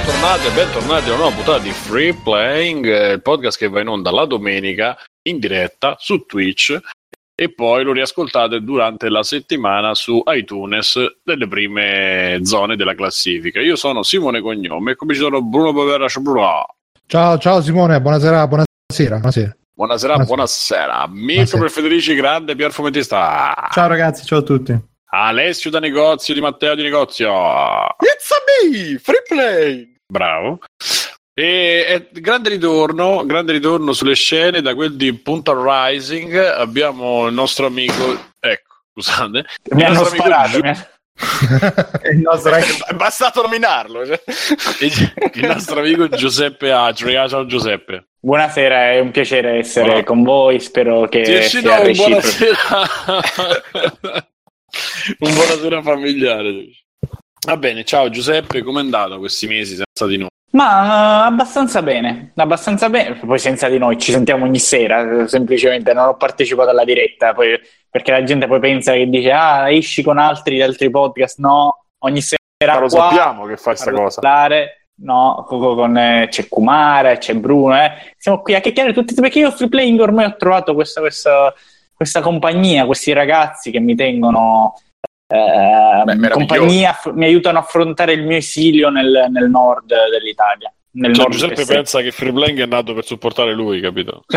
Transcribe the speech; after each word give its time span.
bentornati 0.00 0.46
e 0.46 0.50
bentornati 0.52 1.04
a 1.04 1.12
una 1.12 1.16
nuova 1.16 1.34
puntata 1.34 1.58
di 1.58 1.70
Free 1.70 2.14
Playing, 2.14 2.86
eh, 2.86 3.12
il 3.12 3.22
podcast 3.22 3.58
che 3.58 3.68
va 3.68 3.80
in 3.80 3.88
onda 3.88 4.10
la 4.10 4.24
domenica 4.24 4.96
in 5.28 5.38
diretta 5.38 5.96
su 5.98 6.24
Twitch 6.24 6.78
e 7.34 7.52
poi 7.52 7.84
lo 7.84 7.92
riascoltate 7.92 8.62
durante 8.62 9.10
la 9.10 9.22
settimana 9.22 9.94
su 9.94 10.22
iTunes 10.28 10.96
nelle 11.24 11.46
prime 11.46 12.40
zone 12.44 12.76
della 12.76 12.94
classifica. 12.94 13.60
Io 13.60 13.76
sono 13.76 14.02
Simone 14.02 14.40
Cognome 14.40 14.92
e 14.92 14.96
come 14.96 15.12
ci 15.12 15.20
sono 15.20 15.42
Bruno 15.42 15.74
Povera 15.74 16.08
Ciao, 16.08 17.38
ciao 17.38 17.60
Simone, 17.60 18.00
buonasera, 18.00 18.46
buonasera. 18.46 19.18
buonasera. 19.18 19.56
Buonasera, 19.74 20.14
buonasera. 20.14 20.24
buonasera. 20.24 21.08
Mirko 21.10 21.58
per 21.58 21.70
Federici 21.70 22.14
Grande, 22.14 22.56
Pier 22.56 22.72
Fumettista. 22.72 23.68
Ciao 23.70 23.88
ragazzi, 23.88 24.24
ciao 24.24 24.38
a 24.38 24.42
tutti. 24.42 24.88
Alessio 25.12 25.70
da 25.70 25.80
negozio 25.80 26.34
di 26.34 26.40
Matteo 26.40 26.76
di 26.76 26.82
negozio. 26.82 27.30
It's 27.98 28.30
a 28.30 28.36
me, 28.46 28.96
free 28.98 29.22
play. 29.26 29.94
Bravo. 30.06 30.60
E, 31.34 31.84
e, 31.88 32.20
grande 32.20 32.48
ritorno, 32.50 33.26
grande 33.26 33.50
ritorno 33.52 33.92
sulle 33.92 34.14
scene 34.14 34.62
da 34.62 34.72
quel 34.74 34.94
di 34.94 35.12
Punta 35.14 35.52
Rising. 35.52 36.36
Abbiamo 36.36 37.26
il 37.26 37.34
nostro 37.34 37.66
amico, 37.66 38.34
ecco, 38.38 38.82
scusate, 38.92 39.46
mi 39.70 39.82
hanno 39.82 40.04
sparato. 40.04 40.58
Amico... 40.58 40.86
il 42.12 42.18
nostro... 42.18 42.54
È 42.86 42.94
bastato 42.94 43.42
nominarlo. 43.42 44.06
Cioè. 44.06 44.22
il 45.34 45.46
nostro 45.46 45.80
amico 45.80 46.08
Giuseppe 46.08 46.70
Atri. 46.70 47.14
Ciao 47.28 47.46
Giuseppe. 47.46 48.10
Buonasera, 48.20 48.92
è 48.92 49.00
un 49.00 49.10
piacere 49.10 49.58
essere 49.58 49.86
Buona. 49.86 50.04
con 50.04 50.22
voi. 50.22 50.60
Spero 50.60 51.08
che 51.08 51.42
sia 51.42 51.62
no, 51.62 51.90
buonasera. 51.90 52.56
un 55.18 55.34
buonasera 55.34 55.82
familiare. 55.82 56.66
Va 57.46 57.56
bene, 57.56 57.84
ciao 57.84 58.10
Giuseppe, 58.10 58.62
com'è 58.62 58.80
andato 58.80 59.18
questi 59.18 59.46
mesi 59.46 59.74
senza 59.74 60.06
di 60.06 60.18
noi? 60.18 60.28
Ma 60.52 61.22
uh, 61.22 61.26
abbastanza 61.26 61.80
bene, 61.80 62.32
abbastanza 62.34 62.90
bene, 62.90 63.14
poi 63.14 63.38
senza 63.38 63.68
di 63.68 63.78
noi 63.78 63.98
ci 63.98 64.10
sentiamo 64.10 64.44
ogni 64.44 64.58
sera, 64.58 65.26
semplicemente 65.28 65.92
non 65.92 66.08
ho 66.08 66.16
partecipato 66.16 66.70
alla 66.70 66.84
diretta, 66.84 67.32
poi, 67.32 67.58
perché 67.88 68.10
la 68.10 68.24
gente 68.24 68.48
poi 68.48 68.58
pensa 68.58 68.92
che 68.92 69.08
dice 69.08 69.30
ah 69.30 69.70
esci 69.70 70.02
con 70.02 70.18
altri 70.18 70.60
altri 70.60 70.90
podcast, 70.90 71.38
no, 71.38 71.86
ogni 71.98 72.20
sera 72.20 72.40
Ma 72.66 72.80
lo 72.80 72.88
qua, 72.88 73.08
sappiamo 73.08 73.46
che 73.46 73.56
fa 73.56 73.70
questa 73.70 73.92
cosa. 73.92 74.48
No, 75.02 75.44
con, 75.46 75.60
con, 75.60 75.96
eh, 75.96 76.26
c'è 76.28 76.46
Kumara, 76.46 77.16
c'è 77.16 77.34
Bruno, 77.34 77.82
eh. 77.82 78.14
siamo 78.18 78.42
qui 78.42 78.54
a 78.54 78.60
chiacchierare 78.60 78.92
tutti 78.92 79.14
perché 79.14 79.38
io 79.38 79.50
free 79.50 79.68
playing 79.68 79.98
ormai 79.98 80.26
ho 80.26 80.36
trovato 80.36 80.74
questa, 80.74 81.00
questa, 81.00 81.54
questa 82.00 82.22
compagnia, 82.22 82.86
questi 82.86 83.12
ragazzi 83.12 83.70
che 83.70 83.78
mi 83.78 83.94
tengono 83.94 84.72
eh, 85.26 86.02
Beh, 86.02 86.30
compagnia 86.30 86.98
mi 87.12 87.26
aiutano 87.26 87.58
a 87.58 87.60
affrontare 87.60 88.14
il 88.14 88.24
mio 88.24 88.38
esilio 88.38 88.88
nel, 88.88 89.26
nel 89.28 89.50
nord 89.50 89.92
dell'Italia. 90.08 90.72
Nel 90.92 91.12
cioè, 91.12 91.24
nord 91.24 91.36
Giuseppe 91.36 91.66
pensa 91.66 92.00
che 92.00 92.10
Freeplaying 92.10 92.58
è 92.62 92.64
nato 92.64 92.94
per 92.94 93.04
supportare 93.04 93.52
lui, 93.52 93.82
capito? 93.82 94.24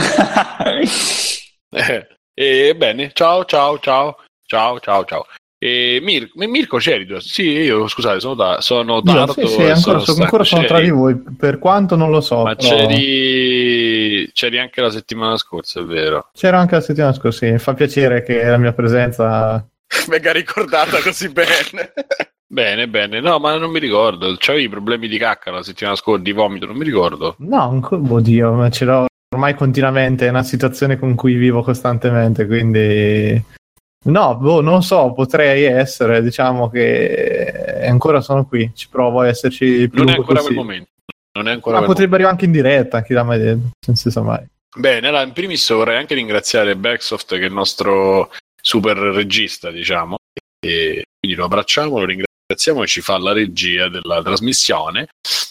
eh, 1.71 2.07
e 2.33 2.75
bene, 2.75 3.11
ciao, 3.13 3.45
ciao, 3.45 3.79
ciao, 3.79 4.17
ciao, 4.45 4.81
ciao, 4.81 5.05
ciao. 5.05 5.25
E 5.65 6.01
Mir- 6.01 6.29
Mirko 6.35 6.75
c'eri? 6.75 7.07
Sì, 7.21 7.43
io 7.43 7.87
scusate, 7.87 8.19
sono, 8.19 8.33
da- 8.33 8.59
sono 8.59 9.01
tardo. 9.01 9.33
Io, 9.37 9.47
sì, 9.47 9.53
sì, 9.53 9.61
ancora, 9.61 9.99
sono, 9.99 10.23
ancora 10.23 10.43
sono 10.43 10.65
tra 10.65 10.81
di 10.81 10.89
voi, 10.89 11.15
per 11.15 11.57
quanto 11.57 11.95
non 11.95 12.11
lo 12.11 12.19
so. 12.19 12.43
Ma 12.43 12.53
però... 12.53 12.67
c'eri... 12.67 14.29
c'eri 14.33 14.59
anche 14.59 14.81
la 14.81 14.89
settimana 14.89 15.37
scorsa, 15.37 15.79
è 15.79 15.83
vero? 15.83 16.31
C'era 16.33 16.59
anche 16.59 16.75
la 16.75 16.81
settimana 16.81 17.13
scorsa, 17.13 17.45
sì. 17.45 17.51
Mi 17.53 17.59
fa 17.59 17.73
piacere 17.75 18.23
che 18.23 18.43
la 18.43 18.57
mia 18.57 18.73
presenza 18.73 19.65
venga 20.09 20.33
ricordata 20.33 20.99
così 20.99 21.29
bene. 21.29 21.93
Bene, 22.53 22.87
bene. 22.87 23.19
No, 23.19 23.39
ma 23.39 23.55
non 23.57 23.71
mi 23.71 23.79
ricordo. 23.79 24.35
C'avevi 24.37 24.69
problemi 24.69 25.07
di 25.07 25.17
cacca 25.17 25.49
la 25.49 25.63
settimana 25.63 25.95
scorsa, 25.95 26.21
di 26.21 26.33
vomito, 26.33 26.67
non 26.67 26.75
mi 26.75 26.83
ricordo. 26.83 27.35
No, 27.39 27.81
oddio, 27.89 28.53
ma 28.53 28.69
ce 28.69 28.85
l'ho 28.85 29.05
ormai 29.33 29.55
continuamente. 29.55 30.27
È 30.27 30.29
una 30.29 30.43
situazione 30.43 30.99
con 30.99 31.15
cui 31.15 31.33
vivo 31.33 31.63
costantemente, 31.63 32.45
quindi... 32.45 33.61
No, 34.03 34.35
boh, 34.35 34.61
non 34.61 34.83
so, 34.83 35.13
potrei 35.13 35.63
essere, 35.63 36.21
diciamo 36.21 36.69
che 36.69 37.81
ancora 37.85 38.21
sono 38.21 38.45
qui, 38.45 38.71
ci 38.75 38.89
provo 38.89 39.21
a 39.21 39.27
esserci 39.27 39.87
più 39.89 40.03
Non 40.03 40.09
è 40.09 40.17
ancora 40.17 40.41
quel 40.41 40.55
momento. 40.55 40.89
Non 41.35 41.47
è 41.47 41.51
ancora 41.51 41.79
ma 41.79 41.85
potrebbe 41.85 42.15
arrivare 42.15 42.35
anche 42.35 42.45
in 42.45 42.51
diretta, 42.51 43.01
chi 43.01 43.13
da 43.13 43.23
me 43.23 43.37
non 43.37 43.95
si 43.95 44.11
sa 44.11 44.21
mai. 44.21 44.45
Bene, 44.75 45.07
allora, 45.07 45.23
in 45.23 45.31
primis 45.31 45.71
vorrei 45.71 45.97
anche 45.97 46.15
ringraziare 46.15 46.75
Backsoft, 46.75 47.35
che 47.35 47.41
è 47.41 47.45
il 47.45 47.53
nostro 47.53 48.31
super 48.61 48.97
regista, 48.97 49.71
diciamo, 49.71 50.17
e 50.59 51.03
quindi 51.19 51.37
lo 51.37 51.45
abbracciamo, 51.45 51.99
lo 51.99 52.05
ringraziamo 52.05 52.83
e 52.83 52.87
ci 52.87 53.01
fa 53.01 53.17
la 53.17 53.33
regia 53.33 53.87
della 53.87 54.21
trasmissione. 54.21 55.07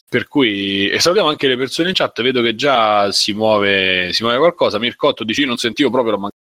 Per 0.09 0.29
cui, 0.29 0.91
e 0.91 1.01
salutiamo 1.01 1.31
anche 1.31 1.49
le 1.49 1.57
persone 1.57 1.89
in 1.89 1.95
chat, 1.95 2.21
vedo 2.21 2.43
che 2.43 2.55
già 2.55 3.11
si 3.13 3.33
muove, 3.33 4.13
si 4.13 4.23
muove 4.23 4.39
qualcosa. 4.39 4.79
Mircotto 4.79 5.25
dice: 5.25 5.41
Io 5.41 5.47
non 5.47 5.57
sentivo 5.57 5.91
proprio 5.91 6.13
la 6.13 6.19
mancanza 6.19 6.42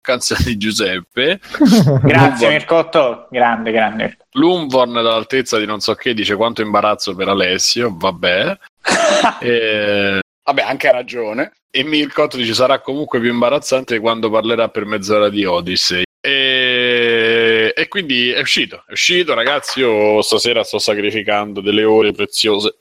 di 0.44 0.56
Giuseppe. 0.56 1.40
Grazie, 2.02 2.48
Mircotto, 2.48 3.28
grande, 3.30 3.70
grande. 3.70 4.16
Lumvorn 4.32 4.92
dall'altezza 4.94 5.58
di 5.58 5.66
non 5.66 5.80
so 5.80 5.94
che 5.94 6.14
dice 6.14 6.34
quanto 6.36 6.62
imbarazzo 6.62 7.14
per 7.14 7.28
Alessio, 7.28 7.94
vabbè. 7.96 8.58
e, 9.40 10.20
vabbè, 10.44 10.62
anche 10.62 10.88
ha 10.88 10.92
ragione. 10.92 11.52
E 11.70 11.84
Mircotto 11.84 12.36
dice: 12.36 12.54
Sarà 12.54 12.80
comunque 12.80 13.20
più 13.20 13.30
imbarazzante 13.30 14.00
quando 14.00 14.28
parlerà 14.28 14.68
per 14.68 14.84
mezz'ora 14.84 15.28
di 15.28 15.44
Odyssey. 15.44 16.02
E, 16.24 17.72
e, 17.74 17.88
quindi 17.88 18.30
è 18.30 18.40
uscito, 18.40 18.84
è 18.86 18.92
uscito 18.92 19.34
ragazzi, 19.34 19.80
io 19.80 20.22
stasera 20.22 20.62
sto 20.62 20.78
sacrificando 20.78 21.60
delle 21.60 21.82
ore 21.82 22.12
preziose 22.12 22.76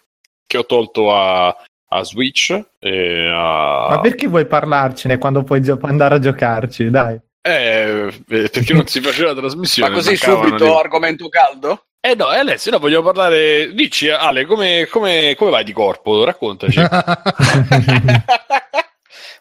che 0.45 0.57
ho 0.57 0.65
tolto 0.65 1.11
a, 1.11 1.55
a 1.94 2.03
Switch. 2.03 2.52
A... 2.52 3.88
Ma 3.90 4.00
perché 4.02 4.28
vuoi 4.28 4.46
parlarcene 4.46 5.18
quando 5.18 5.44
puoi 5.44 5.62
gio- 5.62 5.79
andare 5.81 6.16
a 6.16 6.19
giocarci? 6.19 6.90
Dai. 6.90 7.19
Eh, 7.41 8.13
perché 8.28 8.74
non 8.74 8.88
si 8.88 9.02
faceva 9.02 9.34
la 9.34 9.40
trasmissione. 9.40 9.90
Ma 9.90 9.96
così 9.96 10.16
subito 10.16 10.63
di... 10.63 10.69
argomento 10.69 11.28
caldo? 11.28 11.85
Eh 12.00 12.16
no, 12.16 12.31
eh 12.31 12.38
Alessio, 12.38 12.72
no, 12.72 12.79
voglio 12.79 13.03
parlare. 13.03 13.74
Dici, 13.74 14.09
Ale, 14.09 14.46
come, 14.46 14.88
come, 14.90 15.35
come 15.38 15.52
vai 15.52 15.63
di 15.63 15.74
corpo? 15.74 16.24
Raccontaci. 16.24 16.79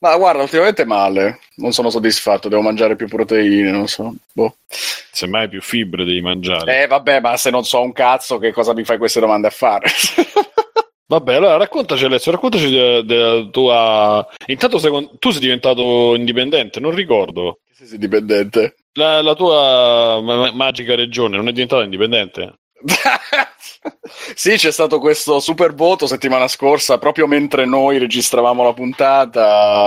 Ma 0.01 0.17
guarda, 0.17 0.43
ultimamente 0.43 0.87
male. 0.87 1.41
Non 1.57 1.73
sono 1.73 1.91
soddisfatto, 1.91 2.49
devo 2.49 2.63
mangiare 2.63 2.97
più 2.97 3.07
proteine, 3.07 3.71
non 3.71 3.87
so. 3.87 4.15
Boh. 4.33 4.57
Semmai 4.67 5.49
più 5.49 5.61
fibre 5.61 6.05
devi 6.05 6.23
mangiare. 6.23 6.83
Eh, 6.83 6.87
vabbè, 6.87 7.21
ma 7.21 7.37
se 7.37 7.51
non 7.51 7.65
so 7.65 7.83
un 7.83 7.93
cazzo, 7.93 8.39
che 8.39 8.51
cosa 8.51 8.73
mi 8.73 8.85
fai 8.85 8.97
queste 8.97 9.21
domande 9.21 9.49
a 9.49 9.51
fare? 9.51 9.89
Vabbè, 11.11 11.35
allora 11.35 11.57
raccontaci 11.57 12.05
Alessio, 12.05 12.31
raccontaci 12.31 12.71
della, 12.71 13.03
della 13.03 13.45
tua... 13.51 14.25
Intanto 14.47 14.79
secondo... 14.79 15.11
tu 15.19 15.33
sei 15.33 15.41
diventato 15.41 16.15
indipendente, 16.15 16.79
non 16.79 16.95
ricordo. 16.95 17.63
Che 17.77 17.85
sei 17.85 17.95
indipendente? 17.95 18.77
La, 18.93 19.21
la 19.21 19.35
tua 19.35 20.21
ma- 20.23 20.53
magica 20.53 20.95
regione 20.95 21.37
non 21.37 21.49
è 21.49 21.53
diventata 21.53 21.83
indipendente? 21.83 22.61
sì, 24.37 24.53
c'è 24.53 24.71
stato 24.71 25.01
questo 25.01 25.41
super 25.41 25.75
voto 25.75 26.07
settimana 26.07 26.47
scorsa, 26.47 26.99
proprio 26.99 27.27
mentre 27.27 27.65
noi 27.65 27.99
registravamo 27.99 28.63
la 28.63 28.73
puntata 28.73 29.85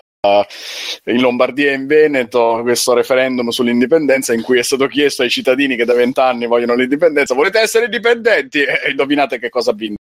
in 1.05 1.21
Lombardia 1.21 1.71
e 1.71 1.75
in 1.75 1.85
Veneto 1.85 2.59
questo 2.63 2.93
referendum 2.93 3.47
sull'indipendenza 3.47 4.33
in 4.33 4.41
cui 4.41 4.59
è 4.59 4.63
stato 4.63 4.87
chiesto 4.87 5.21
ai 5.21 5.29
cittadini 5.29 5.77
che 5.77 5.85
da 5.85 5.93
vent'anni 5.93 6.47
vogliono 6.47 6.75
l'indipendenza 6.75 7.33
volete 7.33 7.59
essere 7.59 7.85
indipendenti? 7.85 8.59
E 8.63 8.89
indovinate 8.89 9.39
che 9.39 9.47
cosa 9.47 9.71
ha 9.71 9.73
vinto 9.73 10.01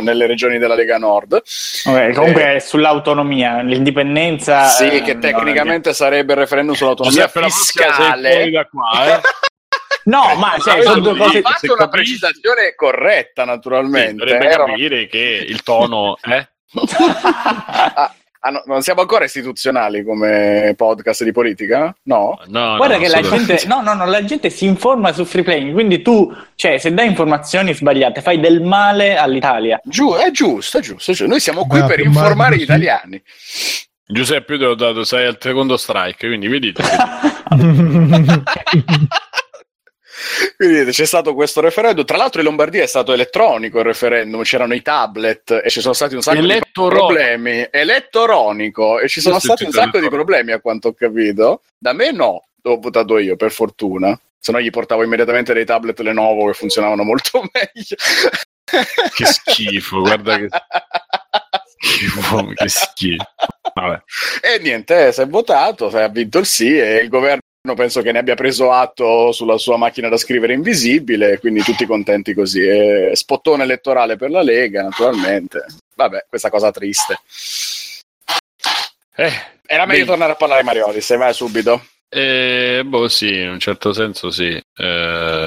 nelle 0.00 0.26
regioni 0.26 0.58
della 0.58 0.74
Lega 0.74 0.98
Nord. 0.98 1.42
Okay, 1.84 2.12
comunque 2.12 2.54
eh, 2.56 2.60
sull'autonomia, 2.60 3.62
l'indipendenza. 3.62 4.64
Sì, 4.68 4.88
eh, 4.88 5.02
che 5.02 5.18
tecnicamente 5.18 5.92
sarebbe 5.92 6.32
il 6.32 6.38
referendum 6.38 6.74
sull'autonomia 6.74 7.28
fiscale. 7.28 8.50
Da 8.50 8.66
qua, 8.66 9.16
eh? 9.16 9.20
No, 10.08 10.34
ma 10.36 10.56
cioè, 10.58 10.82
sono 10.82 11.00
due 11.00 11.16
cose. 11.16 11.36
Hai 11.36 11.42
fatto 11.42 11.74
una 11.74 11.88
precisazione 11.88 12.74
corretta, 12.74 13.44
naturalmente. 13.44 14.26
Sì, 14.26 14.32
dovrebbe 14.32 14.52
eh, 14.52 14.56
capire 14.56 15.06
che 15.06 15.44
il 15.46 15.62
tono 15.62 16.16
è. 16.20 16.48
ah, 16.72 18.14
Ah, 18.40 18.50
no, 18.50 18.62
non 18.66 18.82
siamo 18.82 19.00
ancora 19.00 19.24
istituzionali 19.24 20.04
come 20.04 20.72
podcast 20.76 21.24
di 21.24 21.32
politica? 21.32 21.94
No? 22.04 22.38
no 22.46 22.76
Guarda 22.76 22.96
no, 22.96 23.02
che 23.02 23.08
la 23.08 23.20
gente, 23.20 23.60
no, 23.66 23.80
no, 23.80 23.94
no, 23.94 24.06
la 24.06 24.24
gente 24.24 24.48
si 24.48 24.64
informa 24.64 25.12
su 25.12 25.24
free 25.24 25.42
playing, 25.42 25.72
quindi 25.72 26.02
tu, 26.02 26.32
cioè, 26.54 26.78
se 26.78 26.94
dai 26.94 27.08
informazioni 27.08 27.74
sbagliate, 27.74 28.20
fai 28.20 28.38
del 28.38 28.62
male 28.62 29.16
all'Italia. 29.16 29.80
Giù, 29.84 30.14
è 30.14 30.30
giusto, 30.30 30.78
è 30.78 30.80
giusto. 30.80 31.12
Cioè, 31.14 31.26
noi 31.26 31.40
siamo 31.40 31.66
qui 31.66 31.80
no, 31.80 31.86
per 31.86 32.00
informare 32.00 32.56
gli 32.56 32.62
italiani. 32.62 33.20
Giuseppe, 34.06 34.52
io 34.52 34.58
ti 34.58 34.64
ho 34.64 34.74
dato, 34.74 35.04
sei 35.04 35.26
al 35.26 35.36
secondo 35.40 35.76
strike, 35.76 36.28
quindi 36.28 36.46
vedete. 36.46 36.82
Quindi 40.56 40.90
c'è 40.90 41.06
stato 41.06 41.34
questo 41.34 41.60
referendum. 41.60 42.04
Tra 42.04 42.16
l'altro 42.16 42.40
in 42.40 42.46
Lombardia 42.46 42.82
è 42.82 42.86
stato 42.86 43.12
elettronico 43.12 43.78
il 43.78 43.84
referendum, 43.84 44.42
c'erano 44.42 44.74
i 44.74 44.82
tablet 44.82 45.60
e 45.64 45.70
ci 45.70 45.80
sono 45.80 45.94
stati 45.94 46.14
un 46.14 46.22
sacco 46.22 46.38
Elettoro- 46.38 46.88
di 46.90 46.96
problemi. 46.96 47.68
Elettronico 47.70 48.98
e 48.98 49.08
ci 49.08 49.20
sono 49.20 49.38
stati 49.38 49.64
un 49.64 49.72
sacco 49.72 50.00
di 50.00 50.08
problemi 50.08 50.52
a 50.52 50.60
quanto 50.60 50.88
ho 50.88 50.94
capito. 50.94 51.62
Da 51.78 51.92
me 51.92 52.10
no, 52.12 52.48
l'ho 52.62 52.78
votato 52.78 53.18
io 53.18 53.36
per 53.36 53.50
fortuna. 53.52 54.18
Se 54.38 54.52
no 54.52 54.60
gli 54.60 54.70
portavo 54.70 55.02
immediatamente 55.02 55.52
dei 55.52 55.64
tablet 55.64 55.98
Lenovo 56.00 56.46
che 56.46 56.52
funzionavano 56.54 57.02
molto 57.02 57.42
meglio. 57.52 57.96
che 59.14 59.24
schifo, 59.24 60.00
guarda 60.00 60.36
che 60.38 60.48
schifo, 61.80 62.46
che 62.54 62.68
schifo. 62.68 63.24
Vabbè. 63.74 64.02
E 64.42 64.58
niente, 64.60 65.12
si 65.12 65.20
è 65.20 65.26
votato, 65.26 65.90
si 65.90 65.96
ha 65.96 66.08
vinto 66.08 66.38
il 66.38 66.46
sì 66.46 66.76
e 66.78 66.96
il 66.98 67.08
governo 67.08 67.40
penso 67.74 68.02
che 68.02 68.12
ne 68.12 68.18
abbia 68.18 68.34
preso 68.34 68.70
atto 68.72 69.32
sulla 69.32 69.58
sua 69.58 69.76
macchina 69.76 70.08
da 70.08 70.16
scrivere 70.16 70.54
invisibile, 70.54 71.38
quindi 71.38 71.62
tutti 71.62 71.86
contenti 71.86 72.34
così. 72.34 72.60
E 72.66 73.10
spottone 73.14 73.62
elettorale 73.64 74.16
per 74.16 74.30
la 74.30 74.42
Lega, 74.42 74.82
naturalmente. 74.82 75.64
Vabbè, 75.94 76.26
questa 76.28 76.50
cosa 76.50 76.70
triste. 76.70 77.18
Eh, 79.16 79.32
Era 79.66 79.84
meglio 79.86 80.00
Beh. 80.04 80.06
tornare 80.10 80.32
a 80.32 80.36
parlare 80.36 80.62
Marioli, 80.62 81.00
se 81.00 81.16
vai 81.16 81.34
subito. 81.34 81.84
eh, 82.08 82.82
boh, 82.84 83.08
sì, 83.08 83.40
in 83.40 83.50
un 83.50 83.58
certo 83.58 83.92
senso 83.92 84.30
sì. 84.30 84.48
Eh, 84.76 85.44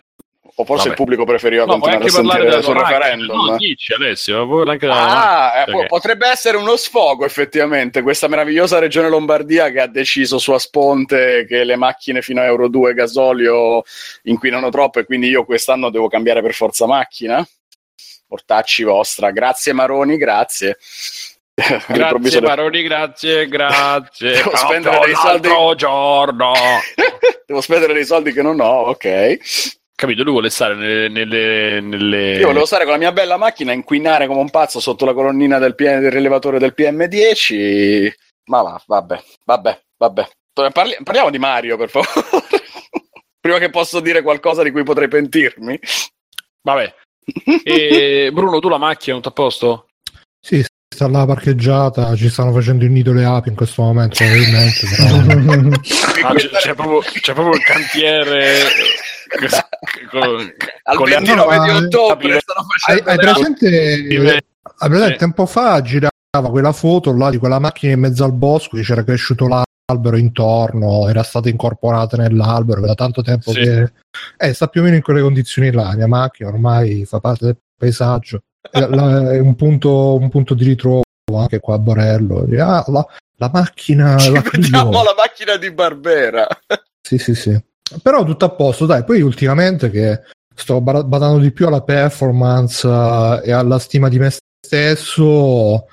O 0.62 0.66
forse 0.66 0.84
Vabbè. 0.84 0.90
il 0.90 0.96
pubblico 0.96 1.24
preferiva 1.26 1.66
no, 1.66 1.80
continuare 1.80 2.06
a 2.06 2.10
sentire 2.10 2.60
tua 2.62 2.74
macchina. 2.74 2.98
referendum. 3.00 3.46
No, 3.46 3.58
dici 3.58 3.94
Alessio, 3.94 4.62
anche. 4.62 4.88
Ah, 4.88 5.52
eh, 5.62 5.66
Perché? 5.66 5.86
potrebbe 5.88 6.28
essere 6.28 6.58
uno 6.58 6.76
sfogo 6.76 7.26
effettivamente 7.26 8.04
questa 8.04 8.28
meravigliosa 8.28 8.78
regione 8.78 9.10
Lombardia 9.10 9.72
che 9.72 9.82
ha 9.82 9.88
deciso 9.88 10.38
su 10.38 10.52
a 10.52 10.60
sponte 10.60 11.46
che 11.48 11.64
le 11.64 11.76
macchine 11.76 12.22
fino 12.22 12.42
a 12.42 12.46
Euro 12.46 12.68
2 12.70 12.94
gasolio 12.94 13.82
inquinano 14.24 14.70
troppo 14.70 15.00
e 15.00 15.06
quindi 15.06 15.30
io 15.30 15.46
quest'anno 15.46 15.90
devo 15.90 16.08
cambiare 16.08 16.44
per 16.44 16.54
forza 16.54 16.86
macchina. 16.86 17.44
Mortacci 18.28 18.84
vostra, 18.84 19.32
grazie 19.32 19.74
Maroni, 19.74 20.18
grazie. 20.18 20.78
Grazie 21.88 22.42
Maroni, 22.42 22.82
grazie, 22.82 23.48
grazie. 23.48 24.32
Devo 24.42 24.56
spendere 24.56 25.00
dei 25.06 25.16
soldi. 25.16 25.50
giorno. 25.76 26.54
devo 27.46 27.62
spendere 27.62 27.94
dei 27.94 28.06
soldi 28.06 28.32
che 28.32 28.42
non 28.42 28.60
ho, 28.62 28.84
ok. 28.84 29.81
Capito, 30.02 30.24
lui 30.24 30.32
vuole 30.32 30.50
stare 30.50 30.74
nelle... 30.74 31.10
nelle, 31.10 31.80
nelle... 31.80 32.38
Io 32.38 32.48
volevo 32.48 32.66
stare 32.66 32.86
con 32.86 32.94
la 32.94 32.98
mia 32.98 33.12
bella 33.12 33.38
macchina 33.38 33.72
inquinare 33.72 34.26
come 34.26 34.40
un 34.40 34.50
pazzo 34.50 34.80
sotto 34.80 35.06
la 35.06 35.14
colonnina 35.14 35.60
del, 35.60 35.76
PM 35.76 36.00
del 36.00 36.10
rilevatore 36.10 36.58
del 36.58 36.74
PM10. 36.76 38.12
Ma 38.46 38.64
va, 38.64 38.84
vabbè, 38.84 39.24
vabbè, 39.46 39.82
vabbè. 39.98 40.28
Parli- 40.74 40.98
parliamo 41.04 41.30
di 41.30 41.38
Mario, 41.38 41.78
per 41.78 41.90
favore. 41.92 42.26
Prima 43.40 43.60
che 43.60 43.70
posso 43.70 44.00
dire 44.00 44.24
qualcosa 44.24 44.64
di 44.64 44.72
cui 44.72 44.82
potrei 44.82 45.08
pentirmi. 45.08 45.80
Vabbè. 46.64 46.96
E 47.64 48.32
Bruno, 48.34 48.58
tu 48.58 48.70
la 48.70 48.80
macchina, 48.80 49.18
tutto 49.18 49.30
a 49.30 49.34
posto? 49.34 49.88
Sì, 50.40 50.66
sta 50.94 51.08
là 51.08 51.26
parcheggiata, 51.26 52.14
ci 52.16 52.30
stanno 52.30 52.52
facendo 52.52 52.84
il 52.84 52.92
nido 52.92 53.14
le 53.14 53.24
api 53.24 53.48
in 53.50 53.56
questo 53.56 53.82
momento, 53.82 54.18
probabilmente. 54.18 54.88
però- 54.96 55.80
Ah, 56.28 56.34
c'è, 56.36 56.50
c'è 56.50 56.74
proprio, 56.76 57.00
c'è 57.00 57.34
proprio 57.34 57.56
il 57.56 57.64
cantiere 57.64 58.56
con, 60.10 60.54
Al 60.84 60.96
con 60.98 61.08
le 61.08 61.16
29 61.16 61.60
di 61.60 61.66
No, 61.72 61.80
eh, 61.80 61.86
ottobre 61.86 62.40
hai, 62.88 62.96
le- 63.04 63.16
presente, 63.16 63.68
hai 64.78 64.90
presente 64.90 65.12
Sì. 65.14 65.18
tempo 65.18 65.46
fa 65.46 65.82
girava 65.82 66.12
quella 66.50 66.74
foto 66.74 67.16
là 67.16 67.30
di 67.30 67.38
quella 67.38 67.58
macchina 67.60 67.94
in 67.94 68.00
mezzo 68.02 68.24
al 68.26 68.34
bosco 68.34 68.76
che 68.78 68.84
c'era 68.84 69.04
cresciuto 69.04 69.48
l'albero 69.48 70.18
intorno, 70.18 71.08
era 71.08 71.24
stata 71.24 71.48
incorporata 71.50 72.18
nell'albero 72.18 72.82
da 72.82 72.94
tanto 72.96 73.22
tempo 73.22 73.52
Sì. 73.52 73.62
che 73.62 73.92
eh, 74.38 74.54
sta 74.54 74.68
più 74.68 74.82
o 74.82 74.84
meno 74.84 74.98
in 74.98 75.02
quelle 75.02 75.22
condizioni 75.22 75.72
là. 75.72 75.84
La 75.86 75.96
mia 75.96 76.08
macchina 76.08 76.50
ormai 76.50 77.06
fa 77.06 77.20
parte 77.20 77.46
del 77.46 77.58
paesaggio, 77.78 78.42
è, 78.70 78.80
la- 78.88 79.32
è 79.34 79.40
un, 79.40 79.56
punto, 79.56 80.16
un 80.16 80.30
punto 80.30 80.54
di 80.54 80.64
ritrovo 80.64 81.02
anche 81.36 81.60
qua 81.60 81.76
a 81.76 81.80
Borello. 81.80 82.46
Ah, 82.60 82.84
la, 82.88 83.06
la 83.38 83.50
macchina 83.52 84.18
Ci 84.18 84.32
la 84.32 84.44
la 84.84 85.16
macchina 85.18 85.56
di 85.58 85.72
Barbera. 85.72 86.48
Sì, 87.02 87.18
sì, 87.18 87.34
sì. 87.34 87.60
Però 88.02 88.24
tutto 88.24 88.46
a 88.46 88.50
posto, 88.50 88.86
dai. 88.86 89.04
Poi 89.04 89.22
ultimamente 89.22 89.90
che 89.90 90.22
sto 90.54 90.80
ba- 90.82 91.04
badando 91.04 91.40
di 91.40 91.52
più 91.52 91.68
alla 91.68 91.82
performance 91.82 92.88
eh, 92.88 93.42
e 93.46 93.52
alla 93.52 93.80
stima 93.80 94.08
di 94.10 94.20
me 94.20 94.30
stesso, 94.64 95.88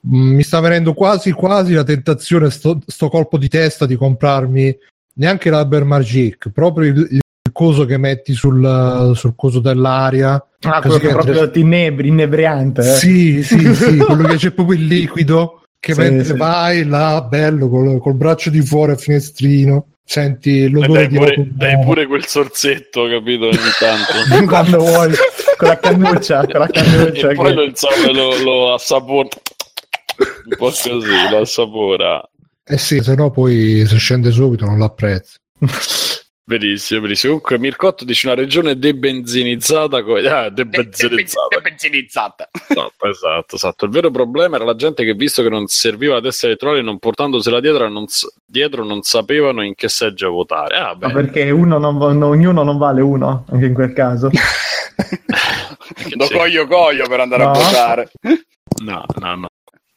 mh, 0.00 0.16
mi 0.16 0.42
sta 0.42 0.60
venendo 0.60 0.94
quasi 0.94 1.30
quasi 1.32 1.74
la 1.74 1.84
tentazione, 1.84 2.50
sto, 2.50 2.78
sto 2.86 3.08
colpo 3.08 3.38
di 3.38 3.48
testa 3.48 3.86
di 3.86 3.96
comprarmi 3.96 4.76
neanche 5.16 5.50
l'Alber 5.50 5.84
Magic, 5.84 6.48
proprio 6.50 6.90
il, 6.90 7.08
il 7.10 7.20
coso 7.52 7.84
che 7.84 7.96
metti 7.98 8.32
sul, 8.34 9.12
sul 9.14 9.34
coso 9.36 9.60
dell'aria. 9.60 10.44
Ah, 10.62 10.80
quello 10.80 10.96
che 10.96 11.08
che 11.08 11.12
proprio 11.12 11.50
ti 11.50 11.60
innebri, 11.60 12.08
inebriante. 12.08 12.80
eh. 12.80 12.94
Sì, 12.96 13.42
sì, 13.42 13.74
sì, 13.74 13.98
quello 14.04 14.26
che 14.28 14.36
c'è 14.36 14.50
proprio 14.52 14.78
il 14.78 14.86
liquido 14.86 15.62
che 15.78 15.92
Sì, 15.92 16.00
mentre 16.00 16.24
sì. 16.24 16.36
vai 16.36 16.84
là, 16.86 17.20
bello, 17.22 17.68
col, 17.68 17.98
col 18.00 18.14
braccio 18.14 18.48
di 18.48 18.62
fuori 18.62 18.92
a 18.92 18.96
finestrino, 18.96 19.88
senti 20.02 20.62
Eh, 20.64 20.68
l'odore 20.70 21.00
dai, 21.00 21.08
di 21.08 21.16
pure, 21.16 21.34
roba 21.34 21.48
dai 21.52 21.84
pure 21.84 22.06
quel 22.06 22.26
sorzetto, 22.26 23.06
capito? 23.08 23.44
Ogni 23.48 23.58
tanto. 23.78 24.44
Quando 24.48 24.78
vuoi, 24.78 25.12
con 25.58 25.68
la 25.68 25.78
cannuccia, 25.78 26.46
con 26.46 26.60
la 26.60 26.66
cannuccia. 26.68 27.28
e 27.30 27.34
poi 27.34 27.46
che- 27.48 27.52
lo, 27.52 27.64
insomma, 27.64 28.10
lo, 28.10 28.42
lo 28.42 28.72
assapora 28.74 29.28
un 30.46 30.56
po' 30.56 30.64
così, 30.66 30.90
lo 31.30 31.38
assapora. 31.40 32.26
Eh 32.66 32.78
sì, 32.78 33.00
se 33.02 33.14
no 33.14 33.30
poi 33.30 33.84
se 33.86 33.98
scende 33.98 34.30
subito 34.30 34.64
non 34.64 34.78
l'apprezzi. 34.78 35.36
Benissimo, 36.46 37.00
benissimo. 37.00 37.32
Comunque 37.40 37.58
Mircotto 37.58 38.04
dice 38.04 38.26
una 38.26 38.36
regione 38.36 38.78
debenzinizzata. 38.78 40.02
co- 40.02 40.16
Ah, 40.16 40.50
debenzinizzata. 40.50 41.58
benzinizzata. 41.60 42.48
Esatto, 42.68 43.06
esatto, 43.08 43.56
esatto. 43.56 43.84
Il 43.86 43.90
vero 43.90 44.10
problema 44.10 44.56
era 44.56 44.66
la 44.66 44.74
gente 44.76 45.04
che, 45.04 45.14
visto 45.14 45.42
che 45.42 45.48
non 45.48 45.66
serviva 45.68 46.14
la 46.16 46.20
testa 46.20 46.46
elettorale, 46.46 46.82
non 46.82 46.98
portandosela 46.98 47.60
dietro, 47.60 47.88
non, 47.88 48.06
s- 48.08 48.30
dietro 48.44 48.84
non 48.84 49.00
sapevano 49.00 49.62
in 49.64 49.74
che 49.74 49.88
seggio 49.88 50.30
votare. 50.32 50.76
Ah, 50.76 50.94
Ma 51.00 51.06
beh, 51.08 51.12
perché 51.14 51.48
uno 51.50 51.78
non 51.78 51.96
va- 51.96 52.12
no- 52.12 52.26
ognuno 52.28 52.62
non 52.62 52.76
vale 52.76 53.00
uno, 53.00 53.46
anche 53.50 53.64
in 53.64 53.72
quel 53.72 53.94
caso. 53.94 54.28
Lo 56.16 56.26
c'è? 56.26 56.36
coglio 56.36 56.66
coglio 56.66 57.08
per 57.08 57.20
andare 57.20 57.44
No. 57.44 57.50
a 57.52 57.54
votare. 57.54 58.10
No, 58.82 59.04
no, 59.18 59.34
no. 59.34 59.48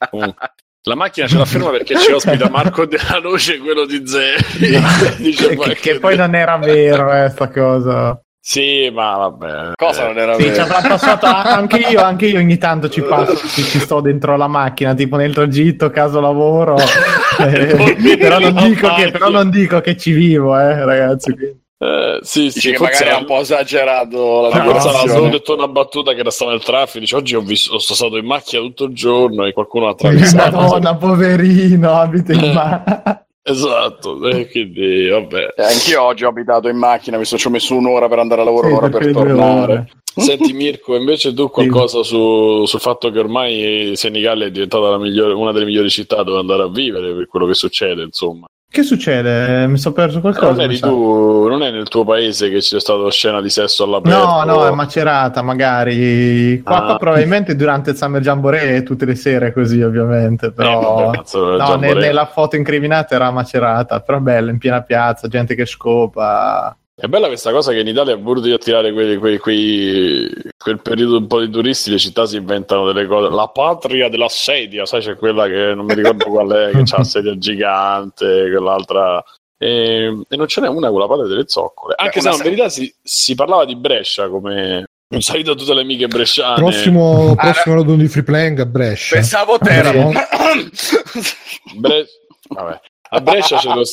Comunque, 0.09 0.51
la 0.87 0.95
macchina 0.95 1.27
ce 1.27 1.37
la 1.37 1.45
ferma 1.45 1.69
perché 1.69 1.97
ci 1.97 2.11
ospita 2.11 2.49
Marco 2.49 2.85
della 2.85 3.19
Luce, 3.21 3.57
quello 3.59 3.85
di 3.85 4.01
Zeri. 4.05 4.43
Dice 5.17 5.55
che, 5.55 5.75
che 5.75 5.99
poi 5.99 6.15
non 6.15 6.33
era 6.33 6.57
vero, 6.57 7.11
eh, 7.13 7.29
sta 7.29 7.49
cosa. 7.49 8.19
Sì, 8.39 8.89
ma 8.93 9.17
vabbè. 9.17 9.71
Cosa 9.75 10.05
non 10.05 10.17
era 10.17 10.35
Sì, 10.35 10.43
ci 10.43 10.49
vero? 10.51 10.63
avrà 10.63 10.81
passato 10.87 11.25
anche 11.25 11.77
io, 11.79 12.01
anche 12.01 12.27
io 12.27 12.39
ogni 12.39 12.57
tanto 12.57 12.87
ci 12.87 13.01
passo, 13.01 13.35
ci, 13.47 13.61
ci 13.61 13.79
sto 13.79 13.99
dentro 13.99 14.37
la 14.37 14.47
macchina, 14.47 14.93
tipo 14.93 15.17
nel 15.17 15.33
tragitto, 15.33 15.89
caso 15.89 16.19
lavoro. 16.19 16.75
Eh, 17.39 18.17
però, 18.17 18.39
non 18.39 18.55
dico 18.55 18.91
che, 18.95 19.11
però 19.11 19.29
non 19.29 19.51
dico 19.51 19.79
che 19.79 19.95
ci 19.95 20.11
vivo, 20.11 20.57
eh, 20.57 20.83
ragazzi. 20.83 21.31
quindi. 21.33 21.65
Eh, 21.79 22.19
sì, 22.21 22.49
sì, 22.49 22.71
che 22.71 22.77
forse 22.77 22.91
magari 22.93 23.03
è 23.03 23.07
era- 23.07 23.17
un 23.17 23.25
po' 23.25 23.39
esagerato 23.39 24.41
la 24.41 24.49
Ma 24.49 24.63
No, 24.73 24.79
sì, 24.79 25.09
sì. 25.09 25.29
detto 25.29 25.53
una 25.55 25.67
battuta 25.67 26.13
che 26.13 26.19
era 26.21 26.31
stata 26.31 26.51
nel 26.51 26.63
traffico. 26.63 26.99
Dice: 26.99 27.15
Oggi 27.15 27.35
ho, 27.35 27.41
visto, 27.41 27.77
sono 27.79 27.95
stato 27.97 28.17
in 28.17 28.25
macchina 28.25 28.61
tutto 28.63 28.85
il 28.85 28.93
giorno 28.93 29.45
e 29.45 29.53
qualcuno 29.53 29.87
ha 29.87 29.91
attraversato. 29.91 30.55
Madonna, 30.57 30.95
poverino, 30.95 31.91
abita 31.93 32.33
in 32.33 32.51
mare. 32.53 33.25
Esatto, 33.43 34.27
e 34.27 34.49
quindi 34.49 35.07
vabbè. 35.07 35.53
Eh, 35.55 35.63
anch'io 35.63 36.03
oggi 36.03 36.25
ho 36.25 36.29
abitato 36.29 36.67
in 36.67 36.77
macchina, 36.77 37.17
visto 37.17 37.35
che 37.35 37.41
ci 37.41 37.47
ho 37.47 37.51
messo 37.51 37.75
un'ora 37.75 38.09
per 38.09 38.19
andare 38.19 38.41
a 38.41 38.43
lavoro, 38.43 38.67
Sì, 38.67 38.73
un'ora 38.73 38.89
per 38.89 39.11
tornare. 39.13 39.89
Senti 40.17 40.51
Mirko, 40.51 40.95
invece 40.95 41.31
tu 41.33 41.49
qualcosa 41.49 42.01
su- 42.03 42.65
sul 42.65 42.79
fatto 42.79 43.09
che 43.11 43.19
ormai 43.19 43.91
Senigallia 43.95 44.47
è 44.47 44.51
diventata 44.51 44.89
la 44.89 44.97
migliore- 44.97 45.33
una 45.33 45.51
delle 45.53 45.65
migliori 45.65 45.89
città 45.91 46.23
dove 46.23 46.39
andare 46.39 46.63
a 46.63 46.67
vivere 46.69 47.13
per 47.13 47.27
quello 47.27 47.45
che 47.45 47.53
succede, 47.53 48.01
insomma. 48.01 48.47
Che 48.69 48.83
succede? 48.83 49.65
Mi 49.67 49.77
sono 49.77 49.95
perso 49.95 50.19
qualcosa. 50.19 50.51
non 50.51 50.59
eri 50.61 50.77
tu, 50.77 51.47
non 51.47 51.63
è 51.63 51.71
nel 51.71 51.87
tuo 51.87 52.03
paese 52.03 52.49
che 52.49 52.59
c'è 52.59 52.79
stata 52.79 53.09
scena 53.09 53.41
di 53.41 53.49
sesso 53.49 53.85
all'aperto? 53.85 54.17
No, 54.25 54.43
no, 54.43 54.67
è 54.67 54.71
macerata 54.71 55.41
magari. 55.41 56.61
Qua, 56.61 56.75
Ah. 56.75 56.83
qua 56.83 56.97
probabilmente 56.97 57.55
durante 57.55 57.91
il 57.91 57.95
Summer 57.95 58.21
Jamboree 58.21 58.83
tutte 58.83 59.05
le 59.05 59.15
sere 59.15 59.53
così, 59.53 59.81
ovviamente. 59.81 60.47
Eh, 60.47 60.51
Però 60.51 61.09
cazzo, 61.11 61.55
no, 61.57 61.75
ne- 61.75 61.93
nella 61.93 62.25
foto 62.25 62.55
incriminata 62.57 63.15
era 63.15 63.31
macerata, 63.31 64.01
però 64.01 64.19
bella, 64.19 64.51
in 64.51 64.57
piena 64.59 64.81
piazza, 64.81 65.27
gente 65.27 65.55
che 65.55 65.65
scopa. 65.65 66.77
È 66.99 67.05
bella 67.05 67.27
questa 67.27 67.51
cosa 67.51 67.71
che 67.73 67.81
in 67.81 67.87
Italia, 67.87 68.15
a 68.15 68.17
pur 68.17 68.41
di 68.41 68.51
attirare 68.51 68.91
quei, 68.91 69.17
quei- 69.17 69.37
quei- 69.37 70.33
quel 70.57 70.81
periodo 70.81 71.17
un 71.17 71.27
po' 71.27 71.39
di 71.41 71.49
turisti, 71.51 71.91
le 71.91 71.99
città 71.99 72.25
si 72.25 72.37
inventano 72.37 72.91
delle 72.91 73.05
cose. 73.05 73.29
La 73.33 73.47
patria 73.49 74.09
della 74.09 74.29
sedia, 74.29 74.83
sai, 74.87 75.01
c'è 75.01 75.15
quella 75.15 75.45
che 75.45 75.73
non 75.75 75.85
mi 75.85 75.93
ricordo 75.93 76.25
qual 76.25 76.49
è, 76.49 76.71
che 76.71 76.77
ha 76.91 76.97
la 76.97 77.03
sedia 77.03 77.37
gigante, 77.37 78.49
quell'altra. 78.49 79.23
E, 79.59 80.21
e 80.27 80.35
non 80.35 80.47
ce 80.47 80.59
n'è 80.61 80.67
una 80.67 80.89
con 80.89 80.99
la 80.99 81.07
patria 81.07 81.27
delle 81.27 81.43
zoccole. 81.45 81.93
Anche 81.97 82.17
Eh, 82.17 82.21
se 82.21 82.27
una 82.29 82.37
in 82.37 82.43
verità 82.43 82.69
si, 82.69 82.91
si 83.03 83.35
parlava 83.35 83.65
di 83.65 83.75
Brescia 83.75 84.27
come 84.27 84.85
un 85.09 85.21
salito 85.21 85.51
a 85.51 85.55
tutte 85.55 85.75
le 85.75 85.81
amiche 85.81 86.07
bresciane. 86.07 86.55
Prossimo, 86.55 87.35
Ah, 87.37 87.51
prossimo 87.51 87.75
raduno 87.75 87.97
di 87.97 88.07
free 88.07 88.23
playing 88.23 88.59
a 88.59 88.65
Brescia. 88.65 89.15
Pensavo 89.17 89.59
te 89.59 89.69
era... 89.69 89.91
No. 89.91 90.11
Bre- 91.77 92.07
vabbè. 92.49 92.79
A 93.09 93.21
Brescia 93.21 93.57
c'ero 93.57 93.83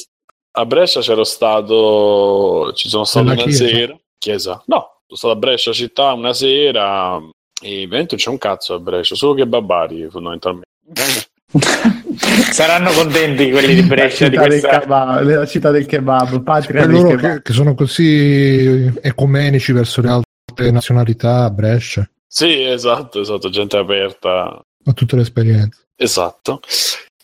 a 0.57 0.67
Brescia 0.67 1.01
c'ero 1.01 1.25
stato 1.25 2.73
ci 2.75 2.89
sono 2.89 3.05
stato 3.05 3.27
Nella 3.27 3.43
una 3.43 3.51
chiesa? 3.53 3.67
sera 3.67 3.99
chiesa 4.19 4.63
no 4.67 5.01
sono 5.07 5.17
stato 5.19 5.35
a 5.35 5.37
Brescia 5.37 5.73
città 5.73 6.13
una 6.13 6.33
sera 6.33 7.17
e 7.63 7.87
veramente 7.87 8.15
non 8.15 8.19
c'è 8.25 8.31
un 8.31 8.39
cazzo 8.39 8.75
a 8.75 8.79
Brescia 8.79 9.15
solo 9.15 9.35
che 9.35 9.47
babari 9.47 10.09
fondamentalmente 10.11 10.69
Saranno 12.53 12.91
contenti 12.93 13.51
quelli 13.51 13.75
di 13.75 13.83
Brescia 13.83 14.29
di 14.29 14.37
città 14.37 14.49
del 14.49 14.61
questa. 14.61 14.81
kebab, 14.81 15.23
la 15.23 15.47
città 15.47 15.71
del 15.71 15.87
kebab, 15.87 16.43
patria 16.43 16.81
Per 16.83 16.91
del 16.91 17.01
loro 17.01 17.09
kebab. 17.17 17.35
che, 17.37 17.43
che 17.43 17.53
sono 17.53 17.75
così 17.75 18.93
ecumenici 19.01 19.73
verso 19.73 20.01
le 20.01 20.09
altre 20.11 20.71
nazionalità 20.71 21.45
a 21.45 21.51
Brescia. 21.51 22.09
Sì, 22.27 22.63
esatto, 22.63 23.21
esatto, 23.21 23.51
gente 23.51 23.77
aperta. 23.77 24.61
A 24.85 24.93
tutte 24.93 25.17
le 25.17 25.23
esperienze. 25.23 25.87
Esatto. 25.97 26.61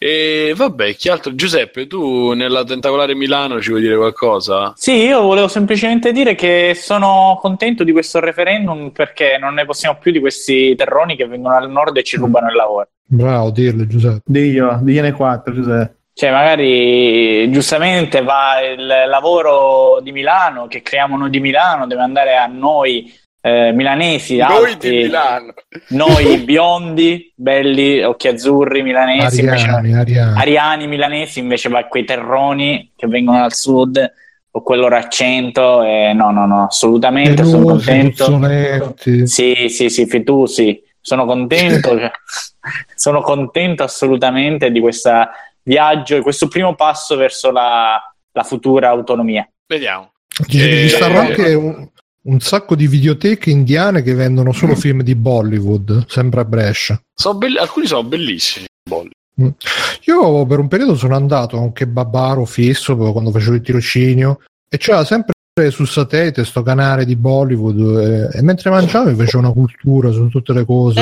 E 0.03 0.55
vabbè, 0.57 0.95
chi 0.95 1.11
altro? 1.11 1.35
Giuseppe, 1.35 1.87
tu 1.87 2.33
nella 2.33 2.65
Tentacolare 2.65 3.15
Milano 3.15 3.61
ci 3.61 3.69
vuoi 3.69 3.83
dire 3.83 3.99
qualcosa? 3.99 4.73
Sì, 4.75 4.93
io 4.93 5.21
volevo 5.21 5.47
semplicemente 5.47 6.11
dire 6.11 6.35
che 6.35 6.73
sono 6.75 7.37
contento 7.39 7.85
di 7.85 7.93
questo 7.93 8.19
referendum 8.19 8.93
perché 8.93 9.37
non 9.39 9.53
ne 9.53 9.67
possiamo 9.67 9.99
più 10.01 10.11
di 10.11 10.19
questi 10.19 10.75
terroni 10.75 11.17
che 11.17 11.27
vengono 11.27 11.55
al 11.55 11.71
nord 11.71 11.99
e 11.99 12.03
ci 12.03 12.17
rubano 12.17 12.49
il 12.49 12.55
lavoro. 12.55 12.89
Bravo, 13.05 13.51
dirle 13.51 13.87
Giuseppe. 13.87 14.23
Dio, 14.25 14.79
digliene 14.81 15.13
quattro, 15.13 15.53
Giuseppe. 15.53 15.97
Cioè, 16.15 16.31
magari 16.31 17.51
giustamente 17.51 18.23
va 18.23 18.59
il 18.63 18.87
lavoro 19.07 20.01
di 20.01 20.13
Milano, 20.13 20.67
che 20.67 20.81
creiamo 20.81 21.19
noi 21.19 21.29
di 21.29 21.41
Milano, 21.41 21.87
deve 21.87 22.01
andare 22.01 22.37
a 22.37 22.47
noi 22.47 23.13
eh, 23.41 23.73
milanesi, 23.73 24.37
Noi 24.37 24.71
alti, 24.71 24.89
di 24.89 24.97
Milano. 24.97 25.55
noi 25.89 26.39
biondi, 26.45 27.33
belli, 27.35 28.03
occhi 28.03 28.29
azzurri 28.29 28.83
milanesi, 28.83 29.41
invece 29.41 29.67
Ariani, 29.67 29.95
Ariani. 29.95 30.39
ariani 30.39 30.87
milanesi, 30.87 31.39
invece 31.39 31.69
va 31.69 31.85
quei 31.85 32.05
terroni 32.05 32.93
che 32.95 33.07
vengono 33.07 33.39
dal 33.39 33.55
sud 33.55 34.13
con 34.51 34.63
quel 34.63 34.81
loro 34.81 34.97
accento. 34.97 35.83
E 35.83 36.13
no, 36.13 36.31
no, 36.31 36.47
no, 36.47 36.65
assolutamente, 36.65 37.45
sono 37.45 37.65
Pelosi, 37.65 37.87
contento. 37.87 39.27
Sì, 39.27 39.69
sì, 39.69 39.89
sì, 39.89 40.07
Fitusi, 40.07 40.83
sono 41.01 41.25
contento, 41.25 41.97
sono 42.95 43.23
contento 43.23 43.83
assolutamente 43.83 44.71
di 44.71 44.81
questo 44.81 45.29
viaggio 45.63 46.17
e 46.17 46.21
questo 46.21 46.49
primo 46.49 46.75
passo 46.75 47.17
verso 47.17 47.51
la, 47.51 47.99
la 48.33 48.43
futura 48.43 48.89
autonomia. 48.91 49.49
Vediamo. 49.67 50.13
Ci 50.47 50.61
Eh, 50.61 50.89
ci 50.89 50.97
eh, 50.97 51.17
anche 51.17 51.55
un, 51.55 51.89
un 52.23 52.41
sacco 52.41 52.75
di 52.75 52.87
videoteche 52.87 53.51
indiane 53.51 54.03
che 54.03 54.15
vendono 54.15 54.53
solo 54.53 54.75
film 54.75 55.03
di 55.03 55.15
Bollywood, 55.15 56.07
sempre 56.09 56.41
a 56.41 56.45
Brescia. 56.45 57.01
Sono 57.15 57.39
belli- 57.39 57.59
alcuni 57.59 57.87
sono 57.87 58.05
bellissimi. 58.05 58.67
Bolli. 58.83 59.11
Io 60.05 60.47
per 60.47 60.59
un 60.59 60.69
periodo 60.69 60.97
sono 60.97 61.17
andato 61.17 61.57
a 61.57 61.61
un 61.61 61.73
kebabaro 61.73 62.45
fisso 62.45 62.95
quando 62.97 63.31
facevo 63.31 63.55
il 63.55 63.63
tirocinio 63.63 64.41
e 64.69 64.77
c'era 64.77 65.05
sempre 65.05 65.33
sul 65.71 65.89
satellite 65.89 66.45
sto 66.45 66.63
canale 66.63 67.05
di 67.05 67.17
Bollywood 67.17 68.31
eh, 68.33 68.39
e 68.39 68.43
mentre 68.43 68.71
mangiavo 68.71 69.15
facevo 69.15 69.39
una 69.39 69.53
cultura 69.53 70.11
su 70.11 70.29
tutte 70.29 70.53
le 70.53 70.65
cose. 70.65 71.01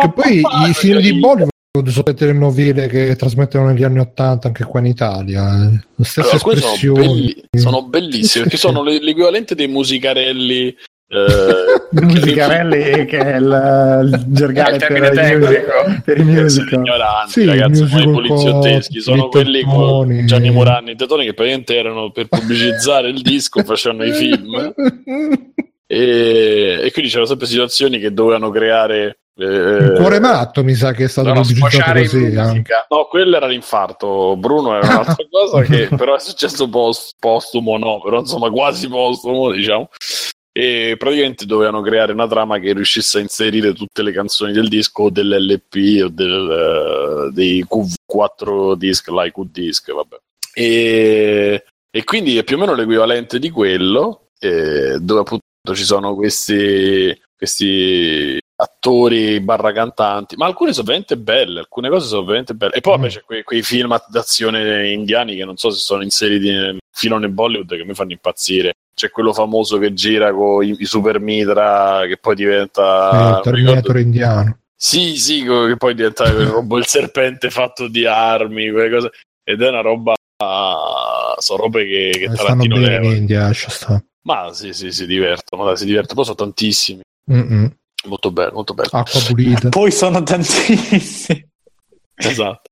Che 0.00 0.12
poi 0.12 0.42
i 0.68 0.74
film 0.74 1.00
di 1.00 1.18
Bollywood 1.18 1.52
sono 1.82 2.04
le 2.06 2.14
telenovele 2.14 2.86
che 2.86 3.16
trasmettono 3.16 3.66
negli 3.66 3.82
anni 3.82 3.98
80 3.98 4.46
anche 4.46 4.62
qua 4.64 4.78
in 4.78 4.86
Italia. 4.86 5.42
eh. 5.64 5.80
Le 5.96 6.04
stesse 6.04 6.20
Allora, 6.20 6.34
alcuni 6.36 6.56
sono, 6.60 6.72
espressioni. 6.74 7.06
belli- 7.08 7.44
sono 7.60 7.82
bellissimi 7.82 8.42
perché 8.44 8.58
sono 8.58 8.82
le- 8.84 9.00
l'equivalente 9.02 9.54
dei 9.56 9.66
musicarelli. 9.66 10.68
eh, 10.68 11.64
Musicarelli 12.00 13.04
che 13.06 13.18
è 13.18 13.36
il, 13.38 14.02
il 14.04 14.24
gergale 14.28 14.70
È 14.70 14.74
il 14.74 14.78
per, 14.78 15.10
termine 15.10 15.56
i 15.96 16.00
per 16.04 16.24
musical. 16.24 16.78
ignoranti, 16.78 17.30
Sì, 17.32 17.44
ragazzi, 17.44 17.88
come 17.88 18.02
i 18.02 18.10
poliziotteschi. 18.10 19.00
Sono 19.00 19.28
quelli 19.28 19.62
con 19.62 20.26
Gianni 20.26 20.50
Morani 20.50 20.92
e 20.92 20.94
Tetoni 20.94 21.24
che 21.24 21.34
praticamente 21.34 21.76
erano 21.76 22.12
per 22.12 22.28
pubblicizzare 22.28 23.08
il 23.08 23.20
disco, 23.20 23.64
facevano 23.64 24.04
i 24.04 24.12
film. 24.12 24.74
E, 25.86 26.80
e 26.82 26.90
quindi 26.92 27.10
c'erano 27.10 27.28
sempre 27.28 27.46
situazioni 27.46 27.98
che 27.98 28.12
dovevano 28.12 28.48
creare. 28.50 29.18
Eh, 29.36 29.44
Il 29.44 29.92
cuore 29.96 30.20
matto 30.20 30.62
mi 30.62 30.74
sa 30.74 30.92
che 30.92 31.04
è 31.04 31.08
stato 31.08 31.28
in 31.30 31.34
così. 31.34 31.54
musica. 31.54 32.86
No, 32.88 33.06
quello 33.06 33.36
era 33.36 33.46
l'infarto. 33.46 34.36
Bruno 34.36 34.76
era 34.76 34.86
un'altra 34.86 35.16
cosa 35.28 35.62
che 35.62 35.88
però 35.88 36.14
è 36.14 36.20
successo 36.20 36.68
post- 36.68 37.14
postumo, 37.18 37.76
no, 37.76 38.00
però 38.00 38.20
insomma 38.20 38.50
quasi 38.50 38.88
postumo, 38.88 39.50
diciamo. 39.50 39.88
E 40.56 40.94
praticamente 40.96 41.46
dovevano 41.46 41.80
creare 41.82 42.12
una 42.12 42.28
trama 42.28 42.60
che 42.60 42.72
riuscisse 42.74 43.18
a 43.18 43.20
inserire 43.22 43.72
tutte 43.72 44.02
le 44.02 44.12
canzoni 44.12 44.52
del 44.52 44.68
disco 44.68 45.04
o 45.04 45.10
dell'LP 45.10 46.04
o 46.04 46.08
del, 46.08 47.28
eh, 47.28 47.32
dei 47.32 47.66
Q4 47.68 48.74
disc, 48.74 49.08
like 49.08 49.32
Q 49.32 49.50
disc, 49.50 49.92
vabbè. 49.92 50.16
E, 50.54 51.64
e 51.90 52.04
quindi 52.04 52.38
è 52.38 52.44
più 52.44 52.54
o 52.54 52.60
meno 52.60 52.74
l'equivalente 52.74 53.40
di 53.40 53.50
quello, 53.50 54.28
eh, 54.38 54.98
dove 55.00 55.20
appunto 55.20 55.42
ci 55.74 55.82
sono 55.82 56.14
questi, 56.14 57.20
questi 57.36 58.38
attori 58.56 59.40
barra 59.40 59.72
cantanti, 59.72 60.36
ma 60.36 60.46
alcune 60.46 60.72
sono 60.72 60.84
veramente 60.86 61.16
belle, 61.16 61.60
alcune 61.60 61.88
cose 61.88 62.06
sono 62.06 62.24
veramente 62.24 62.54
belle. 62.54 62.72
E 62.74 62.80
poi 62.80 62.94
vabbè, 62.96 63.06
Mm. 63.06 63.10
c'è 63.10 63.20
quei, 63.22 63.42
quei 63.42 63.62
film 63.62 63.96
d'azione 64.08 64.90
indiani 64.90 65.36
che 65.36 65.44
non 65.44 65.56
so 65.56 65.70
se 65.70 65.78
sono 65.80 66.02
inseriti 66.02 66.50
nel 66.50 66.78
filone 66.92 67.28
Bollywood 67.28 67.76
che 67.76 67.84
mi 67.84 67.94
fanno 67.94 68.12
impazzire. 68.12 68.72
C'è 68.94 69.10
quello 69.10 69.32
famoso 69.32 69.78
che 69.78 69.92
gira 69.92 70.32
con 70.32 70.64
i, 70.64 70.76
i 70.78 70.84
super 70.84 71.18
mitra 71.18 72.04
che 72.06 72.16
poi 72.16 72.34
diventa... 72.36 73.10
Eh, 73.10 73.14
non 73.14 73.24
ricordo- 73.24 73.50
Terminator 73.50 73.98
indiano. 73.98 74.58
sì, 74.76 75.16
sì, 75.16 75.42
che 75.42 75.74
poi 75.76 75.94
diventa 75.94 76.32
quel 76.32 76.46
robo- 76.46 76.78
il 76.78 76.86
serpente 76.86 77.50
fatto 77.50 77.88
di 77.88 78.06
armi, 78.06 78.70
quelle 78.70 78.90
cose. 78.90 79.10
Ed 79.42 79.60
è 79.62 79.68
una 79.68 79.80
roba. 79.80 80.14
Sono 81.38 81.62
robe 81.62 81.84
che, 81.86 82.10
che 82.18 82.24
Eh, 82.24 82.34
Tarantino 82.34 82.76
leva. 82.76 83.04
in 83.06 83.12
India, 83.16 83.52
sta. 83.52 84.02
Ma 84.22 84.52
sì, 84.52 84.72
sì, 84.72 84.90
si 84.92 85.06
divertono, 85.06 85.64
dai, 85.64 85.76
si 85.76 85.84
divertono. 85.86 86.14
Poi 86.14 86.24
sono 86.24 86.36
tantissimi. 86.36 87.00
Mm-mm. 87.32 87.70
Molto 88.04 88.30
bello, 88.30 88.52
molto 88.52 88.74
bello. 88.74 88.88
Acqua 88.92 89.20
pulita. 89.26 89.68
Poi 89.68 89.90
sono 89.90 90.22
tantissimi. 90.22 91.48
Esatto. 92.16 92.70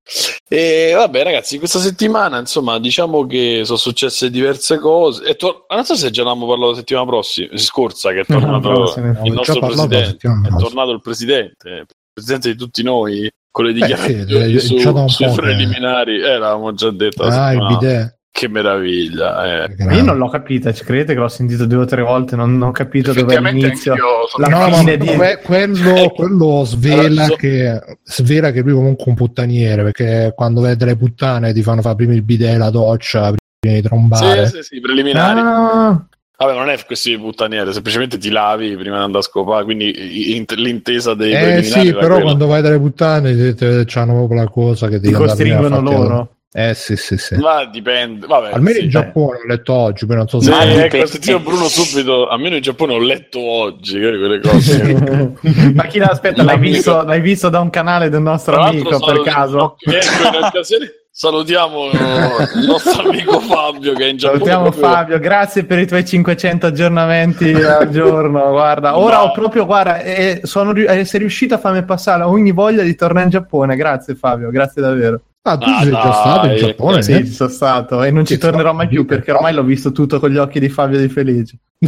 E 0.49 0.93
vabbè, 0.95 1.25
ragazzi, 1.25 1.59
questa 1.59 1.81
settimana, 1.81 2.39
insomma, 2.39 2.79
diciamo 2.79 3.27
che 3.27 3.63
sono 3.65 3.77
successe 3.77 4.31
diverse 4.31 4.79
cose. 4.79 5.25
E 5.25 5.35
tor- 5.35 5.67
non 5.69 5.85
so 5.85 5.97
se 5.97 6.11
già 6.11 6.23
ne 6.23 6.31
abbiamo 6.31 6.49
parlato 6.49 6.71
la 6.71 6.77
settimana 6.77 7.07
prossima, 7.07 7.49
scorsa, 7.57 8.13
che 8.13 8.21
è 8.21 8.25
tornato 8.25 8.69
prossima. 8.73 9.21
il 9.25 9.33
nostro 9.33 9.59
presidente. 9.59 10.29
È 10.29 10.57
tornato 10.57 10.91
il 10.93 11.01
presidente, 11.01 11.69
il 11.69 11.87
presidente 12.13 12.53
di 12.53 12.57
tutti 12.57 12.83
noi, 12.85 13.29
con 13.51 13.65
le 13.65 13.73
sì, 13.73 13.81
dichiarazioni 13.81 14.55
eh, 14.55 14.61
su- 14.61 14.93
da 14.93 15.01
un 15.01 15.09
sui 15.09 15.33
preliminari. 15.33 16.17
Eh, 16.19 16.39
l'avevamo 16.39 16.73
già 16.75 16.91
detto. 16.93 17.25
Ah, 17.25 17.53
il 17.53 17.67
bidet. 17.67 18.19
Che 18.35 18.49
meraviglia. 18.49 19.65
eh. 19.67 19.95
Io 19.95 20.03
non 20.03 20.17
l'ho 20.17 20.29
capita, 20.31 20.73
ci 20.73 20.85
credete 20.85 21.13
che 21.13 21.21
l'ho 21.21 21.29
sentito 21.29 21.67
due 21.67 21.83
o 21.83 21.85
tre 21.85 22.01
volte, 22.03 22.35
non, 22.35 22.57
non 22.57 22.69
ho 22.69 22.73
capito 22.73 23.13
dove 23.13 23.35
è 23.37 23.41
l'inizio. 23.41 23.95
La 24.39 24.49
No, 24.49 24.73
fine 24.75 24.97
di- 24.97 25.07
que- 25.15 25.39
quello, 25.45 26.09
quello 26.17 26.65
svela, 26.65 27.25
Allora, 27.25 27.37
che, 27.37 27.81
svela 28.03 28.51
che 28.51 28.63
lui 28.63 28.73
comunque 28.73 29.05
un 29.09 29.15
puttaniere 29.15 29.83
perché 29.83 30.33
quando 30.35 30.63
vede 30.63 30.87
le 30.87 30.97
puttane 30.97 31.53
ti 31.53 31.63
fanno 31.63 31.83
fare 31.83 31.95
prima 31.95 32.15
il 32.15 32.23
bidet, 32.23 32.57
la 32.57 32.71
doccia, 32.71 33.35
prima 33.61 33.77
di 33.77 33.83
trombare. 33.83 34.47
Sì, 34.47 34.57
sì, 34.57 34.63
sì, 34.63 34.81
preliminari. 34.81 35.41
Ah, 35.41 36.07
Vabbè, 36.39 36.55
non 36.57 36.71
è 36.71 36.85
questione 36.87 37.19
di 37.19 37.23
puttaniere, 37.23 37.73
semplicemente 37.75 38.17
ti 38.17 38.31
lavi 38.31 38.75
prima 38.77 38.97
di 38.97 39.03
andare 39.03 39.19
a 39.19 39.29
scopare, 39.29 39.63
quindi 39.65 40.35
in- 40.37 40.45
l'intesa 40.57 41.13
dei 41.15 41.35
Eh 41.35 41.39
preliminari 41.39 41.87
sì, 41.87 41.93
però 41.93 42.07
quella. 42.07 42.23
quando 42.23 42.47
vai 42.47 42.63
dalle 42.63 42.79
puttane 42.81 43.37
ti- 43.37 43.55
ti- 43.55 43.83
c'hanno 43.87 44.15
proprio 44.15 44.39
la 44.43 44.49
cosa 44.49 44.89
che 44.89 44.99
ti 44.99 45.13
a 45.13 45.17
costringono 45.19 45.81
loro. 45.83 46.37
Eh 46.55 46.75
sì, 46.75 46.97
sì, 46.97 47.17
sì. 47.17 47.37
Ma 47.37 47.65
dipende, 47.65 48.27
vabbè. 48.27 48.51
Almeno 48.53 48.77
sì. 48.77 48.85
in 48.85 48.91
Giappone 48.91 49.39
ho 49.39 49.47
letto 49.47 49.73
oggi, 49.73 50.05
poi 50.05 50.17
non 50.17 50.29
so 50.29 50.39
Sì, 50.39 50.47
se... 50.47 50.51
Ma 50.51 50.63
ecco, 50.65 50.83
dipende. 50.83 51.07
sentivo 51.07 51.39
Bruno 51.41 51.65
subito, 51.67 52.29
almeno 52.29 52.57
in 52.57 52.61
Giappone 52.63 52.93
ho 52.93 52.99
letto 52.99 53.41
oggi, 53.41 53.99
quelle 53.99 54.39
cose. 54.41 55.33
Ma 55.75 55.85
chi 55.85 55.99
aspetta, 56.01 56.43
l'hai 56.43 56.59
visto, 56.59 57.03
l'hai 57.05 57.21
visto 57.23 57.49
da 57.49 57.61
un 57.61 57.71
canale 57.71 58.11
del 58.11 58.21
nostro 58.21 58.53
Tra 58.55 58.65
amico 58.65 58.99
per 58.99 59.23
caso? 59.23 59.77
Ecco, 59.79 60.29
in 60.37 60.45
occasione 60.45 60.91
salutiamo 61.15 61.91
il 61.91 62.65
nostro 62.67 63.09
amico 63.09 63.39
Fabio 63.41 63.95
che 63.95 64.05
è 64.05 64.09
in 64.09 64.17
Giappone. 64.19 64.39
Salutiamo 64.45 64.71
proprio- 64.71 64.91
Fabio, 64.93 65.19
grazie 65.21 65.65
per 65.65 65.79
i 65.79 65.87
tuoi 65.87 66.05
500 66.05 66.67
aggiornamenti 66.67 67.51
al 67.53 67.89
giorno. 67.91 68.51
Guarda, 68.51 68.99
ora 68.99 69.17
No. 69.17 69.23
ho 69.23 69.33
proprio, 69.33 69.65
guarda, 69.65 70.01
eh, 70.03 70.41
sono, 70.45 70.75
eh, 70.75 71.05
sei 71.07 71.21
riuscito 71.21 71.55
a 71.55 71.59
farmi 71.59 71.83
passare 71.85 72.25
ogni 72.25 72.53
voglia 72.53 72.83
di 72.83 72.95
tornare 72.95 73.25
in 73.25 73.31
Giappone. 73.31 73.75
Grazie 73.75 74.15
Fabio, 74.15 74.51
grazie 74.51 74.83
davvero. 74.83 75.21
Ah, 75.45 75.59
tu 75.59 75.69
Ah, 75.69 75.81
sei 75.83 75.91
già 75.91 76.03
dai. 76.03 76.13
stato 76.13 76.47
in 76.47 76.57
Giappone? 76.57 77.03
sì, 77.03 77.13
eh? 77.13 77.27
sono 77.27 77.49
stato 77.51 78.03
e 78.05 78.11
non 78.13 78.25
ci 78.25 78.39
tornerò 78.39 78.73
mai 78.73 78.87
più 78.87 79.05
perché 79.05 79.33
ormai 79.33 79.53
l'ho 79.53 79.65
visto 79.65 79.91
tutto 79.91 80.21
con 80.21 80.31
gli 80.31 80.37
occhi 80.37 80.61
di 80.61 80.69
Fabio 80.69 81.01
Di 81.01 81.09
Felice. 81.09 81.57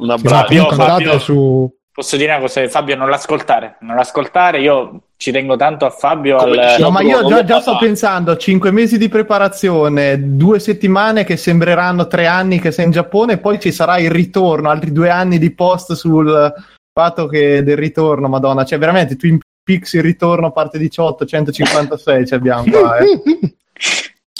Un 0.00 0.06
Ma 0.06 0.14
abbraccio. 0.14 0.28
Fabio, 0.28 0.70
Fabio- 0.70 1.18
su... 1.18 1.76
Posso 1.92 2.16
dire 2.16 2.30
una 2.30 2.40
cosa, 2.40 2.66
Fabio, 2.68 2.94
non 2.94 3.08
l'ascoltare, 3.10 3.76
non 3.80 3.96
l'ascoltare, 3.96 4.60
io 4.60 5.00
ci 5.16 5.32
tengo 5.32 5.56
tanto 5.56 5.84
a 5.84 5.90
Fabio. 5.90 6.36
Al- 6.38 6.52
dicevo- 6.52 6.82
No, 6.84 6.90
ma 6.90 7.00
io 7.02 7.26
già, 7.26 7.44
già 7.44 7.60
sto 7.60 7.76
pensando, 7.76 8.36
5 8.36 8.70
mesi 8.70 8.96
di 8.98 9.08
preparazione, 9.08 10.36
due 10.36 10.60
settimane 10.60 11.24
che 11.24 11.36
sembreranno 11.36 12.06
tre 12.06 12.28
anni 12.28 12.60
che 12.60 12.70
sei 12.70 12.84
in 12.84 12.92
Giappone, 12.92 13.32
e 13.32 13.38
poi 13.38 13.58
ci 13.58 13.72
sarà 13.72 13.98
il 13.98 14.12
ritorno, 14.12 14.70
altri 14.70 14.92
due 14.92 15.10
anni 15.10 15.38
di 15.38 15.52
post 15.52 15.94
sul 15.94 16.52
fatto 16.92 17.26
che 17.26 17.64
del 17.64 17.76
ritorno, 17.76 18.28
madonna, 18.28 18.64
cioè 18.64 18.78
veramente 18.78 19.16
Twin 19.16 19.38
Il 19.74 20.02
ritorno 20.02 20.50
parte 20.52 20.78
18, 20.78 21.24
156 21.26 22.26
ci 22.26 22.34
abbiamo 22.34 22.64
qua, 22.70 22.96
eh. 22.98 23.20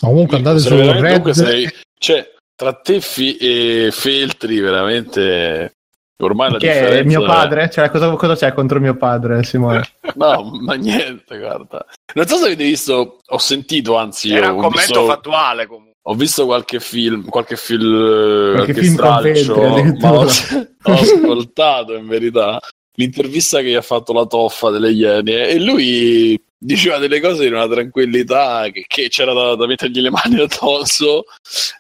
Comunque 0.01 0.37
andate 0.37 0.59
su 0.61 0.69
Red... 0.77 1.03
comunque 1.03 1.35
sei- 1.35 1.69
cioè, 1.99 2.29
tra 2.55 2.73
te 2.75 3.01
fi- 3.01 3.37
e 3.37 3.89
Feltri, 3.93 4.61
veramente. 4.61 5.73
Ormai 6.21 6.51
la 6.51 6.59
Che 6.59 6.71
è 6.73 6.81
differenza 6.81 7.19
mio 7.19 7.27
padre? 7.27 7.71
Cioè, 7.71 7.91
cosa, 7.91 8.11
cosa 8.11 8.35
c'è 8.35 8.53
contro 8.53 8.81
mio 8.81 8.97
padre, 8.97 9.45
Simone? 9.45 9.83
No, 10.17 10.51
ma 10.63 10.75
niente, 10.75 11.39
guarda. 11.39 11.85
Non 12.15 12.27
so 12.27 12.37
se 12.39 12.47
avete 12.47 12.65
visto, 12.65 13.19
ho 13.25 13.39
sentito, 13.39 13.97
anzi, 13.97 14.33
Era 14.35 14.51
un 14.51 14.57
commento 14.63 14.79
visto, 14.81 15.05
fattuale 15.07 15.67
comunque. 15.67 15.93
ho 16.03 16.15
visto 16.15 16.45
qualche 16.47 16.81
film, 16.81 17.29
qualche 17.29 17.57
film, 17.57 18.53
Qualche 18.55 18.73
qualche 18.73 18.75
film 18.83 18.97
con 18.97 19.05
straccio, 19.07 19.55
Feltri, 19.55 19.81
addirittura. 19.81 20.11
ma 20.11 20.19
ho, 20.19 20.23
ho 20.83 20.93
ascoltato 20.93 21.95
in 21.95 22.07
verità 22.09 22.59
l'intervista 22.99 23.61
che 23.61 23.71
gli 23.71 23.75
ha 23.75 23.83
fatto 23.83 24.13
la 24.13 24.27
toffa 24.27 24.71
delle 24.71 24.91
Iene 24.91 25.49
e 25.49 25.61
lui 25.61 26.41
diceva 26.61 26.99
delle 26.99 27.21
cose 27.21 27.45
di 27.45 27.53
una 27.53 27.69
tranquillità 27.69 28.69
che, 28.71 28.85
che 28.87 29.09
c'era 29.09 29.33
da, 29.33 29.55
da 29.55 29.67
mettergli 29.67 30.01
le 30.01 30.11
mani 30.11 30.41
addosso 30.41 31.25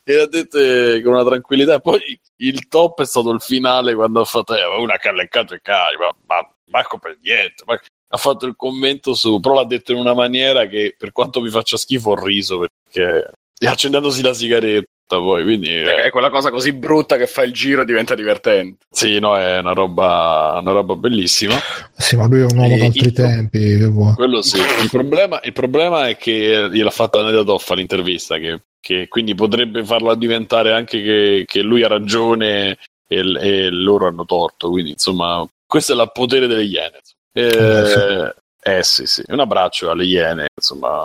e 0.04 0.20
ha 0.20 0.26
detto 0.26 0.58
eh, 0.58 1.02
con 1.02 1.14
una 1.14 1.24
tranquillità. 1.24 1.74
E 1.74 1.80
poi 1.80 2.20
il 2.36 2.68
top 2.68 3.02
è 3.02 3.04
stato 3.04 3.30
il 3.30 3.40
finale 3.40 3.94
quando 3.94 4.20
ha 4.20 4.24
fatto 4.24 4.56
eh, 4.56 4.64
una 4.80 4.96
che 4.96 5.08
ha 5.08 5.12
leccato 5.12 5.54
i 5.54 5.60
cari 5.60 5.96
ma, 5.96 6.08
ma 6.26 6.48
manco 6.66 6.98
per 6.98 7.18
niente. 7.20 7.64
Ma- 7.66 7.80
ha 8.10 8.16
fatto 8.16 8.46
il 8.46 8.56
commento 8.56 9.12
su 9.12 9.38
però 9.38 9.54
l'ha 9.56 9.66
detto 9.66 9.92
in 9.92 9.98
una 9.98 10.14
maniera 10.14 10.66
che 10.66 10.94
per 10.96 11.12
quanto 11.12 11.42
mi 11.42 11.50
faccia 11.50 11.76
schifo 11.76 12.12
ho 12.12 12.24
riso 12.24 12.58
perché 12.58 13.32
accendendosi 13.58 14.22
la 14.22 14.32
sigaretta 14.32 14.88
poi 15.16 15.42
quindi 15.42 15.68
eh, 15.74 16.02
È 16.04 16.10
quella 16.10 16.28
cosa 16.30 16.50
così 16.50 16.72
brutta 16.72 17.16
che 17.16 17.26
fa 17.26 17.42
il 17.42 17.52
giro 17.52 17.82
e 17.82 17.84
diventa 17.84 18.14
divertente. 18.14 18.84
sì 18.90 19.18
no 19.18 19.36
è 19.36 19.58
una 19.58 19.72
roba 19.72 20.58
una 20.60 20.72
roba 20.72 20.94
bellissima 20.96 21.56
Sì, 21.96 22.16
ma 22.16 22.26
lui 22.26 22.40
è 22.40 22.44
un 22.44 22.58
uomo 22.58 22.74
E- 22.74 22.78
d'altri 22.78 23.06
il- 23.06 23.12
tempi. 23.12 23.58
Che 23.78 23.86
vuoi. 23.86 24.14
Quello 24.14 24.42
sì. 24.42 24.58
Il 24.82 24.88
problema, 24.90 25.40
il 25.42 25.52
problema 25.52 26.08
è 26.08 26.16
che 26.16 26.68
gliel'ha 26.70 26.90
fatta 26.90 27.22
Neda 27.22 27.42
Toffa 27.42 27.74
l'intervista, 27.74 28.38
che, 28.38 28.60
che 28.80 29.08
quindi 29.08 29.34
potrebbe 29.34 29.84
farla 29.84 30.14
diventare 30.14 30.72
anche 30.72 31.02
che, 31.02 31.44
che 31.46 31.60
lui 31.62 31.82
ha 31.82 31.88
ragione 31.88 32.78
e, 33.08 33.18
e 33.18 33.70
loro 33.70 34.06
hanno 34.06 34.24
torto. 34.24 34.70
Quindi, 34.70 34.90
insomma, 34.92 35.44
questo 35.66 35.92
è 35.92 36.00
il 36.00 36.10
potere 36.12 36.46
delle 36.46 36.62
Iene. 36.64 37.00
Eh, 37.32 38.34
eh 38.62 38.82
sì, 38.82 39.06
sì. 39.06 39.22
Un 39.28 39.40
abbraccio 39.40 39.90
alle 39.90 40.04
Iene, 40.04 40.46
insomma. 40.54 41.04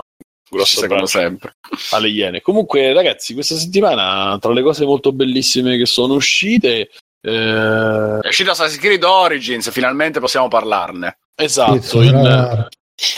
Grosso 0.57 0.83
abbraccio 0.83 1.05
sempre. 1.05 1.55
alle 1.91 2.09
Iene. 2.09 2.41
Comunque, 2.41 2.93
ragazzi, 2.93 3.33
questa 3.33 3.55
settimana, 3.55 4.37
tra 4.39 4.51
le 4.53 4.61
cose 4.61 4.85
molto 4.85 5.11
bellissime 5.11 5.77
che 5.77 5.85
sono 5.85 6.13
uscite, 6.13 6.89
eh, 7.21 8.19
È 8.21 8.27
uscito 8.27 8.51
Assassin's 8.51 8.79
Creed 8.81 9.03
Origins, 9.03 9.71
finalmente 9.71 10.19
possiamo 10.19 10.47
parlarne. 10.47 11.17
esatto, 11.35 12.01
in- 12.01 12.67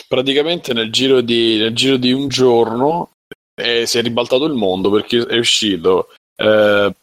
praticamente 0.07 0.73
nel 0.73 0.91
giro 0.91 1.21
di, 1.21 1.57
nel 1.57 1.73
giro 1.75 1.97
di 1.97 2.11
un 2.11 2.27
giorno 2.27 3.11
eh, 3.61 3.85
si 3.85 3.97
è 3.97 4.01
ribaltato 4.01 4.45
il 4.45 4.53
mondo 4.53 4.89
perché 4.89 5.25
è 5.25 5.37
uscito 5.37 6.09
eh, 6.37 6.93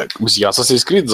eh, 0.00 0.06
come 0.12 0.28
si 0.28 0.36
chiama 0.36 0.50
Assassin's 0.50 0.82
Creed, 0.82 1.10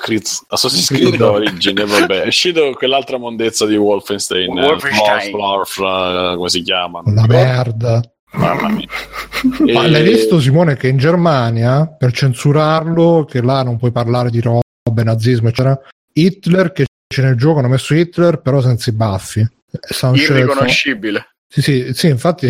Creed 0.00 0.22
Assassin's 0.48 0.88
Creed 0.88 1.20
Origin 1.20 1.84
vabbè 1.86 2.22
è 2.22 2.26
uscito 2.26 2.72
quell'altra 2.72 3.16
mondezza 3.18 3.66
di 3.66 3.76
Wolfenstein 3.76 4.56
eh, 4.58 4.66
Wolfenstein. 4.66 5.36
Morph, 5.36 5.78
eh, 5.78 6.34
come 6.36 6.48
si 6.48 6.62
chiama 6.62 7.02
La 7.06 7.26
merda. 7.26 8.00
mamma 8.32 8.68
mia 8.68 8.86
Ma 9.72 9.84
E- 9.84 9.88
l'hai 9.90 10.02
visto 10.02 10.40
Simone 10.40 10.76
che 10.76 10.88
in 10.88 10.96
Germania 10.98 11.86
per 11.86 12.12
censurarlo, 12.12 13.24
che 13.24 13.42
là 13.42 13.62
non 13.62 13.76
puoi 13.78 13.90
parlare 13.92 14.30
di 14.30 14.40
robe, 14.40 14.62
nazismo, 15.02 15.48
eccetera, 15.48 15.78
Hitler 16.12 16.72
che 16.72 16.86
c'è 17.12 17.22
nel 17.22 17.36
gioco 17.36 17.58
hanno 17.58 17.68
messo 17.68 17.94
Hitler 17.94 18.40
però 18.40 18.60
senza 18.60 18.90
i 18.90 18.92
baffi. 18.92 19.48
Irriconoscibile. 20.14 21.34
Sì, 21.48 21.62
sì, 21.62 21.90
sì, 21.94 22.06
infatti 22.08 22.48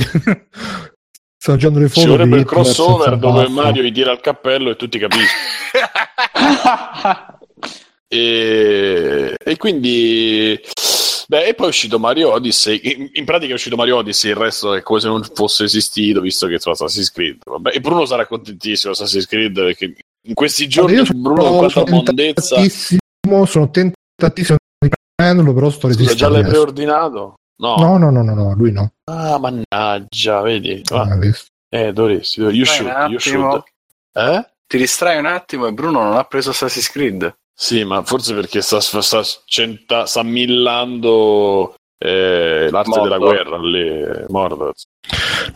sto 1.41 1.53
facendo 1.53 1.79
le 1.79 1.89
ci 1.89 2.01
foto 2.01 2.09
vorrebbe 2.09 2.35
di 2.35 2.43
il 2.43 2.47
crossover 2.47 3.17
dove. 3.17 3.49
Mario 3.49 3.83
gli 3.83 3.93
tira 3.93 4.13
il 4.13 4.21
cappello 4.21 4.69
e 4.71 4.77
tutti 4.77 4.99
capiscono 4.99 5.41
E, 8.13 9.37
e 9.39 9.57
quindi 9.57 10.61
beh, 11.29 11.47
e 11.47 11.55
poi 11.55 11.67
è 11.67 11.69
uscito 11.69 12.01
Mario 12.01 12.33
Odyssey. 12.33 12.81
In, 12.83 13.09
in 13.13 13.25
pratica 13.25 13.53
è 13.53 13.55
uscito 13.55 13.77
Mario 13.77 13.99
Odyssey, 13.99 14.33
il 14.33 14.37
resto 14.37 14.75
è 14.75 14.83
come 14.83 14.99
se 14.99 15.07
non 15.07 15.23
fosse 15.33 15.63
esistito, 15.63 16.21
visto 16.21 16.49
che 16.49 16.55
insomma, 16.55 16.75
Assassin's 16.75 17.13
Creed. 17.13 17.39
Vabbè, 17.45 17.71
e 17.73 17.81
Bruno 17.81 18.05
sarà 18.05 18.27
contentissimo 18.27 18.93
Assassin's 18.93 19.27
Creed 19.27 19.55
perché 19.55 19.95
in 20.27 20.35
questi 20.35 20.67
giorni 20.67 20.97
Guarda, 20.97 21.13
io 21.15 21.21
Bruno 21.21 21.43
con 21.43 21.57
quanta 21.59 21.73
sono 21.73 21.91
mondezza. 21.91 22.57
tentatissimo, 22.57 23.45
sono 23.47 23.71
tentatissimo 23.71 24.59
di 24.81 24.91
prenderlo, 25.15 25.55
però 25.55 25.71
sto 25.71 25.93
Scusa, 25.93 26.15
già 26.15 26.29
l'hai 26.29 26.43
preordinato? 26.43 27.37
No. 27.61 27.77
No, 27.77 27.99
no, 27.99 28.11
no, 28.11 28.23
no, 28.23 28.35
no, 28.35 28.55
lui 28.55 28.73
no. 28.73 28.91
Ah, 29.05 29.39
mannaggia, 29.39 30.41
vedi. 30.41 30.83
Ah, 30.93 31.15
visto. 31.17 31.51
eh, 31.69 31.93
dovresti. 31.93 32.41
You 32.41 32.51
Dai, 32.53 32.65
should, 32.65 33.11
you 33.11 33.19
should. 33.19 33.63
Eh? 34.15 34.51
Ti 34.67 34.77
distrai 34.79 35.19
un 35.19 35.27
attimo 35.27 35.67
e 35.67 35.73
Bruno 35.73 36.03
non 36.03 36.17
ha 36.17 36.25
preso 36.25 36.51
Assassin's 36.51 36.91
Creed. 36.91 37.37
Sì, 37.55 37.85
ma 37.85 38.03
forse 38.03 38.35
perché 38.35 38.63
sta, 38.63 38.81
sta, 38.81 39.23
centa- 39.45 40.07
sta 40.07 40.23
millando 40.23 41.75
eh, 42.03 42.69
l'arte 42.71 42.89
Mordor. 42.89 43.03
della 43.05 43.19
guerra 43.19 43.59
lì, 43.59 44.25
Mordor. 44.29 44.73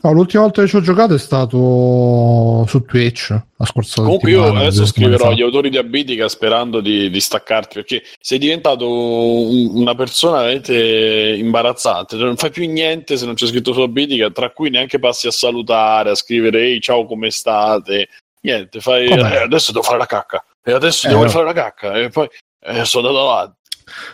No, 0.03 0.13
l'ultima 0.13 0.43
volta 0.43 0.61
che 0.63 0.69
ci 0.69 0.77
ho 0.77 0.81
giocato 0.81 1.15
è 1.15 1.19
stato 1.19 2.65
su 2.67 2.85
Twitch 2.85 3.31
la 3.57 3.65
scorsa 3.65 4.03
Comunque 4.03 4.31
io 4.31 4.45
adesso 4.45 4.85
scriverò 4.85 5.29
agli 5.29 5.41
autori 5.43 5.71
di 5.71 5.79
Abitica 5.79 6.29
sperando 6.29 6.81
di, 6.81 7.09
di 7.11 7.21
staccarti 7.21 7.75
perché 7.77 8.03
sei 8.21 8.39
diventato 8.39 8.87
un- 8.91 9.71
una 9.75 9.95
persona 9.95 10.39
veramente 10.39 11.35
imbarazzante, 11.39 12.17
non 12.17 12.37
fai 12.37 12.51
più 12.51 12.69
niente 12.71 13.17
se 13.17 13.25
non 13.25 13.35
c'è 13.35 13.47
scritto 13.47 13.73
su 13.73 13.81
Abitica, 13.81 14.31
tra 14.31 14.51
cui 14.51 14.69
neanche 14.71 14.99
passi 14.99 15.27
a 15.27 15.31
salutare, 15.31 16.11
a 16.11 16.15
scrivere 16.15 16.61
ehi 16.63 16.81
ciao 16.81 17.07
come 17.07 17.31
state, 17.31 18.09
niente, 18.43 18.81
fai? 18.81 19.07
"Eh, 19.07 19.37
adesso 19.39 19.73
devo 19.73 19.85
fare 19.85 19.99
la 19.99 20.07
cacca 20.07 20.45
e 20.63 20.73
adesso 20.73 21.07
Eh, 21.07 21.11
devo 21.11 21.23
no. 21.25 21.29
fare 21.31 21.45
la 21.45 21.53
cacca 21.53 21.95
e 21.95 22.09
poi 22.11 22.29
eh, 22.67 22.85
sono 22.85 23.07
andato 23.09 23.31
avanti. 23.31 23.63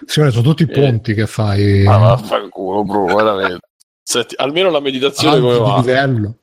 Simone, 0.07 0.33
sono 0.33 0.43
tutti 0.43 0.63
i 0.63 0.69
ponti 0.69 1.15
che 1.15 1.27
fai 1.27 1.83
Ma 1.85 1.97
vaffanculo, 1.99 2.85
bro, 2.85 3.07
veramente. 3.15 3.69
Senti, 4.03 4.35
almeno 4.39 4.71
la 4.71 4.81
meditazione 4.81 5.41
come 5.41 5.59
va? 5.59 5.77
livello. 5.77 6.35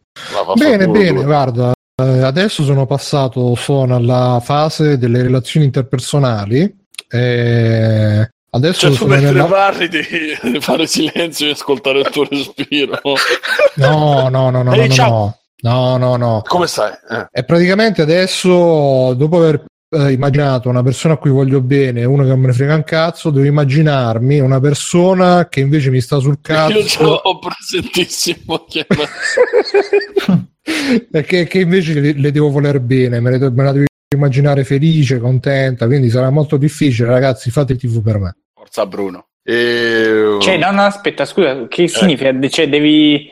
Bene, 0.55 0.87
bene, 0.87 1.19
tu. 1.19 1.25
guarda, 1.25 1.73
eh, 2.01 2.21
adesso 2.21 2.63
sono 2.63 2.85
passato, 2.85 3.55
sono 3.55 3.95
alla 3.95 4.39
fase 4.41 4.97
delle 4.97 5.21
relazioni 5.21 5.65
interpersonali. 5.65 6.85
E 7.09 8.29
adesso 8.51 8.87
Cioè, 8.87 8.97
tu 8.97 9.07
mentre 9.07 9.31
nella... 9.31 9.45
parli 9.45 9.89
di 9.89 10.01
fare 10.61 10.87
silenzio 10.87 11.47
e 11.47 11.51
ascoltare 11.51 11.99
il 11.99 12.09
tuo 12.09 12.27
respiro. 12.29 12.99
No, 13.77 14.27
no, 14.29 14.49
no, 14.49 14.63
no, 14.63 14.73
Ehi, 14.73 14.95
no, 14.95 15.37
no, 15.61 15.97
no, 15.97 15.97
no, 15.97 16.15
no. 16.15 16.41
Come 16.47 16.65
stai? 16.65 16.93
Eh. 17.09 17.27
E 17.31 17.43
praticamente 17.43 18.01
adesso, 18.01 19.13
dopo 19.13 19.37
aver 19.37 19.65
eh, 19.89 20.11
immaginato 20.11 20.69
una 20.69 20.83
persona 20.83 21.13
a 21.13 21.17
cui 21.17 21.29
voglio 21.29 21.61
bene 21.61 22.03
uno 22.03 22.23
che 22.23 22.29
non 22.29 22.39
me 22.39 22.47
ne 22.47 22.53
frega 22.53 22.75
un 22.75 22.83
cazzo, 22.83 23.29
devo 23.29 23.45
immaginarmi 23.45 24.39
una 24.39 24.59
persona 24.59 25.47
che 25.47 25.59
invece 25.61 25.89
mi 25.89 26.01
sta 26.01 26.19
sul 26.19 26.31
Io 26.31 26.37
ce 26.41 26.53
cazzo 26.53 27.03
l'ho 27.03 27.39
presentissimo. 27.39 28.65
chiama- 28.67 29.07
e 31.11 31.23
che, 31.23 31.45
che 31.45 31.59
invece 31.59 31.99
le, 31.99 32.13
le 32.13 32.31
devo 32.31 32.49
voler 32.49 32.79
bene, 32.79 33.19
me, 33.19 33.37
le- 33.37 33.49
me 33.51 33.63
la 33.63 33.71
devo 33.71 33.85
immaginare 34.15 34.63
felice, 34.63 35.19
contenta, 35.19 35.85
quindi 35.85 36.09
sarà 36.09 36.29
molto 36.29 36.57
difficile, 36.57 37.09
ragazzi, 37.09 37.49
fate 37.51 37.73
il 37.73 37.79
TV 37.79 38.01
per 38.01 38.17
me. 38.19 38.35
Forza 38.53 38.85
Bruno. 38.85 39.27
E... 39.43 40.37
Cioè, 40.41 40.57
no, 40.57 40.71
no, 40.71 40.81
aspetta, 40.83 41.23
scusa, 41.25 41.67
che 41.67 41.87
significa? 41.87 42.31
Cioè, 42.49 42.67
devi, 42.67 43.29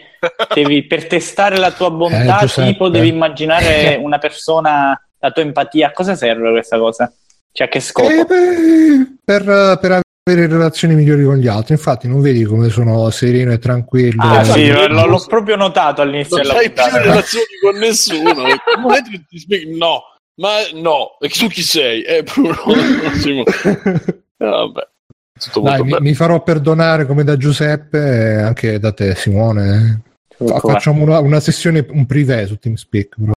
devi, 0.53 0.83
per 0.87 1.07
testare 1.07 1.57
la 1.57 1.71
tua 1.71 1.91
bontà, 1.91 2.39
Eh, 2.41 2.65
tipo, 2.67 2.89
devi 2.89 3.09
immaginare 3.09 3.99
una 4.01 4.17
persona, 4.17 4.97
la 5.25 5.31
tua 5.31 5.43
empatia. 5.43 5.87
A 5.87 5.91
cosa 5.91 6.15
serve 6.15 6.51
questa 6.51 6.77
cosa? 6.77 7.11
Cioè, 7.51 7.67
che 7.69 7.79
scopo? 7.79 8.09
Eh, 8.09 8.25
beh, 8.25 9.17
per, 9.23 9.43
per 9.79 10.01
avere 10.23 10.47
relazioni 10.47 10.95
migliori 10.95 11.23
con 11.23 11.37
gli 11.37 11.47
altri, 11.47 11.73
infatti 11.73 12.07
non 12.07 12.21
vedi 12.21 12.43
come 12.43 12.69
sono 12.69 13.09
sereno 13.09 13.51
e 13.51 13.59
tranquillo. 13.59 14.21
Ah, 14.21 14.41
Eh, 14.41 14.45
sì, 14.45 14.67
Eh, 14.67 14.87
l'ho, 14.87 15.05
l'ho 15.05 15.23
proprio 15.27 15.55
notato 15.55 16.01
all'inizio 16.01 16.41
non 16.41 16.55
hai 16.55 16.71
più 16.71 16.83
relazioni 16.91 17.45
con 17.61 17.77
nessuno. 17.77 18.33
No, 19.77 20.01
ma 20.41 20.49
no, 20.73 21.17
e 21.19 21.29
tu 21.29 21.47
chi 21.47 21.61
sei? 21.61 22.01
Eh, 22.01 22.23
Bruno. 22.23 22.55
Eh, 24.37 24.45
vabbè. 24.45 24.87
Dai, 25.61 25.83
mi, 25.83 25.95
mi 25.99 26.13
farò 26.13 26.41
perdonare 26.43 27.05
come 27.05 27.23
da 27.23 27.37
Giuseppe 27.37 27.97
e 27.97 28.41
anche 28.41 28.79
da 28.79 28.91
te, 28.91 29.15
Simone. 29.15 30.01
Come? 30.37 30.59
Facciamo 30.59 31.03
una, 31.03 31.19
una 31.19 31.39
sessione, 31.39 31.85
un 31.89 32.05
privé 32.05 32.45
su 32.47 32.57
TeamSpeak, 32.57 33.15
bro. 33.17 33.33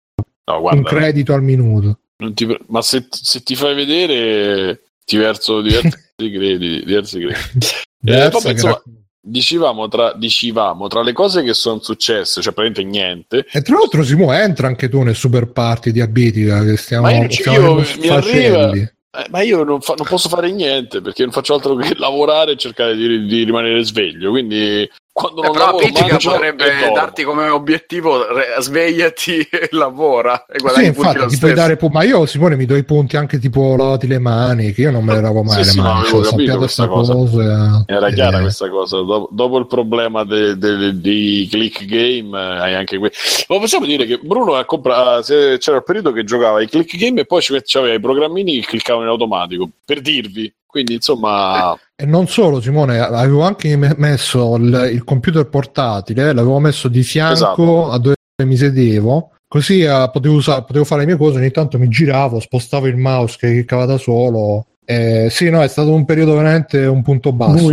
No, 0.46 0.56
un 0.56 0.62
guarda, 0.62 0.90
credito 0.90 1.34
al 1.34 1.44
minuto. 1.44 2.00
ti 2.34 2.48
ma 2.68 2.82
se, 2.82 3.08
se 3.10 3.42
ti 3.42 3.56
fai 3.56 3.76
vedere 3.76 4.82
ti 5.06 5.18
verso 5.18 5.62
diversi 5.62 5.90
crediti. 6.16 6.86
Diversi 6.86 7.20
crediti. 7.20 7.68
Vabbè, 8.02 8.30
che 8.42 8.50
insomma, 8.52 8.82
Dicevamo 9.28 9.88
tra, 9.88 10.14
dicevamo 10.14 10.88
tra 10.88 11.02
le 11.02 11.12
cose 11.12 11.42
che 11.42 11.56
sono 11.56 11.82
successe, 11.82 12.44
cioè 12.44 12.54
praticamente 12.54 12.84
niente. 12.84 13.48
E 13.52 13.64
tra 13.64 13.76
l'altro, 13.76 14.04
Simo, 14.04 14.32
entra 14.32 14.68
anche 14.68 14.88
tu 14.88 15.02
nel 15.02 15.16
super 15.16 15.48
party 15.52 15.90
di 15.90 16.00
Abitica 16.00 16.64
che 16.64 16.78
stiamo, 16.78 17.08
Ma 17.08 17.14
io, 17.14 17.32
stiamo 17.32 17.80
io- 17.80 17.86
mi 18.02 18.08
arriva-. 18.10 18.72
Eh, 18.72 18.92
ma 19.32 19.42
io 19.42 19.64
non, 19.64 19.82
fa- 19.82 19.96
non 19.98 20.06
posso 20.06 20.30
fare 20.30 20.52
niente 20.52 21.02
perché 21.02 21.24
non 21.24 21.32
faccio 21.32 21.56
altro 21.56 21.74
che 21.76 21.96
lavorare 21.98 22.52
e 22.52 22.58
cercare 22.58 22.96
di, 22.96 23.26
di 23.26 23.44
rimanere 23.46 23.84
sveglio. 23.84 24.30
Quindi 24.30 24.88
quando 25.16 25.44
Eh, 25.44 25.46
non 25.46 25.54
però 25.54 25.66
la 25.66 25.72
lavoro 25.72 25.86
Piccica 25.86 26.08
mangio 26.10 26.32
potrebbe 26.32 26.92
darti 26.94 27.24
come 27.24 27.48
obiettivo 27.48 28.34
re- 28.34 28.58
svegliati 28.60 29.38
e 29.50 29.70
lavora 29.72 30.46
e 30.46 30.60
Sì, 30.60 30.86
infatti 30.88 31.28
ti 31.28 31.38
puoi 31.38 31.54
dare 31.54 31.78
ma 31.90 32.04
io 32.04 32.26
Simone 32.26 32.58
mi 32.58 32.66
do 32.66 32.76
i 32.76 32.84
punti 32.84 33.16
anche 33.16 33.40
tipo 33.40 33.78
lavati 33.78 34.08
le 34.08 34.20
mani 34.20 34.74
che 34.74 34.82
io 34.82 34.92
non 34.92 35.06
me 35.06 35.14
le 35.14 35.22
lavo 35.22 35.42
mai 35.42 35.54
Sì, 35.54 35.60
le 35.60 35.66
sì, 35.68 35.78
ma 35.80 35.94
mani 35.94 36.08
cioè, 36.08 36.24
sappiate 36.26 36.58
questa 36.58 36.84
sta 36.84 36.92
cosa. 36.92 37.86
Era 37.88 38.08
eh, 38.08 38.14
chiara 38.14 38.42
questa 38.42 38.70
cosa. 38.70 38.98
Dopo, 38.98 39.30
dopo 39.32 39.58
il 39.58 39.68
problema 39.68 40.26
di 40.26 41.48
click 41.50 41.86
game, 41.86 42.38
eh, 42.38 42.60
hai 42.60 42.74
anche 42.76 42.98
que- 42.98 43.12
Ma 43.48 43.58
possiamo 43.58 43.86
dire 43.86 44.06
che 44.06 44.20
Bruno 44.22 44.56
ha 44.56 44.66
comprato. 44.66 45.22
C'era 45.22 45.78
il 45.78 45.84
periodo 45.86 46.12
che 46.12 46.26
giocava 46.26 46.58
ai 46.58 46.68
click 46.68 46.98
game 46.98 47.22
e 47.22 47.26
poi 47.26 47.42
c'aveva 47.64 47.94
i 47.94 48.02
programmini 48.02 48.60
che 48.60 48.68
cliccavano 48.68 49.06
in 49.06 49.12
automatico 49.12 49.70
per 49.86 50.02
dirvi. 50.02 50.54
Quindi, 50.76 50.96
insomma, 50.96 51.74
E 51.96 52.06
non 52.06 52.28
solo, 52.28 52.60
Simone, 52.60 53.00
avevo 53.00 53.44
anche 53.44 53.78
me- 53.78 53.96
messo 53.96 54.58
il, 54.58 54.90
il 54.92 55.06
computer 55.06 55.48
portatile, 55.48 56.34
l'avevo 56.34 56.60
messo 56.60 56.90
di 56.90 57.02
fianco 57.02 57.32
Esatto. 57.34 57.90
a 57.92 57.98
dove 57.98 58.16
mi 58.40 58.58
sedevo, 58.58 59.32
così 59.48 59.80
eh, 59.84 60.10
potevo, 60.12 60.36
usare- 60.36 60.66
potevo 60.68 60.84
fare 60.84 61.06
le 61.06 61.08
mie 61.08 61.16
cose, 61.16 61.38
ogni 61.38 61.52
tanto 61.52 61.80
mi 61.80 61.88
giravo, 61.88 62.42
spostavo 62.42 62.88
il 62.88 62.98
mouse 62.98 63.38
che 63.40 63.48
cliccava 63.52 63.86
da 63.86 63.98
solo. 63.98 64.66
Eh, 64.84 65.30
sì, 65.32 65.50
no, 65.50 65.64
è 65.64 65.68
stato 65.70 65.94
un 65.94 66.04
periodo 66.04 66.34
veramente 66.36 66.86
un 66.86 67.02
punto 67.04 67.32
basso. 67.32 67.70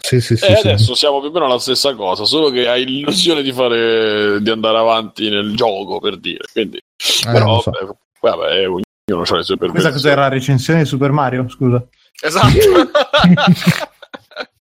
Sì, 0.00 0.20
sì, 0.22 0.34
sì. 0.38 0.44
e 0.46 0.56
sì. 0.56 0.68
adesso 0.68 0.94
siamo 0.94 1.20
più 1.20 1.28
o 1.28 1.32
meno 1.32 1.44
alla 1.44 1.58
stessa 1.58 1.94
cosa, 1.94 2.24
solo 2.24 2.48
che 2.48 2.66
hai 2.66 2.86
l'illusione 2.86 3.42
di 3.42 3.52
fare 3.52 4.40
di 4.40 4.48
andare 4.48 4.78
avanti 4.78 5.28
nel 5.28 5.54
gioco 5.54 6.00
per 6.00 6.18
dire. 6.18 6.46
Quindi, 6.50 6.78
Eh, 6.78 7.30
però, 7.30 7.60
so. 7.60 7.72
vabbè, 7.72 7.92
vabbè, 8.22 8.66
ognuno 8.68 8.80
ha 9.10 9.18
le 9.18 9.24
sue 9.24 9.34
Questa 9.36 9.56
perversioni. 9.56 9.92
cos'era 9.92 10.20
la 10.22 10.28
recensione 10.28 10.78
di 10.80 10.86
Super 10.86 11.10
Mario? 11.12 11.46
Scusa. 11.50 11.84
Esatto. 12.20 12.50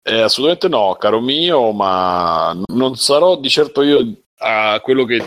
Eh, 0.08 0.22
assolutamente 0.22 0.70
no, 0.70 0.96
caro 0.98 1.20
mio, 1.20 1.74
ma 1.74 2.58
non 2.68 2.96
sarò 2.96 3.36
di 3.38 3.50
certo 3.50 3.82
io 3.82 4.22
a 4.38 4.80
quello 4.82 5.04
che 5.04 5.22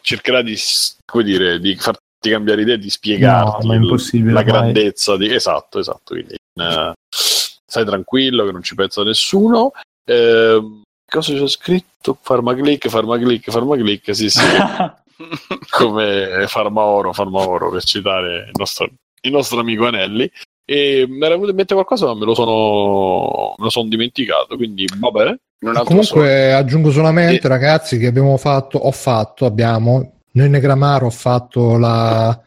cercherà 0.00 0.40
di, 0.40 0.56
come 1.04 1.22
dire, 1.22 1.60
di 1.60 1.76
farti 1.76 2.30
cambiare 2.30 2.62
idea, 2.62 2.76
di 2.76 2.88
spiegarti 2.88 3.66
No, 3.66 4.32
la 4.32 4.42
grandezza 4.42 5.18
di... 5.18 5.30
Esatto, 5.30 5.78
esatto, 5.78 6.14
quindi 6.14 6.34
eh, 6.54 6.92
stai 7.10 7.84
tranquillo 7.84 8.46
che 8.46 8.52
non 8.52 8.62
ci 8.62 8.74
pensa 8.74 9.02
nessuno. 9.02 9.72
Eh, 10.02 10.80
cosa 11.06 11.34
c'è 11.34 11.48
scritto? 11.48 12.16
Farmaclick, 12.18 12.88
farmaclick, 12.88 13.50
farmaclick, 13.50 14.14
sì 14.14 14.30
sì, 14.30 14.40
come 15.70 16.46
Farmaoro, 16.48 17.12
Farmaoro, 17.12 17.70
per 17.70 17.84
citare 17.84 18.44
il 18.46 18.52
nostro, 18.54 18.88
il 19.20 19.30
nostro 19.30 19.60
amico 19.60 19.86
Anelli. 19.86 20.30
E 20.72 21.06
mi 21.06 21.18
era 21.18 21.34
venuto 21.34 21.50
in 21.50 21.56
mente 21.56 21.74
qualcosa, 21.74 22.06
ma 22.06 22.14
me 22.14 22.24
lo 22.24 22.34
sono, 22.34 23.54
me 23.58 23.64
lo 23.64 23.70
sono 23.70 23.88
dimenticato. 23.88 24.56
Quindi, 24.56 24.86
un 24.98 25.68
altro 25.68 25.84
Comunque 25.84 26.54
aggiungo 26.54 26.90
solamente, 26.90 27.46
E- 27.46 27.50
ragazzi, 27.50 27.98
che 27.98 28.06
abbiamo 28.06 28.38
fatto, 28.38 28.78
ho 28.78 28.90
fatto, 28.90 29.44
abbiamo, 29.44 30.20
noi 30.32 30.48
Negramaro 30.48 31.06
ho 31.06 31.10
fatto 31.10 31.76
la, 31.76 32.40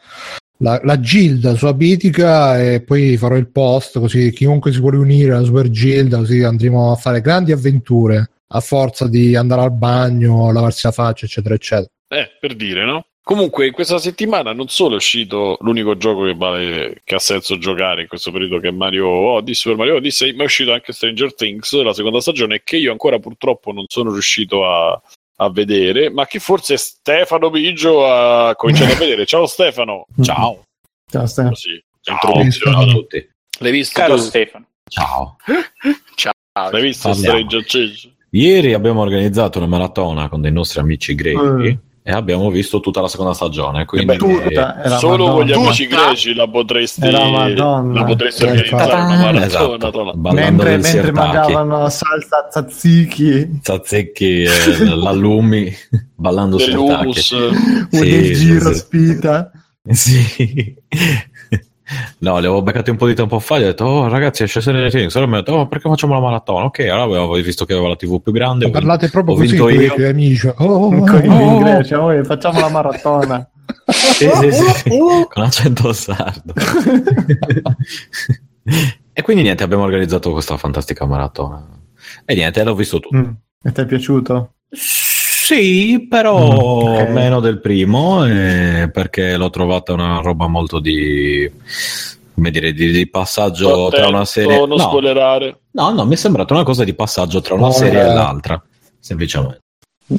la, 0.57 0.81
la 0.83 0.99
gilda 0.99 1.53
su 1.55 1.67
Abitica 1.67 2.59
e 2.59 2.81
poi 2.81 3.15
farò 3.15 3.35
il 3.35 3.51
post 3.51 3.99
così 3.99 4.31
chiunque 4.31 4.71
si 4.71 4.79
vuole 4.79 4.97
unire 4.97 5.33
alla 5.33 5.45
super 5.45 5.69
gilda 5.69 6.17
così 6.17 6.41
andremo 6.41 6.91
a 6.91 6.95
fare 6.95 7.21
grandi 7.21 7.51
avventure 7.51 8.31
a 8.47 8.59
forza 8.59 9.07
di 9.07 9.35
andare 9.35 9.61
al 9.61 9.73
bagno, 9.73 10.51
lavarsi 10.51 10.81
la 10.85 10.91
faccia, 10.91 11.25
eccetera, 11.25 11.53
eccetera. 11.53 11.89
eh, 12.07 12.37
per 12.39 12.55
dire, 12.55 12.85
no? 12.85 13.05
Comunque, 13.27 13.65
in 13.65 13.73
questa 13.73 13.97
settimana 13.97 14.53
non 14.53 14.67
solo 14.67 14.93
è 14.93 14.97
uscito 14.97 15.57
l'unico 15.61 15.97
gioco 15.97 16.25
che, 16.25 16.35
vale, 16.35 17.01
che 17.03 17.15
ha 17.15 17.19
senso 17.19 17.57
giocare 17.57 18.03
in 18.03 18.07
questo 18.07 18.31
periodo, 18.31 18.59
che 18.59 18.67
è 18.67 18.71
Mario 18.71 19.07
Odyssey, 19.07 19.55
Super 19.55 19.77
Mario 19.77 19.95
Odyssey, 19.95 20.33
ma 20.35 20.43
è 20.43 20.45
uscito 20.45 20.71
anche 20.71 20.93
Stranger 20.93 21.33
Things, 21.33 21.73
la 21.81 21.93
seconda 21.93 22.21
stagione, 22.21 22.61
che 22.63 22.77
io 22.77 22.91
ancora 22.91 23.17
purtroppo 23.17 23.71
non 23.71 23.85
sono 23.87 24.11
riuscito 24.11 24.67
a, 24.69 25.01
a 25.37 25.49
vedere, 25.49 26.11
ma 26.11 26.27
che 26.27 26.37
forse 26.37 26.77
Stefano 26.77 27.49
Biggio 27.49 28.05
ha 28.05 28.53
cominciato 28.55 28.93
a 28.93 28.97
vedere. 28.97 29.25
Ciao 29.25 29.47
Stefano! 29.47 30.05
Ciao, 30.21 30.63
Ciao, 31.09 31.25
Stefano. 31.25 31.49
Così, 31.49 31.83
ciao, 32.01 32.19
ciao 32.51 32.79
a 32.79 32.85
tutti. 32.85 33.27
L'hai 33.57 33.71
visto? 33.71 33.99
Caro 33.99 34.17
tu? 34.17 34.21
Stefano. 34.21 34.67
Ciao. 34.87 35.37
Ciao. 36.13 36.69
L'hai 36.69 36.81
visto 36.83 37.09
Parliamo. 37.09 37.37
Stranger 37.37 37.65
Things? 37.65 38.09
Ieri 38.29 38.73
abbiamo 38.73 39.01
organizzato 39.01 39.57
una 39.57 39.67
maratona 39.67 40.29
con 40.29 40.41
dei 40.41 40.51
nostri 40.51 40.79
amici 40.79 41.15
greci 41.15 41.67
Eh. 41.69 41.79
E 42.07 42.11
abbiamo 42.11 42.51
visto 42.51 42.81
tutta 42.81 43.01
la 43.01 43.07
seconda 43.07 43.33
stagione. 43.33 43.83
Quindi 43.85 44.13
Eh 44.13 44.17
beh, 44.17 44.43
Tutta 44.43 44.97
Solo 44.99 45.31
con 45.31 45.45
gli 45.45 45.53
amici 45.53 45.87
greci 45.87 46.35
la 46.35 46.47
potresti, 46.47 47.09
la 47.09 48.03
potresti 48.05 48.43
Eh, 48.43 48.47
organizzare 48.47 48.93
una 48.93 49.15
maratona. 49.15 49.45
Esatto, 49.45 50.13
mentre, 50.31 50.77
mentre 50.77 51.11
mangiavano 51.11 51.89
salsa 51.89 52.45
tzatziki. 52.47 53.59
Zazzecchi 53.59 54.43
e 54.43 54.85
l'allumi, 54.85 55.75
ballando 56.13 56.57
o 56.57 56.59
Sì, 57.89 57.99
del 57.99 58.25
sì, 58.25 58.33
giro 58.35 58.71
sì. 58.71 58.77
spita. 58.77 59.51
Sì. 59.89 60.75
No, 62.19 62.39
li 62.39 62.45
avevo 62.45 62.63
beccati 62.63 62.89
un 62.89 62.97
po' 62.97 63.05
di 63.05 63.13
tempo 63.13 63.37
fa, 63.39 63.59
gli 63.59 63.63
ho 63.63 63.67
detto, 63.67 63.85
oh 63.85 64.07
ragazzi 64.07 64.43
esce 64.43 64.59
Stranger 64.59 64.89
Things, 64.89 65.15
allora 65.15 65.31
mi 65.31 65.37
ha 65.37 65.41
detto, 65.41 65.53
oh 65.53 65.67
perché 65.67 65.87
facciamo 65.87 66.13
la 66.13 66.19
maratona? 66.19 66.65
Ok, 66.65 66.79
allora 66.79 67.03
avevo 67.03 67.33
visto 67.33 67.65
che 67.65 67.73
aveva 67.73 67.89
la 67.89 67.95
TV 67.95 68.21
più 68.21 68.31
grande. 68.31 68.65
ho 68.65 68.69
Parlate 68.71 69.09
proprio 69.09 69.35
ho 69.35 69.37
così 69.37 69.55
con 69.55 69.71
i 69.71 69.85
tuoi 69.87 70.07
amici. 70.07 70.47
Oh, 70.47 70.53
oh, 70.57 70.95
oh, 70.95 71.05
con 71.05 71.23
i 71.23 71.27
oh. 71.27 71.41
in 71.41 71.57
Grecia 71.59 72.03
"Oh, 72.03 72.23
facciamo 72.23 72.59
la 72.59 72.69
maratona 72.69 73.49
Sì, 73.87 74.29
sì, 74.29 74.51
sì, 74.51 74.63
sì, 74.63 74.89
con 74.89 75.43
accento 75.43 75.93
sardo. 75.93 76.53
e 79.13 79.21
quindi 79.21 79.43
niente, 79.43 79.63
abbiamo 79.63 79.83
organizzato 79.83 80.31
questa 80.31 80.57
fantastica 80.57 81.05
maratona. 81.05 81.67
E 82.25 82.33
niente, 82.35 82.63
l'ho 82.63 82.75
visto 82.75 82.99
tutto. 82.99 83.17
Mm. 83.17 83.31
e 83.63 83.71
ti 83.71 83.81
è 83.81 83.85
piaciuto? 83.85 84.53
Sì, 84.69 85.04
però 86.09 86.37
Mm, 86.37 86.87
ok. 87.03 87.07
meno 87.09 87.39
del 87.39 87.59
primo, 87.61 88.25
eh, 88.25 88.89
perché 88.91 89.35
l'ho 89.37 89.49
trovata 89.49 89.93
una 89.93 90.19
roba 90.21 90.47
molto 90.47 90.79
di, 90.79 91.49
come 92.33 92.49
dire, 92.51 92.73
di, 92.73 92.91
di 92.91 93.07
passaggio 93.09 93.89
tra 93.89 94.07
una 94.07 94.25
serie. 94.25 94.57
non 94.57 94.69
No, 94.69 94.77
spoilerare. 94.79 95.59
no, 95.71 95.91
no, 95.91 96.05
mi 96.05 96.13
è 96.13 96.17
sembrata 96.17 96.53
una 96.53 96.63
cosa 96.63 96.83
di 96.83 96.93
passaggio 96.93 97.41
tra 97.41 97.53
una 97.55 97.67
No, 97.67 97.71
serie 97.71 97.99
eh. 98.01 98.09
e 98.09 98.13
l'altra, 98.13 98.61
semplicemente. 98.99 99.59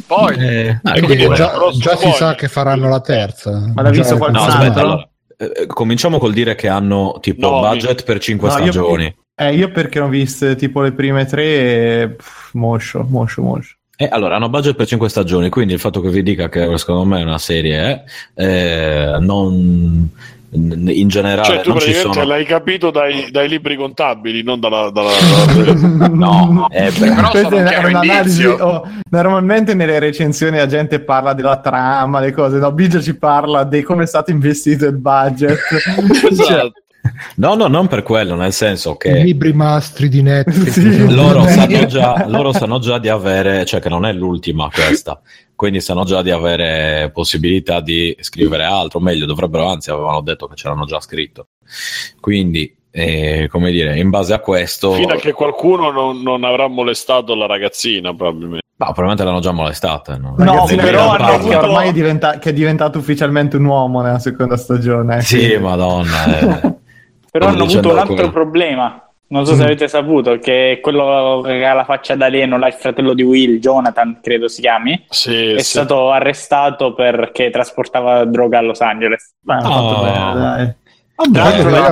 Poi, 0.06 0.36
Eh, 0.36 0.68
ah, 0.82 0.90
Quindi 0.92 1.00
Quindi 1.06 1.16
quindi- 1.26 1.36
già, 1.36 1.52
già 1.78 1.96
si 1.96 2.10
sa 2.12 2.34
che 2.34 2.48
faranno 2.48 2.88
la 2.88 3.00
terza. 3.00 3.70
Ma 3.74 3.82
l'ha 3.82 3.90
visto 3.90 4.16
qualcuno? 4.16 4.44
No, 4.44 4.48
aspetta, 4.52 4.80
allora, 4.80 5.08
eh, 5.36 5.66
cominciamo 5.66 6.18
col 6.18 6.32
dire 6.32 6.54
che 6.56 6.68
hanno 6.68 7.18
tipo 7.20 7.48
No, 7.50 7.60
budget 7.60 8.02
per 8.04 8.18
5 8.18 8.48
No, 8.48 8.54
io- 8.58 8.60
stagioni. 8.72 9.16
Eh, 9.38 9.54
io 9.54 9.70
perché 9.70 10.00
ho 10.00 10.08
viste 10.08 10.56
tipo 10.56 10.80
le 10.80 10.92
prime 10.92 11.24
tre 11.26 11.44
e 12.02 12.08
pff, 12.16 12.52
moscio, 12.54 13.04
moscio, 13.08 13.42
moscio. 13.42 13.75
Eh, 13.98 14.08
allora, 14.10 14.36
hanno 14.36 14.50
budget 14.50 14.74
per 14.74 14.86
5 14.86 15.08
stagioni, 15.08 15.48
quindi 15.48 15.72
il 15.72 15.80
fatto 15.80 16.00
che 16.02 16.10
vi 16.10 16.22
dica 16.22 16.50
che 16.50 16.76
secondo 16.76 17.04
me 17.04 17.20
è 17.20 17.24
una 17.24 17.38
serie 17.38 18.04
eh, 18.34 19.16
non 19.20 20.10
in 20.56 21.08
generale 21.08 21.44
Cioè, 21.44 21.60
tu 21.60 21.70
non 21.70 21.78
ci 21.80 21.86
praticamente 21.90 22.20
sono 22.20 22.26
l'hai 22.26 22.44
capito 22.44 22.90
dai, 22.90 23.30
dai 23.30 23.48
libri 23.48 23.76
contabili, 23.76 24.42
non 24.42 24.60
dalla. 24.60 24.90
dalla- 24.90 25.10
no, 26.08 26.68
eh, 26.70 26.92
Però 26.92 27.30
sono 27.34 27.56
un 27.56 28.56
oh, 28.60 28.88
normalmente 29.10 29.74
nelle 29.74 29.98
recensioni 29.98 30.56
la 30.56 30.66
gente 30.66 31.00
parla 31.00 31.32
della 31.34 31.58
trama, 31.58 32.20
le 32.20 32.32
cose. 32.32 32.58
No, 32.58 32.72
Biggio 32.72 33.02
ci 33.02 33.16
parla 33.16 33.64
di 33.64 33.82
come 33.82 34.04
è 34.04 34.06
stato 34.06 34.30
investito 34.30 34.86
il 34.86 34.96
budget. 34.96 35.58
Esatto. 36.30 36.72
No, 37.36 37.54
no, 37.54 37.66
non 37.66 37.86
per 37.86 38.02
quello, 38.02 38.34
nel 38.34 38.52
senso 38.52 38.92
I 38.92 38.96
che 38.98 39.12
libri 39.22 39.52
mastri 39.52 40.08
di 40.08 40.22
Netflix. 40.22 40.70
Sì. 40.72 41.14
loro 41.14 41.44
sanno, 41.44 41.86
già, 41.86 42.24
loro 42.28 42.52
sanno 42.52 42.78
già 42.78 42.98
di 42.98 43.08
avere, 43.08 43.64
cioè 43.64 43.80
che 43.80 43.88
non 43.88 44.04
è 44.04 44.12
l'ultima 44.12 44.68
questa, 44.72 45.20
quindi 45.54 45.80
sanno 45.80 46.04
già 46.04 46.22
di 46.22 46.30
avere 46.30 47.10
possibilità 47.12 47.80
di 47.80 48.16
scrivere 48.20 48.64
altro, 48.64 49.00
meglio, 49.00 49.26
dovrebbero, 49.26 49.68
anzi 49.68 49.90
avevano 49.90 50.20
detto 50.20 50.46
che 50.46 50.54
c'erano 50.54 50.84
già 50.84 51.00
scritto. 51.00 51.48
Quindi, 52.20 52.74
eh, 52.90 53.48
come 53.50 53.70
dire, 53.70 53.98
in 53.98 54.10
base 54.10 54.32
a 54.34 54.38
questo... 54.38 54.92
Fino 54.92 55.14
a 55.14 55.16
che 55.16 55.32
qualcuno 55.32 55.90
non, 55.90 56.22
non 56.22 56.44
avrà 56.44 56.68
molestato 56.68 57.34
la 57.34 57.46
ragazzina, 57.46 58.14
probabilmente. 58.14 58.64
No, 58.78 58.84
probabilmente 58.92 59.24
l'hanno 59.24 59.40
già 59.40 59.52
molestata. 59.52 60.18
No, 60.18 60.34
No, 60.36 60.66
però 60.66 61.10
hanno 61.10 61.24
avuto- 61.24 61.48
che 61.48 61.56
ormai 61.56 61.88
è, 61.88 61.92
diventa- 61.92 62.38
che 62.38 62.50
è 62.50 62.52
diventato 62.52 62.98
ufficialmente 62.98 63.56
un 63.56 63.64
uomo 63.64 64.02
nella 64.02 64.18
seconda 64.18 64.58
stagione. 64.58 65.22
Sì, 65.22 65.38
quindi- 65.38 65.58
madonna. 65.58 66.38
eh. 66.62 66.74
Però 67.38 67.50
hanno 67.50 67.64
avuto 67.64 67.90
un 67.90 67.98
altro 67.98 68.30
problema. 68.30 69.00
Non 69.28 69.44
so 69.44 69.54
se 69.54 69.62
Mm. 69.62 69.64
avete 69.64 69.88
saputo 69.88 70.38
che 70.38 70.72
è 70.72 70.80
quello 70.80 71.42
che 71.44 71.64
ha 71.66 71.72
la 71.74 71.84
faccia 71.84 72.14
d'alieno, 72.14 72.58
là, 72.58 72.68
il 72.68 72.74
fratello 72.74 73.12
di 73.12 73.24
Will, 73.24 73.58
Jonathan, 73.58 74.20
credo 74.22 74.46
si 74.46 74.60
chiami, 74.60 75.04
Sì, 75.08 75.50
è 75.54 75.58
sì. 75.58 75.70
stato 75.70 76.12
arrestato 76.12 76.94
perché 76.94 77.50
trasportava 77.50 78.24
droga 78.24 78.58
a 78.58 78.62
Los 78.62 78.80
Angeles. 78.80 79.34
Beh, 79.40 79.54
hanno 79.54 79.68
Oh. 79.68 79.88
fatto 79.88 80.02
bene, 80.02 80.40
dai. 80.40 80.74
Tra 81.32 81.42
l'altro 81.44 81.70
Vabbè, 81.70 81.90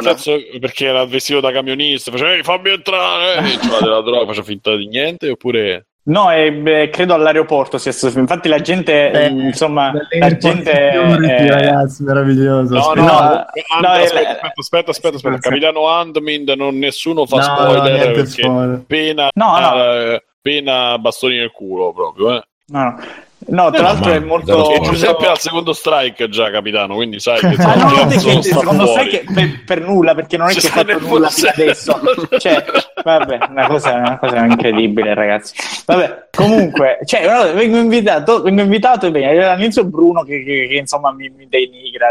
la 0.00 0.14
perché 0.58 0.86
era 0.86 1.04
vestito 1.04 1.40
da 1.40 1.52
camionista, 1.52 2.10
faceva 2.10 2.32
"Ehi, 2.32 2.42
fammi 2.42 2.70
entrare, 2.70 3.36
e 3.52 3.58
c'era 3.58 3.78
della 3.80 4.00
droga, 4.00 4.24
faceva 4.26 4.46
finta 4.46 4.74
di 4.76 4.88
niente, 4.88 5.30
oppure 5.30 5.87
No, 6.08 6.30
e, 6.32 6.52
beh, 6.52 6.88
credo 6.88 7.12
all'aeroporto 7.12 7.76
sia 7.76 7.92
stato. 7.92 8.18
Infatti, 8.18 8.48
la 8.48 8.60
gente, 8.60 9.10
Eh, 9.10 9.30
mh, 9.30 9.40
insomma, 9.40 9.92
la 10.18 10.36
gente. 10.38 10.72
security, 10.72 11.30
eh, 11.30 11.50
ragazzi, 11.50 12.02
meraviglioso. 12.02 12.74
No, 12.74 12.92
no, 12.94 13.10
Aspetta, 13.18 13.66
no, 13.74 13.76
And- 13.76 13.84
no, 13.84 14.02
aspetta, 14.04 14.20
eh, 14.40 14.52
aspetta, 14.56 14.90
aspetta, 14.90 15.16
aspetta. 15.16 15.38
Capitano 15.38 15.86
Andmind 15.88 16.48
non 16.56 16.78
nessuno 16.78 17.26
fa 17.26 17.36
no, 17.36 17.42
spoiler 17.42 18.16
no, 18.16 18.24
spoiler. 18.24 18.74
appena 18.76 19.28
No, 19.34 19.58
no. 19.58 19.84
eh, 19.84 20.22
appena 20.38 20.98
bastoni 20.98 21.36
nel 21.36 21.50
culo 21.50 21.92
proprio, 21.92 22.36
eh. 22.36 22.42
No, 22.68 22.82
no. 22.84 22.96
No, 23.50 23.70
tra 23.70 23.78
Eh, 23.78 23.82
l'altro 23.82 24.12
è 24.12 24.18
molto... 24.18 24.70
E. 24.74 24.80
Giuseppe 24.80 25.26
al 25.26 25.38
secondo 25.38 25.72
strike 25.72 26.28
già, 26.28 26.50
capitano, 26.50 26.96
quindi 26.96 27.20
sai 27.20 27.38
che 27.38 27.56
Ma 27.62 27.74
no, 27.76 27.94
è 27.94 28.06
che 28.08 28.18
sta 28.18 28.42
secondo 28.42 28.92
che 29.08 29.24
per, 29.32 29.64
per 29.64 29.80
nulla, 29.80 30.14
perché 30.14 30.36
non 30.36 30.48
è 30.48 30.52
Ci 30.52 30.60
che 30.60 30.66
ha 30.66 30.70
fatto 30.70 30.98
nulla 30.98 31.28
fino 31.30 31.48
adesso. 31.50 32.00
Cioè, 32.36 32.64
vabbè, 33.02 33.38
una 33.50 33.66
cosa, 33.66 33.94
una 33.94 34.18
cosa 34.18 34.44
incredibile, 34.44 35.14
ragazzi. 35.14 35.54
Vabbè, 35.86 36.28
comunque, 36.30 36.98
cioè, 37.04 37.26
no, 37.26 37.52
vengo 37.52 37.78
invitato, 37.78 38.42
vengo 38.42 38.62
invitato 38.62 39.06
e 39.06 39.10
bene, 39.10 39.44
all'inizio 39.44 39.84
Bruno 39.84 40.22
che, 40.22 40.42
che- 40.44 40.66
che, 40.68 40.74
insomma 40.76 41.12
mi, 41.12 41.28
mi 41.28 41.46
denigra. 41.48 42.08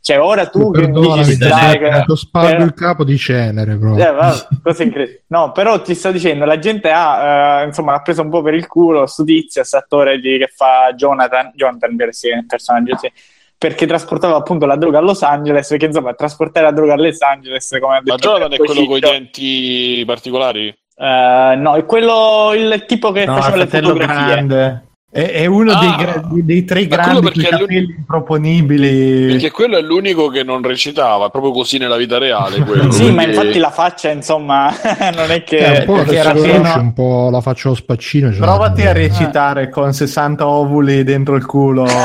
Cioè, 0.00 0.20
ora 0.20 0.46
tu 0.48 0.70
che 0.70 0.88
mi 0.88 1.00
dici 1.00 1.36
Giuseppe, 1.36 2.04
ti 2.06 2.16
spalmo 2.16 2.48
però- 2.50 2.64
il 2.64 2.74
capo 2.74 3.04
di 3.04 3.16
cenere 3.18 3.76
proprio. 3.76 4.08
eh, 4.08 4.12
va, 4.12 4.48
cosa 4.62 4.82
incredibile. 4.82 5.22
No, 5.28 5.52
però 5.52 5.80
ti 5.82 5.94
sto 5.94 6.10
dicendo, 6.12 6.44
la 6.44 6.58
gente 6.58 6.90
ha, 6.90 7.60
eh, 7.62 7.64
insomma, 7.66 7.92
l'ha 7.92 8.00
preso 8.02 8.22
un 8.22 8.30
po' 8.30 8.42
per 8.42 8.54
il 8.54 8.66
culo 8.66 9.06
sto 9.06 9.24
tizio, 9.24 9.60
questo 9.60 9.76
attore 9.76 10.18
di- 10.20 10.38
che 10.38 10.50
fa 10.54 10.92
Jonathan, 10.94 11.52
Jonathan 11.54 11.94
sì, 12.10 12.28
il 12.28 12.46
personaggio, 12.46 12.96
sì, 12.96 13.10
perché 13.58 13.86
trasportava 13.86 14.36
appunto 14.36 14.66
la 14.66 14.76
droga 14.76 14.98
a 14.98 15.00
Los 15.02 15.22
Angeles, 15.22 15.66
perché 15.68 15.86
insomma, 15.86 16.12
trasportare 16.14 16.66
la 16.66 16.72
droga 16.72 16.92
a 16.94 16.96
Los 16.96 17.20
Angeles, 17.22 17.68
come 17.80 17.96
ha 17.96 18.00
detto 18.02 18.12
Ma 18.12 18.18
Jonathan 18.18 18.52
è 18.52 18.56
quello 18.56 18.86
con 18.86 18.96
i 18.96 19.00
denti 19.00 20.02
particolari? 20.06 20.66
eh, 20.98 21.54
no, 21.56 21.74
è 21.74 21.84
quello, 21.84 22.52
il 22.54 22.84
tipo 22.86 23.12
che 23.12 23.24
No, 23.26 23.36
faceva 23.36 23.56
le 23.56 23.66
fotografie. 23.66 24.26
grande. 24.26 24.80
È, 25.10 25.20
è 25.30 25.46
uno 25.46 25.72
Ah. 25.72 25.78
dei, 25.78 25.94
gra- 25.96 26.22
dei 26.30 26.64
tre 26.64 26.86
Ma 26.88 26.96
quello 26.98 27.20
grandi 27.20 27.44
è 27.44 27.48
capelli 27.48 27.94
improponibili. 27.98 29.26
Perché 29.32 29.50
quello 29.50 29.78
è 29.78 29.80
l'unico 29.80 30.28
che 30.28 30.42
non 30.42 30.60
recitava, 30.62 31.26
è 31.26 31.30
proprio 31.30 31.52
così 31.52 31.78
nella 31.78 31.96
vita 31.96 32.18
reale. 32.18 32.58
Quello, 32.60 32.90
Sì, 32.92 33.10
ma 33.12 33.22
quindi- 33.22 33.36
infatti 33.36 33.58
la 33.58 33.70
faccia, 33.70 34.10
insomma, 34.10 34.70
non 35.14 35.30
è 35.30 35.42
che... 35.42 35.58
Eh, 35.58 35.78
un 35.78 35.84
po' 36.04 36.10
era 36.12 36.32
pieno- 36.32 36.74
un 36.80 36.92
po' 36.92 37.30
la 37.30 37.40
faccio 37.40 37.68
lo 37.70 37.74
spaccino. 37.76 38.30
cioè, 38.30 38.40
Provati 38.40 38.82
a 38.82 38.90
eh, 38.90 38.92
recitare 38.92 39.70
con 39.70 39.92
60 39.94 40.46
ovuli 40.46 41.02
dentro 41.02 41.34
il 41.36 41.46
culo. 41.46 41.86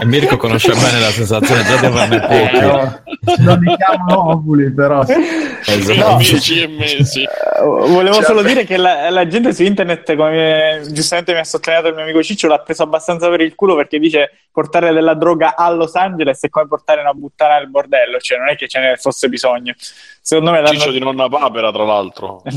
E 0.00 0.04
Mirko 0.04 0.36
conosce 0.36 0.72
bene 0.72 1.00
la 1.00 1.10
sensazione 1.10 1.62
già 1.64 1.76
di 1.76 1.86
averne 1.86 2.20
pochi. 2.20 2.56
Eh, 2.56 2.60
no, 2.60 3.02
non 3.38 3.58
li 3.60 3.76
chiamano 3.76 4.30
ovuli, 4.30 4.72
però. 4.72 5.04
Esatto. 5.04 6.06
Amici 6.06 6.62
e 6.62 6.66
mesi. 6.68 7.22
Eh, 7.22 7.28
Volevo 7.62 8.14
Cioè, 8.14 8.24
solo 8.24 8.42
beh. 8.42 8.48
dire 8.48 8.64
che 8.64 8.76
la, 8.76 9.10
la 9.10 9.26
gente 9.26 9.52
su 9.52 9.62
internet, 9.62 10.14
come 10.16 10.82
giustamente 10.90 11.32
mi 11.32 11.38
ha 11.38 11.44
sottolineato 11.44 11.88
il 11.88 11.94
mio 11.94 12.04
amico 12.04 12.22
Ciccio, 12.22 12.48
l'ha 12.48 12.58
preso 12.58 12.82
abbastanza 12.82 13.28
per 13.28 13.40
il 13.40 13.54
culo 13.54 13.76
perché 13.76 13.98
dice 13.98 14.30
portare 14.50 14.92
della 14.92 15.14
droga 15.14 15.54
a 15.56 15.70
Los 15.70 15.94
Angeles 15.94 16.42
è 16.42 16.48
come 16.48 16.66
portare 16.66 17.00
una 17.00 17.12
puttana 17.12 17.54
al 17.54 17.68
bordello, 17.68 18.18
cioè 18.18 18.38
non 18.38 18.48
è 18.48 18.56
che 18.56 18.68
ce 18.68 18.80
ne 18.80 18.96
fosse 18.96 19.28
bisogno. 19.28 19.74
Secondo 20.24 20.52
me 20.52 20.60
l'hanno... 20.60 20.78
Ciccio 20.78 20.92
di 20.92 21.00
nonna 21.00 21.28
papera, 21.28 21.72
tra 21.72 21.84
l'altro. 21.84 22.42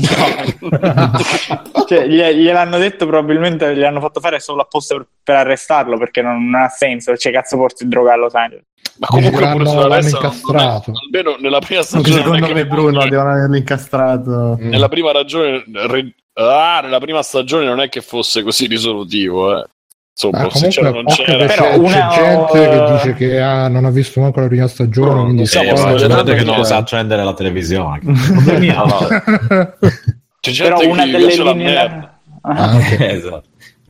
No. 0.60 1.84
cioè, 1.86 2.06
glie- 2.08 2.34
gliel'hanno 2.36 2.78
detto 2.78 3.06
probabilmente 3.06 3.74
gli 3.76 3.82
hanno 3.82 4.00
fatto 4.00 4.20
fare 4.20 4.38
solo 4.40 4.62
apposta 4.62 4.94
per, 4.96 5.06
per 5.22 5.34
arrestarlo 5.36 5.98
perché 5.98 6.22
non, 6.22 6.48
non 6.48 6.62
ha 6.62 6.68
senso, 6.68 7.16
cioè 7.16 7.32
cazzo 7.32 7.56
porti 7.56 7.86
droga 7.88 8.12
a 8.12 8.16
Los 8.16 8.34
Angeles. 8.34 8.64
Ma 8.98 9.06
comunque 9.08 9.40
L'hanno- 9.40 9.56
pure 9.56 9.68
sulla 9.68 9.86
l'hanno 9.88 10.08
incastrato. 10.08 10.92
almeno 11.04 11.36
nella 11.40 11.58
prima 11.58 11.82
stagione. 11.82 12.14
è 12.20 12.22
Secondo 12.22 12.46
che 12.46 12.54
me 12.54 12.66
Bruno 12.66 12.92
fosse- 12.94 13.08
devono 13.08 13.30
averlo 13.30 13.56
incastrato. 13.56 14.58
Mm. 14.60 14.68
Nella 14.70 14.88
prima 14.88 15.12
ragione, 15.12 15.64
re- 15.72 16.14
ah, 16.34 16.80
nella 16.82 17.00
prima 17.00 17.22
stagione 17.22 17.64
non 17.66 17.80
è 17.80 17.88
che 17.88 18.00
fosse 18.00 18.42
così 18.42 18.66
risolutivo, 18.66 19.58
eh. 19.58 19.64
Insomma, 20.18 20.46
c'era 20.48 20.90
comunque, 20.92 21.02
non 21.02 21.04
c'era. 21.14 21.44
Però 21.46 21.62
c'è, 21.68 21.76
una- 21.76 22.08
c'è 22.08 22.22
gente 22.22 22.68
che 22.70 22.92
dice 22.92 23.14
che 23.14 23.38
ah, 23.40 23.68
non 23.68 23.84
ha 23.84 23.90
visto 23.90 24.20
manco 24.20 24.40
la 24.40 24.46
prima 24.46 24.66
stagione, 24.66 25.10
No, 25.12 25.22
quindi 25.24 25.36
non 25.36 25.46
si 25.46 25.52
so, 25.58 25.60
Eh, 25.62 25.96
gente 25.96 26.34
che 26.34 26.44
non 26.44 26.64
sa 26.64 26.76
accendere 26.78 27.22
la 27.22 27.34
televisione. 27.34 28.00
No? 28.06 28.86
C'è 30.40 30.50
gente 30.52 30.74
Però 30.74 30.90
una 30.90 31.04
delle 31.04 31.36
la 31.36 31.52
linee... 31.52 32.10
Ah, 32.42 32.76
ok. 32.76 32.96
esatto. 33.00 33.42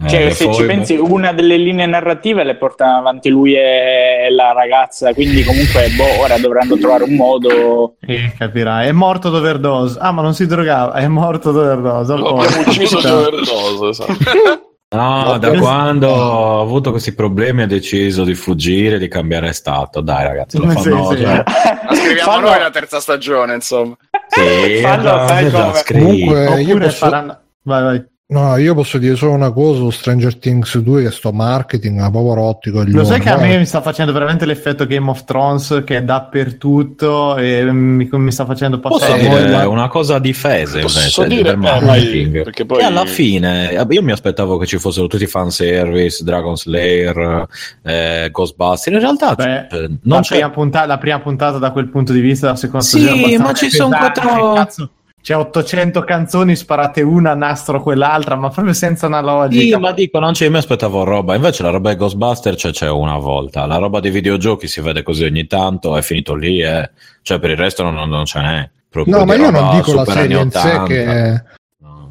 Eh, 0.02 0.08
Cioè, 0.08 0.24
le 0.24 0.30
se 0.32 0.52
ci 0.52 0.64
pensi, 0.64 0.94
una 0.96 1.32
delle 1.32 1.56
linee 1.56 1.86
narrative 1.86 2.44
le 2.44 2.56
portano 2.56 2.98
avanti 2.98 3.28
lui 3.30 3.54
e 3.54 4.26
la 4.30 4.52
ragazza, 4.52 5.14
quindi 5.14 5.42
comunque 5.44 5.88
boh, 5.96 6.20
ora 6.22 6.36
dovranno 6.38 6.76
trovare 6.76 7.04
un 7.04 7.14
modo. 7.14 7.94
Eh, 8.00 8.32
capirai. 8.36 8.88
È 8.88 8.92
morto 8.92 9.30
d'overdose. 9.30 9.96
Ah, 10.00 10.10
ma 10.12 10.22
non 10.22 10.34
si 10.34 10.46
drogava. 10.46 10.92
È 10.94 11.06
morto 11.08 11.50
d'overdose. 11.52 12.14
Lo 12.16 12.24
Oh, 12.26 12.40
abbiamo 12.40 12.62
ucciso 12.62 12.96
di 12.96 13.02
puttana. 13.02 13.16
overdose, 13.16 13.88
esatto. 13.88 14.12
No, 14.96 15.38
da 15.38 15.58
quando 15.58 16.08
ho 16.08 16.60
avuto 16.60 16.90
questi 16.90 17.14
problemi 17.14 17.62
ho 17.62 17.66
deciso 17.66 18.24
di 18.24 18.34
fuggire, 18.34 18.98
di 18.98 19.08
cambiare 19.08 19.52
stato. 19.52 20.00
Dai 20.00 20.24
ragazzi, 20.24 20.58
lo 20.58 20.68
Sì, 20.70 20.88
fanno... 20.90 21.10
sì. 21.10 21.16
cioè, 21.22 21.42
La 21.44 21.94
scriviamo 21.94 22.30
Fanno- 22.32 22.48
noi 22.50 22.58
la 22.58 22.70
terza 22.70 23.00
stagione, 23.00 23.54
insomma. 23.54 23.96
sì, 24.28 24.80
Fanno, 24.82 25.02
già- 25.02 25.26
sai 25.26 25.50
come? 25.50 25.82
Comunque, 25.86 26.60
io 26.62 26.68
Oppure 26.70 26.84
posso, 26.86 26.96
faranno... 26.96 27.40
Vai, 27.62 27.82
vai. 27.82 28.04
No, 28.28 28.56
io 28.56 28.74
posso 28.74 28.98
dire 28.98 29.14
solo 29.14 29.32
una 29.32 29.52
cosa 29.52 29.78
su 29.78 29.90
Stranger 29.90 30.36
Things 30.36 30.78
2 30.78 31.04
che 31.04 31.10
sto 31.12 31.30
marketing 31.32 32.00
ha 32.00 32.10
proprio 32.10 32.34
rotti 32.34 32.70
con 32.72 32.84
gli 32.84 32.90
Lo 32.92 33.04
sai 33.04 33.20
che 33.20 33.30
a 33.30 33.36
me 33.36 33.56
mi 33.56 33.64
sta 33.66 33.80
facendo 33.80 34.12
veramente 34.12 34.44
l'effetto 34.46 34.84
Game 34.84 35.08
of 35.08 35.22
Thrones 35.24 35.82
che 35.84 35.98
è 35.98 36.02
dappertutto 36.02 37.36
e 37.36 37.62
mi, 37.70 38.08
mi 38.10 38.32
sta 38.32 38.44
facendo 38.44 38.80
Posso 38.80 38.98
passare 38.98 39.20
Eh, 39.20 39.28
dire 39.28 39.48
ma- 39.50 39.68
una 39.68 39.86
cosa 39.88 40.18
di 40.18 40.32
Fese 40.32 40.80
Posso 40.80 40.98
invece 40.98 41.26
dire, 41.28 41.42
del 41.42 41.52
eh, 41.52 41.56
marketing. 41.56 42.42
perché 42.42 42.64
poi- 42.66 42.80
E 42.80 42.84
alla 42.84 43.04
fine 43.06 43.70
eh, 43.70 43.86
io 43.88 44.02
mi 44.02 44.10
aspettavo 44.12 44.56
che 44.58 44.66
ci 44.66 44.78
fossero 44.78 45.06
tutti 45.06 45.22
i 45.22 45.28
fanservice, 45.28 46.24
Dragon 46.24 46.56
Slayer, 46.56 47.46
eh, 47.82 48.28
Ghostbusters. 48.32 48.94
In 48.94 49.00
realtà 49.00 49.34
Beh, 49.34 49.44
la, 49.70 49.88
non 50.02 50.20
c'è 50.22 50.34
prima 50.34 50.50
puntata, 50.50 50.86
la 50.86 50.98
prima 50.98 51.20
puntata 51.20 51.58
da 51.58 51.70
quel 51.70 51.88
punto 51.90 52.12
di 52.12 52.20
vista, 52.20 52.48
la 52.48 52.56
seconda 52.56 52.84
Sì, 52.84 53.36
ma 53.38 53.52
ci 53.52 53.70
son 53.70 53.90
pesante, 53.90 54.20
quattro- 54.20 54.52
cazzo. 54.54 54.90
C'è 55.26 55.34
800 55.34 56.04
canzoni 56.04 56.54
sparate 56.54 57.02
una 57.02 57.34
nastro 57.34 57.82
quell'altra, 57.82 58.36
ma 58.36 58.48
proprio 58.48 58.72
senza 58.72 59.08
una 59.08 59.18
Sì, 59.18 59.24
logica. 59.24 59.78
ma 59.80 59.90
dico, 59.90 60.20
non 60.20 60.30
c'è, 60.34 60.44
io 60.44 60.52
mi 60.52 60.58
aspettavo 60.58 61.02
roba. 61.02 61.34
Invece 61.34 61.64
la 61.64 61.70
roba 61.70 61.90
di 61.90 61.96
Ghostbusters 61.96 62.54
c'è, 62.56 62.70
c'è 62.70 62.88
una 62.88 63.18
volta. 63.18 63.66
La 63.66 63.78
roba 63.78 63.98
dei 63.98 64.12
videogiochi 64.12 64.68
si 64.68 64.80
vede 64.80 65.02
così 65.02 65.24
ogni 65.24 65.48
tanto, 65.48 65.96
è 65.96 66.02
finito 66.02 66.36
lì, 66.36 66.62
eh. 66.62 66.88
Cioè, 67.22 67.40
per 67.40 67.50
il 67.50 67.56
resto 67.56 67.82
non, 67.82 68.08
non 68.08 68.24
ce 68.24 68.40
n'è. 68.40 68.70
Proprio 68.88 69.16
No, 69.18 69.24
ma 69.24 69.34
io 69.34 69.50
non 69.50 69.74
dico 69.74 69.94
la 69.94 70.04
serie 70.04 70.40
in 70.40 70.48
sé 70.52 70.58
80. 70.58 70.84
che 70.84 71.42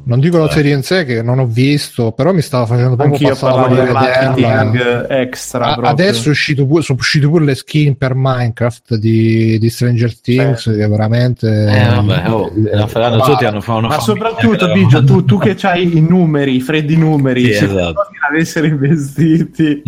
non 0.06 0.20
dico 0.20 0.38
la 0.38 0.44
cioè, 0.46 0.54
serie 0.54 0.74
in 0.74 0.82
sé 0.84 1.04
che 1.04 1.20
non 1.20 1.40
ho 1.40 1.46
visto, 1.46 2.12
però 2.12 2.32
mi 2.32 2.40
stava 2.40 2.64
facendo 2.66 2.94
proprio 2.94 3.16
Anch'io 3.16 3.28
passare 3.30 3.56
la 3.60 3.66
del 3.84 3.92
voglia 3.92 4.32
di 4.34 4.42
vederla. 4.42 5.08
extra. 5.20 5.66
A- 5.74 5.88
adesso 5.88 6.28
è 6.28 6.30
uscito 6.30 6.64
pure, 6.64 6.82
sono 6.82 6.98
uscite 6.98 7.26
pure 7.28 7.44
le 7.44 7.54
skin 7.56 7.96
per 7.96 8.12
Minecraft 8.14 8.94
di, 8.94 9.58
di 9.58 9.68
Stranger 9.68 10.20
Things 10.20 10.62
che 10.64 10.86
veramente 10.86 11.48
Eh, 11.48 11.88
vabbè, 11.88 12.30
oh, 12.30 12.52
la 12.70 12.86
faranno 12.86 13.20
tutti 13.20 13.44
hanno 13.44 13.60
fa 13.60 13.74
una 13.74 13.88
Ma 13.88 13.98
soprattutto, 13.98 14.66
che- 14.66 14.72
Biggio, 14.72 15.02
tu, 15.04 15.24
tu 15.24 15.38
che 15.38 15.56
hai 15.66 15.96
i 15.96 16.00
numeri, 16.00 16.54
i 16.56 16.60
freddi 16.60 16.96
numeri, 16.96 17.44
Sì, 17.46 17.54
se 17.54 17.64
esatto. 17.64 18.06
avessero 18.30 18.66
investiti, 18.66 19.82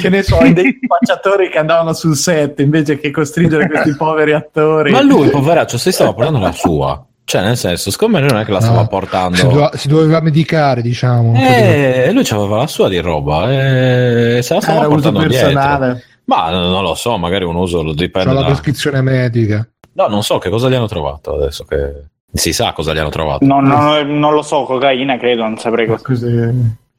che 0.00 0.08
ne 0.08 0.22
so, 0.22 0.38
hai 0.38 0.52
dei 0.54 0.78
spacciatori 0.82 1.50
che 1.50 1.58
andavano 1.58 1.92
sul 1.92 2.16
set 2.16 2.60
invece 2.60 2.98
che 2.98 3.10
costringere 3.10 3.68
questi 3.68 3.94
poveri 3.96 4.32
attori. 4.32 4.90
Ma 4.90 5.02
lui, 5.02 5.28
poveraccio, 5.28 5.76
si 5.76 5.92
stava 5.92 6.14
portando 6.14 6.38
la 6.38 6.52
sua. 6.52 7.04
Cioè, 7.30 7.42
nel 7.42 7.56
senso, 7.56 7.92
secondo 7.92 8.18
me 8.18 8.26
non 8.26 8.40
è 8.40 8.44
che 8.44 8.50
la 8.50 8.60
stava 8.60 8.80
Ah, 8.80 8.86
portando. 8.88 9.36
si, 9.36 9.44
doveva, 9.44 9.70
si 9.76 9.86
doveva 9.86 10.18
medicare, 10.20 10.82
diciamo. 10.82 11.34
Eh, 11.36 12.10
lui 12.12 12.26
aveva 12.28 12.56
la 12.56 12.66
sua 12.66 12.88
di 12.88 12.98
roba 12.98 13.52
e 13.52 14.40
se 14.42 14.54
la 14.54 14.60
stava 14.60 14.78
era 14.80 14.88
uso 14.88 14.94
portando 15.12 15.28
dietro. 15.28 15.46
personale. 15.46 16.04
Ma 16.24 16.50
non 16.50 16.82
lo 16.82 16.94
so, 16.96 17.16
magari 17.18 17.44
un 17.44 17.54
uso 17.54 17.84
lo 17.84 17.92
dipende 17.92 18.32
la 18.32 18.40
da... 18.40 18.46
prescrizione 18.46 19.00
medica. 19.00 19.64
No, 19.92 20.08
non 20.08 20.24
so 20.24 20.38
che 20.38 20.50
cosa 20.50 20.68
gli 20.68 20.74
hanno 20.74 20.88
trovato 20.88 21.36
adesso 21.36 21.62
che... 21.62 22.06
Si 22.32 22.52
sa 22.52 22.72
cosa 22.72 22.92
gli 22.92 22.98
hanno 22.98 23.10
trovato. 23.10 23.44
No, 23.44 23.60
no, 23.60 24.02
non 24.02 24.32
lo 24.34 24.42
so, 24.42 24.64
cocaina 24.64 25.16
credo, 25.16 25.42
non 25.42 25.56
saprei 25.56 25.86
cosa. 25.86 26.02
Così. 26.02 26.26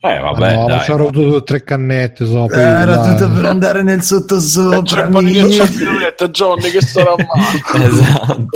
Eh, 0.04 0.20
vabbè, 0.20 0.56
no, 0.56 0.65
dai. 0.67 0.80
c'erano 0.80 1.10
due- 1.12 1.44
tre 1.44 1.63
cannette 1.63 2.26
so, 2.26 2.46
poi, 2.48 2.58
Era 2.60 2.96
dai. 2.96 3.17
tutto 3.17 3.32
per 3.34 3.46
andare 3.46 3.84
nel 3.84 4.02
sottosopra. 4.02 4.82
C'è 5.04 5.08
po' 5.10 5.22
di 5.22 5.39
amici. 5.39 5.58
ghiacciato, 5.58 6.30
Johnny, 6.30 6.70
che 6.70 6.82
sarà 6.82 7.13
male. 7.20 7.86
Esatto. 7.86 8.48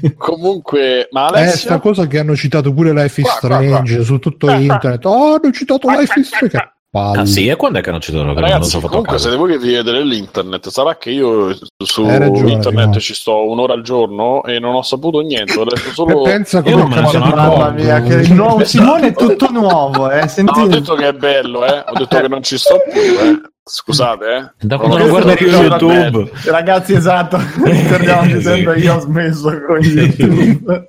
Comunque, 0.16 1.08
ma 1.10 1.26
Eh, 1.26 1.38
Alessio... 1.40 1.58
sta 1.58 1.78
cosa 1.80 2.06
che 2.06 2.18
hanno 2.18 2.36
citato 2.36 2.72
pure 2.72 2.92
Life 2.92 3.20
is 3.20 3.28
Qua, 3.28 3.38
qua, 3.38 3.56
Strange 3.58 4.02
su 4.04 4.18
tutto 4.18 4.50
internet. 4.50 5.04
Oh, 5.04 5.34
hanno 5.34 5.52
citato 5.52 5.88
Life 5.90 6.18
is 6.20 6.26
Strange. 6.26 6.56
Che 6.56 6.72
palle. 6.90 7.18
Ah 7.20 7.26
sì, 7.26 7.46
e 7.48 7.56
quando 7.56 7.78
è 7.78 7.82
che 7.82 7.90
hanno 7.90 8.00
citato 8.00 8.22
che 8.22 8.32
non 8.32 8.40
Ragazzi, 8.40 8.70
sono 8.70 8.82
fatto 8.82 8.92
comunque 8.94 9.18
siete 9.18 9.36
voi 9.36 9.50
che 9.52 9.58
vi 9.58 9.72
vedete 9.74 10.00
l'internet, 10.00 10.68
sarà 10.68 10.96
che 10.96 11.10
io 11.10 11.56
su 11.84 12.06
ragione, 12.06 12.52
internet 12.52 12.88
Timo. 12.88 13.00
ci 13.00 13.14
sto 13.14 13.48
un'ora 13.48 13.74
al 13.74 13.82
giorno 13.82 14.42
e 14.44 14.58
non 14.58 14.74
ho 14.74 14.82
saputo 14.82 15.20
niente, 15.20 15.58
ho 15.58 15.64
letto 15.64 15.88
E 15.88 15.92
solo... 15.92 16.22
pensa 16.22 16.62
Io 16.64 16.78
come 16.78 16.82
non 16.82 16.88
me 16.88 17.00
ne 17.00 17.06
è 17.06 17.10
sono 17.10 17.70
mia, 17.72 18.02
che 18.02 18.14
il 18.20 18.32
nuovo 18.32 18.64
Simone 18.64 19.08
è 19.08 19.12
tutto 19.12 19.50
nuovo, 19.50 20.10
eh. 20.10 20.20
No, 20.20 20.28
Senti, 20.28 20.60
ho 20.60 20.66
detto 20.66 20.94
che 20.94 21.08
è 21.08 21.12
bello, 21.12 21.64
eh. 21.66 21.84
Ho 21.86 21.98
detto 21.98 22.20
che 22.20 22.28
non 22.28 22.42
ci 22.42 22.56
sto 22.56 22.80
più, 22.90 23.00
eh. 23.00 23.40
Scusate, 23.68 24.24
eh. 24.58 24.66
Da 24.66 24.78
quando 24.78 24.96
non 24.98 25.08
guardo 25.08 25.34
più. 25.34 25.48
YouTube. 25.48 26.30
ragazzi, 26.46 26.94
esatto. 26.94 27.36
Ricordiamo 27.64 28.22
Sì. 28.24 28.32
dicendo 28.36 28.74
io 28.74 28.94
ho 28.94 29.00
smesso 29.00 29.60
con 29.66 29.78
YouTube. 29.80 30.84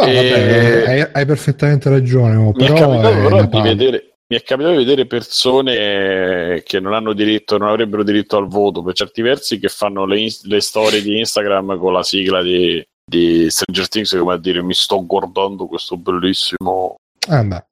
No, 0.00 0.06
E- 0.06 0.14
vabbè, 0.14 0.84
hai, 0.88 1.08
hai 1.12 1.26
perfettamente 1.26 1.90
ragione, 1.90 2.34
oh, 2.36 2.52
Mi 2.54 2.64
è 2.64 2.72
però, 2.72 2.74
capitato 2.90 3.08
è 3.08 3.22
però 3.22 3.44
di 3.44 3.60
vedere... 3.60 4.04
Mi 4.30 4.36
è 4.36 4.42
capitato 4.44 4.76
di 4.76 4.84
vedere 4.84 5.06
persone 5.06 6.62
che 6.64 6.78
non 6.80 6.94
hanno 6.94 7.12
diritto, 7.14 7.58
non 7.58 7.68
avrebbero 7.68 8.04
diritto 8.04 8.36
al 8.36 8.46
voto 8.46 8.80
per 8.80 8.94
certi 8.94 9.22
versi, 9.22 9.58
che 9.58 9.66
fanno 9.68 10.06
le, 10.06 10.20
ins- 10.20 10.44
le 10.44 10.60
storie 10.60 11.02
di 11.02 11.18
Instagram 11.18 11.76
con 11.78 11.92
la 11.92 12.04
sigla 12.04 12.40
di, 12.40 12.80
di 13.04 13.50
Stranger 13.50 13.88
Things 13.88 14.16
come 14.16 14.34
a 14.34 14.38
dire 14.38 14.62
mi 14.62 14.72
sto 14.72 15.04
guardando 15.04 15.66
questo 15.66 15.96
bellissimo 15.96 16.94
Eh, 17.28 17.44
beh. 17.44 17.64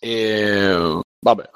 e 0.00 1.00
vabbè 1.24 1.50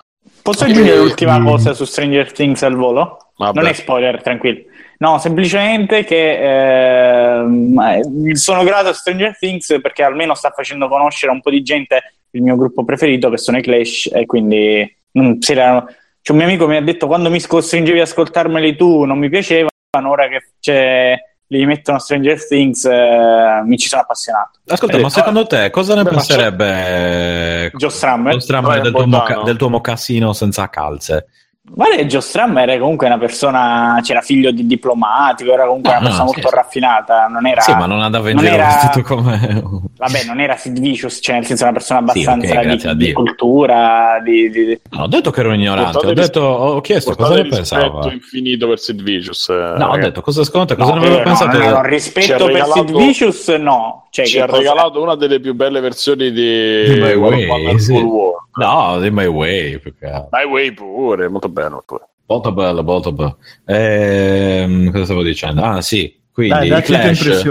Posso 0.45 0.65
aggiungere 0.65 0.99
l'ultima 0.99 1.43
cosa 1.43 1.73
su 1.73 1.87
Stranger 1.87 2.31
Things 2.31 2.63
al 2.65 2.75
volo? 2.75 3.31
Vabbè. 3.39 3.59
Non 3.59 3.67
è 3.67 3.73
spoiler, 3.73 4.21
tranquillo. 4.21 4.65
No, 4.99 5.17
semplicemente 5.17 6.05
che 6.05 7.39
ehm, 7.39 8.33
sono 8.33 8.63
grato 8.63 8.91
a 8.91 8.93
Stranger 8.93 9.39
Things 9.39 9.79
perché 9.81 10.03
almeno 10.03 10.35
sta 10.35 10.51
facendo 10.51 10.87
conoscere 10.87 11.33
un 11.33 11.41
po' 11.41 11.49
di 11.49 11.63
gente 11.63 12.13
il 12.33 12.43
mio 12.43 12.57
gruppo 12.57 12.85
preferito, 12.85 13.31
che 13.31 13.39
sono 13.39 13.57
i 13.57 13.63
Clash, 13.63 14.11
e 14.13 14.27
quindi 14.27 14.97
non 15.13 15.41
si 15.41 15.53
erano... 15.53 15.87
C'è 16.21 16.33
un 16.33 16.37
mio 16.37 16.47
amico 16.47 16.67
mi 16.67 16.77
ha 16.77 16.83
detto 16.83 17.07
quando 17.07 17.31
mi 17.31 17.41
costringevi 17.41 17.99
ad 17.99 18.07
ascoltarmeli 18.07 18.77
tu 18.77 19.05
non 19.05 19.19
mi 19.19 19.31
piacevano, 19.31 19.71
ora 20.03 20.29
che 20.29 20.43
c'è, 20.61 21.19
li 21.49 21.67
mettono 21.67 21.99
Stranger 21.99 22.47
Things 22.47 22.85
eh, 22.85 23.63
mi 23.65 23.77
ci 23.79 23.89
sono 23.89 24.03
appassionato. 24.03 24.59
Ascolta, 24.67 24.97
Eh, 24.97 25.01
ma 25.01 25.11
secondo 25.11 25.47
te 25.47 25.71
cosa 25.71 25.95
ne 25.95 26.03
beh, 26.03 26.11
penserebbe 26.11 27.71
Joe 27.77 27.91
Strummer? 27.91 28.33
Joe 28.33 28.41
Strummer 28.41 28.65
Brian 28.71 28.83
del, 28.83 28.93
tuo 28.93 29.07
moca- 29.07 29.43
del 29.43 29.57
tuo 29.57 29.69
mocassino 29.69 30.33
senza 30.33 30.69
calze? 30.69 31.27
Guarda, 31.67 32.05
Joe 32.05 32.21
Strummer 32.21 32.69
era 32.69 32.79
comunque 32.79 33.07
una 33.07 33.17
persona, 33.17 33.99
c'era 34.03 34.21
figlio 34.21 34.51
di 34.51 34.67
diplomatico, 34.67 35.51
era 35.51 35.65
comunque 35.65 35.93
Ah, 35.93 35.97
una 35.97 36.03
persona 36.09 36.25
no, 36.25 36.31
molto 36.35 36.49
sì. 36.49 36.55
raffinata, 36.55 37.27
non 37.27 37.47
era... 37.47 37.63
Sì, 37.63 37.73
ma 37.73 37.87
non 37.87 38.03
andava 38.03 38.29
in 38.29 38.37
non 38.37 38.45
giro 38.45 38.57
era- 38.57 38.67
vestito 38.67 39.03
come... 39.03 39.63
Vabbè, 39.97 40.25
non 40.25 40.41
era 40.41 40.57
Sid 40.57 40.79
Vicious, 40.79 41.19
cioè 41.23 41.37
nel 41.37 41.47
senso 41.47 41.63
una 41.65 41.73
persona 41.73 42.01
Sì, 42.01 42.05
abbastanza 42.27 42.61
grazie 42.61 42.89
a 42.91 42.95
di, 42.95 43.07
di 43.07 43.13
cultura, 43.15 44.21
di, 44.23 44.51
di- 44.51 44.81
Non 44.91 45.03
ho 45.05 45.07
detto 45.07 45.31
che 45.31 45.41
ero 45.41 45.55
ignorante, 45.55 45.93
Portate 45.93 46.07
ho, 46.07 46.15
ris- 46.15 46.27
detto, 46.27 46.41
ho 46.43 46.81
chiesto 46.83 47.15
cosa 47.15 47.35
ne 47.35 47.43
rispetto 47.43 47.57
pensava. 47.57 48.13
infinito 48.13 48.69
per 48.69 48.79
Sid 48.79 49.03
Vicious 49.03 49.49
eh, 49.49 49.53
No, 49.55 49.61
ho 49.61 49.73
ragazzi. 49.79 50.01
detto 50.01 50.21
cosa 50.21 50.45
secondo 50.45 50.67
te, 50.67 50.77
cosa 50.77 50.93
No, 50.93 51.01
ne 51.01 51.07
avevo 51.07 51.19
no, 51.19 51.25
pensato? 51.25 51.59
no, 51.59 51.71
no, 51.71 51.83
rispetto 51.83 52.45
per 52.47 52.65
Sid 52.67 52.93
Vicious 52.95 53.49
no. 53.49 54.04
Cioè, 54.15 54.27
ci 54.27 54.39
ha 54.39 54.47
cosa- 54.47 54.59
regalato 54.59 55.03
una 55.03 55.17
delle 55.17 55.41
più 55.41 55.55
belle 55.55 55.81
versioni 55.81 56.31
di, 56.31 56.85
Di 56.85 57.01
My 57.01 57.15
Way, 57.15 57.79
sì. 57.81 57.93
No, 57.95 59.01
di 59.01 59.11
My 59.11 59.27
Way, 59.27 59.81
altro. 59.81 60.29
My 60.31 60.45
Way 60.45 60.73
pure, 60.73 61.29
molto 61.29 61.49
bello 61.49 61.83
pure. 61.85 62.07
Molto 62.27 62.53
bello, 62.53 62.85
molto 62.85 63.11
bello. 63.11 63.39
Ehm, 63.67 64.93
cosa 64.93 65.05
stavo 65.05 65.25
dicendo? 65.25 65.63
Ah, 65.63 65.81
sì, 65.83 66.17
quindi 66.31 66.69
Dai, 66.69 66.79
i, 66.79 66.83
clash, 66.83 67.43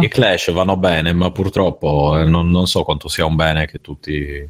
i 0.00 0.08
Clash 0.08 0.50
vanno 0.50 0.76
bene, 0.76 1.12
ma 1.12 1.30
purtroppo 1.30 2.18
eh, 2.18 2.24
non, 2.24 2.50
non 2.50 2.66
so 2.66 2.82
quanto 2.82 3.06
sia 3.06 3.24
un 3.24 3.36
bene 3.36 3.66
che 3.66 3.78
tutti 3.80 4.48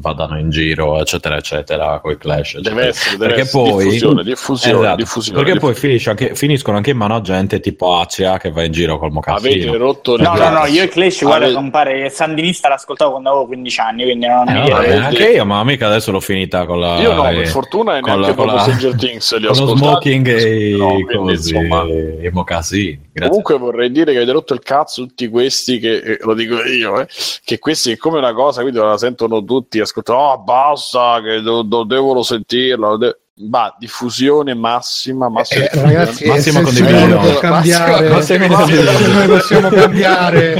vadano 0.00 0.38
in 0.38 0.50
giro, 0.50 0.98
eccetera, 1.00 1.36
eccetera, 1.36 1.98
con 2.00 2.12
i 2.12 2.16
Clash. 2.18 2.54
eccetera. 2.54 2.74
Deve 2.74 2.86
essere, 2.88 3.16
deve 3.16 3.26
perché 3.26 3.40
essere 3.42 3.62
poi, 3.70 3.84
diffusione, 3.84 4.22
diffusione, 4.22 4.78
Esatto, 4.78 4.96
diffusione. 4.96 5.42
perché 5.42 5.58
poi 5.58 5.68
diffusione. 5.70 5.98
finisce 5.98 6.10
anche- 6.10 6.34
finiscono 6.34 6.76
anche 6.76 6.90
in 6.90 6.96
mano 6.96 7.14
a 7.16 7.20
gente 7.20 7.60
tipo 7.60 7.96
Azia 7.98 8.38
che 8.38 8.50
va 8.50 8.62
in 8.64 8.72
giro 8.72 8.98
col 8.98 9.10
Avete 9.14 9.14
mocassino. 9.14 9.76
rotto 9.76 10.16
le 10.16 10.22
No, 10.22 10.34
no, 10.34 10.50
no, 10.50 10.66
io 10.66 10.82
i 10.84 10.88
Clash, 10.88 11.20
guarda, 11.22 11.36
Avete- 11.46 11.54
compare 11.54 12.10
Sandinista 12.10 12.68
l'ascoltavo 12.68 13.10
quando 13.12 13.28
avevo 13.30 13.46
15 13.46 13.80
anni, 13.80 14.04
quindi 14.04 14.26
non 14.26 14.48
Eh, 14.48 14.52
no, 14.52 14.60
vabbè, 14.60 14.72
avete- 14.72 14.94
anche 14.96 15.30
io, 15.30 15.44
ma 15.44 15.64
mica 15.64 15.86
adesso 15.86 16.10
l'ho 16.12 16.20
finita 16.20 16.64
con 16.66 16.80
la. 16.80 16.98
Io 17.00 17.12
no, 17.12 17.22
per 17.22 17.38
eh, 17.40 17.46
fortuna 17.46 17.96
e 17.96 18.00
con 18.00 18.20
neanche 18.20 18.34
con 18.36 18.46
la- 18.46 18.58
Stranger 18.60 18.94
Things 18.94 19.36
li 19.38 19.46
ho 19.46 19.50
con 19.52 19.58
lo 19.58 19.72
ascoltati. 19.72 19.78
smoking 20.10 20.26
e 20.28 20.76
No, 20.78 20.86
quindi, 20.92 21.14
cosi, 21.14 21.54
insomma. 21.56 21.84
e 21.86 22.18
i 22.22 22.30
mocassini. 22.30 23.06
Grazie. 23.12 23.28
Comunque 23.30 23.58
vorrei 23.58 23.90
dire 23.90 24.12
che 24.12 24.18
avete 24.18 24.32
rotto 24.32 24.54
il 24.54 24.60
cazzo 24.60 25.02
tutti 25.06 25.28
questi 25.28 25.78
che, 25.80 25.96
eh, 25.96 26.18
lo 26.20 26.34
dico 26.34 26.62
io, 26.62 27.00
eh, 27.00 27.08
che 27.44 27.58
questi 27.58 27.90
è 27.92 27.96
come 27.96 28.18
una 28.18 28.32
cosa, 28.32 28.60
quindi 28.62 28.78
la 28.78 28.96
sentono 28.96 29.42
tutti, 29.44 29.80
ascoltano, 29.88 30.18
oh 30.18 30.38
basta, 30.38 31.20
che 31.22 31.40
do- 31.40 31.62
do- 31.62 31.84
devono 31.84 32.22
sentirla, 32.22 32.96
de- 32.96 33.18
va, 33.48 33.74
diffusione 33.78 34.54
massima, 34.54 35.28
massima 35.28 35.64
Eh, 35.68 35.80
ragazzi, 35.82 36.26
Massima 36.26 36.60
condivisione. 36.62 37.16
può 37.16 37.38
cambiare, 37.38 38.08
Massima 38.08 38.46
condivisione. 38.48 39.12
noi 39.14 39.26
possiamo 39.28 39.68
cambiare, 39.68 40.54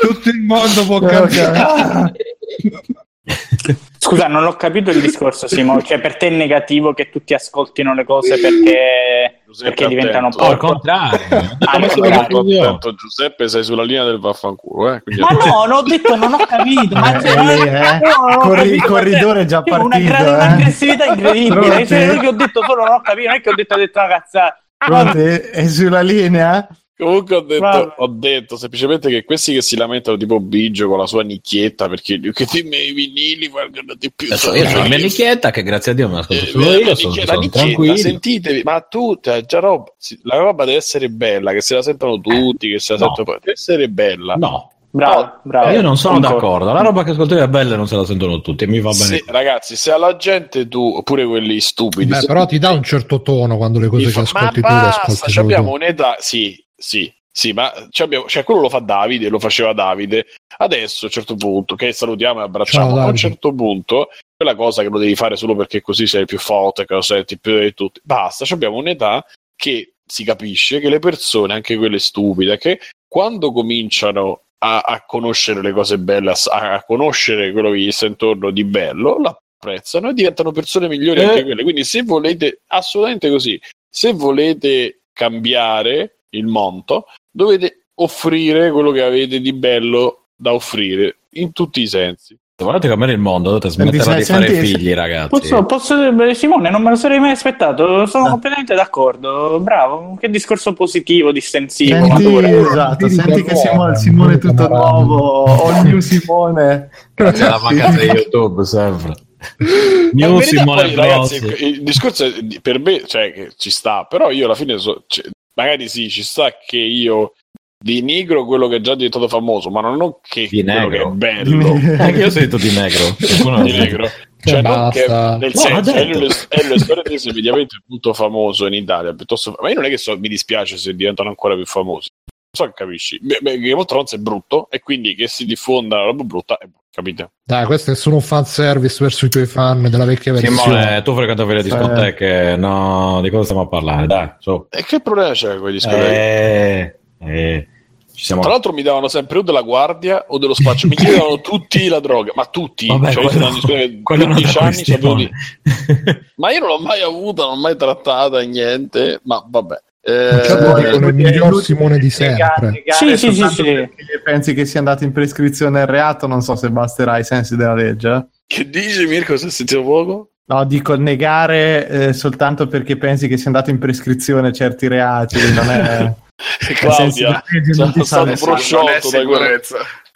tutto 0.00 0.28
il 0.28 0.40
mondo 0.42 0.84
può 0.86 0.98
cambiare. 1.00 2.12
Scusa, 4.00 4.26
non 4.26 4.44
ho 4.44 4.54
capito 4.54 4.90
il 4.90 5.00
discorso, 5.00 5.46
Simo. 5.48 5.82
Cioè, 5.82 6.00
per 6.00 6.16
te 6.16 6.28
è 6.28 6.30
negativo 6.30 6.94
che 6.94 7.10
tutti 7.10 7.34
ascoltino 7.34 7.92
le 7.92 8.04
cose 8.04 8.38
perché, 8.40 9.42
perché 9.60 9.86
diventano 9.88 10.28
attento. 10.28 10.44
Oh, 10.44 10.50
al 10.50 10.56
porco? 10.56 10.66
contrario. 10.74 11.18
Ah, 11.68 11.72
al 11.72 11.86
contrario. 11.90 12.26
condivisione. 12.28 12.66
Attento, 12.68 12.94
Giuseppe, 12.94 13.48
sei 13.48 13.64
sulla 13.64 13.82
linea 13.82 14.04
del 14.04 14.18
vaffanculo, 14.18 14.94
eh? 14.94 15.02
quindi- 15.02 15.20
Ma 15.20 15.28
no, 15.30 15.64
non 15.66 15.72
ho 15.72 15.82
detto, 15.82 16.16
non 16.16 16.32
ho 16.32 16.38
capito. 16.46 16.94
Ma 16.98 17.16
Eh, 17.16 17.20
cioè, 17.20 17.38
eh, 17.38 17.52
eh. 17.52 18.08
io 18.08 18.16
non 18.26 18.38
Corri- 18.38 18.56
capito, 18.56 18.74
il 18.74 18.82
corridore 18.84 19.40
è 19.40 19.44
già 19.44 19.62
cioè, 19.66 19.78
una 19.78 19.88
partito, 19.88 20.08
gra- 20.12 20.18
eh. 20.26 20.30
un'aggressività 20.30 21.04
incredibile. 21.06 21.86
Cioè, 21.86 22.18
che 22.18 22.26
ho 22.28 22.32
detto 22.32 22.62
solo 22.64 22.84
non 22.84 22.94
ho 22.94 23.00
capito, 23.02 23.26
non 23.28 23.36
è 23.36 23.40
che 23.42 23.50
ho 23.50 23.54
detto, 23.54 23.74
ho 23.74 23.78
detto 23.78 23.98
una 23.98 24.08
cazzata. 24.08 24.62
Pronti? 24.78 25.18
È 25.18 25.66
sulla 25.66 26.00
linea? 26.02 26.66
Comunque 26.98 27.36
ho 27.36 27.40
detto, 27.42 27.94
ho 27.96 28.06
detto 28.08 28.56
semplicemente 28.56 29.08
che 29.08 29.24
questi 29.24 29.54
che 29.54 29.62
si 29.62 29.76
lamentano 29.76 30.16
tipo 30.16 30.40
Biggio 30.40 30.88
con 30.88 30.98
la 30.98 31.06
sua 31.06 31.22
nicchietta 31.22 31.88
perché 31.88 32.18
che 32.32 32.58
i 32.58 32.62
miei 32.64 32.92
vinili 32.92 33.48
valgono 33.48 33.94
di 33.96 34.10
più. 34.14 34.26
Adesso 34.26 34.52
io 34.56 34.68
ho 34.68 34.82
la 34.82 34.88
mia 34.88 34.98
nicchietta 34.98 35.50
che 35.52 35.62
grazie 35.62 35.92
a 35.92 35.94
Dio 35.94 36.08
me 36.08 36.14
la 36.14 36.20
ascolto 36.20 36.44
Eh, 36.44 36.48
solo 36.48 36.64
io, 36.72 36.94
sono, 36.96 37.14
sono 37.14 37.48
tranquillo. 37.48 37.96
sentitevi, 37.96 38.62
ma 38.64 38.80
tutta 38.88 39.40
già 39.42 39.60
roba, 39.60 39.84
la 40.24 40.36
roba 40.38 40.64
deve 40.64 40.76
essere 40.78 41.08
bella, 41.08 41.52
che 41.52 41.60
se 41.60 41.74
la 41.76 41.82
sentono 41.82 42.18
tutti, 42.20 42.68
che 42.68 42.80
se 42.80 42.94
la 42.94 42.98
No. 43.06 43.14
sentono 43.14 43.38
deve 43.38 43.52
essere 43.52 43.88
bella. 43.88 44.34
No, 44.34 44.72
Bravo, 44.90 45.40
bravo. 45.44 45.70
io 45.70 45.82
non 45.82 45.96
sono 45.96 46.14
Concordo. 46.14 46.34
d'accordo. 46.40 46.72
La 46.72 46.80
roba 46.80 47.04
che 47.04 47.10
ascolto 47.12 47.34
io 47.36 47.42
è 47.44 47.48
bella 47.48 47.74
e 47.74 47.76
non 47.76 47.86
se 47.86 47.94
la 47.94 48.04
sentono 48.06 48.40
tutti. 48.40 48.64
e 48.64 48.66
Mi 48.66 48.80
va 48.80 48.90
bene. 48.90 49.04
Se- 49.04 49.24
ragazzi, 49.28 49.76
se 49.76 49.92
alla 49.92 50.16
gente 50.16 50.66
tu, 50.66 50.94
oppure 50.96 51.24
quelli 51.26 51.60
stupidi, 51.60 52.06
Beh, 52.10 52.24
però 52.26 52.44
ti 52.46 52.58
dà 52.58 52.70
un 52.72 52.82
certo 52.82 53.22
tono 53.22 53.56
quando 53.56 53.78
le 53.78 53.84
mi 53.84 53.90
cose 53.92 54.06
che 54.06 54.10
fa- 54.10 54.20
ascolti 54.22 54.60
ma 54.60 54.68
tu 54.68 54.74
le 54.74 54.88
ascolti 55.12 55.38
abbiamo 55.38 55.68
tu. 55.68 55.74
un'età, 55.76 56.16
sì, 56.18 56.60
sì, 56.78 57.12
sì, 57.30 57.52
ma 57.52 57.72
abbiamo- 57.98 58.26
cioè, 58.26 58.44
quello 58.44 58.62
lo 58.62 58.68
fa 58.68 58.78
Davide, 58.78 59.28
lo 59.28 59.38
faceva 59.38 59.72
Davide. 59.72 60.26
Adesso 60.60 61.04
a 61.04 61.08
un 61.08 61.12
certo 61.12 61.34
punto, 61.36 61.74
che 61.76 61.92
salutiamo 61.92 62.40
e 62.40 62.44
abbracciamo, 62.44 62.94
Ciao, 62.96 63.04
a 63.04 63.06
un 63.06 63.16
certo 63.16 63.52
punto, 63.52 64.08
quella 64.36 64.54
cosa 64.56 64.82
che 64.82 64.88
lo 64.88 64.98
devi 64.98 65.14
fare 65.14 65.36
solo 65.36 65.54
perché 65.54 65.80
così 65.80 66.06
sei 66.06 66.24
più 66.24 66.38
forte, 66.38 66.84
che 66.84 66.94
lo 66.94 67.00
senti 67.00 67.38
più 67.38 67.58
di 67.60 67.74
tutti. 67.74 68.00
Basta, 68.02 68.44
abbiamo 68.52 68.76
un'età 68.76 69.24
che 69.54 69.94
si 70.04 70.24
capisce 70.24 70.80
che 70.80 70.88
le 70.88 70.98
persone, 70.98 71.54
anche 71.54 71.76
quelle 71.76 71.98
stupide, 71.98 72.58
che 72.58 72.80
quando 73.06 73.52
cominciano 73.52 74.42
a, 74.58 74.80
a 74.80 75.04
conoscere 75.06 75.62
le 75.62 75.72
cose 75.72 75.98
belle, 75.98 76.32
a, 76.32 76.72
a 76.74 76.84
conoscere 76.84 77.52
quello 77.52 77.70
che 77.70 77.78
gli 77.78 77.92
sta 77.92 78.06
intorno 78.06 78.50
di 78.50 78.64
bello, 78.64 79.18
la 79.20 79.36
apprezzano 79.60 80.10
e 80.10 80.14
diventano 80.14 80.50
persone 80.50 80.88
migliori 80.88 81.20
Eh. 81.20 81.24
anche 81.24 81.44
quelle. 81.44 81.62
Quindi 81.62 81.84
se 81.84 82.02
volete, 82.02 82.62
assolutamente 82.68 83.30
così, 83.30 83.60
se 83.88 84.12
volete 84.12 85.02
cambiare 85.12 86.17
il 86.30 86.46
monto, 86.46 87.06
dovete 87.30 87.86
offrire 87.94 88.70
quello 88.70 88.90
che 88.90 89.02
avete 89.02 89.40
di 89.40 89.52
bello 89.52 90.26
da 90.36 90.52
offrire 90.52 91.18
in 91.32 91.52
tutti 91.52 91.80
i 91.82 91.86
sensi. 91.86 92.36
Se 92.60 92.64
volete 92.64 92.88
cambiare 92.88 93.12
il 93.12 93.20
mondo, 93.20 93.50
dovete 93.50 93.68
smetterla 93.70 94.02
Senti, 94.02 94.18
di 94.18 94.24
fare 94.24 94.46
senti- 94.48 94.66
figli, 94.66 94.92
ragazzi. 94.92 95.28
Posso, 95.28 95.64
posso 95.64 96.10
dire, 96.10 96.34
Simone, 96.34 96.70
non 96.70 96.82
me 96.82 96.90
lo 96.90 96.96
sarei 96.96 97.20
mai 97.20 97.30
aspettato, 97.30 98.04
sono 98.06 98.26
Ah. 98.26 98.30
completamente 98.30 98.74
d'accordo. 98.74 99.60
Bravo, 99.60 100.16
che 100.18 100.28
discorso 100.28 100.72
positivo, 100.72 101.30
distensivo. 101.30 101.94
Senti, 101.94 102.24
maturo. 102.24 102.46
esatto, 102.48 103.08
senti 103.08 103.44
che 103.44 103.54
Simone, 103.54 103.94
Simone 103.96 104.34
è 104.34 104.38
tutto 104.38 104.66
nuovo, 104.66 105.44
all 105.44 105.82
new 105.84 106.00
Simone. 106.00 106.90
Grazie 107.14 107.44
alla 107.46 107.60
mancanza 107.62 108.00
di 108.00 108.06
YouTube, 108.06 108.64
sempre. 108.64 109.14
In 109.60 110.10
New 110.14 110.40
Simone 110.40 110.82
poi, 110.82 110.94
ragazzi, 110.96 111.36
il, 111.64 111.82
discorso 111.84 112.24
è, 112.24 112.32
per 112.60 112.80
me, 112.80 113.06
cioè, 113.06 113.32
che 113.32 113.50
ci 113.56 113.70
sta, 113.70 114.02
però 114.04 114.30
io 114.32 114.46
alla 114.46 114.56
fine, 114.56 114.78
so- 114.78 115.04
cioè, 115.06 115.26
magari 115.58 115.88
sì, 115.88 116.08
ci 116.08 116.22
sta 116.22 116.54
che 116.64 116.78
io 116.78 117.32
denigro 117.80 118.44
quello 118.44 118.68
che 118.68 118.76
è 118.76 118.80
già 118.80 118.94
diventato 118.94 119.28
famoso, 119.28 119.70
ma 119.70 119.80
non 119.80 120.00
ho 120.00 120.20
che 120.22 120.46
Di 120.48 120.62
quello 120.62 120.88
negro. 120.88 121.16
che 121.18 121.28
è 121.28 121.32
bello. 121.42 121.72
Anche 122.02 122.18
io 122.20 122.30
sento 122.30 122.56
di 122.56 122.70
negro. 122.70 123.16
Di 123.62 123.72
negro. 123.72 124.08
Cioè, 124.40 124.62
non 124.62 124.88
che, 124.90 125.04
nel 125.08 125.50
No, 125.52 125.60
senso, 125.60 125.92
Elio 125.92 126.78
Storia 126.78 127.02
Tese 127.02 127.30
è 127.30 127.32
mediamente 127.32 127.82
molto 127.86 128.14
famoso 128.14 128.66
in 128.66 128.74
Italia, 128.74 129.12
piuttosto, 129.12 129.56
ma 129.60 129.68
io 129.68 129.74
non 129.74 129.84
è 129.86 129.88
che 129.88 129.98
so, 129.98 130.16
mi 130.16 130.28
dispiace 130.28 130.76
se 130.76 130.94
diventano 130.94 131.28
ancora 131.28 131.56
più 131.56 131.66
famosi. 131.66 132.08
Non 132.50 132.66
so 132.66 132.66
che 132.72 132.84
capisci. 132.84 133.20
Game 133.20 133.74
of 133.74 133.84
Thrones 133.84 134.14
è 134.14 134.16
brutto 134.16 134.70
e 134.70 134.80
quindi 134.80 135.14
che 135.14 135.28
si 135.28 135.44
diffonda 135.44 135.96
una 135.96 136.04
roba 136.06 136.22
brutta 136.24 136.56
è 136.56 136.64
brutto, 136.64 136.84
capite? 136.90 137.32
Dai, 137.44 137.66
questo 137.66 137.90
è 137.90 137.94
solo 137.94 138.16
un 138.16 138.22
fan 138.22 138.46
service 138.46 138.96
verso 139.00 139.26
i 139.26 139.28
tuoi 139.28 139.44
fan 139.44 139.82
della 139.90 140.06
vecchia 140.06 140.32
versione. 140.32 140.56
Simone, 140.56 141.02
tu 141.02 141.14
frequentavi 141.14 141.54
le 141.54 141.62
discoteche, 141.62 142.56
no, 142.56 143.20
di 143.22 143.28
cosa 143.28 143.44
stiamo 143.44 143.62
a 143.62 143.68
parlare? 143.68 144.06
Dai, 144.06 144.32
su. 144.38 144.66
E 144.70 144.82
che 144.82 145.00
problema 145.00 145.32
c'è 145.32 145.50
con 145.50 145.60
quei 145.60 145.72
discoteche? 145.74 146.10
Eh, 146.10 146.98
eh, 147.20 147.68
ci 148.14 148.24
siamo... 148.24 148.40
Tra 148.40 148.50
l'altro 148.50 148.72
mi 148.72 148.82
davano 148.82 149.08
sempre 149.08 149.38
o 149.38 149.42
della 149.42 149.60
guardia 149.60 150.24
o 150.28 150.38
dello 150.38 150.54
spaccio, 150.54 150.88
mi 150.88 150.96
chiedevano 150.96 151.38
tutti 151.42 151.86
la 151.86 152.00
droga, 152.00 152.32
ma 152.34 152.46
tutti, 152.46 152.86
Vabbè, 152.86 153.12
cioè, 153.12 153.24
quello, 153.24 153.44
andato 153.44 153.48
in 153.48 153.54
discoteca 153.54 154.02
quello 154.02 154.22
è 154.22 154.26
un'altra 154.26 154.50
15 154.50 154.58
anni, 154.58 154.84
sapevo 154.84 155.14
di- 155.14 155.30
questione. 155.62 156.32
ma 156.36 156.50
io 156.50 156.58
non 156.60 156.68
l'ho 156.68 156.78
mai 156.78 157.02
avuta, 157.02 157.42
non 157.42 157.54
l'ho 157.56 157.60
mai 157.60 157.76
trattata, 157.76 158.40
niente, 158.40 159.20
ma 159.24 159.44
vabbè. 159.46 159.82
Eh, 160.08 160.90
con 160.90 161.04
il 161.04 161.14
miglior 161.14 161.62
Simone 161.62 161.98
di 161.98 162.08
sempre. 162.08 162.82
spiegare 162.86 163.16
Sì, 163.18 163.18
sì, 163.18 163.34
sì, 163.34 163.48
sì. 163.48 163.62
perché 163.62 164.22
Pensi 164.24 164.54
che 164.54 164.64
sia 164.64 164.78
andato 164.78 165.04
in 165.04 165.12
prescrizione 165.12 165.80
il 165.80 165.86
reato? 165.86 166.26
Non 166.26 166.40
so 166.40 166.56
se 166.56 166.70
basterà 166.70 167.12
ai 167.12 167.24
sensi 167.24 167.56
della 167.56 167.74
legge. 167.74 168.28
che 168.46 168.70
dici 168.70 169.06
Mirko 169.06 169.36
se 169.36 169.50
sentito 169.50 169.82
poco? 169.82 170.30
No, 170.46 170.64
dico 170.64 170.96
negare 170.96 171.88
eh, 171.88 172.12
soltanto 172.14 172.66
perché 172.68 172.96
pensi 172.96 173.28
che 173.28 173.36
sia 173.36 173.48
andato 173.48 173.68
in 173.68 173.78
prescrizione 173.78 174.50
certi 174.50 174.88
reati, 174.88 175.36
non 175.52 175.70
è... 175.70 176.14
Claudia, 176.74 177.42
sono 177.72 177.92
stato 178.02 178.32
prosciolto 178.32 179.10
da 179.10 179.24
quella... 179.24 179.60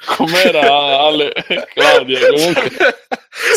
Com'era 0.07 1.01
Ale? 1.01 1.32
Claudia, 1.74 2.18
comunque... 2.34 2.70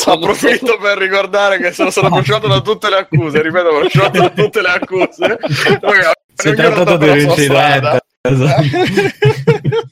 Approfitto 0.05 0.77
per 0.77 0.97
ricordare 0.97 1.59
che 1.59 1.71
sono 1.71 1.91
stato 1.91 2.09
prosciolto 2.09 2.47
da 2.47 2.59
tutte 2.59 2.89
le 2.89 2.97
accuse, 2.97 3.41
ripeto, 3.41 3.69
prosciolto 3.69 4.19
da 4.19 4.29
tutte 4.29 4.61
le 4.61 4.67
accuse. 4.67 5.37
Si 6.35 6.49
è 6.49 6.53
trattato 6.53 6.97
di 6.97 7.07
un 7.07 7.19
incidente. 7.19 8.01
Esatto. 8.21 8.63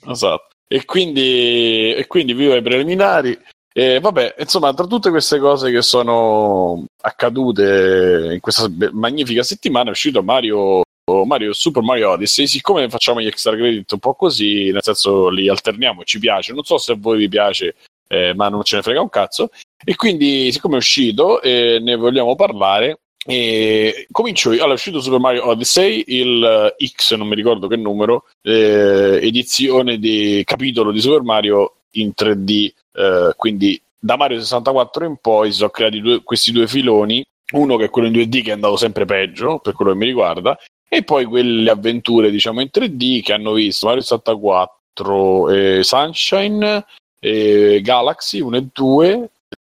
esatto. 0.11 0.47
E 0.67 0.85
quindi, 0.85 1.93
e 1.93 2.07
quindi 2.07 2.33
vivo 2.33 2.55
i 2.55 2.61
preliminari. 2.61 3.37
E 3.75 3.99
vabbè, 3.99 4.35
insomma, 4.39 4.73
tra 4.73 4.85
tutte 4.85 5.09
queste 5.09 5.39
cose 5.39 5.71
che 5.71 5.81
sono 5.81 6.85
accadute 7.01 8.29
in 8.33 8.39
questa 8.39 8.69
magnifica 8.91 9.41
settimana 9.41 9.89
è 9.89 9.91
uscito 9.91 10.21
Mario, 10.21 10.81
Mario 11.25 11.53
Super 11.53 11.81
Mario 11.81 12.11
Odyssey. 12.11 12.47
Siccome 12.47 12.89
facciamo 12.89 13.21
gli 13.21 13.27
extra 13.27 13.55
credit 13.55 13.91
un 13.91 13.99
po' 13.99 14.13
così, 14.13 14.71
nel 14.71 14.83
senso 14.83 15.29
li 15.29 15.47
alterniamo, 15.49 16.03
ci 16.03 16.19
piace. 16.19 16.53
Non 16.53 16.63
so 16.63 16.77
se 16.77 16.91
a 16.91 16.97
voi 16.97 17.17
vi 17.17 17.29
piace, 17.29 17.75
eh, 18.07 18.33
ma 18.35 18.49
non 18.49 18.63
ce 18.63 18.75
ne 18.77 18.81
frega 18.83 19.01
un 19.01 19.09
cazzo. 19.09 19.49
E 19.83 19.95
quindi, 19.95 20.51
siccome 20.51 20.75
è 20.75 20.77
uscito 20.77 21.41
e 21.41 21.79
ne 21.81 21.95
vogliamo 21.95 22.35
parlare, 22.35 22.99
e 23.25 24.07
comincio 24.11 24.51
io. 24.51 24.57
Allora, 24.57 24.71
è 24.71 24.75
uscito 24.75 25.01
Super 25.01 25.19
Mario 25.19 25.47
Odyssey, 25.47 26.03
il 26.07 26.75
X, 26.83 27.15
non 27.15 27.27
mi 27.27 27.35
ricordo 27.35 27.67
che 27.67 27.75
numero, 27.75 28.25
eh, 28.41 29.19
edizione 29.21 29.97
di 29.97 30.41
capitolo 30.45 30.91
di 30.91 30.99
Super 30.99 31.21
Mario 31.21 31.75
in 31.91 32.11
3D 32.15 32.71
eh, 32.93 33.33
quindi 33.35 33.79
da 33.97 34.17
Mario 34.17 34.39
64 34.39 35.05
in 35.05 35.17
poi 35.17 35.51
si 35.51 35.57
sono 35.57 35.69
creati 35.69 36.01
due, 36.01 36.23
questi 36.23 36.51
due 36.51 36.67
filoni, 36.67 37.23
uno 37.53 37.77
che 37.77 37.85
è 37.85 37.89
quello 37.89 38.07
in 38.07 38.13
2D 38.13 38.43
che 38.43 38.49
è 38.51 38.53
andato 38.53 38.75
sempre 38.75 39.05
peggio, 39.05 39.59
per 39.59 39.73
quello 39.73 39.91
che 39.91 39.97
mi 39.97 40.05
riguarda, 40.05 40.57
e 40.87 41.03
poi 41.03 41.25
quelle 41.25 41.69
avventure 41.69 42.29
diciamo 42.29 42.61
in 42.61 42.69
3D 42.71 43.21
che 43.21 43.33
hanno 43.33 43.53
visto 43.53 43.87
Mario 43.87 44.01
64, 44.01 45.49
eh, 45.49 45.83
Sunshine, 45.83 46.85
Galaxy 47.19 48.41
1 48.41 48.57
e 48.57 48.67
2 48.73 49.29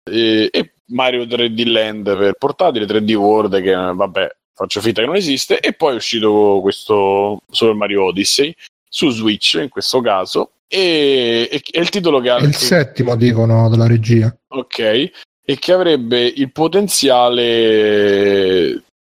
eh, 0.09 0.49
e 0.51 0.71
Mario 0.91 1.23
3D 1.23 1.71
Land 1.71 2.17
per 2.17 2.33
portatile, 2.33 2.85
3D 2.85 3.13
World 3.13 3.61
che 3.61 3.73
vabbè 3.73 4.35
faccio 4.53 4.81
finta 4.81 5.01
che 5.01 5.07
non 5.07 5.15
esiste 5.15 5.59
e 5.59 5.73
poi 5.73 5.93
è 5.93 5.95
uscito 5.95 6.59
questo 6.61 7.41
Super 7.49 7.73
Mario 7.73 8.05
Odyssey 8.05 8.53
su 8.87 9.09
Switch 9.09 9.57
in 9.61 9.69
questo 9.69 10.01
caso 10.01 10.51
e, 10.67 11.49
e, 11.51 11.61
e 11.69 11.79
il 11.81 11.89
titolo 11.89 12.19
che 12.19 12.29
ha... 12.29 12.37
Il 12.37 12.55
settimo, 12.55 13.17
dicono, 13.17 13.69
della 13.69 13.87
regia. 13.87 14.33
Ok, 14.49 14.79
e 14.79 15.59
che 15.59 15.73
avrebbe 15.73 16.21
il 16.23 16.49
potenziale 16.51 17.51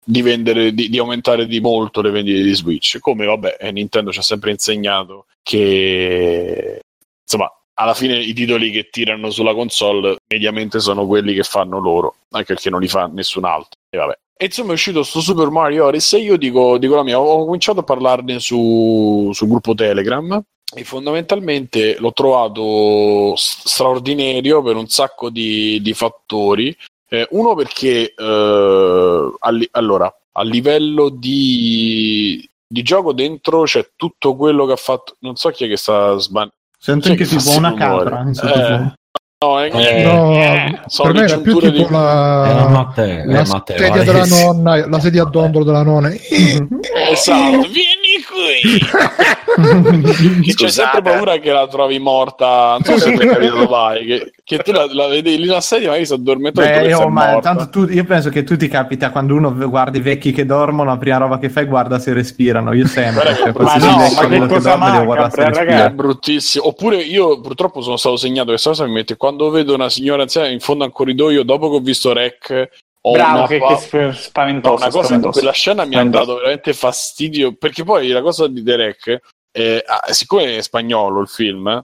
di 0.02 0.22
vendere, 0.22 0.72
di, 0.72 0.88
di, 0.88 0.98
aumentare 0.98 1.46
di 1.46 1.60
molto 1.60 2.00
le 2.00 2.10
vendite 2.10 2.42
di 2.42 2.54
Switch. 2.54 2.98
Come 3.00 3.26
vabbè, 3.26 3.58
eh, 3.60 3.70
Nintendo 3.70 4.10
ci 4.12 4.20
ha 4.20 4.22
sempre 4.22 4.50
insegnato 4.50 5.26
che 5.42 6.80
insomma, 7.22 7.52
alla 7.80 7.94
fine 7.94 8.18
i 8.18 8.32
titoli 8.32 8.70
che 8.70 8.88
tirano 8.90 9.30
sulla 9.30 9.54
console 9.54 10.16
mediamente 10.26 10.80
sono 10.80 11.06
quelli 11.06 11.34
che 11.34 11.44
fanno 11.44 11.78
loro, 11.78 12.16
anche 12.30 12.54
perché 12.54 12.70
non 12.70 12.80
li 12.80 12.88
fa 12.88 13.06
nessun 13.06 13.44
altro. 13.44 13.80
E 13.88 13.96
vabbè. 13.96 14.18
E 14.36 14.44
insomma 14.46 14.70
è 14.70 14.74
uscito 14.74 15.02
sto 15.02 15.20
Super 15.20 15.48
Mario 15.48 15.86
Odyssey, 15.86 16.24
io 16.24 16.36
dico, 16.36 16.78
dico 16.78 16.94
la 16.94 17.02
mia, 17.02 17.20
ho 17.20 17.44
cominciato 17.44 17.80
a 17.80 17.84
parlarne 17.84 18.38
su, 18.40 19.30
sul 19.32 19.48
gruppo 19.48 19.74
Telegram 19.74 20.40
e 20.74 20.84
fondamentalmente 20.84 21.96
l'ho 21.98 22.12
trovato 22.12 23.34
straordinario 23.36 24.62
per 24.62 24.76
un 24.76 24.88
sacco 24.88 25.30
di, 25.30 25.80
di 25.80 25.94
fattori. 25.94 26.76
Eh, 27.08 27.26
uno 27.30 27.54
perché 27.54 28.12
eh, 28.14 29.32
a, 29.38 29.50
allora, 29.70 30.14
a 30.32 30.42
livello 30.42 31.08
di, 31.08 32.48
di, 32.66 32.82
gioco 32.82 33.12
dentro 33.12 33.62
c'è 33.62 33.90
tutto 33.96 34.36
quello 34.36 34.66
che 34.66 34.72
ha 34.72 34.76
fatto. 34.76 35.16
Non 35.20 35.36
so 35.36 35.48
chi 35.50 35.64
è 35.64 35.68
che 35.68 35.76
sta 35.76 36.16
sbagliando. 36.18 36.54
Sento 36.80 37.08
anche 37.08 37.26
tipo 37.26 37.50
una 37.56 37.74
capra. 37.74 38.24
Eh, 38.24 38.96
No, 39.40 39.62
eh, 39.62 39.70
no 39.70 40.34
eh, 40.34 40.80
per 41.00 41.12
me 41.12 41.20
era 41.22 41.38
più 41.38 41.58
tipo 41.58 41.70
di... 41.70 41.86
la, 41.88 42.66
eh, 42.66 42.68
Matteo, 42.70 43.24
la 43.24 43.44
Matteo, 43.46 43.76
sedia 43.76 44.02
della 44.02 44.24
nonna, 44.24 44.88
la 44.88 44.98
sedia 44.98 45.22
a 45.22 45.26
dondolo 45.26 45.64
della 45.64 45.84
nonna. 45.84 46.10
esatto, 46.12 47.68
vieni 47.68 48.07
qui. 48.24 48.80
che 50.42 50.54
c'è 50.54 50.68
sempre 50.68 51.02
paura 51.02 51.38
che 51.38 51.52
la 51.52 51.68
trovi 51.68 51.98
morta. 52.00 52.78
Non 52.78 52.84
so 52.84 52.98
se 52.98 53.12
ti 53.12 53.22
è 53.22 53.28
capito 53.28 53.68
mai. 53.68 54.04
Che, 54.04 54.32
che 54.42 54.58
tu 54.58 54.72
la, 54.72 54.86
la 54.92 55.06
vedi 55.06 55.38
lì 55.38 55.46
la 55.46 55.60
sedia, 55.60 55.88
magari 55.88 56.06
si 56.06 56.12
addormenta. 56.12 56.60
Beh, 56.60 56.88
io, 56.88 57.08
ma, 57.08 57.38
tanto 57.38 57.68
tu, 57.68 57.84
io 57.84 58.04
penso 58.04 58.30
che 58.30 58.42
tu 58.42 58.56
ti 58.56 58.66
capita 58.66 59.10
quando 59.10 59.34
uno 59.36 59.54
guarda 59.54 59.96
i 59.96 60.00
vecchi 60.00 60.32
che 60.32 60.44
dormono, 60.44 60.90
la 60.90 60.96
prima 60.96 61.18
roba 61.18 61.38
che 61.38 61.48
fai 61.48 61.66
guarda 61.66 62.00
se 62.00 62.12
respirano. 62.12 62.72
Io 62.72 62.88
sempre. 62.88 63.36
Cioè, 63.36 63.52
ma 63.52 63.76
no, 63.76 63.96
ma 63.96 64.28
che 64.28 64.46
cosa 64.46 64.76
manca, 64.76 65.86
è 65.86 65.90
bruttissimo. 65.90 66.66
Oppure 66.66 66.96
io 66.96 67.40
purtroppo 67.40 67.82
sono 67.82 67.96
stato 67.96 68.16
segnato 68.16 68.46
che 68.46 68.52
questa 68.52 68.70
cosa 68.70 68.84
mi 68.84 68.92
mette 68.94 69.16
qua 69.16 69.26
quando 69.28 69.50
vedo 69.50 69.74
una 69.74 69.90
signora 69.90 70.22
anziana 70.22 70.48
in 70.48 70.58
fondo 70.58 70.84
al 70.84 70.90
corridoio, 70.90 71.42
dopo 71.42 71.68
che 71.68 71.76
ho 71.76 71.80
visto 71.80 72.14
Rec, 72.14 72.70
ho 73.08 73.12
Bravo, 73.12 73.46
che, 73.46 73.58
pa- 73.58 73.76
che 73.76 74.12
spaventoso. 74.12 74.76
Una 74.76 74.90
cosa, 74.90 75.04
spaventoso. 75.04 75.38
quella 75.38 75.52
scena 75.52 75.84
mi 75.84 75.96
ha 75.96 76.04
dato 76.04 76.36
veramente 76.36 76.72
fastidio, 76.72 77.54
perché 77.56 77.84
poi 77.84 78.08
la 78.08 78.22
cosa 78.22 78.46
di 78.48 78.62
Derek, 78.62 79.18
eh, 79.52 79.84
siccome 80.10 80.56
è 80.56 80.62
spagnolo 80.62 81.20
il 81.20 81.28
film, 81.28 81.82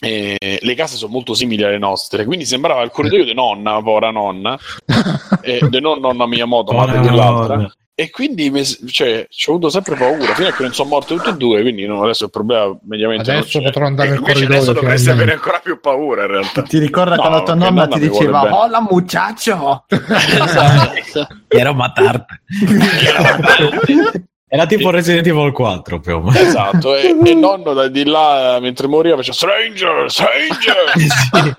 eh, 0.00 0.58
le 0.60 0.74
case 0.74 0.96
sono 0.96 1.12
molto 1.12 1.34
simili 1.34 1.62
alle 1.62 1.78
nostre, 1.78 2.24
quindi 2.24 2.44
sembrava 2.44 2.82
il 2.82 2.90
corridoio 2.90 3.24
di 3.24 3.34
nonna, 3.34 3.80
povera 3.80 4.10
nonna, 4.10 4.58
eh, 5.42 5.66
di 5.68 5.80
non 5.80 6.00
nonna 6.00 6.26
Miyamoto, 6.26 6.72
ma 6.72 6.86
dell'altra. 6.86 7.72
E 7.96 8.10
quindi 8.10 8.50
cioè, 8.88 9.24
ci 9.30 9.48
ho 9.48 9.52
avuto 9.52 9.70
sempre 9.70 9.94
paura, 9.94 10.34
fino 10.34 10.48
a 10.48 10.52
che 10.52 10.62
non 10.62 10.74
sono 10.74 10.88
morti 10.88 11.14
tutti 11.14 11.28
e 11.28 11.36
due, 11.36 11.62
quindi 11.62 11.86
no, 11.86 12.02
adesso 12.02 12.24
il 12.24 12.30
problema 12.30 12.76
mediamente 12.82 13.30
adesso 13.30 13.62
potrò 13.62 13.86
andare 13.86 14.10
nel 14.10 14.18
corridoio. 14.18 14.46
Adesso 14.46 14.72
dovresti 14.72 15.10
avere 15.10 15.34
ancora 15.34 15.60
più 15.60 15.78
paura 15.78 16.22
in 16.22 16.30
realtà. 16.30 16.62
Ti 16.62 16.78
ricorda 16.78 17.14
no, 17.14 17.20
quando 17.20 17.42
tua 17.44 17.54
nonna 17.54 17.86
ti 17.86 18.00
diceva 18.00 18.62
"Hola 18.62 18.80
muchacho". 18.80 19.84
esatto. 19.88 21.26
Ero 21.46 21.74
matarte. 21.74 22.42
Era 24.54 24.66
tipo 24.66 24.90
Resident 24.90 25.26
Evil 25.26 25.52
4 25.52 26.00
più 26.00 26.16
o 26.16 26.20
meno. 26.20 26.38
Esatto, 26.38 26.96
e, 26.96 27.16
e 27.24 27.34
nonno 27.34 27.74
da 27.74 27.88
di 27.88 28.04
là 28.04 28.58
mentre 28.60 28.88
moriva 28.88 29.16
faceva 29.16 29.34
Stranger, 29.34 30.10
Stranger. 30.10 30.92
sì. 30.98 31.54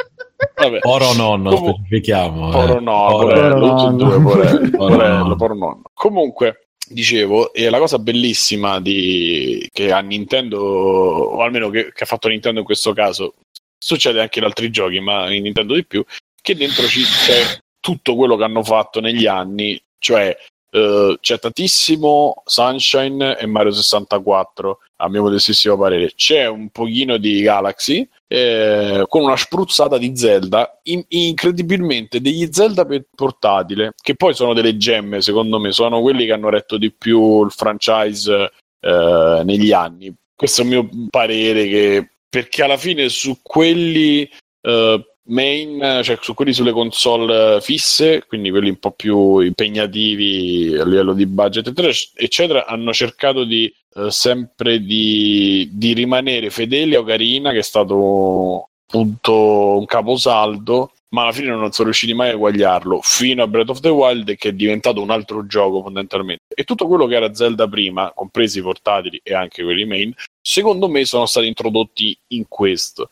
Vabbè. 0.55 0.79
Poro 0.79 1.13
nonno, 1.13 1.49
Comun- 1.49 1.73
specifichiamo. 1.73 2.49
Poro 2.49 2.77
eh. 2.77 2.81
nonno, 2.81 3.17
porello, 3.17 3.91
due, 3.91 4.21
porello, 4.21 4.69
porello, 4.69 5.35
poro 5.35 5.55
nonno. 5.55 5.81
Comunque, 5.93 6.67
dicevo, 6.87 7.53
e 7.53 7.69
la 7.69 7.79
cosa 7.79 7.99
bellissima 7.99 8.79
di, 8.79 9.67
che 9.71 9.91
ha 9.91 9.99
Nintendo, 9.99 10.59
o 10.59 11.41
almeno 11.41 11.69
che, 11.69 11.91
che, 11.93 12.03
ha 12.03 12.07
fatto 12.07 12.27
Nintendo 12.27 12.59
in 12.59 12.65
questo 12.65 12.93
caso, 12.93 13.35
succede 13.77 14.21
anche 14.21 14.39
in 14.39 14.45
altri 14.45 14.69
giochi, 14.69 14.99
ma 14.99 15.31
in 15.31 15.43
Nintendo 15.43 15.73
di 15.73 15.85
più, 15.85 16.03
che 16.41 16.55
dentro 16.55 16.85
ci, 16.87 17.03
c'è 17.03 17.59
tutto 17.79 18.15
quello 18.15 18.35
che 18.35 18.43
hanno 18.43 18.63
fatto 18.63 18.99
negli 18.99 19.27
anni, 19.27 19.81
cioè 19.99 20.35
Uh, 20.75 21.15
c'è 21.21 21.39
tantissimo 21.39 22.41
Sunshine 22.43 23.37
e 23.37 23.45
Mario 23.45 23.71
64 23.71 24.79
a 24.97 25.07
mio 25.07 25.21
modestissimo 25.21 25.77
parere 25.77 26.11
c'è 26.13 26.47
un 26.47 26.67
pochino 26.67 27.15
di 27.15 27.41
Galaxy 27.41 28.05
eh, 28.27 29.05
con 29.07 29.23
una 29.23 29.37
spruzzata 29.37 29.97
di 29.97 30.15
Zelda 30.15 30.79
in- 30.83 31.05
incredibilmente 31.09 32.19
degli 32.21 32.47
Zelda 32.51 32.85
per 32.85 33.05
portatile 33.13 33.93
che 34.01 34.15
poi 34.15 34.33
sono 34.33 34.53
delle 34.53 34.77
gemme 34.77 35.21
secondo 35.21 35.59
me 35.59 35.71
sono 35.71 36.01
quelli 36.01 36.25
che 36.25 36.31
hanno 36.31 36.49
retto 36.49 36.77
di 36.77 36.91
più 36.91 37.43
il 37.43 37.51
franchise 37.51 38.51
eh, 38.85 39.41
negli 39.43 39.71
anni. 39.71 40.13
Questo 40.35 40.61
è 40.61 40.63
il 40.65 40.69
mio 40.69 40.89
parere 41.09 41.67
che, 41.67 42.09
perché 42.29 42.63
alla 42.63 42.77
fine 42.77 43.09
su 43.09 43.39
quelli 43.41 44.29
eh, 44.61 45.14
main, 45.27 46.01
cioè 46.03 46.17
su 46.21 46.33
quelli 46.33 46.53
sulle 46.53 46.71
console 46.71 47.59
fisse, 47.61 48.23
quindi 48.27 48.49
quelli 48.49 48.69
un 48.69 48.77
po' 48.77 48.91
più 48.91 49.39
impegnativi 49.39 50.75
a 50.77 50.85
livello 50.85 51.13
di 51.13 51.25
budget, 51.25 51.71
eccetera, 52.15 52.65
hanno 52.65 52.93
cercato 52.93 53.43
di 53.43 53.73
eh, 53.95 54.11
sempre 54.11 54.81
di, 54.81 55.69
di, 55.71 55.93
rimanere 55.93 56.49
fedeli 56.49 56.95
a 56.95 56.99
Ocarina, 56.99 57.51
che 57.51 57.59
è 57.59 57.63
stato 57.63 58.69
appunto 58.85 59.77
un 59.77 59.85
caposaldo, 59.85 60.91
ma 61.09 61.23
alla 61.23 61.31
fine 61.31 61.47
non 61.47 61.71
sono 61.71 61.87
riusciti 61.87 62.13
mai 62.13 62.29
a 62.29 62.33
eguagliarlo 62.33 62.99
fino 63.01 63.41
a 63.41 63.47
Breath 63.47 63.69
of 63.69 63.79
the 63.79 63.89
Wild, 63.89 64.35
che 64.35 64.49
è 64.49 64.53
diventato 64.53 65.01
un 65.01 65.11
altro 65.11 65.45
gioco 65.47 65.81
fondamentalmente. 65.81 66.43
E 66.53 66.65
tutto 66.65 66.87
quello 66.87 67.05
che 67.07 67.15
era 67.15 67.33
Zelda 67.33 67.67
prima, 67.67 68.11
compresi 68.13 68.59
i 68.59 68.61
portatili 68.61 69.21
e 69.23 69.33
anche 69.33 69.63
quelli 69.63 69.85
main, 69.85 70.13
secondo 70.41 70.89
me 70.89 71.05
sono 71.05 71.25
stati 71.25 71.47
introdotti 71.47 72.17
in 72.33 72.45
questo. 72.49 73.07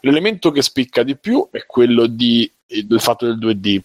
L'elemento 0.00 0.50
che 0.50 0.62
spicca 0.62 1.02
di 1.02 1.16
più 1.16 1.48
è 1.50 1.64
quello 1.66 2.06
di, 2.06 2.50
del 2.66 3.00
fatto 3.00 3.26
del 3.26 3.38
2D, 3.38 3.80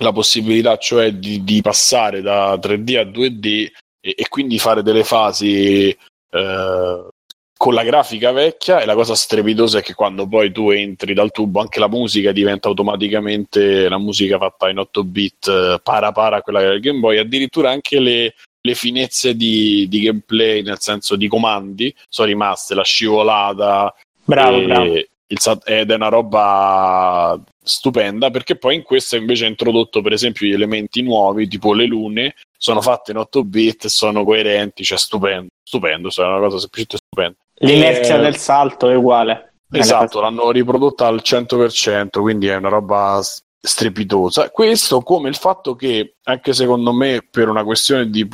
la 0.00 0.12
possibilità 0.12 0.76
cioè 0.78 1.12
di, 1.12 1.44
di 1.44 1.60
passare 1.60 2.22
da 2.22 2.54
3D 2.54 2.98
a 2.98 3.02
2D 3.02 3.70
e, 4.00 4.14
e, 4.16 4.28
quindi 4.28 4.58
fare 4.58 4.82
delle 4.82 5.04
fasi 5.04 5.88
eh, 5.88 7.06
con 7.62 7.74
la 7.74 7.84
grafica 7.84 8.32
vecchia 8.32 8.80
e 8.80 8.86
la 8.86 8.94
cosa 8.94 9.14
strepitosa 9.14 9.78
è 9.78 9.82
che 9.82 9.94
quando 9.94 10.26
poi 10.26 10.50
tu 10.50 10.70
entri 10.70 11.14
dal 11.14 11.30
tubo 11.30 11.60
anche 11.60 11.78
la 11.78 11.88
musica 11.88 12.32
diventa 12.32 12.66
automaticamente 12.66 13.88
la 13.88 13.98
musica 13.98 14.36
fatta 14.38 14.68
in 14.68 14.78
8 14.78 15.04
bit 15.04 15.46
eh, 15.46 15.80
para 15.80 16.10
para 16.10 16.40
quella 16.42 16.60
del 16.60 16.80
Game 16.80 16.98
Boy 16.98 17.18
addirittura 17.18 17.70
anche 17.70 18.00
le, 18.00 18.34
le 18.60 18.74
finezze 18.74 19.36
di, 19.36 19.86
di, 19.88 20.00
gameplay 20.00 20.62
nel 20.62 20.80
senso 20.80 21.14
di 21.14 21.28
comandi 21.28 21.94
sono 22.08 22.26
rimaste 22.26 22.74
la 22.74 22.82
scivolata 22.82 23.94
bravo, 24.24 24.56
e, 24.56 24.64
bravo. 24.64 24.94
Il, 25.32 25.60
ed 25.64 25.90
è 25.90 25.94
una 25.94 26.08
roba 26.08 27.40
stupenda 27.62 28.30
perché 28.30 28.56
poi 28.56 28.76
in 28.76 28.82
questo 28.82 29.16
invece 29.16 29.46
ha 29.46 29.48
introdotto 29.48 30.02
per 30.02 30.12
esempio 30.12 30.46
gli 30.46 30.52
elementi 30.52 31.00
nuovi 31.00 31.48
tipo 31.48 31.72
le 31.72 31.86
lune 31.86 32.34
sono 32.58 32.80
fatte 32.80 33.12
in 33.12 33.18
8 33.18 33.44
bit 33.44 33.86
sono 33.86 34.24
coerenti 34.24 34.82
cioè 34.82 34.98
stupendo 34.98 35.50
stupendo 35.62 36.10
cioè 36.10 36.26
è 36.26 36.28
una 36.28 36.40
cosa 36.40 36.58
semplicemente 36.58 36.96
stupenda 36.96 37.36
L'inerzia 37.62 38.16
eh, 38.16 38.20
del 38.20 38.36
salto 38.36 38.88
è 38.88 38.96
uguale. 38.96 39.54
Esatto, 39.70 40.20
l'hanno 40.20 40.50
riprodotta 40.50 41.06
al 41.06 41.22
100%, 41.24 42.20
quindi 42.20 42.48
è 42.48 42.56
una 42.56 42.68
roba 42.68 43.20
strepitosa. 43.22 44.50
Questo 44.50 45.00
come 45.00 45.28
il 45.28 45.36
fatto 45.36 45.74
che, 45.74 46.16
anche 46.24 46.52
secondo 46.52 46.92
me, 46.92 47.26
per 47.28 47.48
una 47.48 47.64
questione 47.64 48.10
di, 48.10 48.28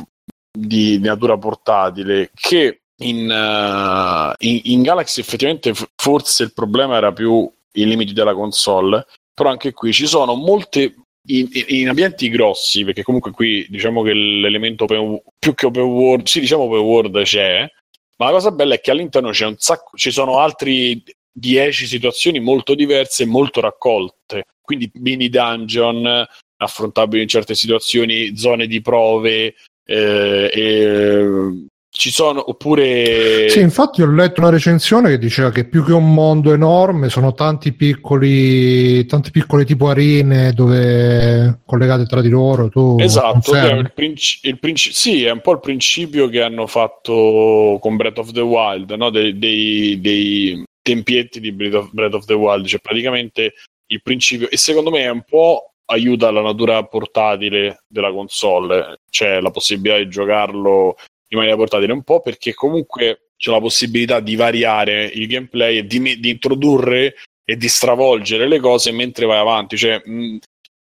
di 0.51 0.99
natura 0.99 1.37
portatile, 1.37 2.31
che 2.33 2.81
in, 2.99 3.29
uh, 3.29 4.33
in, 4.39 4.61
in, 4.63 4.81
Galaxy 4.81 5.21
effettivamente 5.21 5.73
forse 5.95 6.43
il 6.43 6.53
problema 6.53 6.97
era 6.97 7.11
più 7.13 7.49
i 7.73 7.85
limiti 7.85 8.13
della 8.13 8.33
console, 8.33 9.05
però 9.33 9.49
anche 9.49 9.71
qui 9.71 9.93
ci 9.93 10.07
sono 10.07 10.35
molte 10.35 10.95
in, 11.27 11.47
in, 11.67 11.89
ambienti 11.89 12.29
grossi, 12.29 12.83
perché 12.83 13.03
comunque 13.03 13.31
qui 13.31 13.65
diciamo 13.69 14.01
che 14.01 14.13
l'elemento 14.13 14.85
open, 14.85 15.21
più 15.37 15.53
che 15.53 15.67
open 15.67 15.83
world, 15.83 16.25
sì 16.25 16.39
diciamo 16.39 16.63
open 16.63 16.79
world 16.79 17.21
c'è, 17.23 17.69
ma 18.17 18.25
la 18.25 18.31
cosa 18.31 18.51
bella 18.51 18.75
è 18.75 18.81
che 18.81 18.91
all'interno 18.91 19.29
c'è 19.29 19.45
un 19.45 19.55
sacco, 19.57 19.95
ci 19.95 20.11
sono 20.11 20.39
altri 20.39 21.01
10 21.31 21.85
situazioni 21.85 22.39
molto 22.39 22.75
diverse 22.75 23.23
e 23.23 23.27
molto 23.27 23.61
raccolte. 23.61 24.45
Quindi 24.61 24.91
mini 24.95 25.29
dungeon 25.29 26.27
affrontabili 26.57 27.21
in 27.21 27.29
certe 27.29 27.55
situazioni, 27.55 28.35
zone 28.35 28.67
di 28.67 28.81
prove, 28.81 29.55
eh, 29.85 30.51
e 30.53 31.67
ci 31.91 32.11
sono 32.11 32.49
oppure. 32.49 33.49
Sì, 33.49 33.59
infatti 33.59 34.01
ho 34.01 34.11
letto 34.11 34.41
una 34.41 34.51
recensione 34.51 35.09
che 35.09 35.17
diceva 35.17 35.51
che 35.51 35.65
più 35.65 35.83
che 35.83 35.91
un 35.91 36.13
mondo 36.13 36.53
enorme 36.53 37.09
sono 37.09 37.33
tanti 37.33 37.73
piccoli, 37.73 39.05
tanti 39.05 39.31
piccoli 39.31 39.65
tipo 39.65 39.89
arene 39.89 40.53
dove 40.53 41.61
collegate 41.65 42.05
tra 42.05 42.21
di 42.21 42.29
loro. 42.29 42.69
Tu 42.69 42.97
esatto, 42.99 43.55
è 43.55 43.73
il 43.73 43.91
princi- 43.93 44.39
il 44.43 44.59
princi- 44.59 44.93
sì, 44.93 45.23
è 45.23 45.31
un 45.31 45.41
po' 45.41 45.53
il 45.53 45.59
principio 45.59 46.29
che 46.29 46.41
hanno 46.41 46.67
fatto 46.67 47.77
con 47.81 47.95
Breath 47.95 48.19
of 48.19 48.31
the 48.31 48.41
Wild, 48.41 48.91
no? 48.91 49.09
dei, 49.09 49.37
dei, 49.37 49.99
dei 49.99 50.63
tempietti 50.81 51.39
di 51.39 51.51
Breath 51.51 51.73
of, 51.73 51.89
Breath 51.91 52.13
of 52.13 52.25
the 52.25 52.33
Wild, 52.33 52.65
cioè 52.67 52.79
praticamente 52.79 53.53
il 53.87 54.01
principio, 54.03 54.49
e 54.49 54.57
secondo 54.57 54.91
me 54.91 55.01
è 55.01 55.09
un 55.09 55.23
po' 55.27 55.73
aiuta 55.85 56.29
la 56.29 56.41
natura 56.41 56.83
portatile 56.83 57.83
della 57.87 58.11
console, 58.11 58.99
cioè 59.09 59.41
la 59.41 59.49
possibilità 59.49 59.97
di 59.97 60.07
giocarlo 60.07 60.95
maniera 61.37 61.55
portatile, 61.55 61.93
un 61.93 62.03
po' 62.03 62.21
perché 62.21 62.53
comunque 62.53 63.29
c'è 63.37 63.51
la 63.51 63.59
possibilità 63.59 64.19
di 64.19 64.35
variare 64.35 65.05
il 65.05 65.27
gameplay 65.27 65.77
e 65.77 65.85
di, 65.85 66.19
di 66.19 66.29
introdurre 66.29 67.15
e 67.43 67.55
di 67.55 67.67
stravolgere 67.67 68.47
le 68.47 68.59
cose 68.59 68.91
mentre 68.91 69.25
vai 69.25 69.39
avanti. 69.39 69.77
Cioè, 69.77 70.01
mh, 70.03 70.37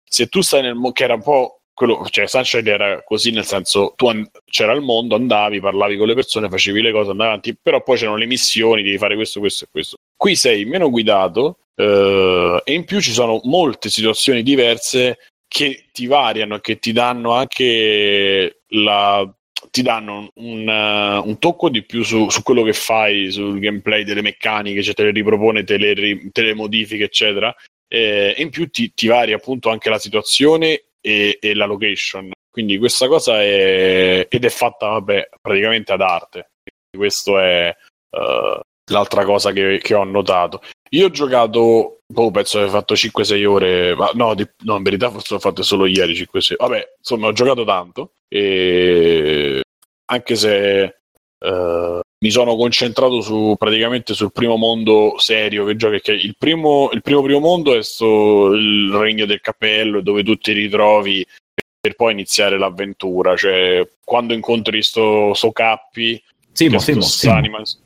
se 0.03 0.27
tu 0.27 0.41
stai 0.41 0.61
nel 0.61 0.73
mondo, 0.73 0.91
che 0.91 1.03
era 1.03 1.15
un 1.15 1.21
po' 1.21 1.59
quello, 1.73 2.07
cioè 2.09 2.25
Sunshine 2.25 2.69
era 2.69 3.03
così 3.03 3.31
nel 3.31 3.43
senso 3.43 3.93
tu 3.97 4.07
an- 4.07 4.27
c'era 4.45 4.71
il 4.71 4.81
mondo, 4.81 5.15
andavi, 5.15 5.59
parlavi 5.59 5.97
con 5.97 6.07
le 6.07 6.13
persone, 6.15 6.49
facevi 6.49 6.81
le 6.81 6.91
cose, 6.91 7.11
andavi 7.11 7.29
avanti, 7.29 7.57
però 7.61 7.83
poi 7.83 7.97
c'erano 7.97 8.17
le 8.17 8.25
missioni, 8.25 8.81
devi 8.81 8.97
fare 8.97 9.15
questo, 9.15 9.39
questo 9.41 9.65
e 9.65 9.67
questo. 9.69 9.97
Qui 10.15 10.35
sei 10.35 10.63
meno 10.63 10.89
guidato 10.89 11.57
eh, 11.75 12.61
e 12.63 12.73
in 12.73 12.85
più 12.85 13.01
ci 13.01 13.11
sono 13.11 13.41
molte 13.43 13.89
situazioni 13.89 14.41
diverse 14.41 15.17
che 15.47 15.89
ti 15.91 16.07
variano, 16.07 16.59
che 16.59 16.79
ti 16.79 16.93
danno 16.93 17.33
anche 17.33 18.61
la 18.69 19.29
ti 19.71 19.81
danno 19.81 20.31
un, 20.35 20.67
uh, 20.67 21.27
un 21.27 21.37
tocco 21.39 21.69
di 21.69 21.83
più 21.83 22.03
su, 22.03 22.29
su, 22.29 22.43
quello 22.43 22.63
che 22.63 22.73
fai, 22.73 23.31
sul 23.31 23.59
gameplay 23.59 24.03
delle 24.03 24.21
meccaniche, 24.21 24.83
cioè 24.83 24.93
te 24.93 25.03
le 25.03 25.11
ripropone, 25.11 25.63
te 25.63 25.77
le, 25.77 25.93
ri, 25.93 26.29
te 26.31 26.41
le 26.41 26.53
modifiche, 26.53 27.05
eccetera. 27.05 27.53
E, 27.87 28.33
e 28.37 28.41
in 28.41 28.49
più 28.49 28.69
ti, 28.69 28.93
ti, 28.93 29.07
varia 29.07 29.35
appunto 29.35 29.69
anche 29.69 29.89
la 29.89 29.99
situazione 29.99 30.85
e, 31.01 31.37
e, 31.39 31.53
la 31.53 31.65
location. 31.65 32.31
Quindi 32.49 32.77
questa 32.77 33.07
cosa 33.07 33.41
è 33.41 34.27
ed 34.29 34.45
è 34.45 34.49
fatta, 34.49 34.87
vabbè, 34.87 35.29
praticamente 35.41 35.91
ad 35.91 36.01
arte. 36.01 36.51
Questo 36.95 37.39
è 37.39 37.75
uh, 38.11 38.59
l'altra 38.91 39.25
cosa 39.25 39.51
che, 39.51 39.79
che, 39.81 39.93
ho 39.93 40.03
notato. 40.03 40.61
Io 40.91 41.07
ho 41.07 41.09
giocato, 41.09 41.94
boh, 42.07 42.31
penso 42.31 42.59
che 42.59 42.65
ho 42.65 42.69
fatto 42.69 42.93
5-6 42.93 43.45
ore, 43.45 43.95
ma 43.95 44.11
no, 44.13 44.33
di, 44.35 44.47
no, 44.63 44.77
in 44.77 44.83
verità 44.83 45.09
forse 45.09 45.33
l'ho 45.33 45.39
fatto 45.39 45.63
solo 45.63 45.85
ieri 45.85 46.13
5-6. 46.13 46.55
Vabbè, 46.57 46.95
insomma, 46.97 47.27
ho 47.27 47.33
giocato 47.33 47.63
tanto 47.65 48.11
e 48.27 49.61
anche 50.05 50.35
se 50.35 50.97
uh, 51.39 51.99
mi 52.19 52.29
sono 52.29 52.55
concentrato 52.55 53.21
su, 53.21 53.55
praticamente 53.57 54.13
sul 54.13 54.31
primo 54.31 54.55
mondo 54.55 55.15
serio 55.17 55.65
che 55.65 55.75
giochi, 55.75 55.99
che 56.01 56.13
il 56.13 56.35
primo, 56.37 56.89
il 56.91 57.01
primo 57.01 57.21
primo 57.21 57.39
mondo 57.39 57.75
è 57.75 57.83
sto, 57.83 58.53
il 58.53 58.91
regno 58.93 59.25
del 59.25 59.41
cappello 59.41 60.01
dove 60.01 60.23
tu 60.23 60.35
ti 60.37 60.51
ritrovi 60.53 61.25
per 61.79 61.95
poi 61.95 62.13
iniziare 62.13 62.57
l'avventura, 62.57 63.35
cioè 63.35 63.87
quando 64.03 64.33
incontri 64.33 64.81
sto, 64.81 65.33
sto 65.35 65.51
Cappi, 65.51 66.21
Simo, 66.51 66.79
Simo, 66.79 67.01
Simo. 67.01 67.65
Sì? 67.65 67.77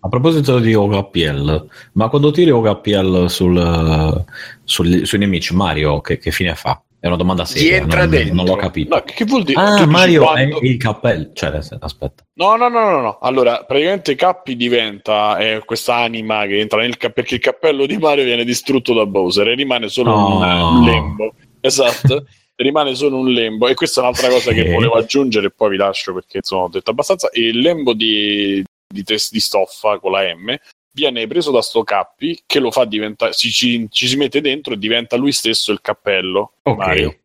A 0.00 0.08
proposito 0.08 0.58
di 0.58 0.74
OGPL, 0.74 1.68
ma 1.92 2.08
quando 2.08 2.30
tiri 2.30 2.50
OGPL 2.50 3.26
sul, 3.28 4.24
sul, 4.64 5.06
sui 5.06 5.18
nemici, 5.18 5.54
Mario 5.54 6.00
che, 6.00 6.18
che 6.18 6.30
fine 6.30 6.54
fa? 6.54 6.82
È 7.00 7.06
una 7.06 7.16
domanda 7.16 7.44
seria, 7.44 7.76
entra 7.76 8.00
non, 8.00 8.10
dentro. 8.10 8.34
non 8.34 8.46
l'ho 8.46 8.56
capito. 8.56 8.94
No, 8.94 9.02
che 9.02 9.24
vuol 9.24 9.44
dire? 9.44 9.60
Ah, 9.60 9.86
Mario 9.86 10.22
quando... 10.22 10.60
è 10.60 10.64
il 10.64 10.76
cappello. 10.78 11.30
Cioè, 11.32 11.60
aspetta. 11.78 12.24
No, 12.34 12.56
no, 12.56 12.68
no, 12.68 12.90
no, 12.90 13.00
no. 13.00 13.18
Allora, 13.20 13.62
praticamente 13.64 14.16
Cappi 14.16 14.56
diventa 14.56 15.36
è 15.36 15.62
questa 15.64 15.94
anima 15.94 16.44
che 16.46 16.58
entra 16.58 16.80
nel 16.80 16.96
cappello 16.96 17.12
perché 17.14 17.34
il 17.36 17.40
cappello 17.40 17.86
di 17.86 17.98
Mario 17.98 18.24
viene 18.24 18.44
distrutto 18.44 18.94
da 18.94 19.06
Bowser 19.06 19.46
e 19.46 19.54
rimane 19.54 19.88
solo 19.88 20.10
oh. 20.10 20.78
un 20.78 20.84
lembo. 20.84 21.34
Esatto. 21.60 22.24
rimane 22.56 22.96
solo 22.96 23.18
un 23.18 23.30
lembo 23.30 23.68
e 23.68 23.74
questa 23.74 24.00
è 24.00 24.02
un'altra 24.02 24.28
cosa 24.28 24.52
che 24.52 24.72
volevo 24.72 24.94
aggiungere 24.94 25.46
e 25.46 25.52
poi 25.54 25.70
vi 25.70 25.76
lascio 25.76 26.12
perché 26.12 26.40
ho 26.50 26.68
detto 26.68 26.90
abbastanza 26.90 27.28
il 27.34 27.56
lembo 27.60 27.92
di, 27.92 28.64
di, 28.88 29.04
di 29.04 29.40
stoffa 29.40 29.98
con 29.98 30.12
la 30.12 30.22
M 30.34 30.56
viene 30.92 31.26
preso 31.26 31.50
da 31.52 31.62
sto 31.62 31.84
Cappi 31.84 32.42
che 32.46 32.58
lo 32.58 32.70
fa 32.70 32.84
diventare, 32.84 33.32
ci, 33.32 33.50
ci, 33.50 33.86
ci, 33.90 34.08
si 34.08 34.16
mette 34.16 34.40
dentro 34.40 34.74
e 34.74 34.78
diventa 34.78 35.16
lui 35.16 35.32
stesso 35.32 35.70
il 35.70 35.80
cappello. 35.80 36.54
Ok. 36.62 36.76
Mario. 36.76 37.16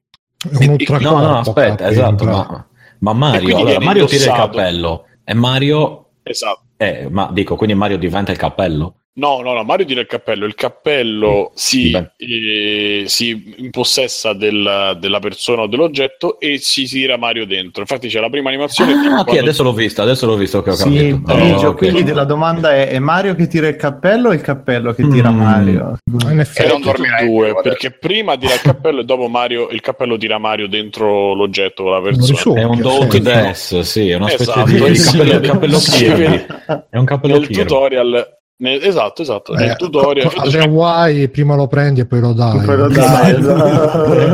E, 0.59 0.65
e, 0.65 0.99
no, 0.99 1.19
no, 1.19 1.37
aspetta, 1.39 1.75
Cappi, 1.75 1.91
esatto, 1.93 2.25
ma, 2.25 2.67
ma, 2.99 3.13
Mario, 3.13 3.57
allora, 3.57 3.79
Mario 3.79 4.05
tira 4.05 4.25
il 4.25 4.31
cappello 4.31 5.05
e 5.23 5.33
Mario... 5.33 6.09
Esatto. 6.21 6.61
Eh, 6.77 7.07
ma 7.09 7.29
dico, 7.31 7.55
quindi 7.55 7.75
Mario 7.75 7.97
diventa 7.97 8.31
il 8.31 8.37
cappello? 8.37 8.95
No, 9.15 9.41
no, 9.41 9.53
no, 9.53 9.63
Mario 9.63 9.85
tira 9.85 10.01
il 10.01 10.07
cappello, 10.07 10.43
il 10.45 10.55
cappello 10.55 11.51
si, 11.53 11.91
eh, 12.17 13.03
si 13.05 13.53
impossessa 13.57 14.33
del, 14.33 14.97
della 14.99 15.19
persona 15.19 15.61
o 15.61 15.67
dell'oggetto 15.67 16.39
e 16.39 16.57
si 16.57 16.85
tira 16.85 17.15
Mario 17.15 17.45
dentro. 17.45 17.81
Infatti 17.81 18.07
c'è 18.07 18.19
la 18.19 18.31
prima 18.31 18.49
animazione. 18.49 18.93
Ah, 18.93 19.19
ok, 19.19 19.37
adesso 19.37 19.61
l'ho 19.61 19.73
vista, 19.73 20.01
adesso 20.01 20.25
l'ho 20.25 20.35
visto. 20.35 20.57
Okay, 20.57 20.75
sì, 20.75 21.11
oh, 21.11 21.67
okay. 21.67 21.91
quindi 21.91 22.11
la 22.11 22.23
domanda 22.23 22.73
è, 22.73 22.87
è 22.87 22.97
Mario 22.97 23.35
che 23.35 23.45
tira 23.45 23.67
il 23.67 23.75
cappello 23.75 24.29
o 24.29 24.33
il 24.33 24.41
cappello 24.41 24.93
che 24.93 25.07
tira 25.07 25.29
mm. 25.29 25.37
Mario? 25.37 25.97
In 26.31 26.39
effetti, 26.39 26.71
non 26.71 26.81
dormirai 26.81 27.27
due, 27.27 27.53
perché 27.61 27.91
prima 27.91 28.35
tira 28.35 28.55
il 28.55 28.61
cappello 28.61 29.01
e 29.01 29.03
dopo 29.03 29.27
Mario, 29.27 29.69
il 29.69 29.81
cappello 29.81 30.17
tira 30.17 30.39
Mario 30.39 30.67
dentro 30.67 31.35
l'oggetto 31.35 31.87
la 31.87 32.01
persona. 32.01 32.61
È 32.61 32.63
un 32.63 32.79
Don't 32.79 33.15
Death, 33.15 33.81
sì, 33.81 34.09
è 34.09 34.15
una 34.15 34.29
specie 34.29 34.43
esatto, 34.43 34.71
di 34.71 34.75
il 34.75 35.03
cappello, 35.03 35.33
il 35.33 35.41
cappello 35.41 35.77
Kirby. 35.77 36.45
È 36.89 36.97
un 36.97 37.05
cappello 37.05 37.37
Nel 37.37 37.47
tutorial 37.49 38.41
nel, 38.63 38.81
esatto, 38.81 39.21
esatto. 39.21 39.53
Eh, 39.53 39.57
nel 39.57 39.75
tutorial. 39.75 40.31
Alle 40.37 40.59
Hawaii 40.61 41.27
prima 41.27 41.55
lo 41.55 41.67
prendi 41.67 41.99
e 41.99 42.05
poi 42.05 42.21
lo 42.21 42.31
dai. 42.31 42.61
Poi 42.63 42.77
lo 42.77 42.87
dai 42.87 43.35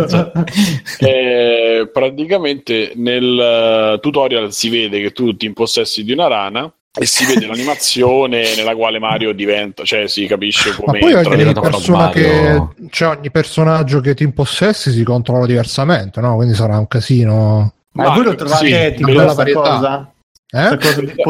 esatto. 0.04 0.46
eh, 1.04 1.90
praticamente 1.92 2.92
nel 2.96 3.98
tutorial 4.00 4.54
si 4.54 4.70
vede 4.70 5.02
che 5.02 5.12
tu 5.12 5.36
ti 5.36 5.48
impossessi 5.48 6.04
di 6.04 6.12
una 6.12 6.28
rana 6.28 6.72
e 6.96 7.06
si 7.08 7.26
vede 7.26 7.48
l'animazione 7.48 8.54
nella 8.56 8.76
quale 8.76 9.00
Mario 9.00 9.34
diventa, 9.34 9.84
cioè 9.84 10.08
si 10.08 10.28
capisce 10.28 10.76
come 10.76 11.00
Ma 11.00 11.06
poi 11.06 11.14
ogni, 11.26 11.54
persona 11.54 12.10
che, 12.10 12.68
cioè 12.92 13.18
ogni 13.18 13.32
personaggio 13.32 14.00
che 14.00 14.14
ti 14.14 14.24
impossessi 14.24 14.92
si 14.92 15.04
controlla 15.04 15.48
diversamente, 15.48 16.22
no? 16.22 16.36
Quindi 16.36 16.54
sarà 16.54 16.78
un 16.78 16.88
casino. 16.88 17.74
Ma, 17.94 18.10
Ma 18.10 18.14
voi 18.14 18.26
lo 18.26 18.36
trovate 18.36 18.66
sì, 18.68 18.72
etico 18.74 19.12
questa 19.12 19.52
cosa? 19.52 20.14
Eh? 20.52 20.78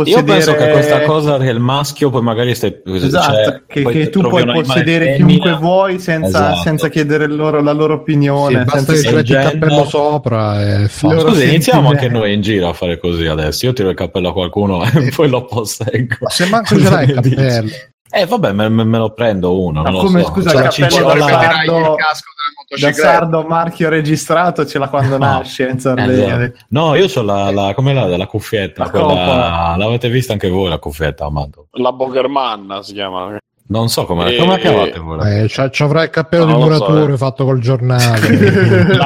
Io 0.06 0.24
penso 0.24 0.56
che 0.56 0.70
questa 0.70 1.02
cosa 1.02 1.38
che 1.40 1.50
il 1.50 1.60
maschio 1.60 2.10
poi 2.10 2.22
magari 2.22 2.56
stai 2.56 2.82
Esatto, 2.86 3.34
cioè, 3.34 3.62
che, 3.68 3.84
che 3.84 4.10
tu 4.10 4.22
puoi 4.22 4.46
possedere 4.46 5.16
chiunque 5.18 5.56
vuoi 5.58 6.00
senza, 6.00 6.28
Esatto. 6.52 6.62
senza 6.62 6.88
chiedere 6.88 7.28
loro- 7.28 7.62
la 7.62 7.74
loro 7.74 7.96
Sì, 7.96 8.00
opinione. 8.00 8.64
basta 8.64 8.94
che 8.94 9.00
senza 9.00 9.16
metti 9.18 9.32
il 9.34 9.38
cappello 9.40 9.86
sopra 9.86 10.84
e 10.84 10.88
fa. 10.88 11.20
Scusi, 11.20 11.44
iniziamo 11.50 11.90
anche 11.90 12.08
noi 12.08 12.34
in 12.34 12.42
giro 12.42 12.70
a 12.70 12.74
fare 12.74 12.98
così 12.98 13.26
adesso. 13.26 13.66
Io 13.66 13.74
tiro 13.74 13.90
il 13.90 13.96
cappello 13.96 14.30
a 14.30 14.34
qualcuno 14.34 14.84
e 14.90 15.12
poi 15.14 15.28
lo 15.28 15.44
posseggo. 15.44 16.16
Ma 16.22 16.30
se 16.30 16.46
manco 16.46 16.80
ce 16.80 16.90
l'hai 16.90 17.10
il 17.10 17.16
ne 17.16 17.22
dici? 17.62 17.74
Eh, 18.12 18.26
vabbè, 18.26 18.52
me, 18.54 18.70
me- 18.70 18.98
lo 18.98 19.12
prendo 19.12 19.62
uno. 19.62 19.84
Ma 19.84 19.90
non 19.90 20.06
come, 20.06 20.20
lo 20.22 20.26
so. 20.26 20.32
scusa, 20.34 20.52
da 20.54 20.62
Perderai 20.70 20.92
sardo- 20.92 21.92
il 21.92 21.96
casco 21.96 22.32
della 22.68 22.88
Da 22.90 22.94
sardo 22.94 23.44
marchio 23.44 23.90
registrato 23.90 24.66
ce 24.66 24.80
l'ha 24.80 24.88
quando 24.90 25.18
No. 25.18 25.26
nasce 25.26 25.68
in 25.68 25.80
Sardegna. 25.80 26.44
Esatto. 26.44 26.66
No, 26.70 26.96
io 26.96 27.08
ho 27.14 27.22
la, 27.22 27.52
la, 27.52 27.74
come 27.76 27.94
la, 27.94 28.06
la 28.18 28.26
cuffietta. 28.28 28.84
La 28.86 28.90
quella- 28.90 29.76
l'avete 29.78 30.10
vista 30.10 30.34
anche 30.34 30.50
voi 30.50 30.70
la 30.70 30.80
cuffietta, 30.80 31.26
Amato? 31.26 31.68
La 31.74 31.92
Bogermanna 31.92 32.82
si 32.82 32.94
chiama. 32.94 33.38
Non 33.68 33.88
so 33.90 34.06
come, 34.06 34.34
Eh, 34.34 34.38
come 34.38 34.54
la 34.54 34.58
chiamate 34.58 34.98
voi. 35.00 35.42
Eh, 35.44 35.46
c'ha- 35.48 35.70
ci 35.70 35.84
avrà 35.84 36.02
il 36.04 36.10
cappello 36.10 36.46
No, 36.46 36.54
di 36.64 36.70
lo 36.70 36.76
so, 36.76 36.86
muratore 36.86 37.14
eh. 37.14 37.18
fatto 37.18 37.46
col 37.46 37.60
giornale. 37.60 38.20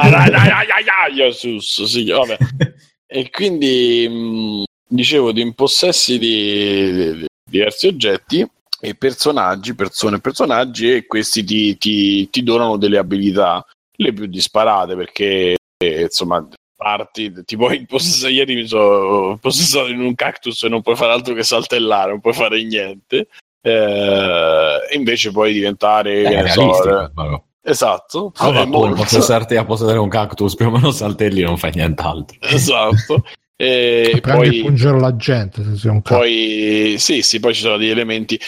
Jesus, 1.14 1.82
sì, 1.84 2.10
vabbè. 2.10 2.36
E 3.06 3.30
quindi 3.30 4.08
mh, 4.08 4.62
dicevo 4.88 5.32
di 5.32 5.42
impossessi 5.42 6.18
di, 6.18 6.92
di- 6.92 7.12
di 7.18 7.26
diversi 7.50 7.86
oggetti 7.86 8.46
e 8.84 8.94
personaggi, 8.94 9.74
persone 9.74 10.16
e 10.16 10.20
personaggi, 10.20 10.92
e 10.92 11.06
questi 11.06 11.42
ti, 11.44 11.76
ti- 11.78 12.28
ti 12.30 12.42
donano 12.42 12.76
delle 12.76 12.98
abilità, 12.98 13.64
le 13.96 14.12
più 14.12 14.26
disparate, 14.26 14.94
perché 14.96 15.56
eh, 15.82 16.02
insomma. 16.02 16.46
Parti, 16.76 17.32
ti 17.44 17.56
puoi 17.56 17.78
impossessare. 17.78 18.32
Ieri 18.32 18.54
mi 18.56 18.66
sono 18.66 19.38
possessato 19.40 19.86
in 19.88 20.00
un 20.00 20.14
cactus 20.14 20.64
e 20.64 20.68
non 20.68 20.82
puoi 20.82 20.96
fare 20.96 21.12
altro 21.12 21.32
che 21.32 21.42
saltellare, 21.44 22.10
non 22.10 22.20
puoi 22.20 22.34
fare 22.34 22.62
niente. 22.62 23.28
Eh, 23.62 24.78
invece 24.96 25.30
puoi 25.30 25.52
diventare, 25.54 26.22
Eh, 26.44 26.48
so, 26.50 26.88
eh, 26.90 27.42
esatto. 27.62 28.32
Vabbè, 28.36 28.60
È 28.60 28.64
tu 28.64 28.68
molto- 28.70 28.96
possessarti 28.96 29.56
a 29.56 29.64
possedere 29.64 29.98
un 29.98 30.08
cactus 30.10 30.54
più 30.56 30.66
o 30.66 30.70
meno 30.70 30.90
saltelli 30.90 31.40
non 31.42 31.56
fai 31.56 31.72
nient'altro. 31.74 32.36
esatto. 32.42 33.24
E 33.56 34.18
Puoi 34.20 34.34
anche 34.34 34.48
poi, 34.50 34.60
pungere 34.62 34.98
la 34.98 35.16
gente 35.16 35.62
se 35.62 35.76
sei 35.76 35.90
un 35.92 36.02
poi 36.02 36.96
sì, 36.98 37.22
sì, 37.22 37.38
poi 37.38 37.54
ci 37.54 37.60
sono 37.62 37.76
degli 37.76 37.88
elementi. 37.90 38.38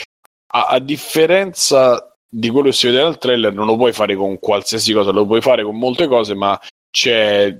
A, 0.48 0.66
a 0.66 0.78
differenza 0.78 2.14
di 2.28 2.50
quello 2.50 2.68
che 2.68 2.74
si 2.74 2.86
vede 2.86 3.02
nel 3.02 3.18
trailer, 3.18 3.52
non 3.52 3.66
lo 3.66 3.76
puoi 3.76 3.92
fare 3.92 4.14
con 4.14 4.38
qualsiasi 4.38 4.92
cosa, 4.92 5.10
lo 5.10 5.26
puoi 5.26 5.40
fare 5.40 5.62
con 5.62 5.78
molte 5.78 6.06
cose, 6.06 6.34
ma 6.34 6.58
c'è 6.90 7.58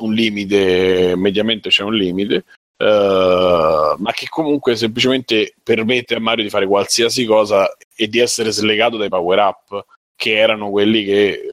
un 0.00 0.12
limite, 0.12 1.14
mediamente 1.16 1.68
c'è 1.70 1.82
un 1.82 1.94
limite. 1.94 2.44
eh, 2.78 3.94
ma 3.98 4.12
che 4.12 4.26
comunque 4.28 4.76
semplicemente 4.76 5.54
permette 5.62 6.14
a 6.14 6.20
Mario 6.20 6.44
di 6.44 6.50
fare 6.50 6.66
qualsiasi 6.66 7.24
cosa 7.24 7.68
e 7.94 8.08
di 8.08 8.18
essere 8.20 8.50
slegato 8.52 8.96
dai 8.96 9.08
power 9.08 9.38
up 9.38 9.84
che 10.14 10.36
erano 10.36 10.70
quelli 10.70 11.04
che 11.04 11.50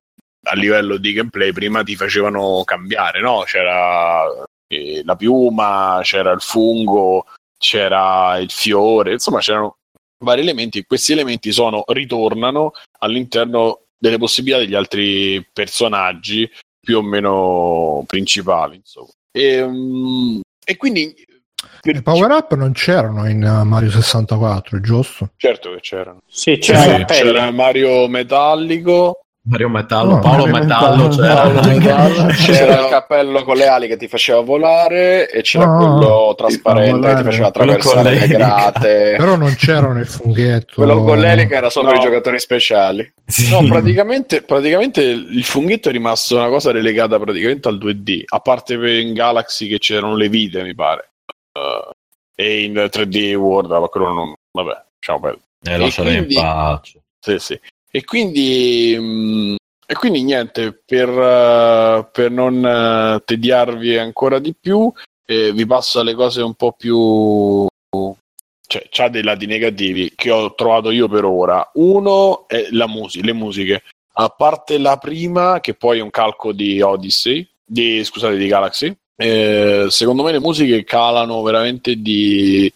a 0.48 0.56
livello 0.56 0.98
di 0.98 1.14
gameplay 1.14 1.52
prima 1.52 1.84
ti 1.84 1.96
facevano 1.96 2.64
cambiare, 2.66 3.20
no? 3.22 3.44
C'era 3.46 4.24
eh, 4.68 5.02
la 5.04 5.16
piuma, 5.16 6.00
c'era 6.04 6.32
il 6.32 6.42
fungo, 6.42 7.26
c'era 7.58 8.38
il 8.38 8.52
fiore, 8.52 9.14
insomma 9.14 9.40
c'erano 9.40 9.78
vari 10.26 10.42
elementi 10.42 10.80
e 10.80 10.86
questi 10.86 11.14
elementi 11.14 11.54
sono, 11.54 11.86
ritornano 11.88 12.74
all'interno 13.00 13.84
delle 13.98 14.18
possibilità 14.18 14.60
degli 14.60 14.76
altri 14.76 15.48
personaggi 15.54 16.50
più 16.82 16.98
o 16.98 17.02
meno 17.02 18.04
principali. 18.06 18.76
Insomma. 18.76 19.08
E, 19.32 19.64
mm, 19.66 20.40
e 20.66 20.76
quindi 20.78 21.16
per- 21.82 21.96
I 21.96 22.02
power 22.02 22.32
up 22.32 22.54
non 22.56 22.74
c'erano 22.74 23.28
in 23.30 23.44
uh, 23.44 23.64
Mario 23.66 23.90
64, 23.92 24.80
giusto? 24.82 25.30
certo 25.38 25.72
che 25.74 25.80
c'erano. 25.82 26.22
Sì, 26.28 26.58
C'era, 26.58 26.98
cappella. 27.00 27.06
c'era 27.06 27.52
Mario 27.52 28.08
metallico, 28.08 29.25
Mario 29.48 29.70
Metallo, 29.70 30.16
No, 30.16 30.20
Paolo 30.22 30.48
Mario 30.48 30.66
Metallo, 30.68 31.08
Metallo, 31.08 31.16
c'era 31.16 31.41
anche. 31.43 31.68
Metallo. 31.78 32.28
C'era 32.34 32.80
il 32.82 32.88
cappello 32.89 33.43
con 33.43 33.56
le 33.58 33.68
ali 33.68 33.88
che 33.88 33.96
ti 33.98 34.08
faceva 34.08 34.39
volare 34.41 35.30
e 35.30 35.41
c'era 35.43 35.66
Ah. 35.66 35.78
quello 35.78 36.34
trasparente 36.36 37.08
che 37.10 37.16
ti 37.18 37.24
faceva 37.24 37.48
attraversare 37.48 38.16
le 38.16 38.28
grate. 38.28 39.16
Però 39.20 39.36
non 39.36 39.54
c'erano 39.56 40.00
il 40.00 40.08
funghetto. 40.08 40.74
Quello 40.76 41.04
con 41.04 41.20
l'elica 41.20 41.58
era 41.58 41.70
solo 41.70 41.88
No. 41.88 41.93
per 41.93 42.02
i 42.02 42.04
giocatori 42.06 42.39
speciali. 42.39 43.14
Sì. 43.26 43.50
No, 43.52 43.64
praticamente, 43.68 44.41
praticamente 44.41 45.02
il 45.04 45.43
funghetto 45.43 45.89
è 45.89 45.91
rimasto 45.91 46.36
una 46.38 46.50
cosa 46.50 46.72
relegata 46.72 47.20
praticamente 47.20 47.68
al 47.68 47.78
2D, 47.78 48.24
a 48.26 48.39
parte 48.39 48.78
per 48.80 48.89
in 48.89 49.14
Galaxy 49.14 49.68
che 49.68 49.78
c'erano 49.78 50.16
le 50.16 50.28
vite, 50.28 50.64
mi 50.64 50.74
pare. 50.74 51.12
Eh, 51.54 51.89
e 52.43 52.64
in 52.64 52.74
3D 52.74 53.36
World, 53.36 53.70
ma 53.70 53.88
quello 53.88 54.12
non... 54.12 54.34
Vabbè, 54.52 54.84
diciamo 55.00 55.20
per... 55.20 55.38
Eh, 55.68 55.78
lasciare 55.78 56.10
quindi- 56.16 56.34
in 56.36 56.41
pace. 56.41 57.00
Sì, 57.20 57.38
sì. 57.39 57.60
E 57.96 58.04
quindi... 58.04 58.98
mh, 59.00 59.56
e 59.88 59.93
quindi 59.93 60.24
niente, 60.24 60.82
per, 60.84 61.08
eh, 61.08 62.10
per 62.12 62.30
non 62.30 62.66
eh, 62.66 63.22
tediarvi 63.24 63.98
ancora 63.98 64.39
di 64.39 64.54
più, 64.60 64.91
eh, 65.26 65.54
vi 65.54 65.66
passo 65.66 66.02
alle 66.02 66.14
cose 66.14 66.41
un 66.41 66.56
po' 66.56 66.74
più... 66.74 67.66
Cioè, 68.68 68.88
c'ha 68.89 69.08
dei 69.08 69.24
lati 69.24 69.46
negativi 69.46 70.12
che 70.14 70.30
ho 70.30 70.56
trovato 70.56 70.89
io 70.89 71.08
per 71.08 71.24
ora. 71.24 71.70
Uno 71.76 72.48
è 72.50 72.68
la 72.72 72.88
musica, 72.88 73.26
le 73.26 73.34
musiche. 73.34 73.84
A 74.14 74.28
parte 74.28 74.78
la 74.78 74.98
prima, 74.98 75.62
che 75.62 75.74
poi 75.76 76.00
è 76.00 76.02
un 76.02 76.10
calco 76.10 76.52
di 76.52 76.82
Odyssey, 76.82 77.48
di, 77.64 78.04
scusate, 78.04 78.36
di 78.36 78.48
Galaxy, 78.48 78.93
eh, 79.16 79.86
secondo 79.88 80.24
me 80.24 80.34
le 80.34 80.39
musiche 80.39 80.84
calano 80.84 81.41
veramente 81.43 81.96
di, 82.02 82.70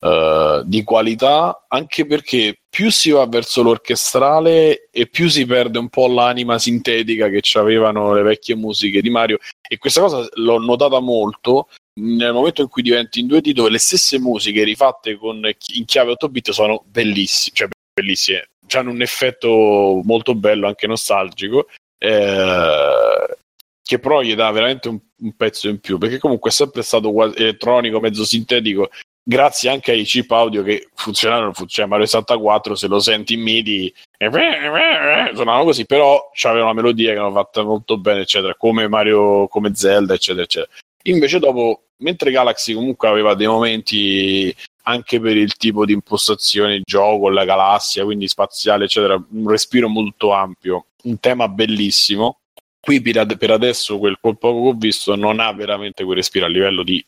eh, 0.00 0.62
di 0.64 0.84
qualità, 0.84 1.64
anche 1.68 2.06
perché 2.06 2.60
più 2.68 2.90
si 2.90 3.10
va 3.10 3.26
verso 3.26 3.62
l'orchestrale 3.62 4.88
e 4.90 5.06
più 5.08 5.28
si 5.28 5.44
perde 5.46 5.78
un 5.78 5.88
po' 5.88 6.06
l'anima 6.06 6.58
sintetica 6.58 7.28
che 7.28 7.42
avevano 7.58 8.14
le 8.14 8.22
vecchie 8.22 8.54
musiche 8.54 9.00
di 9.00 9.10
Mario. 9.10 9.38
E 9.68 9.78
questa 9.78 10.00
cosa 10.00 10.26
l'ho 10.34 10.58
notata 10.58 11.00
molto 11.00 11.68
nel 12.00 12.32
momento 12.32 12.62
in 12.62 12.68
cui 12.68 12.82
diventi 12.82 13.20
in 13.20 13.26
due 13.26 13.40
d 13.40 13.52
dove 13.52 13.70
le 13.70 13.78
stesse 13.78 14.18
musiche 14.18 14.62
rifatte 14.62 15.16
con, 15.16 15.40
in 15.74 15.84
chiave 15.84 16.12
8 16.12 16.28
bit 16.28 16.50
sono 16.50 16.84
bellissime, 16.86 17.56
cioè 17.56 17.68
bellissime, 17.92 18.50
hanno 18.70 18.90
un 18.90 19.02
effetto 19.02 20.00
molto 20.04 20.34
bello, 20.34 20.66
anche 20.68 20.86
nostalgico, 20.86 21.66
eh, 21.98 23.36
che 23.82 23.98
però 23.98 24.20
gli 24.20 24.34
dà 24.34 24.50
veramente 24.50 24.88
un, 24.88 25.00
un 25.20 25.32
pezzo 25.34 25.68
in 25.68 25.80
più, 25.80 25.98
perché 25.98 26.18
comunque 26.18 26.50
è 26.50 26.52
sempre 26.52 26.82
stato 26.82 27.10
quasi 27.10 27.36
elettronico, 27.38 28.00
mezzo 28.00 28.24
sintetico, 28.24 28.90
grazie 29.28 29.68
anche 29.68 29.92
ai 29.92 30.04
chip 30.04 30.30
audio 30.30 30.62
che 30.62 30.88
funzionavano, 30.94 31.52
cioè 31.66 31.84
Mario 31.84 32.06
64 32.06 32.74
se 32.74 32.86
lo 32.86 32.98
senti 32.98 33.34
in 33.34 33.42
MIDI 33.42 33.94
suonavano 35.34 35.64
così, 35.64 35.84
però 35.84 36.30
c'aveva 36.32 36.64
una 36.64 36.72
melodia 36.72 37.12
che 37.12 37.18
hanno 37.18 37.32
fatta 37.32 37.62
molto 37.62 37.98
bene, 37.98 38.22
eccetera, 38.22 38.54
come 38.54 38.88
Mario, 38.88 39.46
come 39.48 39.74
Zelda, 39.74 40.14
eccetera, 40.14 40.44
eccetera. 40.44 40.72
Invece 41.02 41.38
dopo, 41.40 41.82
mentre 41.98 42.30
Galaxy 42.30 42.72
comunque 42.72 43.06
aveva 43.06 43.34
dei 43.34 43.46
momenti 43.46 44.54
anche 44.84 45.20
per 45.20 45.36
il 45.36 45.54
tipo 45.56 45.84
di 45.84 45.92
impostazione 45.92 46.80
gioco, 46.82 47.28
la 47.28 47.44
galassia, 47.44 48.04
quindi 48.04 48.28
spaziale, 48.28 48.84
eccetera, 48.84 49.22
un 49.32 49.48
respiro 49.48 49.88
molto 49.88 50.32
ampio, 50.32 50.86
un 51.02 51.20
tema 51.20 51.48
bellissimo. 51.48 52.38
Qui 52.80 53.02
per 53.02 53.18
ad- 53.18 53.36
per 53.36 53.50
adesso 53.50 53.98
quel 53.98 54.18
poco 54.18 54.62
che 54.62 54.68
ho 54.68 54.74
visto 54.74 55.14
non 55.16 55.40
ha 55.40 55.52
veramente 55.52 56.04
quel 56.04 56.16
respiro 56.16 56.46
a 56.46 56.48
livello 56.48 56.82
di. 56.82 57.04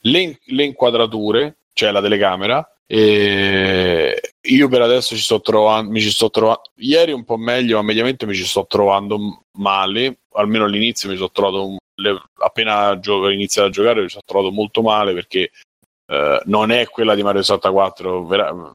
Le, 0.00 0.38
le 0.42 0.64
inquadrature, 0.64 1.58
cioè 1.72 1.90
la 1.90 2.00
telecamera, 2.00 2.66
e 2.86 4.18
io 4.40 4.68
per 4.68 4.80
adesso 4.82 5.14
ci 5.14 5.22
sto 5.22 5.40
trovando, 5.40 5.90
mi 5.90 6.00
ci 6.00 6.10
sto 6.10 6.30
trovando, 6.30 6.62
ieri 6.76 7.12
un 7.12 7.24
po' 7.24 7.36
meglio, 7.36 7.76
ma 7.76 7.82
mediamente 7.82 8.24
mi 8.26 8.34
ci 8.34 8.44
sto 8.44 8.66
trovando 8.66 9.44
male, 9.58 10.20
almeno 10.34 10.64
all'inizio 10.64 11.08
mi 11.10 11.16
sono 11.16 11.30
trovato, 11.30 11.66
un- 11.68 11.76
le- 12.00 12.22
appena 12.38 12.98
gio- 12.98 13.14
ho 13.16 13.30
iniziato 13.30 13.68
a 13.68 13.72
giocare 13.72 14.02
mi 14.02 14.08
sono 14.08 14.22
trovato 14.24 14.52
molto 14.52 14.82
male 14.82 15.12
perché 15.12 15.50
eh, 16.10 16.40
non 16.44 16.70
è 16.70 16.86
quella 16.88 17.14
di 17.14 17.22
Mario 17.22 17.42
64, 17.42 18.24
vera- 18.24 18.50
no, 18.52 18.72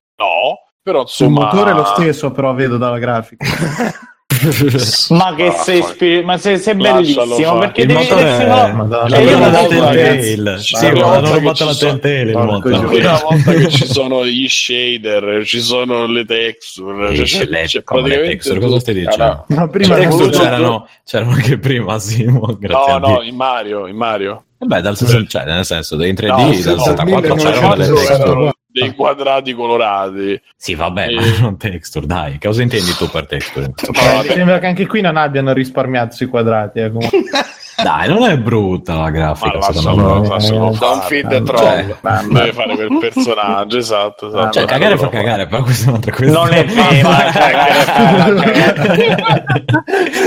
però 0.82 1.00
Il 1.00 1.06
insomma... 1.08 1.46
motore 1.46 1.72
è 1.72 1.74
lo 1.74 1.86
stesso, 1.86 2.32
però 2.32 2.54
vedo 2.54 2.78
dalla 2.78 3.00
grafica. 3.00 3.46
Ma 5.10 5.34
che 5.36 5.48
Ah, 5.48 5.52
sei, 5.52 5.82
fuck. 5.82 5.94
spi- 5.94 6.24
ma 6.24 6.38
sei, 6.38 6.58
sei 6.60 6.76
bellissimo 6.76 7.58
perché 7.60 7.82
Il 7.82 7.88
devi 7.88 8.00
motore 8.00 8.22
è- 8.38 8.48
no- 8.48 8.74
Madonna. 8.74 9.10
Cioè, 9.10 9.20
io 9.20 9.38
non 9.38 9.52
fatto 9.52 9.64
ho- 9.64 9.68
Telltale. 9.68 10.60
Sì, 10.60 10.76
ma 10.92 10.92
l'hanno 10.92 11.42
la 11.66 11.74
Telltale 11.74 12.34
una 12.34 12.46
volta 13.24 13.52
che 13.54 13.70
ci 13.70 13.88
sono 13.88 14.26
gli 14.26 14.48
shader, 14.48 15.46
ci 15.46 15.60
sono 15.62 16.06
le 16.08 16.26
texture, 16.26 17.10
Eh, 17.14 17.26
cioè, 17.26 17.46
le- 17.46 17.68
cioè, 17.68 17.84
come 17.84 18.02
le 18.02 18.08
praticamente 18.08 18.30
texture, 18.30 18.60
tu- 18.60 18.66
cosa 18.68 18.80
stai 18.80 18.94
dicendo? 18.94 19.24
Ah, 19.24 19.46
Ma 19.48 19.62
Le 19.64 19.70
prima 19.70 19.88
Cioè, 19.96 20.04
texture 20.04 20.30
tutto- 20.30 20.44
c'erano, 20.44 20.88
c'erano 21.06 21.32
anche 21.32 21.58
prima, 21.58 22.00
Simo, 22.00 22.56
grazie 22.60 23.00
No, 23.00 23.08
no, 23.08 23.22
in 23.22 23.36
Mario, 23.36 23.88
in 23.88 23.96
Mario. 23.96 24.44
E 24.60 24.66
beh, 24.66 24.82
dal 24.82 24.98
60, 24.98 25.28
cioè, 25.40 25.46
nel 25.46 25.66
senso, 25.66 26.02
in 26.04 26.14
3D, 26.16 26.28
No, 26.28 26.36
dal 26.38 26.54
sì, 26.56 26.62
64 26.64 27.28
no, 27.28 27.36
c'erano 27.36 27.76
delle 27.76 27.90
1900 27.90 28.24
texture. 28.24 28.52
Dei 28.74 28.94
quadrati 28.96 29.54
colorati. 29.54 30.42
Sì, 30.58 30.74
vabbè, 30.76 31.08
Eh. 31.10 31.16
ma 31.16 31.22
non 31.42 31.58
texture, 31.58 32.06
dai. 32.06 32.40
Cosa 32.40 32.62
intendi 32.64 32.92
tu 32.98 33.08
per 33.10 33.28
texture? 33.28 33.72
Eh, 33.94 34.22
mi 34.24 34.28
sembra 34.30 34.60
che 34.60 34.66
anche 34.68 34.88
qui 34.88 35.02
non 35.02 35.16
abbiano 35.18 35.54
risparmiato 35.54 36.16
sui 36.16 36.26
quadrati. 36.28 36.80
eh, 36.80 36.92
comunque. 36.92 37.20
Dai, 37.76 38.08
non 38.08 38.30
è 38.30 38.38
brutta 38.38 38.94
la 38.94 39.10
grafica. 39.10 39.58
Ma 39.58 39.72
secondo 39.72 40.04
me. 40.22 40.28
lascialo, 40.28 40.28
lascialo 40.30 40.78
Don't 40.80 41.02
fare. 41.02 41.08
feed 41.08 41.30
Cioè, 41.32 41.42
troll. 41.44 41.98
mamma. 42.02 42.40
Deve 42.40 42.54
fare 42.54 42.76
quel 42.76 42.98
personaggio, 43.00 43.78
esatto. 43.78 44.28
esatto. 44.28 44.52
Cioè, 44.52 44.66
cagare 44.66 44.96
fa 44.98 45.10
cagare, 45.10 45.48
però 45.48 45.64
questa 45.64 45.86
è 45.86 45.90
un'altra 45.90 46.12
cosa. 46.12 46.32
Non 46.32 46.54
è 46.54 46.66
vero, 46.66 47.10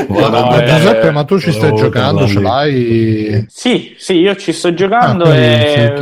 Guarda, 0.09 0.40
No, 0.40 0.47
Ma 0.51 0.62
eh, 0.62 0.66
Giuseppe, 0.66 1.11
ma 1.12 1.24
tu 1.24 1.38
ci 1.38 1.53
stai 1.53 1.70
volevo 1.70 1.86
giocando? 1.86 2.26
Ce 2.26 2.40
l'hai? 2.40 3.44
Sì, 3.49 3.94
sì, 3.97 4.14
io 4.14 4.34
ci 4.34 4.53
sto 4.53 4.74
giocando 4.74 5.24
Ah, 5.24 5.34
e... 5.36 5.92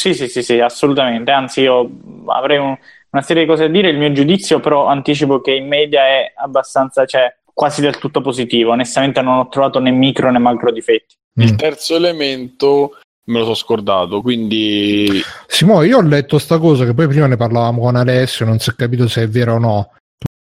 Sì, 0.00 0.14
sì, 0.14 0.28
sì, 0.28 0.42
sì, 0.42 0.58
assolutamente. 0.60 1.30
Anzi, 1.30 1.60
io 1.60 1.90
avrei 2.28 2.56
un- 2.56 2.74
una 3.10 3.22
serie 3.22 3.42
di 3.42 3.48
cose 3.48 3.66
da 3.66 3.72
dire. 3.72 3.90
Il 3.90 3.98
mio 3.98 4.10
giudizio, 4.12 4.58
però, 4.58 4.86
anticipo 4.86 5.42
che 5.42 5.52
in 5.52 5.68
media 5.68 6.06
è 6.06 6.32
abbastanza, 6.36 7.04
cioè, 7.04 7.36
quasi 7.52 7.82
del 7.82 7.98
tutto 7.98 8.22
positivo. 8.22 8.70
Onestamente, 8.70 9.20
non 9.20 9.36
ho 9.36 9.48
trovato 9.48 9.78
né 9.78 9.90
micro 9.90 10.30
né 10.30 10.38
macro 10.38 10.72
difetti. 10.72 11.16
Il 11.34 11.52
Mm. 11.52 11.56
terzo 11.56 11.96
elemento 11.96 12.96
me 13.26 13.38
lo 13.38 13.44
sono 13.44 13.54
scordato, 13.54 14.22
quindi 14.22 15.20
Simone, 15.46 15.86
io 15.86 15.98
ho 15.98 16.02
letto 16.02 16.38
sta 16.38 16.58
cosa 16.58 16.84
che 16.86 16.94
poi 16.94 17.06
prima 17.06 17.26
ne 17.26 17.36
parlavamo 17.36 17.82
con 17.82 17.94
Alessio, 17.94 18.46
non 18.46 18.58
si 18.58 18.70
è 18.70 18.74
capito 18.74 19.06
se 19.06 19.22
è 19.24 19.28
vero 19.28 19.54
o 19.54 19.58
no. 19.58 19.90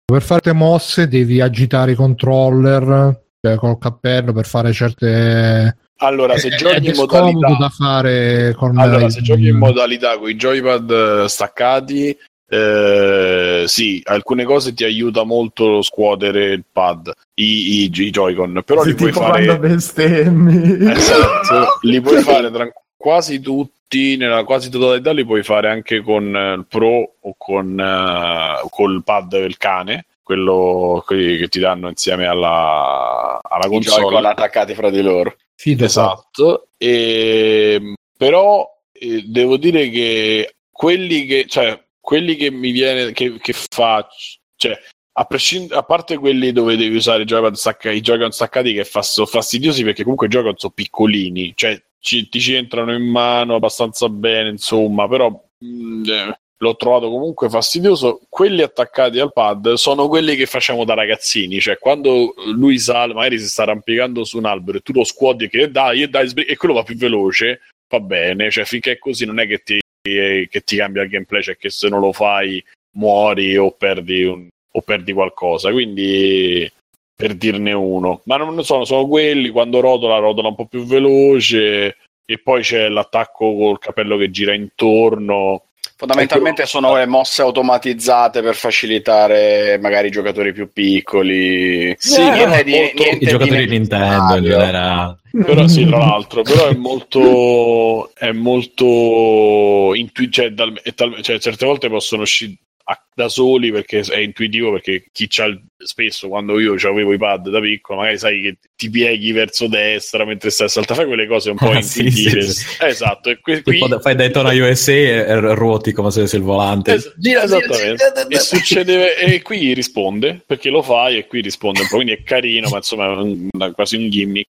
Per 0.04 0.22
fare 0.22 0.40
le 0.44 0.52
mosse 0.52 1.08
devi 1.08 1.40
agitare 1.40 1.92
i 1.92 1.94
controller 1.96 3.20
cioè, 3.40 3.56
col 3.56 3.76
cappello 3.78 4.32
per 4.32 4.46
fare 4.46 4.72
certe... 4.72 5.76
allora 5.98 6.36
se 6.36 6.48
giochi 6.50 6.88
in 6.88 6.94
modalità 6.96 7.56
da 7.58 7.68
fare 7.68 8.54
con 8.56 8.78
allora 8.78 9.08
se 9.08 9.20
giochi 9.20 9.48
in 9.48 9.56
modalità 9.56 10.18
con 10.18 10.30
i 10.30 10.34
joypad 10.34 10.90
eh, 11.24 11.28
staccati 11.28 12.16
eh, 12.50 13.64
sì, 13.66 14.00
alcune 14.06 14.44
cose 14.44 14.72
ti 14.72 14.82
aiuta 14.82 15.22
molto 15.24 15.68
lo 15.68 15.82
scuotere 15.82 16.46
il 16.46 16.64
pad, 16.70 17.12
i, 17.34 17.82
i, 17.82 17.92
i 17.92 18.10
Joy-Con, 18.10 18.62
però 18.64 18.82
Sì, 18.82 18.88
li 18.88 18.94
puoi 18.94 19.12
fare 19.12 19.58
bestemmi. 19.58 20.88
Esatto, 20.90 21.78
li 21.82 22.00
puoi 22.00 22.22
fare 22.22 22.50
tra 22.50 22.66
quasi 22.96 23.40
tutti, 23.40 24.16
nella 24.16 24.44
quasi 24.44 24.70
totalità 24.70 25.12
li 25.12 25.26
puoi 25.26 25.42
fare 25.42 25.70
anche 25.70 26.00
con 26.00 26.34
eh, 26.34 26.54
il 26.54 26.64
Pro 26.66 27.16
o 27.20 27.34
con 27.36 27.78
eh, 27.78 28.66
col 28.70 29.02
pad 29.04 29.28
del 29.28 29.58
cane, 29.58 30.06
quello 30.22 31.02
quelli 31.04 31.36
che 31.36 31.48
ti 31.48 31.58
danno 31.58 31.88
insieme 31.88 32.26
alla, 32.26 33.40
alla 33.42 33.66
I 33.66 33.68
console. 33.68 34.02
Joy-Con 34.02 34.24
attaccati 34.24 34.74
fra 34.74 34.88
di 34.88 35.02
loro. 35.02 35.36
Fido, 35.60 35.84
Esatto, 35.84 36.68
e, 36.76 37.94
però 38.16 38.64
eh, 38.92 39.24
devo 39.26 39.56
dire 39.56 39.90
che 39.90 40.54
quelli 40.70 41.24
che, 41.26 41.46
cioè, 41.48 41.82
quelli 42.00 42.36
che 42.36 42.48
mi 42.52 42.70
viene, 42.70 43.10
che, 43.10 43.38
che 43.40 43.52
faccio, 43.52 44.38
cioè, 44.54 44.78
a, 45.14 45.24
prescind- 45.24 45.72
a 45.72 45.82
parte 45.82 46.16
quelli 46.16 46.52
dove 46.52 46.76
devi 46.76 46.94
usare 46.94 47.22
i 47.22 47.26
Joy-Con 47.26 47.56
stacca- 47.56 47.90
i 47.90 48.00
Joy-Con 48.00 48.30
staccati 48.30 48.72
che 48.72 48.84
fa- 48.84 49.02
sono 49.02 49.26
fastidiosi 49.26 49.82
perché 49.82 50.02
comunque 50.02 50.28
i 50.28 50.30
Joy-Con 50.30 50.54
sono 50.58 50.72
piccolini, 50.72 51.52
cioè 51.56 51.82
ci- 51.98 52.28
ti 52.28 52.38
ci 52.38 52.54
entrano 52.54 52.94
in 52.94 53.02
mano 53.10 53.56
abbastanza 53.56 54.08
bene, 54.08 54.50
insomma, 54.50 55.08
però 55.08 55.28
mh, 55.58 56.08
eh, 56.08 56.38
l'ho 56.58 56.76
trovato 56.76 57.08
comunque 57.10 57.48
fastidioso. 57.48 58.20
Quelli 58.28 58.62
attaccati 58.62 59.18
al 59.18 59.32
pad 59.32 59.74
sono 59.74 60.08
quelli 60.08 60.36
che 60.36 60.46
facciamo 60.46 60.84
da 60.84 60.94
ragazzini, 60.94 61.60
cioè 61.60 61.78
quando 61.78 62.34
lui 62.52 62.78
sale, 62.78 63.14
magari 63.14 63.38
si 63.38 63.48
sta 63.48 63.62
arrampicando 63.62 64.24
su 64.24 64.38
un 64.38 64.44
albero 64.44 64.78
e 64.78 64.80
tu 64.80 64.92
lo 64.92 65.04
scuoti 65.04 65.44
e 65.44 65.48
che 65.48 65.70
dai, 65.70 66.02
e 66.02 66.08
dai, 66.08 66.30
e 66.32 66.56
quello 66.56 66.74
va 66.74 66.82
più 66.82 66.96
veloce, 66.96 67.60
va 67.88 68.00
bene, 68.00 68.50
cioè 68.50 68.64
finché 68.64 68.92
è 68.92 68.98
così 68.98 69.24
non 69.24 69.38
è 69.38 69.46
che 69.46 69.58
ti, 69.58 69.78
che 70.02 70.62
ti 70.64 70.76
cambia 70.76 71.02
il 71.02 71.08
gameplay, 71.08 71.42
cioè 71.42 71.56
che 71.56 71.70
se 71.70 71.88
non 71.88 72.00
lo 72.00 72.12
fai 72.12 72.62
muori 72.96 73.56
o 73.56 73.70
perdi, 73.72 74.24
un- 74.24 74.48
o 74.72 74.80
perdi 74.82 75.12
qualcosa, 75.12 75.70
quindi 75.70 76.70
per 77.14 77.34
dirne 77.34 77.72
uno, 77.72 78.20
ma 78.24 78.36
non 78.36 78.62
sono, 78.64 78.84
sono 78.84 79.06
quelli 79.08 79.48
quando 79.48 79.80
rotola, 79.80 80.18
rotola 80.18 80.48
un 80.48 80.54
po' 80.54 80.66
più 80.66 80.84
veloce 80.84 81.96
e 82.24 82.38
poi 82.38 82.62
c'è 82.62 82.88
l'attacco 82.88 83.56
col 83.56 83.78
capello 83.78 84.16
che 84.16 84.30
gira 84.30 84.54
intorno. 84.54 85.64
Fondamentalmente 85.98 86.64
sono 86.64 86.94
le 86.94 87.06
mosse 87.06 87.42
automatizzate 87.42 88.40
per 88.40 88.54
facilitare 88.54 89.78
magari 89.82 90.06
i 90.06 90.10
giocatori 90.12 90.52
più 90.52 90.70
piccoli. 90.72 91.92
Sì, 91.98 92.20
niente 92.22 92.44
però 92.44 92.62
di, 92.62 92.70
molto- 92.70 93.02
niente 93.02 93.24
I 93.24 93.28
giocatori 93.28 93.66
di 93.66 93.78
Nintendo 93.78 94.36
in 94.36 94.44
generale. 94.44 95.16
Però 95.44 95.66
sì, 95.66 95.86
tra 95.86 95.98
l'altro, 95.98 96.42
però 96.42 96.68
è 96.68 96.74
molto 96.76 98.14
è 98.14 98.30
molto 98.30 99.92
intu- 99.94 100.30
cioè, 100.30 100.50
dal- 100.50 100.80
è 100.84 100.94
tal- 100.94 101.20
cioè, 101.20 101.40
certe 101.40 101.66
volte 101.66 101.88
possono 101.88 102.22
uscire 102.22 102.54
a- 102.90 103.04
da 103.14 103.28
soli 103.28 103.70
perché 103.70 104.00
è 104.00 104.18
intuitivo 104.18 104.72
perché 104.72 105.04
chi 105.12 105.26
c'ha 105.28 105.44
il- 105.44 105.60
spesso 105.76 106.28
quando 106.28 106.58
io 106.58 106.74
avevo 106.88 107.12
i 107.12 107.18
pad 107.18 107.50
da 107.50 107.60
piccolo 107.60 107.98
magari 108.00 108.18
sai 108.18 108.40
che 108.40 108.56
ti 108.74 108.88
pieghi 108.90 109.30
verso 109.32 109.66
destra 109.68 110.24
mentre 110.24 110.48
stai 110.50 110.66
a 110.66 110.70
saltare 110.70 111.00
fai 111.00 111.06
quelle 111.08 111.26
cose 111.26 111.50
un 111.50 111.56
po' 111.56 111.70
Ah, 111.70 111.82
sì, 111.82 112.04
intuitive. 112.06 112.42
sì, 112.42 112.52
sì. 112.52 112.76
esatto 112.80 113.28
e 113.30 113.40
qui, 113.40 113.62
qui- 113.62 113.78
fai 114.00 114.14
Daytona 114.16 114.52
USA 114.52 114.92
e, 114.92 115.54
ruoti 115.54 115.92
come 115.92 116.10
se 116.10 116.20
avessi 116.20 116.36
il 116.36 116.42
volante. 116.42 116.94
Es- 116.94 117.12
esattamente. 117.22 118.12
e 118.28 118.38
succede 118.38 119.16
e 119.18 119.42
qui 119.42 119.72
risponde 119.74 120.42
perché 120.46 120.70
lo 120.70 120.80
fai 120.82 121.18
e 121.18 121.26
qui 121.26 121.42
risponde 121.42 121.80
un 121.82 121.88
po' 121.88 121.96
quindi 121.96 122.14
è 122.14 122.22
carino 122.22 122.68
ma 122.70 122.76
insomma 122.78 123.04
è 123.06 123.16
un- 123.16 123.48
una- 123.52 123.72
quasi 123.72 123.96
un 123.96 124.08
gimmick. 124.08 124.46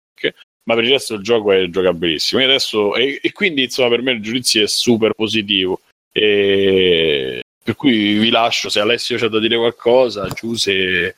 Ma 0.67 0.75
per 0.75 0.83
il 0.83 0.89
resto 0.91 1.13
il 1.13 1.21
gioco 1.23 1.53
è 1.53 1.65
giocabilissimo. 1.69 2.41
E 2.41 2.43
adesso 2.43 2.93
e, 2.95 3.19
e 3.21 3.31
quindi 3.31 3.63
insomma 3.63 3.87
per 3.89 4.01
me 4.01 4.11
il 4.11 4.21
giudizio 4.21 4.61
è 4.63 4.67
super 4.67 5.13
positivo. 5.13 5.79
E 6.11 7.39
per 7.67 7.75
cui 7.75 8.13
vi 8.17 8.29
lascio 8.29 8.69
se 8.69 8.79
Alessio 8.79 9.17
c'ha 9.17 9.27
da 9.27 9.39
dire 9.41 9.57
qualcosa 9.57 10.25
Giuse 10.33 11.17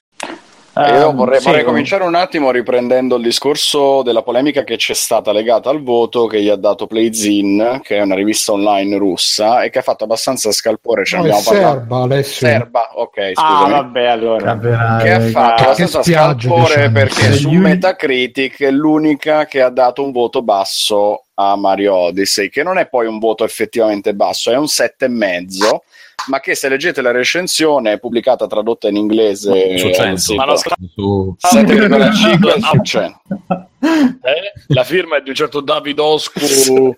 Eh, 0.75 0.97
Io 0.97 1.09
Ehm, 1.09 1.15
vorrei, 1.15 1.39
sì, 1.41 1.47
vorrei 1.47 1.63
cominciare 1.63 2.03
un 2.03 2.15
attimo 2.15 2.49
riprendendo 2.51 3.17
il 3.17 3.23
discorso 3.23 4.01
della 4.01 4.21
polemica 4.21 4.63
che 4.63 4.77
c'è 4.77 4.93
stata 4.93 5.31
legata 5.33 5.69
al 5.69 5.81
voto 5.83 6.25
che 6.25 6.41
gli 6.41 6.47
ha 6.47 6.55
dato 6.55 6.87
Playzin, 6.87 7.81
che 7.83 7.97
è 7.97 8.01
una 8.01 8.15
rivista 8.15 8.53
online 8.53 8.97
russa 8.97 9.63
e 9.63 9.69
che 9.71 9.79
ha 9.79 9.81
fatto 9.81 10.05
abbastanza 10.05 10.51
scalpore. 10.51 11.03
Ce 11.05 11.17
ne 11.17 11.23
No, 11.27 11.27
abbiamo 11.35 11.43
parlato. 11.49 11.73
serba, 11.79 11.97
Alessio. 12.03 12.47
Serba, 12.47 12.89
ok, 12.93 13.17
Ah, 13.17 13.31
scusami. 13.33 13.71
vabbè, 13.71 14.05
allora. 14.05 14.43
Capirai, 14.45 15.03
che 15.03 15.11
ha 15.11 15.19
fatto 15.19 15.63
abbastanza 15.63 16.03
scalpore 16.03 16.75
diciamo. 16.75 16.91
perché 16.93 17.21
Se 17.23 17.33
su 17.33 17.49
Metacritic 17.51 18.61
è 18.63 18.71
l'unica 18.71 19.45
che 19.45 19.61
ha 19.61 19.69
dato 19.69 20.03
un 20.03 20.11
voto 20.11 20.41
basso 20.43 21.25
a 21.41 21.55
Mario 21.55 21.95
Odyssey, 21.95 22.49
che 22.49 22.63
non 22.63 22.77
è 22.77 22.89
poi 22.89 23.07
un 23.07 23.17
voto 23.17 23.45
effettivamente 23.45 24.13
basso, 24.13 24.51
è 24.51 24.57
un 24.57 24.65
7,5, 24.65 25.77
ma 26.27 26.41
che 26.41 26.53
se 26.53 26.67
leggete 26.67 27.01
la 27.01 27.11
recensione 27.11 27.97
pubblicata 27.97 28.45
tradotta 28.45 28.89
in 28.89 28.97
inglese 28.97 29.77
su 29.77 29.85
al 29.87 29.93
100. 29.93 30.17
sito, 30.17 30.35
Ma 30.35 30.45
lo 30.45 30.57
Su- 30.57 31.35
7,5 31.39 32.59
su 32.59 32.81
100. 32.83 33.21
eh? 34.21 34.51
la 34.67 34.83
firma 34.83 35.15
è 35.15 35.21
di 35.21 35.29
un 35.29 35.35
certo 35.35 35.61
Davidoscu 35.61 36.95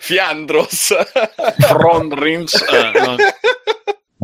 Fiandros. 0.00 0.94
Front 1.58 2.12
Rims 2.14 2.54
eh, 2.54 3.00
no. 3.00 3.16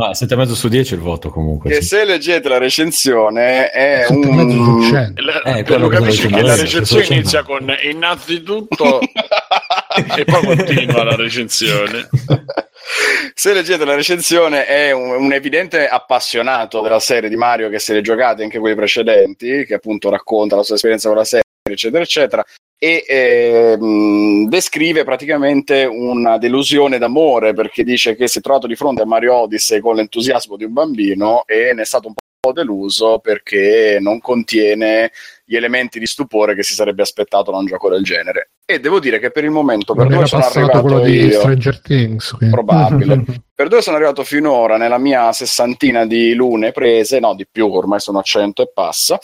Ah, 0.03 0.11
7,5 0.13 0.53
su 0.53 0.69
10 0.69 0.95
il 0.95 1.01
voto 1.01 1.29
comunque. 1.31 1.71
che 1.71 1.83
sì. 1.83 1.89
se 1.89 2.05
leggete 2.05 2.49
la 2.49 2.59
recensione 2.59 3.71
è 3.71 4.07
7,5 4.09 4.51
su 4.51 4.61
un 4.61 4.83
100. 4.89 5.23
La- 5.23 5.43
Eh, 5.59 5.63
quello 5.65 5.85
lo 5.85 5.89
che 5.89 5.97
capisci 5.99 6.27
che 6.29 6.43
la 6.43 6.55
recensione 6.57 7.05
inizia 7.07 7.43
con 7.43 7.75
innanzitutto 7.83 9.01
e 9.01 10.25
poi 10.25 10.45
continua 10.57 11.05
la 11.05 11.17
recensione. 11.17 12.09
se 13.35 13.53
leggete 13.53 13.85
la 13.85 13.95
recensione 13.95 14.65
è 14.67 14.91
un, 14.93 15.11
un 15.23 15.33
evidente 15.33 15.87
appassionato 15.87 16.81
della 16.81 16.99
serie 17.01 17.29
di 17.29 17.37
Mario 17.37 17.69
che 17.69 17.79
se 17.79 17.93
le 17.93 18.01
giocate 18.01 18.43
anche 18.43 18.59
quelli 18.59 18.75
precedenti 18.75 19.65
che 19.65 19.75
appunto 19.75 20.11
racconta 20.11 20.57
la 20.57 20.63
sua 20.63 20.75
esperienza 20.77 21.09
con 21.09 21.17
la 21.19 21.25
serie 21.25 21.45
eccetera 21.73 22.03
eccetera 22.03 22.45
e 22.83 23.05
ehm, 23.07 24.49
descrive 24.49 25.05
praticamente 25.05 25.85
una 25.85 26.39
delusione 26.39 26.97
d'amore 26.97 27.53
perché 27.53 27.85
dice 27.85 28.17
che 28.17 28.27
si 28.27 28.39
è 28.39 28.41
trovato 28.41 28.67
di 28.67 28.75
fronte 28.75 29.03
a 29.03 29.07
Mario 29.07 29.35
Odyssey 29.35 29.81
con 29.81 29.97
l'entusiasmo 29.97 30.57
di 30.57 30.65
un 30.65 30.73
bambino 30.73 31.45
e 31.47 31.75
ne 31.75 31.83
è 31.83 31.85
stato 31.85 32.09
un 32.09 32.15
po' 32.15 32.53
deluso 32.53 33.19
perché 33.19 33.99
non 34.01 34.19
contiene 34.21 35.13
gli 35.45 35.57
elementi 35.57 35.99
di 35.99 36.07
stupore 36.07 36.55
che 36.55 36.63
si 36.63 36.73
sarebbe 36.73 37.03
aspettato 37.03 37.51
da 37.51 37.59
un 37.59 37.67
gioco 37.67 37.91
del 37.91 38.03
genere 38.03 38.53
e 38.71 38.79
devo 38.79 39.01
dire 39.01 39.19
che 39.19 39.31
per 39.31 39.45
il 39.45 39.51
momento 39.51 39.95
per 39.95 40.07
Non 40.07 40.15
dove 40.15 40.27
sono 40.27 40.45
arrivato 40.45 40.81
quello 40.81 41.01
di 41.01 41.25
io 41.25 41.41
Stranger 41.41 41.81
Things. 41.81 42.31
quindi. 42.31 42.55
Probabile. 42.55 43.25
per 43.53 43.67
dove 43.69 43.83
sono 43.83 43.97
arrivato 43.97 44.23
finora 44.23 44.77
nella 44.77 44.99
mia 44.99 45.33
sessantina 45.33 46.07
di 46.07 46.35
lune 46.35 46.71
prese, 46.71 47.19
no 47.19 47.35
di 47.35 47.47
più, 47.51 47.67
ormai 47.67 47.99
sono 47.99 48.21
a 48.21 48.23
100 48.23 48.63
e 48.63 48.71
passa, 48.73 49.19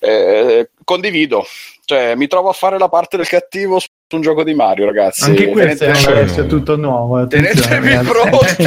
eh, 0.00 0.70
condivido, 0.84 1.44
cioè 1.88 2.14
mi 2.16 2.26
trovo 2.26 2.50
a 2.50 2.52
fare 2.52 2.78
la 2.78 2.90
parte 2.90 3.16
del 3.16 3.26
cattivo 3.26 3.78
su 3.78 3.86
un 4.14 4.20
gioco 4.20 4.44
di 4.44 4.52
Mario 4.52 4.84
ragazzi. 4.84 5.24
Anche 5.24 5.48
questo 5.48 5.84
è, 5.84 5.88
adesso 5.88 6.42
è 6.42 6.46
tutto 6.46 6.76
nuovo. 6.76 7.16
attenzione, 7.16 7.80
Tenetevi 7.80 8.06
pronti. 8.06 8.64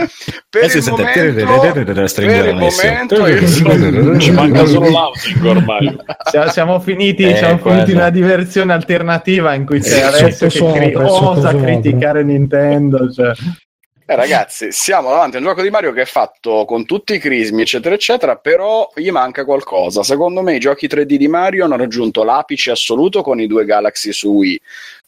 per, 0.48 0.62
Eh 0.64 0.78
il 0.78 2.54
momento, 2.54 3.22
per 3.22 3.42
il 3.42 3.62
momento 3.62 4.18
Ci 4.18 4.30
manca 4.30 4.64
solo 4.64 4.88
l'outing 4.88 5.44
ormai. 5.44 5.96
Siamo, 6.30 6.50
siamo 6.50 6.80
finiti, 6.80 7.24
Eh, 7.24 7.36
siamo 7.36 7.58
finiti 7.58 7.92
una 7.92 8.08
diversione 8.08 8.72
alternativa 8.72 9.52
in 9.52 9.66
cui 9.66 9.80
c'è 9.80 9.98
Eh, 9.98 10.02
Alessio 10.04 10.48
che 10.48 10.72
cri- 10.72 10.94
osa 10.96 11.54
criticare 11.54 12.24
Nintendo. 12.24 13.10
Cioè. 13.12 13.32
Eh, 14.06 14.16
ragazzi, 14.16 14.70
siamo 14.70 15.08
davanti 15.08 15.36
a 15.36 15.38
un 15.38 15.46
gioco 15.46 15.62
di 15.62 15.70
Mario 15.70 15.90
che 15.94 16.02
è 16.02 16.04
fatto 16.04 16.66
con 16.66 16.84
tutti 16.84 17.14
i 17.14 17.18
crismi, 17.18 17.62
eccetera, 17.62 17.94
eccetera, 17.94 18.36
però 18.36 18.90
gli 18.94 19.10
manca 19.10 19.46
qualcosa. 19.46 20.02
Secondo 20.02 20.42
me 20.42 20.56
i 20.56 20.58
giochi 20.60 20.86
3D 20.86 21.14
di 21.14 21.26
Mario 21.26 21.64
hanno 21.64 21.78
raggiunto 21.78 22.22
l'apice 22.22 22.70
assoluto 22.70 23.22
con 23.22 23.40
i 23.40 23.46
due 23.46 23.64
Galaxy 23.64 24.12
su 24.12 24.28
Wii, 24.28 24.60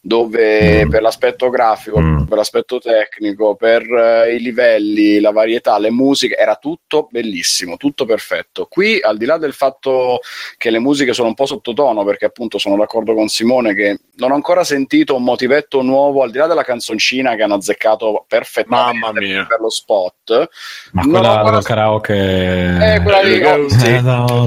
dove 0.07 0.85
Mm. 0.85 0.89
per 0.89 1.01
l'aspetto 1.01 1.49
grafico, 1.49 1.99
Mm. 1.99 2.23
per 2.23 2.37
l'aspetto 2.37 2.79
tecnico, 2.79 3.55
per 3.55 3.81
eh, 3.83 4.35
i 4.35 4.39
livelli, 4.39 5.19
la 5.19 5.31
varietà, 5.31 5.77
le 5.79 5.91
musiche, 5.91 6.35
era 6.35 6.55
tutto 6.55 7.09
bellissimo, 7.11 7.75
tutto 7.75 8.05
perfetto. 8.05 8.67
Qui, 8.69 9.01
al 9.01 9.17
di 9.17 9.25
là 9.25 9.37
del 9.37 9.51
fatto 9.51 10.19
che 10.55 10.69
le 10.69 10.79
musiche 10.79 11.11
sono 11.11 11.27
un 11.27 11.33
po' 11.33 11.45
sottotono, 11.45 12.05
perché 12.05 12.23
appunto 12.23 12.57
sono 12.57 12.77
d'accordo 12.77 13.13
con 13.13 13.27
Simone 13.27 13.73
che 13.73 13.99
non 14.15 14.31
ho 14.31 14.35
ancora 14.35 14.63
sentito 14.63 15.13
un 15.13 15.23
motivetto 15.23 15.81
nuovo, 15.81 16.23
al 16.23 16.31
di 16.31 16.37
là 16.37 16.47
della 16.47 16.63
canzoncina 16.63 17.35
che 17.35 17.43
hanno 17.43 17.55
azzeccato 17.55 18.23
perfettamente 18.29 19.45
per 19.47 19.59
lo 19.59 19.69
spot. 19.69 20.49
Ma 20.93 21.01
quella 21.05 21.43
dello 21.43 21.61
karaoke. 21.61 22.13
Eh, 22.15 23.01
quella 23.03 23.21
lì, 23.21 23.39
Eh, 23.41 23.65
sì. 23.69 23.87
Eh, 23.95 24.01
no. 24.01 24.45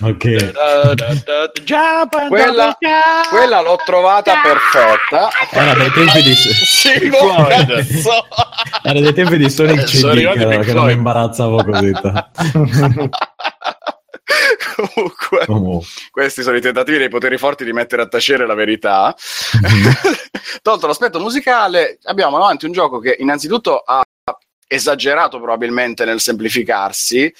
Ok. 0.00 0.52
Quella, 2.28 2.76
quella 3.30 3.60
l'ho 3.60 3.76
trovata 3.84 4.34
perfetta. 4.42 5.28
Era 5.50 5.74
dei 5.74 5.90
tempi 5.90 6.22
di, 6.22 6.34
Floyd. 6.34 7.14
oh, 7.14 7.46
cazzo. 7.46 8.26
era 8.84 9.00
dei 9.00 9.12
tempi 9.12 9.36
di 9.36 9.50
Sonic 9.50 9.82
CD 9.84 10.32
che, 10.32 10.46
Pink 10.46 10.64
che 10.64 10.72
non 10.72 10.86
mi 10.86 10.92
imbarazzavo 10.92 11.64
così. 11.64 11.92
Comunque, 14.76 15.46
Comunque. 15.46 15.88
questi 16.10 16.42
sono 16.42 16.56
i 16.56 16.60
tentativi 16.60 16.98
dei 16.98 17.08
poteri 17.08 17.38
forti 17.38 17.64
di 17.64 17.72
mettere 17.72 18.02
a 18.02 18.08
tacere 18.08 18.46
la 18.46 18.54
verità. 18.54 19.12
Tolto 20.62 20.86
l'aspetto 20.86 21.18
musicale, 21.18 21.98
abbiamo 22.04 22.38
davanti 22.38 22.66
un 22.66 22.72
gioco 22.72 23.00
che 23.00 23.16
innanzitutto 23.18 23.78
ha 23.78 24.00
esagerato 24.68 25.38
probabilmente 25.38 26.04
nel 26.04 26.20
semplificarsi. 26.20 27.34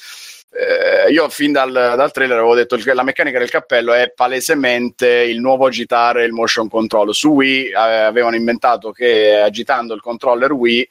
Eh, 0.51 1.11
io 1.11 1.28
fin 1.28 1.53
dal, 1.53 1.70
dal 1.70 2.11
trailer 2.11 2.38
avevo 2.38 2.55
detto 2.55 2.76
che 2.76 2.94
la 2.94 3.03
meccanica 3.03 3.38
del 3.38 3.51
cappello 3.51 3.92
è 3.92 4.12
palesemente 4.12 5.07
il 5.09 5.40
nuovo 5.40 5.66
agitare 5.66 6.24
il 6.24 6.32
motion 6.32 6.68
control. 6.68 7.14
Su 7.14 7.30
Wii 7.30 7.66
eh, 7.68 7.74
avevano 7.74 8.36
inventato 8.36 8.90
che 8.90 9.36
agitando 9.36 9.94
il 9.94 10.01
controller 10.01 10.53
Wii 10.53 10.88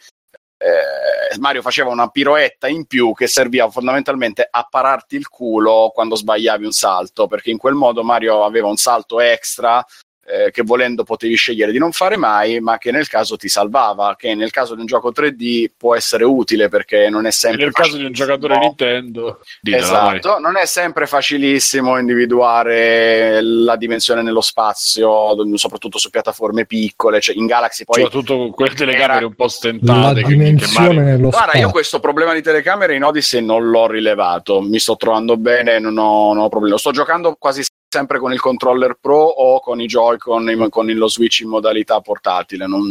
eh, 0.59 1.37
Mario 1.37 1.61
faceva 1.61 1.91
una 1.91 2.07
piroetta 2.07 2.67
in 2.67 2.85
più 2.85 3.13
che 3.13 3.27
serviva 3.27 3.69
fondamentalmente 3.69 4.47
a 4.49 4.65
pararti 4.67 5.15
il 5.15 5.27
culo 5.27 5.91
quando 5.93 6.15
sbagliavi 6.15 6.65
un 6.65 6.71
salto, 6.71 7.27
perché 7.27 7.51
in 7.51 7.57
quel 7.57 7.75
modo 7.75 8.03
Mario 8.03 8.43
aveva 8.43 8.67
un 8.67 8.77
salto 8.77 9.19
extra 9.19 9.85
eh, 10.29 10.51
che 10.51 10.61
volendo 10.63 11.03
potevi 11.03 11.35
scegliere 11.35 11.71
di 11.71 11.77
non 11.77 11.93
fare 11.93 12.17
mai, 12.17 12.59
ma 12.59 12.77
che 12.77 12.91
nel 12.91 13.07
caso 13.07 13.37
ti 13.37 13.47
salvava, 13.47 14.15
che 14.17 14.35
nel 14.35 14.51
caso 14.51 14.75
di 14.75 14.81
un 14.81 14.85
gioco 14.85 15.11
3D 15.11 15.71
può 15.77 15.95
essere 15.95 16.25
utile 16.25 16.67
perché 16.67 17.07
non 17.09 17.23
è 17.25 17.29
E 17.29 17.31
sempre 17.31 17.63
nel 17.63 17.71
caso 17.73 17.95
di 17.95 18.03
un 18.05 18.11
giocatore 18.11 18.55
facilissimo. 18.55 18.89
Nintendo, 18.89 19.39
ditela, 19.61 19.87
vai. 20.01 20.17
Esatto, 20.17 20.39
non 20.39 20.57
è 20.57 20.65
sempre 20.65 21.07
facilissimo 21.07 21.97
individuare 21.97 23.41
la 23.41 23.75
dimensione 23.75 24.21
nello 24.21 24.41
spazio, 24.41 25.35
soprattutto 25.57 25.97
su 25.97 26.09
piattaforme 26.09 26.65
piccole, 26.65 27.19
cioè 27.21 27.35
in 27.35 27.45
Galaxy 27.45 27.83
poi 27.85 28.01
soprattutto 28.01 28.37
con 28.37 28.51
quelle 28.51 28.75
telecamere 28.75 29.13
era- 29.17 29.25
un 29.25 29.35
po' 29.35 29.43
La 29.43 29.49
stentate. 29.49 30.13
che- 30.15 30.21
che 30.21 30.27
dimensione 30.27 30.85
Mario- 30.87 31.01
nello 31.01 31.29
Guarda, 31.29 31.37
io 31.45 31.49
spazio. 31.51 31.69
questo 31.71 31.99
problema 31.99 32.33
di 32.33 32.41
telecamere 32.41 32.95
in 32.95 33.03
Odyssey 33.03 33.41
non 33.43 33.69
l'ho 33.69 33.87
rilevato, 33.87 34.61
mi 34.61 34.79
sto 34.79 34.95
trovando 34.97 35.37
bene, 35.37 35.79
non 35.79 35.97
ho, 35.97 36.33
non 36.33 36.43
ho 36.43 36.49
problemi. 36.49 36.71
Lo 36.73 36.77
sto 36.79 36.91
giocando 36.91 37.35
quasi 37.39 37.63
sempre 37.89 38.19
con 38.19 38.33
il 38.33 38.39
controller 38.39 38.97
Pro 38.99 39.17
o 39.17 39.59
con 39.59 39.79
i 39.79 39.85
Joy-Con, 39.85 40.49
in- 40.49 40.67
con 40.69 40.87
lo 40.87 41.07
Switch 41.07 41.39
in 41.39 41.49
modalità 41.49 41.99
portatile, 42.01 42.67
non, 42.67 42.81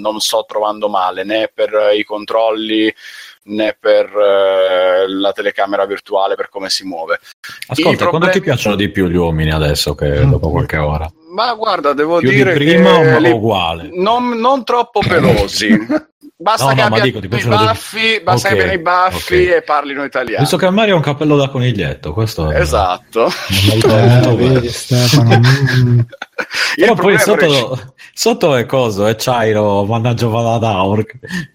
non 0.00 0.18
sto 0.20 0.44
trovando 0.46 0.88
male 0.88 1.22
né 1.24 1.50
per 1.52 1.72
eh, 1.72 1.96
i 1.96 2.04
controlli 2.04 2.92
né 3.46 3.76
per 3.78 4.06
eh, 4.06 5.08
la 5.08 5.32
telecamera 5.32 5.84
virtuale, 5.86 6.34
per 6.34 6.48
come 6.48 6.68
si 6.70 6.84
muove. 6.84 7.20
Ascolta, 7.68 7.78
I 7.78 7.82
quando 7.82 8.00
problemi- 8.08 8.32
ti 8.32 8.40
piacciono 8.40 8.74
di 8.76 8.88
più 8.90 9.06
gli 9.06 9.16
uomini 9.16 9.52
adesso 9.52 9.94
che 9.94 10.26
dopo 10.26 10.50
qualche 10.50 10.78
ora? 10.78 11.10
Ma 11.30 11.52
guarda, 11.54 11.92
devo 11.92 12.18
Più 12.18 12.28
di 12.30 12.36
dire 12.36 12.54
prima 12.54 13.00
che 13.00 13.20
li- 13.20 13.30
uguale? 13.30 13.90
non, 13.92 14.30
non 14.38 14.64
troppo 14.64 15.00
pelosi. 15.00 15.68
Basta 16.44 16.64
No, 16.66 16.74
che 16.74 16.80
no, 16.82 16.86
abbia 16.88 17.02
dico, 17.02 17.18
i 17.24 17.28
piacciono 17.28 17.56
di- 17.56 17.64
baffi, 17.64 18.20
basta 18.22 18.48
Ok, 18.48 18.54
che 18.54 18.60
abbiano 18.60 18.78
i 18.78 18.82
baffi 18.82 19.34
ok. 19.46 19.54
e 19.54 19.62
parlino 19.62 20.04
italiano. 20.04 20.40
Visto 20.40 20.56
che 20.58 20.68
Mario 20.68 20.92
ha 20.92 20.96
un 20.98 21.02
cappello 21.02 21.36
da 21.38 21.48
coniglietto, 21.48 22.12
questo 22.12 22.50
è 22.50 22.60
Esatto. 22.60 23.28
Eh, 23.28 23.66
molto 23.70 23.88
bello. 23.88 24.36
vedi 24.36 24.68
Stefano. 24.68 25.40
mm. 25.40 25.98
Io 25.98 26.04
Però 26.76 26.92
il 26.92 26.98
poi 27.00 27.14
è 27.14 27.16
che- 27.16 27.22
sotto, 27.22 27.94
sotto 28.12 28.56
è 28.56 28.66
coso, 28.66 29.06
è 29.06 29.14
Chairo, 29.16 29.84
mannaggia 29.86 30.26
Valadaur. 30.26 31.02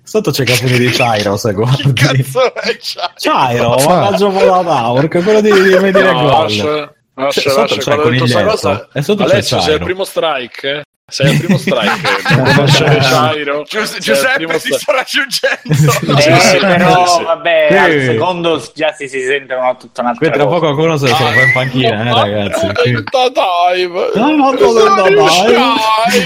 Sotto 0.02 0.32
c'è 0.32 0.42
i 0.42 0.46
capelli 0.48 0.78
di 0.80 0.90
Chairo, 0.90 1.38
se 1.38 1.50
Che 1.54 1.54
guardi. 1.54 1.94
cazzo 1.94 2.54
è 2.56 2.78
Chairo? 3.16 3.76
Chairo, 3.76 3.76
mannaggia 3.88 4.28
Valadaur, 4.28 5.08
che 5.08 5.22
quello 5.22 5.42
di, 5.42 5.52
di 5.52 5.70
vedere 5.78 6.12
No, 6.12 6.20
gol. 6.20 6.30
lascia, 6.30 6.94
lascia, 7.14 7.42
sotto 7.42 7.60
lascia. 7.62 7.76
c'è 7.78 7.84
Quando 7.84 8.04
ho 8.06 8.10
detto 8.10 8.26
sta 8.26 8.34
Coniglietto, 8.40 8.50
cosa, 8.70 8.90
e 8.92 9.02
sotto 9.04 9.24
c'è 9.24 9.32
Alessio, 9.34 9.58
sei 9.58 9.66
Chairo. 9.68 9.80
al 9.80 9.86
primo 9.86 10.04
strike? 10.04 10.70
eh? 10.72 10.82
Sei 11.10 11.30
al 11.32 11.38
primo 11.38 11.58
strike. 11.58 12.36
non 12.36 12.54
conoscere 12.56 12.98
Chairo. 12.98 13.64
Gius- 13.68 13.98
Giuseppe 14.00 14.60
si 14.60 14.74
sta 14.74 14.92
raggiungendo. 14.94 16.18
Eh, 16.18 16.40
Sì, 16.40 16.58
però 16.60 17.06
sì. 17.08 17.24
vabbè, 17.24 17.68
Sì. 17.70 17.78
al 17.78 18.02
secondo 18.02 18.72
già 18.76 18.92
si, 18.94 19.08
si 19.10 19.22
sente 19.24 19.54
una, 19.54 19.76
tutta 19.76 20.02
un'altra 20.02 20.28
Qui 20.30 20.36
tra 20.38 20.46
cosa. 20.46 20.56
poco 20.60 20.74
qualcuno 20.74 20.98
se 20.98 21.08
se 21.08 21.12
lo 21.24 21.30
fa 21.30 21.42
in 21.42 21.52
panchina, 21.54 22.04
eh, 22.06 22.14
ragazzi. 22.14 22.68
Qui- 22.74 23.04
Da 23.04 23.32
time. 23.32 24.10
No, 24.16 24.28
no, 24.36 24.52
no, 24.52 24.72
no, 24.72 24.96
no, 24.96 25.10
no. 25.10 25.28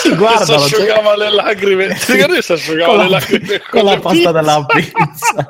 Sì, 0.00 0.14
guardalo, 0.14 0.44
Si 0.66 0.74
asciugava 0.74 1.16
le 1.16 1.30
lacrime. 1.30 1.88
Che 1.88 2.42
si 2.42 2.52
asciugava 2.52 2.92
Con 2.92 2.98
le 3.04 3.08
la, 3.08 3.18
lacrime 3.18 3.62
con 3.70 3.84
la 3.84 3.98
pasta 3.98 4.32
della 4.32 4.64
pizza. 4.66 5.46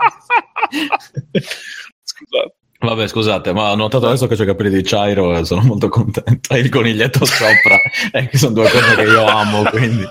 Scusate. 2.05 2.55
Vabbè, 2.83 3.09
scusate, 3.09 3.53
ma 3.53 3.72
ho 3.72 3.76
notato 3.76 4.07
adesso 4.07 4.26
che 4.26 4.37
c'ho 4.37 4.43
i 4.45 4.47
capelli 4.47 4.70
di 4.70 4.83
Chairo 4.83 5.37
e 5.37 5.45
sono 5.45 5.61
molto 5.62 5.89
contento. 5.91 6.55
E 6.55 6.59
il 6.61 6.68
coniglietto 6.70 7.24
sopra, 7.26 7.76
e 8.12 8.28
che 8.28 8.39
sono 8.39 8.53
due 8.55 8.70
cose 8.70 8.95
che 8.95 9.03
io 9.03 9.26
amo, 9.26 9.62
quindi... 9.64 10.07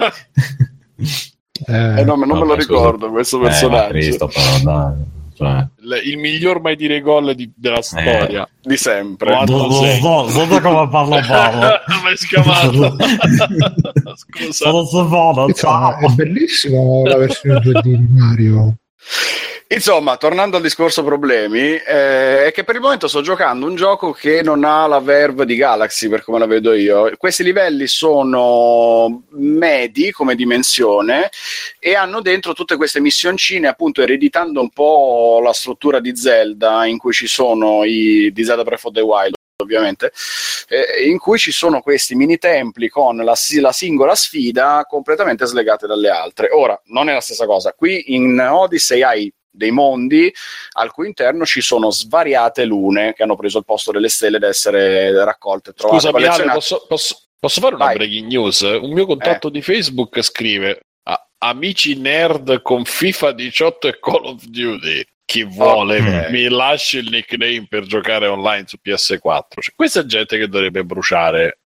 Eh, 1.66 2.00
Eh, 2.00 2.04
no, 2.06 2.16
ma 2.16 2.26
non 2.26 2.38
me 2.38 2.46
lo 2.46 2.46
Vabbè, 2.50 2.62
scusa. 2.62 2.78
ricordo 2.80 3.10
questo 3.10 3.40
Eh, 3.40 3.44
personaggio. 3.44 3.90
Cristo, 3.90 4.28
però. 4.28 4.94
Cioè... 5.36 5.68
Il- 5.82 6.02
il 6.12 6.18
miglior 6.18 6.62
mai 6.62 6.76
dire 6.76 7.00
gol 7.02 7.34
di- 7.34 7.52
della 7.56 7.82
storia. 7.82 8.48
Di 8.62 8.78
sempre. 8.78 9.32
Guarda- 9.32 10.00
Guarda 10.00 10.62
come 10.62 10.90
parlo 10.90 11.20
parlo. 11.26 11.60
Ma 11.60 12.12
è 12.12 12.16
scavato. 12.16 12.96
Scusa. 14.16 14.52
Sono 14.52 14.80
insomma, 14.82 15.54
ciao. 15.54 15.98
è 16.00 16.08
bellissimo 16.14 17.04
la 17.06 17.18
versione 17.18 17.60
2D 17.62 17.82
di 17.82 18.08
Mario. 18.10 18.76
Insomma, 19.72 20.18
tornando 20.18 20.58
al 20.58 20.64
discorso 20.64 21.04
problemi, 21.04 21.76
eh, 21.76 22.46
è 22.46 22.52
che 22.52 22.64
per 22.64 22.74
il 22.74 22.82
momento 22.82 23.08
sto 23.08 23.22
giocando 23.22 23.68
un 23.68 23.76
gioco 23.76 24.12
che 24.12 24.42
non 24.42 24.64
ha 24.64 24.88
la 24.88 25.00
verve 25.00 25.46
di 25.46 25.56
Galaxy, 25.56 26.10
per 26.10 26.24
come 26.24 26.40
la 26.40 26.48
vedo 26.48 26.74
io. 26.74 27.12
Questi 27.18 27.44
livelli 27.44 27.86
sono 27.86 29.26
medi 29.30 30.10
come 30.10 30.34
dimensione 30.34 31.30
e 31.78 31.94
hanno 31.94 32.20
dentro 32.22 32.54
tutte 32.54 32.78
queste 32.78 33.00
missioncine, 33.00 33.68
appunto 33.68 34.02
ereditando 34.02 34.60
un 34.60 34.72
po' 34.72 35.40
la 35.44 35.54
struttura 35.54 36.00
di 36.00 36.16
Zelda, 36.16 36.88
in 36.88 36.98
cui 36.98 37.14
ci 37.14 37.28
sono 37.28 37.84
i 37.84 38.32
di 38.34 38.44
Zelda 38.44 38.64
Breath 38.64 38.86
of 38.86 38.94
the 38.94 39.02
Wild 39.02 39.36
ovviamente, 39.62 40.12
eh, 40.68 41.08
in 41.08 41.20
cui 41.20 41.38
ci 41.38 41.52
sono 41.52 41.82
questi 41.82 42.16
mini 42.16 42.40
templi 42.40 42.90
con 42.90 43.18
la, 43.18 43.36
la 43.62 43.72
singola 43.72 44.16
sfida 44.16 44.84
completamente 44.90 45.46
slegate 45.46 45.86
dalle 45.86 46.10
altre. 46.10 46.50
Ora, 46.52 46.82
non 46.86 47.08
è 47.08 47.14
la 47.14 47.22
stessa 47.22 47.46
cosa. 47.46 47.74
Qui 47.74 48.16
in 48.16 48.40
Odyssey 48.40 49.04
hai 49.04 49.32
dei 49.52 49.72
mondi 49.72 50.32
al 50.74 50.92
cui 50.92 51.08
interno 51.08 51.46
ci 51.46 51.62
sono 51.62 51.90
svariate 51.92 52.66
lune 52.66 53.14
che 53.14 53.24
hanno 53.24 53.36
preso 53.36 53.58
il 53.60 53.66
posto 53.66 53.92
delle 53.92 54.10
stelle 54.10 54.40
da 54.40 54.48
essere 54.48 55.12
raccolte 55.24 55.72
e 55.72 55.74
trovate. 55.74 56.00
Scusami, 56.02 56.16
Ale, 56.18 56.26
collezionate. 56.26 56.58
posso, 56.60 56.86
posso- 56.88 57.18
posso 57.40 57.62
fare 57.62 57.76
una 57.76 57.86
Vai. 57.86 57.96
breaking 57.96 58.28
news? 58.28 58.62
Un 58.62 58.92
mio 58.92 59.06
contatto 59.06 59.50
di 59.50 59.62
Facebook 59.62 60.22
scrive 60.22 60.80
"A- 61.04 61.28
Amici 61.40 61.96
nerd 61.98 62.62
con 62.62 62.84
FIFA 62.86 63.32
18 63.32 63.88
e 63.88 64.00
Call 64.00 64.26
of 64.26 64.44
Duty. 64.44 65.04
Chi 65.26 65.44
vuole 65.44 66.00
Ok. 66.00 66.30
mi 66.32 66.50
lasci 66.50 66.98
il 66.98 67.10
nickname 67.10 67.66
per 67.70 67.84
giocare 67.86 68.26
online 68.28 68.64
su 68.68 68.78
PS4. 68.82 69.62
Cioè, 69.62 69.74
questa 69.76 70.00
è 70.02 70.06
gente 70.06 70.38
che 70.40 70.48
dovrebbe 70.48 70.84
bruciare. 70.84 71.60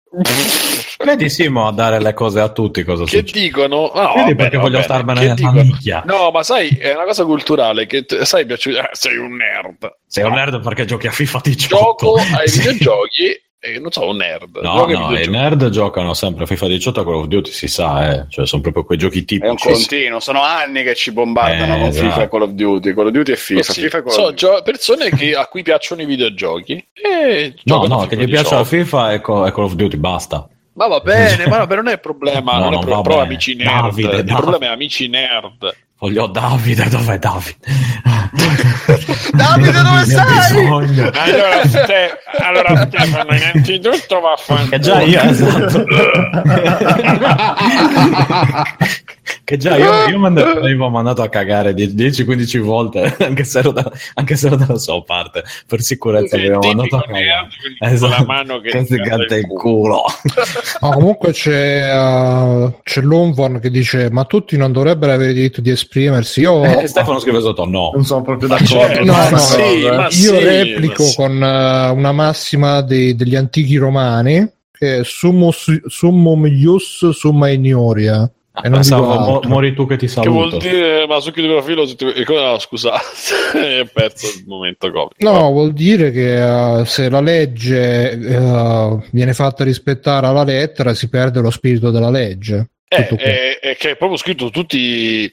Vedi 1.04 1.30
Simo 1.30 1.68
a 1.68 1.72
dare 1.72 2.00
le 2.00 2.14
cose 2.14 2.40
a 2.40 2.50
tutti 2.50 2.84
cosa 2.84 3.04
che 3.04 3.18
succede. 3.18 3.40
dicono? 3.40 3.92
No, 3.94 4.14
Vedi 4.16 4.36
perché 4.36 4.58
voglio 4.58 4.72
bene. 4.80 4.84
starmene 4.84 5.20
Che 5.20 5.30
a 5.30 5.34
dicono? 5.34 5.62
nicchia. 5.62 6.04
No, 6.06 6.30
ma 6.32 6.44
sai, 6.44 6.70
è 6.70 6.94
una 6.94 7.06
cosa 7.06 7.26
culturale 7.26 7.86
che 7.88 8.06
t- 8.06 8.22
sai, 8.22 8.46
piace- 8.46 8.78
eh, 8.78 8.90
sei 8.92 9.18
un 9.18 9.36
nerd. 9.36 9.90
Sei 10.08 10.24
un 10.24 10.34
nerd 10.34 10.62
perché 10.62 10.86
giochi 10.86 11.08
a 11.08 11.12
FIFA 11.12 11.40
18. 11.44 11.76
Gioco 11.76 12.16
ai 12.16 12.48
Sì. 12.48 12.60
videogiochi 12.60 13.42
e 13.66 13.80
non 13.80 13.92
so, 13.92 14.10
un 14.10 14.18
nerd. 14.18 14.58
No, 14.62 14.86
no, 14.86 15.18
i 15.18 15.28
nerd 15.28 15.70
giocano 15.70 16.14
sempre 16.14 16.44
a 16.44 16.48
FIFA 16.48 16.68
18 16.68 17.00
a 17.00 17.04
Call 17.06 17.14
of 17.16 17.26
Duty, 17.28 17.50
si 17.52 17.68
sa, 17.70 18.12
eh. 18.14 18.26
Cioè, 18.30 18.46
sono 18.46 18.62
proprio 18.62 18.84
quei 18.84 18.98
giochi 18.98 19.20
È 19.20 19.48
un 19.48 19.56
tipici. 19.56 19.68
continuo, 19.70 20.20
sono 20.20 20.42
anni 20.42 20.84
che 20.84 20.96
ci 20.96 21.12
bombardano 21.14 21.76
Eh, 21.76 21.80
con 21.80 21.88
esatto. 21.88 22.06
FIFA 22.10 22.22
e 22.24 22.30
Call 22.30 22.42
of 22.42 22.50
Duty. 22.52 22.94
Call 22.94 23.06
of 23.06 23.12
Duty 23.14 23.32
e 23.32 23.36
FIFA. 23.38 23.66
Così. 23.66 23.82
FIFA 23.82 23.98
e 23.98 24.04
Call 24.04 24.12
So, 24.12 24.34
gio- 24.34 24.62
persone 24.64 25.10
che- 25.12 25.36
a 25.36 25.48
cui 25.48 25.64
piacciono 25.64 26.02
i 26.02 26.06
videogiochi 26.06 26.86
e 26.94 27.54
No, 27.64 27.86
no, 27.88 28.06
che 28.06 28.16
gli 28.18 28.26
piace 28.28 28.56
la 28.56 28.62
18. 28.62 28.64
FIFA 28.66 29.14
e 29.14 29.22
Co- 29.22 29.46
e 29.48 29.52
Call 29.54 29.64
of 29.64 29.74
Duty, 29.76 29.98
basta. 29.98 30.48
Ma 30.76 30.88
va 30.88 31.00
bene, 31.02 31.46
ma 31.48 31.68
però 31.68 31.82
non 31.84 31.94
è 31.94 32.00
problema, 32.00 32.58
No, 32.58 32.70
non 32.70 32.74
è 32.74 32.80
pro- 32.82 33.02
bene. 33.04 33.22
amici 33.22 33.56
nerd. 33.56 33.70
Davide, 33.70 34.08
il 34.10 34.16
Davide. 34.24 34.34
problema 34.36 34.66
è 34.66 34.70
amici 34.74 35.08
nerd. 35.08 35.76
Voglio 36.04 36.28
Davide, 36.28 36.84
dov'è 36.90 37.18
Davide? 37.18 37.56
Davide, 39.32 39.72
dove 39.72 40.02
ho 40.02 40.04
sei? 40.04 40.26
bisogno. 40.26 41.10
Allora, 41.14 41.66
Ste- 41.66 42.20
allora 42.42 42.86
Stefano, 42.88 43.34
innanzitutto 43.34 44.20
va 44.20 44.34
a 44.34 44.36
fare 44.36 44.68
Che 44.68 44.80
già 44.80 45.00
io, 45.00 45.22
esatto. 45.22 45.86
che 49.44 49.58
già 49.58 49.76
io, 49.78 50.10
io 50.10 50.18
mand- 50.20 50.38
avevo 50.58 50.90
mandato 50.90 51.22
a 51.22 51.30
cagare 51.30 51.74
10-15 51.74 52.60
volte, 52.60 53.16
anche 53.20 53.44
se, 53.44 53.60
ero 53.60 53.72
da, 53.72 53.92
anche 54.16 54.36
se 54.36 54.48
ero 54.48 54.56
dalla 54.56 54.78
sua 54.78 55.02
parte, 55.04 55.44
per 55.68 55.82
sicurezza 55.82 56.36
avevo 56.36 56.60
mandato 56.60 56.96
a 56.98 57.02
cagare. 57.04 57.48
Esatto. 57.80 58.14
con 58.16 58.26
la 58.26 58.34
mano 58.34 58.60
che 58.60 58.86
si 58.86 58.98
canta 58.98 59.36
il 59.36 59.48
culo. 59.48 60.04
No, 60.82 60.90
comunque 60.92 61.32
c'è, 61.32 61.94
uh, 61.96 62.80
c'è 62.84 63.02
Longvorn 63.02 63.60
che 63.60 63.70
dice: 63.70 64.10
Ma 64.12 64.26
tutti 64.26 64.58
non 64.58 64.72
dovrebbero 64.72 65.14
avere 65.14 65.34
diritto 65.34 65.62
di 65.62 65.70
esprimersi. 65.70 66.42
Io, 66.42 66.64
E 66.64 66.88
Stefano 66.88 67.20
scrive 67.20 67.40
sotto 67.40 67.66
no. 67.66 67.92
Non 67.94 68.04
sono 68.04 68.22
proprio 68.22 68.50
Ma 68.50 68.58
d'accordo. 68.58 68.86
certo, 68.94 69.04
No, 69.06 69.12
ma 69.14 69.30
no, 69.30 69.38
sì, 69.38 69.86
no, 69.86 69.96
ma 69.96 70.04
io 70.04 70.10
sì, 70.10 70.44
replico 70.44 71.04
ma 71.04 71.10
sì. 71.10 71.16
con 71.16 71.32
uh, 71.36 71.96
una 71.98 72.12
massima 72.12 72.82
dei- 72.82 73.16
degli 73.16 73.36
antichi 73.36 73.78
romani 73.78 74.50
che 74.72 74.98
è 75.00 75.04
summus, 75.04 75.86
summum 75.88 76.46
ius 76.48 77.10
summa 77.10 77.50
ignoria. 77.50 78.30
E 78.56 78.70
non 78.70 78.74
Pensavo, 78.74 79.08
dico 79.12 79.20
mo- 79.24 79.42
mori 79.46 79.74
tu 79.74 79.88
che 79.88 79.96
ti 79.98 80.06
Che 80.06 80.12
saluto. 80.12 80.32
vuol 80.32 80.58
dire, 80.62 81.08
ma 81.08 81.20
succhio 81.20 81.42
di 81.42 81.48
profilo, 81.48 81.84
eh, 81.84 82.24
cosa- 82.24 82.52
no, 82.52 82.60
scusate, 82.60 83.80
ho 83.82 83.90
perso 83.92 84.28
il 84.28 84.44
momento 84.46 84.92
Covid. 84.92 85.14
No, 85.24 85.50
vuol 85.50 85.74
dire 85.74 86.12
che 86.12 86.40
uh, 86.40 86.84
se 86.86 87.10
la 87.10 87.20
legge 87.20 88.12
uh, 88.16 89.04
viene 89.12 89.34
fatta 89.34 89.64
rispettare 89.64 90.28
alla 90.28 90.44
lettera 90.44 90.94
si 90.94 91.10
perde 91.10 91.40
lo 91.42 91.50
spirito 91.50 91.90
della 91.90 92.12
legge. 92.12 92.70
Eh, 92.90 93.08
è, 93.08 93.60
è 93.60 93.76
che 93.76 93.92
è 93.92 93.96
proprio 93.98 94.20
scritto 94.20 94.52
tutti 94.52 94.78
i, 94.78 95.32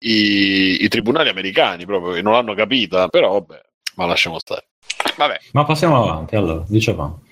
i- 0.00 0.84
i 0.84 0.88
tribunali 0.88 1.30
americani 1.30 1.86
proprio 1.86 2.12
che 2.12 2.20
non 2.20 2.34
l'hanno 2.34 2.52
capita, 2.54 3.08
però 3.08 3.32
vabbè, 3.32 3.60
ma 3.94 4.04
lasciamo 4.04 4.38
stare. 4.38 4.66
Vabbè, 5.16 5.38
Ma 5.52 5.64
passiamo 5.64 6.02
avanti, 6.02 6.36
allora, 6.36 6.62
dicevamo. 6.68 7.22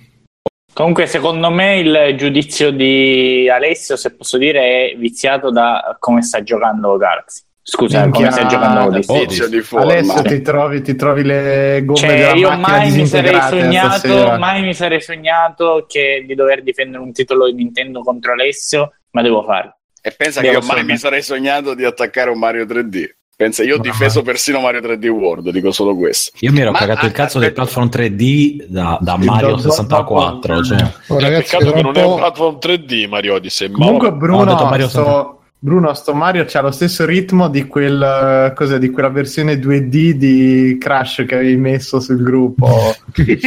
Comunque, 0.77 1.07
secondo 1.07 1.51
me 1.51 1.79
il 1.79 2.15
giudizio 2.19 2.71
di 2.71 3.49
Alessio, 3.49 3.97
se 3.97 4.15
posso 4.15 4.37
dire, 4.37 4.91
è 4.91 4.97
viziato 4.99 5.51
da 5.51 5.97
come 5.99 6.21
sta 6.21 6.43
giocando 6.43 6.99
Galaxy. 6.99 7.45
Scusa, 7.63 8.03
Minchia, 8.03 8.29
come 8.29 8.31
sta 8.31 8.47
giocando 8.47 8.85
Odyssey. 8.85 9.27
Tizio 9.27 9.49
di 9.49 9.63
forma. 9.63 9.93
Adesso 9.93 10.23
ti 10.25 10.43
trovi, 10.43 10.83
ti 10.83 10.95
trovi 10.95 11.23
le 11.23 11.81
gomme 11.83 11.99
Cioè, 11.99 12.17
della 12.19 12.35
io 12.35 12.49
macchina 12.51 12.77
mai 12.77 12.91
mi 12.91 13.07
sognato, 13.07 14.39
mai 14.39 14.63
mi 14.65 14.75
sarei 14.75 15.01
sognato 15.01 15.87
che 15.89 16.23
di 16.27 16.35
dover 16.35 16.63
difendere 16.63 17.03
un 17.03 17.13
titolo 17.13 17.47
di 17.47 17.55
Nintendo 17.55 18.03
contro 18.03 18.33
Alessio, 18.33 18.93
ma 19.13 19.23
devo 19.23 19.43
farlo. 19.45 19.79
E 20.03 20.11
pensa 20.11 20.43
Devo 20.43 20.59
che 20.59 20.67
io 20.67 20.73
mai 20.75 20.85
mi 20.85 20.99
sarei 20.99 21.23
sognato 21.23 21.75
di 21.75 21.87
attaccare 21.87 22.29
un 22.29 22.39
Mario 22.39 22.67
3D. 22.67 23.09
Pensa, 23.37 23.63
io 23.63 23.75
ho 23.75 23.77
No, 23.77 23.83
difeso 23.83 24.21
ma- 24.21 24.25
persino 24.25 24.61
Mario 24.61 24.81
3D 24.81 25.09
World, 25.09 25.51
dico 25.51 25.71
solo 25.71 25.95
questo. 25.95 26.31
Io 26.41 26.53
mi 26.53 26.61
ero 26.61 26.71
Ma- 26.71 26.79
cagato 26.79 27.05
il 27.05 27.11
ah, 27.11 27.15
cazzo 27.15 27.39
del 27.39 27.49
aspetta. 27.51 27.69
platform 27.71 27.89
3D 27.91 28.65
da, 28.67 28.97
da 28.99 29.17
Mario 29.19 29.49
do- 29.49 29.55
do- 29.57 29.71
64. 29.71 30.55
dopo- 30.55 30.65
cioè. 30.65 30.91
Oh, 31.09 31.21
ragazzi, 31.21 31.43
peccato 31.57 31.73
che 31.73 31.83
non 31.83 31.97
è 31.99 32.03
un 32.03 32.11
po'- 32.13 32.15
platform 32.17 32.59
3D 32.59 33.07
Mario 33.07 33.35
Odyssey, 33.35 33.69
ma 33.69 33.77
Comunque 33.77 34.09
vabbè. 34.09 34.19
Bruno, 34.21 34.45
detto 34.47 34.65
Mario 34.65 34.89
sto, 34.89 35.41
Bruno, 35.59 35.93
sto 35.93 36.15
Mario 36.15 36.45
c'ha 36.47 36.63
lo 36.63 36.71
stesso 36.71 37.05
ritmo 37.05 37.49
di, 37.49 37.67
quel, 37.67 38.01
eh, 38.03 38.53
cos'è, 38.55 38.79
di 38.79 38.89
quella 38.89 39.11
versione 39.11 39.59
2D 39.59 40.13
di 40.13 40.79
Crash 40.81 41.25
che 41.29 41.35
avevi 41.35 41.57
messo 41.59 42.01
sul 42.01 42.23
gruppo. 42.23 42.95
che 43.13 43.39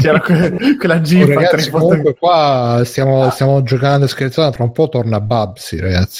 c'era 0.00 0.18
que- 0.18 0.76
quella 0.76 0.96
Oh, 0.96 1.00
gif 1.02 1.22
a 1.30 1.34
ragazzi, 1.34 1.54
tre 1.56 1.62
foto- 1.70 1.84
comunque 1.86 2.14
qua 2.16 2.82
stiamo, 2.84 3.30
stiamo 3.30 3.62
giocando 3.62 4.06
e 4.06 4.08
scherzando, 4.08 4.50
tra 4.56 4.64
un 4.64 4.72
po' 4.72 4.88
torna 4.88 5.20
Babsi, 5.20 5.78
ragazzi. 5.78 6.18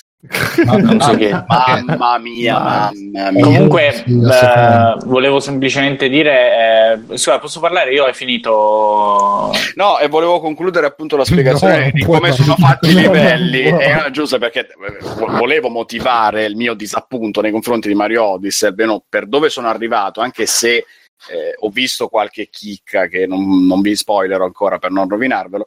Non 0.64 1.00
so 1.00 1.14
che- 1.14 1.30
Mamma 1.30 2.18
mia, 2.18 2.58
Ma- 2.58 2.90
mamma 3.12 3.30
mia. 3.30 3.42
Comunque, 3.42 4.04
eh, 4.04 4.94
volevo 5.04 5.40
semplicemente 5.40 6.08
dire, 6.08 6.98
eh, 7.10 7.16
scusa, 7.18 7.38
posso 7.38 7.60
parlare? 7.60 7.92
Io 7.92 8.04
ho 8.04 8.12
finito. 8.12 9.52
No, 9.74 9.98
e 9.98 10.08
volevo 10.08 10.40
concludere 10.40 10.86
appunto 10.86 11.16
la 11.16 11.24
spiegazione 11.24 11.84
No, 11.86 11.90
di 11.92 12.04
come 12.04 12.32
sono 12.32 12.54
fatti 12.56 12.90
i 12.90 12.94
no, 12.94 13.00
livelli. 13.00 13.62
E 13.62 13.74
era 13.78 14.10
giusto 14.10 14.38
perché 14.38 14.60
eh, 14.60 14.98
vo- 15.16 15.26
volevo 15.36 15.68
motivare 15.68 16.44
il 16.44 16.56
mio 16.56 16.74
disappunto 16.74 17.40
nei 17.40 17.50
confronti 17.50 17.88
di 17.88 17.94
Mario 17.94 18.24
Odyssey, 18.24 18.70
almeno 18.70 19.02
per 19.08 19.26
dove 19.26 19.48
sono 19.48 19.68
arrivato, 19.68 20.20
anche 20.20 20.46
se 20.46 20.84
eh, 21.28 21.54
ho 21.58 21.70
visto 21.70 22.08
qualche 22.08 22.48
chicca 22.48 23.06
che 23.06 23.26
non, 23.26 23.66
non 23.66 23.80
vi 23.80 23.94
spoilerò 23.94 24.44
ancora 24.44 24.78
per 24.78 24.90
non 24.90 25.08
rovinarvelo. 25.08 25.64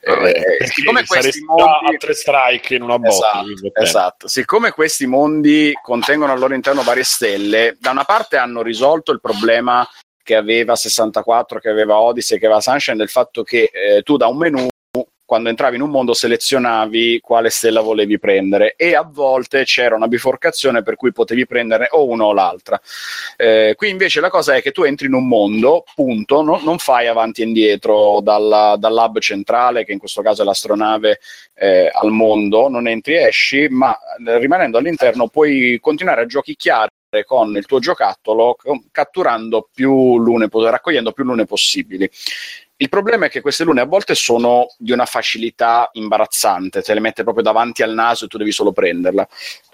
Eh, 0.00 0.14
Perché 0.14 0.66
siccome 0.66 1.04
questi 1.04 1.42
mondi... 1.44 1.96
tre 1.98 2.14
strike 2.14 2.74
in 2.74 2.82
una 2.82 2.98
botta. 2.98 3.42
Esatto, 3.42 3.80
esatto. 3.80 4.28
Siccome 4.28 4.70
questi 4.70 5.06
mondi 5.06 5.72
contengono 5.82 6.32
al 6.32 6.38
loro 6.38 6.54
interno 6.54 6.82
varie 6.82 7.04
stelle, 7.04 7.76
da 7.80 7.90
una 7.90 8.04
parte 8.04 8.36
hanno 8.36 8.62
risolto 8.62 9.12
il 9.12 9.20
problema 9.20 9.88
che 10.22 10.34
aveva 10.34 10.76
64, 10.76 11.58
che 11.58 11.70
aveva 11.70 11.98
Odyssey, 11.98 12.38
che 12.38 12.44
aveva 12.46 12.60
Sunshine, 12.60 12.98
del 12.98 13.08
fatto 13.08 13.42
che 13.42 13.70
eh, 13.72 14.02
tu 14.02 14.16
da 14.16 14.26
un 14.26 14.36
menu 14.36 14.68
quando 15.28 15.50
entravi 15.50 15.76
in 15.76 15.82
un 15.82 15.90
mondo 15.90 16.14
selezionavi 16.14 17.20
quale 17.20 17.50
stella 17.50 17.82
volevi 17.82 18.18
prendere 18.18 18.72
e 18.76 18.94
a 18.94 19.02
volte 19.02 19.64
c'era 19.64 19.94
una 19.94 20.08
biforcazione 20.08 20.82
per 20.82 20.96
cui 20.96 21.12
potevi 21.12 21.46
prendere 21.46 21.88
o 21.90 22.06
una 22.06 22.24
o 22.24 22.32
l'altra. 22.32 22.80
Eh, 23.36 23.74
qui 23.76 23.90
invece 23.90 24.20
la 24.20 24.30
cosa 24.30 24.54
è 24.54 24.62
che 24.62 24.72
tu 24.72 24.84
entri 24.84 25.06
in 25.06 25.12
un 25.12 25.28
mondo, 25.28 25.84
punto, 25.94 26.40
no- 26.40 26.62
non 26.62 26.78
fai 26.78 27.08
avanti 27.08 27.42
e 27.42 27.44
indietro 27.44 28.20
dalla- 28.22 28.76
dal 28.78 28.94
lab 28.94 29.18
centrale, 29.18 29.84
che 29.84 29.92
in 29.92 29.98
questo 29.98 30.22
caso 30.22 30.40
è 30.40 30.44
l'astronave, 30.46 31.20
eh, 31.56 31.90
al 31.92 32.10
mondo, 32.10 32.70
non 32.70 32.88
entri 32.88 33.16
e 33.16 33.26
esci, 33.26 33.68
ma 33.68 33.94
eh, 33.94 34.38
rimanendo 34.38 34.78
all'interno 34.78 35.28
puoi 35.28 35.78
continuare 35.78 36.22
a 36.22 36.26
giochicchiare 36.26 36.88
con 37.26 37.54
il 37.54 37.66
tuo 37.66 37.80
giocattolo 37.80 38.56
catturando 38.90 39.68
più 39.74 40.18
lune, 40.18 40.48
raccogliendo 40.50 41.12
più 41.12 41.24
lune 41.24 41.44
possibili. 41.44 42.10
Il 42.80 42.88
problema 42.88 43.26
è 43.26 43.28
che 43.28 43.40
queste 43.40 43.64
lune 43.64 43.80
a 43.80 43.86
volte 43.86 44.14
sono 44.14 44.68
di 44.78 44.92
una 44.92 45.04
facilità 45.04 45.88
imbarazzante, 45.94 46.80
te 46.80 46.94
le 46.94 47.00
mette 47.00 47.24
proprio 47.24 47.42
davanti 47.42 47.82
al 47.82 47.92
naso 47.92 48.24
e 48.24 48.28
tu 48.28 48.38
devi 48.38 48.52
solo 48.52 48.70
prenderla. 48.70 49.26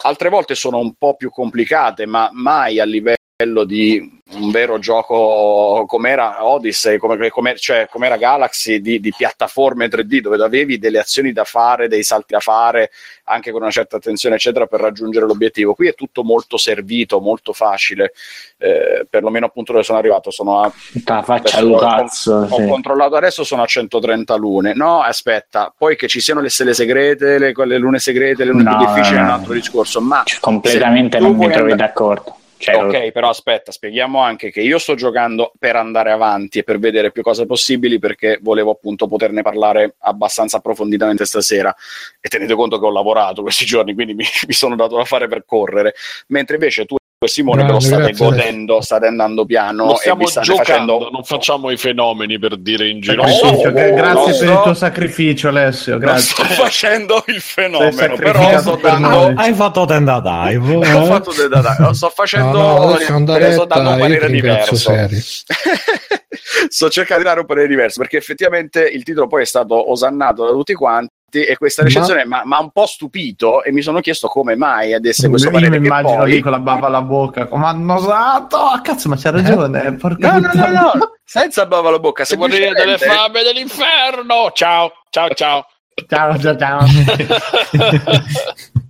Altre 0.02 0.30
volte 0.30 0.54
sono 0.54 0.78
un 0.78 0.94
po' 0.94 1.14
più 1.14 1.28
complicate, 1.28 2.06
ma 2.06 2.30
mai 2.32 2.80
a 2.80 2.84
livello 2.86 3.18
di 3.64 4.20
un 4.34 4.50
vero 4.52 4.78
gioco 4.78 5.84
come 5.88 6.10
era 6.10 6.44
Odyssey, 6.44 6.98
come, 6.98 7.28
come- 7.30 7.56
cioè 7.56 7.88
come 7.90 8.06
era 8.06 8.16
Galaxy 8.16 8.80
di, 8.80 9.00
di 9.00 9.12
piattaforme 9.16 9.88
3D 9.88 10.20
dove 10.20 10.40
avevi 10.42 10.78
delle 10.78 11.00
azioni 11.00 11.32
da 11.32 11.42
fare, 11.42 11.88
dei 11.88 12.04
salti 12.04 12.32
da 12.34 12.38
fare, 12.38 12.92
anche 13.24 13.50
con 13.50 13.62
una 13.62 13.72
certa 13.72 13.96
attenzione, 13.96 14.36
eccetera, 14.36 14.66
per 14.66 14.78
raggiungere 14.78 15.26
l'obiettivo. 15.26 15.74
Qui 15.74 15.88
è 15.88 15.94
tutto 15.94 16.22
molto 16.22 16.56
servito, 16.56 17.18
molto 17.20 17.52
facile, 17.52 18.12
eh, 18.58 19.04
perlomeno 19.10 19.46
appunto 19.46 19.72
dove 19.72 19.82
sono 19.82 19.98
arrivato. 19.98 20.30
Sono 20.30 20.60
a 20.60 20.72
la 21.04 21.22
faccia 21.22 21.58
Adesso 21.58 21.58
al 21.58 21.72
ho- 21.72 21.76
cazzo. 21.78 22.32
ho 22.48 22.56
sì. 22.60 22.66
controllato 22.68 23.16
adesso 23.16 23.42
sono 23.42 23.62
a 23.62 23.66
130 23.66 24.36
lune. 24.36 24.74
No, 24.74 25.02
aspetta, 25.02 25.74
poi 25.76 25.96
che 25.96 26.06
ci 26.06 26.20
siano 26.20 26.40
le 26.40 26.50
stelle 26.50 26.72
segrete, 26.72 27.38
le, 27.38 27.52
quelle 27.52 27.78
lune 27.78 27.98
segrete, 27.98 28.44
le 28.44 28.52
lune 28.52 28.62
No, 28.62 28.76
più 28.76 28.86
difficili 28.86 29.16
no, 29.16 29.18
è 29.18 29.22
un 29.22 29.28
no. 29.28 29.34
altro 29.34 29.52
discorso. 29.54 30.00
Ma 30.00 30.22
completamente 30.38 31.18
non 31.18 31.32
mi 31.36 31.48
trovi 31.50 31.72
andare- 31.72 31.76
d'accordo. 31.76 32.36
Cioè, 32.64 32.82
Ok, 32.84 33.12
però 33.12 33.28
aspetta, 33.28 33.72
spieghiamo 33.72 34.20
anche 34.20 34.50
che 34.50 34.60
io 34.60 34.78
sto 34.78 34.94
giocando 34.94 35.52
per 35.58 35.76
andare 35.76 36.10
avanti 36.10 36.60
e 36.60 36.62
per 36.62 36.78
vedere 36.78 37.12
più 37.12 37.22
cose 37.22 37.44
possibili 37.44 37.98
perché 37.98 38.38
volevo 38.40 38.70
appunto 38.70 39.06
poterne 39.06 39.42
parlare 39.42 39.96
abbastanza 39.98 40.56
approfonditamente 40.56 41.26
stasera. 41.26 41.74
E 42.20 42.28
tenete 42.28 42.54
conto 42.54 42.78
che 42.78 42.86
ho 42.86 42.90
lavorato 42.90 43.42
questi 43.42 43.64
giorni, 43.64 43.94
quindi 43.94 44.14
mi, 44.14 44.24
mi 44.46 44.54
sono 44.54 44.76
dato 44.76 44.96
da 44.96 45.04
fare 45.04 45.28
per 45.28 45.44
correre, 45.44 45.94
mentre 46.28 46.54
invece 46.56 46.86
tu 46.86 46.96
Simone 47.24 47.64
Grande, 47.64 47.80
state 47.80 48.02
grazie. 48.02 48.26
godendo, 48.26 48.80
state 48.80 49.06
andando 49.06 49.44
piano 49.46 49.86
Lo 49.86 49.94
e 49.94 49.96
stiamo 49.96 50.18
vi 50.18 50.26
state 50.26 50.46
giocando, 50.46 50.64
facendo 50.64 51.10
non 51.10 51.24
facciamo 51.24 51.70
i 51.70 51.76
fenomeni 51.76 52.38
per 52.38 52.58
dire 52.58 52.88
in 52.88 53.00
giro. 53.00 53.22
Gra- 53.22 53.32
no, 53.32 53.60
grazie 53.72 54.32
no, 54.32 54.38
per 54.38 54.46
no. 54.46 54.52
il 54.52 54.60
tuo 54.62 54.74
sacrificio, 54.74 55.48
Alessio. 55.48 55.92
non 55.92 56.00
Grazie. 56.00 56.44
sto 56.44 56.44
facendo 56.54 57.24
il 57.26 57.40
fenomeno, 57.40 58.16
però 58.16 58.58
sto 58.58 58.76
per 58.76 58.90
dando 58.92 59.08
noi. 59.08 59.34
Hai 59.36 59.54
fatto 59.54 59.84
tenda 59.86 60.20
dive. 60.20 60.74
ho 60.74 61.02
eh? 61.02 61.06
fatto 61.06 61.32
dei 61.32 61.48
dati, 61.48 61.94
sto 61.94 62.10
facendo 62.10 62.58
No, 62.58 62.84
no, 62.84 62.96
sto 62.98 63.64
dando 63.64 63.90
un 63.90 63.98
parere 63.98 64.30
diverso 64.30 64.74
sto 66.68 66.88
cercando 66.90 67.22
di 67.22 67.28
dare 67.28 67.40
un 67.40 67.46
parere 67.46 67.68
diverso 67.68 68.00
perché 68.00 68.16
effettivamente 68.16 68.82
il 68.86 69.02
titolo 69.02 69.26
poi 69.26 69.42
è 69.42 69.46
stato 69.46 69.90
osannato 69.90 70.44
da 70.44 70.50
tutti 70.50 70.74
quanti 70.74 71.12
e 71.42 71.56
questa 71.56 71.82
Ma- 71.82 71.88
recensione 71.88 72.24
mi 72.26 72.34
ha 72.54 72.60
un 72.60 72.70
po' 72.70 72.86
stupito 72.86 73.62
e 73.62 73.72
mi 73.72 73.82
sono 73.82 74.00
chiesto 74.00 74.28
come 74.28 74.56
mai 74.56 74.92
adesso 74.94 75.28
questo 75.28 75.48
Io 75.48 75.54
mi 75.54 75.60
parere 75.62 75.80
che 75.80 75.86
immagino 75.86 76.18
poi... 76.18 76.30
lì 76.30 76.40
con 76.40 76.50
la 76.52 76.58
bava 76.58 76.86
alla 76.86 77.02
bocca, 77.02 77.46
come 77.46 77.66
hanno 77.66 77.94
usato. 77.94 78.56
Ah, 78.56 78.80
cazzo, 78.80 79.08
ma 79.08 79.16
c'ha 79.16 79.30
ragione. 79.30 79.94
Porca 79.94 80.38
no 80.38 80.50
no 80.52 80.68
no 80.68 80.92
no 80.94 81.12
senza 81.24 81.66
bava 81.66 81.88
alla 81.88 81.98
bocca 81.98 82.24
Se 82.24 82.36
dire 82.36 82.70
delle 82.72 82.98
fame 82.98 83.42
dell'inferno. 83.42 84.50
Ciao, 84.52 84.92
ciao, 85.10 85.28
ciao. 85.34 85.66
Ciao, 86.08 86.38
ciao, 86.38 86.56
ciao. 86.56 86.80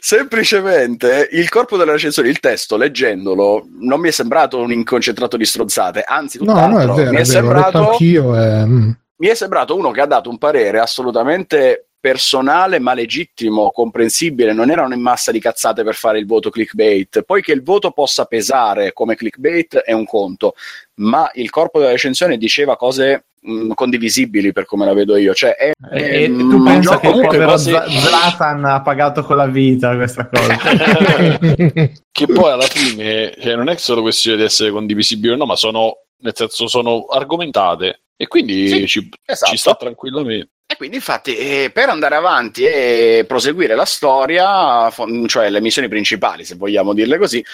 semplicemente 0.00 1.28
il 1.32 1.48
corpo 1.50 1.76
della 1.76 1.92
recensione 1.92 2.30
il 2.30 2.40
testo 2.40 2.78
leggendolo 2.78 3.66
non 3.80 4.00
mi 4.00 4.08
è 4.08 4.10
sembrato 4.10 4.58
un 4.58 4.72
inconcentrato 4.72 5.36
di 5.36 5.44
stronzate 5.44 6.02
anzi 6.06 6.42
No, 6.42 6.54
no, 6.54 6.78
è 6.78 6.84
tutt'altro 6.86 6.94
vero, 6.94 7.10
mi 7.10 7.16
è 7.16 7.20
è 7.20 7.24
vero, 7.24 7.38
sembrato 7.38 7.90
anch'io. 7.90 8.34
E, 8.34 8.64
mm. 8.64 8.90
Mi 9.18 9.28
è 9.28 9.34
sembrato 9.34 9.76
uno 9.76 9.90
che 9.90 10.00
ha 10.00 10.06
dato 10.06 10.28
un 10.28 10.38
parere 10.38 10.78
assolutamente 10.78 11.86
personale 12.06 12.78
ma 12.78 12.94
legittimo, 12.94 13.72
comprensibile, 13.72 14.52
non 14.52 14.70
erano 14.70 14.94
in 14.94 15.00
massa 15.00 15.32
di 15.32 15.40
cazzate 15.40 15.82
per 15.82 15.94
fare 15.94 16.20
il 16.20 16.26
voto 16.26 16.50
clickbait. 16.50 17.22
Poi 17.22 17.42
che 17.42 17.50
il 17.50 17.64
voto 17.64 17.90
possa 17.90 18.26
pesare 18.26 18.92
come 18.92 19.16
clickbait 19.16 19.78
è 19.78 19.90
un 19.92 20.04
conto, 20.04 20.54
ma 21.00 21.28
il 21.34 21.50
corpo 21.50 21.80
della 21.80 21.90
recensione 21.90 22.36
diceva 22.36 22.76
cose 22.76 23.24
mh, 23.40 23.72
condivisibili 23.72 24.52
per 24.52 24.66
come 24.66 24.84
la 24.84 24.92
vedo 24.92 25.16
io. 25.16 25.34
Cioè, 25.34 25.56
è, 25.56 25.72
E, 25.94 26.24
è 26.24 26.26
tu 26.26 26.32
un 26.32 26.62
pensa 26.62 26.90
gioco 26.92 27.00
che 27.00 27.10
comunque 27.10 27.38
quasi- 27.42 27.72
Zlatan 27.72 28.64
ha 28.66 28.82
pagato 28.82 29.24
con 29.24 29.36
la 29.36 29.46
vita 29.46 29.96
questa 29.96 30.28
cosa? 30.28 30.56
che 32.12 32.26
poi 32.26 32.50
alla 32.52 32.62
fine 32.70 33.34
cioè, 33.40 33.56
non 33.56 33.68
è 33.68 33.76
solo 33.78 34.02
questione 34.02 34.36
di 34.36 34.44
essere 34.44 34.70
condivisibili 34.70 35.32
o 35.32 35.36
no, 35.36 35.46
ma 35.46 35.56
sono, 35.56 36.02
nel 36.18 36.36
senso, 36.36 36.68
sono 36.68 37.06
argomentate 37.06 38.02
e 38.16 38.26
quindi 38.26 38.68
Sì, 38.68 38.86
ci, 38.86 39.08
esatto. 39.24 39.50
ci 39.50 39.56
sta 39.56 39.74
tranquillamente. 39.74 40.50
E 40.68 40.74
quindi, 40.74 40.96
infatti, 40.96 41.36
eh, 41.36 41.70
per 41.72 41.90
andare 41.90 42.16
avanti 42.16 42.64
e 42.64 43.24
proseguire 43.28 43.76
la 43.76 43.84
storia, 43.84 44.92
cioè 45.26 45.48
le 45.48 45.60
missioni 45.60 45.86
principali, 45.86 46.44
se 46.44 46.56
vogliamo 46.56 46.92
dirle 46.92 47.18
così, 47.18 47.44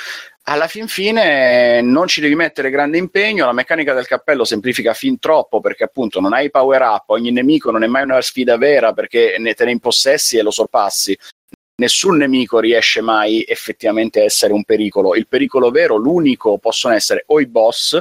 alla 0.45 0.67
fin 0.67 0.89
fine 0.89 1.77
eh, 1.77 1.83
non 1.83 2.07
ci 2.07 2.23
devi 2.23 2.35
mettere 2.35 2.71
grande 2.71 2.97
impegno. 2.97 3.45
La 3.45 3.53
meccanica 3.53 3.93
del 3.93 4.07
cappello 4.07 4.45
semplifica 4.45 4.95
fin 4.95 5.19
troppo 5.19 5.61
perché, 5.61 5.85
appunto, 5.85 6.21
non 6.21 6.33
hai 6.33 6.51
power 6.51 6.81
up. 6.81 7.11
Ogni 7.11 7.31
nemico 7.33 7.71
non 7.71 7.85
è 7.85 7.87
mai 7.87 8.05
una 8.05 8.21
sfida 8.23 8.57
vera 8.57 8.95
perché 8.95 9.37
ne 9.39 9.53
te 9.53 9.67
ne 9.67 9.73
impossessi 9.73 10.39
e 10.39 10.43
lo 10.43 10.51
sorpassi. 10.51 11.17
Nessun 11.83 12.17
nemico 12.17 12.61
riesce 12.61 13.01
mai 13.01 13.45
effettivamente 13.45 14.21
a 14.21 14.25
essere 14.25 14.53
un 14.53 14.63
pericolo. 14.63 15.17
Il 15.17 15.27
pericolo 15.27 15.73
vero, 15.73 15.97
l'unico, 15.97 16.59
possono 16.59 16.95
essere 16.95 17.25
o 17.27 17.41
i 17.41 17.47
boss, 17.47 18.01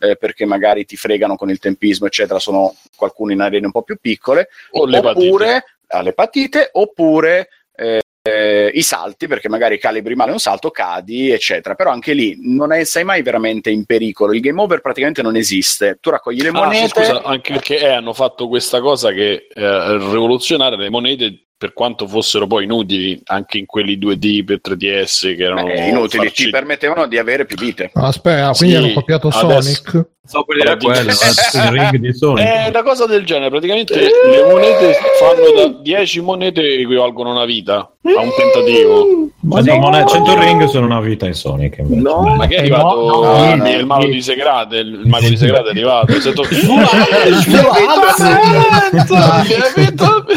eh, 0.00 0.16
perché 0.16 0.44
magari 0.44 0.84
ti 0.84 0.96
fregano 0.96 1.36
con 1.36 1.48
il 1.48 1.60
tempismo, 1.60 2.06
eccetera, 2.08 2.40
sono 2.40 2.74
qualcuno 2.96 3.30
in 3.30 3.40
arene 3.40 3.66
un 3.66 3.70
po' 3.70 3.82
più 3.82 3.96
piccole, 4.00 4.48
O 4.72 4.88
oppure 4.90 5.64
alle 5.86 6.12
partite, 6.14 6.70
oppure 6.72 7.48
eh, 7.74 8.70
i 8.74 8.82
salti, 8.82 9.26
perché 9.28 9.48
magari 9.48 9.78
calibri 9.78 10.14
male 10.14 10.32
un 10.32 10.38
salto, 10.38 10.70
cadi, 10.70 11.30
eccetera. 11.30 11.74
Però 11.76 11.90
anche 11.90 12.12
lì 12.12 12.36
non 12.40 12.72
è- 12.72 12.84
sei 12.84 13.04
mai 13.04 13.22
veramente 13.22 13.70
in 13.70 13.84
pericolo. 13.84 14.32
Il 14.32 14.40
game 14.40 14.60
over 14.60 14.80
praticamente 14.80 15.22
non 15.22 15.36
esiste. 15.36 15.98
Tu 16.00 16.10
raccogli 16.10 16.40
le 16.40 16.48
Ah, 16.48 16.52
sì, 16.52 16.58
monete. 16.58 16.88
scusa, 16.88 17.22
anche 17.22 17.52
perché 17.52 17.78
eh, 17.78 17.88
hanno 17.88 18.12
fatto 18.12 18.48
questa 18.48 18.80
cosa 18.80 19.10
che 19.12 19.46
eh, 19.52 19.96
rivoluzionare 19.98 20.76
le 20.76 20.90
monete 20.90 21.46
per 21.62 21.72
quanto 21.74 22.08
fossero 22.08 22.48
poi 22.48 22.64
inutili 22.64 23.20
anche 23.26 23.56
in 23.58 23.66
quelli 23.66 23.96
2D 23.96 24.42
per 24.44 24.58
3DS 24.60 25.36
che 25.36 25.44
erano 25.44 25.62
Beh, 25.62 25.86
inutili, 25.86 26.24
farci- 26.24 26.44
ti 26.46 26.50
permettevano 26.50 27.06
di 27.06 27.18
avere 27.18 27.44
più 27.46 27.56
vite. 27.56 27.92
Ah, 27.94 28.08
Aspetta, 28.08 28.50
quindi 28.56 28.74
Sì, 28.76 28.82
hanno 28.82 28.92
copiato 28.94 29.28
adesso- 29.28 29.70
Sonic. 29.84 30.06
Stavo 30.24 30.44
per 30.44 30.56
dire 30.56 30.76
quello, 30.76 31.10
eh, 31.10 31.12
il 31.12 31.70
ring 31.70 31.96
di 31.96 32.12
Sonic. 32.14 32.44
È 32.46 32.68
una 32.68 32.82
cosa 32.82 33.06
del 33.06 33.24
genere, 33.24 33.50
praticamente 33.50 33.94
le 34.00 34.44
monete 34.48 34.96
fanno 35.20 35.50
da 35.72 35.78
10 35.80 36.20
monete 36.20 36.62
equivalgono 36.80 37.30
a 37.30 37.32
una 37.32 37.44
vita 37.44 37.74
a 37.76 38.20
un 38.20 38.30
tentativo. 38.36 39.06
Ma 39.42 39.60
no, 39.60 39.76
monete, 39.78 40.10
100 40.12 40.38
ring 40.38 40.64
sono 40.66 40.86
una 40.86 41.00
vita 41.00 41.26
in 41.26 41.34
Sonic. 41.34 41.78
invece. 41.78 42.02
Ma 42.02 42.46
che 42.46 42.54
è 42.54 42.58
Eh, 42.58 42.60
arrivato 42.60 42.94
no, 42.94 43.20
no, 43.20 43.54
no, 43.56 43.68
il 43.68 43.84
mago 43.86 44.04
no. 44.06 44.12
di 44.12 44.22
Segrate, 44.22 44.76
il 44.76 44.92
il 44.92 45.08
mago 45.08 45.28
di 45.28 45.36
Segrate 45.36 45.66
è 45.68 45.70
arrivato, 45.70 46.20
sento 46.20 46.42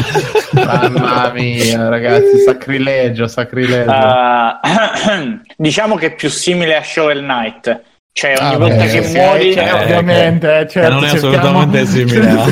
Mamma 0.66 1.32
mia, 1.34 1.88
ragazzi, 1.90 2.40
sacrilegio, 2.46 3.28
sacrilegio. 3.28 3.92
Ah, 3.92 4.60
diciamo 5.58 5.96
che 5.96 6.08
è 6.08 6.16
più 6.16 6.30
simile 6.30 6.76
a 6.76 6.84
Shovel 6.84 7.20
Knight. 7.20 7.82
Cioè, 8.12 8.36
ogni 8.40 8.54
Ah, 8.54 8.58
volta 8.58 8.76
beh, 8.76 8.88
che 8.92 9.04
sì, 9.04 9.18
muori, 9.18 9.52
Eh, 9.54 9.62
Eh, 9.62 9.72
ovviamente, 9.74 10.60
eh, 10.60 10.68
certo, 10.70 10.94
non 10.94 11.04
è 11.04 11.10
assolutamente 11.10 11.86
simile 11.86 12.30
a- 12.30 12.50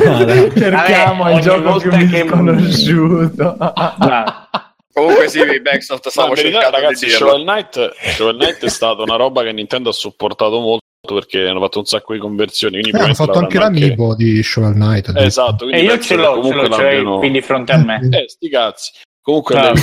cerchiamo 0.57 1.23
Vabbè, 1.23 1.35
il 1.35 1.41
gioco 1.41 1.77
più 1.79 1.89
che- 1.91 1.97
misconosciuto. 1.97 3.55
Ah, 3.59 4.59
Comunque 4.93 5.27
sì, 5.29 5.39
Backsoft 5.61 6.03
No, 6.05 6.11
stavo 6.11 6.33
verità, 6.33 6.59
cercando 6.61 6.77
ragazzi, 6.77 7.05
di 7.05 7.11
dirlo. 7.11 7.27
Shovel 7.29 7.43
Knight, 7.45 7.93
Shovel 8.13 8.35
Knight 8.35 8.63
è 8.65 8.69
stata 8.69 9.01
una 9.03 9.15
roba 9.15 9.41
che 9.43 9.51
Nintendo 9.53 9.89
ha 9.89 9.93
supportato 9.93 10.59
molto 10.59 10.81
perché 11.07 11.45
hanno 11.47 11.59
fatto 11.59 11.79
un 11.79 11.85
sacco 11.85 12.13
di 12.13 12.19
conversioni. 12.19 12.79
Quindi 12.79 12.97
Eh, 12.97 13.01
hanno 13.03 13.13
fatto 13.13 13.37
anche 13.37 13.57
l'avranno 13.57 13.79
l'amiibo 13.79 14.15
di 14.15 14.41
Shovel 14.41 14.73
Knight. 14.73 15.11
Eh, 15.15 15.25
esatto, 15.25 15.65
e 15.65 15.69
quindi 15.71 15.85
io 15.85 15.99
ce 15.99 16.15
l'ho, 16.15 16.41
ce 16.41 16.53
l'ho, 16.53 16.63
ce 16.63 16.69
l'hai 16.69 16.95
l'abbiano- 16.95 17.17
qui 17.19 17.31
di 17.31 17.41
fronte 17.41 17.71
a 17.73 17.77
me. 17.77 17.99
Eh, 18.09 18.29
sti 18.29 18.49
cazzi. 18.49 18.91
Comunque, 19.21 19.55
Ah. 19.57 19.73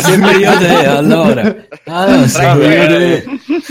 Sembra 0.00 0.32
io 0.32 0.56
te, 0.58 0.86
allora. 0.86 1.54
Ah, 1.84 2.26
sembra 2.26 2.74
io 2.74 2.86
te. 2.86 3.24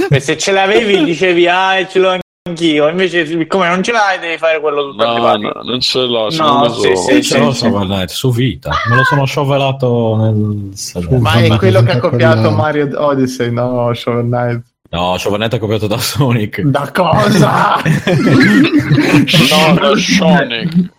E 0.10 0.20
se 0.22 0.38
ce 0.38 0.52
l'avevi 0.52 1.04
dicevi, 1.04 1.48
ah, 1.48 1.86
ce 1.86 2.00
l'ho 2.00 2.18
anch'io. 2.48 2.88
Invece, 2.90 3.26
siccome 3.26 3.68
non 3.68 3.84
ce 3.84 3.92
l'hai, 3.92 4.20
devi 4.20 4.38
fare 4.38 4.60
quello 4.62 4.92
tutto 4.92 5.06
no, 5.06 5.36
no, 5.38 5.52
non 5.64 5.80
ce 5.82 6.00
l'ho. 6.00 6.30
ce 6.32 6.42
No, 6.42 6.64
l'ho 6.66 6.74
sì, 6.74 6.82
solo. 6.82 6.96
sì, 6.98 7.24
Ce 7.24 7.38
l'ho 7.38 7.52
Shovel 7.52 7.88
Knight 7.88 8.10
su 8.10 8.32
vita. 8.32 8.72
Me 8.90 8.96
lo 8.98 9.04
sono 9.04 9.26
sciovelato 9.26 10.16
nel. 10.18 10.74
Ma 11.20 11.34
è 11.34 11.58
quello 11.58 11.84
che 11.84 11.92
ha 11.92 12.00
copiato 12.00 12.50
Mario 12.52 12.90
Odyssey, 12.96 13.52
no? 13.52 13.94
Shovel 13.94 14.24
Knight. 14.26 14.62
No, 14.92 15.18
Knight 15.36 15.54
è 15.56 15.60
copiato 15.60 15.86
da 15.88 15.98
Sonic. 16.00 16.62
Da 16.70 16.92
cosa? 16.92 17.82
No, 19.50 19.74
no, 19.80 19.96
Sonic. 20.02 20.90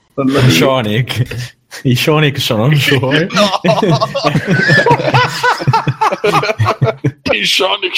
Sonic. 0.50 1.58
I 1.84 1.94
Sonic 1.94 2.38
sono 2.40 2.68
suoi. 2.76 3.26
Il 7.32 7.46
Sonic. 7.46 7.92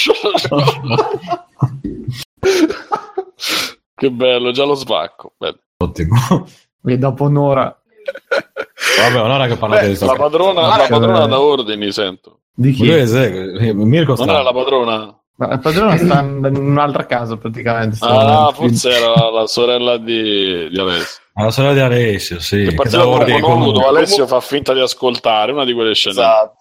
che 3.95 4.11
bello, 4.11 4.51
già 4.51 4.63
lo 4.65 4.75
svacco. 4.75 5.33
Bello. 5.37 5.57
Ottimo. 5.77 6.47
E 6.85 6.97
dopo 6.97 7.23
un'ora 7.25 7.75
Vabbè, 8.99 9.21
un'ora 9.21 9.47
che 9.47 9.55
parlate 9.55 9.87
Beh, 9.87 9.97
di 9.97 10.05
la 10.05 10.15
padrona, 10.15 10.67
la 10.75 10.85
padrona 10.89 11.25
da 11.25 11.39
ordini, 11.39 11.91
sento. 11.91 12.41
di 12.53 12.71
chi? 12.71 12.85
Lui 12.85 12.95
è 12.95 13.05
se- 13.07 13.73
Mirko 13.73 14.15
Non 14.15 14.23
sta. 14.25 14.31
era 14.33 14.41
la 14.43 14.51
padrona? 14.53 15.17
Il 15.51 15.59
padrone 15.59 15.97
sta 15.97 16.19
in 16.21 16.45
un'altra 16.55 17.05
casa 17.05 17.37
praticamente. 17.37 17.97
Ah, 18.01 18.51
forse 18.53 18.89
era 18.89 19.29
la 19.29 19.47
sorella 19.47 19.97
di, 19.97 20.69
di 20.69 20.79
Alessio. 20.79 21.21
Alla 21.33 21.51
sorella 21.51 21.73
di 21.73 21.79
Alessio, 21.79 22.39
sì. 22.39 22.63
Che 22.63 22.73
poco 22.73 23.07
ordini 23.09 23.39
comodo, 23.39 23.71
comunque. 23.71 23.97
Alessio 23.97 24.27
fa 24.27 24.39
finta 24.39 24.73
di 24.73 24.79
ascoltare 24.81 25.51
una 25.51 25.65
di 25.65 25.73
quelle 25.73 25.93
scene. 25.93 26.15
Esatto. 26.15 26.57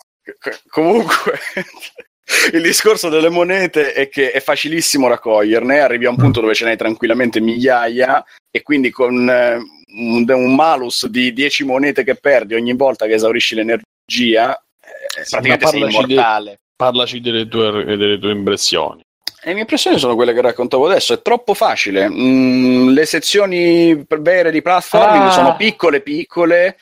Comunque, 0.68 1.38
il 2.52 2.62
discorso 2.62 3.08
delle 3.08 3.28
monete 3.28 3.92
è 3.92 4.08
che 4.08 4.30
è 4.30 4.40
facilissimo 4.40 5.08
raccoglierne, 5.08 5.80
arrivi 5.80 6.06
a 6.06 6.10
un 6.10 6.16
punto 6.16 6.40
dove 6.40 6.54
ce 6.54 6.64
n'hai 6.64 6.76
tranquillamente 6.76 7.40
migliaia 7.40 8.24
e 8.50 8.62
quindi 8.62 8.90
con 8.90 9.28
eh, 9.28 9.56
un, 9.56 10.24
un 10.26 10.54
malus 10.54 11.06
di 11.06 11.32
10 11.32 11.64
monete 11.64 12.04
che 12.04 12.14
perdi 12.14 12.54
ogni 12.54 12.74
volta 12.74 13.06
che 13.06 13.14
esaurisci 13.14 13.54
l'energia, 13.56 14.54
eh, 14.80 15.24
Sì, 15.24 15.30
praticamente 15.30 15.66
sei 15.66 15.80
parlaci 15.80 16.06
di- 16.06 16.12
immortale. 16.12 16.60
Parlaci 16.82 17.20
delle 17.20 17.46
tue, 17.46 17.84
delle 17.84 18.18
tue 18.18 18.32
impressioni. 18.32 19.04
Le 19.44 19.52
mie 19.52 19.60
impressioni 19.60 19.98
sono 19.98 20.16
quelle 20.16 20.32
che 20.34 20.40
raccontavo 20.40 20.86
adesso, 20.86 21.14
è 21.14 21.22
troppo 21.22 21.54
facile. 21.54 22.08
Mm, 22.08 22.88
le 22.88 23.06
sezioni 23.06 24.04
vere 24.18 24.50
di 24.50 24.62
platforming 24.62 25.26
Ah. 25.26 25.30
sono 25.30 25.54
piccole 25.56 26.00
piccole 26.00 26.76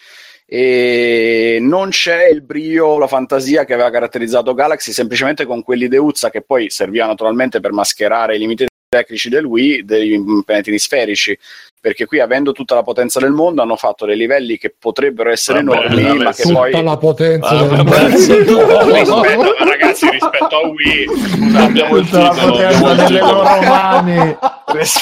e 0.46 1.58
non 1.60 1.90
c'è 1.90 2.28
il 2.28 2.40
brio, 2.40 2.96
la 2.96 3.06
fantasia 3.06 3.64
che 3.64 3.74
aveva 3.74 3.90
caratterizzato 3.90 4.54
Galaxy, 4.54 4.92
semplicemente 4.92 5.44
con 5.44 5.62
quell'ideuzza 5.62 6.30
che 6.30 6.40
poi 6.40 6.70
serviva 6.70 7.04
naturalmente 7.04 7.60
per 7.60 7.72
mascherare 7.72 8.36
i 8.36 8.38
limiti 8.38 8.66
tecnici 8.88 9.28
del 9.28 9.44
Wii, 9.44 9.84
dei 9.84 10.18
mm, 10.18 10.40
pianetini 10.40 10.78
sferici. 10.78 11.38
Perché 11.82 12.04
qui, 12.04 12.20
avendo 12.20 12.52
tutta 12.52 12.74
la 12.74 12.82
potenza 12.82 13.20
del 13.20 13.30
mondo, 13.30 13.62
hanno 13.62 13.74
fatto 13.76 14.04
dei 14.04 14.16
livelli 14.16 14.58
che 14.58 14.74
potrebbero 14.78 15.30
essere 15.30 15.62
Vabbè, 15.62 15.78
enormi, 15.86 16.02
vabbè, 16.02 16.22
ma 16.24 16.32
che 16.34 16.42
Tutta 16.42 16.58
poi 16.58 16.82
la 16.82 16.96
potenza 16.98 17.48
Ah, 17.48 17.56
del 17.62 17.68
vabbè, 17.68 17.82
mondo. 18.00 18.96
rispetto, 18.96 19.54
ragazzi, 19.64 20.10
rispetto 20.10 20.56
a 20.56 20.66
Wii, 20.68 21.06
scusa, 21.30 21.62
Abbiamo 21.62 21.96
il 21.96 22.04
Tutta 22.04 22.18
la 22.22 22.28
titolo. 22.30 22.50
potenza 22.52 22.76
Abbiamo 22.76 22.90
il 22.92 22.96
delle 23.06 23.18
loro 23.20 23.42
titolo. 23.42 23.62
mani. 23.62 24.36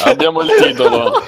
Abbiamo 0.05 0.41
il 0.43 0.51
titolo. 0.63 1.23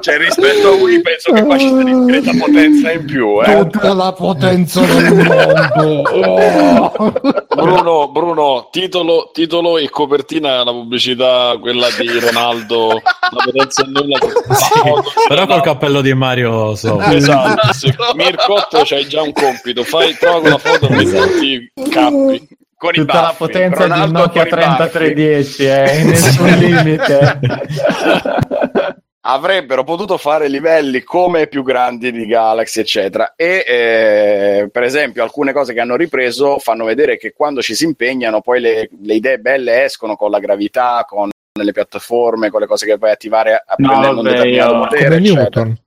cioè 0.00 0.18
rispetto 0.18 0.68
a 0.68 0.72
Wii 0.72 1.00
penso 1.02 1.32
che 1.32 1.42
qua 1.44 1.58
ci 1.58 1.68
sia 1.68 1.82
discreta 1.82 2.30
potenza 2.38 2.92
in 2.92 3.04
più 3.04 3.40
eh. 3.42 3.66
Tutta 3.68 3.92
la 3.94 4.12
potenza 4.12 4.80
del 4.80 5.14
mondo. 5.14 6.10
Oh. 6.10 7.12
Bruno, 7.54 8.08
Bruno 8.10 8.68
titolo, 8.70 9.30
titolo 9.32 9.78
e 9.78 9.88
copertina 9.90 10.64
la 10.64 10.72
pubblicità, 10.72 11.56
quella 11.60 11.86
di 11.98 12.18
Ronaldo, 12.18 13.00
la 13.02 13.42
potenza 13.44 13.63
è 13.66 13.86
nulla. 13.86 14.18
Però 15.28 15.46
col 15.46 15.62
cappello 15.62 16.00
di 16.00 16.14
Mario 16.14 16.74
sopra. 16.74 17.12
Esatto, 17.14 17.72
se 17.72 17.94
Mircotto 18.14 18.82
c'hai 18.84 19.06
già 19.06 19.22
un 19.22 19.32
compito, 19.32 19.82
fai, 19.84 20.14
trova 20.16 20.48
una 20.48 20.58
foto 20.58 20.88
e 20.88 21.04
metti 21.04 21.70
i 21.74 21.88
cappi. 21.88 22.48
con 22.76 22.92
Tutta 22.92 23.14
la 23.14 23.20
baffi. 23.20 23.36
potenza 23.36 23.84
di 23.84 23.90
un 23.90 23.96
Ronaldo 23.96 24.18
Nokia 24.18 24.46
con 24.46 24.58
i 24.58 24.62
baffi. 24.62 24.90
3310, 24.90 25.64
eh, 25.64 26.02
nessun 26.04 26.48
limite. 26.58 27.40
avrebbero 29.26 29.84
potuto 29.84 30.18
fare 30.18 30.48
livelli 30.48 31.02
come 31.02 31.46
più 31.46 31.62
grandi 31.62 32.12
di 32.12 32.26
Galaxy 32.26 32.80
eccetera 32.80 33.32
e 33.36 33.64
eh, 33.66 34.68
per 34.70 34.82
esempio 34.82 35.22
alcune 35.22 35.52
cose 35.52 35.72
che 35.72 35.80
hanno 35.80 35.96
ripreso 35.96 36.58
fanno 36.58 36.84
vedere 36.84 37.16
che 37.16 37.32
quando 37.32 37.62
ci 37.62 37.74
si 37.74 37.84
impegnano 37.84 38.42
poi 38.42 38.60
le, 38.60 38.90
le 39.00 39.14
idee 39.14 39.38
belle 39.38 39.84
escono 39.84 40.16
con 40.16 40.30
la 40.30 40.40
gravità 40.40 41.06
con 41.08 41.30
le 41.62 41.70
piattaforme 41.70 42.50
con 42.50 42.60
le 42.60 42.66
cose 42.66 42.84
che 42.84 42.98
puoi 42.98 43.12
attivare 43.12 43.62
No, 43.76 43.86
apprendendo 43.86 44.18
un 44.18 44.24
vabbè, 44.24 44.36
determinato 44.36 44.72
io- 44.74 44.80
potere 44.80 45.04
Come 45.04 45.16
eccetera. 45.18 45.62
Newton. 45.64 45.78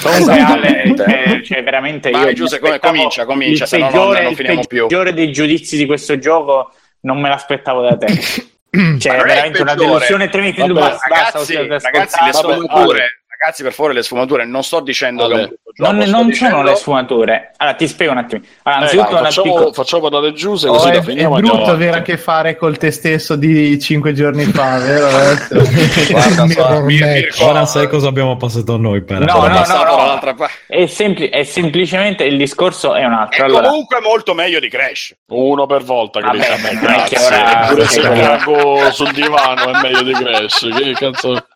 Comunque, 0.00 0.38
Ale, 0.38 0.82
eh, 0.84 1.42
cioè, 1.44 1.64
veramente 1.64 2.10
Vai, 2.10 2.20
io 2.20 2.26
mi 2.38 2.44
aspettavo 2.44 2.78
comincia, 2.78 3.24
comincia, 3.24 3.64
il 3.64 3.68
se 3.68 3.78
no 3.78 3.86
peggiore, 3.88 4.12
non- 4.14 4.22
non 4.22 4.30
il 4.30 4.36
finiamo 4.36 4.60
più. 4.64 4.82
peggiore 4.86 5.12
dei 5.12 5.32
giudizi 5.32 5.76
di 5.76 5.86
questo 5.86 6.18
gioco 6.20 6.70
non 7.00 7.20
me 7.20 7.28
l'aspettavo 7.28 7.82
da 7.82 7.96
te. 7.96 8.06
Cioè, 8.76 9.16
non 9.16 9.20
è 9.22 9.24
veramente 9.24 9.62
una 9.62 9.74
delusione 9.74 10.28
tremenda. 10.28 10.98
Ragazzi, 11.04 11.56
basta, 11.66 11.88
ragazzi, 11.90 12.24
le 12.24 12.32
sfumature, 12.32 13.22
ragazzi, 13.38 13.62
per 13.62 13.72
favore, 13.72 13.94
le 13.94 14.02
sfumature. 14.02 14.44
Non 14.44 14.62
sto 14.62 14.80
dicendo 14.80 15.24
Ale. 15.24 15.34
che 15.34 15.42
è 15.42 15.48
gioco, 15.74 15.92
Non, 15.92 15.96
non 16.08 16.26
dicendo- 16.26 16.56
sono 16.56 16.68
le 16.68 16.74
sfumature. 16.76 17.50
Allora, 17.56 17.76
ti 17.76 17.88
spiego 17.88 18.12
un 18.12 18.18
attimo. 18.18 18.42
Allora, 18.62 18.80
Eh, 18.80 18.84
anzitutto, 18.84 19.10
dai, 19.10 19.18
una 19.20 19.28
facciamo, 19.28 19.52
piccola- 19.54 19.72
facciamo 19.72 20.02
parlare 20.08 20.32
Giuse 20.32 20.68
Oh, 20.68 20.72
così 20.72 20.88
è, 20.88 20.92
la 20.94 20.98
è 20.98 21.02
finiamo. 21.02 21.34
brutto 21.36 21.70
avere 21.70 21.98
a 21.98 22.02
che 22.02 22.16
fare 22.16 22.56
col 22.56 22.76
te 22.78 22.90
stesso 22.90 23.36
di 23.36 23.78
cinque 23.80 24.12
giorni 24.12 24.44
fa, 24.44 24.78
vero? 24.84 25.08
Guarda. 26.10 26.80
Mirko, 26.80 27.44
Ora 27.46 27.64
sai 27.66 27.88
cosa 27.88 28.08
abbiamo 28.08 28.36
passato 28.36 28.76
noi 28.76 29.02
per 29.02 29.20
No, 29.20 29.46
no, 29.46 29.48
no, 29.48 29.48
no. 29.48 30.18
parte. 30.34 30.50
È, 30.66 30.86
sempli- 30.86 31.28
è 31.28 31.44
semplicemente 31.44 32.24
il 32.24 32.36
discorso 32.36 32.94
è 32.94 33.04
un 33.04 33.12
altro. 33.12 33.42
È 33.42 33.46
Allora, 33.46 33.68
comunque 33.68 34.00
molto 34.00 34.34
meglio 34.34 34.60
di 34.60 34.68
Crash. 34.68 35.14
Uno 35.28 35.66
per 35.66 35.82
volta, 35.82 36.20
Vabbè, 36.20 36.36
Chris. 36.38 36.62
ma 36.62 36.70
non 36.72 36.92
è 36.94 37.02
che 37.04 37.16
Grazie. 37.16 37.26
ora- 37.26 37.66
Pure 37.68 37.86
se 37.86 38.00
cago 38.00 38.90
sul 38.92 39.12
divano 39.12 39.70
è 39.72 39.80
meglio 39.82 40.02
di 40.02 40.12
Crash. 40.12 40.68
Che 40.76 40.92
cazzo... 40.92 41.46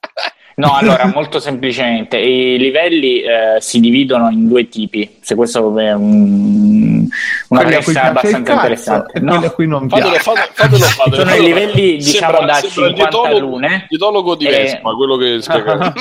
No, 0.61 0.75
allora, 0.77 1.07
molto 1.07 1.39
semplicemente, 1.41 2.19
i 2.19 2.59
livelli 2.59 3.21
eh, 3.23 3.57
si 3.61 3.81
dividono 3.81 4.29
in 4.31 4.47
due 4.49 4.69
tipi, 4.69 5.17
se 5.21 5.35
questo 5.35 5.77
è 5.79 5.93
un- 5.95 7.09
una 7.49 7.61
Quelli 7.63 7.75
a 7.77 7.83
cui 7.83 7.93
premessa 7.93 8.11
piace 8.13 8.29
il 8.29 8.35
abbastanza 8.35 8.53
interessante. 8.53 9.13
e 9.19 9.21
No, 9.21 9.51
cui 9.53 9.67
non 9.67 9.89
Fatelo, 9.89 10.15
fatelo, 10.15 10.47
fatelo, 10.53 10.85
fatelo. 10.85 11.17
Sono 11.17 11.35
i 11.35 11.43
livelli, 11.43 11.97
diciamo, 11.97 12.37
Sembra- 12.37 12.47
da 12.47 12.53
sembra 12.55 12.87
il 12.87 12.95
50 12.95 13.19
dietologo- 13.19 13.39
lune. 13.39 13.87
dietologo 13.89 14.35
di 14.37 14.45
Eh. 14.47 14.51
Vespa, 14.51 14.95
quello 14.95 15.17
che 15.17 15.39
spiega. 15.41 15.77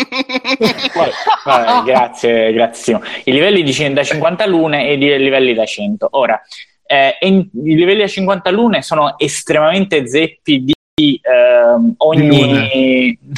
Vai. 0.95 1.09
Vabbè, 1.45 1.83
grazie, 1.91 2.53
grazie. 2.53 2.99
I 3.23 3.31
livelli 3.31 3.63
di, 3.63 3.93
da 3.93 4.03
50 4.03 4.45
lune 4.45 4.87
e 4.87 4.93
i 4.93 4.97
livelli 4.97 5.53
da 5.53 5.65
100. 5.65 6.07
Ora, 6.11 6.39
eh, 6.85 7.17
in- 7.21 7.47
i 7.65 7.75
livelli 7.75 7.99
da 8.01 8.07
50 8.07 8.49
lune 8.51 8.81
sono 8.81 9.17
estremamente 9.17 10.07
zeppi 10.07 10.63
di 10.63 11.19
ehm, 11.21 11.93
ogni... 11.97 13.17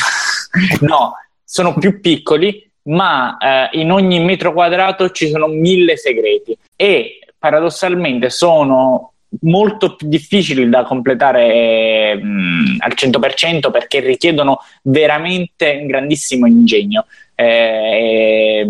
no, 0.81 1.13
sono 1.43 1.73
più 1.75 1.99
piccoli, 1.99 2.69
ma 2.83 3.37
eh, 3.37 3.79
in 3.79 3.91
ogni 3.91 4.19
metro 4.19 4.53
quadrato 4.53 5.11
ci 5.11 5.29
sono 5.29 5.47
mille 5.47 5.97
segreti 5.97 6.57
e 6.75 7.19
paradossalmente 7.37 8.29
sono 8.29 9.11
molto 9.41 9.95
più 9.95 10.07
difficili 10.07 10.67
da 10.67 10.83
completare 10.83 12.15
mh, 12.15 12.77
al 12.79 12.93
100% 12.95 13.71
perché 13.71 13.99
richiedono 13.99 14.59
veramente 14.83 15.77
un 15.81 15.87
grandissimo 15.87 16.47
ingegno. 16.47 17.05
Eh, 17.35 18.61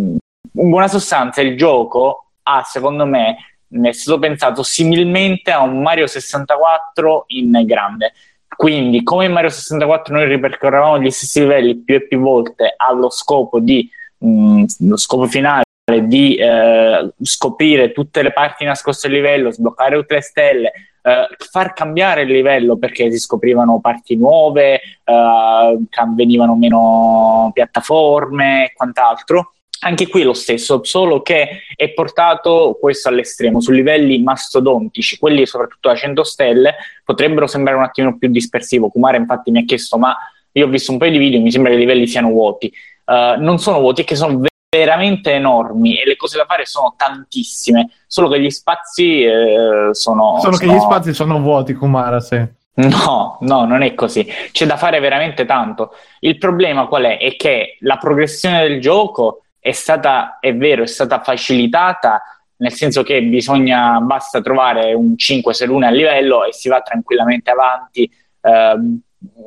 in 0.53 0.69
buona 0.69 0.87
sostanza, 0.87 1.41
il 1.41 1.57
gioco 1.57 2.25
ha, 2.43 2.63
secondo 2.63 3.05
me, 3.05 3.37
è 3.69 3.91
stato 3.91 4.19
pensato 4.19 4.63
similmente 4.63 5.51
a 5.51 5.61
un 5.61 5.81
Mario 5.81 6.07
64 6.07 7.25
in 7.27 7.61
grande. 7.65 8.13
Quindi, 8.55 9.03
come 9.03 9.25
in 9.25 9.31
Mario 9.31 9.49
64 9.49 10.13
noi 10.13 10.27
ripercorrevamo 10.27 10.99
gli 10.99 11.09
stessi 11.09 11.39
livelli 11.39 11.77
più 11.77 11.95
e 11.95 12.07
più 12.07 12.19
volte 12.19 12.73
allo 12.77 13.09
scopo 13.09 13.59
di 13.59 13.89
mh, 14.17 14.65
lo 14.79 14.97
scopo 14.97 15.25
finale 15.25 15.63
di 16.03 16.35
eh, 16.35 17.11
scoprire 17.21 17.91
tutte 17.91 18.21
le 18.21 18.31
parti 18.31 18.63
nascoste 18.63 19.07
del 19.07 19.17
livello, 19.17 19.51
sbloccare 19.51 19.95
tutte 19.95 20.15
le 20.15 20.21
stelle, 20.21 20.71
eh, 21.01 21.27
far 21.37 21.73
cambiare 21.73 22.21
il 22.21 22.31
livello 22.31 22.77
perché 22.77 23.11
si 23.11 23.17
scoprivano 23.17 23.81
parti 23.81 24.15
nuove, 24.15 24.79
eh, 25.03 25.79
venivano 26.15 26.55
meno 26.55 27.49
piattaforme 27.53 28.65
e 28.65 28.73
quant'altro. 28.73 29.53
Anche 29.83 30.07
qui 30.07 30.21
è 30.21 30.23
lo 30.23 30.33
stesso, 30.33 30.83
solo 30.83 31.23
che 31.23 31.63
è 31.75 31.89
portato 31.89 32.77
questo 32.79 33.09
all'estremo, 33.09 33.61
su 33.61 33.71
livelli 33.71 34.21
mastodontici, 34.21 35.17
quelli 35.17 35.45
soprattutto 35.47 35.89
a 35.89 35.95
100 35.95 36.23
stelle 36.23 36.75
potrebbero 37.03 37.47
sembrare 37.47 37.77
un 37.77 37.83
attimo 37.83 38.15
più 38.17 38.29
dispersivo. 38.29 38.89
Kumare 38.89 39.17
infatti 39.17 39.49
mi 39.49 39.59
ha 39.59 39.65
chiesto, 39.65 39.97
ma 39.97 40.15
io 40.51 40.67
ho 40.67 40.69
visto 40.69 40.91
un 40.91 40.99
paio 40.99 41.11
di 41.11 41.17
video, 41.17 41.41
mi 41.41 41.51
sembra 41.51 41.71
che 41.71 41.77
i 41.77 41.79
livelli 41.79 42.05
siano 42.05 42.29
vuoti. 42.29 42.71
Uh, 43.05 43.41
non 43.41 43.57
sono 43.57 43.79
vuoti, 43.79 44.03
è 44.03 44.05
che 44.05 44.15
sono 44.15 44.41
veramente 44.69 45.33
enormi 45.33 45.99
e 45.99 46.05
le 46.05 46.15
cose 46.15 46.37
da 46.37 46.45
fare 46.45 46.65
sono 46.65 46.93
tantissime, 46.95 47.89
solo 48.05 48.29
che 48.29 48.39
gli 48.39 48.51
spazi 48.51 49.23
eh, 49.23 49.89
sono... 49.91 50.39
Solo 50.39 50.57
che 50.57 50.65
sono- 50.65 50.77
gli 50.77 50.79
spazi 50.79 51.13
sono 51.13 51.41
vuoti, 51.41 51.73
Kumara, 51.73 52.19
sì. 52.19 52.39
No, 52.73 53.37
no, 53.41 53.65
non 53.65 53.81
è 53.81 53.93
così. 53.95 54.25
C'è 54.51 54.65
da 54.65 54.77
fare 54.77 54.99
veramente 54.99 55.45
tanto. 55.45 55.93
Il 56.19 56.37
problema 56.37 56.87
qual 56.87 57.03
è? 57.03 57.17
È 57.17 57.35
che 57.35 57.77
la 57.81 57.97
progressione 57.97 58.67
del 58.67 58.79
gioco 58.79 59.41
è 59.61 59.71
stata, 59.71 60.39
è 60.39 60.55
vero, 60.55 60.81
è 60.81 60.87
stata 60.87 61.21
facilitata, 61.21 62.21
nel 62.57 62.73
senso 62.73 63.03
che 63.03 63.21
bisogna, 63.21 63.99
basta 63.99 64.41
trovare 64.41 64.93
un 64.93 65.13
5-6 65.15 65.65
lune 65.65 65.85
a 65.85 65.91
livello 65.91 66.43
e 66.43 66.51
si 66.51 66.67
va 66.67 66.81
tranquillamente 66.81 67.51
avanti, 67.51 68.11
ehm, 68.41 68.99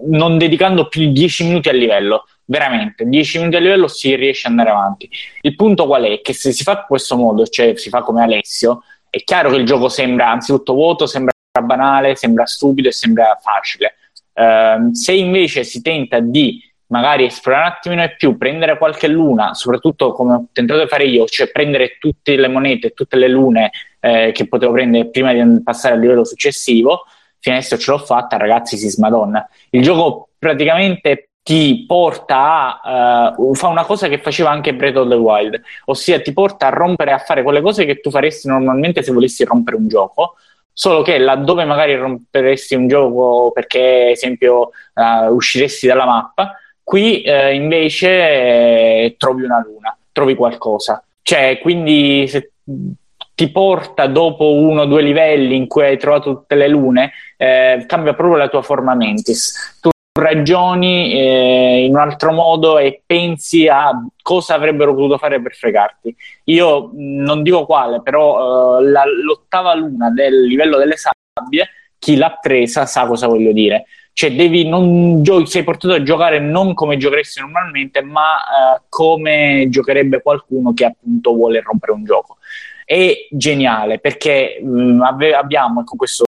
non 0.07 0.39
dedicando 0.39 0.87
più 0.87 1.01
di 1.01 1.13
10 1.13 1.45
minuti 1.47 1.69
al 1.69 1.77
livello. 1.77 2.27
Veramente, 2.45 3.09
10 3.09 3.39
minuti 3.39 3.57
a 3.57 3.61
livello 3.61 3.89
si 3.89 4.15
riesce 4.15 4.47
ad 4.47 4.53
andare 4.53 4.71
avanti. 4.71 5.11
Il 5.41 5.57
punto 5.57 5.87
qual 5.87 6.05
è? 6.05 6.21
Che 6.21 6.33
se 6.33 6.53
si 6.53 6.63
fa 6.63 6.73
in 6.73 6.85
questo 6.87 7.17
modo, 7.17 7.45
cioè 7.47 7.75
si 7.77 7.89
fa 7.89 8.03
come 8.03 8.23
Alessio, 8.23 8.83
è 9.11 9.19
chiaro 9.25 9.51
che 9.51 9.57
il 9.57 9.67
gioco 9.67 9.89
sembra 9.89 10.31
anzitutto 10.31 10.75
vuoto, 10.75 11.07
sembra 11.07 11.33
banale, 11.61 12.15
sembra 12.15 12.47
stupido 12.47 12.89
e 12.89 12.93
sembra 12.93 13.37
facile. 13.41 13.97
Ehm, 14.35 14.93
se 14.93 15.13
invece 15.13 15.65
si 15.65 15.83
tenta 15.83 16.21
di 16.21 16.61
magari 16.95 17.25
esplorare 17.25 17.65
un 17.65 17.73
attimino 17.73 18.07
di 18.07 18.15
più, 18.17 18.37
prendere 18.37 18.79
qualche 18.79 19.09
luna, 19.09 19.53
soprattutto 19.53 20.13
come 20.13 20.35
ho 20.35 20.47
tentato 20.53 20.81
di 20.81 20.87
fare 20.87 21.05
io, 21.07 21.25
cioè 21.27 21.51
prendere 21.51 21.97
tutte 21.99 22.37
le 22.37 22.47
monete, 22.47 22.91
tutte 22.91 23.17
le 23.17 23.27
lune 23.27 23.73
eh, 23.99 24.31
che 24.33 24.47
potevo 24.47 24.71
prendere 24.71 25.11
prima 25.11 25.33
di 25.33 25.61
passare 25.65 25.95
al 25.95 26.01
livello 26.01 26.25
successivo, 26.25 27.05
fino 27.41 27.57
adesso 27.57 27.77
ce 27.79 27.91
l'ho 27.91 27.99
fatta, 27.99 28.37
ragazzi, 28.37 28.77
si 28.77 28.89
smadonna. 28.89 29.45
Il 29.71 29.83
gioco 29.83 30.29
praticamente 30.39 31.31
ti 31.43 31.85
porta 31.85 32.81
a 32.81 33.35
uh, 33.37 33.55
fa 33.55 33.67
una 33.67 33.85
cosa 33.85 34.07
che 34.07 34.19
faceva 34.19 34.51
anche 34.51 34.73
Breath 34.73 34.97
of 34.97 35.09
the 35.09 35.17
Wild, 35.17 35.61
ossia 35.87 36.21
ti 36.21 36.33
porta 36.33 36.69
a 36.69 36.71
rompere 36.71 37.11
a 37.11 37.19
fare 37.19 37.43
quelle 37.43 37.61
cose 37.61 37.85
che 37.85 38.01
tu 38.01 38.11
faresti 38.11 38.47
normalmente 38.47 39.03
se 39.03 39.13
volessi 39.13 39.43
rompere 39.45 39.77
un 39.77 39.89
gioco, 39.89 40.37
solo 40.73 41.03
che 41.03 41.19
laddove 41.19 41.65
magari 41.65 41.97
romperesti 41.97 42.77
un 42.77 42.87
gioco 42.87 43.51
perché, 43.53 44.05
ad 44.05 44.11
esempio, 44.11 44.71
uh, 44.95 45.35
usciresti 45.35 45.89
dalla 45.89 46.07
mappa, 46.07 46.57
qui 46.85 47.25
uh, 47.27 47.53
invece 47.53 48.09
eh, 48.09 49.15
trovi 49.19 49.43
una 49.43 49.61
luna, 49.67 49.97
trovi 50.13 50.35
qualcosa. 50.37 51.03
Cioè, 51.23 51.59
quindi 51.61 52.29
se 52.29 52.53
ti 53.35 53.51
porta 53.51 54.07
dopo 54.07 54.53
uno 54.53 54.83
o 54.83 54.87
due 54.87 55.03
livelli 55.03 55.57
in 55.57 55.67
cui 55.67 55.85
hai 55.85 55.99
trovato 55.99 56.37
tutte 56.37 56.55
le 56.55 56.69
lune, 56.69 57.13
eh, 57.37 57.85
cambia 57.87 58.15
proprio 58.15 58.39
la 58.39 58.49
tua 58.49 58.63
forma 58.63 58.95
mentis. 58.95 59.79
Tu 59.81 59.91
ragioni 60.17 61.13
eh, 61.13 61.85
in 61.85 61.91
un 61.95 61.99
altro 61.99 62.33
modo 62.33 62.79
e 62.79 63.03
pensi 63.05 63.67
a 63.67 63.91
cosa 64.23 64.55
avrebbero 64.55 64.95
potuto 64.95 65.19
fare 65.19 65.43
per 65.43 65.55
fregarti. 65.55 66.15
Io 66.45 66.91
non 66.95 67.43
dico 67.43 67.67
quale, 67.67 68.01
però 68.01 68.79
eh, 68.79 68.85
la, 68.85 69.05
l'ottava 69.05 69.75
luna 69.75 70.11
del 70.11 70.45
livello 70.45 70.79
delle 70.79 70.97
sabbie, 70.97 71.69
chi 71.99 72.17
l'ha 72.17 72.39
presa 72.41 72.87
sa 72.87 73.07
cosa 73.07 73.27
voglio 73.27 73.53
dire. 73.53 73.87
Cioè, 74.15 74.33
devi 74.33 74.67
non 74.67 75.23
gio- 75.23 75.45
sei 75.45 75.65
portato 75.65 75.95
a 75.95 76.03
giocare 76.03 76.39
non 76.39 76.73
come 76.73 76.97
giocheresti 76.97 77.41
normalmente, 77.41 78.01
ma 78.01 78.37
eh, 78.77 78.83
come 78.89 79.67
giocherebbe 79.69 80.23
qualcuno 80.23 80.73
che 80.73 80.85
appunto 80.87 81.35
vuole 81.35 81.61
rompere 81.61 81.93
un 81.93 82.05
gioco. 82.05 82.39
È 82.85 83.27
geniale 83.31 83.99
perché 83.99 84.61
mh, 84.63 85.03
ave- 85.03 85.35
abbiamo, 85.35 85.81
e 85.81 85.85
con 85.85 85.99
questo 85.99 86.25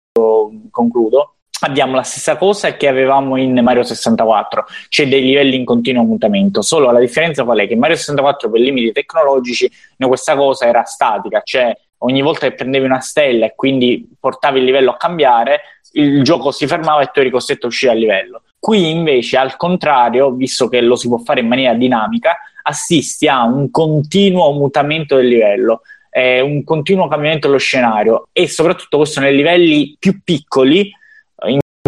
concludo, 0.70 1.36
abbiamo 1.60 1.94
la 1.94 2.02
stessa 2.02 2.36
cosa 2.36 2.76
che 2.76 2.88
avevamo 2.88 3.36
in 3.36 3.58
Mario 3.62 3.82
64, 3.82 4.66
cioè 4.88 5.08
dei 5.08 5.22
livelli 5.22 5.56
in 5.56 5.64
continuo 5.64 6.04
mutamento. 6.04 6.62
Solo 6.62 6.90
la 6.90 7.00
differenza 7.00 7.44
qual 7.44 7.58
è? 7.58 7.66
Che 7.66 7.74
in 7.74 7.78
Mario 7.78 7.96
64 7.96 8.50
per 8.50 8.60
limiti 8.60 8.92
tecnologici 8.92 9.70
no, 9.96 10.08
questa 10.08 10.36
cosa 10.36 10.66
era 10.66 10.84
statica, 10.84 11.40
cioè 11.42 11.76
ogni 12.02 12.22
volta 12.22 12.48
che 12.48 12.54
prendevi 12.54 12.84
una 12.84 13.00
stella 13.00 13.46
e 13.46 13.54
quindi 13.54 14.08
portavi 14.18 14.58
il 14.58 14.64
livello 14.64 14.92
a 14.92 14.96
cambiare, 14.96 15.60
il 15.92 16.22
gioco 16.22 16.50
si 16.50 16.66
fermava 16.66 17.02
e 17.02 17.10
tu 17.12 17.20
eri 17.20 17.30
costretto 17.30 17.66
a 17.66 17.68
uscire 17.68 17.92
a 17.92 17.94
livello. 17.94 18.42
Qui 18.58 18.90
invece, 18.90 19.36
al 19.36 19.56
contrario, 19.56 20.30
visto 20.32 20.68
che 20.68 20.80
lo 20.80 20.96
si 20.96 21.08
può 21.08 21.18
fare 21.18 21.40
in 21.40 21.48
maniera 21.48 21.74
dinamica, 21.74 22.36
assisti 22.62 23.26
a 23.26 23.42
un 23.44 23.70
continuo 23.70 24.52
mutamento 24.52 25.16
del 25.16 25.28
livello, 25.28 25.80
eh, 26.10 26.40
un 26.40 26.62
continuo 26.64 27.08
cambiamento 27.08 27.46
dello 27.46 27.58
scenario 27.58 28.28
e 28.32 28.48
soprattutto 28.48 28.98
questo 28.98 29.20
nei 29.20 29.34
livelli 29.34 29.96
più 29.98 30.20
piccoli 30.22 30.92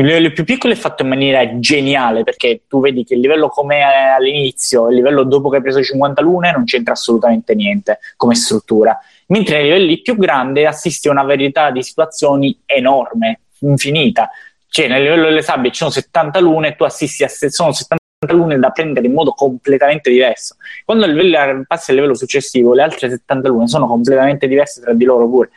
il 0.01 0.07
livello 0.07 0.33
più 0.33 0.45
piccolo 0.45 0.73
è 0.73 0.77
fatto 0.77 1.03
in 1.03 1.11
maniera 1.11 1.59
geniale 1.59 2.23
perché 2.23 2.63
tu 2.67 2.81
vedi 2.81 3.05
che 3.05 3.13
il 3.13 3.21
livello 3.21 3.49
come 3.49 3.83
all'inizio, 3.83 4.89
il 4.89 4.95
livello 4.95 5.23
dopo 5.23 5.51
che 5.51 5.57
hai 5.57 5.63
preso 5.63 5.83
50 5.83 6.23
lune 6.23 6.51
non 6.51 6.65
c'entra 6.65 6.95
assolutamente 6.95 7.55
niente 7.55 7.99
come 8.17 8.35
struttura, 8.35 8.99
mentre 9.27 9.57
nei 9.57 9.65
livelli 9.65 10.01
più 10.01 10.17
grandi 10.17 10.65
assisti 10.65 11.09
a 11.09 11.11
una 11.11 11.25
varietà 11.25 11.71
di 11.71 11.83
situazioni 11.83 12.59
enorme, 12.65 13.41
infinita. 13.61 14.31
Cioè 14.67 14.89
nel 14.89 15.03
livello 15.03 15.25
delle 15.25 15.43
sabbie 15.43 15.71
ci 15.71 15.79
sono 15.79 15.91
70 15.91 16.41
lune 16.41 16.69
e 16.69 16.77
tu 16.77 16.85
assisti 16.85 17.25
a 17.25 17.29
sono 17.29 17.73
70 17.73 18.01
lune 18.31 18.59
da 18.59 18.71
prendere 18.71 19.07
in 19.07 19.13
modo 19.13 19.33
completamente 19.33 20.09
diverso. 20.09 20.57
Quando 20.87 21.05
il 21.05 21.13
livello 21.13 21.65
passi 21.67 21.91
al 21.91 21.97
livello 21.97 22.15
successivo, 22.15 22.73
le 22.73 22.81
altre 22.81 23.11
70 23.11 23.49
lune 23.49 23.69
sono 23.69 23.87
completamente 23.87 24.49
diverse 24.49 24.81
tra 24.81 24.95
di 24.95 25.05
loro 25.05 25.29
pure. 25.29 25.51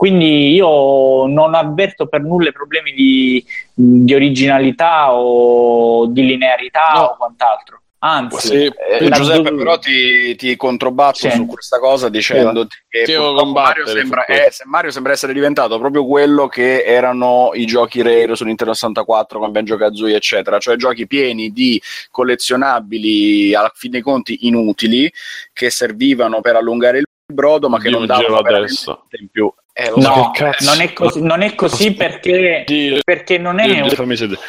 Quindi 0.00 0.54
io 0.54 1.26
non 1.26 1.54
avverto 1.54 2.06
per 2.06 2.22
nulla 2.22 2.50
problemi 2.52 2.92
di, 2.94 3.44
di 3.74 4.14
originalità 4.14 5.12
o 5.12 6.06
di 6.06 6.24
linearità 6.24 6.92
No. 6.94 7.00
o 7.02 7.16
quant'altro. 7.18 7.82
Anzi, 7.98 8.46
Sì, 8.46 8.64
eh, 8.64 9.10
Giuseppe, 9.10 9.54
però 9.54 9.78
ti, 9.78 10.34
ti 10.36 10.56
controbatto 10.56 11.28
Sì. 11.28 11.30
su 11.32 11.44
questa 11.44 11.78
cosa 11.78 12.08
dicendoti 12.08 12.78
che 12.88 13.04
Mario 13.52 13.86
sembra, 13.86 14.24
eh, 14.24 14.48
se 14.50 14.64
Mario 14.64 14.90
sembra 14.90 15.12
essere 15.12 15.34
diventato 15.34 15.78
proprio 15.78 16.06
quello 16.06 16.46
che 16.48 16.82
erano 16.82 17.50
i 17.52 17.66
giochi 17.66 18.00
Rare 18.00 18.34
su 18.36 18.44
Nintendo 18.44 18.72
64 18.72 19.38
con 19.38 19.52
Banjo 19.52 19.76
Kazooie 19.76 20.16
eccetera, 20.16 20.58
cioè 20.58 20.76
giochi 20.76 21.06
pieni 21.06 21.52
di 21.52 21.78
collezionabili 22.10 23.54
alla 23.54 23.70
fin 23.74 23.90
dei 23.90 24.00
conti 24.00 24.46
inutili 24.46 25.12
che 25.52 25.68
servivano 25.68 26.40
per 26.40 26.56
allungare 26.56 27.00
il 27.00 27.04
brodo 27.30 27.68
ma 27.68 27.78
che 27.78 27.90
non 27.90 28.06
Giungeva 28.06 28.22
davano 28.22 28.42
veramente 28.42 28.98
in 29.20 29.28
più. 29.30 29.52
Eh. 29.72 29.92
No, 29.96 30.30
cazzo? 30.32 30.64
non 30.64 30.80
è 30.80 30.92
così, 30.92 31.22
non 31.22 31.42
è 31.42 31.54
così 31.54 31.94
perché, 31.94 32.64
perché 33.04 33.38
non 33.38 33.58
è 33.60 33.88
fammi 33.94 34.16
sedere. 34.16 34.40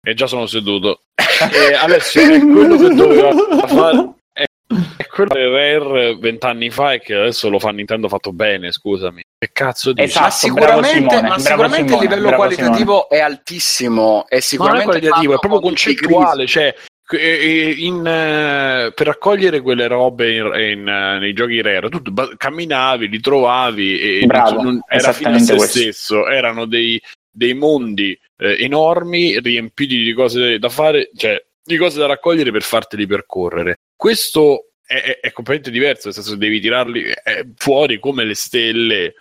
E 0.00 0.14
già 0.14 0.26
sono 0.26 0.46
seduto. 0.46 1.02
e 1.14 1.74
adesso 1.74 2.20
è 2.20 2.40
quello 2.40 2.76
che 2.76 2.94
doveva 2.94 3.32
fare. 3.66 4.12
È, 4.32 4.44
è 4.96 5.06
quello 5.06 5.34
che 5.34 5.48
Rare 5.48 6.16
vent'anni 6.16 6.70
fa 6.70 6.92
e 6.92 7.00
che 7.00 7.14
adesso 7.14 7.48
lo 7.48 7.58
fa 7.58 7.70
Nintendo 7.70 8.08
fatto 8.08 8.32
bene, 8.32 8.70
scusami. 8.70 9.22
Che 9.38 9.50
cazzo 9.52 9.92
dici? 9.92 10.06
Esatto. 10.06 10.24
Ma 10.24 10.30
sicuramente, 10.30 10.88
Simone, 10.88 11.28
ma 11.28 11.38
sicuramente 11.38 11.88
Simone, 11.88 12.04
il 12.04 12.10
livello 12.10 12.36
qualitativo 12.36 13.08
è 13.08 13.18
altissimo. 13.18 14.00
È 14.00 14.12
Ma 14.12 14.26
non 14.28 14.38
è 14.38 14.40
sicuramente 14.40 14.84
qualitativo, 14.84 15.34
è 15.34 15.38
proprio 15.38 15.60
concettuale. 15.60 16.46
Cioè, 16.46 16.64
eh, 16.64 16.68
eh, 16.68 16.74
in, 17.16 18.06
eh, 18.06 18.92
per 18.94 19.06
raccogliere 19.06 19.60
quelle 19.60 19.86
robe 19.86 20.34
in- 20.36 20.86
eh, 20.88 21.18
nei 21.18 21.32
giochi 21.32 21.62
rare, 21.62 21.88
tu 21.88 22.02
camminavi, 22.36 23.08
li 23.08 23.20
trovavi 23.20 24.20
e 24.20 24.26
Bravo, 24.26 24.62
non- 24.62 24.80
era 24.88 25.12
fine 25.12 25.36
a 25.36 25.38
se 25.38 25.56
questo. 25.56 25.78
stesso. 25.78 26.28
Erano 26.28 26.66
dei, 26.66 27.00
dei 27.30 27.54
mondi 27.54 28.18
eh, 28.40 28.56
enormi 28.62 29.38
riempiti 29.40 29.96
di 30.02 30.12
cose 30.12 30.58
da 30.58 30.68
fare, 30.68 31.10
cioè 31.16 31.42
di 31.64 31.76
cose 31.76 31.98
da 31.98 32.06
raccogliere 32.06 32.50
per 32.52 32.62
farteli 32.62 33.06
percorrere. 33.06 33.76
Questo 33.96 34.70
è, 34.86 34.94
è- 34.94 35.20
è 35.20 35.32
completamente 35.32 35.70
diverso, 35.70 36.06
nel 36.06 36.14
senso 36.14 36.32
che 36.32 36.38
devi 36.38 36.60
tirarli 36.60 37.04
eh, 37.24 37.48
fuori 37.56 37.98
come 37.98 38.24
le 38.24 38.34
stelle. 38.34 39.14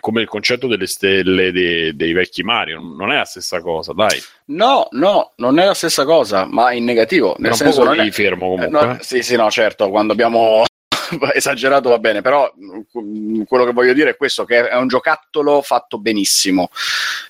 Come 0.00 0.22
il 0.22 0.28
concetto 0.28 0.66
delle 0.66 0.88
stelle 0.88 1.52
dei, 1.52 1.94
dei 1.94 2.12
vecchi 2.12 2.42
Mario, 2.42 2.80
non 2.80 3.12
è 3.12 3.16
la 3.16 3.24
stessa 3.24 3.60
cosa, 3.60 3.92
dai. 3.92 4.20
No, 4.46 4.88
no, 4.90 5.32
non 5.36 5.60
è 5.60 5.64
la 5.64 5.74
stessa 5.74 6.04
cosa, 6.04 6.44
ma 6.44 6.72
in 6.72 6.84
negativo. 6.84 7.36
Nel 7.38 7.52
un 7.52 7.56
senso 7.56 7.84
non 7.84 8.00
è... 8.00 8.10
fermo 8.10 8.46
eh, 8.46 8.68
comunque. 8.68 8.86
no, 8.86 8.98
sì, 9.00 9.22
sì, 9.22 9.36
no, 9.36 9.48
certo, 9.48 9.88
quando 9.88 10.12
abbiamo 10.12 10.64
esagerato 11.34 11.88
va 11.88 11.98
bene, 11.98 12.22
però 12.22 12.52
mh, 12.54 13.42
quello 13.42 13.64
che 13.64 13.72
voglio 13.72 13.92
dire 13.92 14.10
è 14.10 14.16
questo, 14.16 14.44
che 14.44 14.68
è 14.68 14.76
un 14.76 14.88
giocattolo 14.88 15.62
fatto 15.62 15.98
benissimo. 15.98 16.70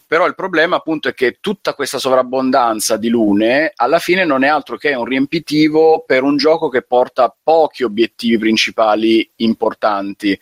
Però 0.09 0.27
il 0.27 0.37
problema 0.37 0.77
appunto 0.77 1.09
è 1.09 1.15
che 1.15 1.39
tutta 1.41 1.75
questa 1.75 1.99
sovrabbondanza 1.99 2.97
di 2.97 3.09
lune 3.09 3.73
alla 3.75 3.99
fine 3.99 4.25
non 4.25 4.45
è 4.45 4.49
altro 4.49 4.77
che 4.77 4.95
un 4.95 5.05
riempitivo 5.05 6.05
per 6.07 6.23
un 6.23 6.37
gioco 6.37 6.69
che 6.69 6.83
porta 6.83 7.35
pochi 7.43 7.83
obiettivi 7.83 8.39
principali 8.39 9.29
importanti. 9.37 10.39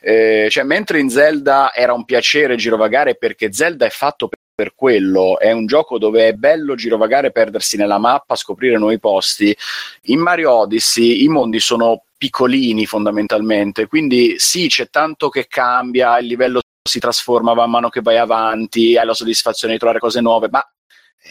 Eh, 0.00 0.48
cioè, 0.50 0.64
mentre 0.64 1.00
in 1.00 1.08
Zelda 1.08 1.72
era 1.72 1.94
un 1.94 2.04
piacere 2.04 2.56
girovagare 2.56 3.14
perché 3.16 3.52
Zelda 3.52 3.86
è 3.86 3.90
fatto 3.90 4.28
per 4.56 4.74
quello, 4.74 5.38
è 5.38 5.52
un 5.52 5.66
gioco 5.66 5.98
dove 5.98 6.28
è 6.28 6.32
bello 6.32 6.76
girovagare, 6.76 7.30
perdersi 7.30 7.76
nella 7.76 7.98
mappa, 7.98 8.36
scoprire 8.36 8.78
nuovi 8.78 8.98
posti. 8.98 9.54
In 10.04 10.20
Mario 10.20 10.50
Odyssey 10.50 11.22
i 11.22 11.28
mondi 11.28 11.60
sono 11.60 12.04
piccolini 12.16 12.86
fondamentalmente, 12.86 13.86
quindi 13.86 14.36
sì, 14.38 14.68
c'è 14.68 14.88
tanto 14.88 15.28
che 15.28 15.46
cambia, 15.46 16.18
il 16.18 16.26
livello 16.26 16.60
si 16.82 16.98
trasforma 16.98 17.52
man 17.52 17.68
mano 17.68 17.90
che 17.90 18.00
vai 18.00 18.16
avanti, 18.16 18.96
hai 18.96 19.04
la 19.04 19.12
soddisfazione 19.12 19.74
di 19.74 19.78
trovare 19.78 20.00
cose 20.00 20.22
nuove, 20.22 20.48
ma 20.50 20.66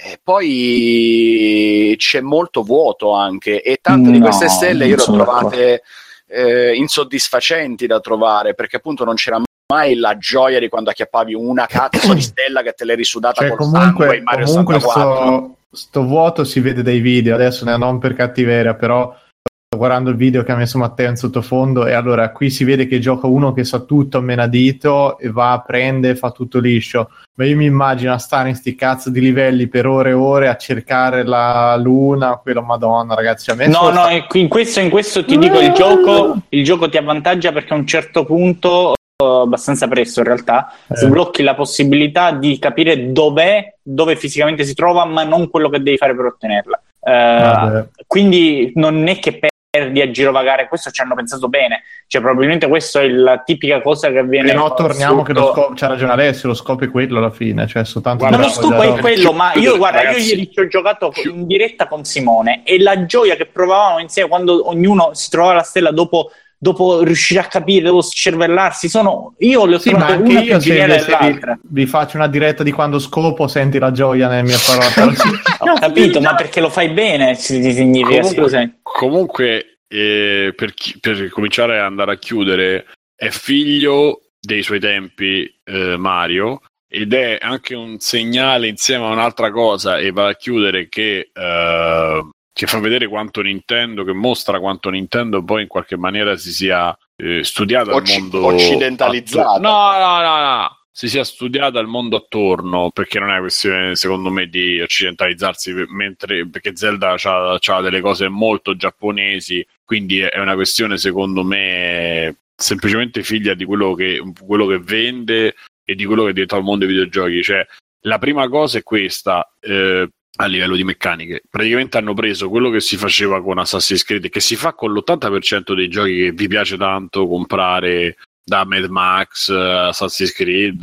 eh, 0.03 0.19
poi 0.21 1.95
c'è 1.97 2.21
molto 2.21 2.61
vuoto 2.61 3.13
anche 3.13 3.63
e 3.63 3.79
tante 3.81 4.11
di 4.11 4.19
No, 4.19 4.25
queste 4.25 4.49
stelle 4.49 4.85
io 4.85 4.97
le 4.97 5.01
ho 5.01 5.11
trovate 5.11 5.81
eh, 6.27 6.75
insoddisfacenti 6.75 7.87
da 7.87 7.99
trovare 7.99 8.53
perché 8.53 8.75
appunto 8.75 9.03
non 9.03 9.15
c'era 9.15 9.39
mai 9.73 9.95
la 9.95 10.17
gioia 10.17 10.59
di 10.59 10.69
quando 10.69 10.91
acchiappavi 10.91 11.33
una 11.33 11.65
cazzo 11.65 12.13
di 12.13 12.21
stella 12.21 12.61
che 12.61 12.73
te 12.73 12.85
l'eri 12.85 13.03
sudata 13.03 13.41
Cioè, 13.41 13.49
col 13.49 13.57
comunque, 13.57 13.81
sangue 14.05 14.17
in 14.17 14.23
Mario 14.23 14.45
comunque 14.45 14.79
64 14.79 15.25
sto, 15.25 15.55
sto 15.71 16.03
vuoto 16.03 16.43
si 16.43 16.59
vede 16.59 16.83
dai 16.83 16.99
video, 16.99 17.35
adesso 17.35 17.65
ne- 17.65 17.77
non 17.77 17.97
per 17.99 18.13
cattiveria, 18.13 18.75
però 18.75 19.11
sto 19.11 19.77
guardando 19.77 20.11
il 20.11 20.15
video 20.15 20.43
che 20.43 20.51
ha 20.51 20.55
messo 20.55 20.77
Matteo 20.77 21.09
in 21.09 21.15
sottofondo 21.15 21.87
e 21.87 21.93
allora 21.93 22.31
qui 22.31 22.49
si 22.51 22.63
vede 22.63 22.85
che 22.87 22.99
gioca 22.99 23.25
uno 23.27 23.53
che 23.53 23.63
sa 23.63 23.79
tutto 23.79 24.19
a 24.19 24.21
menadito 24.21 25.17
e 25.17 25.29
va, 25.31 25.61
prende, 25.65 26.15
fa 26.15 26.29
tutto 26.31 26.59
liscio. 26.59 27.09
Ma 27.37 27.43
io 27.45 27.57
mi 27.57 27.65
immagino 27.65 28.13
a 28.13 28.17
stare 28.17 28.47
in 28.47 28.55
sti 28.55 28.75
cazzo 28.75 29.09
di 29.09 29.19
livelli 29.19 29.67
per 29.67 29.87
ore 29.87 30.11
e 30.11 30.13
ore 30.13 30.47
a 30.47 30.55
cercare 30.55 31.25
la 31.25 31.75
luna, 31.75 32.37
quello 32.37 32.61
madonna 32.61 33.13
ragazzi. 33.15 33.45
Cioè, 33.45 33.55
a 33.55 33.57
me 33.57 33.67
No, 33.67 33.89
no, 33.89 34.05
sta- 34.05 34.23
qui- 34.27 34.39
in 34.41 34.47
questo, 34.47 34.79
in 34.79 34.89
questo 34.89 35.25
ti 35.25 35.37
dico 35.37 35.59
il 35.59 35.73
gioco, 35.73 36.37
il 36.49 36.63
gioco 36.63 36.87
ti 36.87 36.95
avvantaggia 36.95 37.51
perché 37.51 37.73
a 37.73 37.77
un 37.77 37.85
certo 37.85 38.23
punto, 38.23 38.93
abbastanza 39.17 39.87
presto 39.87 40.19
in 40.19 40.25
realtà, 40.25 40.73
Eh. 40.87 40.95
sblocchi 40.97 41.41
la 41.41 41.55
possibilità 41.55 42.31
di 42.31 42.59
capire 42.59 43.13
dov'è, 43.13 43.75
dove 43.81 44.17
fisicamente 44.17 44.65
si 44.65 44.73
trova, 44.73 45.05
ma 45.05 45.23
non 45.23 45.49
quello 45.49 45.69
che 45.69 45.81
devi 45.81 45.95
fare 45.97 46.13
per 46.15 46.25
ottenerla. 46.25 46.81
Eh, 47.07 47.11
Vabbè. 47.11 47.87
quindi 48.07 48.71
non 48.75 49.07
è 49.07 49.17
che 49.19 49.39
perdi 49.71 50.01
a 50.01 50.09
girovagare, 50.11 50.67
questo 50.67 50.89
ci 50.89 51.01
hanno 51.01 51.15
pensato 51.15 51.47
bene, 51.47 51.83
cioè 52.07 52.21
probabilmente 52.21 52.67
questa 52.67 53.01
è 53.01 53.07
la 53.07 53.37
tipica 53.39 53.81
cosa 53.81 54.09
che 54.09 54.17
avviene. 54.19 54.51
Però 54.51 54.73
torniamo 54.73 55.21
che 55.21 55.31
lo 55.33 55.51
scopo, 55.53 55.73
c'ha 55.75 55.87
ragione 55.87 56.11
Alessio, 56.11 56.49
lo 56.49 56.55
scopo 56.55 56.83
è 56.83 56.89
quello 56.89 57.19
alla 57.19 57.29
fine, 57.29 57.67
cioè 57.67 57.85
soltanto 57.85 58.23
Ma 58.25 58.31
Guarda, 58.31 58.47
lo 58.47 58.51
scopo 58.51 58.81
è 58.81 58.99
quello, 58.99 59.31
ma 59.31 59.53
io 59.53 59.77
guarda, 59.77 59.99
io 60.01 60.07
ragazzi. 60.07 60.29
ieri 60.29 60.51
ci 60.51 60.59
ho 60.59 60.67
giocato 60.67 61.13
in 61.23 61.45
diretta 61.47 61.87
con 61.87 62.03
Simone 62.03 62.63
e 62.65 62.81
la 62.81 63.05
gioia 63.05 63.35
che 63.35 63.45
provavamo 63.45 63.99
insieme 63.99 64.27
quando 64.27 64.67
ognuno 64.67 65.11
si 65.13 65.29
trovava 65.29 65.53
la 65.55 65.63
stella 65.63 65.91
dopo, 65.91 66.31
dopo 66.65 67.03
riuscire 67.03 67.39
a 67.39 67.45
capire, 67.45 67.83
dopo 67.85 68.01
cervellarsi, 68.01 68.89
sono 68.89 69.35
io 69.37 69.67
le 69.67 69.75
ho 69.75 69.77
Sì, 69.79 69.89
trovate 69.89 70.13
anche 70.13 70.31
una 70.31 70.39
più 70.41 70.49
io 70.49 70.59
se, 70.59 70.69
geniale 70.69 70.99
se 70.99 71.05
vi, 71.05 71.11
dell'altra. 71.11 71.59
vi 71.61 71.85
faccio 71.85 72.17
una 72.17 72.27
diretta 72.27 72.63
di 72.63 72.71
quando 72.71 72.97
scopo, 72.97 73.47
senti 73.47 73.77
la 73.77 73.91
gioia 73.91 74.27
nelle 74.27 74.41
mie 74.41 74.57
parole. 74.65 75.15
Ho 75.59 75.73
capito, 75.79 76.19
ma 76.21 76.33
perché 76.33 76.59
lo 76.61 76.69
fai 76.69 76.89
bene, 76.89 77.35
si 77.35 77.61
si 77.61 77.71
significa, 77.73 78.21
Comunque-. 78.21 78.79
Comunque, 78.81 79.77
eh, 79.87 80.53
per, 80.55 80.73
chi- 80.73 80.97
per 80.99 81.29
cominciare 81.29 81.77
ad 81.77 81.85
andare 81.85 82.13
a 82.13 82.17
chiudere, 82.17 82.85
è 83.15 83.29
figlio 83.29 84.21
dei 84.39 84.63
suoi 84.63 84.79
tempi 84.79 85.43
eh, 85.63 85.97
Mario 85.97 86.61
ed 86.87 87.13
è 87.13 87.37
anche 87.39 87.75
un 87.75 87.99
segnale 87.99 88.67
insieme 88.67 89.05
a 89.05 89.09
un'altra 89.11 89.51
cosa 89.51 89.97
e 89.99 90.11
va 90.11 90.29
a 90.29 90.35
chiudere 90.35 90.87
che, 90.89 91.29
eh, 91.31 92.29
che 92.57 92.67
fa 92.67 92.79
vedere 92.79 93.07
quanto 93.09 93.41
Nintendo, 93.41 94.05
che 94.05 94.13
mostra 94.13 94.61
quanto 94.61 94.89
Nintendo 94.89 95.43
poi 95.43 95.63
in 95.63 95.67
qualche 95.67 95.97
maniera 95.97 96.37
si 96.37 96.53
sia 96.53 96.97
eh, 97.17 97.43
studiata 97.43 97.91
al 97.91 97.97
Occ- 97.97 98.17
mondo 98.17 98.45
occidentalizzata. 98.45 99.49
atto- 99.49 99.59
No, 99.59 99.91
no, 99.91 100.21
no, 100.21 100.39
no. 100.39 100.77
Si 100.89 101.09
sia 101.09 101.25
studiata 101.25 101.79
al 101.79 101.87
mondo 101.87 102.15
attorno, 102.15 102.91
perché 102.93 103.19
non 103.19 103.29
è 103.29 103.39
questione, 103.39 103.97
secondo 103.97 104.29
me, 104.29 104.47
di 104.47 104.79
occidentalizzarsi, 104.79 105.73
mentre 105.89 106.47
perché 106.47 106.71
Zelda 106.77 107.17
ha 107.21 107.81
delle 107.81 107.99
cose 107.99 108.29
molto 108.29 108.77
giapponesi, 108.77 109.65
quindi 109.83 110.19
è 110.19 110.39
una 110.39 110.53
questione, 110.53 110.97
secondo 110.97 111.43
me, 111.43 112.37
semplicemente 112.55 113.21
figlia 113.23 113.53
di 113.53 113.65
quello 113.65 113.93
che, 113.95 114.23
quello 114.45 114.65
che 114.67 114.79
vende 114.79 115.55
e 115.83 115.93
di 115.95 116.05
quello 116.05 116.23
che 116.23 116.29
è 116.29 116.33
diventato 116.33 116.61
il 116.61 116.67
mondo 116.67 116.85
dei 116.85 116.93
videogiochi. 116.95 117.43
Cioè, 117.43 117.67
la 118.05 118.17
prima 118.17 118.47
cosa 118.47 118.77
è 118.77 118.83
questa. 118.83 119.45
eh, 119.59 120.07
a 120.37 120.45
livello 120.47 120.75
di 120.75 120.83
meccaniche, 120.83 121.43
praticamente 121.49 121.97
hanno 121.97 122.13
preso 122.13 122.49
quello 122.49 122.69
che 122.69 122.81
si 122.81 122.97
faceva 122.97 123.41
con 123.41 123.57
Assassin's 123.57 124.03
Creed, 124.03 124.29
che 124.29 124.39
si 124.39 124.55
fa 124.55 124.73
con 124.73 124.91
l'80% 124.91 125.73
dei 125.73 125.87
giochi 125.87 126.15
che 126.15 126.31
vi 126.31 126.47
piace 126.47 126.77
tanto 126.77 127.27
comprare 127.27 128.17
da 128.43 128.63
Mad 128.63 128.85
Max, 128.85 129.49
Assassin's 129.49 130.31
Creed, 130.31 130.77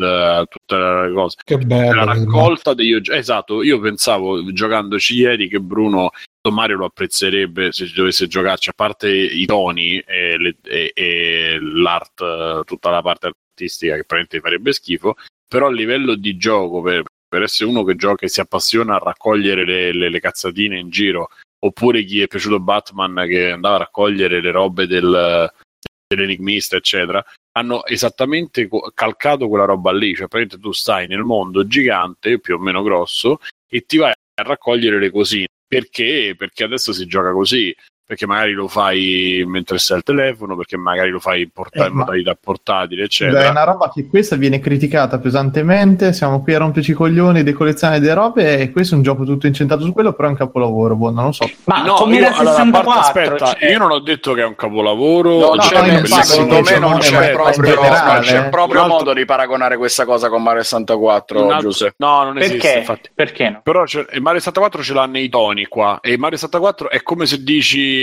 tutte 0.49 0.77
le 0.77 1.13
cose. 1.15 1.37
Che 1.45 1.59
bello. 1.59 2.05
La 2.05 2.13
raccolta 2.13 2.75
degli 2.75 2.95
oggetti. 2.95 3.19
Esatto, 3.19 3.63
io 3.63 3.79
pensavo 3.79 4.53
giocandoci 4.53 5.15
ieri 5.15 5.49
che 5.49 5.61
Bruno 5.61 6.11
Mario 6.51 6.77
lo 6.77 6.87
apprezzerebbe 6.87 7.71
se 7.71 7.93
dovesse 7.95 8.27
giocarci, 8.27 8.71
a 8.71 8.75
parte 8.75 9.09
i 9.09 9.45
toni 9.47 9.99
e, 10.01 10.37
le- 10.39 10.57
e- 10.65 10.91
e 10.93 11.59
l'art, 11.61 12.65
tutta 12.65 12.91
la 12.91 13.01
parte 13.01 13.31
artistica 13.53 13.95
che 13.95 14.05
probabilmente 14.05 14.41
farebbe 14.41 14.73
schifo, 14.73 15.15
però 15.47 15.69
a 15.69 15.73
livello 15.73 16.17
di 16.17 16.37
gioco, 16.37 16.83
per, 16.83 17.05
per 17.33 17.45
essere 17.45 17.71
uno 17.71 17.83
che 17.83 17.97
gioca 17.97 18.27
e 18.27 18.29
si 18.29 18.41
appassiona 18.43 18.97
a 18.97 18.99
raccogliere 18.99 19.65
le, 19.65 19.93
le- 19.95 20.11
le 20.11 20.21
cazzatine 20.21 20.79
in 20.79 20.91
giro, 20.91 21.31
oppure 21.61 22.05
chi 22.05 22.21
è 22.21 22.27
piaciuto 22.27 22.61
Batman 22.61 23.25
che 23.27 23.53
andava 23.53 23.77
a 23.77 23.79
raccogliere 23.79 24.43
le 24.43 24.51
robe 24.51 24.87
del, 24.87 25.51
dell'enigmista, 26.07 26.77
eccetera, 26.77 27.25
hanno 27.53 27.87
esattamente 27.87 28.69
calcato 28.93 29.49
quella 29.49 29.65
roba 29.65 29.93
lì, 29.95 30.15
cioè 30.15 30.29
praticamente 30.29 30.59
tu 30.59 30.73
stai 30.73 31.07
nel 31.07 31.23
mondo 31.23 31.67
gigante, 31.67 32.39
più 32.39 32.57
o 32.57 32.59
meno 32.59 32.83
grosso, 32.83 33.41
e 33.67 33.87
ti 33.87 33.97
vai 33.97 34.11
a 34.11 34.43
raccogliere 34.43 34.99
le 34.99 35.11
cosine. 35.11 35.47
perché? 35.67 36.35
Perché 36.37 36.65
adesso 36.65 36.93
si 36.93 37.07
gioca 37.07 37.33
così 37.33 37.75
perché 38.13 38.27
magari 38.27 38.53
lo 38.53 38.69
fai 38.69 39.43
mentre 39.47 39.79
stai 39.79 39.97
al 39.97 40.03
telefono, 40.03 40.55
perché 40.55 40.77
magari 40.77 41.09
lo 41.09 41.19
fai 41.19 41.43
in, 41.43 41.49
porta- 41.51 41.85
Eh, 41.87 41.89
in 41.89 41.95
modalità 41.95 42.37
portatile, 42.39 43.01
Beh, 43.01 43.07
eccetera. 43.07 43.45
è 43.45 43.49
una 43.49 43.65
roba 43.65 43.91
che 43.91 44.07
questa 44.07 44.37
viene 44.37 44.61
criticata 44.61 45.19
pesantemente. 45.19 46.13
Siamo 46.13 46.43
qui 46.43 46.53
a 46.55 46.59
romperci 46.59 46.91
i 46.91 46.95
coglioni 46.95 47.43
dei 47.43 47.55
collezioni 47.55 47.99
delle 48.01 48.13
robe. 48.13 48.59
E 48.59 48.71
questo 48.71 48.93
è 48.95 48.97
un 48.99 49.03
gioco 49.03 49.25
tutto 49.25 49.47
incentrato 49.47 49.83
su 49.85 49.93
quello, 49.95 50.13
però 50.13 50.29
è 50.29 50.31
un 50.33 50.37
capolavoro. 50.37 50.95
Boh, 50.95 51.11
non 51.11 51.25
lo 51.25 51.33
so. 51.33 51.49
Ma 51.65 51.83
No, 51.83 51.95
come 51.95 52.17
io- 52.17 52.27
allora, 52.35 52.57
a 52.57 52.71
parte- 52.71 52.91
64, 52.91 53.01
aspetta, 53.01 53.47
cioè- 53.59 53.71
io 53.71 53.79
non 53.79 53.91
ho 53.93 54.01
detto 54.01 54.35
che 54.35 54.43
è 54.43 54.45
un 54.45 54.55
capolavoro, 54.55 55.39
No, 55.39 55.55
no, 55.55 55.63
cioè, 55.63 56.01
no, 56.01 56.07
secondo 56.07 56.61
me 56.61 56.79
non 56.79 56.99
c'è 56.99 57.31
proprio, 57.33 57.75
generale, 57.75 58.21
c'è 58.27 58.49
proprio 58.51 58.81
altro- 58.83 58.97
modo 58.99 59.15
di 59.15 59.25
paragonare 59.25 59.79
questa 59.79 60.05
cosa 60.05 60.29
con 60.29 60.43
Mario 60.43 60.63
64, 60.65 61.45
Un 61.45 61.51
altro- 61.53 61.71
Giuseppe. 61.71 61.95
No, 61.97 62.25
non 62.25 62.37
esiste, 62.39 62.59
Perché? 62.59 62.79
infatti. 62.79 63.11
Perché 63.15 63.49
no? 63.49 63.61
Però 63.63 63.85
c'è- 63.85 64.05
Mario 64.21 64.39
64 64.41 64.83
ce 64.83 64.93
l'ha 64.93 65.07
nei 65.07 65.29
toni 65.31 65.65
qua 65.65 65.99
e 66.03 66.19
Mario 66.19 66.37
64 66.37 66.91
è 66.91 67.03
come 67.03 67.25
se 67.25 67.43
dici 67.43 68.02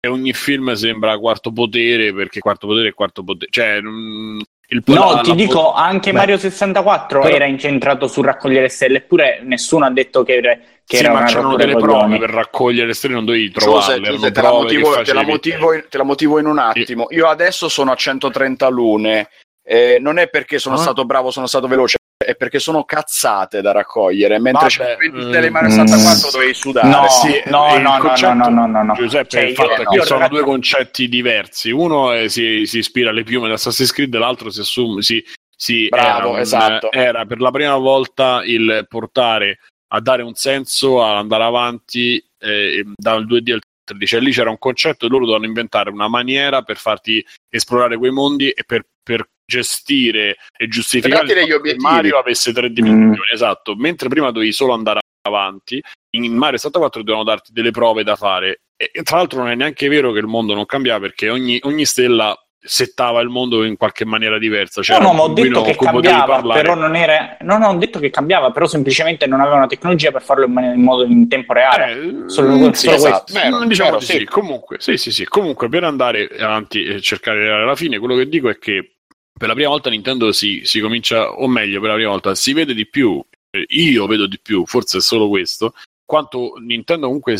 che 0.00 0.08
ogni 0.08 0.32
film 0.32 0.72
sembra 0.74 1.16
quarto 1.18 1.52
potere 1.52 2.12
perché 2.12 2.40
quarto 2.40 2.66
potere 2.66 2.88
è 2.88 2.94
quarto 2.94 3.22
potere 3.22 3.50
cioè 3.50 3.80
mm, 3.80 4.40
il 4.68 4.82
No, 4.86 5.12
la- 5.12 5.20
ti 5.20 5.28
la- 5.30 5.34
dico, 5.34 5.72
anche 5.74 6.12
Beh, 6.12 6.16
Mario 6.18 6.38
64 6.38 7.20
però- 7.20 7.34
era 7.34 7.44
incentrato 7.44 8.06
su 8.08 8.22
raccogliere 8.22 8.70
stelle, 8.70 8.98
eppure 8.98 9.40
nessuno 9.44 9.84
ha 9.84 9.90
detto 9.90 10.22
che, 10.22 10.36
era- 10.36 10.54
che 10.56 10.96
sì, 10.96 11.04
era 11.04 11.12
ma 11.12 11.18
una 11.18 11.26
c'erano 11.28 11.56
delle 11.56 11.76
prove 11.76 12.16
per 12.18 12.30
raccogliere 12.30 12.86
le 12.86 12.94
stelle 12.94 13.12
non 13.14 13.26
dovevi 13.26 13.50
trovarle 13.50 13.96
Giuse, 13.96 14.08
erano 14.08 14.30
te, 14.32 14.40
la 14.40 14.50
motivo, 14.50 15.02
te 15.02 15.12
la 15.12 15.22
motivo 15.24 15.72
in, 15.74 15.84
te 15.90 15.98
la 15.98 16.04
motivo 16.04 16.38
in 16.38 16.46
un 16.46 16.58
attimo. 16.58 17.06
Io 17.10 17.26
adesso 17.28 17.68
sono 17.68 17.92
a 17.92 17.94
130 17.96 18.68
lune. 18.68 19.28
Eh, 19.64 19.98
non 20.00 20.18
è 20.18 20.28
perché 20.28 20.58
sono 20.58 20.74
Ah. 20.76 20.78
stato 20.78 21.04
bravo, 21.04 21.30
sono 21.30 21.46
stato 21.46 21.66
veloce, 21.68 21.98
è 22.16 22.34
perché 22.36 22.58
sono 22.58 22.84
cazzate 22.84 23.60
da 23.60 23.72
raccogliere. 23.72 24.38
Mentre 24.38 24.68
Vabbè, 24.68 24.96
120 24.98 25.16
mm. 25.16 25.28
stelle 25.28 25.50
Mario 25.50 25.70
64 25.70 26.30
dovevi 26.30 26.54
sudare. 26.54 26.88
No, 26.88 27.08
Sì, 27.08 27.42
no, 27.46 27.74
il 27.76 27.82
no, 27.82 27.92
no, 27.96 27.98
concetto- 27.98 28.32
no, 28.34 28.48
no, 28.48 28.66
no, 28.66 28.82
no. 28.82 28.94
Giuseppe, 28.94 29.28
Cioè, 29.28 29.42
il 29.42 29.54
fatto 29.54 29.82
io- 29.82 29.88
che 29.88 29.96
io, 29.96 30.04
sono 30.04 30.28
due 30.28 30.42
concetti 30.42 31.08
diversi. 31.08 31.70
Uno 31.70 32.12
è- 32.12 32.28
si, 32.28 32.64
si 32.66 32.78
ispira 32.78 33.10
alle 33.10 33.24
piume 33.24 33.46
di 33.48 33.52
Assassin's 33.54 33.92
Creed, 33.92 34.14
l'altro 34.14 34.50
si 34.50 34.60
assume. 34.60 35.02
Si, 35.02 35.24
si- 35.56 35.88
Bravo, 35.88 36.18
era, 36.18 36.28
un- 36.28 36.38
esatto. 36.38 36.92
era 36.92 37.24
per 37.24 37.40
la 37.40 37.50
prima 37.50 37.76
volta 37.76 38.42
il 38.44 38.84
portare 38.88 39.58
a 39.94 40.00
dare 40.00 40.22
un 40.22 40.34
senso 40.34 41.02
ad 41.04 41.16
andare 41.16 41.44
avanti 41.44 42.24
eh, 42.38 42.84
dal 42.96 43.26
2D 43.26 43.52
al 43.52 43.60
3D. 43.84 44.04
Cioè, 44.06 44.20
lì 44.20 44.32
c'era 44.32 44.48
un 44.50 44.58
concetto 44.58 45.06
e 45.06 45.08
loro 45.08 45.24
dovevano 45.24 45.46
inventare 45.46 45.90
una 45.90 46.08
maniera 46.08 46.62
per 46.62 46.76
farti 46.76 47.24
esplorare 47.50 47.96
quei 47.98 48.10
mondi 48.10 48.48
e 48.50 48.62
per, 48.64 48.84
per 49.02 49.28
gestire 49.52 50.36
e 50.56 50.68
giustificare 50.68 51.26
che 51.26 51.54
obiettivi. 51.54 51.82
Mario 51.82 52.18
avesse 52.18 52.52
tre 52.52 52.70
dimensioni. 52.72 53.16
Esatto, 53.32 53.74
mentre 53.76 54.08
prima 54.08 54.30
dovevi 54.30 54.52
solo 54.52 54.72
andare 54.72 55.00
avanti, 55.26 55.80
in 56.16 56.34
Mario 56.34 56.56
64 56.58 57.02
dovevano 57.02 57.28
darti 57.28 57.52
delle 57.52 57.70
prove 57.70 58.02
da 58.02 58.16
fare. 58.16 58.60
E, 58.76 58.90
e 58.92 59.02
tra 59.02 59.16
l'altro 59.18 59.40
non 59.40 59.50
è 59.50 59.54
neanche 59.54 59.88
vero 59.88 60.12
che 60.12 60.18
il 60.18 60.26
mondo 60.26 60.54
non 60.54 60.66
cambiava 60.66 61.00
perché 61.00 61.28
ogni, 61.28 61.58
ogni 61.62 61.84
stella 61.84 62.36
settava 62.64 63.20
il 63.20 63.28
mondo 63.28 63.64
in 63.64 63.76
qualche 63.76 64.04
maniera 64.04 64.38
diversa. 64.38 64.82
Cioè 64.82 64.98
No, 64.98 65.06
no, 65.08 65.12
ma 65.14 65.22
ho 65.22 65.28
detto 65.32 65.62
che 65.62 65.74
cambiava, 65.74 66.40
però 66.52 66.74
non 66.74 66.94
era. 66.94 67.36
No, 67.40 67.58
no, 67.58 67.68
ho 67.68 67.76
detto 67.76 67.98
che 67.98 68.10
cambiava, 68.10 68.52
però 68.52 68.66
semplicemente 68.66 69.26
non 69.26 69.40
aveva 69.40 69.56
una 69.56 69.66
tecnologia 69.66 70.12
per 70.12 70.22
farlo 70.22 70.44
in, 70.46 70.52
man- 70.52 70.74
in 70.74 70.82
modo 70.82 71.04
in 71.04 71.28
tempo 71.28 71.52
reale. 71.52 71.92
Eh, 71.92 72.28
Solo- 72.28 72.56
mm, 72.56 72.70
solo 72.70 72.96
esatto. 72.96 73.32
Vero, 73.32 73.58
Mm, 73.60 73.66
diciamo 73.66 73.98
di 73.98 74.04
sì. 74.04 74.18
sì. 74.18 74.24
Comunque, 74.24 74.76
sì, 74.78 74.96
sì, 74.96 75.10
sì. 75.10 75.24
Comunque, 75.24 75.68
per 75.68 75.82
andare 75.84 76.28
avanti 76.38 76.84
e 76.84 77.00
cercare 77.00 77.38
di 77.38 77.42
arrivare 77.44 77.64
alla 77.64 77.76
fine, 77.76 77.98
quello 77.98 78.14
che 78.16 78.28
dico 78.28 78.48
è 78.48 78.58
che 78.58 78.98
per 79.38 79.48
la 79.48 79.54
prima 79.54 79.70
volta 79.70 79.90
Nintendo 79.90 80.30
si, 80.32 80.60
si 80.64 80.80
comincia, 80.80 81.30
o 81.32 81.48
meglio, 81.48 81.80
per 81.80 81.90
la 81.90 81.94
prima 81.96 82.10
volta 82.10 82.34
si 82.34 82.52
vede 82.52 82.74
di 82.74 82.86
più. 82.88 83.22
eh, 83.50 83.64
Io 83.70 84.06
vedo 84.06 84.26
di 84.26 84.38
più, 84.40 84.64
forse 84.66 84.98
è 84.98 85.00
solo 85.00 85.28
questo. 85.28 85.74
Quanto 86.04 86.54
Nintendo 86.60 87.06
comunque 87.06 87.36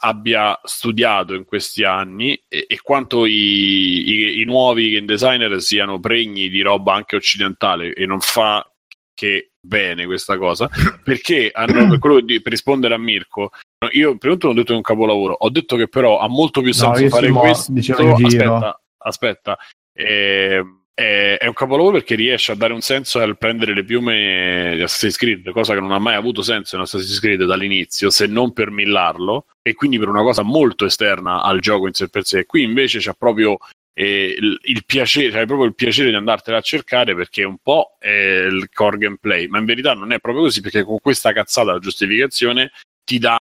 abbia 0.00 0.58
studiato 0.64 1.32
in 1.34 1.44
questi 1.44 1.82
anni 1.82 2.38
e, 2.48 2.66
e 2.68 2.80
quanto 2.82 3.24
i, 3.24 3.32
i- 3.32 4.40
i 4.40 4.44
nuovi 4.44 4.90
game 4.90 5.06
designer 5.06 5.60
siano 5.62 5.98
pregni 5.98 6.50
di 6.50 6.60
roba 6.60 6.92
anche 6.94 7.16
occidentale 7.16 7.94
e 7.94 8.04
non 8.04 8.20
fa 8.20 8.68
che 9.14 9.52
bene 9.58 10.04
questa 10.04 10.36
cosa 10.36 10.68
perché 11.02 11.50
hanno 11.50 11.98
per, 11.98 12.22
di- 12.24 12.42
per 12.42 12.52
rispondere 12.52 12.92
a 12.92 12.98
Mirko 12.98 13.50
io 13.92 14.18
per 14.18 14.32
tutto 14.32 14.48
non 14.48 14.56
ho 14.56 14.58
detto 14.58 14.68
che 14.68 14.74
è 14.74 14.76
un 14.76 14.82
capolavoro 14.82 15.32
ho 15.32 15.48
detto 15.50 15.76
che 15.76 15.88
però 15.88 16.18
ha 16.18 16.28
molto 16.28 16.60
più 16.60 16.72
senso 16.74 17.00
io 17.04 17.08
fare 17.08 17.28
questo 17.40 17.72
giro. 17.72 18.26
aspetta 18.26 18.80
aspetta 18.98 19.58
Eh, 19.94 20.62
è, 20.96 21.36
è 21.38 21.46
un 21.46 21.52
capolavoro 21.52 21.98
perché 21.98 22.14
riesce 22.14 22.52
a 22.52 22.54
dare 22.54 22.72
un 22.72 22.80
senso 22.80 23.20
al 23.20 23.36
prendere 23.36 23.74
le 23.74 23.84
piume 23.84 24.72
di 24.76 24.80
Assassin's 24.80 25.18
Creed 25.18 25.50
cosa 25.50 25.74
che 25.74 25.80
non 25.80 25.92
ha 25.92 25.98
mai 25.98 26.14
avuto 26.14 26.40
senso 26.40 26.76
in 26.76 26.82
Assassin's 26.82 27.20
Creed 27.20 27.44
dall'inizio 27.44 28.08
se 28.08 28.26
non 28.26 28.54
per 28.54 28.70
millarlo 28.70 29.44
e 29.60 29.74
quindi 29.74 29.98
per 29.98 30.08
una 30.08 30.22
cosa 30.22 30.40
molto 30.42 30.86
esterna 30.86 31.42
al 31.42 31.60
gioco 31.60 31.86
in 31.86 31.92
sé 31.92 32.08
per 32.08 32.24
sé. 32.24 32.46
Qui 32.46 32.62
invece 32.62 32.98
c'ha 33.00 33.12
proprio 33.12 33.58
eh, 33.92 34.34
il, 34.38 34.58
il 34.62 34.84
piacere, 34.86 35.30
cioè 35.30 35.44
proprio 35.44 35.66
il 35.66 35.74
piacere 35.74 36.08
di 36.08 36.14
andartela 36.14 36.56
a 36.56 36.62
cercare 36.62 37.14
perché 37.14 37.44
un 37.44 37.58
po' 37.62 37.96
è 37.98 38.08
il 38.08 38.70
core 38.72 38.96
gameplay, 38.96 39.48
ma 39.48 39.58
in 39.58 39.66
verità 39.66 39.92
non 39.92 40.12
è 40.12 40.18
proprio 40.18 40.44
così 40.44 40.62
perché 40.62 40.82
con 40.82 40.98
questa 41.02 41.32
cazzata 41.32 41.72
la 41.72 41.78
giustificazione 41.78 42.70
ti 43.04 43.18
dà 43.18 43.36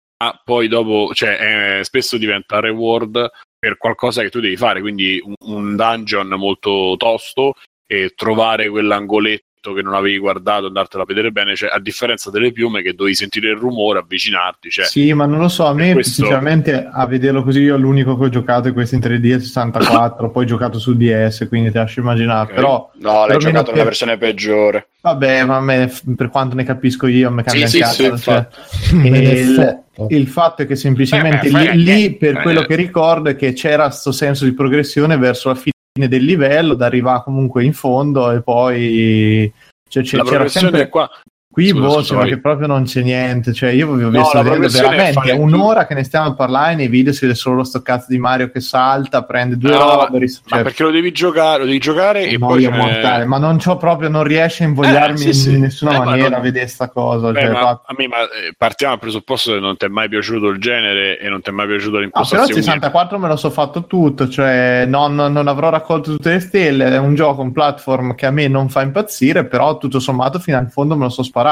poi 0.44 0.68
dopo, 0.68 1.12
cioè 1.14 1.78
eh, 1.80 1.84
spesso 1.84 2.16
diventa 2.16 2.60
reward 2.60 3.30
per 3.58 3.76
qualcosa 3.76 4.22
che 4.22 4.30
tu 4.30 4.40
devi 4.40 4.56
fare, 4.56 4.80
quindi 4.80 5.20
un, 5.22 5.34
un 5.46 5.76
dungeon 5.76 6.28
molto 6.28 6.94
tosto 6.98 7.54
e 7.86 8.12
trovare 8.14 8.68
quell'angoletto 8.68 9.44
che 9.72 9.82
non 9.82 9.94
avevi 9.94 10.18
guardato, 10.18 10.66
andartela 10.66 11.02
a 11.04 11.06
vedere 11.06 11.30
bene, 11.30 11.54
cioè, 11.56 11.70
a 11.72 11.78
differenza 11.80 12.30
delle 12.30 12.52
piume 12.52 12.82
che 12.82 12.92
dovevi 12.94 13.14
sentire 13.14 13.50
il 13.50 13.56
rumore, 13.56 14.00
avvicinarti, 14.00 14.68
cioè, 14.70 14.84
Sì, 14.84 15.12
ma 15.14 15.24
non 15.26 15.38
lo 15.38 15.48
so, 15.48 15.66
a 15.66 15.72
me 15.74 15.92
questo- 15.92 16.22
sinceramente 16.22 16.86
a 16.90 17.06
vederlo 17.06 17.42
così 17.42 17.60
io 17.60 17.76
l'unico 17.76 18.18
che 18.18 18.24
ho 18.24 18.28
giocato 18.28 18.68
è 18.68 18.72
questo 18.72 18.94
in 18.96 19.00
3D 19.00 19.32
e 19.32 19.38
64, 19.40 20.30
poi 20.32 20.44
ho 20.44 20.46
giocato 20.46 20.78
su 20.78 20.94
DS, 20.96 21.46
quindi 21.48 21.70
ti 21.70 21.76
lascio 21.78 22.00
immaginare, 22.00 22.48
Ok. 22.48 22.54
però 22.54 22.90
No, 22.98 23.26
l'hai 23.26 23.38
giocato 23.38 23.64
per- 23.66 23.72
nella 23.72 23.84
versione 23.84 24.18
peggiore. 24.18 24.88
vabbè, 25.00 25.44
ma 25.44 25.56
a 25.56 25.60
me, 25.60 25.92
per 26.16 26.28
quanto 26.30 26.54
ne 26.56 26.64
capisco 26.64 27.06
io, 27.06 27.30
mi 27.30 27.42
cambia 27.42 27.66
Sì, 27.66 27.78
il 27.78 27.84
sì, 27.84 28.02
cazzo, 28.02 28.16
sì, 28.16 28.22
cioè, 28.22 28.46
il, 30.08 30.26
fatto 30.26 30.62
è 30.62 30.66
che 30.66 30.76
semplicemente 30.76 31.46
Eh, 31.46 31.50
beh, 31.50 31.70
lì, 31.74 31.84
lì, 31.84 32.16
per 32.16 32.38
eh, 32.38 32.42
quello 32.42 32.62
eh. 32.62 32.66
che 32.66 32.74
ricordo 32.74 33.30
è 33.30 33.36
che 33.36 33.52
c'era 33.52 33.84
questo 33.86 34.12
senso 34.12 34.44
di 34.44 34.52
progressione 34.52 35.16
verso 35.16 35.48
la 35.48 35.54
fine 35.54 35.72
del 35.96 36.24
livello, 36.24 36.74
da 36.74 36.86
arrivare 36.86 37.22
comunque 37.22 37.62
in 37.64 37.72
fondo 37.72 38.32
e 38.32 38.42
poi 38.42 39.52
cioè, 39.88 40.02
c'è- 40.02 40.16
la 40.16 40.24
c'era 40.24 40.34
progressione 40.34 40.68
sempre 40.70 40.88
qua 40.88 41.08
Qui 41.54 41.68
Scusa, 41.68 41.80
boh, 41.82 41.88
scusa, 41.92 42.02
sembra 42.04 42.24
vai. 42.26 42.34
che 42.34 42.40
proprio 42.40 42.66
non 42.66 42.82
c'è 42.82 43.02
niente. 43.02 43.52
Cioè, 43.52 43.70
io 43.70 43.92
vi 43.92 44.02
ho 44.02 44.10
No, 44.10 44.18
visto 44.18 44.38
è 44.38 44.42
veramente 44.42 45.32
un'ora 45.34 45.86
che 45.86 45.94
ne 45.94 46.02
stiamo 46.02 46.26
a 46.30 46.34
parlare. 46.34 46.74
Nei 46.74 46.88
video 46.88 47.12
si 47.12 47.20
vede 47.26 47.36
solo 47.36 47.62
sto 47.62 47.80
cazzo 47.80 48.06
di 48.08 48.18
Mario 48.18 48.50
che 48.50 48.58
salta, 48.58 49.22
prende 49.22 49.56
due 49.56 49.70
No, 49.70 49.78
robe. 49.78 50.18
ris- 50.18 50.40
ma 50.48 50.56
cioè, 50.56 50.64
perché 50.64 50.82
lo 50.82 50.90
devi 50.90 51.12
giocare, 51.12 51.60
lo 51.60 51.66
devi 51.66 51.78
giocare 51.78 52.24
e 52.26 52.38
poi 52.40 52.68
mortale, 52.68 53.24
ma 53.24 53.38
non 53.38 53.58
c'ho 53.58 53.76
proprio, 53.76 54.08
non 54.08 54.24
riesce 54.24 54.64
a 54.64 54.66
invogliarmi 54.66 55.14
Eh, 55.14 55.32
sì, 55.32 55.32
sì. 55.32 55.52
in 55.54 55.60
nessuna 55.60 55.92
Eh, 55.92 55.98
ma 55.98 56.04
maniera 56.06 56.30
non- 56.30 56.38
a 56.40 56.42
vedere 56.42 56.66
sta 56.66 56.88
cosa. 56.88 57.30
Beh, 57.30 57.40
cioè, 57.40 57.50
ma 57.52 57.60
fa- 57.60 57.82
a 57.86 57.94
me 57.96 58.08
ma, 58.08 58.16
eh, 58.22 58.54
partiamo 58.58 58.94
dal 58.94 59.02
presupposto 59.02 59.52
che 59.52 59.60
non 59.60 59.76
ti 59.76 59.84
è 59.84 59.88
mai 59.88 60.08
piaciuto 60.08 60.48
il 60.48 60.58
genere 60.58 61.20
e 61.20 61.28
non 61.28 61.40
ti 61.40 61.50
è 61.50 61.52
mai 61.52 61.68
piaciuta 61.68 61.86
Ah, 61.86 61.90
però 61.90 61.98
il 61.98 62.02
l'impostazione. 62.02 62.62
64 62.62 63.18
me 63.20 63.28
lo 63.28 63.36
so 63.36 63.50
fatto 63.50 63.84
tutto, 63.86 64.28
cioè 64.28 64.86
non, 64.88 65.14
non 65.14 65.46
avrò 65.46 65.68
raccolto 65.70 66.10
tutte 66.10 66.30
le 66.32 66.40
stelle, 66.40 66.86
è 66.88 66.98
un 66.98 67.14
gioco, 67.14 67.42
un 67.42 67.52
platform 67.52 68.16
che 68.16 68.26
a 68.26 68.32
me 68.32 68.48
non 68.48 68.68
fa 68.68 68.82
impazzire, 68.82 69.44
però 69.44 69.78
tutto 69.78 70.00
sommato 70.00 70.40
fino 70.40 70.58
in 70.58 70.68
fondo 70.68 70.96
me 70.96 71.04
lo 71.04 71.10
so 71.10 71.22
sparato. 71.22 71.42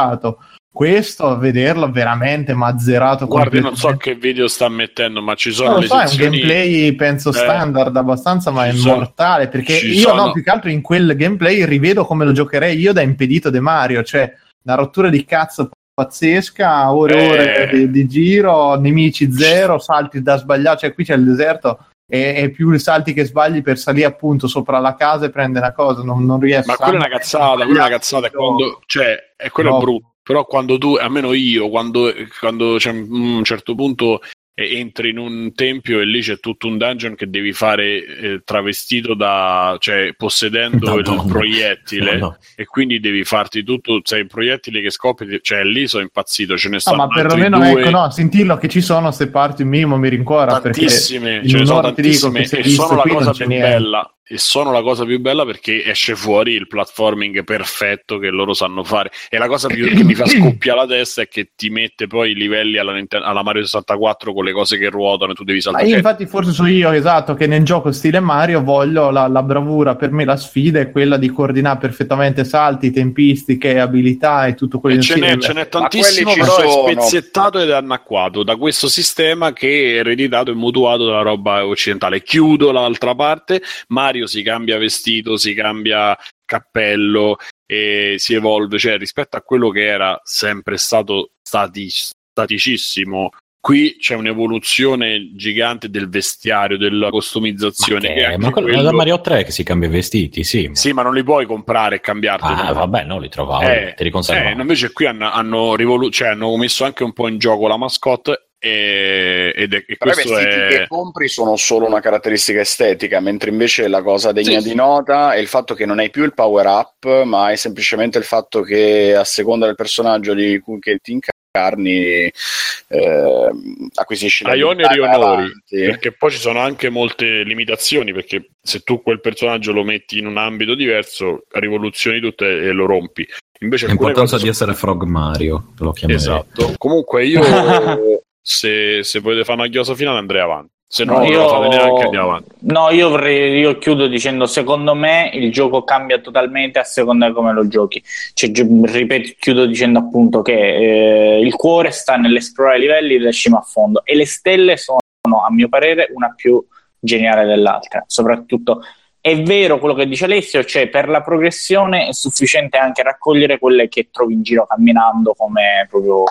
Questo, 0.74 1.26
a 1.26 1.36
vederlo 1.36 1.90
veramente 1.90 2.54
mazzerato 2.54 3.26
Guarda, 3.26 3.56
io 3.56 3.62
non 3.62 3.76
so 3.76 3.94
che 3.98 4.14
video 4.14 4.48
sta 4.48 4.70
mettendo, 4.70 5.20
ma 5.20 5.34
ci 5.34 5.50
sono 5.52 5.74
lo 5.74 5.78
le 5.80 5.86
so, 5.86 5.98
è 5.98 6.02
un 6.02 6.08
sezioni... 6.08 6.40
gameplay 6.40 6.92
penso 6.94 7.28
Eh, 7.28 7.34
standard 7.34 7.94
abbastanza, 7.94 8.50
ma 8.50 8.66
è 8.66 8.72
sono- 8.72 8.94
mortale. 8.96 9.48
Perché 9.48 9.74
ci 9.74 9.88
io 9.88 10.08
sono- 10.08 10.24
no, 10.26 10.32
più 10.32 10.42
che 10.42 10.48
altro 10.50 10.70
in 10.70 10.80
quel 10.80 11.14
gameplay 11.14 11.66
rivedo 11.66 12.06
come 12.06 12.24
lo 12.24 12.32
giocherei 12.32 12.78
io 12.78 12.94
da 12.94 13.02
impedito 13.02 13.50
de 13.50 13.60
Mario, 13.60 14.02
cioè 14.02 14.32
una 14.64 14.76
rottura 14.76 15.10
di 15.10 15.22
cazzo 15.26 15.68
pazzesca, 15.92 16.90
ore 16.92 17.14
e 17.18 17.22
Eh. 17.24 17.30
ore 17.30 17.68
di, 17.76 17.90
di 17.90 18.06
giro, 18.08 18.74
nemici 18.80 19.30
zero, 19.30 19.78
salti 19.78 20.22
da 20.22 20.38
sbagliare, 20.38 20.78
cioè 20.78 20.94
qui 20.94 21.04
c'è 21.04 21.14
il 21.14 21.24
deserto 21.24 21.86
e, 22.14 22.34
e 22.42 22.50
più 22.50 22.70
i 22.72 22.78
salti 22.78 23.14
che 23.14 23.24
sbagli 23.24 23.62
per 23.62 23.78
salire 23.78 24.04
appunto 24.04 24.46
sopra 24.46 24.78
la 24.80 24.94
casa 24.94 25.24
e 25.24 25.30
prendere 25.30 25.64
una 25.64 25.74
cosa, 25.74 26.02
non, 26.02 26.26
non 26.26 26.38
riesco 26.38 26.66
Ma 26.66 26.76
quella 26.76 26.92
è 26.92 26.96
una 26.96 27.08
cazzata, 27.08 27.64
quella 27.64 27.70
è 27.70 27.86
una 27.86 27.88
cazzata, 27.88 28.30
quando, 28.30 28.82
cioè, 28.84 29.32
è 29.34 29.48
quello 29.48 29.70
No. 29.70 29.76
è 29.78 29.80
brutto. 29.80 30.12
Però 30.22 30.44
quando 30.44 30.76
tu, 30.76 30.96
almeno 30.96 31.32
io, 31.32 31.70
quando, 31.70 32.12
quando 32.38 32.74
c'è 32.76 32.90
un 32.90 33.42
certo 33.44 33.74
punto 33.74 34.20
entri 34.54 35.10
in 35.10 35.18
un 35.18 35.52
tempio 35.54 36.00
e 36.00 36.04
lì 36.04 36.20
c'è 36.20 36.38
tutto 36.38 36.66
un 36.66 36.76
dungeon 36.78 37.14
che 37.14 37.28
devi 37.30 37.52
fare 37.52 38.04
eh, 38.04 38.40
travestito 38.44 39.14
da, 39.14 39.76
cioè 39.78 40.12
possedendo 40.16 40.98
il 40.98 41.04
Madonna. 41.06 41.32
proiettile 41.32 42.16
No, 42.22 42.26
no. 42.26 42.36
e 42.54 42.66
quindi 42.66 43.00
devi 43.00 43.24
farti 43.24 43.62
tutto, 43.64 44.00
sei 44.04 44.20
il 44.20 44.26
proiettile 44.26 44.80
che 44.82 44.90
scopri, 44.90 45.40
cioè 45.42 45.64
lì 45.64 45.86
sono 45.88 46.02
impazzito, 46.02 46.56
ce 46.56 46.68
ne 46.68 46.74
No, 46.74 46.80
stanno 46.80 46.96
ma 46.96 47.08
perlomeno 47.08 47.58
due, 47.58 47.80
ecco, 47.80 47.90
no, 47.90 48.10
sentirlo 48.10 48.56
che 48.56 48.68
ci 48.68 48.80
sono 48.80 49.06
queste 49.06 49.28
parti 49.28 49.62
un 49.62 49.68
minimo 49.68 49.96
mi 49.96 50.08
perché 50.08 50.60
tantissime, 50.60 51.36
in 51.36 51.48
ce 51.48 51.58
ne 51.58 51.66
sono 51.66 51.80
tantissime 51.80 52.44
se 52.44 52.58
e 52.58 52.62
visto 52.62 52.86
sono 52.86 52.96
la 52.96 53.10
cosa 53.10 53.30
più 53.32 53.46
niente. 53.46 53.68
bella. 53.68 54.14
e 54.24 54.38
sono 54.38 54.72
la 54.72 54.82
cosa 54.82 55.04
più 55.04 55.20
bella 55.20 55.44
perché 55.44 55.84
esce 55.84 56.14
fuori 56.14 56.52
il 56.52 56.66
platforming 56.66 57.44
perfetto 57.44 58.18
che 58.18 58.28
loro 58.28 58.52
sanno 58.54 58.84
fare 58.84 59.10
e 59.28 59.38
la 59.38 59.46
cosa 59.46 59.68
più 59.68 59.86
che 59.94 60.04
mi 60.04 60.14
fa 60.14 60.26
scoppiare 60.26 60.80
la 60.80 60.86
testa 60.86 61.22
è 61.22 61.28
che 61.28 61.52
ti 61.56 61.70
mette 61.70 62.06
poi 62.06 62.30
i 62.32 62.34
livelli 62.34 62.78
alla, 62.78 63.00
alla 63.08 63.42
Mario 63.42 63.64
64 63.64 64.32
con 64.42 64.44
le 64.44 64.52
cose 64.52 64.76
che 64.76 64.90
ruotano 64.90 65.32
e 65.32 65.34
tu 65.34 65.44
devi 65.44 65.60
saltare 65.60 65.86
io 65.86 65.96
infatti 65.96 66.26
forse 66.26 66.50
sono 66.52 66.68
io, 66.68 66.90
esatto, 66.90 67.34
che 67.34 67.46
nel 67.46 67.62
gioco 67.62 67.92
stile 67.92 68.20
Mario 68.20 68.62
voglio 68.62 69.10
la, 69.10 69.28
la 69.28 69.42
bravura, 69.42 69.94
per 69.94 70.10
me 70.10 70.24
la 70.24 70.36
sfida 70.36 70.80
è 70.80 70.90
quella 70.90 71.16
di 71.16 71.28
coordinare 71.30 71.78
perfettamente 71.78 72.44
salti, 72.44 72.90
tempistiche, 72.90 73.78
abilità 73.78 74.46
e 74.46 74.54
tutto 74.54 74.80
quello 74.80 74.98
E 74.98 75.02
ce 75.02 75.14
n'è, 75.14 75.32
insieme. 75.32 75.42
ce 75.42 75.52
n'è 75.52 75.68
tantissimo, 75.68 76.32
però 76.34 76.56
è 76.58 76.68
sono. 76.68 76.90
spezzettato 76.90 77.58
ed 77.60 77.68
è 77.70 77.74
anacquato 77.74 78.42
da 78.42 78.56
questo 78.56 78.88
sistema 78.88 79.52
che 79.52 79.68
è 79.94 79.98
ereditato 79.98 80.50
e 80.50 80.54
mutuato 80.54 81.04
dalla 81.06 81.22
roba 81.22 81.64
occidentale. 81.64 82.22
Chiudo 82.22 82.72
l'altra 82.72 83.14
parte, 83.14 83.62
Mario 83.88 84.26
si 84.26 84.42
cambia 84.42 84.78
vestito, 84.78 85.36
si 85.36 85.54
cambia 85.54 86.16
cappello 86.44 87.36
e 87.66 88.16
si 88.18 88.34
evolve, 88.34 88.78
cioè 88.78 88.98
rispetto 88.98 89.36
a 89.36 89.42
quello 89.42 89.70
che 89.70 89.84
era 89.86 90.20
sempre 90.24 90.76
stato 90.76 91.30
stati- 91.42 91.88
staticissimo. 91.90 93.30
Qui 93.64 93.94
c'è 93.96 94.16
un'evoluzione 94.16 95.30
gigante 95.36 95.88
del 95.88 96.08
vestiario, 96.08 96.76
della 96.76 97.10
customizzazione. 97.10 98.08
Ma 98.08 98.14
che 98.30 98.36
ma 98.38 98.50
quello 98.50 98.66
quello- 98.66 98.80
è 98.80 98.82
da 98.82 98.92
Mario 98.92 99.20
3 99.20 99.44
che 99.44 99.52
si 99.52 99.62
cambia 99.62 99.88
i 99.88 99.92
vestiti, 99.92 100.42
sì. 100.42 100.68
Sì, 100.72 100.92
ma 100.92 101.02
non 101.02 101.14
li 101.14 101.22
puoi 101.22 101.46
comprare 101.46 101.94
e 101.94 102.00
cambiarti. 102.00 102.44
Ah, 102.44 102.72
vabbè, 102.72 103.04
no, 103.04 103.20
li 103.20 103.28
trovavo, 103.28 103.62
Eh, 103.62 103.94
te 103.96 104.02
li 104.02 104.10
conservavo. 104.10 104.58
eh, 104.58 104.60
invece 104.60 104.90
qui 104.92 105.06
hanno, 105.06 105.30
hanno, 105.30 105.76
rivolu- 105.76 106.12
cioè, 106.12 106.30
hanno 106.30 106.56
messo 106.56 106.82
anche 106.84 107.04
un 107.04 107.12
po' 107.12 107.28
in 107.28 107.38
gioco 107.38 107.68
la 107.68 107.76
mascotte 107.76 108.48
e, 108.58 109.52
ed 109.54 109.74
è, 109.74 109.84
e 109.86 109.96
Però 109.96 110.10
i 110.10 110.14
questo 110.14 110.34
vestiti 110.34 110.56
è... 110.56 110.66
che 110.78 110.84
compri 110.88 111.28
sono 111.28 111.54
solo 111.54 111.86
una 111.86 112.00
caratteristica 112.00 112.58
estetica, 112.62 113.20
mentre 113.20 113.50
invece 113.50 113.86
la 113.86 114.02
cosa 114.02 114.32
degna 114.32 114.58
Sì, 114.58 114.64
di 114.64 114.70
sì. 114.70 114.74
nota 114.74 115.34
è 115.34 115.38
il 115.38 115.46
fatto 115.46 115.74
che 115.74 115.86
non 115.86 116.00
hai 116.00 116.10
più 116.10 116.24
il 116.24 116.34
power 116.34 116.66
up, 116.66 117.22
ma 117.22 117.44
hai 117.44 117.56
semplicemente 117.56 118.18
il 118.18 118.24
fatto 118.24 118.62
che 118.62 119.14
a 119.14 119.22
seconda 119.22 119.66
del 119.66 119.76
personaggio 119.76 120.34
di 120.34 120.58
cui 120.58 120.80
che 120.80 120.98
ti 121.00 121.12
incarni 121.12 121.31
eh, 121.54 123.50
acquisisci 123.94 124.44
Hai 124.44 124.62
oneri 124.62 124.96
e 124.96 125.00
onori, 125.00 125.50
perché 125.68 126.12
poi 126.12 126.30
ci 126.30 126.38
sono 126.38 126.60
anche 126.60 126.88
molte 126.88 127.42
limitazioni, 127.42 128.12
perché 128.12 128.52
se 128.62 128.80
tu 128.80 129.02
quel 129.02 129.20
personaggio 129.20 129.72
lo 129.72 129.84
metti 129.84 130.18
in 130.18 130.26
un 130.26 130.38
ambito 130.38 130.74
diverso, 130.74 131.44
rivoluzioni 131.50 132.20
tutte 132.20 132.46
e 132.46 132.72
lo 132.72 132.86
rompi. 132.86 133.26
Invece 133.60 133.86
L'importanza 133.86 134.38
di 134.38 134.48
essere 134.48 134.74
Frog 134.74 135.02
Mario, 135.04 135.72
lo 135.78 135.92
chiamerei. 135.92 136.22
Esatto. 136.22 136.74
Comunque 136.78 137.26
io, 137.26 137.42
se, 138.40 139.04
se 139.04 139.20
volete 139.20 139.44
fare 139.44 139.60
una 139.60 139.68
chiosa 139.68 139.94
finale, 139.94 140.18
andrei 140.18 140.40
avanti. 140.40 140.72
Se 140.94 141.04
no, 141.06 141.20
No, 141.20 141.24
io- 141.24 141.40
la 141.40 141.48
fate 141.48 141.68
neanche, 141.68 142.02
andiamo 142.02 142.28
avanti. 142.28 142.50
No, 142.58 142.90
io, 142.90 143.08
vorrei, 143.08 143.58
io 143.58 143.78
chiudo 143.78 144.08
dicendo: 144.08 144.44
secondo 144.44 144.94
me 144.94 145.30
il 145.32 145.50
gioco 145.50 145.84
cambia 145.84 146.18
totalmente 146.18 146.78
a 146.78 146.84
seconda 146.84 147.28
di 147.28 147.32
come 147.32 147.54
lo 147.54 147.66
giochi. 147.66 148.02
Cioè, 148.34 148.50
ripeto, 148.52 149.32
chiudo 149.38 149.64
dicendo 149.64 150.00
appunto 150.00 150.42
che 150.42 150.52
eh, 150.52 151.40
il 151.40 151.54
cuore 151.54 151.92
sta 151.92 152.16
nell'esplorare 152.16 152.76
i 152.76 152.80
livelli 152.80 153.16
da 153.16 153.32
cima 153.32 153.56
a 153.56 153.62
fondo 153.62 154.04
e 154.04 154.14
le 154.14 154.26
stelle 154.26 154.76
sono, 154.76 154.98
a 155.42 155.50
mio 155.50 155.70
parere, 155.70 156.10
una 156.12 156.34
più 156.36 156.62
geniale 156.98 157.46
dell'altra. 157.46 158.04
Soprattutto 158.06 158.82
è 159.18 159.40
vero 159.40 159.78
quello 159.78 159.94
che 159.94 160.06
dice 160.06 160.26
Alessio, 160.26 160.62
cioè 160.62 160.88
per 160.88 161.08
la 161.08 161.22
progressione 161.22 162.08
è 162.08 162.12
sufficiente 162.12 162.76
anche 162.76 163.02
raccogliere 163.02 163.58
quelle 163.58 163.88
che 163.88 164.08
trovi 164.10 164.34
in 164.34 164.42
giro 164.42 164.66
camminando, 164.66 165.32
come 165.32 165.86
proprio, 165.88 166.24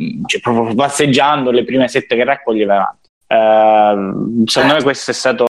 mm, 0.00 0.24
cioè, 0.24 0.40
proprio 0.40 0.74
passeggiando 0.74 1.50
le 1.50 1.62
prime 1.64 1.88
sette 1.88 2.16
che 2.16 2.24
raccogli 2.24 2.62
e 2.62 2.64
vai 2.64 2.76
avanti. 2.78 3.01
Ehm, 3.32 4.44
secondo 4.44 4.74
me 4.74 4.82
questa 4.82 5.10
è 5.10 5.14
stata 5.14 5.44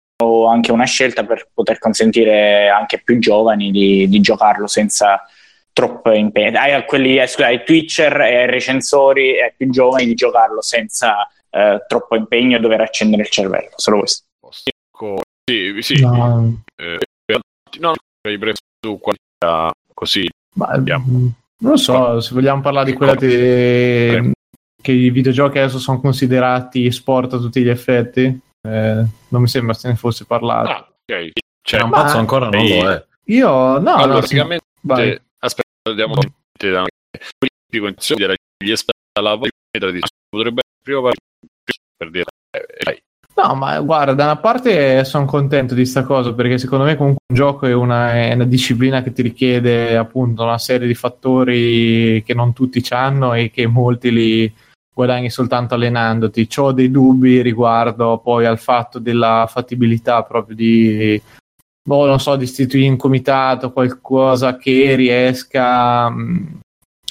anche 0.48 0.70
una 0.70 0.84
scelta 0.84 1.24
per 1.24 1.48
poter 1.52 1.78
consentire 1.78 2.68
anche 2.68 2.96
ai 2.96 3.02
più 3.02 3.18
giovani 3.18 3.70
di, 3.70 4.06
di 4.06 4.20
giocarlo 4.20 4.66
senza 4.66 5.24
troppo 5.72 6.12
impegno. 6.12 6.58
Ai, 6.58 6.84
quelli, 6.84 7.16
eh, 7.16 7.28
ai 7.38 7.64
Twitcher 7.64 8.20
e 8.20 8.36
ai 8.36 8.46
recensori 8.46 9.36
e 9.36 9.44
ai 9.44 9.52
più 9.56 9.70
giovani 9.70 10.04
di 10.04 10.14
giocarlo 10.14 10.60
senza 10.60 11.26
eh, 11.48 11.84
troppo 11.88 12.16
impegno 12.16 12.58
e 12.58 12.60
dover 12.60 12.82
accendere 12.82 13.22
il 13.22 13.30
cervello. 13.30 13.72
Solo 13.76 14.00
questo. 14.00 14.24
Sì, 15.50 15.74
sì. 15.80 16.00
No, 16.02 16.62
eh, 16.76 16.98
no, 17.78 17.94
hai 18.28 18.38
preso 18.38 18.58
tu 18.78 18.98
qualità 18.98 19.72
così. 19.94 20.28
ma, 20.54 20.66
non 21.62 21.72
lo 21.72 21.76
so, 21.76 22.20
se 22.20 22.34
vogliamo 22.34 22.60
parlare 22.60 22.90
di 22.90 22.96
quella 22.96 23.14
di- 23.14 24.32
che 24.80 24.92
i 24.92 25.10
videogiochi 25.10 25.58
adesso 25.58 25.78
sono 25.78 26.00
considerati 26.00 26.90
sport 26.90 27.34
a 27.34 27.38
tutti 27.38 27.62
gli 27.62 27.68
effetti, 27.68 28.22
eh, 28.22 29.04
non 29.28 29.40
mi 29.40 29.48
sembra 29.48 29.74
se 29.74 29.88
ne 29.88 29.96
fosse 29.96 30.24
parlato. 30.24 30.68
Ah, 30.68 30.88
ok. 30.88 31.30
C'è 31.62 31.76
Cioè, 31.76 31.82
un 31.82 31.90
pazzo 31.90 32.18
ancora 32.18 32.48
non 32.48 32.66
lo 32.66 32.90
è. 32.90 33.04
Io, 33.24 33.48
no, 33.48 33.78
allora, 33.78 34.06
no, 34.06 34.18
praticamente, 34.18 34.64
vai. 34.80 35.20
aspetta, 35.38 35.68
andiamo 35.88 36.14
da 36.14 36.22
in 37.72 37.94
sede 37.98 38.34
gli 38.62 38.70
esperti 38.70 39.00
alla 39.18 39.38
metà 39.38 39.90
di 39.90 40.00
potrebbe 40.28 40.62
prima 40.82 41.10
per 41.96 42.10
dire 42.10 42.24
eh. 42.50 43.02
No, 43.36 43.54
ma 43.54 43.80
guarda, 43.80 44.12
da 44.12 44.24
una 44.24 44.36
parte 44.36 45.04
sono 45.04 45.24
contento 45.24 45.74
di 45.74 45.86
sta 45.86 46.02
cosa 46.02 46.34
perché 46.34 46.58
secondo 46.58 46.84
me 46.84 46.96
comunque 46.96 47.24
un 47.28 47.36
gioco 47.36 47.66
è 47.66 47.72
una, 47.72 48.12
è 48.12 48.34
una 48.34 48.44
disciplina 48.44 49.02
che 49.02 49.12
ti 49.12 49.22
richiede 49.22 49.96
appunto 49.96 50.42
una 50.42 50.58
serie 50.58 50.86
di 50.86 50.94
fattori 50.94 52.22
che 52.22 52.34
non 52.34 52.52
tutti 52.52 52.84
hanno 52.90 53.32
e 53.32 53.50
che 53.50 53.66
molti 53.66 54.12
li 54.12 54.54
guadagni 55.00 55.30
soltanto 55.30 55.74
allenandoti. 55.74 56.48
Ho 56.56 56.72
dei 56.72 56.90
dubbi 56.90 57.42
riguardo 57.42 58.18
poi 58.18 58.44
al 58.44 58.58
fatto 58.58 58.98
della 58.98 59.46
fattibilità 59.48 60.22
proprio 60.22 60.54
di, 60.54 61.20
boh, 61.82 62.06
non 62.06 62.20
so, 62.20 62.36
di 62.36 62.44
istituire 62.44 62.88
un 62.88 62.96
comitato, 62.96 63.72
qualcosa 63.72 64.56
che 64.56 64.94
riesca 64.94 66.08
mh, 66.10 66.60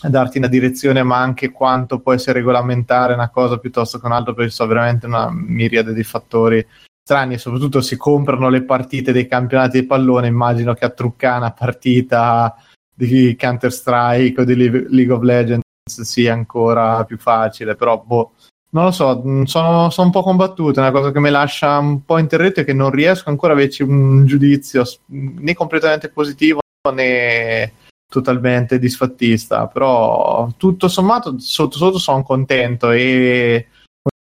a 0.03 0.09
darti 0.09 0.37
una 0.37 0.47
direzione, 0.47 1.03
ma 1.03 1.17
anche 1.17 1.51
quanto 1.51 1.99
può 1.99 2.13
essere 2.13 2.39
regolamentare 2.39 3.13
una 3.13 3.29
cosa 3.29 3.57
piuttosto 3.57 3.99
che 3.99 4.05
un'altra, 4.05 4.33
perché 4.33 4.51
sono 4.51 4.69
veramente 4.69 5.07
una 5.07 5.29
miriade 5.31 5.93
di 5.93 6.03
fattori 6.03 6.65
strani 7.03 7.33
e 7.33 7.37
soprattutto 7.39 7.81
si 7.81 7.97
comprano 7.97 8.49
le 8.49 8.63
partite 8.63 9.11
dei 9.11 9.27
campionati 9.27 9.79
di 9.79 9.85
pallone, 9.87 10.27
immagino 10.27 10.73
che 10.75 10.85
a 10.85 10.89
truccare 10.89 11.39
una 11.39 11.51
partita 11.51 12.55
di 12.93 13.35
Counter 13.37 13.71
Strike 13.71 14.41
o 14.41 14.43
di 14.43 14.55
Le- 14.55 14.85
League 14.89 15.13
of 15.13 15.23
Legends 15.23 15.67
sia 15.89 16.33
ancora 16.33 17.03
più 17.03 17.17
facile, 17.17 17.75
però 17.75 18.01
boh, 18.05 18.31
non 18.71 18.85
lo 18.85 18.91
so, 18.91 19.21
mh, 19.23 19.43
sono, 19.43 19.89
sono 19.89 20.07
un 20.07 20.13
po' 20.13 20.21
combattuto, 20.23 20.79
è 20.79 20.83
una 20.83 20.91
cosa 20.91 21.11
che 21.11 21.19
mi 21.19 21.29
lascia 21.29 21.77
un 21.79 22.05
po' 22.05 22.17
interrotto 22.17 22.61
e 22.61 22.63
che 22.63 22.73
non 22.73 22.91
riesco 22.91 23.29
ancora 23.29 23.53
a 23.53 23.55
averci 23.55 23.83
un 23.83 24.25
giudizio 24.25 24.83
né 25.07 25.53
completamente 25.53 26.09
positivo 26.09 26.59
né 26.93 27.73
totalmente 28.07 28.79
disfattista, 28.79 29.67
però 29.67 30.49
tutto 30.57 30.87
sommato 30.87 31.35
sotto 31.39 31.77
sotto 31.77 31.99
sono 31.99 32.23
contento 32.23 32.91
e 32.91 33.67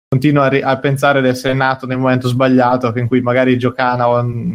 continuo 0.10 0.44
a, 0.44 0.48
ri- 0.48 0.61
a 0.61 0.77
pensare 0.77 1.22
di 1.22 1.27
essere 1.27 1.53
nato 1.53 1.85
nel 1.85 1.98
momento 1.98 2.27
sbagliato 2.27 2.91
in 2.98 3.07
cui 3.07 3.22
magari 3.22 3.57
Giocana 3.57 4.07
mm, 4.23 4.53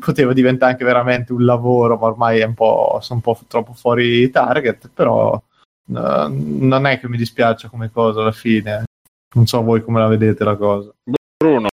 poteva 0.00 0.32
diventare 0.32 0.72
anche 0.72 0.84
veramente 0.84 1.32
un 1.32 1.44
lavoro, 1.44 1.96
ma 1.96 2.06
ormai 2.06 2.40
è 2.40 2.44
un 2.44 2.54
po', 2.54 2.98
sono 3.00 3.20
un 3.24 3.32
po' 3.32 3.40
troppo 3.48 3.72
fuori 3.72 4.28
target, 4.30 4.90
però 4.92 5.40
eh, 5.88 6.28
non 6.28 6.86
è 6.86 7.00
che 7.00 7.08
mi 7.08 7.16
dispiace 7.16 7.68
come 7.68 7.90
cosa 7.90 8.20
alla 8.20 8.32
fine. 8.32 8.84
Non 9.34 9.46
so 9.46 9.62
voi 9.62 9.82
come 9.82 10.00
la 10.00 10.08
vedete 10.08 10.44
la 10.44 10.56
cosa. 10.56 10.90
Bruno 11.36 11.68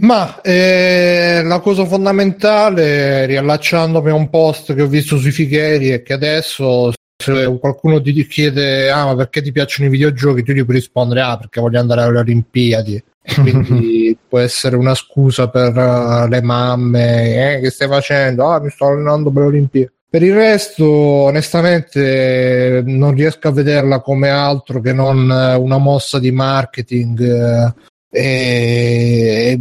Ma 0.00 0.40
eh, 0.40 1.42
la 1.44 1.60
cosa 1.60 1.84
fondamentale, 1.84 3.26
riallacciandomi 3.26 4.10
a 4.10 4.14
un 4.14 4.30
post 4.30 4.74
che 4.74 4.82
ho 4.82 4.86
visto 4.86 5.18
sui 5.18 5.32
Figheri, 5.32 5.88
è 5.88 6.02
che 6.02 6.12
adesso 6.12 6.92
se 7.20 7.58
qualcuno 7.58 8.00
ti 8.00 8.26
chiede 8.26 8.90
ah 8.90 9.06
ma 9.06 9.16
perché 9.16 9.42
ti 9.42 9.50
piacciono 9.50 9.88
i 9.88 9.90
videogiochi, 9.90 10.44
tu 10.44 10.52
gli 10.52 10.64
puoi 10.64 10.76
rispondere 10.76 11.20
ah 11.20 11.36
perché 11.36 11.60
voglio 11.60 11.80
andare 11.80 12.02
alle 12.02 12.18
Olimpiadi. 12.18 13.02
Quindi 13.34 14.16
può 14.26 14.38
essere 14.38 14.76
una 14.76 14.94
scusa 14.94 15.48
per 15.50 15.76
eh, 15.76 16.28
le 16.28 16.42
mamme, 16.42 17.56
eh, 17.56 17.60
che 17.60 17.70
stai 17.70 17.88
facendo? 17.88 18.48
Ah 18.48 18.60
mi 18.60 18.70
sto 18.70 18.86
allenando 18.86 19.30
per 19.30 19.42
le 19.42 19.48
Olimpiadi. 19.48 19.92
Per 20.10 20.22
il 20.22 20.34
resto, 20.34 20.86
onestamente, 20.86 22.82
non 22.86 23.12
riesco 23.12 23.48
a 23.48 23.52
vederla 23.52 24.00
come 24.00 24.30
altro 24.30 24.80
che 24.80 24.94
non 24.94 25.30
eh, 25.30 25.54
una 25.54 25.76
mossa 25.76 26.18
di 26.18 26.30
marketing 26.32 27.20
eh, 27.20 27.74
e, 28.10 29.60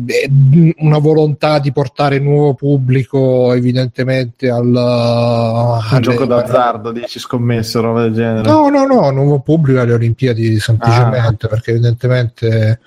una 0.78 1.00
volontà 1.00 1.60
di 1.60 1.74
portare 1.74 2.20
nuovo 2.20 2.54
pubblico 2.54 3.52
evidentemente 3.52 4.50
al 4.50 4.68
Un 4.68 6.02
gioco 6.02 6.26
d'azzardo, 6.26 6.94
dici 6.94 7.20
scommesse, 7.20 7.82
roba 7.82 8.04
del 8.04 8.14
genere. 8.14 8.48
No, 8.48 8.70
no, 8.70 8.86
no, 8.86 9.12
nuovo 9.12 9.42
pubblico 9.42 9.82
alle 9.82 9.94
Olimpiadi 9.94 10.60
semplicemente 10.60 11.50
perché 11.50 11.72
evidentemente 11.72 12.80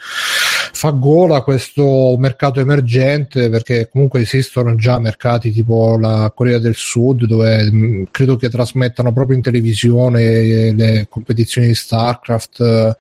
fa 0.72 0.90
gola 0.90 1.42
questo 1.42 2.16
mercato 2.18 2.60
emergente 2.60 3.48
perché 3.50 3.88
comunque 3.90 4.20
esistono 4.20 4.74
già 4.74 4.98
mercati 4.98 5.52
tipo 5.52 5.98
la 5.98 6.32
Corea 6.34 6.58
del 6.58 6.74
Sud 6.74 7.24
dove 7.24 7.70
mh, 7.70 8.08
credo 8.10 8.36
che 8.36 8.48
trasmettano 8.48 9.12
proprio 9.12 9.36
in 9.36 9.42
televisione 9.42 10.72
le 10.72 11.06
competizioni 11.08 11.68
di 11.68 11.74
StarCraft 11.74 12.98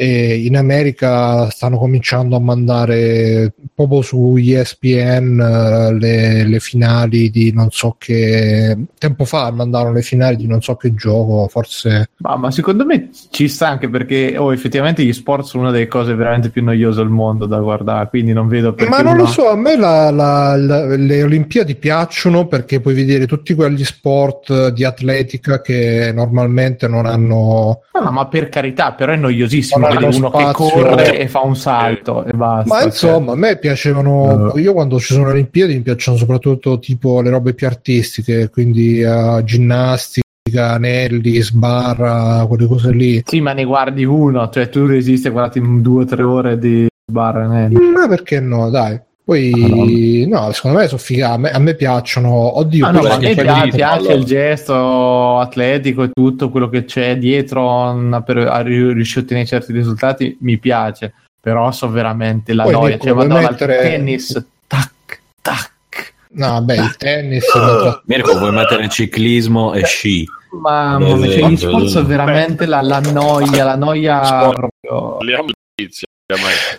e 0.00 0.44
in 0.44 0.56
America 0.56 1.50
stanno 1.50 1.76
cominciando 1.76 2.36
a 2.36 2.40
mandare 2.40 3.52
proprio 3.74 4.00
su 4.00 4.36
ESPN 4.38 5.40
eh, 5.40 5.92
le, 5.98 6.46
le 6.46 6.60
finali 6.60 7.30
di 7.30 7.52
non 7.52 7.70
so 7.72 7.96
che 7.98 8.78
tempo 8.96 9.24
fa 9.24 9.50
mandarono 9.50 9.94
le 9.94 10.02
finali 10.02 10.36
di 10.36 10.46
non 10.46 10.62
so 10.62 10.76
che 10.76 10.94
gioco 10.94 11.48
forse 11.48 12.10
Ma, 12.18 12.36
ma 12.36 12.52
secondo 12.52 12.84
me 12.84 13.08
ci 13.30 13.48
sta 13.48 13.66
anche 13.70 13.88
perché 13.88 14.36
oh, 14.38 14.52
effettivamente 14.52 15.02
gli 15.02 15.12
sport 15.12 15.44
sono 15.44 15.64
una 15.64 15.72
delle 15.72 15.88
cose 15.88 16.14
veramente 16.14 16.50
più 16.50 16.62
noiose 16.62 17.00
al 17.00 17.10
mondo 17.10 17.46
da 17.46 17.58
guardare, 17.58 18.08
quindi 18.08 18.32
non 18.32 18.46
vedo 18.46 18.74
perché. 18.74 18.88
ma 18.88 19.02
non 19.02 19.16
lo 19.16 19.26
so 19.26 19.48
a 19.48 19.56
me 19.56 19.76
la- 19.76 20.10
la- 20.12 20.54
la- 20.56 20.94
le 20.96 21.22
Olimpiadi 21.24 21.74
piacciono 21.74 22.46
perché 22.46 22.78
puoi 22.80 22.94
vedere 22.94 23.26
tutti 23.26 23.52
quegli 23.52 23.84
sport 23.84 24.68
di 24.68 24.84
atletica 24.84 25.60
che 25.60 26.12
normalmente 26.14 26.86
non 26.86 27.04
hanno 27.04 27.80
No, 27.98 28.04
no, 28.04 28.10
ma 28.12 28.26
per 28.28 28.48
carità, 28.48 28.92
però 28.92 29.12
è 29.12 29.16
noiosissimo 29.16 29.87
Hanno 29.88 30.16
uno 30.16 30.30
che 30.30 30.38
spazio. 30.40 30.70
corre 30.82 31.18
e 31.18 31.28
fa 31.28 31.40
un 31.40 31.56
salto 31.56 32.24
e 32.24 32.32
basta. 32.32 32.74
Ma 32.74 32.82
insomma, 32.84 33.32
a 33.32 33.36
me 33.36 33.56
piacevano. 33.58 34.52
Io 34.56 34.72
quando 34.72 34.98
ci 34.98 35.12
sono 35.14 35.26
le 35.26 35.32
Olimpiadi 35.32 35.74
mi 35.74 35.80
piacciono 35.82 36.16
soprattutto 36.16 36.78
tipo 36.78 37.20
le 37.20 37.30
robe 37.30 37.54
più 37.54 37.66
artistiche, 37.66 38.48
quindi 38.50 39.00
eh, 39.00 39.42
ginnastica, 39.44 40.72
anelli, 40.72 41.40
sbarra, 41.40 42.44
quelle 42.46 42.66
cose 42.66 42.92
lì. 42.92 43.22
Sì, 43.24 43.40
ma 43.40 43.52
ne 43.52 43.64
guardi 43.64 44.04
uno, 44.04 44.48
cioè 44.50 44.68
tu 44.68 44.86
resisti 44.86 45.28
a 45.28 45.30
guardarti 45.30 45.80
due 45.82 46.02
o 46.02 46.06
tre 46.06 46.22
ore 46.22 46.58
di 46.58 46.86
barra 47.10 47.46
nel- 47.46 47.72
Ma 47.72 48.06
perché 48.08 48.40
no, 48.40 48.70
dai. 48.70 49.00
Poi, 49.28 50.24
no, 50.26 50.50
secondo 50.52 50.78
me 50.78 50.86
sono 50.86 50.98
figa. 50.98 51.32
A 51.32 51.36
me, 51.36 51.50
a 51.50 51.58
me 51.58 51.74
piacciono. 51.74 52.56
Oddio, 52.58 52.86
Ah, 52.86 52.90
no, 52.92 53.02
ma 53.02 53.12
a 53.12 53.18
me 53.18 53.34
che 53.34 53.42
piace, 53.42 53.68
piace 53.76 54.12
il 54.14 54.24
gesto 54.24 55.38
atletico 55.38 56.02
e 56.04 56.10
tutto 56.14 56.48
quello 56.48 56.70
che 56.70 56.86
c'è 56.86 57.18
dietro 57.18 57.68
una- 57.90 58.22
per 58.22 58.38
a 58.38 58.60
ri- 58.62 58.90
riuscire 58.94 59.20
a 59.20 59.24
ottenere 59.24 59.46
certi 59.46 59.72
risultati, 59.74 60.34
mi 60.40 60.56
piace, 60.56 61.12
però 61.38 61.70
so 61.72 61.90
veramente 61.90 62.54
la 62.54 62.62
Poi, 62.62 62.72
noia, 62.72 62.88
Mirko, 62.88 63.04
cioè 63.04 63.14
vado 63.14 63.34
al 63.34 63.42
mettere- 63.42 63.76
tennis, 63.82 64.46
tac, 64.66 65.20
tac. 65.42 66.14
No, 66.30 66.62
beh, 66.62 66.74
il 66.76 66.96
tennis. 66.96 67.54
non- 67.54 68.00
Mirko, 68.06 68.38
vuoi 68.38 68.52
mettere 68.52 68.88
ciclismo 68.88 69.74
e 69.74 69.84
sci? 69.84 70.26
Mamma 70.58 71.14
mia, 71.16 71.30
cioè, 71.30 71.48
gli 71.50 71.56
sport 71.58 71.84
sono 71.88 72.06
veramente 72.06 72.64
la, 72.64 72.80
la 72.80 73.00
noia, 73.00 73.62
la 73.64 73.76
noia 73.76 74.24
Sport. 74.24 74.54
proprio. 74.56 75.16
Parliamo 75.18 75.44
di. 75.74 75.88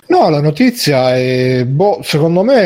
No, 0.07 0.29
la 0.29 0.41
notizia 0.41 1.15
è. 1.15 1.65
Boh, 1.65 2.01
secondo 2.03 2.43
me. 2.43 2.61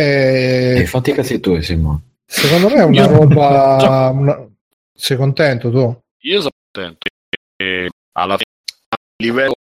E 0.76 0.81
È, 0.81 0.85
fatti 0.85 1.11
i 1.11 1.14
cazzi 1.14 1.39
tuoi, 1.39 1.64
Simone. 1.64 2.18
secondo 2.26 2.68
me 2.69 2.76
è 2.76 2.84
una 2.84 3.05
roba. 3.07 4.10
una- 4.14 4.47
Sei 4.95 5.15
contento 5.18 5.72
tu? 5.72 6.01
Io 6.23 6.39
sono 6.39 6.51
contento. 6.72 7.07
E 7.55 7.89
alla 8.18 8.38
fine, 8.38 8.51
a 8.89 8.95
livello 9.23 9.53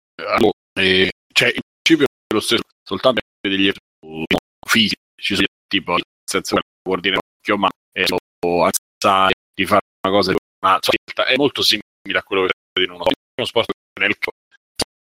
eh, 0.79 1.11
cioè, 1.33 1.47
in 1.49 1.59
principio 1.81 2.05
è 2.05 2.33
lo 2.33 2.39
stesso, 2.41 2.63
soltanto 2.83 3.21
degli 3.41 3.67
effetti 3.67 4.25
fisici, 4.67 4.95
ci 5.15 5.35
sono 5.35 5.47
tipo, 5.67 5.91
nel 5.93 6.01
senso 6.29 6.55
che 6.55 6.61
vuol 6.87 6.99
dire 6.99 7.17
occhio, 7.17 7.57
ma 7.57 7.69
è 7.91 8.03
o 8.45 8.63
alzare, 8.65 9.33
di 9.53 9.65
fare 9.65 9.81
una 10.05 10.13
cosa, 10.15 10.31
ma 10.59 10.75
insomma, 10.75 10.97
in 10.99 11.13
realtà 11.13 11.33
è 11.33 11.37
molto 11.37 11.61
simile 11.61 11.83
a 12.19 12.23
quello 12.23 12.45
che 12.45 12.51
di 12.79 12.83
uno, 12.85 12.95
uno 12.95 13.45
sport 13.47 13.69
nel 13.99 14.15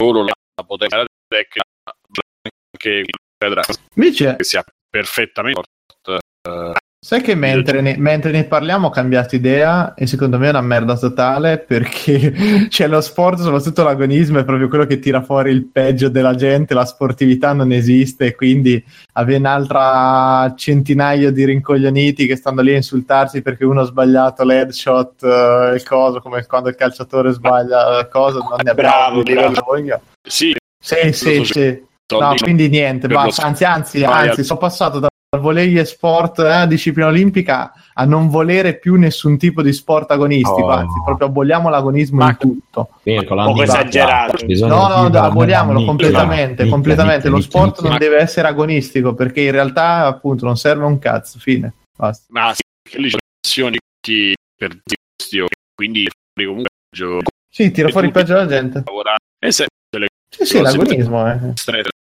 solo 0.00 0.24
la, 0.24 0.32
potenza 0.64 1.04
vedrà 3.38 3.62
Invece, 3.94 4.36
che 4.36 4.44
sia 4.44 4.64
perfettamente 4.88 5.62
eh, 6.46 6.72
sai 7.06 7.20
che 7.20 7.36
mentre 7.36 7.80
ne, 7.80 7.94
mentre 7.98 8.32
ne 8.32 8.44
parliamo 8.46 8.88
ho 8.88 8.90
cambiato 8.90 9.36
idea 9.36 9.94
e 9.94 10.08
secondo 10.08 10.38
me 10.38 10.46
è 10.46 10.50
una 10.50 10.60
merda 10.60 10.96
totale 10.96 11.58
perché 11.58 12.32
c'è 12.68 12.88
lo 12.88 13.00
sport, 13.00 13.38
soprattutto 13.38 13.84
l'agonismo, 13.84 14.40
è 14.40 14.44
proprio 14.44 14.68
quello 14.68 14.86
che 14.86 14.98
tira 14.98 15.22
fuori 15.22 15.52
il 15.52 15.66
peggio 15.66 16.08
della 16.08 16.34
gente, 16.34 16.74
la 16.74 16.84
sportività 16.84 17.52
non 17.52 17.70
esiste, 17.70 18.34
quindi 18.34 18.82
avere 19.12 19.38
un'altra 19.38 20.52
centinaio 20.56 21.30
di 21.30 21.44
rincoglioniti 21.44 22.26
che 22.26 22.34
stanno 22.34 22.60
lì 22.62 22.72
a 22.72 22.76
insultarsi 22.76 23.40
perché 23.40 23.64
uno 23.64 23.82
ha 23.82 23.84
sbagliato 23.84 24.42
l'headshot, 24.42 25.22
eh, 25.22 25.72
il 25.76 25.84
coso, 25.84 26.20
come 26.20 26.44
quando 26.46 26.70
il 26.70 26.74
calciatore 26.74 27.30
sbaglia 27.30 28.00
il 28.00 28.08
coso, 28.08 28.40
non 28.40 28.58
ne 28.64 28.74
Bravo, 28.74 29.20
abbiamo 29.20 29.50
bravo. 29.50 29.64
voglia. 29.64 30.00
sì, 30.26 30.56
Sì, 30.82 31.12
sì, 31.12 31.44
sì. 31.44 31.85
No, 32.08 32.34
quindi 32.36 32.68
niente, 32.68 33.08
basta. 33.08 33.42
Anzi, 33.44 33.64
anzi, 33.64 34.04
anzi, 34.04 34.38
al- 34.40 34.44
sono 34.44 34.58
passato 34.60 35.00
dal 35.00 35.10
volley 35.40 35.76
e 35.76 35.84
sport 35.84 36.38
eh, 36.38 36.66
disciplina 36.68 37.08
olimpica 37.08 37.72
a 37.92 38.04
non 38.04 38.28
volere 38.28 38.78
più 38.78 38.94
nessun 38.94 39.36
tipo 39.36 39.60
di 39.60 39.72
sport 39.72 40.10
agonistico, 40.12 40.66
Oh. 40.66 40.70
anzi, 40.70 40.94
proprio 41.04 41.26
aboliamo 41.26 41.68
l'agonismo 41.68 42.18
Ma- 42.18 42.28
in 42.30 42.36
tutto. 42.36 42.90
Mirko, 43.02 43.34
Un 43.34 43.54
po' 43.54 43.62
esagerato. 43.62 44.46
No, 44.46 44.66
no, 44.88 45.04
vivere 45.06 45.26
aboliamolo 45.26 45.78
nella 45.78 45.86
completamente, 45.90 46.62
nicchia, 46.62 46.68
completamente. 46.70 47.28
nicchia, 47.28 47.30
Lo 47.30 47.40
sport 47.40 47.82
non 47.82 47.98
deve 47.98 48.18
essere 48.18 48.46
agonistico 48.48 49.14
perché 49.14 49.40
in 49.40 49.50
realtà, 49.50 50.06
appunto, 50.06 50.44
non 50.44 50.56
serve 50.56 50.84
un 50.84 50.98
cazzo. 51.00 51.38
Fine. 51.40 51.72
Basta. 51.96 52.26
ma 52.28 52.52
sì, 52.54 52.60
che 52.88 52.98
lì 52.98 53.10
tutti 53.10 54.34
per 54.56 54.78
questioni, 55.16 55.48
quindi 55.74 56.06
comunque 56.34 56.68
Sì, 57.50 57.70
tira 57.72 57.88
fuori 57.88 58.06
il 58.06 58.12
peggio 58.12 58.34
della 58.34 58.46
gente. 58.46 58.82
lavorare 58.84 59.18
e 59.38 59.50
se 59.50 59.66
Sì, 60.28 60.44
sì, 60.44 60.60
l'agonismo. 60.60 61.26
Eh. 61.30 61.52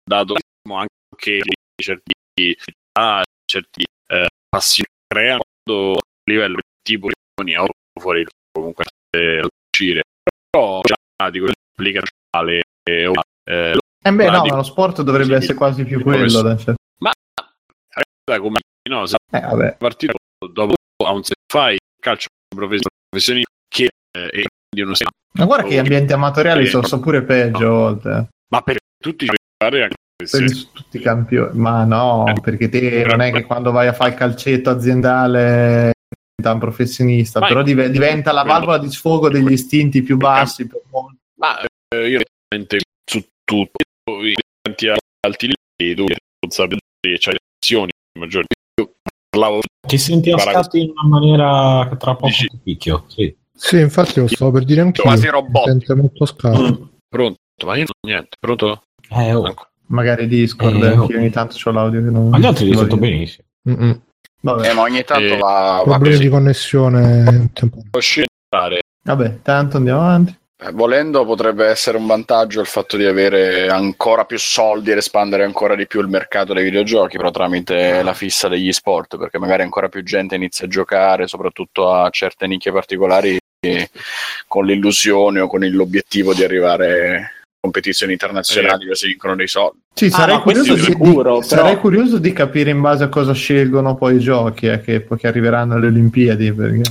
Dato 0.08 0.34
anche 0.68 1.38
di 1.40 1.54
certi 1.80 2.12
ah, 2.98 3.22
certi 3.44 3.84
eh, 4.08 4.26
passioni 4.48 4.88
creano 5.06 5.42
a 5.94 5.98
livello 6.24 6.58
tipo 6.82 7.08
di 7.08 7.56
o 7.56 7.66
fuori 8.00 8.26
comunque 8.50 8.84
eh, 9.16 9.40
uscire 9.70 10.02
però 10.50 10.80
già 10.82 10.96
dico 11.30 11.46
applica 11.46 12.02
alle 12.36 12.62
eh, 12.82 13.02
eh, 13.44 13.72
lo- 13.74 13.80
Eh 14.04 14.12
beh, 14.12 14.24
Ma 14.26 14.30
no, 14.36 14.42
dico- 14.42 14.54
ma 14.54 14.60
lo 14.60 14.66
sport 14.66 15.02
dovrebbe 15.02 15.32
sì, 15.38 15.42
essere 15.44 15.54
quasi 15.58 15.84
più 15.84 16.02
quello. 16.02 16.56
cioè. 16.58 16.74
da 18.24 18.40
come 18.40 18.58
no 18.90 19.06
se 19.06 19.16
Eh, 19.32 19.40
vabbè. 19.40 19.76
partita 19.78 20.12
dopo 20.52 20.74
a 21.04 21.12
un 21.12 21.22
se 21.22 21.34
fai 21.50 21.78
calcio 22.00 22.28
professionista 22.54 23.50
che 23.68 23.88
eh, 24.16 24.28
è 24.30 24.42
di 24.70 24.80
uno 24.82 24.94
Ma 25.32 25.44
guarda 25.46 25.66
che 25.66 25.74
gli 25.74 25.78
ambienti 25.78 26.12
amatoriali 26.12 26.64
Eh, 26.64 26.66
sono, 26.66 26.86
sono 26.86 27.00
pure 27.02 27.22
peggio 27.22 27.66
a 27.66 27.68
volte. 27.68 28.28
ma 28.50 28.60
per 28.62 28.78
tutti 29.02 29.24
i 29.24 29.28
anche 29.58 29.94
se 30.24 30.38
Per 30.44 30.66
tutti 30.72 30.96
i 30.96 31.00
campioni. 31.00 31.58
Ma 31.58 31.84
no, 31.84 32.26
Eh. 32.28 32.40
perché 32.40 32.68
te 32.68 33.04
non 33.04 33.20
è 33.20 33.32
che 33.32 33.44
quando 33.44 33.70
vai 33.70 33.86
a 33.88 33.92
fare 33.92 34.10
il 34.10 34.16
calcetto 34.16 34.70
aziendale 34.70 35.92
diventa 36.36 36.52
un 36.54 36.58
professionista, 36.60 37.40
però 37.40 37.62
div- 37.62 37.86
diventa 37.86 38.32
la 38.32 38.42
valvola 38.42 38.78
di 38.78 38.90
sfogo 38.90 39.28
degli 39.28 39.52
istinti 39.52 40.02
più 40.02 40.16
bassi. 40.16 40.66
per 40.66 40.80
molti. 40.90 41.16
Ma 41.40 41.60
eh, 41.60 42.08
io 42.08 42.20
veramente 42.48 42.78
su 43.04 43.24
tutto, 43.44 43.84
i 44.22 44.34
tanti 44.62 44.88
alti 44.88 45.52
livelli 45.76 45.94
dove 45.94 46.16
responsabili 46.40 46.80
e 47.00 47.16
c'hai 47.18 47.36
azioni 47.60 47.90
maggiori. 48.18 48.46
Io 48.80 48.94
parlavo 49.30 49.60
Ti 49.86 49.98
senti 49.98 50.30
a 50.30 50.34
Guarda, 50.34 50.62
scatti 50.62 50.80
in 50.80 50.90
una 50.96 51.08
maniera 51.18 51.88
che 51.88 51.96
tra 51.96 52.14
poco 52.14 52.26
Dici- 52.26 52.48
picchio. 52.62 53.04
Sì. 53.08 53.34
Sì, 53.54 53.80
infatti 53.80 54.20
lo 54.20 54.28
stavo 54.28 54.52
per 54.52 54.64
dire 54.64 54.82
anche 54.82 55.00
quasi 55.02 55.26
robot. 55.28 55.64
Sente 55.64 55.94
molto 55.94 56.26
scarso. 56.26 56.90
Pronto, 57.08 57.38
ma 57.64 57.76
io 57.76 57.86
non 57.86 58.12
niente. 58.12 58.36
Pronto? 58.38 58.82
Eh, 59.10 59.32
oh. 59.34 59.54
Magari 59.86 60.26
Discord, 60.26 60.82
Eh, 60.82 60.86
anche 60.86 60.98
oh. 60.98 61.06
io 61.08 61.18
ogni 61.18 61.30
tanto 61.30 61.56
c'ho 61.62 61.70
l'audio 61.70 62.02
che 62.02 62.10
non... 62.10 62.28
Ma 62.28 62.38
gli 62.38 62.46
altri 62.46 62.66
li 62.66 62.76
sento 62.76 62.96
benissimo. 62.96 63.46
Mm-mm. 63.68 64.00
Vabbè. 64.40 64.70
Eh, 64.70 64.72
ma 64.74 64.82
ogni 64.82 65.02
tanto 65.04 65.34
Eh, 65.34 65.36
va, 65.38 65.82
va 65.84 65.92
Problemi 65.94 66.16
così. 66.16 66.22
di 66.22 66.28
connessione 66.28 67.50
temporanea. 67.52 68.80
Vabbè, 69.02 69.38
tanto 69.42 69.76
andiamo 69.78 70.00
avanti. 70.00 70.36
Eh, 70.60 70.72
Volendo 70.72 71.24
potrebbe 71.24 71.66
essere 71.66 71.96
un 71.96 72.06
vantaggio 72.06 72.60
il 72.60 72.66
fatto 72.66 72.96
di 72.96 73.04
avere 73.04 73.68
ancora 73.68 74.24
più 74.24 74.38
soldi 74.38 74.90
ed 74.90 74.98
espandere 74.98 75.44
ancora 75.44 75.74
di 75.74 75.86
più 75.86 76.00
il 76.00 76.08
mercato 76.08 76.52
dei 76.52 76.64
videogiochi, 76.64 77.16
però 77.16 77.30
tramite 77.30 78.02
la 78.02 78.12
fissa 78.12 78.48
degli 78.48 78.72
sport, 78.72 79.16
perché 79.16 79.38
magari 79.38 79.62
ancora 79.62 79.88
più 79.88 80.02
gente 80.02 80.34
inizia 80.34 80.66
a 80.66 80.68
giocare, 80.68 81.26
soprattutto 81.26 81.92
a 81.92 82.10
certe 82.10 82.46
nicchie 82.46 82.72
particolari, 82.72 83.38
eh, 83.60 83.88
con 84.46 84.66
l'illusione 84.66 85.40
o 85.40 85.46
con 85.48 85.60
l'obiettivo 85.60 86.34
di 86.34 86.44
arrivare 86.44 87.32
competizioni 87.60 88.12
internazionali 88.12 88.84
dove 88.84 88.94
si 88.94 89.06
vincono 89.08 89.34
dei 89.34 89.48
soldi. 89.48 89.78
Sì, 89.94 90.06
Ah, 90.06 90.10
sarei, 90.10 90.36
no, 90.36 90.42
questo 90.42 90.62
curioso 90.62 90.84
di, 90.86 90.92
sicuro, 90.92 91.12
di- 91.12 91.22
però- 91.22 91.42
sarei 91.42 91.76
curioso 91.78 92.18
di 92.18 92.32
capire 92.32 92.70
in 92.70 92.80
base 92.80 93.04
a 93.04 93.08
cosa 93.08 93.32
scelgono 93.32 93.96
poi 93.96 94.16
i 94.16 94.20
giochi 94.20 94.66
eh, 94.66 94.80
che, 94.80 95.00
poi 95.00 95.18
che 95.18 95.26
arriveranno 95.26 95.74
alle 95.74 95.88
Olimpiadi. 95.88 96.52
Perché... 96.52 96.82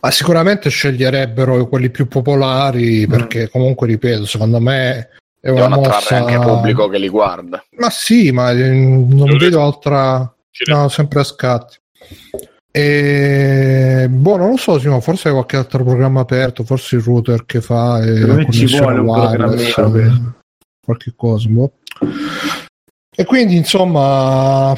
Ma 0.00 0.10
sicuramente 0.10 0.68
sceglierebbero 0.68 1.66
quelli 1.68 1.90
più 1.90 2.06
popolari 2.06 3.06
perché 3.06 3.48
comunque, 3.48 3.86
ripeto, 3.86 4.26
secondo 4.26 4.60
me 4.60 5.08
è 5.40 5.48
una 5.48 5.68
Devono 5.68 5.74
attrarre 5.76 5.96
mossa... 6.00 6.16
anche 6.16 6.38
pubblico 6.38 6.88
che 6.88 6.98
li 6.98 7.08
guarda. 7.08 7.64
Ma 7.78 7.88
sì, 7.88 8.30
ma 8.30 8.50
eh, 8.50 8.68
non 8.68 9.08
Dove- 9.08 9.36
vedo 9.38 9.62
altra... 9.62 10.34
No, 10.66 10.88
sempre 10.90 11.20
a 11.20 11.24
scatti. 11.24 11.76
E... 12.72 14.06
Boh, 14.08 14.36
non 14.36 14.50
lo 14.50 14.56
so, 14.56 14.78
Simo, 14.78 15.00
forse 15.00 15.28
hai 15.28 15.34
qualche 15.34 15.56
altro 15.56 15.82
programma 15.84 16.20
aperto, 16.20 16.62
forse 16.64 16.96
il 16.96 17.02
router 17.02 17.44
che 17.44 17.60
fa 17.60 18.00
e 18.02 18.46
ci 18.50 18.66
vuole 18.66 19.00
un 19.00 19.06
wireless, 19.06 19.76
eh, 19.78 20.12
qualche 20.84 21.12
cosa. 21.16 21.48
boh. 21.48 21.72
E 23.16 23.24
quindi, 23.24 23.56
insomma, 23.56 24.72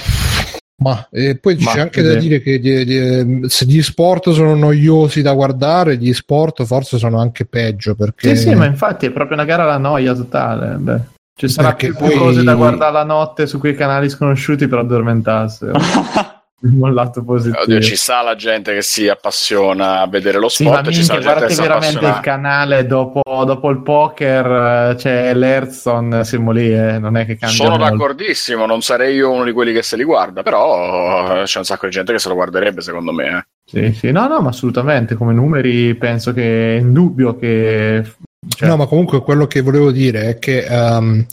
ma 0.83 1.07
e 1.11 1.37
poi 1.39 1.57
c'è 1.57 1.77
Ma, 1.77 1.83
anche 1.83 2.03
da 2.03 2.15
dire 2.15 2.41
che 2.41 2.59
di- 2.59 2.85
di- 2.85 3.49
se 3.49 3.67
gli 3.67 3.81
sport 3.83 4.31
sono 4.33 4.55
noiosi 4.57 5.23
da 5.23 5.33
guardare, 5.35 5.97
gli 5.97 6.13
sport 6.13 6.65
forse 6.65 6.99
sono 6.99 7.21
anche 7.21 7.45
peggio 7.45 7.95
perché 7.95 8.35
Sì, 8.35 8.49
sì, 8.49 8.55
ma 8.55 8.65
infatti 8.65 9.07
è 9.07 9.11
proprio 9.11 9.37
una 9.37 9.45
gara 9.47 9.63
alla 9.65 9.79
noia 9.79 10.15
totale. 10.15 10.77
Beh. 10.79 11.01
Ci 11.35 11.49
sarà 11.49 11.69
Perché 11.69 11.89
più, 11.89 11.97
più 11.97 12.07
poi- 12.07 12.17
cose 12.19 12.43
da 12.43 12.55
guardare 12.55 12.93
la 12.93 13.05
notte 13.05 13.47
su 13.47 13.59
quei 13.59 13.75
canali 13.75 14.09
sconosciuti 14.11 14.67
per 14.67 14.79
addormentarsi. 14.79 15.67
Un 16.81 16.95
lato 16.95 17.25
positivo. 17.25 17.61
Oddio, 17.63 17.81
ci 17.81 17.97
sta 17.97 18.23
la 18.23 18.37
gente 18.37 18.73
che 18.73 18.83
si 18.83 19.09
appassiona 19.09 20.01
a 20.01 20.07
vedere 20.07 20.39
lo 20.39 20.49
Sì, 20.49 20.65
ma 20.65 20.77
sport, 20.79 20.91
ci 20.91 21.03
sta 21.03 21.15
minchia, 21.15 21.35
la 21.35 21.41
gente 21.41 21.41
guarda 21.41 21.41
che 21.41 21.47
che 21.47 21.55
si 21.55 21.61
veramente 21.61 22.19
il 22.19 22.23
canale 22.23 22.87
dopo, 22.87 23.21
dopo 23.45 23.71
il 23.71 23.83
poker 23.83 24.91
eh, 24.91 24.95
c'è 24.95 25.35
l'Hearthstone, 25.35 26.25
siamo 26.25 26.53
lì, 26.53 26.73
eh, 26.73 26.99
non 26.99 27.17
è 27.17 27.27
che 27.27 27.37
cambia 27.37 27.57
Sono 27.57 27.77
molto. 27.77 27.85
d'accordissimo, 27.91 28.67
non 28.67 28.81
sarei 28.81 29.17
io 29.17 29.31
uno 29.31 29.45
di 29.45 29.53
quelli 29.53 29.73
che 29.73 29.83
se 29.83 29.97
li 29.97 30.05
guarda, 30.05 30.43
però 30.43 31.41
eh, 31.41 31.45
c'è 31.45 31.59
un 31.59 31.65
sacco 31.65 31.87
di 31.87 31.93
gente 31.93 32.13
che 32.13 32.19
se 32.21 32.29
lo 32.29 32.35
guarderebbe, 32.35 32.81
secondo 32.81 33.13
me. 33.13 33.27
eh. 33.27 33.45
Sì, 33.65 33.93
sì, 33.95 34.11
no, 34.13 34.29
no, 34.29 34.41
ma 34.41 34.51
assolutamente, 34.51 35.15
come 35.17 35.33
numeri 35.33 35.95
penso 35.97 36.33
che 36.33 36.77
è 36.77 36.81
indubbio 36.81 37.37
che... 37.37 38.05
cioè, 38.49 38.69
No, 38.69 38.77
ma 38.77 38.87
comunque 38.87 39.21
quello 39.23 39.47
che 39.47 39.61
volevo 39.61 39.93
dire 39.93 40.29
è 40.31 40.39
che 40.39 40.65
ehm, 40.65 41.25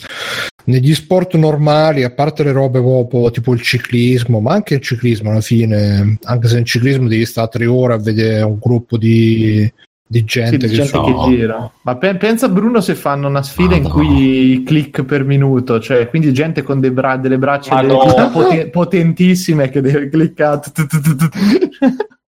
negli 0.65 0.93
sport 0.93 1.35
normali, 1.35 2.03
a 2.03 2.11
parte 2.11 2.43
le 2.43 2.51
robe 2.51 2.79
proprio 2.79 3.31
tipo 3.31 3.53
il 3.53 3.61
ciclismo, 3.61 4.39
ma 4.39 4.53
anche 4.53 4.75
il 4.75 4.81
ciclismo 4.81 5.31
alla 5.31 5.41
fine, 5.41 6.17
anche 6.23 6.47
se 6.47 6.59
in 6.59 6.65
ciclismo 6.65 7.07
devi 7.07 7.25
stare 7.25 7.49
tre 7.49 7.65
ore 7.65 7.93
a 7.95 7.97
vedere 7.97 8.43
un 8.43 8.59
gruppo 8.59 8.95
di, 8.97 9.67
di 10.05 10.19
sì, 10.19 10.25
gente 10.25 10.57
di 10.57 10.67
che 10.67 10.73
gente 10.73 10.89
so- 10.89 11.01
che 11.03 11.15
gira. 11.35 11.71
Ma 11.81 11.95
pe- 11.97 12.15
pensa 12.17 12.47
Bruno 12.47 12.79
se 12.81 12.93
fanno 12.93 13.27
una 13.27 13.41
sfida 13.41 13.75
in 13.75 13.81
Madonna. 13.83 14.03
cui 14.05 14.63
click 14.63 15.03
per 15.03 15.23
minuto, 15.23 15.79
cioè 15.79 16.07
quindi 16.09 16.31
gente 16.31 16.61
con 16.61 16.79
dei 16.79 16.91
bra- 16.91 17.17
delle 17.17 17.39
braccia 17.39 17.81
e 17.81 17.87
poten- 18.31 18.69
potentissime 18.69 19.69
che 19.69 19.81
deve 19.81 20.09
cliccare. 20.09 20.61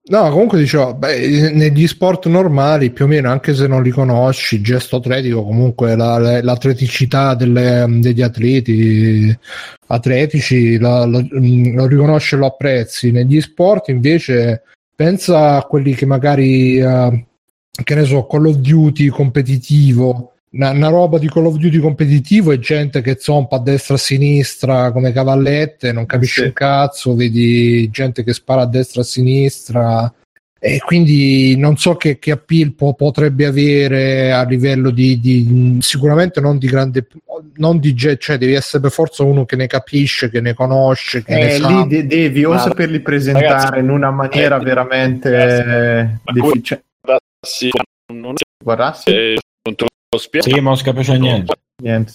No, 0.09 0.29
comunque 0.29 0.57
dicevo, 0.57 0.93
beh, 0.93 1.51
negli 1.51 1.85
sport 1.85 2.27
normali 2.27 2.91
più 2.91 3.03
o 3.03 3.07
meno, 3.09 3.29
anche 3.29 3.53
se 3.53 3.67
non 3.67 3.83
li 3.83 3.89
conosci, 3.89 4.55
il 4.55 4.63
gesto 4.63 4.97
atletico, 4.97 5.43
comunque 5.43 5.97
la- 5.97 6.17
la- 6.17 6.41
l'atleticità 6.41 7.33
delle- 7.35 7.85
degli 7.99 8.21
atleti 8.21 9.37
atletici 9.87 10.77
la- 10.77 11.05
mm, 11.05 11.75
lo 11.75 11.85
riconosci 11.87 12.35
e 12.35 12.37
lo 12.37 12.45
apprezzi. 12.45 13.11
Negli 13.11 13.41
sport 13.41 13.89
invece 13.89 14.63
pensa 14.95 15.57
a 15.57 15.63
quelli 15.63 15.93
che 15.93 16.05
magari, 16.05 16.77
eh, 16.77 17.25
che 17.83 17.95
ne 17.95 18.05
so, 18.05 18.25
Call 18.27 18.45
of 18.47 18.55
Duty 18.55 19.07
competitivo. 19.07 20.31
Una, 20.49 20.69
una 20.71 20.87
roba 20.89 21.17
di 21.19 21.27
Call 21.29 21.45
of 21.45 21.57
Duty 21.57 21.77
competitivo 21.79 22.51
e 22.51 22.59
gente 22.59 23.01
che 23.01 23.17
zompa 23.19 23.57
a 23.57 23.59
destra 23.59 23.95
e 23.95 23.97
a 23.97 23.99
sinistra 23.99 24.91
come 24.91 25.11
cavallette, 25.11 25.91
non 25.91 26.05
capisci 26.05 26.39
Sì. 26.41 26.45
un 26.47 26.53
cazzo, 26.53 27.15
vedi 27.15 27.89
gente 27.89 28.23
che 28.23 28.33
spara 28.33 28.61
a 28.61 28.65
destra 28.65 29.01
e 29.01 29.03
a 29.03 29.07
sinistra 29.07 30.13
e 30.59 30.79
quindi 30.79 31.55
non 31.55 31.77
so 31.77 31.95
che, 31.97 32.17
che 32.17 32.31
appeal 32.31 32.73
po- 32.73 32.95
potrebbe 32.95 33.45
avere 33.45 34.31
a 34.31 34.43
livello 34.43 34.89
di, 34.89 35.19
di- 35.19 35.77
sicuramente 35.81 36.41
non 36.41 36.57
di 36.57 36.65
grande 36.67 37.05
non 37.57 37.77
di 37.79 37.93
ge- 37.93 38.17
cioè 38.17 38.39
devi 38.39 38.53
essere 38.53 38.81
per 38.81 38.89
forza 38.91 39.21
uno 39.23 39.45
che 39.45 39.55
ne 39.55 39.67
capisce 39.67 40.31
che 40.31 40.41
ne 40.41 40.55
conosce 40.55 41.23
che 41.23 41.35
ne 41.35 41.53
Eh, 41.53 41.57
sa 41.59 41.67
lì 41.69 41.87
de- 41.87 42.07
devi 42.07 42.43
o 42.43 42.57
saperli 42.57 43.01
presentare 43.01 43.47
ragazzi, 43.47 43.79
in 43.79 43.89
una 43.91 44.09
maniera 44.09 44.59
eh, 44.59 44.63
veramente 44.63 45.29
ragazzi, 45.29 46.19
ma 46.23 46.31
difficile. 46.33 46.83
Sì, 47.39 47.69
non 48.13 48.33
Guarda, 48.63 48.93
sì, 48.93 49.11
è 49.11 49.13
non 49.13 49.35
te 49.35 49.41
lo 50.17 50.23
spiego. 50.23 50.47
Sì, 50.49 50.55
ma 50.55 50.69
non 50.69 50.77
si 50.77 50.83
capisce 50.83 51.17
niente. 51.17 51.53
niente. 51.81 52.13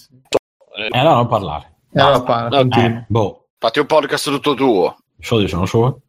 E 0.91 0.97
allora 0.97 1.15
non 1.15 1.27
parlare. 1.27 1.71
E 1.91 2.01
allora 2.01 2.21
parla. 2.21 2.59
Eh, 2.59 3.05
boh, 3.07 3.47
Fatti 3.57 3.79
un 3.79 3.85
podcast 3.85 4.25
tutto 4.29 4.53
tuo. 4.55 4.95
що 5.19 5.39
diciamo 5.39 5.65
su? 5.65 6.01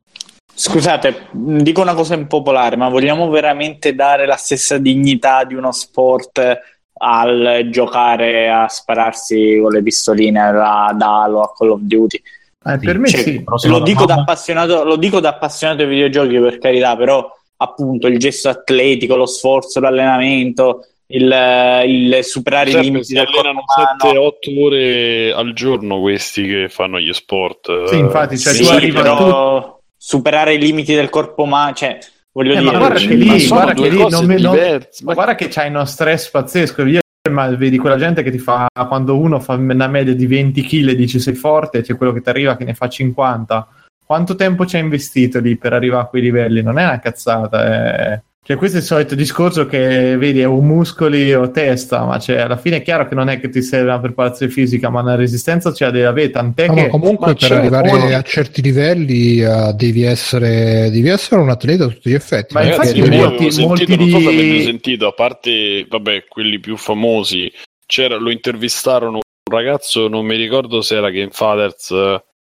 Scusate, 0.57 1.29
dico 1.33 1.81
una 1.81 1.95
cosa 1.95 2.15
impopolare, 2.15 2.77
ma 2.77 2.89
vogliamo 2.89 3.29
veramente 3.29 3.95
dare 3.95 4.27
la 4.27 4.37
stessa 4.37 4.79
dignità 4.79 5.45
di 5.45 5.55
uno 5.55 5.73
sport 5.73 6.61
al 6.97 7.69
giocare 7.71 8.51
a 8.51 8.69
spararsi 8.69 9.59
con 9.61 9.73
le 9.73 9.83
pistoline 9.83 10.53
da, 10.53 10.95
da 10.97 11.23
Halo 11.23 11.43
a 11.43 11.53
Call 11.53 11.71
of 11.71 11.81
Duty? 11.81 12.23
Eh, 12.67 12.79
per 12.79 12.99
me 12.99 13.09
Cioè, 13.09 13.23
sì. 13.57 13.69
Lo 13.69 13.81
dico, 13.81 14.05
da 14.05 14.15
appassionato, 14.15 14.85
lo 14.85 14.97
dico 14.97 15.21
da 15.21 15.31
appassionato 15.31 15.83
di 15.83 15.89
videogiochi 15.89 16.39
per 16.39 16.59
carità, 16.59 16.97
però 16.97 17.29
appunto 17.57 18.07
il 18.07 18.19
gesto 18.19 18.49
atletico, 18.49 19.17
lo 19.17 19.27
sforzo, 19.27 19.81
l'allenamento, 19.81 20.87
il, 21.07 21.83
il 21.87 22.19
superare 22.23 22.71
i 22.71 22.73
Giuseppe, 22.73 22.87
limiti 22.87 23.05
si 23.05 23.15
del 23.15 23.27
allenano 23.27 23.63
corpo 23.65 24.07
umano. 24.09 24.31
7-8 24.43 24.63
ore 24.63 25.33
al 25.33 25.53
giorno 25.53 26.01
questi 26.01 26.47
che 26.47 26.69
fanno 26.69 26.99
gli 26.99 27.13
sport. 27.13 27.87
Sì, 27.87 27.99
infatti, 27.99 28.39
cioè, 28.39 28.53
Sì, 28.53 28.63
tu 28.65 28.71
arrivi 28.71 28.93
però 28.93 29.79
superare 29.97 30.55
i 30.55 30.59
limiti 30.59 30.95
del 30.95 31.11
corpo 31.11 31.43
umano, 31.43 31.75
cioè, 31.75 31.99
voglio 32.33 32.55
Eh, 32.55 32.59
dire, 32.59 32.71
ma 32.73 32.79
guarda 32.79 32.99
che 32.99 33.17
Ma 33.17 33.33
lì, 33.33 33.41
sono 33.41 33.61
guarda 33.63 33.83
che 33.83 33.89
lì 33.89 34.09
non 34.09 34.25
me- 34.27 34.39
non- 34.39 34.53
diverse. 34.53 35.05
Ma 35.05 35.15
guarda 35.15 35.35
che 35.35 35.49
c'hai 35.49 35.69
uno 35.69 35.85
stress 35.85 36.31
pazzesco. 36.31 36.85
Io, 36.87 37.01
ma 37.31 37.47
vedi 37.55 37.79
quella 37.79 37.97
gente 37.97 38.23
che 38.23 38.31
ti 38.31 38.39
fa 38.39 38.67
quando 38.87 39.17
uno 39.17 39.41
fa 39.41 39.55
una 39.55 39.87
media 39.89 40.15
di 40.15 40.27
20 40.27 40.63
kg 40.63 40.89
e 40.91 40.95
dici 40.95 41.19
sei 41.19 41.35
forte, 41.35 41.81
c'è 41.83 41.97
quello 41.97 42.13
che 42.13 42.21
ti 42.21 42.29
arriva 42.29 42.57
che 42.57 42.65
ne 42.65 42.75
fa 42.75 42.89
50. 42.89 43.69
Quanto 44.07 44.35
tempo 44.35 44.67
ci 44.67 44.77
hai 44.77 44.83
investito 44.83 45.41
lì 45.41 45.57
per 45.57 45.73
arrivare 45.73 46.03
a 46.03 46.07
quei 46.07 46.21
livelli? 46.21 46.63
Non 46.63 46.79
è 46.79 46.85
una 46.85 46.99
cazzata. 46.99 47.65
È... 47.65 48.23
Cioè, 48.47 48.57
questo 48.59 48.77
è 48.77 48.81
il 48.81 48.87
solito 48.87 49.15
discorso 49.15 49.65
che 49.65 50.19
vedi 50.19 50.41
è 50.41 50.47
o 50.47 50.61
muscoli 50.61 51.33
o 51.33 51.51
testa, 51.51 52.05
ma 52.05 52.19
cioè, 52.19 52.41
alla 52.41 52.59
fine 52.59 52.77
è 52.77 52.83
chiaro 52.83 53.09
che 53.09 53.15
non 53.15 53.31
è 53.31 53.41
che 53.41 53.49
ti 53.49 53.63
serve 53.63 53.89
una 53.89 54.01
preparazione 54.01 54.53
fisica, 54.53 54.91
ma 54.91 55.01
una 55.01 55.15
resistenza 55.15 55.73
ce 55.73 55.87
la 55.87 55.91
deve 55.91 56.05
avere. 56.05 56.29
Tant'è 56.29 56.67
No, 56.67 56.75
che 56.75 56.83
ma 56.83 56.89
comunque 56.89 57.27
ma 57.29 57.33
per 57.33 57.41
certo, 57.41 57.55
arrivare 57.55 57.91
uno- 57.91 58.15
a 58.17 58.21
certi 58.21 58.61
livelli 58.61 59.41
eh, 59.41 59.73
devi, 59.75 60.03
essere, 60.03 60.91
devi 60.91 61.09
essere 61.09 61.41
un 61.41 61.49
atleta 61.49 61.85
a 61.85 61.89
tutti 61.89 62.11
gli 62.11 62.15
effetti 62.15 62.53
Ma 62.53 62.65
infatti 62.65 63.01
devi- 63.01 63.17
molti- 63.17 63.63
molti 63.63 63.87
sentito, 63.87 63.97
non 63.97 64.11
so 64.11 64.19
se 64.19 64.31
di- 64.31 64.39
avete 64.39 64.63
sentito, 64.63 65.07
a 65.07 65.13
parte 65.13 65.87
vabbè, 65.89 66.25
quelli 66.29 66.61
più 66.61 66.77
famosi, 66.77 67.51
c'era, 67.87 68.17
lo 68.17 68.31
intervistarono 68.31 69.17
un 69.17 69.57
ragazzo, 69.57 70.07
non 70.09 70.27
mi 70.27 70.37
ricordo 70.37 70.83
se 70.83 70.97
era 70.97 71.09
Game 71.09 71.31
Fathers 71.33 71.95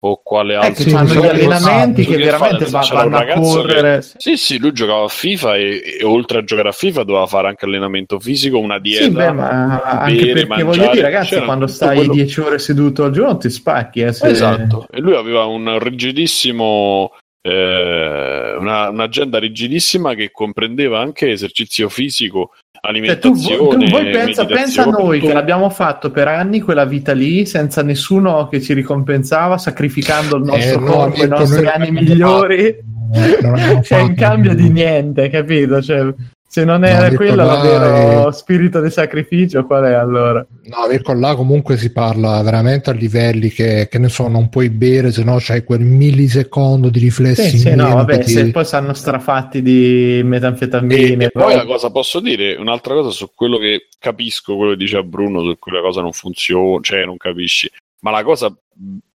o 0.04 0.20
quale 0.24 0.56
Ecco, 0.56 0.66
altro. 0.66 0.90
fanno 0.90 1.08
sì, 1.10 1.20
gli 1.20 1.26
allenamenti 1.28 2.06
che 2.06 2.18
veramente 2.18 2.66
va- 2.66 2.88
vanno 2.92 3.16
a 3.16 3.20
ragazzo 3.20 3.62
che- 3.62 3.68
correre. 3.68 4.02
Sì, 4.18 4.36
sì, 4.36 4.58
lui 4.58 4.72
giocava 4.74 5.04
a 5.04 5.08
FIFA 5.08 5.56
e, 5.58 5.98
e 6.00 6.04
oltre 6.04 6.40
a 6.40 6.44
giocare 6.44 6.70
a 6.70 6.72
FIFA 6.72 7.04
doveva 7.04 7.28
fare 7.28 7.48
anche 7.50 7.66
allenamento 7.66 8.20
fisico, 8.20 8.58
una 8.58 8.80
dieta. 8.80 9.04
Sì, 9.06 9.12
beh, 9.12 9.32
ma 9.32 9.80
anche 9.82 10.16
bere, 10.16 10.34
perché 10.48 10.48
mangiare, 10.48 10.64
voglio 10.64 10.92
dire, 10.92 11.02
ragazzi, 11.04 11.40
quando 11.42 11.68
stai 11.68 11.96
quello- 11.98 12.14
10 12.14 12.40
ore 12.42 12.58
seduto 12.60 13.04
al 13.04 13.12
giorno 13.12 13.38
ti 13.38 13.50
spacchi. 13.52 14.02
Eh, 14.02 14.12
se- 14.14 14.28
Esatto, 14.28 14.88
e 14.90 15.00
lui 15.00 15.14
aveva 15.16 15.46
un 15.46 15.78
rigidissimo, 15.78 17.12
eh, 17.42 18.56
una- 18.58 18.90
un'agenda 18.90 19.38
rigidissima 19.40 20.16
che 20.16 20.32
comprendeva 20.32 21.00
anche 21.00 21.30
esercizio 21.30 21.90
fisico, 21.90 22.54
Cioè, 22.84 23.20
tu, 23.20 23.28
alimentazione, 23.30 23.86
tu 23.86 23.92
voi 23.92 24.10
pensa, 24.10 24.46
pensa 24.46 24.84
a 24.84 24.86
noi 24.88 25.20
che 25.20 25.32
l'abbiamo 25.32 25.70
fatto 25.70 26.10
per 26.10 26.28
anni 26.28 26.62
quella 26.62 26.86
vita 26.86 27.14
lì 27.14 27.46
senza 27.46 27.84
nessuno 27.84 28.48
che 28.48 28.60
ci 28.60 28.74
ricompensava, 28.74 29.60
sacrificando 29.60 30.38
il 30.38 30.44
nostro 30.46 30.80
Eh, 30.80 30.84
no, 30.84 30.92
corpo, 30.92 31.18
i 31.18 31.20
Mirko, 31.20 31.38
nostri 31.38 31.68
anni 31.68 31.92
migliori. 31.92 32.64
fatto. 32.66 32.90
Cioè, 33.84 34.00
in 34.00 34.16
cambio 34.16 34.56
di 34.56 34.70
niente, 34.70 35.30
capito? 35.30 35.80
Cioè, 35.82 36.12
se 36.52 36.66
non 36.66 36.84
era 36.84 37.04
Mirko, 37.08 37.16
quello 37.24 37.46
dai. 37.46 37.48
l'avvero 37.48 38.32
spirito 38.32 38.82
del 38.82 38.92
sacrificio, 38.92 39.66
qual 39.66 39.86
è 39.86 39.94
allora? 39.94 40.46
No, 40.64 40.88
Mirko, 40.90 41.14
là 41.14 41.34
comunque 41.34 41.78
si 41.78 41.94
parla 41.94 42.42
veramente 42.42 42.90
a 42.90 42.94
livelli 42.94 43.48
che, 43.48 43.88
che 43.90 43.98
ne 43.98 44.10
so, 44.10 44.28
non 44.28 44.50
puoi 44.50 44.70
bere 44.70 45.14
se 45.14 45.24
no 45.24 45.38
c'hai 45.40 45.64
quel 45.64 45.80
millisecondo 45.80 46.90
di 46.90 47.00
riflessi. 47.00 47.52
Sì, 47.52 47.58
sì, 47.60 47.74
no, 47.76 47.96
vabbè, 47.96 48.20
ti- 48.26 48.32
se 48.32 48.52
poi 48.52 48.66
sanno 48.66 48.94
strafatti 48.94 49.62
di 49.62 50.20
E, 50.20 50.24
metanfetamine. 50.24 51.24
e 51.24 51.30
poi 51.32 51.56
la 51.56 51.64
cosa 51.64 51.90
posso 51.90 52.20
dire, 52.20 52.56
un'altra 52.56 52.96
cosa 52.96 53.12
su 53.12 53.32
quello 53.34 53.58
che 53.58 53.88
capisco, 53.98 54.58
quello 54.58 54.72
che 54.72 54.78
diceva 54.78 55.04
Bruno, 55.04 55.42
su 55.44 55.58
quella 55.58 55.80
cosa 55.80 56.02
non 56.02 56.12
funziona, 56.12 56.80
cioè 56.82 57.06
non 57.06 57.16
capisci, 57.16 57.72
ma 58.02 58.12
la 58.12 58.24
cosa 58.24 58.54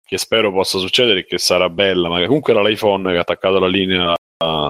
che 0.06 0.18
spero 0.18 0.54
possa 0.54 0.78
succedere 0.80 1.20
è 1.20 1.26
che 1.26 1.38
sarà 1.38 1.68
bella, 1.70 2.08
ma 2.08 2.24
comunque 2.26 2.54
era 2.54 2.64
l'iPhone 2.64 3.12
che 3.12 3.18
ha 3.18 3.22
attaccato 3.22 3.60
la 3.60 3.68
linea 3.68 4.16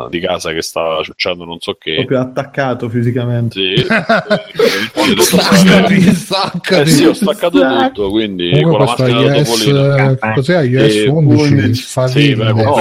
di 0.10 0.20
casa 0.20 0.54
che 0.54 0.62
stava 0.62 1.02
ciucciando 1.02 1.44
non 1.44 1.60
so 1.60 1.74
che. 1.74 1.96
proprio 1.96 2.20
attaccato 2.20 2.88
fisicamente. 2.88 3.60
Sì, 3.60 3.74
eh, 3.82 5.22
Staccati, 5.22 6.02
staccati. 6.02 6.82
Eh 6.82 6.86
sì, 6.86 7.06
ho 7.06 7.14
staccato 7.14 7.58
Stacca. 7.58 7.88
tutto, 7.88 8.10
quindi 8.12 8.52
Comunque 8.52 8.78
con 8.78 8.86
la 8.86 8.94
questo 8.94 9.04
macchina 9.04 9.88
da 9.88 10.12
eh, 10.30 10.34
cos'è 10.36 10.64
Eh, 10.64 11.08
11? 11.08 11.54
11. 11.54 11.82
Fa 11.82 12.08
Sì, 12.08 12.36
beh, 12.36 12.54
no, 12.54 12.80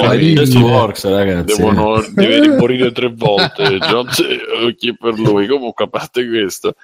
ragazzi. 1.11 1.57
Devono, 1.57 2.05
deve 2.13 2.49
morire 2.59 2.93
tre 2.93 3.09
volte 3.09 3.79
Jones 3.79 4.23
chi 4.77 4.95
per 4.95 5.19
lui 5.19 5.47
comunque 5.47 5.85
a 5.87 5.89
parte 5.89 6.27
questo 6.29 6.75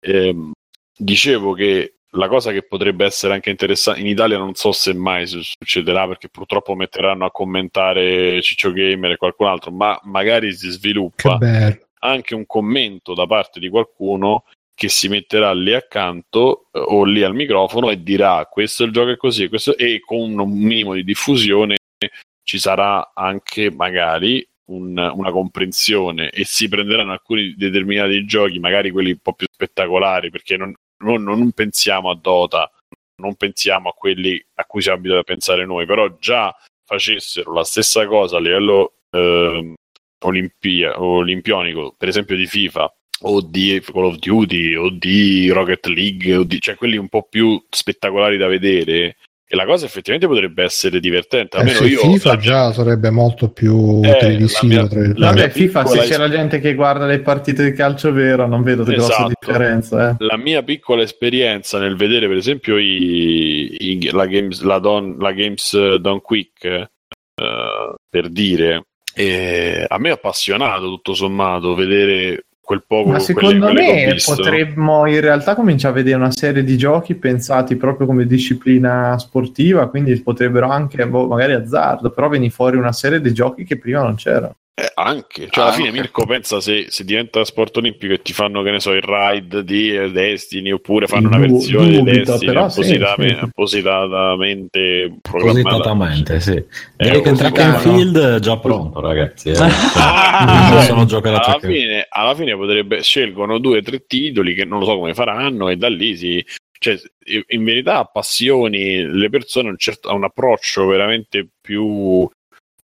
ehm, 0.00 0.50
dicevo 0.96 1.52
che 1.52 1.94
la 2.14 2.28
cosa 2.28 2.52
che 2.52 2.62
potrebbe 2.62 3.04
essere 3.04 3.34
anche 3.34 3.50
interessante 3.50 4.00
in 4.00 4.06
Italia 4.06 4.38
non 4.38 4.54
so 4.54 4.72
se 4.72 4.94
mai 4.94 5.26
su- 5.26 5.40
succederà 5.40 6.06
perché 6.06 6.28
purtroppo 6.28 6.74
metteranno 6.74 7.24
a 7.24 7.30
commentare 7.30 8.40
Ciccio 8.42 8.72
Gamer 8.72 9.12
e 9.12 9.16
qualcun 9.16 9.46
altro 9.46 9.70
ma 9.70 9.98
magari 10.04 10.52
si 10.52 10.70
sviluppa 10.70 11.38
anche 12.00 12.34
un 12.34 12.46
commento 12.46 13.14
da 13.14 13.26
parte 13.26 13.60
di 13.60 13.68
qualcuno 13.68 14.44
che 14.74 14.88
si 14.88 15.08
metterà 15.08 15.52
lì 15.52 15.72
accanto 15.72 16.66
eh, 16.72 16.78
o 16.78 17.04
lì 17.04 17.22
al 17.22 17.34
microfono 17.34 17.90
e 17.90 18.02
dirà 18.02 18.46
questo 18.50 18.82
è 18.82 18.86
il 18.86 18.92
gioco 18.92 19.10
è 19.10 19.16
così 19.16 19.48
questo... 19.48 19.76
e 19.76 20.00
con 20.04 20.38
un 20.38 20.50
minimo 20.50 20.94
di 20.94 21.04
diffusione 21.04 21.76
ci 22.42 22.58
sarà 22.58 23.12
anche 23.14 23.70
magari 23.70 24.46
un- 24.66 24.96
una 24.96 25.30
comprensione 25.30 26.30
e 26.30 26.44
si 26.44 26.68
prenderanno 26.68 27.12
alcuni 27.12 27.54
determinati 27.56 28.24
giochi, 28.24 28.58
magari 28.58 28.90
quelli 28.90 29.10
un 29.10 29.18
po' 29.18 29.32
più 29.32 29.46
spettacolari, 29.50 30.30
perché 30.30 30.56
non, 30.56 30.74
non- 31.04 31.22
non 31.22 31.52
pensiamo 31.52 32.10
a 32.10 32.16
Dota 32.16 32.70
non 33.16 33.34
pensiamo 33.36 33.90
a 33.90 33.92
quelli 33.92 34.42
a 34.54 34.64
cui 34.64 34.82
siamo 34.82 34.98
abituati 34.98 35.22
a 35.22 35.34
pensare 35.34 35.64
noi, 35.66 35.86
però 35.86 36.16
già 36.18 36.54
facessero 36.84 37.52
la 37.52 37.64
stessa 37.64 38.06
cosa 38.06 38.36
a 38.36 38.40
livello 38.40 38.94
eh, 39.10 39.74
olimpia, 40.24 41.00
olimpionico, 41.00 41.94
per 41.96 42.08
esempio 42.08 42.36
di 42.36 42.46
FIFA 42.46 42.94
o 43.26 43.40
di 43.40 43.80
Call 43.84 44.04
of 44.04 44.16
Duty 44.16 44.74
o 44.74 44.90
di 44.90 45.48
Rocket 45.50 45.86
League, 45.86 46.36
o 46.36 46.44
di, 46.44 46.58
cioè 46.60 46.74
quelli 46.74 46.96
un 46.96 47.08
po' 47.08 47.22
più 47.22 47.62
spettacolari 47.70 48.36
da 48.36 48.48
vedere, 48.48 49.16
e 49.46 49.56
la 49.56 49.66
cosa 49.66 49.84
effettivamente 49.84 50.26
potrebbe 50.26 50.62
essere 50.64 51.00
divertente. 51.00 51.58
Almeno 51.58 51.78
Eh, 51.80 51.84
sì, 51.86 51.92
io, 51.92 52.00
FIFA 52.00 52.28
la- 52.30 52.36
già 52.38 52.72
sarebbe 52.72 53.10
molto 53.10 53.50
più 53.50 54.00
Eh, 54.02 54.16
televisivo. 54.18 54.74
la 54.74 54.88
mia- 54.90 54.98
la 54.98 55.32
mia 55.32 55.42
Vabbè, 55.42 55.50
FIFA, 55.50 55.86
se 55.86 55.98
c'è 56.00 56.16
la 56.16 56.30
gente 56.30 56.60
che 56.60 56.74
guarda 56.74 57.06
le 57.06 57.20
partite 57.20 57.62
di 57.62 57.72
calcio 57.72 58.10
vero, 58.12 58.46
non 58.46 58.62
vedo 58.62 58.84
grosse 58.84 59.12
Esatto. 59.12 59.32
differenze. 59.38 60.16
Eh. 60.18 60.24
la 60.24 60.36
mia 60.38 60.62
piccola 60.62 61.02
esperienza 61.02 61.78
nel 61.78 61.96
vedere, 61.96 62.26
per 62.26 62.36
esempio, 62.38 62.78
i, 62.78 63.76
i- 63.78 64.10
la 64.12 64.26
Games, 64.26 64.62
la 64.62 64.78
Don, 64.78 65.16
la 65.18 65.32
Games 65.32 65.74
eh, 65.74 65.98
Done 66.00 66.20
Quick, 66.22 66.64
eh, 66.64 66.88
per 68.08 68.28
dire, 68.30 68.86
eh, 69.14 69.84
a 69.86 69.98
me 69.98 70.08
è 70.08 70.12
appassionato 70.12 70.86
tutto 70.88 71.14
sommato 71.14 71.74
vedere 71.74 72.46
quel 72.64 72.82
poco 72.86 73.10
Ma 73.10 73.18
secondo 73.18 73.66
quelle 73.66 74.06
me 74.06 74.16
potremmo 74.24 75.06
in 75.06 75.20
realtà 75.20 75.54
cominciare 75.54 75.92
a 75.92 75.96
vedere 75.96 76.16
una 76.16 76.30
serie 76.30 76.64
di 76.64 76.76
giochi 76.76 77.14
pensati 77.14 77.76
proprio 77.76 78.06
come 78.06 78.26
disciplina 78.26 79.16
sportiva, 79.18 79.88
quindi 79.88 80.18
potrebbero 80.20 80.68
anche, 80.68 81.06
boh, 81.06 81.26
magari 81.26 81.52
azzardo, 81.52 82.10
però 82.10 82.28
venire 82.28 82.50
fuori 82.50 82.76
una 82.76 82.92
serie 82.92 83.20
di 83.20 83.32
giochi 83.32 83.64
che 83.64 83.78
prima 83.78 84.02
non 84.02 84.16
c'erano. 84.16 84.56
Eh, 84.76 84.90
anche, 84.94 85.46
cioè 85.50 85.62
alla 85.62 85.72
Anche. 85.72 85.86
fine 85.86 85.92
Mirko 85.92 86.26
pensa 86.26 86.60
se, 86.60 86.86
se 86.88 87.04
diventa 87.04 87.44
sport 87.44 87.76
olimpico 87.76 88.12
e 88.12 88.22
ti 88.22 88.32
fanno 88.32 88.60
che 88.62 88.72
ne 88.72 88.80
so 88.80 88.90
il 88.90 89.02
ride 89.02 89.62
di 89.62 89.94
eh, 89.94 90.10
Destiny 90.10 90.72
oppure 90.72 91.06
fanno 91.06 91.28
una 91.28 91.36
Du- 91.36 91.52
versione 91.52 91.86
di 91.90 91.96
dubito, 91.98 92.32
Destiny 92.32 92.46
però 92.46 92.64
appositamente, 92.64 93.34
sì. 93.36 93.44
appositamente 93.44 95.18
programmata 95.22 96.40
sì. 96.40 96.50
Eh, 96.56 96.66
Direi 96.96 97.22
che 97.22 97.28
il 97.28 97.38
così 97.38 97.52
track 97.52 97.58
and 97.60 97.78
field 97.78 98.18
è 98.18 98.38
già 98.40 98.58
pronto, 98.58 99.00
ragazzi. 99.00 99.50
eh. 99.50 99.54
Ah, 100.36 100.82
sono 100.82 101.04
giocare 101.04 101.36
a 101.36 101.38
alla, 101.38 101.58
fine, 101.60 102.06
alla 102.08 102.34
fine 102.34 102.56
potrebbe 102.56 103.00
scelgono 103.02 103.58
due 103.58 103.78
o 103.78 103.82
tre 103.82 104.04
titoli 104.04 104.54
che 104.54 104.64
non 104.64 104.80
lo 104.80 104.84
so 104.86 104.98
come 104.98 105.14
faranno 105.14 105.68
e 105.68 105.76
da 105.76 105.88
lì 105.88 106.16
si 106.16 106.44
cioè, 106.80 106.98
in 107.48 107.64
verità 107.64 107.98
appassioni 107.98 109.04
le 109.04 109.30
persone 109.30 109.68
a 109.68 109.70
un, 109.70 109.78
certo, 109.78 110.08
a 110.08 110.12
un 110.14 110.24
approccio 110.24 110.84
veramente 110.86 111.46
più 111.60 112.28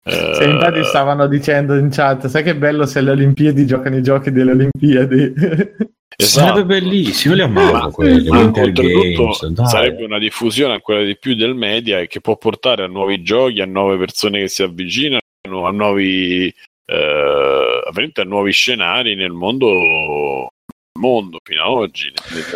eh, 0.08 0.36
Se 0.36 0.44
infatti 0.44 0.84
stavano 0.84 1.26
dicendo 1.26 1.76
in 1.76 1.90
chat, 1.90 2.28
sai 2.28 2.44
che 2.44 2.56
bello 2.56 2.86
se 2.86 3.02
le 3.02 3.10
Olimpiadi 3.10 3.66
giocano 3.66 3.98
i 3.98 4.04
giochi 4.04 4.32
delle 4.32 4.52
Olimpiadi. 4.52 5.34
esatto. 6.16 6.48
Sarebbe 6.48 6.66
bellissimo, 6.66 7.34
li 7.34 7.42
ammavo 7.42 7.72
Ma- 7.72 7.90
quelli, 7.90 8.30
ma 8.30 8.52
Games, 8.52 9.54
sarebbe 9.64 10.04
una 10.04 10.20
diffusione 10.20 10.74
ancora 10.74 11.02
di 11.02 11.18
più 11.18 11.34
del 11.34 11.56
media 11.56 12.00
e 12.00 12.08
che 12.08 12.22
può 12.22 12.38
portare 12.38 12.84
a 12.84 12.88
nuovi 12.88 13.24
giochi, 13.24 13.62
a 13.62 13.66
nuove 13.66 13.98
persone 13.98 14.42
che 14.42 14.48
si 14.48 14.62
avvicinano, 14.62 15.22
a 15.66 15.72
nuovi, 15.72 16.54
eh, 16.86 18.12
a 18.14 18.24
nuovi 18.24 18.52
scenari 18.52 19.16
nel 19.16 19.32
mondo, 19.32 20.50
mondo 21.00 21.40
fino 21.44 21.62
ad 21.64 21.70
oggi. 21.70 22.12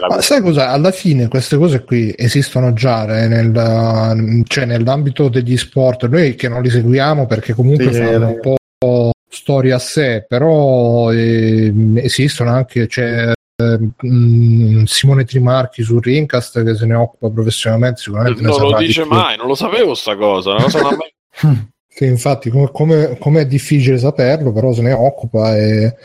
Ma 0.07 0.21
sai 0.21 0.41
cosa? 0.41 0.69
Alla 0.69 0.91
fine 0.91 1.27
queste 1.27 1.57
cose 1.57 1.83
qui 1.83 2.13
esistono 2.17 2.73
già 2.73 3.03
eh, 3.23 3.27
nel- 3.27 4.43
cioè 4.47 4.65
nell'ambito 4.65 5.29
degli 5.29 5.57
sport, 5.57 6.07
noi 6.07 6.35
che 6.35 6.47
non 6.47 6.61
li 6.61 6.69
seguiamo 6.69 7.25
perché 7.25 7.53
comunque 7.53 7.91
Sì, 7.91 7.99
fanno 7.99 8.27
un 8.29 8.39
po' 8.39 9.11
storia 9.29 9.75
a 9.75 9.79
sé, 9.79 10.25
però 10.27 11.11
eh, 11.11 11.73
esistono 11.97 12.51
anche, 12.51 12.87
c'è 12.87 13.31
mh, 14.01 14.83
Simone 14.83 15.25
Trimarchi 15.25 15.83
su 15.83 15.99
Rincast 15.99 16.63
che 16.63 16.75
se 16.75 16.85
ne 16.85 16.95
occupa 16.95 17.29
professionalmente, 17.29 17.99
sicuramente 18.01 18.41
non 18.41 18.57
lo 18.59 18.77
di 18.77 18.85
dice 18.87 19.01
più. 19.01 19.11
mai, 19.11 19.35
non 19.37 19.47
lo 19.47 19.55
sapevo 19.55 19.93
sta 19.95 20.15
cosa, 20.15 20.55
cosa 20.55 20.79
mai- 20.95 21.67
Sì, 21.91 22.05
infatti, 22.05 22.49
come, 22.49 22.69
come- 22.71 23.17
come 23.19 23.41
è 23.41 23.45
difficile 23.45 23.97
saperlo, 23.97 24.53
però 24.53 24.71
se 24.71 24.81
ne 24.81 24.93
occupa. 24.93 25.57
E... 25.57 25.95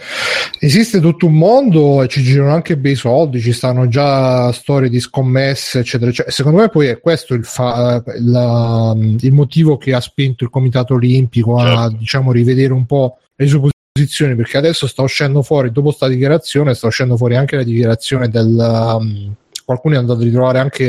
Esiste 0.60 1.00
tutto 1.00 1.26
un 1.26 1.34
mondo 1.34 2.02
e 2.02 2.08
ci 2.08 2.22
girano 2.22 2.52
anche 2.54 2.76
bei 2.78 2.94
soldi, 2.94 3.40
ci 3.40 3.52
stanno 3.52 3.86
già 3.88 4.50
storie 4.52 4.88
di 4.88 5.00
scommesse, 5.00 5.80
eccetera. 5.80 6.10
eccetera. 6.10 6.32
Secondo 6.34 6.60
me, 6.60 6.68
poi 6.68 6.86
è 6.86 7.00
questo 7.00 7.34
il, 7.34 7.44
fa- 7.44 8.02
la- 8.20 8.94
il 8.96 9.32
motivo 9.32 9.76
che 9.76 9.92
ha 9.92 10.00
spinto 10.00 10.44
il 10.44 10.50
Comitato 10.50 10.94
Olimpico 10.94 11.58
a 11.58 11.66
Certo. 11.82 11.96
diciamo, 11.98 12.32
rivedere 12.32 12.72
un 12.72 12.86
po' 12.86 13.18
le 13.36 13.46
sue 13.46 13.68
posizioni, 13.92 14.34
perché 14.36 14.56
adesso 14.56 14.86
sta 14.86 15.02
uscendo 15.02 15.42
fuori, 15.42 15.70
dopo 15.70 15.90
sta 15.90 16.08
dichiarazione, 16.08 16.74
sta 16.74 16.86
uscendo 16.86 17.16
fuori 17.16 17.36
anche 17.36 17.56
la 17.56 17.62
dichiarazione 17.62 18.28
del. 18.28 18.96
um, 18.98 19.34
qualcuno 19.64 19.94
è 19.94 19.98
andato 19.98 20.20
a 20.20 20.24
ritrovare 20.24 20.58
anche 20.58 20.84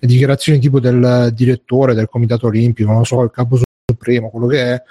le 0.00 0.08
dichiarazioni 0.08 0.58
tipo 0.58 0.80
del 0.80 1.30
direttore 1.34 1.94
del 1.94 2.08
Comitato 2.08 2.46
Olimpico, 2.48 2.90
non 2.92 3.04
so, 3.04 3.22
il 3.22 3.30
capo 3.30 3.56
supremo, 3.88 4.30
quello 4.30 4.48
che 4.48 4.72
è, 4.74 4.82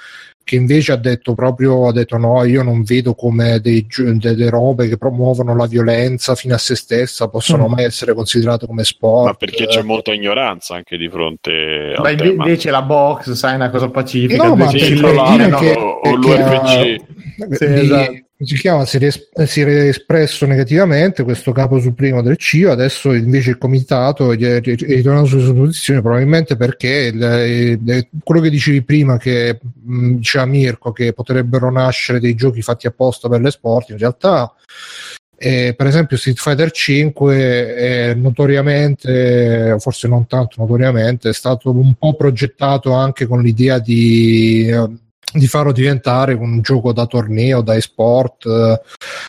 che 0.41 0.55
invece 0.55 0.93
ha 0.93 0.95
detto 0.95 1.33
proprio, 1.33 1.87
ha 1.87 1.91
detto 1.91 2.17
no, 2.17 2.45
io 2.45 2.63
non 2.63 2.83
vedo 2.83 3.13
come 3.13 3.59
dei 3.59 3.85
delle 3.89 4.49
robe 4.49 4.87
che 4.87 4.97
promuovono 4.97 5.53
la 5.55 5.65
violenza 5.65 6.33
fino 6.35 6.53
a 6.53 6.57
se 6.57 6.75
stessa 6.75 7.27
possono 7.27 7.67
Mm. 7.67 7.71
mai 7.71 7.83
essere 7.83 8.13
considerate 8.13 8.65
come 8.65 8.85
sport. 8.85 9.25
ma 9.25 9.33
perché 9.33 9.65
c'è 9.67 9.81
molta 9.81 10.13
ignoranza 10.13 10.75
anche 10.75 10.95
di 10.97 11.09
fronte 11.09 11.93
al 11.95 12.01
Ma 12.03 12.11
invece 12.11 12.71
la 12.71 12.83
box, 12.83 13.31
sai, 13.31 13.53
è 13.53 13.55
una 13.55 13.69
cosa 13.69 13.89
pacifica. 13.89 14.47
No, 14.47 14.55
ma 14.55 14.69
Sì, 14.69 14.77
che, 14.77 15.73
o 15.77 15.99
che 16.01 16.09
l'UFC. 16.11 17.55
Sì, 17.57 17.63
esatto. 17.65 18.24
Si 18.37 18.55
chiama? 18.55 18.85
Si 18.85 18.97
ries- 18.97 19.29
è 19.33 19.87
espresso 19.87 20.45
negativamente 20.45 21.23
questo 21.23 21.51
capo 21.53 21.79
supremo 21.79 22.21
del 22.21 22.37
CIO 22.37 22.71
adesso 22.71 23.13
invece 23.13 23.51
il 23.51 23.57
comitato 23.57 24.31
è 24.31 24.37
è 24.37 24.59
ritornato 24.59 25.25
sulle 25.27 25.43
sue 25.43 25.53
posizioni 25.53 26.01
probabilmente 26.01 26.57
perché 26.57 27.11
il- 27.13 27.79
il- 27.85 28.07
quello 28.23 28.41
che 28.41 28.49
dicevi 28.49 28.83
prima 28.83 29.17
che 29.17 29.59
diceva 29.61 30.45
Mirko 30.45 30.91
che 30.91 31.13
potrebbero 31.13 31.71
nascere 31.71 32.19
dei 32.19 32.35
giochi 32.35 32.61
fatti 32.61 32.87
apposta 32.87 33.29
per 33.29 33.39
le 33.39 33.51
sport 33.51 33.89
in 33.91 33.97
realtà 33.97 34.53
eh, 35.37 35.73
per 35.75 35.87
esempio 35.87 36.17
Street 36.17 36.37
Fighter 36.39 36.71
5 36.71 37.75
è 37.75 38.13
notoriamente, 38.15 39.75
forse 39.79 40.07
non 40.07 40.27
tanto 40.27 40.55
notoriamente, 40.61 41.29
è 41.29 41.33
stato 41.33 41.71
un 41.71 41.93
po' 41.95 42.15
progettato 42.15 42.93
anche 42.93 43.25
con 43.25 43.41
l'idea 43.41 43.77
di, 43.79 44.67
eh, 44.69 44.89
di 45.33 45.47
farlo 45.47 45.71
diventare 45.71 46.33
un 46.33 46.61
gioco 46.61 46.93
da 46.93 47.05
torneo, 47.05 47.61
da 47.61 47.75
esport 47.75 48.45
eh, 48.45 48.81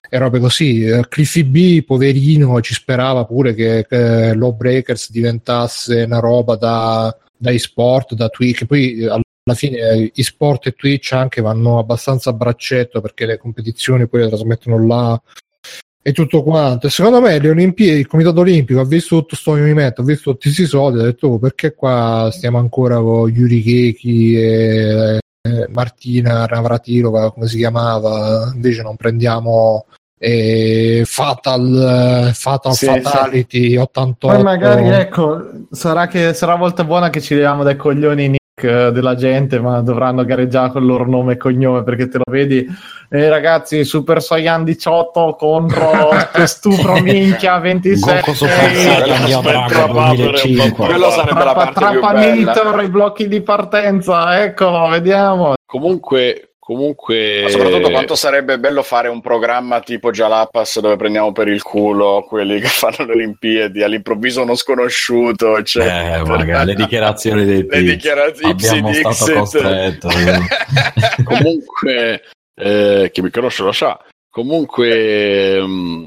e 0.09 0.19
robe 0.19 0.39
così. 0.39 0.85
Eh, 0.85 1.09
Cliffy 1.09 1.43
B, 1.45 1.85
poverino, 1.85 2.61
ci 2.61 2.75
sperava 2.75 3.25
pure 3.25 3.55
che, 3.55 3.87
che 3.89 4.35
Lawbreakers 4.35 5.11
diventasse 5.11 6.03
una 6.03 6.21
roba 6.21 6.57
da, 6.57 7.17
da 7.37 7.53
esport, 7.53 8.15
da 8.15 8.29
Twitch, 8.29 8.67
poi 8.67 8.99
eh, 8.99 9.09
alla 9.09 9.23
fine 9.55 9.79
eh, 9.79 10.11
i 10.15 10.23
sport 10.23 10.67
e 10.67 10.73
Twitch 10.73 11.13
anche 11.13 11.41
vanno 11.41 11.79
abbastanza 11.79 12.31
a 12.31 12.33
braccetto 12.33 13.01
perché 13.01 13.27
le 13.27 13.39
competizioni 13.39 14.09
poi 14.09 14.23
le 14.23 14.29
trasmettono 14.29 14.85
là 14.85 15.21
e 16.03 16.13
tutto 16.13 16.43
quanto. 16.43 16.89
Secondo 16.89 17.21
me 17.21 17.39
le 17.39 17.51
Olimpiadi, 17.51 17.99
il 17.99 18.07
Comitato 18.07 18.41
Olimpico 18.41 18.81
ha 18.81 18.85
visto 18.85 19.17
tutto 19.17 19.29
questo 19.31 19.57
movimento, 19.57 20.03
ha 20.03 20.05
visto 20.05 20.33
tutti 20.33 20.49
questi 20.53 20.67
soldi, 20.67 21.01
ha 21.01 21.03
detto 21.03 21.29
"Oh, 21.29 21.39
perché 21.39 21.75
qua 21.75 22.29
stiamo 22.33 22.59
ancora 22.59 23.01
con 23.01 23.29
Yuri 23.29 23.63
Keki 23.63 24.37
e 24.37 25.19
eh, 25.47 25.69
Martina 25.73 26.45
Navratilova, 26.45 27.33
come 27.33 27.47
si 27.47 27.59
chiamava, 27.59 28.51
invece 28.55 28.83
non 28.83 28.97
prendiamo 28.97 29.87
eh, 30.19 31.03
Fatal, 31.05 32.31
Fatal 32.33 32.73
Sì, 32.73 32.87
Fatality 32.87 33.77
88. 33.77 34.27
Poi 34.35 34.43
magari 34.43 34.89
ecco, 34.89 35.51
sarà 35.71 36.07
che 36.07 36.33
sarà 36.33 36.55
volta 36.55 36.85
buona 36.85 37.11
che 37.11 37.21
ci 37.21 37.35
leviamo 37.35 37.63
dai 37.63 37.77
coglioni 37.77 38.35
eh, 38.35 38.39
della 38.59 39.15
gente, 39.17 39.61
ma 39.61 39.83
dovranno 39.83 40.25
gareggiare 40.25 40.71
con 40.71 40.81
il 40.81 40.89
loro 40.89 41.07
nome 41.07 41.35
e 41.35 41.37
cognome 41.37 41.83
perché 41.83 42.09
te 42.09 42.17
lo 42.17 42.25
vedi. 42.31 42.67
Eh, 43.11 43.29
ragazzi, 43.29 43.85
Super 43.85 44.23
Saiyan 44.23 44.65
18 44.65 45.37
contro 45.39 46.11
stupro 46.47 46.99
minchia 47.03 47.59
27. 47.59 48.15
Goku 48.21 48.33
Super 48.33 48.75
Saiyan 48.75 49.25
Aspetta, 49.25 49.67
Dragon 49.67 49.95
Paolo, 49.95 50.15
2005. 50.15 50.87
Quello 50.87 51.11
sarebbe 51.11 51.45
la 51.45 51.53
parte 51.53 51.85
più 51.87 52.01
bella. 52.01 52.01
Trapanator, 52.01 52.83
i 52.83 52.89
blocchi 52.89 53.29
di 53.29 53.41
partenza, 53.43 54.43
ecco, 54.43 54.89
vediamo. 54.89 55.53
Comunque, 55.67 56.56
comunque 56.67 57.43
Ma 57.45 57.49
soprattutto 57.49 57.91
quanto 57.91 58.17
sarebbe 58.17 58.59
bello 58.59 58.83
fare 58.83 59.07
un 59.07 59.21
programma 59.21 59.79
tipo 59.79 60.11
Jalapas 60.11 60.81
dove 60.81 60.97
prendiamo 60.97 61.31
per 61.31 61.47
il 61.47 61.63
culo 61.63 62.27
quelli 62.29 62.59
che 62.59 62.67
fanno 62.67 63.07
le 63.07 63.13
Olimpiadi, 63.13 63.85
all'improvviso 63.85 64.43
uno 64.43 64.57
sconosciuto, 64.57 65.57
eccetera. 65.57 66.17
Eh, 66.17 66.25
magari, 66.25 66.67
le 66.67 66.75
dichiarazioni 66.75 67.45
dei 67.45 67.63
Le 67.71 67.79
tizi. 67.79 67.85
dichiarazioni 67.85 68.51
Abbiamo 68.51 68.91
Ipsi 68.91 69.15
stato 69.15 69.33
costretto. 69.33 70.09
comunque 71.23 72.23
eh, 72.57 73.11
chi 73.13 73.23
mi 73.23 73.31
conosce 73.31 73.63
lo 73.63 73.73
sa. 73.73 74.05
Comunque 74.29 75.63
mm, 75.63 76.07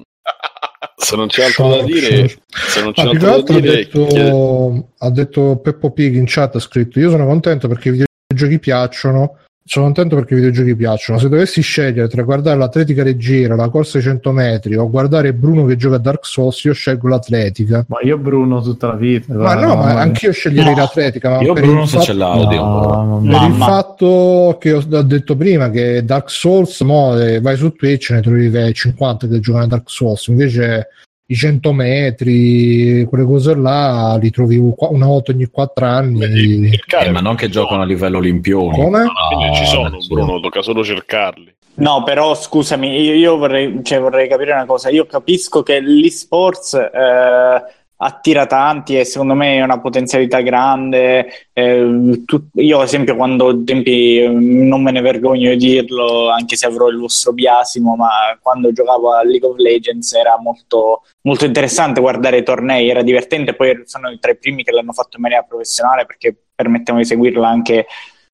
se 0.98 1.16
non 1.16 1.28
c'è 1.28 1.46
altro 1.46 1.70
da 1.70 1.84
dire, 1.84 2.28
se 2.50 2.82
non 2.82 2.92
c'è 2.92 3.04
che 3.04 3.08
altro 3.08 3.28
da 3.28 3.34
altro 3.34 3.56
ha 3.56 3.60
dire, 3.62 3.76
detto, 3.78 4.06
chiede- 4.08 4.86
ha 4.98 5.10
detto 5.10 5.60
Peppo 5.60 5.92
Pig 5.92 6.16
in 6.16 6.26
chat, 6.28 6.56
ha 6.56 6.60
scritto 6.60 7.00
io 7.00 7.12
sono 7.12 7.26
contento 7.26 7.70
perché 7.70 7.90
i 7.90 8.06
videogiochi 8.28 8.60
piacciono, 8.60 9.38
sono 9.70 9.86
contento 9.86 10.16
perché 10.16 10.34
i 10.34 10.38
videogiochi 10.38 10.76
piacciono. 10.76 11.20
Se 11.20 11.30
dovessi 11.30 11.62
scegliere 11.62 12.08
tra 12.08 12.24
guardare 12.24 12.58
l'atletica 12.58 13.04
leggera, 13.04 13.56
la 13.56 13.70
corsa 13.70 14.00
ai 14.00 14.04
100 14.04 14.32
metri 14.32 14.76
o 14.76 14.90
guardare 14.90 15.32
Bruno 15.34 15.66
che 15.66 15.76
gioca 15.76 15.98
a 15.98 16.00
Dark 16.00 16.26
Souls, 16.26 16.64
io 16.64 16.74
scelgo 16.74 17.08
l'atletica. 17.08 17.86
Ma 17.88 17.98
io 18.02 18.18
Bruno 18.18 18.62
tutta 18.62 18.88
la 18.88 18.96
vita. 18.96 19.32
Ma 19.36 19.54
no, 19.54 19.76
ma 19.76 20.00
anch'io 20.00 20.32
sceglierei 20.32 20.74
No. 20.74 20.80
l'atletica. 20.80 21.30
Ma 21.30 21.42
Io 21.42 21.54
per 21.54 21.64
Bruno 21.64 21.86
se 21.86 21.98
fatto- 21.98 22.06
c'è 22.08 22.14
l'audio. 22.14 22.62
No, 22.64 23.20
per 23.22 23.32
No, 23.32 23.46
il 23.48 23.54
fatto 23.54 24.58
che 24.60 24.74
ho, 24.74 24.84
ho 24.92 25.02
detto 25.04 25.36
prima 25.36 25.70
che 25.70 26.04
Dark 26.04 26.32
Souls, 26.32 26.82
mo, 26.82 27.16
eh, 27.20 27.40
vai 27.40 27.56
su 27.56 27.72
Twitch 27.74 28.10
e 28.10 28.14
ne 28.16 28.22
trovi 28.22 28.50
eh, 28.52 28.74
50 28.74 29.28
che 29.28 29.40
giocano 29.40 29.66
a 29.66 29.68
Dark 29.68 29.88
Souls, 29.90 30.26
invece 30.28 30.88
i 31.32 31.36
100 31.36 31.74
metri, 31.74 33.06
quelle 33.08 33.24
cose 33.24 33.54
là, 33.56 34.18
li 34.20 34.32
trovi 34.32 34.60
qua- 34.76 34.90
una 34.90 35.06
volta 35.06 35.32
ogni 35.32 35.46
4 35.46 35.86
anni. 35.86 36.70
Cercare, 36.72 37.06
Eh, 37.08 37.12
ma 37.12 37.20
non 37.20 37.36
che 37.36 37.50
giocano 37.50 37.84
a 37.84 37.86
livello 37.86 38.18
olimpioni. 38.18 38.72
Come? 38.76 39.06
Quindi 39.36 39.56
ci 39.56 39.66
sono, 39.66 40.02
sì. 40.02 40.12
Bruno, 40.12 40.40
tocca 40.40 40.64
solo 40.64 40.84
cercarli. 40.84 41.54
No, 41.76 42.02
però 42.04 42.34
scusami, 42.36 43.00
io, 43.00 43.14
io 43.14 43.38
vorrei, 43.38 43.80
cioè, 43.84 44.00
vorrei 44.00 44.28
capire 44.28 44.54
una 44.54 44.66
cosa. 44.66 44.90
Io 44.90 45.06
capisco 45.06 45.62
che 45.62 45.80
l'esports 45.80 46.74
eh, 46.74 47.64
attira 48.02 48.46
tanti 48.46 48.98
e 48.98 49.04
secondo 49.04 49.34
me 49.34 49.58
è 49.58 49.62
una 49.62 49.80
potenzialità 49.80 50.40
grande. 50.42 51.50
Eh, 51.52 52.24
tu- 52.26 52.48
io, 52.54 52.78
ad 52.80 52.86
esempio, 52.86 53.16
quando 53.16 53.64
tempi 53.64 54.20
eh, 54.20 54.28
non 54.30 54.82
me 54.82 54.92
ne 54.92 55.02
vergogno 55.02 55.50
di 55.52 55.58
dirlo, 55.58 56.30
anche 56.30 56.56
se 56.56 56.66
avrò 56.66 56.88
il 56.88 56.98
vostro 56.98 57.34
biasimo, 57.34 57.96
ma 57.96 58.10
quando 58.42 58.72
giocavo 58.72 59.12
a 59.12 59.24
League 59.24 59.48
of 59.48 59.58
Legends 59.58 60.14
era 60.14 60.40
molto, 60.40 61.04
molto 61.22 61.46
interessante 61.46 62.00
guardare 62.00 62.38
i 62.38 62.44
tornei, 62.44 62.90
era 62.90 63.02
divertente. 63.02 63.54
Poi 63.54 63.82
sono 63.86 64.16
tra 64.20 64.32
i 64.32 64.38
primi 64.38 64.64
che 64.64 64.72
l'hanno 64.72 64.94
fatto 64.94 65.18
in 65.18 65.24
maniera 65.24 65.44
professionale 65.44 66.06
perché 66.06 66.36
permettevano 66.56 67.04
di 67.04 67.10
seguirlo 67.10 67.44
anche 67.44 67.86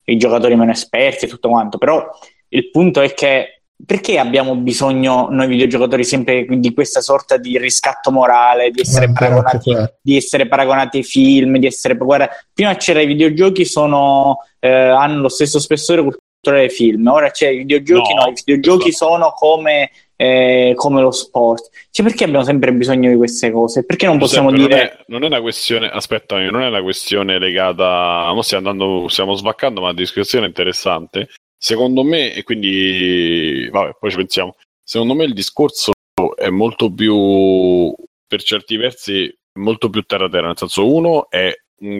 i 0.04 0.16
giocatori 0.16 0.54
meno 0.54 0.70
esperti 0.70 1.24
e 1.24 1.28
tutto 1.28 1.48
quanto. 1.48 1.78
Però 1.78 2.08
il 2.48 2.70
punto 2.70 3.00
è 3.00 3.12
che 3.14 3.55
perché 3.84 4.18
abbiamo 4.18 4.56
bisogno 4.56 5.28
noi 5.30 5.48
videogiocatori 5.48 6.02
sempre 6.02 6.46
di 6.48 6.72
questa 6.72 7.00
sorta 7.00 7.36
di 7.36 7.58
riscatto 7.58 8.10
morale, 8.10 8.70
di 8.70 8.80
essere, 8.80 9.06
Eh, 9.06 9.12
paragonati, 9.12 9.74
di 10.00 10.16
essere 10.16 10.48
paragonati 10.48 10.98
ai 10.98 11.04
film, 11.04 11.58
di 11.58 11.66
essere 11.66 11.96
guarda, 11.96 12.30
prima 12.52 12.74
c'era 12.76 13.00
i 13.00 13.06
videogiochi 13.06 13.64
sono, 13.64 14.38
eh, 14.60 14.70
hanno 14.70 15.20
lo 15.20 15.28
stesso 15.28 15.58
spessore 15.58 16.00
culturale 16.00 16.66
dei 16.66 16.70
film, 16.70 17.06
ora 17.08 17.30
c'è 17.30 17.48
i 17.48 17.58
videogiochi, 17.58 18.14
No, 18.14 18.24
no, 18.24 18.28
i 18.30 18.34
videogiochi 18.34 18.88
esatto. 18.88 19.12
sono 19.12 19.32
come, 19.36 19.90
eh, 20.16 20.72
come 20.74 21.02
lo 21.02 21.10
sport. 21.10 21.68
Cioè, 21.90 22.06
perché 22.06 22.24
abbiamo 22.24 22.44
sempre 22.44 22.72
bisogno 22.72 23.10
di 23.10 23.16
queste 23.16 23.50
cose? 23.50 23.84
Perché 23.84 24.06
non 24.06 24.18
possiamo 24.18 24.50
Giuseppe, 24.50 24.68
dire 24.68 24.84
non, 24.84 24.90
è, 24.90 25.04
non 25.08 25.22
è 25.24 25.26
una 25.26 25.40
questione, 25.42 25.88
aspetta, 25.88 26.38
non 26.38 26.62
è 26.62 26.68
una 26.68 26.82
questione 26.82 27.38
legata, 27.38 28.32
mo 28.32 28.40
stiamo 28.42 28.70
andando, 28.70 29.08
stiamo 29.08 29.34
svaccando, 29.34 29.80
ma 29.82 29.88
la 29.88 29.92
discussione 29.92 30.46
è 30.46 30.48
interessante. 30.48 31.28
Secondo 31.58 32.02
me, 32.02 32.34
e 32.34 32.42
quindi, 32.42 33.68
vabbè, 33.70 33.96
poi 33.98 34.10
ci 34.10 34.16
pensiamo. 34.16 34.56
Secondo 34.82 35.14
me 35.14 35.24
il 35.24 35.32
discorso 35.34 35.92
è 36.36 36.48
molto 36.48 36.92
più, 36.92 37.94
per 38.26 38.42
certi 38.42 38.76
versi, 38.76 39.34
molto 39.58 39.90
più 39.90 40.02
terra-terra. 40.02 40.48
Nel 40.48 40.56
senso, 40.58 40.92
uno 40.92 41.28
è 41.30 41.52
un 41.80 41.98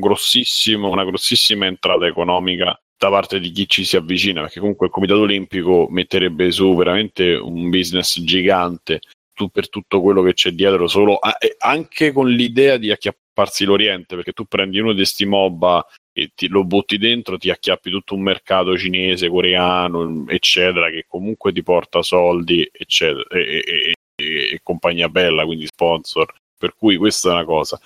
una 0.89 1.05
grossissima 1.05 1.67
entrata 1.67 2.07
economica 2.07 2.79
da 2.99 3.11
parte 3.11 3.41
di 3.41 3.51
chi 3.51 3.69
ci 3.69 3.85
si 3.85 3.97
avvicina, 3.97 4.43
perché 4.43 4.61
comunque 4.61 4.87
il 4.87 4.93
Comitato 4.93 5.21
Olimpico 5.21 5.87
metterebbe 5.91 6.51
su 6.51 6.75
veramente 6.75 7.35
un 7.35 7.69
business 7.69 8.21
gigante 8.21 9.01
tu- 9.35 9.51
per 9.51 9.69
tutto 9.69 10.01
quello 10.01 10.23
che 10.23 10.33
c'è 10.33 10.53
dietro, 10.53 10.87
solo 10.89 11.17
a- 11.17 11.37
anche 11.59 12.13
con 12.13 12.29
l'idea 12.31 12.79
di 12.79 12.91
acchiapparsi 13.37 13.65
l'Oriente, 13.65 14.17
perché 14.17 14.33
tu 14.33 14.47
prendi 14.47 14.79
uno 14.79 14.95
di 14.95 15.05
sti 15.05 15.27
MOBA 15.27 15.87
e 16.13 16.31
ti, 16.35 16.49
lo 16.49 16.65
butti 16.65 16.97
dentro, 16.97 17.37
ti 17.37 17.51
acchiappi 17.51 17.91
tutto 17.91 18.15
un 18.15 18.23
mercato 18.23 18.77
cinese, 18.79 19.29
coreano, 19.29 20.25
eccetera, 20.29 20.89
che 20.89 21.05
comunque 21.07 21.53
ti 21.53 21.63
porta 21.63 22.03
soldi, 22.03 22.69
eccetera, 22.73 23.25
e, 23.29 23.63
e- 23.67 23.93
e- 24.17 24.55
e 24.55 24.61
compagnia 24.63 25.09
bella, 25.11 25.45
quindi 25.45 25.67
sponsor. 25.67 26.33
Per 26.59 26.75
cui 26.75 26.97
questa 26.97 27.29
è 27.29 27.33
una 27.33 27.45
cosa. 27.45 27.79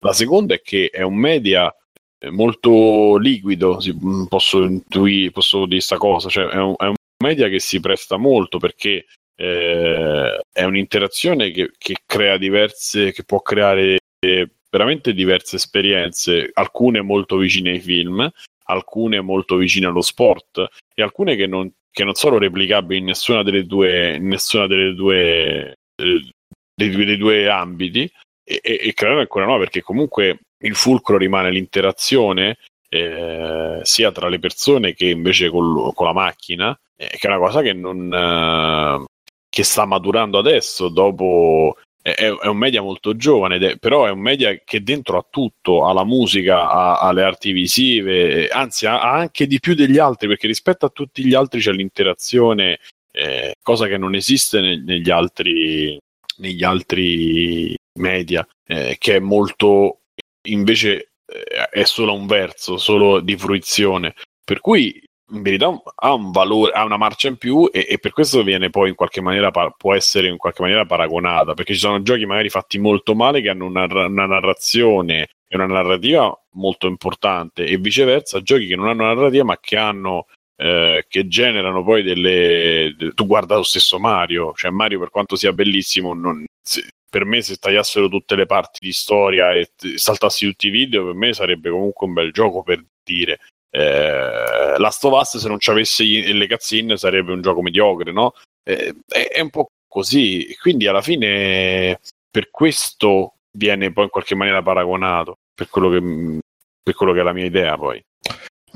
La 0.00 0.14
seconda 0.14 0.54
è 0.54 0.62
che 0.62 0.88
è 0.90 1.02
un 1.02 1.16
media 1.16 1.74
eh, 2.18 2.30
molto 2.30 3.16
liquido, 3.18 3.78
mm, 3.86 4.24
posso 4.24 4.62
intuire, 4.62 5.30
posso 5.30 5.58
dire 5.66 5.76
questa 5.76 5.98
cosa, 5.98 6.28
cioè 6.30 6.46
è 6.46 6.56
un, 6.56 6.74
è 6.78 6.86
un 6.86 6.94
media 7.22 7.48
che 7.48 7.58
si 7.60 7.80
presta 7.80 8.16
molto 8.16 8.58
perché 8.58 9.06
eh, 9.36 10.40
è 10.52 10.64
un'interazione 10.64 11.50
che, 11.50 11.70
che 11.76 11.96
crea 12.06 12.38
diverse, 12.38 13.12
che 13.12 13.24
può 13.24 13.40
creare 13.42 13.98
eh, 14.24 14.48
veramente 14.74 15.14
diverse 15.14 15.54
esperienze, 15.54 16.50
alcune 16.52 17.00
molto 17.00 17.36
vicine 17.36 17.70
ai 17.70 17.80
film, 17.80 18.28
alcune 18.64 19.20
molto 19.20 19.54
vicine 19.54 19.86
allo 19.86 20.00
sport 20.00 20.66
e 20.92 21.00
alcune 21.00 21.36
che 21.36 21.46
non, 21.46 21.70
che 21.92 22.02
non 22.02 22.14
sono 22.14 22.38
replicabili 22.38 22.98
in 22.98 23.04
nessuna 23.04 23.44
delle 23.44 23.66
due, 23.66 24.18
nessuna 24.18 24.66
delle 24.66 24.94
due, 24.94 25.76
eh, 25.94 26.28
dei, 26.74 26.90
dei 26.90 27.16
due 27.16 27.48
ambiti 27.48 28.10
e, 28.42 28.58
e, 28.60 28.80
e 28.82 28.94
creare 28.94 29.20
ancora 29.20 29.46
no 29.46 29.58
perché 29.58 29.80
comunque 29.80 30.40
il 30.64 30.74
fulcro 30.74 31.18
rimane 31.18 31.52
l'interazione 31.52 32.56
eh, 32.88 33.78
sia 33.82 34.10
tra 34.10 34.28
le 34.28 34.40
persone 34.40 34.92
che 34.94 35.06
invece 35.06 35.50
col- 35.50 35.94
con 35.94 36.06
la 36.06 36.12
macchina 36.12 36.76
eh, 36.96 37.06
che 37.16 37.28
è 37.28 37.30
una 37.30 37.38
cosa 37.38 37.62
che 37.62 37.72
non 37.72 38.12
eh, 38.12 39.04
che 39.48 39.62
sta 39.62 39.84
maturando 39.84 40.36
adesso 40.36 40.88
dopo 40.88 41.76
è, 42.04 42.10
è- 42.14 42.46
un 42.46 42.56
media 42.58 42.82
molto 42.82 43.16
giovane 43.16 43.56
è- 43.56 43.78
però 43.78 44.04
è 44.04 44.10
un 44.10 44.20
media 44.20 44.54
che 44.62 44.82
dentro 44.82 45.16
ha 45.16 45.26
tutto 45.28 45.86
ha 45.86 45.92
la 45.94 46.04
musica 46.04 46.68
ha, 46.68 46.98
ha 47.00 47.12
le 47.12 47.22
arti 47.22 47.52
visive 47.52 48.48
anzi 48.48 48.84
ha, 48.86 49.00
ha 49.00 49.12
anche 49.14 49.46
di 49.46 49.58
più 49.58 49.74
degli 49.74 49.98
altri 49.98 50.28
perché 50.28 50.46
rispetto 50.46 50.84
a 50.84 50.90
tutti 50.90 51.24
gli 51.24 51.32
altri 51.34 51.60
c'è 51.60 51.72
l'interazione 51.72 52.78
eh, 53.10 53.54
cosa 53.62 53.86
che 53.86 53.96
non 53.96 54.14
esiste 54.14 54.60
ne- 54.60 54.82
negli 54.84 55.10
altri 55.10 55.98
negli 56.36 56.62
altri 56.64 57.74
media 58.00 58.46
eh, 58.66 58.96
che 58.98 59.16
è 59.16 59.18
molto 59.20 60.00
invece 60.48 61.12
eh, 61.26 61.68
è 61.70 61.84
solo 61.84 62.12
un 62.14 62.26
verso 62.26 62.76
solo 62.76 63.20
di 63.20 63.36
fruizione. 63.36 64.14
Per 64.44 64.60
cui 64.60 65.02
in 65.30 65.42
verità 65.42 65.72
ha 65.94 66.12
un 66.12 66.30
valore, 66.30 66.72
ha 66.72 66.84
una 66.84 66.98
marcia 66.98 67.28
in 67.28 67.36
più 67.36 67.68
e, 67.72 67.86
e 67.88 67.98
per 67.98 68.12
questo 68.12 68.42
viene 68.42 68.68
poi 68.68 68.90
in 68.90 68.94
qualche 68.94 69.22
maniera 69.22 69.50
può 69.50 69.94
essere 69.94 70.28
in 70.28 70.36
qualche 70.36 70.60
maniera 70.60 70.84
paragonata 70.84 71.54
perché 71.54 71.72
ci 71.72 71.80
sono 71.80 72.02
giochi 72.02 72.26
magari 72.26 72.50
fatti 72.50 72.78
molto 72.78 73.14
male 73.14 73.40
che 73.40 73.48
hanno 73.48 73.64
una, 73.64 73.84
una 73.84 74.26
narrazione 74.26 75.28
e 75.48 75.56
una 75.56 75.66
narrativa 75.66 76.32
molto 76.52 76.86
importante 76.86 77.64
e 77.64 77.78
viceversa 77.78 78.42
giochi 78.42 78.66
che 78.66 78.76
non 78.76 78.88
hanno 78.88 79.04
narrativa 79.04 79.44
ma 79.44 79.58
che 79.58 79.76
hanno 79.76 80.26
eh, 80.56 81.06
che 81.08 81.26
generano 81.26 81.82
poi 81.82 82.02
delle 82.02 82.94
de- 82.96 83.12
tu 83.14 83.26
guarda 83.26 83.56
lo 83.56 83.62
stesso 83.62 83.98
Mario 83.98 84.52
cioè 84.54 84.70
Mario 84.70 84.98
per 84.98 85.10
quanto 85.10 85.36
sia 85.36 85.52
bellissimo 85.52 86.12
non, 86.12 86.44
se- 86.62 86.88
per 87.08 87.24
me 87.24 87.40
se 87.42 87.56
tagliassero 87.56 88.08
tutte 88.08 88.36
le 88.36 88.44
parti 88.44 88.78
di 88.80 88.92
storia 88.92 89.52
e 89.52 89.70
saltassi 89.94 90.46
tutti 90.46 90.66
i 90.66 90.70
video 90.70 91.06
per 91.06 91.14
me 91.14 91.32
sarebbe 91.32 91.70
comunque 91.70 92.06
un 92.06 92.12
bel 92.12 92.30
gioco 92.30 92.62
per 92.62 92.84
dire 93.02 93.38
eh, 93.76 94.78
Last 94.78 95.04
of 95.04 95.18
Us 95.18 95.36
se 95.38 95.48
non 95.48 95.58
ci 95.58 95.70
avesse 95.70 96.04
le 96.04 96.46
cazzine 96.46 96.96
sarebbe 96.96 97.32
un 97.32 97.42
gioco 97.42 97.60
mediocre 97.60 98.12
no? 98.12 98.32
Eh, 98.62 98.94
è, 99.08 99.28
è 99.32 99.40
un 99.40 99.50
po' 99.50 99.70
così 99.88 100.46
quindi 100.60 100.86
alla 100.86 101.02
fine 101.02 101.98
per 102.30 102.50
questo 102.50 103.34
viene 103.56 103.92
poi 103.92 104.04
in 104.04 104.10
qualche 104.10 104.36
maniera 104.36 104.62
paragonato 104.62 105.38
per 105.52 105.68
quello 105.68 105.90
che, 105.90 106.38
per 106.82 106.94
quello 106.94 107.12
che 107.12 107.20
è 107.20 107.22
la 107.24 107.32
mia 107.32 107.44
idea 107.46 107.76
poi 107.76 108.00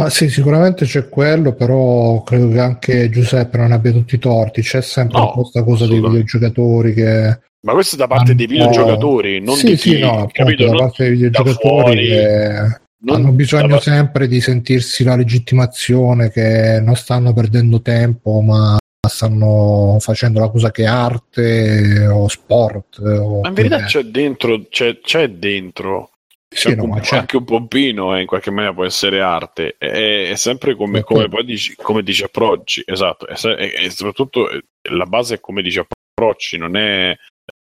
Ah, 0.01 0.11
sì, 0.11 0.29
sicuramente 0.29 0.85
c'è 0.85 1.09
quello, 1.09 1.55
però 1.55 2.23
credo 2.23 2.51
che 2.51 2.61
anche 2.61 3.11
Giuseppe 3.11 3.57
non 3.59 3.73
abbia 3.73 3.91
tutti 3.91 4.15
i 4.15 4.19
torti. 4.21 4.63
C'è 4.63 4.81
sempre 4.81 5.19
No, 5.19 5.33
questa 5.33 5.65
cosa 5.65 5.89
dei 5.89 6.01
videogiocatori 6.01 6.95
che. 6.95 7.41
ma 7.63 7.73
questo 7.73 7.97
è 7.97 7.99
da 7.99 8.07
parte 8.07 8.37
dei 8.37 8.47
videogiocatori 8.47 9.41
non 9.41 9.57
sì, 9.57 9.71
di 9.71 9.77
sì, 9.77 9.95
chi, 9.97 9.99
no, 9.99 10.11
appunto, 10.19 10.33
capito? 10.35 10.67
da 10.67 10.77
parte 10.77 11.03
dei 11.03 11.13
videogiocatori 11.17 12.07
che 12.07 12.81
non 13.01 13.17
hanno 13.17 13.33
bisogno 13.33 13.69
parte- 13.69 13.91
sempre 13.91 14.27
di 14.29 14.41
sentirsi 14.41 15.05
la 15.05 15.17
legittimazione 15.17 16.31
che 16.31 16.81
non 16.83 16.97
stanno 16.97 17.33
perdendo 17.33 17.81
tempo, 17.81 18.41
ma 18.41 18.77
stanno 19.09 19.97
facendo 20.01 20.41
la 20.41 20.49
cosa 20.51 20.71
che 20.71 20.83
è 20.83 20.87
arte 20.87 22.07
o 22.09 22.29
sport. 22.29 22.99
O 22.99 23.41
Ma 23.43 23.49
in 23.49 23.55
verità 23.55 23.85
c'è 23.85 24.03
dentro, 24.03 24.67
c'è, 24.69 24.99
c'è 25.01 25.29
dentro 25.31 26.11
Sì, 26.49 26.69
anche, 26.69 26.87
no, 26.87 26.93
un, 26.95 27.01
c'è. 27.01 27.17
anche 27.19 27.37
un 27.37 27.45
pompino 27.45 28.17
eh, 28.17 28.23
in 28.23 28.27
qualche 28.27 28.51
maniera 28.51 28.75
può 28.75 28.85
essere 28.85 29.21
arte 29.21 29.77
è, 29.79 30.31
è 30.31 30.35
sempre 30.37 30.75
come, 30.75 31.01
Ok. 31.01 31.05
come 31.05 31.29
poi 31.29 31.45
dici, 31.45 31.75
come 31.77 32.03
dici 32.03 32.25
approcci 32.25 32.83
esatto 32.87 33.27
e 33.29 33.91
soprattutto 33.91 34.51
eh, 34.51 34.63
la 34.91 35.05
base 35.05 35.35
è 35.37 35.41
come 35.41 35.61
dici 35.63 35.79
approcci 35.79 36.57
non 36.57 36.75
è 36.77 37.11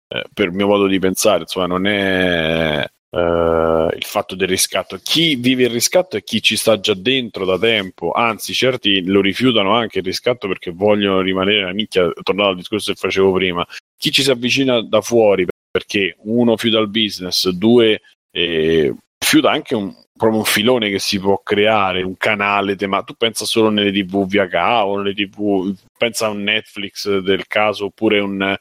eh, 0.08 0.24
per 0.32 0.46
il 0.48 0.52
mio 0.52 0.66
modo 0.66 0.86
di 0.86 0.98
pensare 0.98 1.40
insomma 1.40 1.66
non 1.66 1.86
è 1.86 2.86
eh, 3.14 3.96
il 3.96 4.04
fatto 4.04 4.34
del 4.34 4.48
riscatto 4.48 4.98
chi 5.02 5.36
vive 5.36 5.64
il 5.64 5.70
riscatto 5.70 6.16
è 6.16 6.24
chi 6.24 6.42
ci 6.42 6.56
sta 6.56 6.80
già 6.80 6.94
dentro 6.94 7.44
da 7.44 7.58
tempo 7.58 8.12
anzi 8.12 8.52
certi 8.52 9.04
lo 9.04 9.20
rifiutano 9.20 9.74
anche 9.74 9.98
il 9.98 10.04
riscatto 10.04 10.48
perché 10.48 10.70
vogliono 10.70 11.20
rimanere 11.20 11.62
una 11.62 11.72
nicchia 11.72 12.10
tornando 12.22 12.52
al 12.52 12.56
discorso 12.56 12.92
che 12.92 12.98
facevo 12.98 13.32
prima 13.32 13.66
chi 13.96 14.10
ci 14.10 14.22
si 14.22 14.30
avvicina 14.30 14.82
da 14.82 15.00
fuori 15.00 15.46
perché 15.70 16.16
uno 16.22 16.56
fiuta 16.56 16.78
il 16.78 16.88
business 16.88 17.48
due 17.48 18.00
e 18.30 18.94
fiuta 19.18 19.50
anche 19.50 19.74
un, 19.74 19.94
proprio 20.16 20.38
un 20.38 20.44
filone 20.44 20.90
che 20.90 20.98
si 20.98 21.18
può 21.18 21.40
creare, 21.42 22.02
un 22.02 22.16
canale 22.16 22.76
tema. 22.76 23.02
Tu 23.02 23.14
pensa 23.14 23.44
solo 23.44 23.70
nelle 23.70 23.90
TV 23.90 24.26
VH 24.26 24.82
o 24.84 24.98
nelle 24.98 25.14
TV, 25.14 25.74
pensa 25.98 26.26
a 26.26 26.30
un 26.30 26.42
Netflix 26.42 27.18
del 27.18 27.46
caso 27.46 27.86
oppure 27.86 28.20
un 28.20 28.56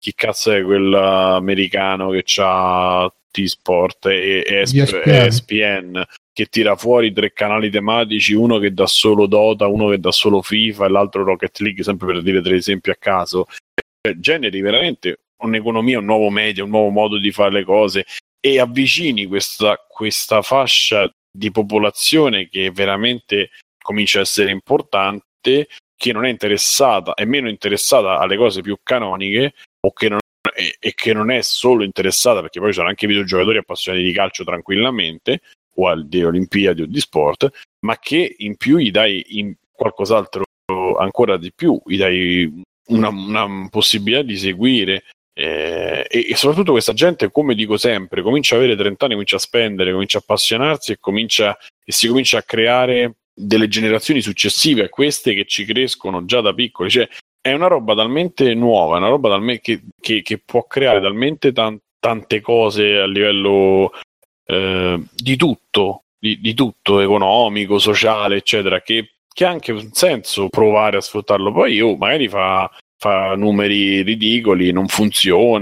chi 0.00 0.14
cazzo 0.14 0.52
è 0.52 0.62
quello 0.62 1.00
americano 1.00 2.10
che 2.10 2.24
ha 2.36 3.12
T-Sport 3.30 4.06
e, 4.06 4.44
e 4.46 4.60
ESP- 4.60 5.06
ESPN. 5.06 5.10
ESPN 5.10 6.04
che 6.32 6.46
tira 6.46 6.76
fuori 6.76 7.12
tre 7.12 7.32
canali 7.32 7.68
tematici, 7.68 8.32
uno 8.32 8.58
che 8.58 8.72
dà 8.72 8.86
solo 8.86 9.26
Dota, 9.26 9.66
uno 9.66 9.88
che 9.88 9.98
dà 9.98 10.12
solo 10.12 10.40
FIFA 10.40 10.86
e 10.86 10.88
l'altro 10.88 11.24
Rocket 11.24 11.58
League, 11.58 11.82
sempre 11.82 12.06
per 12.06 12.22
dire 12.22 12.40
tre 12.40 12.56
esempi 12.56 12.90
a 12.90 12.96
caso. 12.96 13.46
Cioè, 14.00 14.16
generi 14.18 14.60
veramente 14.60 15.22
un'economia, 15.42 15.98
un 15.98 16.04
nuovo 16.04 16.30
media, 16.30 16.62
un 16.62 16.70
nuovo 16.70 16.90
modo 16.90 17.18
di 17.18 17.32
fare 17.32 17.50
le 17.50 17.64
cose 17.64 18.06
e 18.40 18.60
avvicini 18.60 19.26
questa, 19.26 19.84
questa 19.88 20.42
fascia 20.42 21.12
di 21.30 21.50
popolazione 21.50 22.48
che 22.48 22.70
veramente 22.70 23.50
comincia 23.82 24.18
a 24.18 24.22
essere 24.22 24.50
importante, 24.50 25.68
che 25.96 26.12
non 26.12 26.24
è 26.24 26.28
interessata, 26.28 27.14
è 27.14 27.24
meno 27.24 27.48
interessata 27.48 28.18
alle 28.18 28.36
cose 28.36 28.60
più 28.60 28.78
canoniche 28.82 29.54
o 29.80 29.92
che 29.92 30.08
non, 30.08 30.20
e, 30.54 30.76
e 30.78 30.94
che 30.94 31.12
non 31.12 31.30
è 31.30 31.42
solo 31.42 31.84
interessata, 31.84 32.40
perché 32.40 32.60
poi 32.60 32.70
ci 32.70 32.76
sono 32.76 32.88
anche 32.88 33.06
videogiocatori 33.06 33.58
appassionati 33.58 34.04
di 34.04 34.12
calcio 34.12 34.44
tranquillamente, 34.44 35.40
o 35.76 35.88
al- 35.88 36.06
di 36.06 36.22
Olimpiadi 36.24 36.82
o 36.82 36.86
di 36.86 37.00
sport, 37.00 37.50
ma 37.80 37.98
che 37.98 38.36
in 38.38 38.56
più 38.56 38.78
gli 38.78 38.90
dai 38.90 39.56
qualcos'altro 39.72 40.44
ancora 40.98 41.36
di 41.36 41.52
più, 41.54 41.80
gli 41.84 41.96
dai 41.96 42.62
una, 42.88 43.08
una 43.08 43.68
possibilità 43.70 44.22
di 44.22 44.36
seguire 44.36 45.04
eh, 45.38 46.04
e, 46.10 46.26
e 46.30 46.34
soprattutto 46.34 46.72
questa 46.72 46.92
gente, 46.92 47.30
come 47.30 47.54
dico 47.54 47.76
sempre, 47.76 48.22
comincia 48.22 48.56
a 48.56 48.58
avere 48.58 48.74
30 48.74 49.04
anni, 49.04 49.14
comincia 49.14 49.36
a 49.36 49.40
spendere, 49.40 49.92
comincia 49.92 50.18
a 50.18 50.20
appassionarsi 50.20 50.92
e, 50.92 50.98
comincia, 50.98 51.56
e 51.84 51.92
si 51.92 52.08
comincia 52.08 52.38
a 52.38 52.42
creare 52.42 53.18
delle 53.32 53.68
generazioni 53.68 54.20
successive 54.20 54.84
a 54.84 54.88
queste 54.88 55.34
che 55.34 55.44
ci 55.44 55.64
crescono 55.64 56.24
già 56.24 56.40
da 56.40 56.52
piccoli. 56.52 56.90
Cioè, 56.90 57.08
è 57.50 57.52
una 57.54 57.66
roba 57.66 57.94
talmente 57.94 58.54
nuova, 58.54 58.96
una 58.98 59.08
roba 59.08 59.28
talme- 59.30 59.60
che, 59.60 59.82
che- 60.00 60.22
che 60.22 60.38
può 60.38 60.66
creare 60.66 61.00
talmente 61.00 61.52
tan- 61.52 61.78
tante 61.98 62.40
cose 62.40 62.98
a 62.98 63.06
livello 63.06 63.92
eh, 64.46 65.00
di 65.14 65.36
tutto, 65.36 66.04
di, 66.18 66.40
di 66.40 66.54
tutto, 66.54 67.00
economico, 67.00 67.78
sociale, 67.78 68.36
eccetera, 68.36 68.80
che, 68.80 69.14
che 69.32 69.44
ha 69.44 69.50
anche 69.50 69.72
un 69.72 69.90
senso 69.92 70.48
provare 70.48 70.96
a 70.96 71.00
sfruttarlo. 71.00 71.52
Poi 71.52 71.80
oh, 71.80 71.96
magari 71.96 72.28
fa, 72.28 72.70
fa 72.96 73.34
numeri 73.34 74.02
ridicoli, 74.02 74.72
non 74.72 74.86
funziona, 74.88 75.60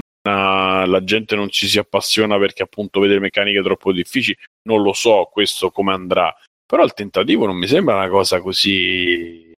la 0.85 1.03
gente 1.03 1.35
non 1.35 1.49
ci 1.49 1.67
si 1.67 1.79
appassiona 1.79 2.37
perché 2.37 2.63
appunto 2.63 2.99
vede 2.99 3.19
meccaniche 3.19 3.61
troppo 3.61 3.91
difficili, 3.91 4.37
non 4.63 4.81
lo 4.81 4.93
so 4.93 5.29
questo 5.31 5.71
come 5.71 5.93
andrà, 5.93 6.35
però 6.65 6.83
il 6.83 6.93
tentativo 6.93 7.45
non 7.45 7.55
mi 7.55 7.67
sembra 7.67 7.95
una 7.95 8.09
cosa 8.09 8.41
così 8.41 9.51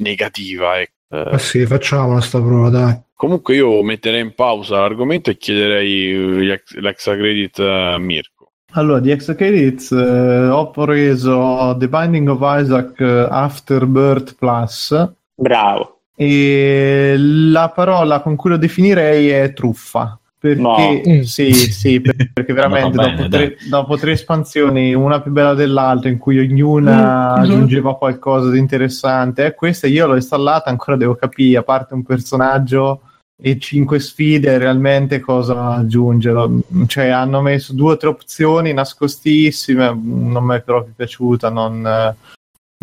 negativa. 0.00 0.80
ecco. 0.80 0.93
Eh, 1.08 1.28
Ma 1.30 1.38
sì, 1.38 1.64
facciamola 1.66 2.20
sta 2.20 2.40
prova, 2.40 2.68
dai. 2.68 3.00
Comunque 3.14 3.54
io 3.54 3.82
metterei 3.82 4.20
in 4.20 4.34
pausa 4.34 4.80
l'argomento 4.80 5.30
e 5.30 5.36
chiederei 5.36 6.48
eh, 6.48 6.60
l'extra 6.80 7.14
credit 7.14 7.58
a 7.60 7.96
Mirko. 7.98 8.50
Allora, 8.76 8.98
di 8.98 9.10
Extra 9.12 9.36
Credits 9.36 9.92
eh, 9.92 10.48
ho 10.48 10.70
preso 10.70 11.76
The 11.78 11.88
Binding 11.88 12.28
of 12.28 12.40
Isaac 12.42 13.00
eh, 13.00 13.26
Afterbirth 13.30 14.34
Plus 14.36 15.12
Bravo. 15.36 16.00
e 16.16 17.14
la 17.16 17.70
parola 17.70 18.20
con 18.20 18.34
cui 18.34 18.50
lo 18.50 18.56
definirei 18.56 19.28
è 19.28 19.52
truffa. 19.52 20.18
Perché 20.44 20.60
No. 20.60 21.00
Mm. 21.08 21.20
sì, 21.22 21.54
sì, 21.72 22.02
per- 22.02 22.30
perché 22.30 22.52
veramente 22.52 22.98
bene, 22.98 23.16
dopo, 23.16 23.28
tre, 23.30 23.56
dopo 23.66 23.96
tre 23.96 24.12
espansioni, 24.12 24.92
una 24.92 25.22
più 25.22 25.30
bella 25.32 25.54
dell'altra, 25.54 26.10
in 26.10 26.18
cui 26.18 26.38
ognuna 26.38 27.38
Mm, 27.38 27.42
aggiungeva 27.44 27.96
qualcosa 27.96 28.50
di 28.50 28.58
interessante, 28.58 29.46
eh, 29.46 29.54
questa 29.54 29.86
io 29.86 30.06
l'ho 30.06 30.16
installata, 30.16 30.68
ancora 30.68 30.98
devo 30.98 31.14
capire, 31.14 31.56
a 31.60 31.62
parte 31.62 31.94
un 31.94 32.02
personaggio 32.02 33.00
e 33.42 33.58
cinque 33.58 33.98
sfide, 34.00 34.58
realmente 34.58 35.18
cosa 35.18 35.70
aggiungere. 35.76 36.46
Cioè, 36.88 37.06
hanno 37.08 37.40
messo 37.40 37.72
due 37.72 37.92
o 37.92 37.96
tre 37.96 38.10
opzioni 38.10 38.74
nascostissime, 38.74 39.98
non 39.98 40.44
mi 40.44 40.56
è 40.56 40.60
proprio 40.60 40.92
piaciuta, 40.94 41.48
non, 41.48 42.14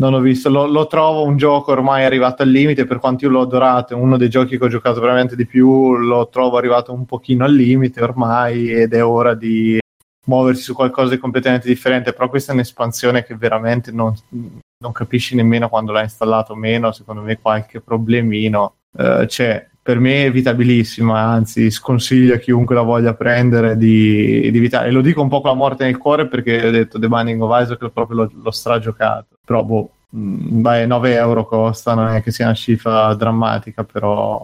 non 0.01 0.15
ho 0.15 0.19
visto. 0.19 0.49
Lo, 0.49 0.65
lo 0.65 0.87
trovo 0.87 1.23
un 1.23 1.37
gioco 1.37 1.71
ormai 1.71 2.03
arrivato 2.03 2.41
al 2.41 2.49
limite, 2.49 2.85
per 2.85 2.97
quanto 2.97 3.25
io 3.25 3.31
l'ho 3.31 3.41
adorato, 3.41 3.93
è 3.93 3.95
uno 3.95 4.17
dei 4.17 4.29
giochi 4.29 4.57
che 4.57 4.63
ho 4.63 4.67
giocato 4.67 4.99
veramente 4.99 5.35
di 5.35 5.45
più, 5.45 5.95
lo 5.95 6.27
trovo 6.29 6.57
arrivato 6.57 6.91
un 6.91 7.05
pochino 7.05 7.45
al 7.45 7.53
limite 7.53 8.01
ormai 8.01 8.71
ed 8.71 8.93
è 8.93 9.05
ora 9.05 9.35
di 9.35 9.79
muoversi 10.25 10.63
su 10.63 10.73
qualcosa 10.73 11.13
di 11.13 11.19
completamente 11.19 11.67
differente, 11.67 12.13
però 12.13 12.29
questa 12.29 12.51
è 12.51 12.55
un'espansione 12.55 13.23
che 13.23 13.35
veramente 13.35 13.91
non, 13.91 14.13
non 14.29 14.91
capisci 14.91 15.35
nemmeno 15.35 15.69
quando 15.69 15.91
l'hai 15.91 16.03
installato 16.03 16.53
o 16.53 16.55
meno, 16.55 16.91
secondo 16.91 17.21
me 17.21 17.39
qualche 17.39 17.79
problemino 17.79 18.77
eh, 18.97 19.25
c'è. 19.27 19.69
Per 19.83 19.99
me 19.99 20.23
è 20.23 20.25
evitabilissima, 20.25 21.19
anzi 21.19 21.71
sconsiglio 21.71 22.35
a 22.35 22.37
chiunque 22.37 22.75
la 22.75 22.83
voglia 22.83 23.15
prendere 23.15 23.77
di, 23.77 24.51
di 24.51 24.57
evitare. 24.57 24.89
E 24.89 24.91
lo 24.91 25.01
dico 25.01 25.21
un 25.21 25.29
po' 25.29 25.41
con 25.41 25.49
la 25.49 25.55
morte 25.55 25.85
nel 25.85 25.97
cuore 25.97 26.27
perché 26.27 26.67
ho 26.67 26.71
detto 26.71 26.99
The 26.99 27.07
Binding 27.07 27.41
of 27.41 27.61
Isaac 27.61 27.89
proprio 27.89 28.17
l'ho, 28.17 28.31
l'ho 28.43 28.51
stragiocato. 28.51 29.37
Però 29.43 29.63
boh, 29.63 29.91
mh, 30.09 30.61
beh, 30.61 30.85
9 30.85 31.13
euro 31.15 31.45
costa, 31.45 31.95
non 31.95 32.09
è 32.09 32.21
che 32.21 32.31
sia 32.31 32.45
una 32.45 32.53
cifra 32.53 33.13
drammatica, 33.15 33.83
però 33.83 34.39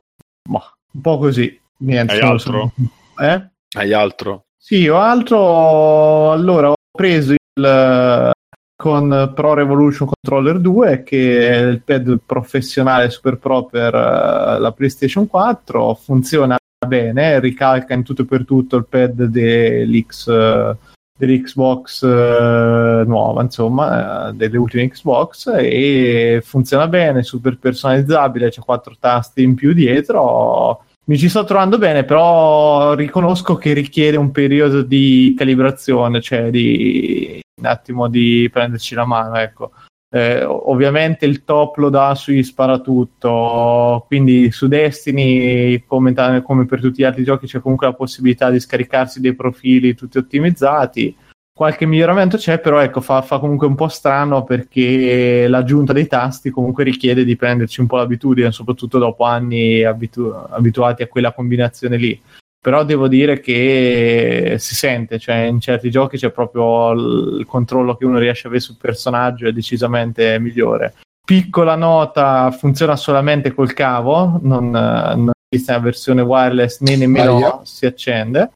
boh, 0.47 0.63
un 0.93 1.01
po' 1.01 1.17
così. 1.19 1.59
Niente, 1.79 2.13
Hai 2.13 2.21
altro? 2.21 2.71
Eh? 3.19 3.49
Hai 3.75 3.93
altro? 3.93 4.45
Sì, 4.57 4.87
ho 4.87 4.97
altro. 4.97 6.31
Allora, 6.31 6.71
ho 6.71 6.75
preso 6.91 7.33
il 7.33 8.31
con 8.77 9.31
Pro 9.33 9.53
Revolution 9.55 10.07
Controller 10.07 10.59
2, 10.59 11.03
che 11.03 11.49
è 11.49 11.57
il 11.57 11.81
pad 11.81 12.19
professionale 12.23 13.09
Super 13.09 13.37
Pro 13.37 13.65
per 13.65 13.93
eh, 13.93 14.59
la 14.59 14.71
PlayStation 14.71 15.27
4. 15.27 15.95
Funziona 15.95 16.55
bene, 16.87 17.39
ricalca 17.39 17.95
in 17.95 18.03
tutto 18.03 18.21
e 18.21 18.25
per 18.25 18.45
tutto 18.45 18.77
il 18.77 18.85
pad 18.85 19.23
dell'X, 19.23 20.27
eh, 20.27 20.77
dell'Xbox 21.17 22.03
eh, 22.03 23.03
nuova, 23.07 23.41
insomma, 23.41 24.31
delle 24.31 24.57
ultime 24.57 24.87
Xbox, 24.89 25.51
e 25.57 26.41
funziona 26.45 26.87
bene, 26.87 27.23
super 27.23 27.57
personalizzabile, 27.57 28.51
c'è 28.51 28.61
quattro 28.61 28.95
tasti 28.99 29.41
in 29.41 29.55
più 29.55 29.73
dietro 29.73 30.83
mi 31.07 31.17
ci 31.17 31.29
sto 31.29 31.45
trovando 31.45 31.77
bene, 31.77 32.03
però 32.03 32.93
riconosco 32.93 33.55
che 33.55 33.71
richiede 33.71 34.17
un 34.17 34.31
periodo 34.31 34.81
di 34.81 35.33
calibrazione, 35.37 36.19
cioè 36.19 36.49
di 36.49 37.39
un 37.57 37.65
attimo 37.65 38.07
di 38.07 38.49
prenderci 38.51 38.95
la 38.95 39.05
mano, 39.05 39.35
ecco. 39.35 39.71
Eh, 40.09 40.43
ovviamente 40.43 41.25
il 41.25 41.43
top 41.43 41.77
lo 41.77 41.89
dà 41.89 42.15
sui 42.15 42.41
sparatutto, 42.43 44.05
quindi 44.07 44.51
su 44.51 44.67
Destiny, 44.67 45.83
come, 45.85 46.13
ta- 46.13 46.41
come 46.41 46.65
per 46.65 46.79
tutti 46.79 47.01
gli 47.01 47.05
altri 47.05 47.23
giochi, 47.23 47.47
c'è 47.47 47.59
comunque 47.59 47.87
la 47.87 47.93
possibilità 47.93 48.49
di 48.49 48.59
scaricarsi 48.59 49.19
dei 49.19 49.35
profili 49.35 49.95
tutti 49.95 50.17
ottimizzati. 50.17 51.15
Qualche 51.51 51.87
miglioramento 51.87 52.37
c'è, 52.37 52.59
però 52.59 52.79
ecco, 52.79 53.01
fa, 53.01 53.23
fa 53.23 53.39
comunque 53.39 53.65
un 53.65 53.73
po' 53.73 53.87
strano 53.87 54.43
perché 54.43 55.47
l'aggiunta 55.47 55.91
dei 55.91 56.05
tasti 56.05 56.51
comunque 56.51 56.83
richiede 56.83 57.25
di 57.25 57.35
prenderci 57.35 57.81
un 57.81 57.87
po' 57.87 57.97
l'abitudine, 57.97 58.51
soprattutto 58.51 58.99
dopo 58.99 59.23
anni 59.23 59.83
abitu- 59.83 60.31
abituati 60.51 61.01
a 61.01 61.07
quella 61.07 61.33
combinazione 61.33 61.97
lì. 61.97 62.21
Però 62.67 62.83
devo 62.83 63.07
dire 63.07 63.39
che 63.39 64.57
si 64.59 64.75
sente, 64.75 65.19
cioè 65.19 65.35
in 65.37 65.61
certi 65.61 65.89
giochi 65.89 66.17
c'è 66.17 66.31
proprio 66.31 66.91
il 66.91 67.45
controllo 67.45 67.95
che 67.95 68.03
uno 68.03 68.19
riesce 68.19 68.43
a 68.43 68.49
avere 68.49 68.61
sul 68.61 68.75
personaggio 68.75 69.47
è 69.47 69.53
decisamente 69.53 70.37
migliore. 70.37 70.95
Piccola 71.25 71.77
nota, 71.77 72.51
funziona 72.51 72.97
solamente 72.97 73.53
col 73.53 73.71
cavo, 73.71 74.37
non, 74.41 74.69
non 74.69 75.31
esiste 75.47 75.71
una 75.71 75.81
versione 75.81 76.21
wireless 76.23 76.81
né 76.81 76.97
nemmeno 76.97 77.37
Aia. 77.37 77.59
si 77.63 77.85
accende. 77.85 78.51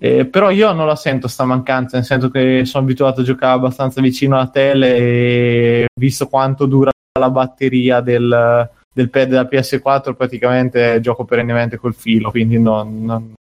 Eh, 0.00 0.26
però 0.26 0.50
io 0.50 0.72
non 0.72 0.88
la 0.88 0.96
sento 0.96 1.28
sta 1.28 1.44
mancanza, 1.44 1.96
nel 1.96 2.06
senso 2.06 2.30
che 2.30 2.64
sono 2.64 2.82
abituato 2.82 3.20
a 3.20 3.24
giocare 3.24 3.54
abbastanza 3.54 4.00
vicino 4.00 4.34
alla 4.34 4.48
tele 4.48 4.96
e 4.96 5.86
visto 5.94 6.26
quanto 6.26 6.66
dura 6.66 6.90
la 7.20 7.30
batteria 7.30 8.00
del, 8.00 8.68
del 8.98 9.10
pad 9.10 9.28
della 9.28 9.48
PS4 9.48 10.14
praticamente 10.16 10.98
gioco 11.00 11.24
perennemente 11.24 11.76
col 11.76 11.94
filo, 11.94 12.32
quindi 12.32 12.58
non, 12.58 13.04
non- 13.04 13.32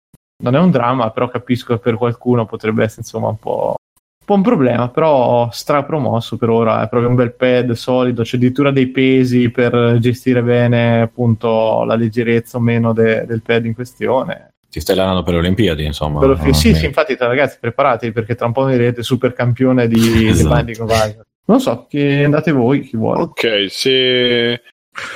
non 0.43 0.55
è 0.55 0.59
un 0.59 0.71
dramma, 0.71 1.11
però 1.13 1.29
capisco 1.29 1.75
che 1.75 1.81
per 1.81 1.97
qualcuno 1.97 2.45
potrebbe 2.45 2.83
essere 2.85 3.01
insomma 3.01 3.29
un 3.29 3.39
po', 3.39 3.75
un 3.79 4.27
po' 4.27 4.35
un 4.35 4.43
problema, 4.43 4.89
però 4.91 5.49
strapromosso 5.51 6.37
per 6.37 6.51
ora, 6.51 6.83
è 6.85 6.89
proprio 6.91 7.09
un 7.09 7.17
bel 7.17 7.33
pad 7.33 7.73
solido, 7.73 8.23
c'è 8.23 8.37
addirittura 8.37 8.71
dei 8.71 8.89
pesi 8.89 9.49
per 9.51 9.97
gestire 9.99 10.43
bene 10.43 11.01
appunto 11.01 11.85
la 11.85 11.95
leggerezza 11.95 12.59
o 12.59 12.61
meno 12.61 12.93
de- 12.93 13.25
del 13.25 13.41
pad 13.41 13.65
in 13.65 13.75
questione. 13.75 14.51
Ti 14.69 14.81
stai 14.81 14.95
allenando 14.97 15.23
per 15.23 15.33
le 15.33 15.39
Olimpiadi, 15.41 15.87
insomma. 15.87 16.21
Che- 16.21 16.27
no? 16.49 16.53
sì, 16.53 16.75
sì, 16.75 16.85
infatti 16.85 17.17
ragazzi 17.19 17.57
preparatevi 17.59 18.13
perché 18.13 18.35
tra 18.35 18.45
un 18.45 18.53
po' 18.53 18.65
vedrete 18.65 19.03
super 19.03 19.33
campione 19.33 19.89
di, 19.89 19.99
di 19.99 20.29
Esatto. 20.29 20.55
Binding 20.55 20.81
of 20.81 20.91
Isaac. 20.91 21.25
Non 21.47 21.61
so, 21.61 21.87
chi 21.89 22.03
andate 22.03 22.51
voi, 22.53 22.81
chi 22.81 22.97
vuole. 22.97 23.23
Ok, 23.23 23.67
se 23.71 24.61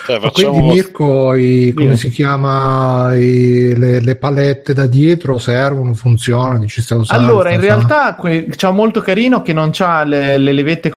Cioè, 0.04 0.18
Ma 0.18 0.28
facciamo 0.28 0.52
quindi 0.52 0.72
Mirko, 0.74 1.34
i- 1.34 1.72
come 1.74 1.96
si 1.96 2.10
chiama, 2.10 3.14
i- 3.14 3.74
le, 3.76 4.00
le 4.00 4.16
palette 4.16 4.74
da 4.74 4.86
dietro 4.86 5.38
servono, 5.38 5.94
funzionano, 5.94 6.66
ci 6.66 6.82
stai 6.82 6.98
usando? 6.98 7.24
Allora, 7.24 7.50
in 7.52 7.60
realtà 7.60 8.14
que- 8.14 8.46
c'ha 8.50 8.70
molto 8.70 9.00
carino 9.00 9.40
che 9.42 9.52
non 9.52 9.70
c'ha 9.72 10.04
le, 10.04 10.36
le 10.36 10.52
levette 10.52 10.92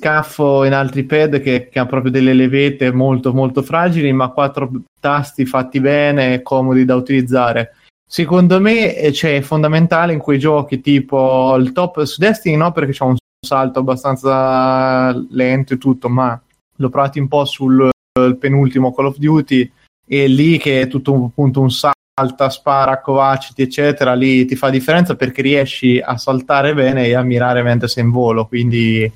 scaffo 0.00 0.62
in 0.62 0.72
altri 0.74 1.02
pad 1.02 1.40
che, 1.40 1.68
che 1.68 1.78
ha 1.80 1.86
proprio 1.86 2.12
delle 2.12 2.32
levette 2.32 2.92
molto 2.92 3.32
molto 3.32 3.62
fragili, 3.62 4.12
ma 4.12 4.28
quattro 4.28 4.70
tasti 5.00 5.44
fatti 5.44 5.80
bene, 5.80 6.40
comodi 6.42 6.84
da 6.84 6.94
utilizzare. 6.94 7.74
Secondo 8.08 8.60
me 8.60 8.96
eh, 8.96 9.10
c'è 9.10 9.36
è 9.36 9.40
fondamentale 9.40 10.12
in 10.12 10.20
quei 10.20 10.38
giochi 10.38 10.80
tipo 10.80 11.56
il 11.58 11.72
top 11.72 12.04
su 12.04 12.20
Destiny 12.20 12.56
no 12.56 12.70
perché 12.72 12.92
c'è 12.92 13.04
un 13.04 13.16
salto 13.44 13.80
abbastanza 13.80 15.10
lento 15.30 15.74
e 15.74 15.78
tutto, 15.78 16.08
ma 16.08 16.40
l'ho 16.76 16.88
provato 16.88 17.18
un 17.18 17.28
po' 17.28 17.44
sul 17.44 17.88
il 18.26 18.36
penultimo 18.36 18.94
Call 18.94 19.06
of 19.06 19.18
Duty 19.18 19.70
e 20.06 20.26
lì 20.26 20.58
che 20.58 20.82
è 20.82 20.88
tutto 20.88 21.12
un, 21.12 21.24
appunto 21.24 21.60
un 21.60 21.70
salta, 21.70 22.48
spara, 22.48 23.00
covaciti 23.00 23.62
eccetera, 23.62 24.14
lì 24.14 24.44
ti 24.44 24.56
fa 24.56 24.70
differenza 24.70 25.16
perché 25.16 25.42
riesci 25.42 25.98
a 25.98 26.16
saltare 26.16 26.74
bene 26.74 27.06
e 27.06 27.14
a 27.14 27.22
mirare 27.22 27.62
mentre 27.62 27.88
sei 27.88 28.04
in 28.04 28.10
volo, 28.10 28.46
quindi 28.46 29.10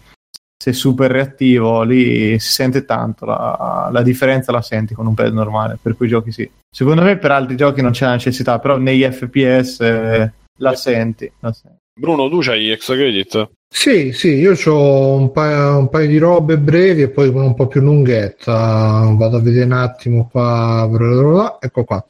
sei 0.62 0.74
super 0.74 1.10
reattivo, 1.10 1.82
lì 1.82 2.38
si 2.38 2.52
sente 2.52 2.84
tanto, 2.84 3.24
la, 3.24 3.88
la 3.90 4.02
differenza 4.02 4.52
la 4.52 4.62
senti 4.62 4.94
con 4.94 5.06
un 5.06 5.14
pad 5.14 5.32
normale, 5.32 5.78
per 5.80 5.96
quei 5.96 6.08
giochi 6.08 6.30
sì. 6.30 6.48
Secondo 6.70 7.02
me 7.02 7.18
per 7.18 7.32
altri 7.32 7.56
giochi 7.56 7.82
non 7.82 7.90
c'è 7.90 8.04
la 8.04 8.12
necessità, 8.12 8.60
però 8.60 8.76
negli 8.76 9.02
FPS 9.02 9.80
eh, 9.80 10.32
la 10.58 10.74
senti. 10.76 11.30
La 11.40 11.52
senti. 11.52 11.78
Bruno, 12.00 12.28
tu 12.28 12.38
c'hai 12.38 12.70
extra 12.70 12.94
credit? 12.94 13.50
Sì, 13.74 14.12
sì, 14.12 14.35
io 14.35 14.55
ho 14.66 15.16
un 15.16 15.32
paio, 15.32 15.78
un 15.78 15.89
paio 15.89 16.07
di 16.07 16.19
robe 16.19 16.59
brevi 16.59 17.03
e 17.03 17.09
poi 17.09 17.28
una 17.28 17.44
un 17.44 17.55
po' 17.55 17.66
più 17.66 17.81
lunghetta. 17.81 19.11
Vado 19.16 19.39
a 19.39 19.40
vedere 19.40 19.65
un 19.65 19.73
attimo 19.73 20.28
qua. 20.31 21.59
Ecco 21.59 21.82
qua. 21.82 22.05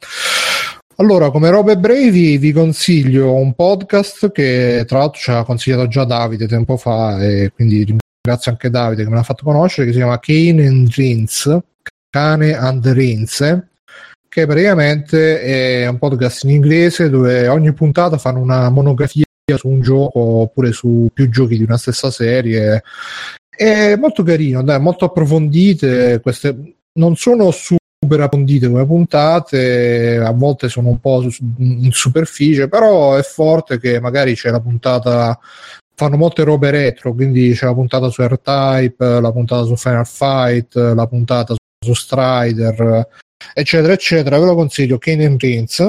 Allora, 0.97 1.31
come 1.31 1.49
robe 1.49 1.77
brevi 1.77 2.37
vi 2.37 2.51
consiglio 2.51 3.33
un 3.33 3.53
podcast 3.53 4.31
che 4.31 4.83
tra 4.85 4.99
l'altro 4.99 5.19
ci 5.19 5.31
ha 5.31 5.43
consigliato 5.43 5.87
già 5.87 6.03
Davide 6.03 6.47
tempo 6.47 6.75
fa 6.77 7.23
e 7.23 7.51
quindi 7.55 7.77
ringrazio 7.85 8.51
anche 8.51 8.69
Davide 8.69 9.03
che 9.03 9.09
me 9.09 9.15
l'ha 9.15 9.23
fatto 9.23 9.43
conoscere, 9.45 9.87
che 9.87 9.93
si 9.93 9.99
chiama 9.99 10.19
Cane 10.19 10.67
and 10.67 10.91
Rins, 10.93 11.57
Cane 12.09 12.55
and 12.55 12.85
Rins, 12.85 13.63
che 14.29 14.45
praticamente 14.45 15.41
è 15.41 15.87
un 15.87 15.97
podcast 15.97 16.43
in 16.43 16.51
inglese 16.51 17.09
dove 17.09 17.47
ogni 17.47 17.73
puntata 17.73 18.17
fanno 18.17 18.39
una 18.39 18.69
monografia 18.69 19.23
su 19.57 19.67
un 19.67 19.81
gioco 19.81 20.19
oppure 20.19 20.71
su 20.71 21.09
più 21.13 21.29
giochi 21.29 21.57
di 21.57 21.63
una 21.63 21.77
stessa 21.77 22.09
serie. 22.09 22.83
È 23.49 23.95
molto 23.95 24.23
carino, 24.23 24.63
dai, 24.63 24.79
molto 24.79 25.05
approfondite. 25.05 26.19
Queste 26.21 26.75
non 26.93 27.15
sono 27.15 27.51
super 27.51 28.21
approfondite 28.21 28.69
come 28.69 28.85
puntate, 28.85 30.17
a 30.17 30.31
volte 30.31 30.69
sono 30.69 30.89
un 30.89 30.99
po' 30.99 31.23
in 31.57 31.91
superficie, 31.91 32.69
però 32.69 33.15
è 33.15 33.21
forte 33.21 33.79
che 33.79 33.99
magari 33.99 34.33
c'è 34.35 34.49
la 34.49 34.61
puntata. 34.61 35.37
Fanno 35.95 36.17
molte 36.17 36.43
robe 36.43 36.71
retro, 36.71 37.13
quindi 37.13 37.53
c'è 37.53 37.65
la 37.65 37.73
puntata 37.73 38.09
su 38.09 38.23
R-Type, 38.23 39.19
la 39.19 39.31
puntata 39.31 39.63
su 39.63 39.75
Final 39.75 40.07
Fight, 40.07 40.73
la 40.75 41.05
puntata 41.05 41.53
su 41.85 41.93
Strider, 41.93 43.07
eccetera, 43.53 43.93
eccetera. 43.93 44.39
Ve 44.39 44.45
lo 44.45 44.55
consiglio, 44.55 44.97
Kane 44.97 45.25
and 45.25 45.39
Rins. 45.39 45.87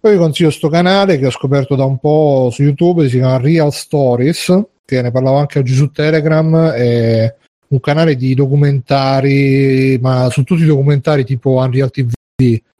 Poi 0.00 0.12
vi 0.12 0.18
consiglio 0.18 0.50
sto 0.50 0.68
canale 0.68 1.18
che 1.18 1.26
ho 1.26 1.30
scoperto 1.30 1.74
da 1.74 1.84
un 1.84 1.98
po' 1.98 2.50
su 2.52 2.62
YouTube, 2.62 3.08
si 3.08 3.16
chiama 3.16 3.38
Real 3.38 3.72
Stories, 3.72 4.62
che 4.84 5.02
ne 5.02 5.10
parlavo 5.10 5.36
anche 5.36 5.58
oggi 5.58 5.74
su 5.74 5.90
Telegram, 5.90 6.70
è 6.70 7.34
un 7.68 7.80
canale 7.80 8.16
di 8.16 8.34
documentari, 8.34 9.98
ma 10.00 10.28
su 10.30 10.44
tutti 10.44 10.62
i 10.62 10.66
documentari 10.66 11.24
tipo 11.24 11.50
Unreal 11.50 11.90
TV. 11.90 12.12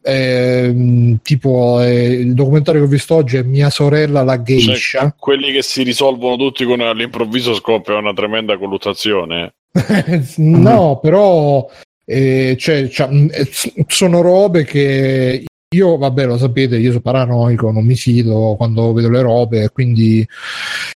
Ehm, 0.08 1.18
tipo 1.22 1.80
eh, 1.80 2.12
il 2.12 2.34
documentario 2.34 2.80
che 2.82 2.86
ho 2.86 2.90
visto 2.90 3.16
oggi 3.16 3.38
è 3.38 3.42
Mia 3.42 3.70
sorella 3.70 4.22
la 4.22 4.40
geisha. 4.40 4.74
Cioè, 5.00 5.14
quelli 5.18 5.50
che 5.50 5.62
si 5.62 5.82
risolvono 5.82 6.36
tutti 6.36 6.64
con 6.64 6.80
all'improvviso 6.80 7.54
scoppia 7.54 7.96
una 7.96 8.12
tremenda 8.12 8.56
colluttazione. 8.56 9.54
no, 10.36 11.00
però 11.02 11.68
eh, 12.04 12.56
cioè, 12.56 12.88
cioè, 12.88 13.08
eh, 13.10 13.50
sono 13.88 14.20
robe 14.20 14.64
che 14.64 15.44
io, 15.74 15.96
vabbè, 15.96 16.26
lo 16.26 16.38
sapete, 16.38 16.76
io 16.78 16.90
sono 16.90 17.00
paranoico, 17.00 17.72
non 17.72 17.84
mi 17.84 17.96
fido 17.96 18.54
quando 18.56 18.92
vedo 18.92 19.08
le 19.10 19.20
robe, 19.20 19.70
quindi 19.70 20.26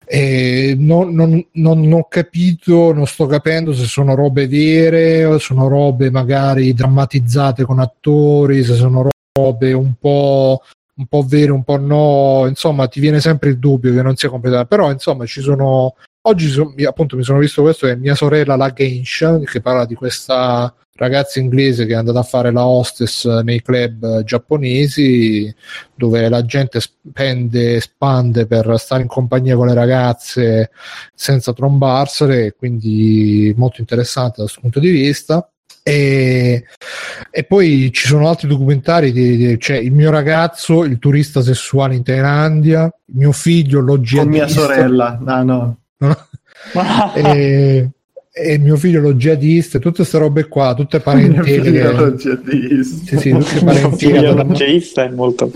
eh, 0.06 0.76
non, 0.77 1.14
non- 1.14 1.45
non- 1.53 1.91
ho 1.94 2.07
capito, 2.10 2.91
non 2.94 3.07
sto 3.07 3.27
capendo 3.27 3.73
se 3.73 3.85
sono 3.85 4.14
robe 4.14 4.48
vere, 4.48 5.39
sono 5.39 5.68
robe 5.69 6.11
magari 6.11 6.73
drammatizzate 6.73 7.64
con 7.64 7.80
attori, 7.80 8.64
se 8.64 8.76
sono 8.76 9.10
robe 9.34 9.72
un 9.72 9.94
po' 9.99 10.61
un 10.98 11.06
po' 11.07 11.24
vere, 11.24 11.52
un 11.52 11.64
po' 11.64 11.78
no, 11.78 12.45
insomma, 12.48 12.88
ti 12.88 12.99
viene 12.99 13.19
sempre 13.19 13.49
il 13.49 13.60
dubbio 13.60 13.94
che 13.94 14.02
non 14.02 14.15
sia 14.15 14.30
completamente, 14.30 14.76
però 14.76 14.91
insomma, 14.91 15.26
ci 15.26 15.41
sono 15.41 15.95
oggi 16.28 16.53
appunto 16.86 17.15
mi 17.15 17.24
sono 17.24 17.40
visto 17.40 17.61
questo 17.61 17.88
è 17.88 17.95
mia 17.95 18.15
sorella 18.15 18.56
la 18.56 18.72
Gensha 18.74 19.40
che 19.40 19.61
parla 19.61 19.86
di 19.86 19.95
questa 19.95 20.74
ragazza 20.95 21.40
inglese 21.40 21.86
che 21.86 21.94
è 21.94 21.95
andata 21.95 22.19
a 22.19 22.24
fare 22.24 22.52
la 22.52 22.65
hostess 22.65 23.26
nei 23.44 23.61
club 23.61 24.24
giapponesi 24.24 25.53
dove 25.95 26.28
la 26.28 26.44
gente 26.44 26.82
spende 26.82 27.80
spande 27.80 28.45
per 28.45 28.78
stare 28.78 29.03
in 29.03 29.07
compagnia 29.07 29.56
con 29.56 29.68
le 29.68 29.74
ragazze 29.74 30.72
senza 31.14 31.53
trombarsele 31.53 32.56
quindi 32.57 33.53
molto 33.56 33.80
interessante 33.80 34.38
da 34.38 34.44
questo 34.44 34.61
punto 34.61 34.80
di 34.80 34.90
vista 34.90 35.48
e, 35.84 36.65
e 37.31 37.44
poi 37.45 37.89
ci 37.94 38.07
sono 38.07 38.27
altri 38.27 38.48
documentari 38.48 39.11
di, 39.14 39.38
di- 39.38 39.57
c'è 39.57 39.77
il 39.77 39.91
mio 39.94 40.11
ragazzo 40.11 40.84
il 40.84 40.99
turista 40.99 41.41
sessuale 41.41 41.95
in 41.95 42.03
Thailandia 42.03 42.84
il 42.85 43.15
mio 43.15 43.31
figlio 43.31 43.80
lo 43.80 43.94
Con 43.94 44.27
mia 44.27 44.45
jihadista. 44.45 44.60
sorella, 44.61 45.18
no, 45.22 45.44
no. 45.44 45.77
e, 47.15 47.89
e 48.34 48.57
mio 48.60 48.76
figlio 48.76 48.99
lo 48.99 49.14
jihadista, 49.15 49.80
tutte 49.80 49.98
queste 49.98 50.18
robe 50.18 50.48
qua, 50.48 50.73
tutte 50.73 50.99
parentele. 50.99 51.34
Mio 51.35 51.44
figlio 51.44 51.61
che- 51.61 52.15
jihadista. 52.18 52.41
sì, 53.06 53.18
sì, 53.18 53.30
tutte 53.31 53.53
Mio 53.56 53.64
parentele. 53.64 53.95
figlio 53.98 54.22
da- 54.34 54.44
l'oggeista 54.44 55.03
è 55.06 55.10
molto... 55.10 55.49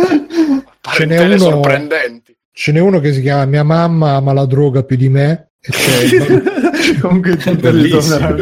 Ce 0.93 1.05
n'è 1.05 1.19
uno- 1.23 1.37
sorprendenti. 1.37 2.35
Ce 2.53 2.71
n'è 2.71 2.79
uno 2.79 2.99
che 2.99 3.13
si 3.13 3.21
chiama 3.21 3.45
Mia 3.45 3.63
mamma 3.63 4.15
ama 4.15 4.33
la 4.33 4.45
droga 4.45 4.83
più 4.83 4.95
di 4.97 5.09
me. 5.09 5.49
E 5.61 5.71
c'è, 5.71 6.03
il, 6.03 6.43
Comunque 7.01 7.37
le 7.43 7.55
Bellissimo. 7.55 8.35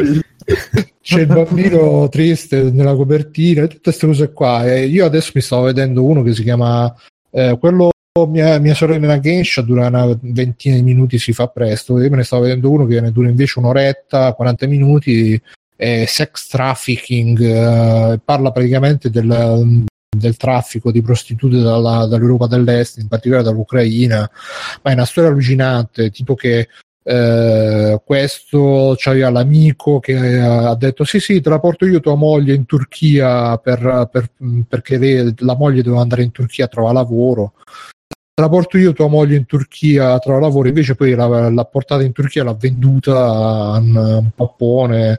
c'è 1.10 1.22
il 1.22 1.26
bambino 1.26 2.08
triste 2.08 2.70
nella 2.70 2.94
copertina, 2.94 3.66
tutte 3.66 3.80
queste 3.82 4.06
cose 4.06 4.32
qua. 4.32 4.64
E 4.64 4.86
io 4.86 5.04
adesso 5.04 5.32
mi 5.34 5.40
stavo 5.40 5.64
vedendo 5.64 6.04
uno 6.04 6.22
che 6.22 6.32
si 6.34 6.44
chiama 6.44 6.94
eh, 7.32 7.56
quello. 7.58 7.90
Mia, 8.28 8.58
mia 8.58 8.74
sorella 8.74 9.18
Gensha 9.18 9.62
dura 9.62 9.86
una 9.86 10.16
ventina 10.20 10.76
di 10.76 10.82
minuti, 10.82 11.18
si 11.18 11.32
fa 11.32 11.48
presto. 11.48 12.00
Io 12.00 12.10
me 12.10 12.16
ne 12.16 12.22
stavo 12.22 12.42
vedendo 12.42 12.70
uno 12.70 12.86
che 12.86 13.00
ne 13.00 13.10
dura 13.10 13.28
invece 13.28 13.58
un'oretta, 13.58 14.34
40 14.34 14.66
minuti. 14.68 15.40
È 15.74 16.04
sex 16.06 16.46
trafficking, 16.46 17.40
eh, 17.40 18.20
parla 18.24 18.52
praticamente 18.52 19.10
del, 19.10 19.84
del 20.16 20.36
traffico 20.36 20.92
di 20.92 21.02
prostitute 21.02 21.58
dalla- 21.60 22.06
dall'Europa 22.06 22.46
dell'Est, 22.46 22.98
in 22.98 23.08
particolare 23.08 23.44
dall'Ucraina. 23.44 24.30
Ma 24.82 24.90
è 24.90 24.94
una 24.94 25.06
storia 25.06 25.30
allucinante, 25.30 26.10
tipo 26.10 26.34
che 26.36 26.68
eh, 27.02 28.00
questo 28.04 28.94
c'aveva 28.96 29.30
l'amico 29.30 30.00
che 30.00 30.16
ha 30.38 30.74
detto 30.74 31.04
sì 31.04 31.18
sì 31.18 31.40
te 31.40 31.48
la 31.48 31.58
porto 31.58 31.86
io 31.86 32.00
tua 32.00 32.14
moglie 32.14 32.54
in 32.54 32.66
Turchia 32.66 33.56
per- 33.58 34.08
per- 34.12 34.30
perché 34.68 34.98
lei- 34.98 35.34
la 35.38 35.56
moglie 35.56 35.82
doveva 35.82 36.02
andare 36.02 36.22
in 36.22 36.30
Turchia 36.30 36.66
a 36.66 36.68
trovare 36.68 36.94
lavoro. 36.94 37.54
Te 38.32 38.42
la 38.42 38.48
porto 38.48 38.78
io 38.78 38.92
tua 38.92 39.08
moglie 39.08 39.36
in 39.36 39.44
Turchia 39.46 40.12
a 40.12 40.18
trovare 40.18 40.44
lavoro. 40.44 40.68
Invece 40.68 40.94
poi 40.94 41.14
l'ha, 41.14 41.50
l'ha 41.50 41.64
portata 41.64 42.02
in 42.02 42.12
Turchia 42.12 42.44
l'ha 42.44 42.54
venduta 42.54 43.12
a 43.14 43.78
un, 43.78 43.94
un 43.96 44.30
pappone. 44.34 45.18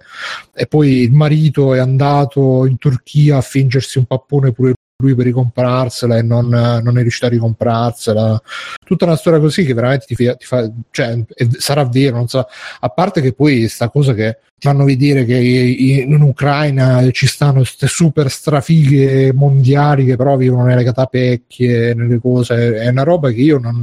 E 0.53 0.65
poi 0.67 1.01
il 1.03 1.11
marito 1.11 1.73
è 1.73 1.79
andato 1.79 2.65
in 2.65 2.77
Turchia 2.77 3.37
a 3.37 3.41
fingersi 3.41 3.97
un 3.97 4.05
pappone 4.05 4.51
pure 4.51 4.73
lui 5.01 5.15
per 5.15 5.25
ricomparsela 5.25 6.17
e 6.17 6.21
non, 6.21 6.47
non 6.47 6.97
è 6.97 7.01
riuscito 7.01 7.25
a 7.25 7.29
ricomprarsela. 7.29 8.41
Tutta 8.85 9.05
una 9.05 9.15
storia 9.15 9.39
così 9.39 9.65
che 9.65 9.73
veramente 9.73 10.05
ti, 10.05 10.15
fa- 10.15 10.35
ti 10.35 10.45
fa 10.45 10.71
cioè 10.91 11.23
sarà 11.57 11.85
vero 11.85 12.17
non 12.17 12.27
so. 12.27 12.47
A 12.79 12.89
parte 12.89 13.21
che 13.21 13.33
poi 13.33 13.67
sta 13.67 13.89
cosa 13.89 14.13
che 14.13 14.37
fanno 14.61 14.83
vedere 14.85 15.25
che 15.25 15.35
in 15.37 16.11
in 16.13 16.21
Ucraina 16.21 17.09
ci 17.11 17.25
stanno 17.25 17.59
queste 17.59 17.87
super 17.87 18.29
strafighe 18.29 19.33
mondiali 19.33 20.05
che 20.05 20.15
però 20.15 20.37
vivono 20.37 20.65
nelle 20.65 20.83
catapecchie 20.83 21.95
nelle 21.95 22.19
cose 22.19 22.75
è 22.75 22.87
una 22.89 23.01
roba 23.01 23.31
che 23.31 23.41
io 23.41 23.57
non, 23.57 23.81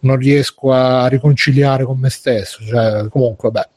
non 0.00 0.16
riesco 0.16 0.72
a 0.72 1.06
riconciliare 1.08 1.84
con 1.84 1.98
me 1.98 2.08
stesso 2.08 2.64
cioè 2.64 3.08
comunque 3.10 3.50
beh 3.50 3.68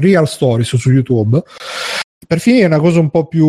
Real 0.00 0.26
Stories 0.26 0.74
su 0.76 0.90
YouTube 0.90 1.42
per 2.26 2.38
finire 2.38 2.66
una 2.66 2.78
cosa 2.78 3.00
un 3.00 3.10
po' 3.10 3.26
più 3.26 3.46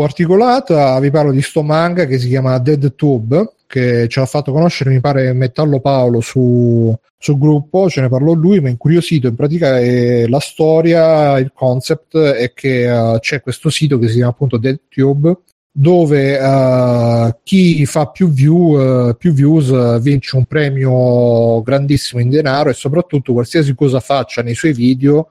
articolata, 0.00 0.98
vi 0.98 1.10
parlo 1.10 1.30
di 1.30 1.42
sto 1.42 1.62
manga 1.62 2.06
che 2.06 2.18
si 2.18 2.28
chiama 2.28 2.58
Dead 2.58 2.94
Tube, 2.94 3.54
che 3.66 4.08
ci 4.08 4.18
ha 4.18 4.26
fatto 4.26 4.52
conoscere, 4.52 4.90
mi 4.90 5.00
pare, 5.00 5.32
Metallo 5.32 5.80
Paolo 5.80 6.20
su, 6.20 6.94
sul 7.18 7.38
gruppo, 7.38 7.88
ce 7.88 8.00
ne 8.00 8.08
parlò 8.08 8.32
lui, 8.32 8.60
mi 8.60 8.68
ha 8.68 8.70
incuriosito. 8.70 9.26
In 9.26 9.34
pratica 9.34 9.78
è 9.78 10.26
la 10.26 10.40
storia, 10.40 11.38
il 11.38 11.52
concept 11.54 12.16
è 12.16 12.52
che 12.52 12.88
uh, 12.88 13.18
c'è 13.18 13.40
questo 13.40 13.70
sito 13.70 13.98
che 13.98 14.08
si 14.08 14.14
chiama 14.14 14.30
appunto 14.30 14.58
DeadTube, 14.58 15.38
dove 15.70 16.38
uh, 16.38 17.36
chi 17.42 17.84
fa 17.84 18.06
più, 18.06 18.30
view, 18.30 19.08
uh, 19.08 19.16
più 19.16 19.32
views 19.32 20.00
vince 20.00 20.36
un 20.36 20.44
premio 20.44 21.62
grandissimo 21.62 22.20
in 22.20 22.30
denaro 22.30 22.70
e 22.70 22.74
soprattutto 22.74 23.32
qualsiasi 23.32 23.74
cosa 23.74 24.00
faccia 24.00 24.42
nei 24.42 24.54
suoi 24.54 24.72
video 24.72 25.30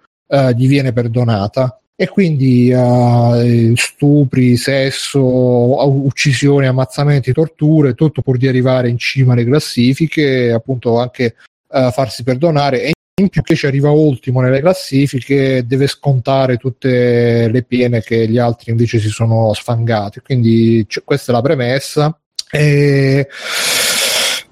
gli 0.56 0.68
viene 0.68 0.92
perdonata 0.94 1.83
e 1.96 2.08
quindi 2.08 2.72
uh, 2.72 3.76
stupri, 3.76 4.58
sesso, 4.58 5.22
uccisioni, 5.22 6.66
ammazzamenti, 6.66 7.32
torture, 7.32 7.94
tutto 7.94 8.22
pur 8.22 8.38
di 8.38 8.48
arrivare 8.48 8.90
in 8.90 8.98
cima 8.98 9.34
alle 9.34 9.46
classifiche, 9.46 10.52
appunto 10.52 11.00
anche 11.00 11.36
uh, 11.70 11.92
farsi 11.92 12.24
perdonare 12.24 12.84
e 12.84 12.92
in 13.22 13.30
più 13.30 13.44
che 13.44 13.56
ci 13.56 13.68
arriva 13.68 13.92
ultimo 13.92 14.42
nelle 14.42 14.60
classifiche 14.60 15.64
deve 15.68 15.86
scontare 15.86 16.58
tutte 16.58 17.48
le 17.48 17.64
pene 17.64 18.02
che 18.02 18.28
gli 18.28 18.40
altri 18.40 18.72
invece 18.72 19.00
si 19.00 19.10
sono 19.10 19.54
sfangati. 19.54 20.20
Quindi 20.22 20.86
c- 20.88 21.04
questa 21.04 21.32
è 21.32 21.36
la 21.36 21.42
premessa. 21.42 22.20
E, 22.50 23.28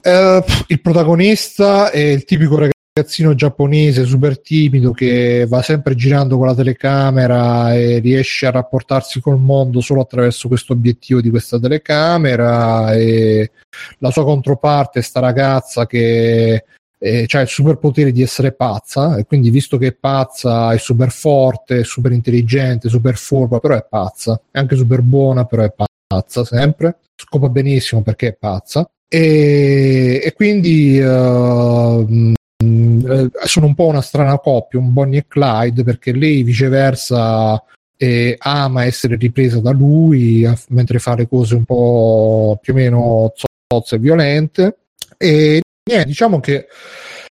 uh, 0.03 0.43
il 0.68 0.81
protagonista 0.81 1.89
è 1.89 1.99
il 1.99 2.23
tipico 2.23 2.55
ragazzo 2.55 2.80
ragazzino 2.93 3.35
giapponese 3.35 4.05
super 4.05 4.41
timido 4.41 4.91
che 4.91 5.45
va 5.47 5.61
sempre 5.61 5.95
girando 5.95 6.38
con 6.38 6.47
la 6.47 6.55
telecamera 6.55 7.73
e 7.73 7.99
riesce 7.99 8.47
a 8.47 8.51
rapportarsi 8.51 9.22
col 9.22 9.39
mondo 9.39 9.80
solo 9.80 10.01
attraverso 10.01 10.49
questo 10.49 10.73
obiettivo 10.73 11.22
di 11.22 11.30
questa 11.30 11.57
telecamera 11.57 12.93
e 12.93 13.51
la 13.99 14.11
sua 14.11 14.26
controparte 14.26 15.01
sta 15.01 15.22
ragazza 15.22 15.88
che 15.88 16.65
eh, 16.99 17.27
ha 17.30 17.39
il 17.39 17.47
superpotere 17.47 18.11
di 18.11 18.22
essere 18.22 18.51
pazza 18.51 19.15
e 19.15 19.23
quindi 19.26 19.51
visto 19.51 19.77
che 19.77 19.88
è 19.88 19.93
pazza 19.93 20.73
è 20.73 20.77
super 20.77 21.11
forte, 21.11 21.85
super 21.85 22.11
intelligente, 22.11 22.89
super 22.89 23.15
furba, 23.15 23.59
però 23.59 23.76
è 23.76 23.85
pazza, 23.89 24.39
è 24.51 24.59
anche 24.59 24.76
super 24.76 25.01
buona, 25.01 25.45
però 25.45 25.63
è 25.63 25.73
pazza 26.05 26.43
sempre, 26.43 26.97
scopa 27.15 27.47
benissimo 27.47 28.01
perché 28.01 28.27
è 28.27 28.34
pazza. 28.34 28.88
E, 29.07 30.22
e 30.23 30.34
quindi 30.34 30.99
uh, 30.99 32.34
eh, 33.11 33.29
sono 33.45 33.65
un 33.65 33.75
po' 33.75 33.88
una 33.88 34.01
strana 34.01 34.38
coppia, 34.39 34.79
un 34.79 34.93
Bonnie 34.93 35.19
e 35.19 35.25
Clyde, 35.27 35.83
perché 35.83 36.13
lei 36.13 36.43
viceversa 36.43 37.61
eh, 37.97 38.35
ama 38.39 38.85
essere 38.85 39.15
ripresa 39.15 39.59
da 39.59 39.71
lui 39.71 40.45
a, 40.45 40.57
mentre 40.69 40.99
fa 40.99 41.15
le 41.15 41.27
cose 41.27 41.55
un 41.55 41.65
po' 41.65 42.57
più 42.61 42.73
o 42.73 42.75
meno 42.75 43.33
zozze 43.67 43.95
e 43.95 43.99
violente. 43.99 44.77
E 45.17 45.61
niente, 45.89 46.07
diciamo 46.07 46.39
che 46.39 46.67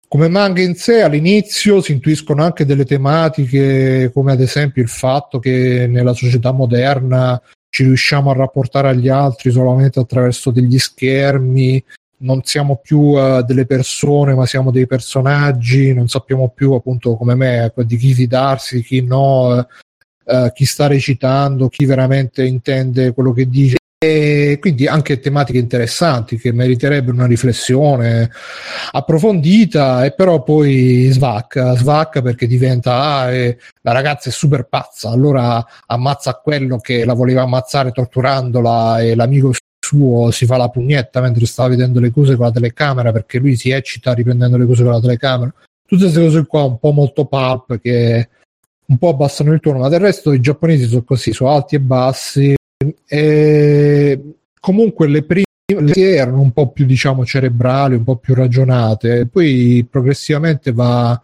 come 0.09 0.29
manga 0.29 0.61
in 0.61 0.75
sé 0.75 1.01
all'inizio 1.01 1.81
si 1.81 1.91
intuiscono 1.91 2.43
anche 2.43 2.65
delle 2.65 2.85
tematiche 2.85 4.09
come 4.13 4.31
ad 4.31 4.39
esempio 4.39 4.81
il 4.81 4.87
fatto 4.87 5.37
che 5.39 5.85
nella 5.89 6.13
società 6.13 6.51
moderna 6.51 7.41
ci 7.69 7.83
riusciamo 7.83 8.31
a 8.31 8.33
rapportare 8.33 8.87
agli 8.87 9.09
altri 9.09 9.51
solamente 9.51 9.99
attraverso 9.99 10.51
degli 10.51 10.79
schermi 10.79 11.83
non 12.19 12.43
siamo 12.43 12.77
più 12.77 12.99
uh, 12.99 13.43
delle 13.43 13.65
persone, 13.65 14.33
ma 14.33 14.45
siamo 14.45 14.71
dei 14.71 14.87
personaggi, 14.87 15.93
non 15.93 16.07
sappiamo 16.07 16.49
più 16.49 16.73
appunto 16.73 17.15
come 17.15 17.35
me 17.35 17.65
ecco, 17.65 17.83
di 17.83 17.97
chi 17.97 18.13
fidarsi, 18.13 18.81
chi 18.81 19.01
no, 19.01 19.57
uh, 19.57 20.51
chi 20.53 20.65
sta 20.65 20.87
recitando, 20.87 21.67
chi 21.69 21.85
veramente 21.85 22.45
intende 22.45 23.13
quello 23.13 23.33
che 23.33 23.47
dice. 23.47 23.75
E 23.99 24.59
quindi 24.61 24.85
anche 24.85 25.19
tematiche 25.19 25.57
interessanti 25.57 26.37
che 26.37 26.51
meriterebbero 26.51 27.15
una 27.15 27.25
riflessione 27.25 28.29
approfondita 28.91 30.05
e 30.05 30.13
però 30.13 30.43
poi 30.43 31.09
svacca, 31.11 31.75
svacca 31.75 32.21
perché 32.21 32.45
diventa 32.45 33.01
ah, 33.01 33.31
eh, 33.31 33.57
la 33.81 33.93
ragazza 33.93 34.29
è 34.29 34.31
super 34.31 34.67
pazza, 34.67 35.09
allora 35.09 35.65
ammazza 35.87 36.35
quello 36.35 36.77
che 36.77 37.05
la 37.05 37.13
voleva 37.13 37.41
ammazzare 37.41 37.91
torturandola 37.91 39.01
e 39.01 39.15
l'amico 39.15 39.51
suo 39.87 40.31
si 40.31 40.45
fa 40.45 40.57
la 40.57 40.69
pugnetta 40.69 41.21
mentre 41.21 41.45
sta 41.45 41.67
vedendo 41.67 41.99
le 41.99 42.11
cose 42.11 42.35
con 42.35 42.45
la 42.45 42.51
telecamera 42.51 43.11
perché 43.11 43.39
lui 43.39 43.55
si 43.55 43.69
eccita 43.69 44.13
riprendendo 44.13 44.57
le 44.57 44.65
cose 44.65 44.83
con 44.83 44.91
la 44.91 44.99
telecamera. 44.99 45.53
Tutte 45.85 46.03
queste 46.03 46.21
cose 46.21 46.45
qua 46.45 46.63
un 46.63 46.79
po' 46.79 46.91
molto 46.91 47.25
pulp 47.25 47.79
che 47.79 48.29
un 48.85 48.97
po' 48.97 49.09
abbassano 49.09 49.53
il 49.53 49.59
tono, 49.59 49.79
ma 49.79 49.89
del 49.89 49.99
resto 49.99 50.33
i 50.33 50.41
giapponesi 50.41 50.85
sono 50.87 51.03
così, 51.03 51.31
sono 51.31 51.51
alti 51.51 51.75
e 51.75 51.79
bassi. 51.79 52.55
E 53.07 54.21
comunque 54.59 55.07
le 55.07 55.23
prime 55.23 55.45
le 55.79 55.93
erano 55.95 56.39
un 56.39 56.51
po' 56.51 56.71
più 56.71 56.85
diciamo 56.85 57.25
cerebrali, 57.25 57.95
un 57.95 58.03
po' 58.03 58.17
più 58.17 58.33
ragionate, 58.33 59.27
poi 59.27 59.85
progressivamente 59.89 60.71
va 60.71 61.21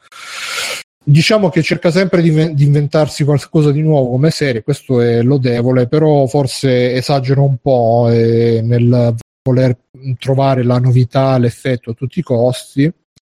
Diciamo 1.05 1.49
che 1.49 1.61
cerca 1.61 1.91
sempre 1.91 2.21
di, 2.21 2.53
di, 2.53 2.63
inventarsi 2.63 3.25
qualcosa 3.25 3.71
di 3.71 3.81
nuovo 3.81 4.11
come 4.11 4.29
serie, 4.29 4.63
questo 4.63 5.01
è 5.01 5.21
lodevole, 5.21 5.87
però 5.87 6.27
forse 6.27 6.93
esagera 6.93 7.41
un 7.41 7.57
po' 7.57 8.07
eh, 8.09 8.61
nel 8.63 9.13
voler 9.43 9.77
trovare 10.17 10.63
la 10.63 10.79
novità, 10.79 11.37
l'effetto 11.37 11.91
a 11.91 11.93
tutti 11.93 12.19
i 12.19 12.23
costi. 12.23 12.91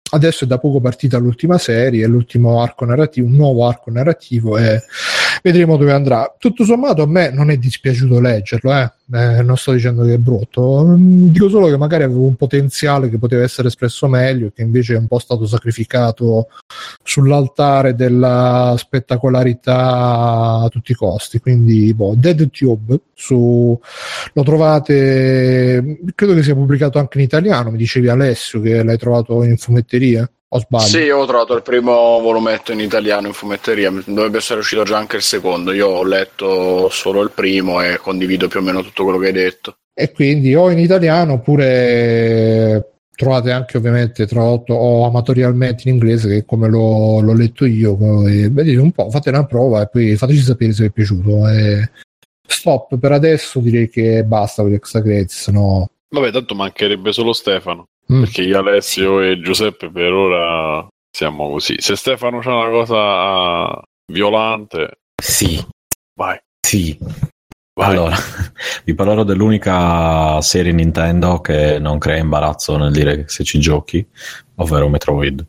Adesso 0.08 0.44
è 0.44 0.46
da 0.46 0.58
poco 0.58 0.80
partita 0.80 1.18
l'ultima 1.18 1.58
serie, 1.58 2.06
l'ultimo 2.06 2.62
arco 2.62 2.84
narrativo, 2.84 3.26
un 3.26 3.34
nuovo 3.34 3.66
arco 3.66 3.90
narrativo 3.90 4.56
e 4.56 4.82
vedremo 5.42 5.76
dove 5.76 5.92
andrà. 5.92 6.34
Tutto 6.38 6.64
sommato 6.64 7.02
a 7.02 7.06
me 7.06 7.30
non 7.30 7.50
è 7.50 7.56
dispiaciuto 7.56 8.20
leggerlo, 8.20 8.72
eh. 8.74 8.90
Eh, 9.12 9.40
non 9.42 9.56
sto 9.56 9.70
dicendo 9.70 10.04
che 10.04 10.14
è 10.14 10.18
brutto, 10.18 10.84
mm, 10.84 11.28
dico 11.28 11.48
solo 11.48 11.68
che 11.68 11.76
magari 11.76 12.02
avevo 12.02 12.26
un 12.26 12.34
potenziale 12.34 13.08
che 13.08 13.18
poteva 13.18 13.44
essere 13.44 13.68
espresso 13.68 14.08
meglio, 14.08 14.50
che 14.52 14.62
invece 14.62 14.94
è 14.94 14.98
un 14.98 15.06
po' 15.06 15.20
stato 15.20 15.46
sacrificato 15.46 16.48
sull'altare 17.04 17.94
della 17.94 18.74
spettacolarità 18.76 20.62
a 20.64 20.68
tutti 20.70 20.90
i 20.90 20.96
costi. 20.96 21.38
Quindi, 21.38 21.94
boh, 21.94 22.14
Dead 22.16 22.50
Tube 22.50 23.00
su... 23.14 23.78
lo 24.32 24.42
trovate, 24.42 26.00
credo 26.14 26.34
che 26.34 26.42
sia 26.42 26.54
pubblicato 26.54 26.98
anche 26.98 27.18
in 27.18 27.24
italiano. 27.24 27.70
Mi 27.70 27.78
dicevi 27.78 28.08
Alessio 28.08 28.60
che 28.60 28.82
l'hai 28.82 28.98
trovato 28.98 29.44
in 29.44 29.56
fumetteria. 29.56 30.28
O 30.48 30.60
sbaglio? 30.60 30.86
Sì, 30.86 31.08
ho 31.08 31.26
trovato 31.26 31.54
il 31.54 31.62
primo 31.62 31.92
volumetto 32.20 32.72
in 32.72 32.80
italiano 32.80 33.26
in 33.26 33.32
fumetteria, 33.32 33.90
dovrebbe 34.06 34.38
essere 34.38 34.60
uscito 34.60 34.84
già 34.84 34.96
anche 34.96 35.16
il 35.16 35.22
secondo. 35.22 35.72
Io 35.72 35.88
ho 35.88 36.04
letto 36.04 36.88
solo 36.90 37.22
il 37.22 37.32
primo 37.32 37.80
e 37.80 37.98
condivido 37.98 38.46
più 38.46 38.60
o 38.60 38.62
meno 38.62 38.82
tutto 38.82 39.02
quello 39.02 39.18
che 39.18 39.26
hai 39.26 39.32
detto. 39.32 39.78
E 39.92 40.12
quindi 40.12 40.54
o 40.54 40.70
in 40.70 40.78
italiano 40.78 41.34
oppure 41.34 42.96
trovate 43.16 43.50
anche 43.50 43.78
ovviamente 43.78 44.26
tradotto 44.26 44.74
o 44.74 45.06
amatorialmente 45.06 45.88
in 45.88 45.94
inglese 45.94 46.28
che 46.28 46.44
come 46.44 46.68
l'ho, 46.68 47.20
l'ho 47.20 47.32
letto 47.32 47.64
io 47.64 47.96
vedete 47.96 48.76
un 48.76 48.92
po' 48.92 49.10
fate 49.10 49.30
una 49.30 49.46
prova 49.46 49.80
e 49.80 49.88
poi 49.88 50.16
fateci 50.16 50.42
sapere 50.42 50.74
se 50.74 50.82
vi 50.82 50.88
è 50.88 50.92
piaciuto 50.92 51.48
e 51.48 51.90
stop 52.46 52.98
per 52.98 53.12
adesso 53.12 53.60
direi 53.60 53.88
che 53.88 54.22
basta 54.22 54.60
con 54.60 54.70
gli 54.70 54.74
extra 54.74 55.00
credits 55.00 55.48
no 55.48 55.88
vabbè 56.10 56.30
tanto 56.30 56.54
mancherebbe 56.54 57.10
solo 57.10 57.32
Stefano 57.32 57.86
Mm. 58.12 58.22
Perché 58.22 58.42
io, 58.42 58.58
Alessio 58.58 59.20
e 59.20 59.40
Giuseppe 59.40 59.90
per 59.90 60.12
ora 60.12 60.86
siamo 61.10 61.50
così. 61.50 61.76
Se 61.78 61.96
Stefano 61.96 62.38
c'è 62.38 62.50
una 62.50 62.70
cosa 62.70 63.82
violante, 64.12 64.98
sì, 65.20 65.64
vai. 66.14 66.38
Sì. 66.60 66.96
Vai. 67.78 67.90
Allora, 67.90 68.16
vi 68.84 68.94
parlerò 68.94 69.22
dell'unica 69.22 70.40
serie 70.40 70.72
Nintendo 70.72 71.40
che 71.40 71.78
non 71.78 71.98
crea 71.98 72.16
imbarazzo 72.16 72.76
nel 72.78 72.92
dire 72.92 73.24
se 73.28 73.44
ci 73.44 73.58
giochi, 73.58 74.06
ovvero 74.56 74.88
Metroid. 74.88 75.44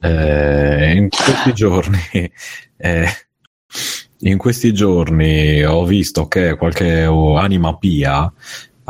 Eh, 0.00 0.92
in 0.96 1.08
questi 1.10 1.52
giorni, 1.52 1.98
eh, 2.76 3.08
in 4.20 4.38
questi 4.38 4.72
giorni 4.72 5.62
ho 5.62 5.84
visto 5.84 6.26
che 6.26 6.56
qualche 6.56 7.04
anima 7.04 7.76
pia 7.76 8.32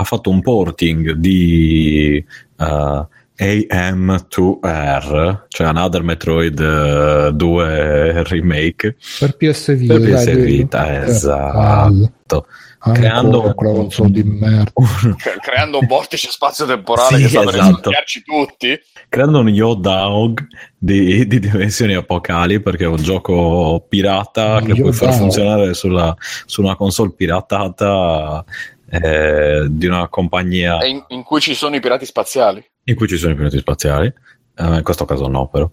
ha 0.01 0.05
fatto 0.05 0.31
un 0.31 0.41
porting 0.41 1.13
di 1.13 2.25
uh, 2.57 3.07
AM2R, 3.39 5.43
cioè 5.49 5.67
Another 5.67 6.03
Metroid 6.03 6.59
uh, 6.59 7.29
eh, 7.29 7.33
2 7.33 8.23
Remake 8.25 8.97
per 9.19 9.37
PS 9.37 9.77
Vita, 9.77 9.99
per 9.99 10.03
PS 10.03 10.35
Vita 10.35 11.05
esatto. 11.05 12.47
Ah, 12.83 12.93
creando 12.93 13.55
un, 13.55 14.11
di 14.11 14.23
merda. 14.23 14.73
Cioè, 15.19 15.37
creando 15.39 15.81
un 15.81 15.87
vortice 15.87 16.31
spazio-temporale 16.31 17.17
sì, 17.17 17.23
che 17.23 17.29
sta 17.29 17.43
esatto. 17.43 17.91
per 17.91 18.05
tutti 18.25 18.81
creando 19.11 19.41
un 19.41 19.49
Yodog 19.49 20.47
di, 20.79 21.27
di, 21.27 21.41
dimensioni 21.41 21.95
apocali 21.95 22.61
perché 22.61 22.85
è 22.85 22.87
un 22.87 23.03
gioco 23.03 23.85
pirata 23.89 24.61
che 24.61 24.75
puoi 24.75 24.93
far 24.93 25.13
funzionare 25.13 25.75
sulla, 25.75 26.17
su 26.47 26.63
una 26.63 26.77
console 26.77 27.13
piratata 27.15 28.45
eh, 28.91 29.67
di 29.69 29.87
una 29.87 30.09
compagnia 30.09 30.85
in, 30.85 31.05
in, 31.09 31.23
cui 31.23 31.41
ci 31.41 31.55
sono 31.55 31.77
i 31.77 31.81
pirati 31.81 32.05
spaziali 32.05 32.65
in 32.85 32.95
cui 32.95 33.07
ci 33.07 33.17
sono 33.17 33.33
i 33.33 33.37
pirati 33.37 33.59
spaziali 33.59 34.07
eh, 34.07 34.77
in 34.77 34.83
questo 34.83 35.05
caso 35.05 35.29
no 35.29 35.49
però 35.49 35.71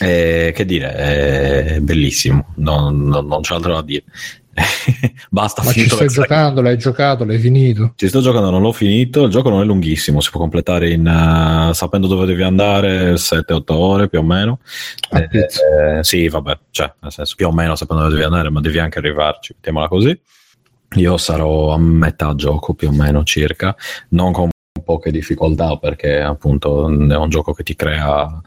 eh, 0.00 0.52
che 0.54 0.64
dire 0.64 0.94
è 0.94 1.80
bellissimo 1.80 2.52
non, 2.56 3.04
non, 3.04 3.26
non 3.26 3.40
c'è 3.40 3.54
altro 3.54 3.74
da 3.74 3.82
dire 3.82 4.04
Basta, 5.28 5.62
Ma 5.62 5.72
ci 5.72 5.84
stai 5.84 6.00
l'extra- 6.00 6.22
giocando, 6.22 6.62
l'hai 6.62 6.78
giocato, 6.78 7.24
l'hai 7.24 7.38
finito. 7.38 7.92
Ci 7.96 8.08
sto 8.08 8.20
giocando, 8.20 8.50
non 8.50 8.62
l'ho 8.62 8.72
finito. 8.72 9.24
Il 9.24 9.30
gioco 9.30 9.50
non 9.50 9.60
è 9.60 9.64
lunghissimo, 9.64 10.20
si 10.20 10.30
può 10.30 10.40
completare 10.40 10.90
in 10.90 11.06
uh, 11.06 11.72
sapendo 11.72 12.06
dove 12.06 12.26
devi 12.26 12.42
andare 12.42 13.14
7-8 13.14 13.62
ore 13.72 14.08
più 14.08 14.20
o 14.20 14.22
meno. 14.22 14.60
Eh, 15.10 15.28
eh, 15.32 16.04
sì, 16.04 16.28
vabbè, 16.28 16.58
cioè, 16.70 16.92
nel 17.00 17.12
senso 17.12 17.34
più 17.36 17.46
o 17.46 17.52
meno 17.52 17.76
sapendo 17.76 18.04
dove 18.04 18.14
devi 18.14 18.26
andare, 18.26 18.50
ma 18.50 18.60
devi 18.60 18.78
anche 18.78 18.98
arrivarci, 18.98 19.54
mettiamola 19.54 19.88
così. 19.88 20.18
Io 20.94 21.16
sarò 21.16 21.72
a 21.72 21.78
metà 21.78 22.34
gioco 22.34 22.74
più 22.74 22.88
o 22.88 22.92
meno 22.92 23.24
circa, 23.24 23.74
non 24.10 24.32
con 24.32 24.48
poche 24.86 25.10
difficoltà 25.10 25.76
perché 25.76 26.20
appunto 26.20 26.86
è 26.88 27.16
un 27.16 27.28
gioco 27.28 27.52
che 27.52 27.64
ti 27.64 27.74
crea 27.74 28.40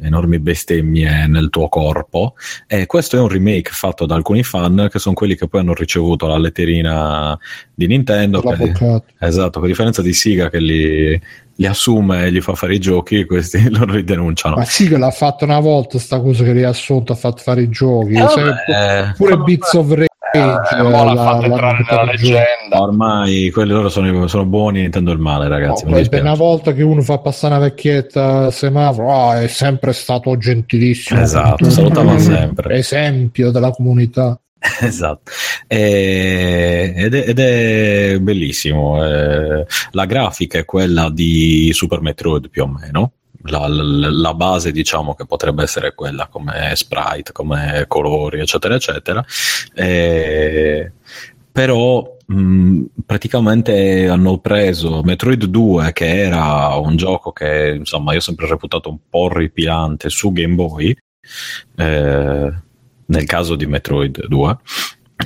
enormi 0.00 0.40
bestemmie 0.40 1.26
nel 1.28 1.50
tuo 1.50 1.68
corpo. 1.68 2.34
E 2.66 2.86
questo 2.86 3.16
è 3.16 3.20
un 3.20 3.28
remake 3.28 3.70
fatto 3.70 4.04
da 4.04 4.16
alcuni 4.16 4.42
fan 4.42 4.88
che 4.90 4.98
sono 4.98 5.14
quelli 5.14 5.36
che 5.36 5.46
poi 5.46 5.60
hanno 5.60 5.72
ricevuto 5.72 6.26
la 6.26 6.36
letterina 6.36 7.38
di 7.72 7.86
Nintendo 7.86 8.40
che- 8.40 9.02
esatto, 9.20 9.60
con 9.60 9.68
differenza 9.68 10.02
di 10.02 10.12
Siga 10.12 10.50
che 10.50 10.58
li, 10.58 11.20
li 11.54 11.66
assume 11.66 12.26
e 12.26 12.32
gli 12.32 12.40
fa 12.40 12.54
fare 12.54 12.74
i 12.74 12.80
giochi 12.80 13.24
questi 13.24 13.68
loro 13.70 13.92
li 13.92 14.04
denunciano 14.04 14.56
Ma 14.56 14.64
che 14.64 14.98
l'ha 14.98 15.10
fatto 15.12 15.44
una 15.44 15.60
volta 15.60 15.98
sta 15.98 16.20
cosa 16.20 16.42
che 16.42 16.52
riassunto 16.52 17.12
ha 17.12 17.16
fatto 17.16 17.42
fare 17.42 17.62
i 17.62 17.68
giochi. 17.68 18.14
Eh, 18.14 18.20
vabbè, 18.20 19.12
pure 19.16 19.36
Bits 19.38 19.72
of 19.74 19.88
Rage 19.90 20.12
Eh, 20.38 20.78
eh, 20.78 20.82
mo 20.82 20.90
l'ha 21.04 21.12
la- 21.14 21.22
fatto 21.22 21.44
entrare 21.44 21.84
nella 21.88 22.04
leggenda. 22.04 22.80
ormai 22.80 23.50
quelli 23.50 23.70
loro 23.72 23.88
sono, 23.88 24.26
sono 24.26 24.44
buoni 24.44 24.84
intendo 24.84 25.12
il 25.12 25.18
male 25.18 25.48
ragazzi 25.48 25.84
No, 25.86 25.96
dispiace. 25.96 26.22
una 26.24 26.34
volta 26.34 26.72
che 26.72 26.82
uno 26.82 27.02
fa 27.02 27.18
passare 27.18 27.54
una 27.54 27.64
vecchietta 27.64 28.44
al 28.46 28.52
semaforo, 28.52 29.12
ah, 29.28 29.40
è 29.40 29.46
sempre 29.46 29.92
stato 29.92 30.36
gentilissimo. 30.36 31.20
Esatto, 31.20 31.70
salutava 31.70 32.18
sempre. 32.18 32.76
Esempio 32.76 33.50
della 33.50 33.70
comunità. 33.70 34.38
esatto 34.80 35.30
E- 35.66 36.92
ed, 36.96 37.14
è, 37.14 37.28
ed 37.28 37.38
è 37.38 38.18
bellissimo 38.18 39.04
eh, 39.04 39.66
la 39.90 40.04
grafica 40.06 40.58
è 40.58 40.64
quella 40.64 41.10
di 41.10 41.70
Super 41.74 42.00
Metroid 42.00 42.48
più 42.48 42.62
o 42.62 42.66
meno 42.68 43.12
la, 43.44 43.66
la- 43.68 44.34
base 44.34 44.72
diciamo 44.72 45.14
che 45.14 45.26
potrebbe 45.26 45.62
essere 45.62 45.94
quella 45.94 46.28
come 46.28 46.72
sprite 46.74 47.32
come 47.32 47.84
colori 47.88 48.40
eccetera 48.40 48.74
eccetera. 48.74 49.24
Eh, 49.74 50.92
però 51.52 52.16
mh, 52.26 52.82
praticamente 53.06 54.08
hanno 54.08 54.38
preso 54.38 55.02
Metroid 55.02 55.44
2 55.44 55.92
che 55.92 56.22
era 56.22 56.74
un 56.76 56.96
gioco 56.96 57.32
che 57.32 57.74
insomma 57.78 58.12
io 58.12 58.18
ho 58.18 58.22
sempre 58.22 58.46
reputato 58.48 58.88
un 58.90 58.98
po' 59.08 59.28
ripilante 59.32 60.08
su 60.08 60.32
Game 60.32 60.54
Boy 60.54 60.96
eh, 61.76 62.52
nel 63.06 63.24
caso 63.26 63.54
di 63.54 63.66
Metroid 63.66 64.26
2 64.26 64.58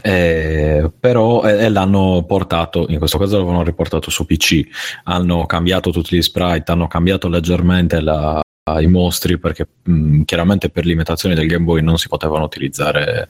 eh, 0.02 0.90
però 0.98 1.42
e, 1.44 1.64
e 1.64 1.68
l'hanno 1.70 2.24
portato 2.26 2.86
in 2.88 2.98
questo 2.98 3.18
caso 3.18 3.38
l'avevano 3.38 3.62
riportato 3.62 4.10
su 4.10 4.26
PC 4.26 4.66
hanno 5.04 5.46
cambiato 5.46 5.90
tutti 5.90 6.16
gli 6.16 6.22
sprite 6.22 6.72
hanno 6.72 6.86
cambiato 6.86 7.28
leggermente 7.28 8.00
la- 8.00 8.40
i 8.80 8.86
mostri 8.86 9.38
perché 9.38 9.66
mh, 9.82 10.22
chiaramente 10.22 10.68
per 10.68 10.84
limitazioni 10.84 11.34
del 11.34 11.46
Game 11.46 11.64
Boy 11.64 11.80
non 11.80 11.96
si 11.96 12.08
potevano 12.08 12.44
utilizzare 12.44 13.28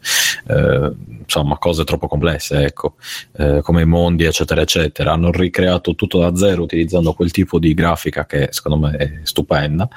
eh, 0.49 0.93
insomma 1.21 1.59
cose 1.59 1.85
troppo 1.85 2.09
complesse 2.09 2.65
ecco. 2.65 2.95
Eh, 3.37 3.61
come 3.63 3.83
i 3.83 3.87
mondi 3.87 4.25
eccetera 4.25 4.61
eccetera. 4.63 5.13
Hanno 5.13 5.31
ricreato 5.31 5.95
tutto 5.95 6.19
da 6.19 6.35
zero 6.35 6.63
utilizzando 6.63 7.13
quel 7.13 7.31
tipo 7.31 7.59
di 7.59 7.75
grafica 7.75 8.27
che 8.27 8.49
secondo 8.51 8.89
me 8.89 8.97
è 8.97 9.13
stupenda. 9.23 9.89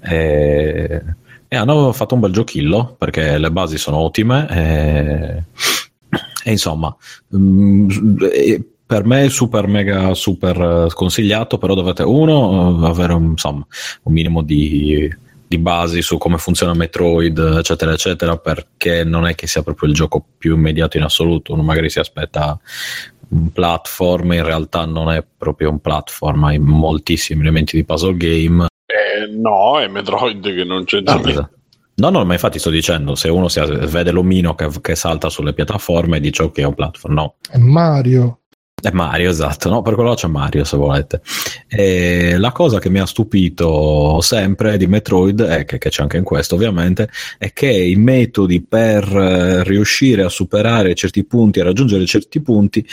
Eh, 0.00 1.02
e 1.48 1.56
hanno 1.56 1.92
fatto 1.92 2.14
un 2.14 2.20
bel 2.20 2.32
giochillo 2.32 2.96
perché 2.98 3.38
le 3.38 3.50
basi 3.52 3.78
sono 3.78 3.98
ottime 3.98 5.44
e, 6.46 6.50
insomma 6.52 6.94
mm, 7.36 7.88
e 8.32 8.64
per 8.86 9.04
me 9.04 9.24
è 9.24 9.28
super 9.28 9.66
mega 9.66 10.14
super 10.14 10.84
eh, 10.86 10.90
sconsigliato 10.90 11.58
però 11.58 11.74
dovete 11.74 12.04
uno 12.04 12.84
eh, 12.84 12.86
avere 12.86 13.14
un, 13.14 13.30
insomma 13.30 13.66
un 14.02 14.12
minimo 14.12 14.42
di, 14.42 15.12
di 15.48 15.58
basi 15.58 16.02
su 16.02 16.18
come 16.18 16.38
funziona 16.38 16.72
Metroid 16.72 17.36
eccetera 17.58 17.92
eccetera 17.92 18.36
perché 18.36 19.02
non 19.02 19.26
è 19.26 19.34
che 19.34 19.48
sia 19.48 19.64
proprio 19.64 19.88
il 19.88 19.94
gioco 19.96 20.24
più 20.38 20.54
immediato 20.54 20.96
in 20.96 21.02
assoluto. 21.02 21.52
Uno 21.52 21.62
magari 21.62 21.90
si 21.90 21.98
aspetta 21.98 22.58
un 23.28 23.50
platform 23.50 24.34
in 24.34 24.44
realtà 24.44 24.84
non 24.84 25.10
è 25.10 25.24
proprio 25.36 25.70
un 25.70 25.80
platform 25.80 26.44
hai 26.44 26.58
moltissimi 26.60 27.40
elementi 27.40 27.76
di 27.76 27.84
puzzle 27.84 28.16
game. 28.16 28.66
Eh, 28.86 29.36
no, 29.36 29.80
è 29.80 29.88
Metroid 29.88 30.42
che 30.54 30.62
non 30.62 30.84
c'entra 30.84 31.14
Ah, 31.14 31.18
niente. 31.18 31.50
No, 31.98 32.10
no, 32.10 32.24
ma 32.26 32.34
infatti 32.34 32.58
sto 32.58 32.68
dicendo, 32.70 33.14
se 33.14 33.28
uno 33.30 33.48
si 33.48 33.58
vede 33.60 34.10
l'omino 34.10 34.54
che, 34.54 34.68
che 34.82 34.94
salta 34.94 35.30
sulle 35.30 35.54
piattaforme 35.54 36.18
e 36.18 36.20
dice 36.20 36.42
ok 36.42 36.58
è 36.58 36.64
un 36.64 36.74
platform, 36.74 37.14
no, 37.14 37.36
È 37.50 37.56
Mario. 37.56 38.40
è 38.82 38.90
Mario, 38.90 39.30
esatto, 39.30 39.70
no, 39.70 39.80
per 39.80 39.94
quello 39.94 40.12
c'è 40.14 40.26
Mario 40.28 40.64
se 40.64 40.76
volete. 40.76 41.22
E 41.66 42.36
la 42.36 42.52
cosa 42.52 42.78
che 42.78 42.90
mi 42.90 42.98
ha 43.00 43.06
stupito 43.06 44.20
sempre 44.20 44.76
di 44.76 44.86
Metroid, 44.86 45.40
e 45.40 45.64
che, 45.64 45.78
che 45.78 45.88
c'è 45.88 46.02
anche 46.02 46.18
in 46.18 46.24
questo 46.24 46.54
ovviamente, 46.54 47.08
è 47.38 47.52
che 47.54 47.70
i 47.72 47.96
metodi 47.96 48.62
per 48.62 49.04
eh, 49.16 49.64
riuscire 49.64 50.22
a 50.22 50.28
superare 50.28 50.94
certi 50.94 51.24
punti, 51.24 51.60
a 51.60 51.64
raggiungere 51.64 52.04
certi 52.04 52.42
punti, 52.42 52.86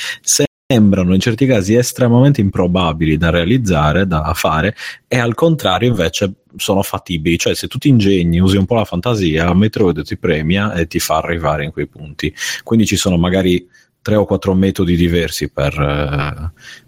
sembrano 0.65 1.14
in 1.14 1.19
certi 1.19 1.45
casi 1.45 1.76
estremamente 1.76 2.41
improbabili 2.41 3.18
da 3.18 3.30
realizzare, 3.30 4.07
da 4.07 4.31
fare, 4.34 4.76
e 5.07 5.19
al 5.19 5.34
contrario 5.34 5.90
invece 5.90 6.34
sono 6.56 6.81
fattibili, 6.81 7.38
cioè 7.38 7.53
se 7.53 7.68
tu 7.68 7.77
ti 7.77 7.90
ingegni, 7.90 8.40
usi 8.40 8.57
un 8.57 8.65
po' 8.65 8.76
la 8.76 8.85
fantasia, 8.85 9.53
Metroid 9.53 10.03
ti 10.03 10.18
premia 10.18 10.73
e 10.73 10.88
ti 10.88 10.99
fa 10.99 11.18
arrivare 11.18 11.64
in 11.64 11.72
quei 11.72 11.88
punti. 11.88 12.34
Quindi 12.64 12.85
ci 12.85 12.95
sono 12.95 13.18
magari 13.18 13.68
tre 14.02 14.15
o 14.15 14.26
quattro 14.26 14.53
metodi 14.53 14.95
diversi 14.95 15.49
per, 15.49 15.73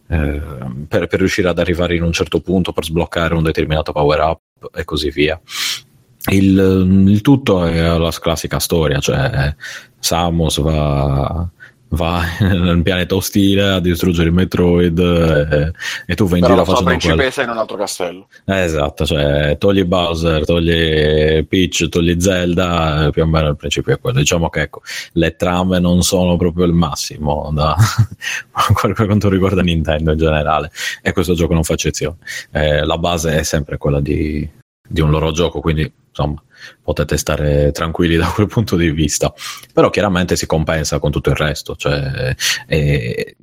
eh, 0.10 0.16
eh, 0.16 0.42
per, 0.88 1.08
per 1.08 1.20
riuscire 1.20 1.50
ad 1.50 1.60
arrivare 1.60 1.96
in 1.96 2.04
un 2.04 2.12
certo 2.12 2.42
punto, 2.42 2.74
per 2.74 2.86
sbloccare 2.86 3.34
un 3.34 3.44
determinato 3.44 3.92
power 3.92 4.20
up 4.20 4.42
e 4.74 4.84
così 4.84 5.10
via. 5.10 5.40
Il, 6.32 7.06
il 7.08 7.22
tutto 7.22 7.66
è 7.66 7.98
la 7.98 8.12
classica 8.12 8.60
storia, 8.60 9.00
cioè 9.00 9.56
Samus 10.00 10.60
va, 10.60 11.48
va 11.90 12.22
nel 12.42 12.82
pianeta 12.82 13.16
ostile 13.16 13.70
a 13.70 13.80
distruggere 13.80 14.28
il 14.28 14.34
Metroid 14.34 15.00
e, 15.00 15.72
e 16.06 16.16
tu 16.16 16.26
vai 16.28 16.40
in 16.40 16.46
Però 16.46 16.56
giro 16.56 16.56
la 16.56 16.66
facendo 16.66 16.84
quello. 16.84 16.98
principessa 16.98 17.44
in 17.44 17.50
un 17.50 17.58
altro 17.58 17.78
castello. 17.78 18.28
Eh, 18.46 18.64
Esatto, 18.64 19.06
cioè 19.06 19.58
togli 19.58 19.84
Bowser, 19.84 20.44
togli 20.46 21.46
Peach, 21.46 21.88
togli 21.90 22.20
Zelda, 22.20 23.06
eh, 23.06 23.12
più 23.12 23.22
o 23.22 23.26
meno 23.26 23.50
il 23.50 23.56
principio 23.56 23.94
è 23.94 24.00
quello. 24.00 24.18
Diciamo 24.20 24.50
che 24.50 24.62
ecco, 24.62 24.82
le 25.14 25.36
trame 25.36 25.80
non 25.80 26.02
sono 26.02 26.36
proprio 26.36 26.66
il 26.66 26.74
massimo 26.74 27.52
da, 27.54 27.76
per 28.82 28.94
quanto 29.06 29.30
riguarda 29.30 29.62
Nintendo 29.62 30.12
in 30.12 30.18
generale 30.18 30.72
e 31.02 31.12
questo 31.14 31.34
gioco 31.34 31.54
non 31.54 31.64
fa 31.64 31.74
eccezione. 31.74 32.18
Eh, 32.52 32.84
la 32.86 32.98
base 32.98 33.38
è 33.38 33.44
sempre 33.44 33.78
quella 33.78 34.00
di, 34.00 34.48
di 34.88 35.02
un 35.02 35.10
loro 35.10 35.32
gioco, 35.32 35.60
quindi 35.62 35.92
insomma 36.10 36.42
potete 36.82 37.18
stare 37.18 37.72
tranquilli 37.72 38.16
da 38.18 38.28
quel 38.28 38.48
punto 38.48 38.76
di 38.76 38.90
vista. 38.92 39.34
Però 39.74 39.90
chiaramente 39.90 40.36
si 40.36 40.46
compensa 40.46 41.00
con 41.00 41.12
tutto 41.12 41.30
il 41.30 41.36
resto, 41.36 41.76
cioè 41.76 42.36
eh, 42.68 43.36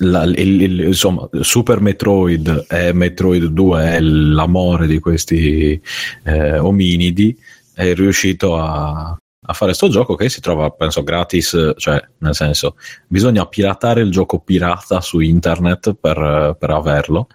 la- 0.00 0.24
il- 0.24 0.60
il- 0.62 0.80
insomma, 0.80 1.28
Super 1.40 1.80
Metroid 1.80 2.66
e 2.68 2.92
Metroid 2.92 3.44
2 3.46 3.84
è 3.96 4.00
l'amore 4.00 4.86
di 4.86 4.98
questi 4.98 5.80
eh, 6.24 6.58
ominidi, 6.58 7.36
è 7.72 7.94
riuscito 7.94 8.58
a, 8.58 9.16
a 9.48 9.52
fare 9.52 9.72
sto 9.74 9.88
gioco 9.88 10.14
che 10.14 10.28
si 10.28 10.40
trova, 10.40 10.68
penso, 10.70 11.02
gratis, 11.02 11.72
cioè 11.76 12.02
nel 12.18 12.34
senso, 12.34 12.76
bisogna 13.06 13.46
piratare 13.46 14.02
il 14.02 14.10
gioco 14.10 14.40
pirata 14.40 15.00
su 15.00 15.20
internet 15.20 15.94
per, 15.94 16.56
per 16.58 16.70
averlo. 16.70 17.28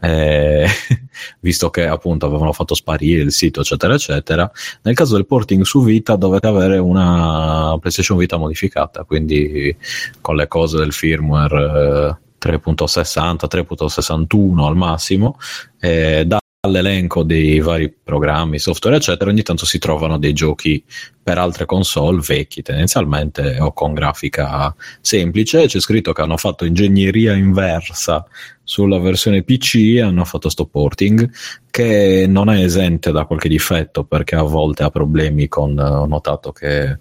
Eh, 0.00 0.66
visto 1.40 1.70
che 1.70 1.86
appunto 1.86 2.26
avevano 2.26 2.52
fatto 2.52 2.74
sparire 2.74 3.22
il 3.22 3.32
sito 3.32 3.60
eccetera 3.60 3.94
eccetera 3.94 4.50
nel 4.82 4.94
caso 4.94 5.14
del 5.14 5.26
porting 5.26 5.62
su 5.62 5.82
Vita 5.82 6.16
dovete 6.16 6.46
avere 6.46 6.78
una 6.78 7.76
PlayStation 7.78 8.18
Vita 8.18 8.36
modificata 8.36 9.04
quindi 9.04 9.74
con 10.20 10.36
le 10.36 10.48
cose 10.48 10.78
del 10.78 10.92
firmware 10.92 12.18
eh, 12.40 12.48
3.60 12.48 13.46
3.61 13.48 14.66
al 14.66 14.76
massimo 14.76 15.38
eh, 15.78 16.24
dall'elenco 16.62 17.22
dei 17.22 17.58
vari 17.60 17.90
programmi 17.90 18.58
software 18.58 18.96
eccetera 18.96 19.30
ogni 19.30 19.40
tanto 19.42 19.64
si 19.64 19.78
trovano 19.78 20.18
dei 20.18 20.34
giochi 20.34 20.84
per 21.22 21.38
altre 21.38 21.64
console 21.64 22.20
vecchi 22.20 22.60
tendenzialmente 22.60 23.58
o 23.60 23.72
con 23.72 23.94
grafica 23.94 24.74
semplice. 25.00 25.66
C'è 25.66 25.80
scritto 25.80 26.12
che 26.12 26.20
hanno 26.20 26.36
fatto 26.36 26.66
ingegneria 26.66 27.34
inversa 27.34 28.26
sulla 28.62 28.98
versione 28.98 29.42
PC 29.42 29.76
e 29.94 30.02
hanno 30.02 30.24
fatto 30.24 30.50
sto 30.50 30.66
porting 30.66 31.30
che 31.70 32.26
non 32.28 32.50
è 32.50 32.62
esente 32.62 33.10
da 33.10 33.24
qualche 33.24 33.48
difetto 33.48 34.04
perché 34.04 34.34
a 34.36 34.42
volte 34.42 34.82
ha 34.82 34.90
problemi 34.90 35.48
con 35.48 35.78
ho 35.78 36.04
notato 36.04 36.52
che 36.52 36.90
eh, 36.90 36.98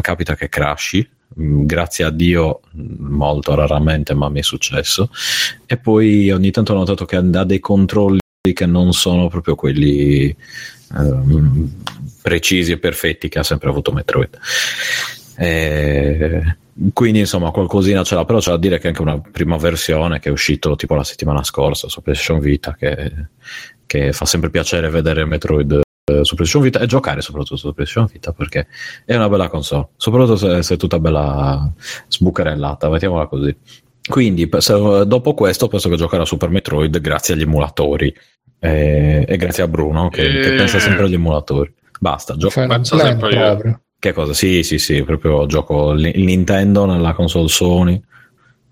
capita 0.00 0.34
che 0.34 0.48
crashi. 0.48 1.08
Mm, 1.38 1.64
grazie 1.66 2.04
a 2.04 2.10
Dio 2.10 2.60
mm, 2.76 3.14
molto 3.14 3.54
raramente 3.54 4.14
ma 4.14 4.28
mi 4.28 4.40
è 4.40 4.42
successo. 4.42 5.10
E 5.66 5.76
poi 5.76 6.30
ogni 6.32 6.50
tanto 6.50 6.72
ho 6.72 6.76
notato 6.76 7.04
che 7.04 7.16
ha 7.16 7.20
dei 7.20 7.60
controlli 7.60 8.22
che 8.52 8.66
non 8.66 8.92
sono 8.92 9.28
proprio 9.28 9.54
quelli 9.54 10.34
ehm, 10.96 11.70
precisi 12.20 12.72
e 12.72 12.78
perfetti 12.78 13.28
che 13.28 13.38
ha 13.38 13.42
sempre 13.42 13.70
avuto 13.70 13.90
Metroid 13.90 14.38
E 15.36 16.56
quindi 16.92 17.20
insomma 17.20 17.52
qualcosina 17.52 18.02
ce 18.02 18.16
l'ha, 18.16 18.24
però 18.24 18.40
c'è 18.40 18.50
da 18.50 18.56
dire 18.58 18.78
che 18.78 18.88
anche 18.88 19.00
una 19.00 19.18
prima 19.18 19.56
versione 19.56 20.18
che 20.18 20.28
è 20.28 20.32
uscito 20.32 20.76
tipo 20.76 20.94
la 20.94 21.04
settimana 21.04 21.42
scorsa 21.44 21.88
su 21.88 22.02
PlayStation 22.02 22.40
Vita 22.40 22.74
che, 22.74 23.28
che 23.86 24.12
fa 24.12 24.24
sempre 24.26 24.50
piacere 24.50 24.90
vedere 24.90 25.24
Metroid 25.24 25.80
eh, 26.04 26.24
su 26.24 26.34
PlayStation 26.34 26.62
Vita 26.62 26.80
e 26.80 26.86
giocare 26.86 27.22
soprattutto 27.22 27.56
su 27.56 27.72
PlayStation 27.72 28.10
Vita 28.12 28.32
perché 28.32 28.66
è 29.06 29.14
una 29.14 29.28
bella 29.28 29.48
console, 29.48 29.88
soprattutto 29.96 30.36
se, 30.36 30.62
se 30.62 30.74
è 30.74 30.76
tutta 30.76 30.98
bella 30.98 31.72
sbucherellata, 32.08 32.90
mettiamola 32.90 33.26
così. 33.26 33.56
Quindi 34.06 34.46
dopo 34.46 35.32
questo 35.32 35.66
penso 35.66 35.88
che 35.88 35.96
giocherò 35.96 36.24
a 36.24 36.26
Super 36.26 36.50
Metroid 36.50 37.00
grazie 37.00 37.32
agli 37.32 37.40
emulatori 37.40 38.14
e, 38.64 39.24
e 39.28 39.36
grazie 39.36 39.62
a 39.62 39.68
Bruno 39.68 40.08
che, 40.08 40.22
E- 40.22 40.40
che 40.40 40.54
pensa 40.54 40.78
sempre 40.78 41.04
agli 41.04 41.14
emulatori. 41.14 41.72
Basta, 42.00 42.36
gioco. 42.36 42.66
Penso 42.66 42.98
sempre 42.98 43.30
io. 43.30 43.36
proprio. 43.40 43.80
Che 43.98 44.12
cosa? 44.12 44.34
Sì, 44.34 44.62
sì, 44.62 44.78
sì, 44.78 45.02
proprio 45.02 45.46
gioco 45.46 45.92
il 45.92 46.24
Nintendo 46.24 46.84
nella 46.86 47.14
console 47.14 47.48
Sony. 47.48 48.00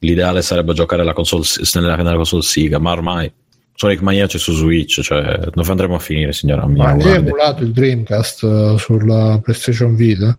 L'ideale 0.01 0.43
sarebbe 0.43 0.73
giocare 0.75 1.05
la 1.05 1.13
console, 1.13 1.45
nella, 1.75 1.97
nella 1.97 2.17
console 2.17 2.43
Sega, 2.43 2.79
ma 2.79 2.91
ormai 2.91 3.33
Sonic 3.75 4.01
Mania 4.03 4.27
c'è 4.27 4.39
su 4.39 4.53
Switch, 4.53 5.01
cioè 5.01 5.39
dove 5.53 5.71
andremo 5.71 5.95
a 5.95 5.99
finire, 5.99 6.33
signora 6.33 6.67
mia? 6.67 6.95
Ma 6.95 7.03
hai 7.05 7.15
emulato 7.17 7.63
il 7.63 7.73
Dreamcast 7.73 8.43
eh, 8.45 8.75
sulla 8.79 9.41
PlayStation 9.43 9.95
Vita? 9.95 10.39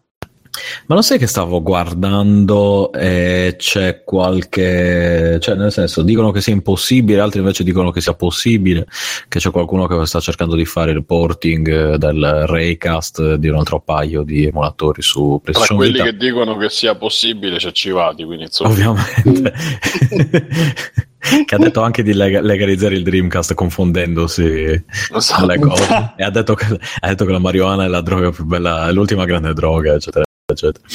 Ma 0.86 0.94
non 0.94 1.04
sai 1.04 1.18
che 1.18 1.26
stavo 1.26 1.62
guardando 1.64 2.92
e 2.94 3.56
c'è 3.58 4.04
qualche... 4.04 5.38
cioè 5.42 5.56
nel 5.56 5.72
senso 5.72 6.04
dicono 6.04 6.32
che 6.32 6.42
sia 6.42 6.54
impossibile, 6.54 7.22
altri 7.22 7.40
invece 7.40 7.64
dicono 7.64 7.90
che 7.90 8.02
sia 8.02 8.14
possibile, 8.14 8.86
che 9.28 9.40
c'è 9.40 9.50
qualcuno 9.50 9.88
che 9.88 10.06
sta 10.06 10.20
cercando 10.20 10.56
di 10.56 10.66
fare 10.66 10.92
il 10.92 11.04
porting 11.04 11.94
eh, 11.94 11.98
del 11.98 12.46
Raycast 12.48 13.36
di 13.36 13.48
un 13.48 13.58
altro 13.58 13.80
paio 13.80 14.22
di 14.22 14.46
emulatori 14.46 15.02
su 15.02 15.40
Tra 15.44 15.52
PlayStation 15.52 15.78
quelli 15.78 15.92
Vita. 15.94 16.04
che 16.04 16.18
dicono 16.18 16.56
che 16.58 16.70
sia 16.70 16.96
possibile 16.96 17.58
c'è 17.58 17.72
Civati, 17.72 18.24
quindi 18.24 18.44
insomma. 18.44 18.70
Ovviamente. 18.70 19.54
che 21.46 21.56
ha 21.56 21.58
detto 21.58 21.82
anche 21.82 22.04
di 22.04 22.14
lega- 22.14 22.42
legalizzare 22.42 22.96
il 22.96 23.04
Dreamcast 23.04 23.54
confondendosi 23.54 24.84
Esatto. 25.16 25.46
le 25.46 25.58
cose. 25.58 26.14
e 26.18 26.24
ha 26.24 26.30
detto, 26.30 26.54
che, 26.54 26.66
ha 27.00 27.08
detto 27.08 27.26
che 27.26 27.32
la 27.32 27.40
marijuana 27.40 27.86
è 27.86 27.88
la 27.88 28.02
droga 28.02 28.30
più 28.30 28.46
bella, 28.46 28.88
è 28.88 28.92
l'ultima 28.92 29.26
grande 29.26 29.54
droga, 29.54 29.94
eccetera, 29.94 30.24
eccetera. 30.54 30.86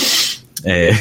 E, 0.63 0.93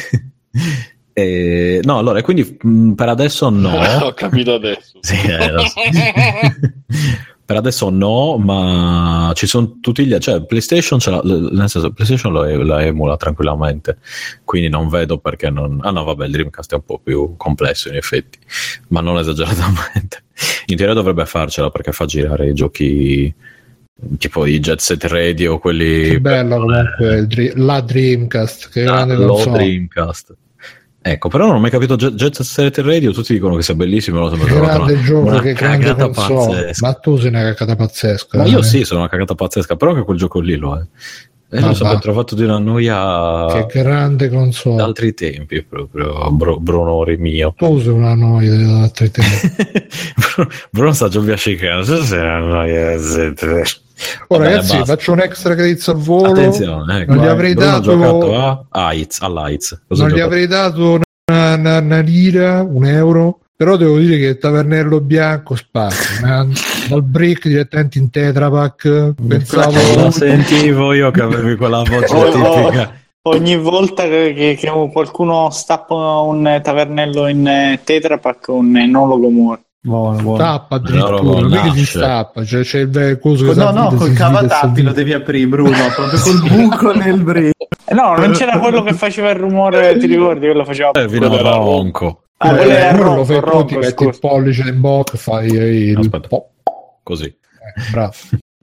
e- 1.13 1.79
no, 1.85 1.97
allora, 1.97 2.21
quindi 2.21 2.57
mh, 2.61 2.91
per 2.91 3.09
adesso 3.09 3.49
no. 3.49 3.77
Ho 4.05 4.13
capito 4.13 4.53
adesso. 4.53 4.99
Sì, 5.01 5.15
eh, 5.15 5.53
so. 5.67 5.81
per 7.47 7.55
adesso 7.55 7.89
no, 7.89 8.37
ma 8.37 9.31
ci 9.33 9.47
sono 9.47 9.79
tutti 9.79 10.05
gli 10.05 10.17
cioè 10.17 10.43
PlayStation 10.43 10.99
ce 10.99 11.11
l'ha, 11.11 11.21
nel 11.23 11.69
senso 11.69 11.91
PlayStation 11.91 12.33
lo, 12.33 12.43
la 12.63 12.83
emula 12.83 13.15
tranquillamente, 13.15 13.99
quindi 14.43 14.67
non 14.67 14.89
vedo 14.89 15.17
perché 15.17 15.49
non 15.49 15.79
Ah 15.81 15.91
no, 15.91 16.03
vabbè, 16.03 16.25
il 16.25 16.31
Dreamcast 16.31 16.73
è 16.73 16.75
un 16.75 16.83
po' 16.83 16.99
più 17.01 17.35
complesso 17.37 17.87
in 17.87 17.95
effetti, 17.95 18.37
ma 18.89 18.99
non 18.99 19.17
esageratamente. 19.17 20.23
In 20.65 20.75
teoria 20.75 20.93
dovrebbe 20.93 21.25
farcela 21.25 21.69
perché 21.69 21.93
fa 21.93 22.03
girare 22.03 22.49
i 22.49 22.53
giochi 22.53 23.33
tipo 24.17 24.45
i 24.45 24.59
Jet 24.59 24.79
Set 24.79 25.03
Radio, 25.05 25.57
quelli 25.59 26.09
Che 26.09 26.19
bello 26.19 26.59
comunque 26.59 27.53
la 27.55 27.81
Dreamcast, 27.81 28.69
che 28.69 28.81
Ah, 28.83 29.05
grande 29.05 29.15
lo 29.15 29.27
console. 29.33 29.57
Dreamcast. 29.57 30.35
Ecco, 31.01 31.29
però 31.29 31.45
non 31.47 31.55
ho 31.55 31.59
mai 31.59 31.69
capito 31.69 31.95
Jet, 31.95 32.41
Set 32.41 32.77
Radio, 32.79 33.13
tutti 33.13 33.31
dicono 33.33 33.55
che 33.55 33.61
sia 33.61 33.75
bellissimo, 33.75 34.29
Che 34.29 34.35
trovato 34.45 34.83
grande 34.83 34.93
una- 34.93 35.01
gioco, 35.03 35.27
una 35.27 35.41
che 35.41 35.53
grande 35.53 35.95
console. 35.95 36.55
pazzesca. 36.63 36.85
Ma 36.87 36.93
tu 36.95 37.17
sei 37.17 37.27
una 37.29 37.41
cagata 37.41 37.75
pazzesca. 37.77 38.37
Ma 38.37 38.45
io 38.45 38.59
eh. 38.59 38.63
sì, 38.63 38.83
sono 38.83 38.99
una 39.01 39.09
cagata 39.09 39.33
pazzesca, 39.33 39.75
però 39.77 39.91
anche 39.91 40.03
quel 40.03 40.17
gioco 40.17 40.39
lì 40.41 40.55
lo 40.57 40.75
è. 40.77 40.81
E 41.49 41.61
Ma 41.61 41.67
l'ho 41.67 41.73
sempre 41.73 41.93
va. 41.95 41.99
trovato 42.01 42.35
di 42.35 42.43
una 42.43 42.57
noia 42.59 43.65
Che 43.67 43.81
grande 43.81 44.27
console. 44.29 44.75
d'altri 44.75 45.13
tempi, 45.13 45.63
proprio 45.63 46.29
Bro- 46.31 46.59
Bronori 46.59 47.15
mio. 47.17 47.53
Tu 47.57 47.79
sei 47.79 47.93
una 47.93 48.15
noia 48.15 48.53
di 48.53 48.63
altri 48.63 49.09
tempi. 49.09 49.55
Bruno- 50.35 50.49
Bruno 50.69 50.91
sta 50.91 51.07
giù 51.07 51.21
biascicando. 51.21 51.83
Se 51.85 52.03
sei 52.03 52.19
una 52.19 52.39
noia, 52.39 52.97
Oh, 54.27 54.37
Vabbè, 54.37 54.43
ragazzi, 54.49 54.77
basta. 54.77 54.93
faccio 54.95 55.11
un 55.13 55.19
extra 55.21 55.55
credits 55.55 55.87
al 55.87 55.95
volo. 55.97 56.31
Attenzione, 56.31 57.01
ecco. 57.01 57.13
non 57.15 57.23
gli 57.23 57.27
avrei 57.27 57.53
Bruno 57.53 57.69
ha 57.69 57.71
dato- 57.79 57.91
giocato 57.97 58.35
a 58.35 58.61
all'AIDS. 59.21 59.81
Cosa 59.87 60.03
non 60.03 60.11
ha 60.11 60.15
gli 60.15 60.19
avrei 60.19 60.47
dato 60.47 60.99
una, 61.31 61.53
una- 61.55 61.77
una 61.79 61.99
lira, 62.01 62.61
un 62.61 62.85
euro. 62.85 63.39
Però 63.57 63.75
devo 63.75 63.97
dire 63.97 64.17
che 64.19 64.25
il 64.27 64.37
tavernello 64.37 65.01
bianco 65.01 65.55
spazio 65.55 66.21
dal 66.87 67.01
brick 67.03 67.47
direttamente 67.47 67.97
in 67.97 68.11
tetrapack 68.11 69.15
pensavo 69.27 69.71
Lo 69.95 70.11
sentivo 70.11 70.93
io 70.93 71.09
che 71.09 71.21
avevi 71.23 71.55
quella 71.55 71.79
voce 71.79 72.13
Oh, 72.13 72.27
oh. 72.27 72.65
tipica. 72.65 72.93
Ogni 73.23 73.57
volta 73.57 74.03
che, 74.03 74.55
che- 74.57 74.89
qualcuno 74.93 75.49
stappa 75.49 75.95
un 75.95 76.59
tavernello 76.63 77.27
in 77.27 77.47
eh, 77.47 77.79
Tetra 77.83 78.19
Pak, 78.19 78.47
un 78.49 78.77
enologo 78.77 79.27
muore. 79.29 79.61
Buono, 79.81 80.21
buono. 80.21 80.37
tappa 80.37 80.75
Allora, 80.75 81.15
addirittura 81.17 81.39
non 81.39 81.53
è 81.53 81.61
che 81.61 81.77
si 81.79 81.85
stappa 81.85 82.43
cioè 82.45 82.61
c'è 82.61 82.79
il 82.81 83.17
coso 83.19 83.45
che 83.51 83.55
No, 83.55 83.71
no, 83.71 83.93
col 83.95 84.13
cavatappi 84.13 84.81
lo 84.83 84.91
devi 84.91 85.13
aprire, 85.13 85.47
Bruno, 85.47 85.75
proprio 85.95 86.19
col 86.19 86.47
buco 86.47 86.93
nel 86.93 87.23
brick. 87.23 87.53
Eh, 87.85 87.93
No, 87.95 88.15
non 88.15 88.31
c'era 88.33 88.59
quello 88.59 88.83
che 88.83 88.93
faceva 88.93 89.31
il 89.31 89.37
rumore, 89.37 89.97
ti 89.97 90.05
ricordi? 90.05 90.45
Quello 90.45 90.63
faceva. 90.63 90.91
Eh, 90.91 91.09
fino 91.09 91.27
Quello 91.27 91.49
a 91.49 91.55
ronco. 91.55 92.21
Ah, 92.39 92.61
Eh, 92.61 92.95
quello 92.95 93.15
lo 93.15 93.25
fai 93.25 93.39
tu, 93.39 93.45
ronco, 93.45 93.65
ti 93.65 93.75
metti 93.77 93.91
scusa. 93.93 94.09
il 94.09 94.19
pollice 94.19 94.69
in 94.69 94.79
bocca 94.79 95.13
e 95.13 95.17
fai 95.17 95.47
il 95.51 95.97
Aspetta. 95.97 96.27
po- 96.27 96.49
Così. 97.03 97.25
eh, 97.25 97.91
bravo. 97.91 98.13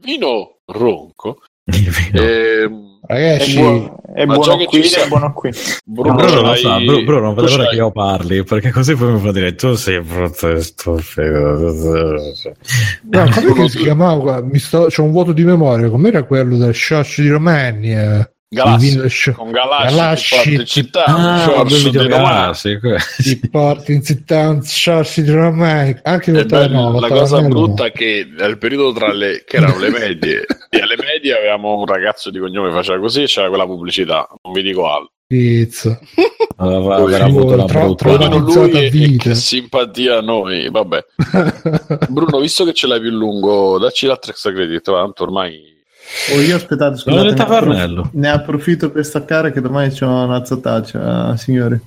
Vino 0.00 0.56
ronco. 0.66 1.38
Vino. 1.64 2.22
Ehm, 2.22 2.98
È, 3.06 3.12
ragazzi 3.14 3.54
buono, 3.58 3.96
è 4.14 4.24
buono 4.26 4.56
qui, 4.64 4.80
è 4.80 5.08
buono 5.08 5.32
qui. 5.32 5.50
Bruno, 5.84 6.14
Bruno 6.14 6.34
lo 6.36 6.40
l'hai- 6.42 6.58
sa, 6.58 6.78
Bru- 6.78 7.04
Bruno 7.04 7.20
non 7.20 7.34
tu 7.34 7.40
vede 7.42 7.50
l'ora 7.52 7.64
ce 7.64 7.70
che 7.70 7.76
io 7.76 7.90
parli, 7.90 8.44
perché 8.44 8.70
così 8.70 8.94
poi 8.94 9.12
mi 9.12 9.18
fa 9.20 9.32
dire 9.32 9.54
tu 9.54 9.74
sei 9.74 10.00
protesto. 10.02 10.96
figo." 10.98 12.18
No, 13.10 13.24
come 13.54 13.68
si 13.68 13.78
chiamava? 13.78 14.40
Mi 14.42 14.58
sto, 14.58 14.86
c'è 14.86 15.00
un 15.02 15.10
vuoto 15.10 15.32
di 15.32 15.44
memoria. 15.44 15.88
Com'era 15.90 16.22
quello 16.24 16.56
del 16.56 16.72
Sciasci 16.74 17.22
di 17.22 17.28
Romagna? 17.28 18.28
Galassi, 18.54 19.32
con 19.32 19.50
Galassi, 19.50 19.94
Galassi. 19.94 20.30
che 20.30 20.36
parte 20.36 20.50
in 20.54 20.66
città, 20.66 21.04
Ah, 21.04 21.64
videogalassi. 21.64 22.78
Ti 23.22 23.48
porti 23.50 23.92
in 23.92 24.02
città 24.04 24.48
un 24.48 24.62
Sciasci 24.62 25.22
di 25.22 25.30
Romagna. 25.30 26.00
Anche 26.02 26.32
per 26.32 26.46
beh, 26.46 26.68
no, 26.68 26.98
la 26.98 27.08
cosa 27.08 27.40
brutta 27.42 27.86
è 27.86 27.92
che 27.92 28.26
nel 28.38 28.56
periodo 28.58 28.92
tra 28.92 29.12
le 29.12 29.44
che 29.46 29.56
erano 29.58 29.78
le 29.78 29.90
medie 29.90 30.44
e 30.70 30.78
alle 30.80 30.96
medie 30.98 31.36
avevamo 31.36 31.76
un 31.78 31.86
ragazzo 31.86 32.30
di 32.30 32.38
cognome 32.38 32.68
che 32.70 32.74
faceva 32.74 32.98
così 32.98 33.22
e 33.22 33.26
c'era 33.26 33.48
quella 33.48 33.66
pubblicità 33.66 34.26
non 34.42 34.52
vi 34.52 34.62
dico 34.62 34.88
altro 34.88 35.10
Pizza. 35.26 35.98
Aveva, 36.56 36.96
Dove 36.98 37.14
aveva 37.14 37.24
avuto 37.24 37.54
una 37.54 37.64
brutta. 37.64 39.34
simpatia 39.34 40.18
a 40.18 40.20
noi 40.20 40.68
vabbè 40.70 41.04
Bruno 42.08 42.38
visto 42.38 42.64
che 42.64 42.72
ce 42.74 42.86
l'hai 42.86 43.00
più 43.00 43.10
lungo 43.10 43.78
dacci 43.78 44.06
l'altro 44.06 44.30
extra 44.30 44.52
credit 44.52 44.82
tanto 44.82 45.22
ormai 45.24 45.72
Oh, 46.32 46.40
io 46.40 46.56
aspettate, 46.56 46.96
scusate, 46.96 47.32
ne, 47.34 47.42
approf- 47.42 48.08
ne 48.12 48.30
approfitto 48.30 48.90
per 48.90 49.04
staccare 49.04 49.52
che 49.52 49.60
domani 49.60 49.90
c'è 49.90 50.04
una 50.06 50.44
zottaccia, 50.44 51.36
signori. 51.36 51.78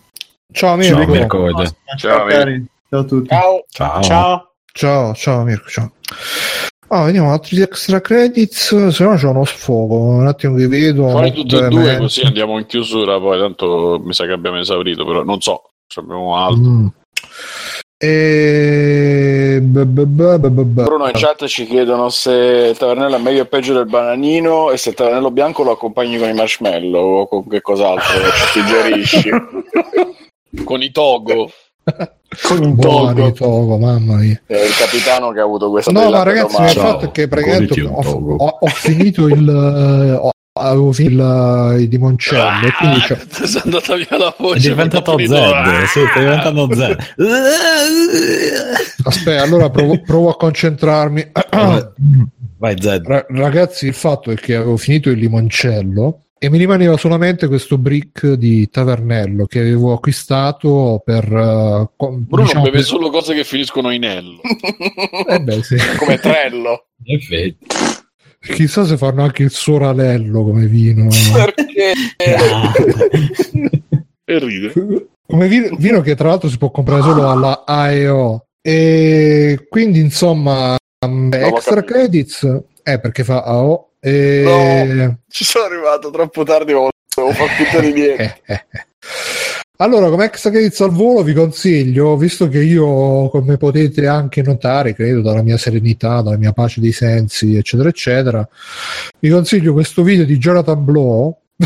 Ciao 0.51 0.81
Ciao, 0.81 0.97
Mirko. 0.97 1.11
Mirko. 1.11 1.41
Vede. 1.43 1.75
Ciao, 1.97 2.25
cari. 2.25 2.65
Ciao 2.89 2.99
a 2.99 3.03
tutti. 3.03 3.27
Ciao. 3.27 3.63
Ciao. 3.69 4.01
Ciao. 4.01 4.51
Ciao, 4.71 5.13
ciao 5.13 5.43
Mirko. 5.43 5.69
Ciao. 5.69 5.91
Ah, 6.89 7.03
vediamo 7.03 7.31
altri 7.31 7.61
extra 7.61 7.99
credits. 7.99 8.87
Se 8.89 9.03
no 9.03 9.15
c'è 9.15 9.27
uno 9.27 9.43
sfogo. 9.43 9.97
Un 9.97 10.27
attimo 10.27 10.55
che 10.55 10.67
vedo. 10.67 11.09
fai 11.09 11.33
tutti 11.33 11.55
e 11.55 11.67
due 11.67 11.97
così 11.97 12.21
andiamo 12.21 12.57
in 12.59 12.65
chiusura 12.65 13.19
poi 13.19 13.39
tanto 13.39 14.01
mi 14.03 14.13
sa 14.13 14.25
che 14.25 14.31
abbiamo 14.31 14.57
esaurito 14.59 15.05
però 15.05 15.23
non 15.23 15.41
so 15.41 15.71
se 15.85 15.99
abbiamo 15.99 16.37
altro 16.37 16.61
Mm. 16.69 16.87
E... 17.99 19.59
Bruno 19.59 21.07
in 21.07 21.11
chat 21.13 21.45
ci 21.45 21.65
chiedono 21.65 22.09
se 22.09 22.31
il 22.71 22.77
tavernello 22.77 23.15
è 23.15 23.19
meglio 23.19 23.41
o 23.41 23.45
peggio 23.45 23.73
del 23.73 23.87
bananino 23.87 24.71
e 24.71 24.77
se 24.77 24.89
il 24.89 24.95
tavernello 24.95 25.31
bianco 25.31 25.63
lo 25.63 25.71
accompagni 25.71 26.17
con 26.19 26.29
i 26.29 26.33
marshmallow 26.33 27.21
o 27.21 27.27
con 27.27 27.47
che 27.47 27.61
cos'altro 27.61 28.03
ci 28.31 28.59
suggerisci. 28.59 29.29
con 30.63 30.81
i 30.81 30.91
togo 30.91 31.49
Con 32.43 32.63
un 32.63 32.77
togo. 32.77 33.31
Togo, 33.31 33.77
mamma 33.77 34.17
mia. 34.17 34.41
È 34.45 34.55
il 34.55 34.75
capitano 34.75 35.31
che 35.31 35.39
ha 35.39 35.43
avuto 35.43 35.69
questa 35.69 35.91
No, 35.91 36.09
ma 36.09 36.23
ragazzi, 36.23 36.61
il 36.61 36.69
fatto 36.69 37.05
è 37.05 37.11
che 37.11 37.27
praticamente 37.27 37.81
ho, 37.81 38.01
ho- 38.01 38.57
ho 38.59 38.67
finito 38.67 39.27
il. 39.27 39.47
eh, 39.47 40.11
ho- 40.13 40.31
avevo 40.57 40.91
finito 40.91 41.15
il, 41.73 41.81
il 41.81 41.89
limoncello 41.89 42.65
e 42.67 42.73
Ah, 42.79 43.17
sei 43.45 43.61
andata 43.63 43.95
via 43.95 44.17
la 44.17 44.35
voce 44.37 44.67
È 44.67 44.69
diventato 44.71 45.11
Z, 45.11 45.15
finito- 45.15 45.85
sì, 45.93 45.99
sta 46.09 46.19
diventando 46.19 46.69
Z. 46.73 46.95
aspetta 49.03 49.41
allora 49.43 49.69
provo, 49.69 50.01
provo 50.01 50.29
a 50.29 50.35
concentrarmi 50.37 51.31
Vai 52.59 52.75
Z. 52.81 53.01
Ra- 53.03 53.25
ragazzi 53.29 53.85
il 53.87 53.93
fatto 53.93 54.31
è 54.31 54.35
che 54.35 54.55
avevo 54.55 54.77
finito 54.77 55.09
il 55.11 55.19
limoncello 55.19 56.21
e 56.39 56.49
mi 56.49 56.57
rimaneva 56.59 56.97
solamente 56.97 57.47
questo 57.47 57.77
brick 57.77 58.33
di 58.33 58.69
tavernello 58.69 59.45
che 59.45 59.59
avevo 59.59 59.93
acquistato 59.93 61.01
per 61.03 61.23
eh, 61.23 61.89
co- 61.95 62.11
Bruno 62.17 62.43
diciamo, 62.43 62.63
beve 62.63 62.77
per- 62.77 62.85
solo 62.85 63.09
cose 63.09 63.33
che 63.35 63.43
finiscono 63.43 63.91
in 63.91 64.03
ello 64.03 64.39
eh 65.29 65.39
beh, 65.39 65.63
sì. 65.63 65.75
come 65.97 66.17
Trello. 66.19 66.85
In 67.03 67.15
effetti. 67.15 67.65
Chissà 68.53 68.85
se 68.85 68.97
fanno 68.97 69.23
anche 69.23 69.43
il 69.43 69.51
soralello 69.51 70.43
come 70.43 70.65
vino. 70.65 71.07
Perché? 71.33 71.93
E 74.29 74.39
ride. 74.39 74.73
come 75.25 75.47
vino, 75.47 75.73
vino 75.77 76.01
che 76.01 76.13
tra 76.13 76.27
l'altro 76.27 76.49
si 76.49 76.57
può 76.57 76.69
comprare 76.69 77.01
solo 77.01 77.29
alla 77.29 77.63
AEO. 77.65 78.47
E 78.61 79.67
quindi 79.69 80.01
insomma, 80.01 80.75
um, 81.05 81.29
extra 81.31 81.81
credits 81.81 82.63
è 82.83 82.99
perché 82.99 83.23
fa 83.23 83.43
AO. 83.43 83.91
E... 84.01 85.17
Ci 85.29 85.45
sono 85.45 85.63
arrivato 85.63 86.09
troppo 86.11 86.43
tardi, 86.43 86.73
ma 86.73 86.89
volevo 87.15 87.33
far 87.35 87.47
finta 87.49 87.79
di 87.79 87.93
niente. 87.93 88.41
Allora, 89.79 90.09
come 90.09 90.25
extra 90.25 90.49
credits 90.49 90.81
al 90.81 90.91
volo 90.91 91.21
vi 91.21 91.33
consiglio, 91.33 92.17
visto 92.17 92.47
che 92.49 92.63
io, 92.63 93.29
come 93.29 93.57
potete 93.57 94.07
anche 94.07 94.41
notare, 94.41 94.93
credo 94.93 95.21
dalla 95.21 95.43
mia 95.43 95.57
serenità, 95.57 96.21
dalla 96.21 96.37
mia 96.37 96.51
pace 96.51 96.81
dei 96.81 96.91
sensi, 96.91 97.55
eccetera, 97.55 97.89
eccetera, 97.89 98.47
vi 99.19 99.29
consiglio 99.29 99.73
questo 99.73 100.01
video 100.01 100.25
di 100.25 100.37
Jonathan 100.37 100.83
Blow. 100.83 101.37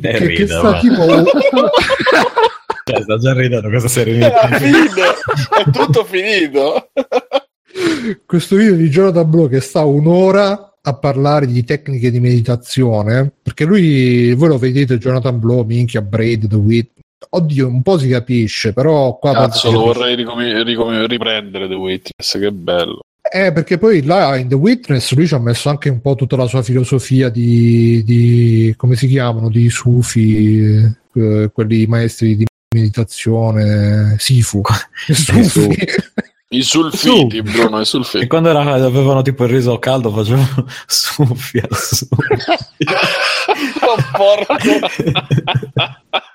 che, 0.00 0.26
che 0.32 0.46
sta 0.46 0.78
tipo 0.80 1.04
Cioè, 2.84 3.00
sta 3.02 3.16
già 3.16 3.32
ridendo 3.32 3.68
questa 3.68 3.86
È 3.86 3.90
serenità. 3.90 4.48
la 4.48 4.58
fine, 4.58 4.78
è 5.64 5.70
tutto 5.70 6.04
finito. 6.04 6.90
questo 8.26 8.56
video 8.56 8.74
di 8.74 8.88
Jonathan 8.88 9.30
Blow 9.30 9.48
che 9.48 9.60
sta 9.60 9.84
un'ora 9.84 10.71
a 10.84 10.94
parlare 10.94 11.46
di 11.46 11.64
tecniche 11.64 12.10
di 12.10 12.20
meditazione 12.20 13.32
perché 13.42 13.64
lui 13.64 14.34
voi 14.34 14.48
lo 14.48 14.58
vedete 14.58 14.98
Jonathan 14.98 15.38
Blow 15.38 15.64
minchia 15.64 16.02
Braid 16.02 16.48
The 16.48 16.56
Wit 16.56 16.90
oddio 17.30 17.68
un 17.68 17.82
po' 17.82 17.98
si 17.98 18.08
capisce 18.08 18.72
però 18.72 19.16
qua 19.18 19.32
Cazzo, 19.32 19.70
lo 19.70 19.80
vorrei 19.80 20.16
ricomi- 20.16 20.62
ricomi- 20.62 21.06
riprendere 21.06 21.68
The 21.68 21.74
Witness, 21.74 22.38
che 22.38 22.50
bello. 22.50 23.00
Eh, 23.34 23.52
perché 23.52 23.78
poi 23.78 24.02
là 24.02 24.36
in 24.36 24.48
The 24.48 24.56
Witness 24.56 25.14
lui 25.14 25.26
ci 25.28 25.34
ha 25.34 25.38
messo 25.38 25.68
anche 25.68 25.88
un 25.88 26.00
po' 26.00 26.16
tutta 26.16 26.36
la 26.36 26.46
sua 26.46 26.62
filosofia 26.62 27.28
di, 27.28 28.02
di- 28.04 28.74
come 28.76 28.96
si 28.96 29.06
chiamano, 29.06 29.48
di 29.48 29.70
Sufi, 29.70 30.92
eh, 31.14 31.50
quelli 31.52 31.86
maestri 31.86 32.36
di 32.36 32.46
meditazione, 32.74 34.16
Sifu. 34.18 34.60
Sufi. 35.12 35.68
I 36.52 36.62
sulfiti, 36.62 37.40
Bruno, 37.42 37.78
i 37.78 37.82
E 37.82 37.84
sulfiti. 37.84 38.26
quando 38.26 38.50
era- 38.50 38.60
avevano 38.60 39.22
tipo 39.22 39.44
il 39.44 39.50
riso 39.50 39.78
caldo 39.78 40.10
facevano 40.12 40.66
suffia, 40.86 41.66
suffia. 41.70 42.98
Oh, 43.80 43.96
porco. 44.16 44.54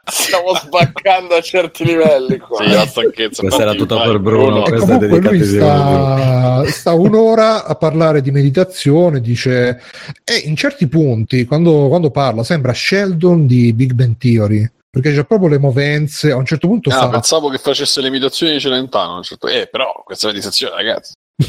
Stiamo 0.09 0.55
sbaccando 0.55 1.35
a 1.35 1.41
certi 1.41 1.83
livelli 1.85 2.37
qua. 2.37 2.63
Sì, 2.63 2.71
la 2.71 2.85
stanchezza. 2.87 3.41
Questa 3.41 3.61
era 3.61 3.73
tutta 3.73 4.01
per 4.01 4.19
Bruno. 4.19 4.65
E 4.65 4.69
Questa 4.69 4.95
è 4.95 4.97
comunque 4.97 5.19
lui 5.21 5.43
sta, 5.43 6.63
sta 6.67 6.93
un'ora 6.93 7.65
a 7.65 7.75
parlare 7.75 8.21
di 8.21 8.31
meditazione, 8.31 9.19
dice, 9.21 9.81
e 10.23 10.35
in 10.45 10.55
certi 10.55 10.87
punti, 10.87 11.45
quando, 11.45 11.87
quando 11.89 12.09
parla, 12.09 12.43
sembra 12.43 12.73
Sheldon 12.73 13.45
di 13.45 13.73
Big 13.73 13.91
Bang 13.93 14.15
Theory, 14.17 14.69
perché 14.99 15.13
c'è 15.13 15.25
proprio 15.25 15.49
le 15.49 15.59
movenze, 15.59 16.31
a 16.31 16.35
un 16.35 16.45
certo 16.45 16.67
punto 16.67 16.89
Ah, 16.89 16.93
fa... 16.93 17.09
pensavo 17.09 17.49
che 17.49 17.57
facesse 17.57 18.01
le 18.01 18.07
imitazioni 18.07 18.53
di 18.53 18.59
Celentano. 18.59 19.13
a 19.13 19.17
un 19.17 19.23
certo- 19.23 19.47
Eh, 19.47 19.67
però 19.71 20.01
questa 20.03 20.27
meditazione, 20.27 20.75
ragazzi. 20.75 21.13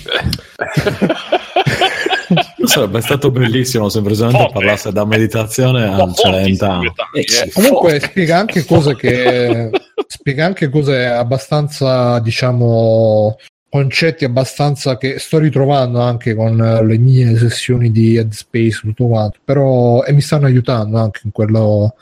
Sarebbe 2.65 3.01
stato 3.01 3.31
bellissimo 3.31 3.89
se 3.89 4.03
Forte. 4.03 4.51
parlasse 4.53 4.93
da 4.93 5.07
meditazione 5.07 5.85
al 5.89 6.15
Celentano. 6.15 6.83
Eh, 7.15 7.21
eh. 7.21 7.51
Comunque 7.53 7.99
spiega 8.01 8.37
anche 8.39 8.65
cose 8.67 8.95
che 8.97 9.71
spiega 10.07 10.45
anche 10.45 10.69
cose 10.69 11.07
abbastanza, 11.07 12.19
diciamo, 12.19 13.37
concetti 13.71 14.25
abbastanza 14.27 14.99
che 14.99 15.19
sto 15.19 15.39
ritrovando 15.39 16.01
anche 16.01 16.35
con 16.35 16.61
eh, 16.61 16.85
le 16.85 16.99
mie 16.99 17.37
sessioni 17.39 17.91
di 17.91 18.17
Headspace 18.17 18.81
tutto 18.83 19.07
quanto, 19.07 19.39
però 19.43 20.03
e 20.05 20.13
mi 20.13 20.21
stanno 20.21 20.47
aiutando 20.47 20.99
anche 20.99 21.21
in 21.25 21.33
quello 21.33 21.95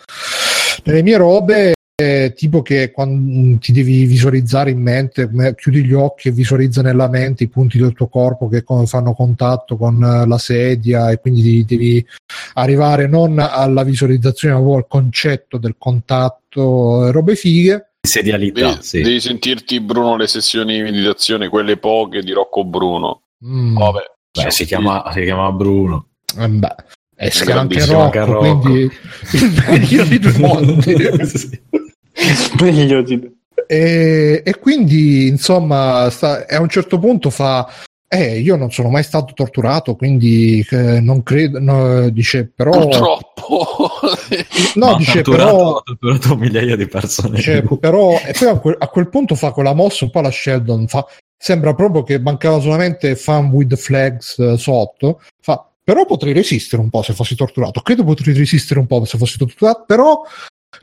nelle 0.87 1.03
mie 1.03 1.17
robe 1.17 1.75
eh, 1.99 2.35
tipo 2.37 2.61
che 2.61 2.91
quando 2.91 3.59
ti 3.59 3.73
devi 3.73 4.05
visualizzare 4.05 4.71
in 4.71 4.81
mente, 4.83 5.31
chiudi 5.57 5.83
gli 5.83 5.95
occhi 5.95 6.29
e 6.29 6.33
visualizza 6.33 6.83
nella 6.83 7.09
mente 7.09 7.45
i 7.45 7.49
punti 7.49 7.79
del 7.79 7.95
tuo 7.95 8.09
corpo 8.09 8.49
che 8.49 8.63
co- 8.63 8.85
fanno 8.85 9.15
contatto 9.15 9.77
con 9.79 10.03
eh, 10.03 10.27
la 10.27 10.37
sedia 10.39 11.11
e 11.11 11.21
quindi 11.21 11.65
devi 11.65 12.05
arrivare 12.55 13.07
non 13.09 13.39
alla 13.39 13.83
visualizzazione 13.83 14.53
ma 14.55 14.61
proprio 14.61 14.83
al 14.83 14.89
concetto 14.89 15.57
del 15.57 15.77
contatto, 15.79 17.07
eh, 17.07 17.13
robe 17.13 17.35
fighe. 17.35 17.93
Sedialità, 18.07 18.69
Devi, 18.69 18.83
sì. 18.83 19.01
devi 19.03 19.21
sentirti, 19.21 19.81
Bruno, 19.81 20.17
le 20.17 20.27
sessioni 20.29 20.75
di 20.77 20.83
meditazione, 20.83 21.49
quelle 21.49 21.77
poche 21.79 22.21
di 22.21 22.31
Rocco 22.33 22.63
Bruno. 22.65 23.23
Mm, 23.45 23.75
Vabbè, 23.77 24.03
Beh, 24.45 24.51
si, 24.51 24.65
chiama, 24.67 25.11
si 25.13 25.23
chiama 25.23 25.51
Bruno. 25.51 26.09
eh, 26.39 26.47
beh, 26.49 26.75
e 27.17 27.31
si 27.31 27.45
chiama 27.45 27.63
anche 27.63 27.85
Rocco, 27.87 28.25
Rocco. 28.25 28.59
quindi 28.59 28.93
il 29.33 29.65
meglio 29.69 30.05
di 30.05 30.19
due 30.19 30.39
mondi. 30.39 30.95
Sì. 32.17 32.63
Meglio 32.63 33.03
di... 33.03 33.31
E, 33.67 34.43
e 34.43 34.59
quindi 34.59 35.27
insomma 35.27 36.09
sta, 36.09 36.47
a 36.49 36.61
un 36.61 36.69
certo 36.71 36.99
punto 36.99 37.29
fa 37.29 37.69
eh, 38.09 38.39
io 38.39 38.57
non 38.57 38.71
sono 38.71 38.89
mai 38.89 39.03
stato 39.03 39.35
torturato 39.35 39.97
quindi 39.97 40.65
eh, 40.71 41.01
non 41.01 41.23
credo 41.23 41.61
no, 41.61 42.09
dice 42.09 42.51
però 42.55 42.71
purtroppo. 42.71 43.91
no 44.77 44.87
Ma 44.93 44.97
dice 44.97 45.23
torturato, 45.23 45.57
però 45.57 45.77
ha 45.77 45.83
torturato 45.85 46.37
migliaia 46.37 46.77
di 46.77 46.87
persone. 46.87 47.41
Cioè, 47.41 47.63
però, 47.63 48.19
e 48.25 48.35
poi 48.39 48.49
a 48.49 48.59
quel, 48.59 48.77
a 48.79 48.89
quel 48.89 49.09
punto 49.09 49.35
fa 49.35 49.53
quella 49.53 49.75
mossa 49.75 50.05
un 50.05 50.11
po' 50.11 50.21
la 50.21 50.31
Sheldon. 50.31 50.87
Fa, 50.87 51.07
sembra 51.37 51.75
proprio 51.75 52.03
che 52.03 52.19
mancava 52.19 52.61
solamente 52.61 53.15
fan 53.17 53.51
with 53.51 53.77
flags 53.77 54.39
eh, 54.39 54.57
sotto. 54.57 55.21
Fa, 55.41 55.71
però 55.87 56.05
potrei 56.05 56.33
resistere 56.33 56.83
un 56.83 56.91
po' 56.91 57.03
se 57.03 57.13
fossi 57.13 57.37
torturato. 57.37 57.81
Credo 57.81 58.03
potrei 58.03 58.35
resistere 58.35 58.81
un 58.81 58.89
po' 58.89 59.05
se 59.05 59.19
fossi 59.19 59.39
torturato, 59.39 59.85
però 59.87 60.21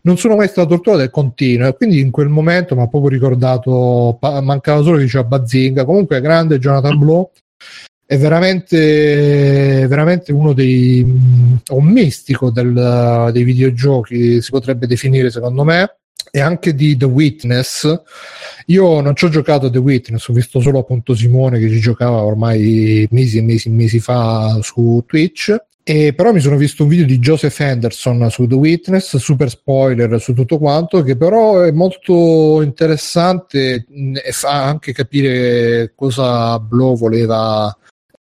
non 0.04 0.18
sono 0.18 0.38
mai 0.38 0.48
stato 0.48 0.70
torturato 0.70 1.04
e 1.04 1.10
continuo. 1.10 1.68
E 1.68 1.76
quindi 1.76 2.00
in 2.00 2.10
quel 2.10 2.30
momento 2.30 2.74
mi 2.74 2.84
ha 2.84 2.88
proprio 2.88 3.10
ricordato, 3.10 4.18
mancava 4.22 4.82
solo 4.82 4.96
che 4.96 5.04
diceva 5.04 5.26
Bazinga. 5.26 5.84
Comunque, 5.84 6.22
grande 6.22 6.58
Jonathan 6.58 6.98
Blow. 6.98 7.32
È 8.06 8.18
veramente, 8.18 9.88
veramente 9.90 10.32
uno 10.32 10.54
dei 10.54 11.02
un 11.02 11.86
mistico 11.86 12.50
del- 12.50 13.30
dei 13.34 13.44
videogiochi, 13.44 14.42
si 14.42 14.52
potrebbe 14.52 14.88
definire 14.88 15.30
secondo 15.32 15.66
me 15.66 15.98
e 16.36 16.42
anche 16.42 16.74
di 16.74 16.98
The 16.98 17.06
Witness. 17.06 18.02
Io 18.66 19.02
non 19.02 19.16
ci 19.16 19.26
ho 19.26 19.30
giocato 19.30 19.68
a 19.68 19.70
The 19.70 19.78
Witness, 19.78 20.28
ho 20.30 20.34
visto 20.34 20.60
solo 20.62 20.80
appunto 20.80 21.14
Simone 21.14 21.60
che 21.60 21.70
ci 21.70 21.80
giocava 21.80 22.24
ormai 22.24 23.08
mesi 23.12 23.38
e 23.38 23.44
mesi 23.44 23.68
e 23.68 23.72
mesi 23.72 24.00
fa 24.00 24.58
su 24.64 25.04
Twitch. 25.06 25.56
E 25.84 26.14
però 26.16 26.32
mi 26.34 26.40
sono 26.40 26.56
visto 26.56 26.84
un 26.84 26.90
video 26.90 27.06
di 27.06 27.20
Joseph 27.20 27.60
Henderson 27.60 28.32
su 28.32 28.48
The 28.48 28.56
Witness, 28.56 29.16
super 29.18 29.48
spoiler 29.48 30.20
su 30.20 30.34
tutto 30.34 30.58
quanto, 30.58 31.04
che 31.04 31.16
però 31.16 31.62
è 31.62 31.72
molto 31.72 32.64
interessante 32.64 33.86
mh, 33.88 34.16
e 34.24 34.32
fa 34.32 34.64
anche 34.64 34.92
capire 34.92 35.94
cosa 35.96 36.58
Blow 36.58 36.96
voleva, 36.96 37.78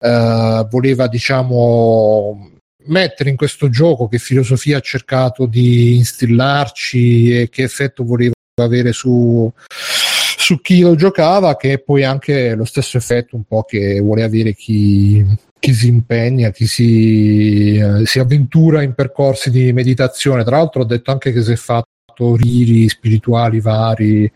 eh, 0.01 0.67
voleva 0.69 1.07
diciamo 1.07 2.54
mettere 2.87 3.31
in 3.31 3.37
questo 3.37 3.69
gioco, 3.69 4.09
che 4.09 4.19
filosofia 4.19 4.79
ha 4.79 4.81
cercato 4.81 5.47
di 5.47 5.97
instillarci 5.97 7.41
e 7.41 7.49
che 7.49 7.63
effetto 7.63 8.05
voleva 8.05 8.33
avere 8.61 8.93
su, 8.93 9.51
su 9.67 10.61
chi 10.61 10.81
lo 10.81 10.95
giocava, 10.95 11.57
che 11.57 11.73
è 11.73 11.79
poi 11.79 12.05
anche 12.05 12.55
lo 12.55 12.65
stesso 12.65 12.97
effetto 12.97 13.37
un 13.37 13.45
po' 13.45 13.63
che 13.63 14.01
vuole 14.01 14.23
avere 14.23 14.55
chi, 14.55 15.25
chi 15.59 15.73
si 15.73 15.89
impegna, 15.89 16.51
chi 16.51 16.67
si, 16.67 17.77
eh, 17.77 18.05
si 18.05 18.19
avventura 18.19 18.83
in 18.83 18.95
percorsi 18.95 19.51
di 19.51 19.73
meditazione. 19.73 20.45
Tra 20.45 20.59
l'altro 20.59 20.83
ho 20.83 20.85
detto 20.85 21.11
anche 21.11 21.33
che 21.33 21.43
si 21.43 21.53
è 21.53 21.57
fatto 21.57 22.37
riri 22.37 22.89
spirituali 22.89 23.61
vari. 23.61 24.31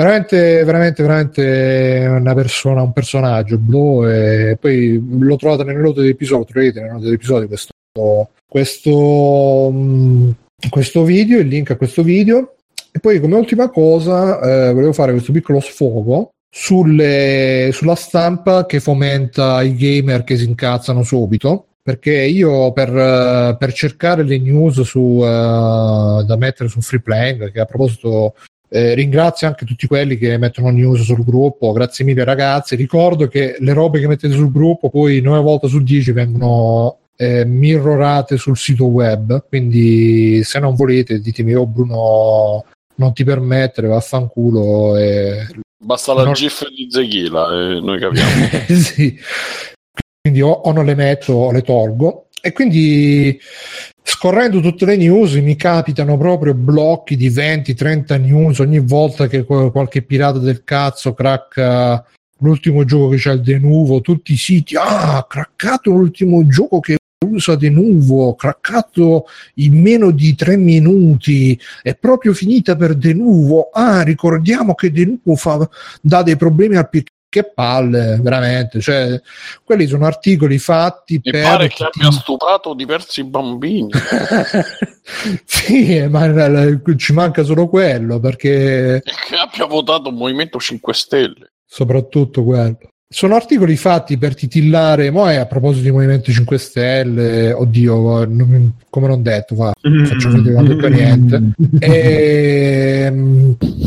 Veramente, 0.00 0.64
veramente, 0.64 1.02
veramente 1.02 2.06
una 2.08 2.32
persona, 2.32 2.80
un 2.80 2.94
personaggio 2.94 3.58
blu 3.58 4.08
e 4.08 4.56
poi 4.58 4.98
lo 5.18 5.36
trovate 5.36 5.62
nelle 5.62 5.78
note 5.82 6.00
dell'episodio, 6.00 6.46
troverete 6.46 6.80
nelle 6.80 6.92
note 6.92 7.04
dell'episodio 7.04 7.46
questo, 7.46 8.30
questo, 8.48 9.70
mh, 9.70 10.34
questo 10.70 11.04
video, 11.04 11.38
il 11.40 11.48
link 11.48 11.72
a 11.72 11.76
questo 11.76 12.02
video. 12.02 12.54
E 12.90 12.98
poi 12.98 13.20
come 13.20 13.36
ultima 13.36 13.68
cosa 13.68 14.40
eh, 14.40 14.72
volevo 14.72 14.94
fare 14.94 15.12
questo 15.12 15.32
piccolo 15.32 15.60
sfogo 15.60 16.30
sulle, 16.50 17.68
sulla 17.70 17.94
stampa 17.94 18.64
che 18.64 18.80
fomenta 18.80 19.60
i 19.60 19.76
gamer 19.76 20.24
che 20.24 20.38
si 20.38 20.46
incazzano 20.46 21.02
subito. 21.02 21.66
Perché 21.82 22.22
io 22.22 22.72
per, 22.72 23.56
per 23.58 23.72
cercare 23.74 24.22
le 24.22 24.38
news 24.38 24.80
su, 24.80 25.20
eh, 25.22 26.24
da 26.24 26.36
mettere 26.38 26.70
su 26.70 26.80
Free 26.80 27.00
Playing, 27.00 27.52
che 27.52 27.60
a 27.60 27.66
proposito 27.66 28.32
eh, 28.72 28.94
ringrazio 28.94 29.48
anche 29.48 29.64
tutti 29.64 29.88
quelli 29.88 30.16
che 30.16 30.38
mettono 30.38 30.70
news 30.70 31.02
sul 31.02 31.24
gruppo, 31.24 31.72
grazie 31.72 32.04
mille 32.04 32.22
ragazzi. 32.22 32.76
Ricordo 32.76 33.26
che 33.26 33.56
le 33.58 33.72
robe 33.72 33.98
che 33.98 34.06
mettete 34.06 34.32
sul 34.34 34.52
gruppo 34.52 34.90
poi 34.90 35.20
9 35.20 35.42
volte 35.42 35.66
su 35.66 35.82
10 35.82 36.12
vengono 36.12 36.98
eh, 37.16 37.44
mirrorate 37.44 38.36
sul 38.36 38.56
sito 38.56 38.86
web. 38.86 39.46
Quindi 39.48 40.44
se 40.44 40.60
non 40.60 40.76
volete 40.76 41.20
ditemi, 41.20 41.54
oh 41.54 41.66
Bruno, 41.66 42.64
non 42.94 43.12
ti 43.12 43.24
permettere, 43.24 43.88
vaffanculo. 43.88 44.96
E... 44.96 45.48
Basta 45.82 46.14
la 46.14 46.22
Non- 46.22 46.34
GIF 46.34 46.68
di 46.68 46.86
Zeghila 46.88 47.46
e 47.50 47.80
noi 47.80 47.98
capiamo. 48.00 48.48
sì. 48.68 49.18
quindi 50.22 50.42
o, 50.42 50.50
o 50.50 50.70
non 50.72 50.84
le 50.84 50.94
metto 50.94 51.32
o 51.32 51.50
le 51.50 51.62
tolgo. 51.62 52.26
E 52.42 52.52
quindi 52.52 53.38
scorrendo 54.02 54.60
tutte 54.60 54.86
le 54.86 54.96
news 54.96 55.34
mi 55.34 55.56
capitano 55.56 56.16
proprio 56.16 56.54
blocchi 56.54 57.16
di 57.16 57.30
20-30 57.30 58.20
news 58.20 58.58
ogni 58.58 58.80
volta 58.80 59.26
che 59.26 59.44
qualche 59.44 60.02
pirata 60.02 60.38
del 60.38 60.64
cazzo 60.64 61.12
cracca 61.12 62.04
l'ultimo 62.38 62.84
gioco 62.84 63.08
che 63.08 63.16
c'è 63.16 63.32
il 63.32 63.42
Denuvo, 63.42 64.00
tutti 64.00 64.32
i 64.32 64.36
siti, 64.36 64.74
ah, 64.76 65.24
craccato 65.28 65.90
l'ultimo 65.90 66.46
gioco 66.46 66.80
che 66.80 66.96
usa 67.26 67.54
Denuvo, 67.54 68.34
craccato 68.34 69.26
in 69.56 69.80
meno 69.80 70.10
di 70.10 70.34
tre 70.34 70.56
minuti, 70.56 71.58
è 71.82 71.94
proprio 71.94 72.32
finita 72.32 72.76
per 72.76 72.94
Denuvo, 72.94 73.68
ah, 73.70 74.02
ricordiamo 74.02 74.74
che 74.74 74.90
Denuvo 74.90 75.36
fa, 75.36 75.68
dà 76.00 76.22
dei 76.22 76.36
problemi 76.36 76.76
al 76.76 76.88
PC 76.88 77.08
che 77.30 77.44
palle, 77.44 78.18
veramente. 78.20 78.80
Cioè, 78.80 79.18
quelli 79.64 79.86
sono 79.86 80.04
articoli 80.04 80.58
fatti 80.58 81.20
Mi 81.22 81.30
per. 81.30 81.42
pare 81.42 81.68
che 81.68 81.84
abbia 81.84 82.10
stuprato 82.10 82.74
diversi 82.74 83.24
bambini. 83.24 83.88
sì, 85.46 86.06
ma 86.08 86.28
ci 86.96 87.12
manca 87.14 87.42
solo 87.44 87.68
quello 87.68 88.20
perché. 88.20 88.96
E 88.96 89.02
che 89.02 89.36
abbia 89.36 89.64
votato 89.64 90.10
il 90.10 90.16
Movimento 90.16 90.58
5 90.58 90.92
Stelle. 90.92 91.52
Soprattutto 91.64 92.44
quello. 92.44 92.89
Sono 93.12 93.34
articoli 93.34 93.74
fatti 93.74 94.16
per 94.18 94.36
titillare, 94.36 95.10
mo 95.10 95.28
è 95.28 95.34
a 95.34 95.46
proposito 95.46 95.82
di 95.82 95.90
Movimento 95.90 96.30
5 96.30 96.58
Stelle, 96.58 97.52
oddio, 97.52 98.24
non, 98.24 98.74
come 98.88 99.08
non 99.08 99.20
detto, 99.20 99.56
va, 99.56 99.72
faccio 99.72 100.28
che 100.28 100.50
non 100.50 100.68
detto 100.68 100.86
niente. 100.86 101.42
E, 101.80 103.12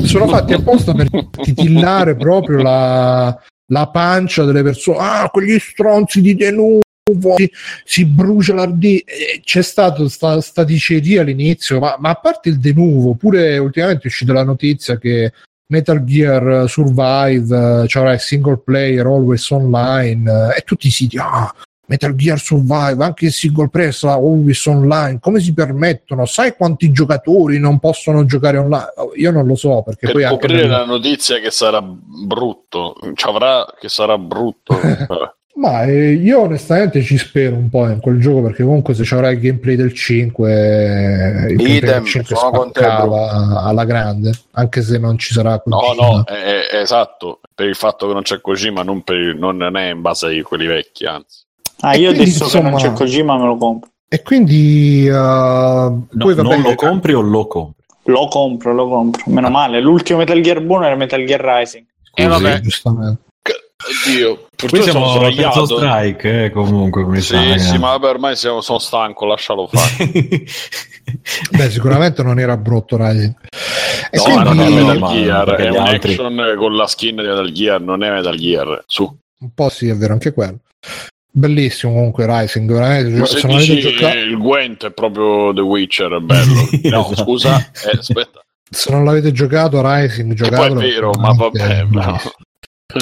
sono 0.04 0.28
fatti 0.28 0.52
apposta 0.52 0.94
per 0.94 1.08
titillare 1.42 2.18
proprio 2.18 2.62
la, 2.62 3.42
la 3.68 3.88
pancia 3.88 4.44
delle 4.44 4.62
persone. 4.62 4.98
Ah, 5.00 5.30
quegli 5.32 5.58
stronzi 5.58 6.20
di 6.20 6.36
denuvo 6.36 6.82
si, 7.38 7.50
si 7.86 8.06
brucia 8.06 8.54
l'ardì. 8.54 9.02
C'è 9.42 9.62
stata 9.62 10.06
sta, 10.10 10.42
sta 10.42 10.66
diceria 10.66 11.22
all'inizio, 11.22 11.80
ma, 11.80 11.96
ma, 11.98 12.10
a 12.10 12.16
parte 12.16 12.50
il 12.50 12.60
denuvo, 12.60 13.14
pure 13.14 13.58
ultimamente 13.58 14.04
è 14.04 14.08
uscita 14.08 14.34
la 14.34 14.44
notizia 14.44 14.98
che 14.98 15.32
Metal 15.68 16.04
Gear 16.04 16.70
Survive, 16.70 17.88
cioè 17.88 18.18
single 18.18 18.58
player, 18.58 19.06
always 19.06 19.50
online, 19.50 20.54
e 20.56 20.62
tutti 20.62 20.88
i 20.88 20.92
siti, 20.92 21.18
ah, 21.18 21.54
Metal 21.86 22.16
Gear 22.16 22.40
Survive, 22.40 23.04
anche 23.04 23.26
il 23.26 23.32
single 23.32 23.70
player 23.70 23.94
sarà 23.94 24.14
always 24.14 24.66
online, 24.66 25.20
come 25.20 25.40
si 25.40 25.54
permettono? 25.54 26.26
Sai 26.26 26.56
quanti 26.56 26.92
giocatori 26.92 27.60
non 27.60 27.80
possono 27.80 28.26
giocare 28.26 28.58
online? 28.58 28.94
Io 29.16 29.32
non 29.32 29.46
lo 29.46 29.56
so, 29.56 29.82
perché 29.84 30.08
per 30.08 30.16
poi 30.16 30.26
coprire 30.30 30.62
anche... 30.62 30.70
la 30.70 30.86
notizia 30.86 31.40
che 31.40 31.52
sarà 31.52 31.82
brutto, 31.82 32.96
ci 33.16 33.28
avrà 33.28 33.66
che 33.80 33.90
sarà 33.90 34.18
brutto. 34.18 34.80
Ma 35.56 35.84
eh, 35.84 36.14
io 36.14 36.42
onestamente 36.42 37.04
ci 37.04 37.16
spero 37.18 37.56
un 37.56 37.70
po' 37.70 37.88
in 37.88 38.00
quel 38.00 38.20
gioco 38.20 38.42
perché 38.42 38.64
comunque 38.64 38.96
se 38.96 39.04
c'avrà 39.06 39.30
il 39.30 39.40
gameplay 39.40 39.76
del 39.76 39.94
5 39.94 41.48
il 41.50 41.56
gameplay 41.58 41.80
del 41.80 42.04
5 42.06 42.36
spaccava 42.36 43.62
alla 43.62 43.86
grande 43.86 44.32
anche 44.54 44.82
se 44.82 44.98
non 44.98 45.20
ci 45.20 45.32
sarà 45.32 45.60
Kojima. 45.60 45.94
no 45.94 46.16
no 46.16 46.24
è, 46.24 46.70
è 46.72 46.78
esatto 46.78 47.40
per 47.54 47.68
il 47.68 47.76
fatto 47.76 48.08
che 48.08 48.14
non 48.14 48.24
c'è 48.24 48.42
Kojima 48.42 48.82
non, 48.82 49.04
per, 49.04 49.36
non 49.36 49.78
è 49.78 49.92
in 49.92 50.02
base 50.02 50.36
a 50.36 50.44
quelli 50.44 50.66
vecchi 50.66 51.06
anzi. 51.06 51.42
Ah 51.82 51.96
io 51.96 52.08
quindi, 52.08 52.22
adesso 52.22 52.44
insomma, 52.46 52.64
che 52.64 52.70
non 52.72 52.80
c'è 52.80 52.92
Kojima 52.94 53.38
me 53.38 53.46
lo 53.46 53.58
compro. 53.58 53.90
e 54.08 54.22
quindi 54.24 55.08
uh, 55.08 55.14
no, 55.14 56.08
poi, 56.18 56.34
vabbè, 56.34 56.50
non 56.50 56.62
lo 56.62 56.74
compri 56.74 57.14
o 57.14 57.22
lo 57.22 57.46
compri? 57.46 57.84
lo 58.06 58.28
compro 58.28 58.74
lo 58.74 58.88
compro. 58.88 59.24
Meno 59.28 59.50
male 59.50 59.80
l'ultimo 59.80 60.18
Metal 60.18 60.42
Gear 60.42 60.62
buono 60.62 60.86
era 60.88 60.96
Metal 60.96 61.24
Gear 61.24 61.42
Rising. 61.42 61.86
Scusi, 62.02 62.26
eh 62.26 62.28
vabbè. 62.28 62.60
giustamente 62.60 63.22
Oddio, 63.84 64.48
purtroppo 64.56 64.84
siamo 64.84 65.08
sono 65.08 65.32
sbagliato. 65.32 65.66
strike 65.66 66.46
eh, 66.46 66.50
comunque. 66.52 67.04
Come 67.04 67.20
sì, 67.20 67.34
sai, 67.36 67.60
sì, 67.60 67.76
eh. 67.76 67.78
ma 67.78 67.90
vabbè, 67.90 68.08
ormai 68.08 68.36
siamo, 68.36 68.62
sono 68.62 68.80
stanco, 68.80 69.26
lascialo 69.26 69.68
fare. 69.68 70.12
Beh, 71.52 71.70
sicuramente 71.70 72.24
non 72.24 72.40
era 72.40 72.56
brutto 72.56 72.96
Rising. 72.98 73.36
E 74.10 74.18
no, 74.18 74.24
quindi... 74.24 74.44
non 74.44 74.60
è 74.60 74.70
Metal 74.70 75.10
Gear, 75.12 75.56
è 75.56 75.70
un 75.70 75.78
altri... 75.78 76.14
action 76.14 76.56
con 76.58 76.76
la 76.76 76.88
skin 76.88 77.16
di 77.16 77.22
Metal 77.24 77.52
Gear, 77.52 77.82
non 77.82 78.04
è 78.04 78.10
Metal 78.10 78.38
Gear. 78.38 78.84
Su. 78.88 79.18
Un 79.40 79.50
po' 79.54 79.70
sì, 79.70 79.90
è 79.90 79.96
vero, 79.96 80.14
anche 80.14 80.32
quello. 80.32 80.60
Bellissimo 81.30 81.94
comunque 81.94 82.26
Rising, 82.26 82.72
veramente. 82.72 83.20
Ma 83.20 83.26
se 83.26 83.48
dici 83.48 83.80
giocato... 83.80 84.18
il 84.18 84.38
Gwent 84.38 84.86
è 84.86 84.92
proprio 84.92 85.54
The 85.54 85.62
Witcher, 85.62 86.14
è 86.14 86.20
bello. 86.20 86.70
No, 86.90 87.12
scusa, 87.16 87.58
eh, 87.58 87.98
aspetta. 87.98 88.42
Se 88.70 88.92
non 88.92 89.04
l'avete 89.04 89.32
giocato 89.32 89.82
Rising, 89.84 90.34
giocatelo. 90.34 90.80
È 90.80 90.84
vero, 90.84 91.12
ma 91.20 91.34
vabbè, 91.34 91.86
no 91.90 92.18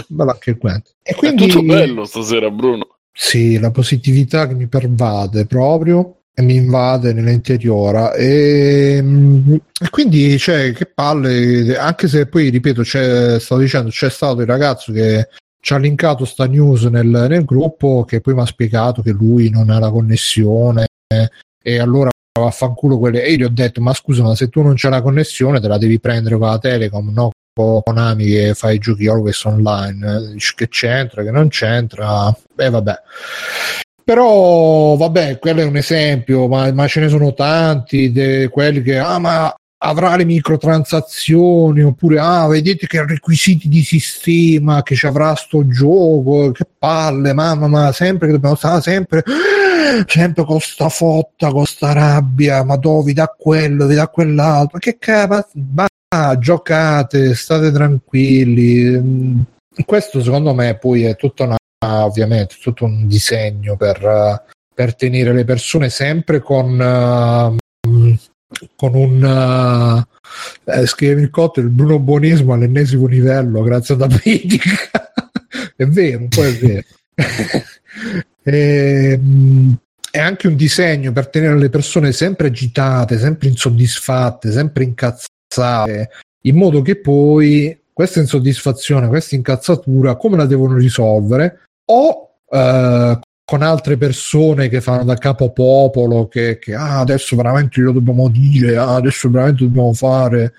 bello 0.08 0.32
anche 0.32 0.50
il 0.52 0.58
Gwent. 0.58 0.96
E 1.04 1.14
quindi, 1.16 1.46
è 1.46 1.48
tutto 1.48 1.64
bello 1.64 2.06
stasera, 2.06 2.50
Bruno. 2.50 2.88
Sì, 3.14 3.60
la 3.60 3.72
positività 3.72 4.48
che 4.48 4.54
mi 4.54 4.68
pervade 4.68 5.46
proprio 5.46 6.22
e 6.34 6.42
mi 6.42 6.56
invade 6.56 7.12
nell'interiore 7.12 8.16
e, 8.16 8.98
e 8.98 9.90
quindi 9.90 10.38
cioè 10.38 10.72
che 10.72 10.86
palle 10.86 11.78
anche 11.78 12.08
se 12.08 12.28
poi 12.28 12.50
ripeto 12.50 12.84
c'è, 12.84 13.38
stavo 13.38 13.60
dicendo 13.60 13.90
c'è 13.90 14.10
stato 14.10 14.40
il 14.40 14.48
ragazzo 14.48 14.94
che 14.94 15.28
ci 15.60 15.74
ha 15.74 15.78
linkato 15.78 16.24
sta 16.24 16.48
news 16.48 16.84
nel, 16.84 17.06
nel 17.06 17.44
gruppo 17.44 18.06
che 18.06 18.22
poi 18.22 18.34
mi 18.34 18.42
ha 18.42 18.46
spiegato 18.46 19.02
che 19.02 19.12
lui 19.12 19.50
non 19.50 19.70
ha 19.70 19.80
la 19.80 19.92
connessione 19.92 20.88
e 21.62 21.80
allora 21.80 22.10
vaffanculo 22.40 22.98
quelle 22.98 23.24
e 23.24 23.32
io 23.32 23.38
gli 23.38 23.44
ho 23.44 23.50
detto 23.50 23.82
ma 23.82 23.94
scusa 23.94 24.24
ma 24.24 24.34
se 24.34 24.48
tu 24.48 24.62
non 24.62 24.76
c'è 24.76 24.88
la 24.88 25.02
connessione 25.02 25.60
te 25.60 25.68
la 25.68 25.78
devi 25.78 26.00
prendere 26.00 26.38
con 26.38 26.48
la 26.48 26.58
Telecom 26.60 27.12
no 27.12 27.32
Konami 27.54 28.26
che 28.26 28.54
fa 28.54 28.72
i 28.72 28.80
giochi 28.80 29.08
always 29.08 29.44
online 29.44 30.36
che 30.56 30.70
c'entra, 30.70 31.24
che 31.24 31.32
non 31.32 31.50
c'entra 31.50 32.34
beh 32.56 32.70
vabbè. 32.70 33.02
Però 34.04 34.96
vabbè 34.96 35.38
quello 35.40 35.62
è 35.62 35.66
un 35.66 35.76
esempio 35.76 36.48
ma, 36.48 36.72
ma 36.72 36.88
ce 36.88 37.02
ne 37.02 37.10
sono 37.10 37.34
tanti 37.34 38.12
de, 38.12 38.48
quelli 38.50 38.82
che 38.82 38.98
ah 38.98 39.20
ma 39.20 39.54
avrà 39.84 40.16
le 40.16 40.26
microtransazioni 40.26 41.82
oppure 41.82 42.20
ah 42.20 42.48
vedete 42.48 42.88
che 42.88 43.06
requisiti 43.06 43.68
di 43.68 43.84
sistema 43.84 44.84
che 44.84 44.96
ci 44.96 45.08
avrà 45.08 45.36
sto 45.36 45.68
gioco 45.68 46.52
che 46.52 46.66
palle 46.78 47.34
mamma 47.34 47.68
ma 47.68 47.92
sempre 47.92 48.28
che 48.28 48.34
dobbiamo 48.34 48.56
stare 48.56 48.82
sempre 48.82 49.24
sempre 50.06 50.46
con 50.46 50.60
sta 50.60 50.88
fotta 50.88 51.50
con 51.50 51.66
sta 51.66 51.94
rabbia 51.94 52.64
ma 52.64 52.78
dove 52.78 53.14
dà 53.14 53.28
quello 53.28 53.88
vi 53.88 53.96
dà 53.96 54.08
quell'altro 54.08 54.78
che 54.78 54.98
cazzo 55.00 55.50
ah, 56.14 56.38
giocate, 56.38 57.36
state 57.36 57.72
tranquilli. 57.72 59.46
Questo 59.86 60.22
secondo 60.22 60.54
me 60.54 60.78
poi 60.78 61.04
è 61.04 61.16
tutto 61.16 61.44
una, 61.44 61.56
ovviamente, 61.86 62.56
tutto 62.62 62.86
un 62.86 63.08
disegno 63.08 63.78
per, 63.78 64.44
per 64.74 64.96
tenere 64.96 65.34
le 65.34 65.46
persone 65.46 65.90
sempre 65.90 66.42
con, 66.42 66.74
uh, 66.74 68.16
con 68.76 68.96
un 68.96 69.24
uh, 69.24 70.70
eh, 70.72 70.86
scrive 70.86 71.22
il 71.22 71.30
cotto 71.30 71.60
il 71.60 71.70
Bruno 71.70 72.00
Buonismo 72.00 72.54
all'ennesimo 72.54 73.06
livello 73.06 73.62
grazie 73.62 73.96
a 73.96 73.98
Davidica 73.98 75.12
è 75.76 75.86
vero 75.86 76.20
un 76.20 76.28
po' 76.28 76.44
è 76.44 76.54
vero. 76.54 76.84
E, 78.44 79.20
um, 79.22 79.78
è 80.10 80.18
anche 80.18 80.48
un 80.48 80.56
disegno 80.56 81.12
per 81.12 81.28
tenere 81.28 81.60
le 81.60 81.70
persone 81.70 82.12
sempre 82.12 82.48
agitate 82.48 83.20
sempre 83.20 83.50
insoddisfatte 83.50 84.52
sempre 84.52 84.84
incazzate 84.84 85.41
in 86.44 86.56
modo 86.56 86.82
che 86.82 86.98
poi 87.00 87.78
questa 87.92 88.20
insoddisfazione, 88.20 89.08
questa 89.08 89.36
incazzatura, 89.36 90.16
come 90.16 90.38
la 90.38 90.46
devono 90.46 90.76
risolvere? 90.76 91.64
O 91.86 92.38
eh, 92.50 93.20
con 93.44 93.62
altre 93.62 93.98
persone 93.98 94.70
che 94.70 94.82
fanno 94.82 95.04
da 95.04 95.16
capo 95.16 95.52
popolo, 95.52 96.28
che, 96.28 96.58
che 96.58 96.74
ah, 96.74 97.00
adesso 97.00 97.36
veramente 97.36 97.82
lo 97.82 97.92
dobbiamo 97.92 98.30
dire, 98.30 98.78
ah, 98.78 98.96
adesso 98.96 99.30
veramente 99.30 99.66
dobbiamo 99.66 99.94
fare, 99.94 100.54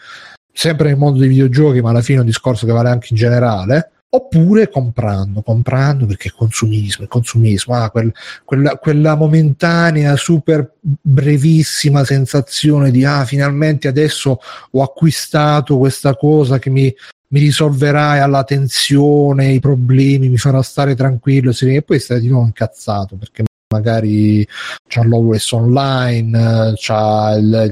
sempre 0.53 0.89
nel 0.89 0.99
mondo 0.99 1.21
dei 1.21 1.29
videogiochi, 1.29 1.81
ma 1.81 1.91
alla 1.91 2.03
fine 2.03 2.19
è 2.19 2.21
un 2.21 2.27
discorso 2.27 2.67
che 2.67 2.73
vale 2.73 2.91
anche 2.91 3.09
in 3.11 3.17
generale 3.17 3.93
oppure 4.15 4.69
comprando, 4.69 5.41
comprando 5.41 6.05
perché 6.05 6.31
consumismo, 6.31 7.07
consumismo, 7.07 7.75
ah, 7.75 7.91
quel, 7.91 8.13
quella, 8.45 8.77
quella, 8.77 9.15
momentanea, 9.15 10.17
super 10.17 10.75
brevissima 10.81 12.05
sensazione 12.05 12.91
di 12.91 13.07
ah, 13.07 13.25
finalmente 13.25 13.89
adesso 13.89 14.39
ho 14.71 14.83
acquistato 14.83 15.79
questa 15.79 16.15
cosa 16.15 16.59
che 16.59 16.69
mi, 16.69 16.95
mi 17.29 17.41
risolverà 17.41 18.23
alla 18.23 18.45
tensione, 18.45 19.53
i 19.53 19.61
problemi, 19.61 20.29
mi 20.29 20.37
farà 20.37 20.61
stare 20.61 20.95
tranquillo, 20.95 21.53
e 21.59 21.81
poi 21.81 21.99
stai 21.99 22.21
di 22.21 22.29
nuovo 22.29 22.45
incazzato 22.45 23.17
perché 23.17 23.45
magari 23.73 24.47
c'ha 24.89 25.07
l'always 25.07 25.51
online, 25.53 26.75
c'ha 26.77 27.35
le, 27.39 27.71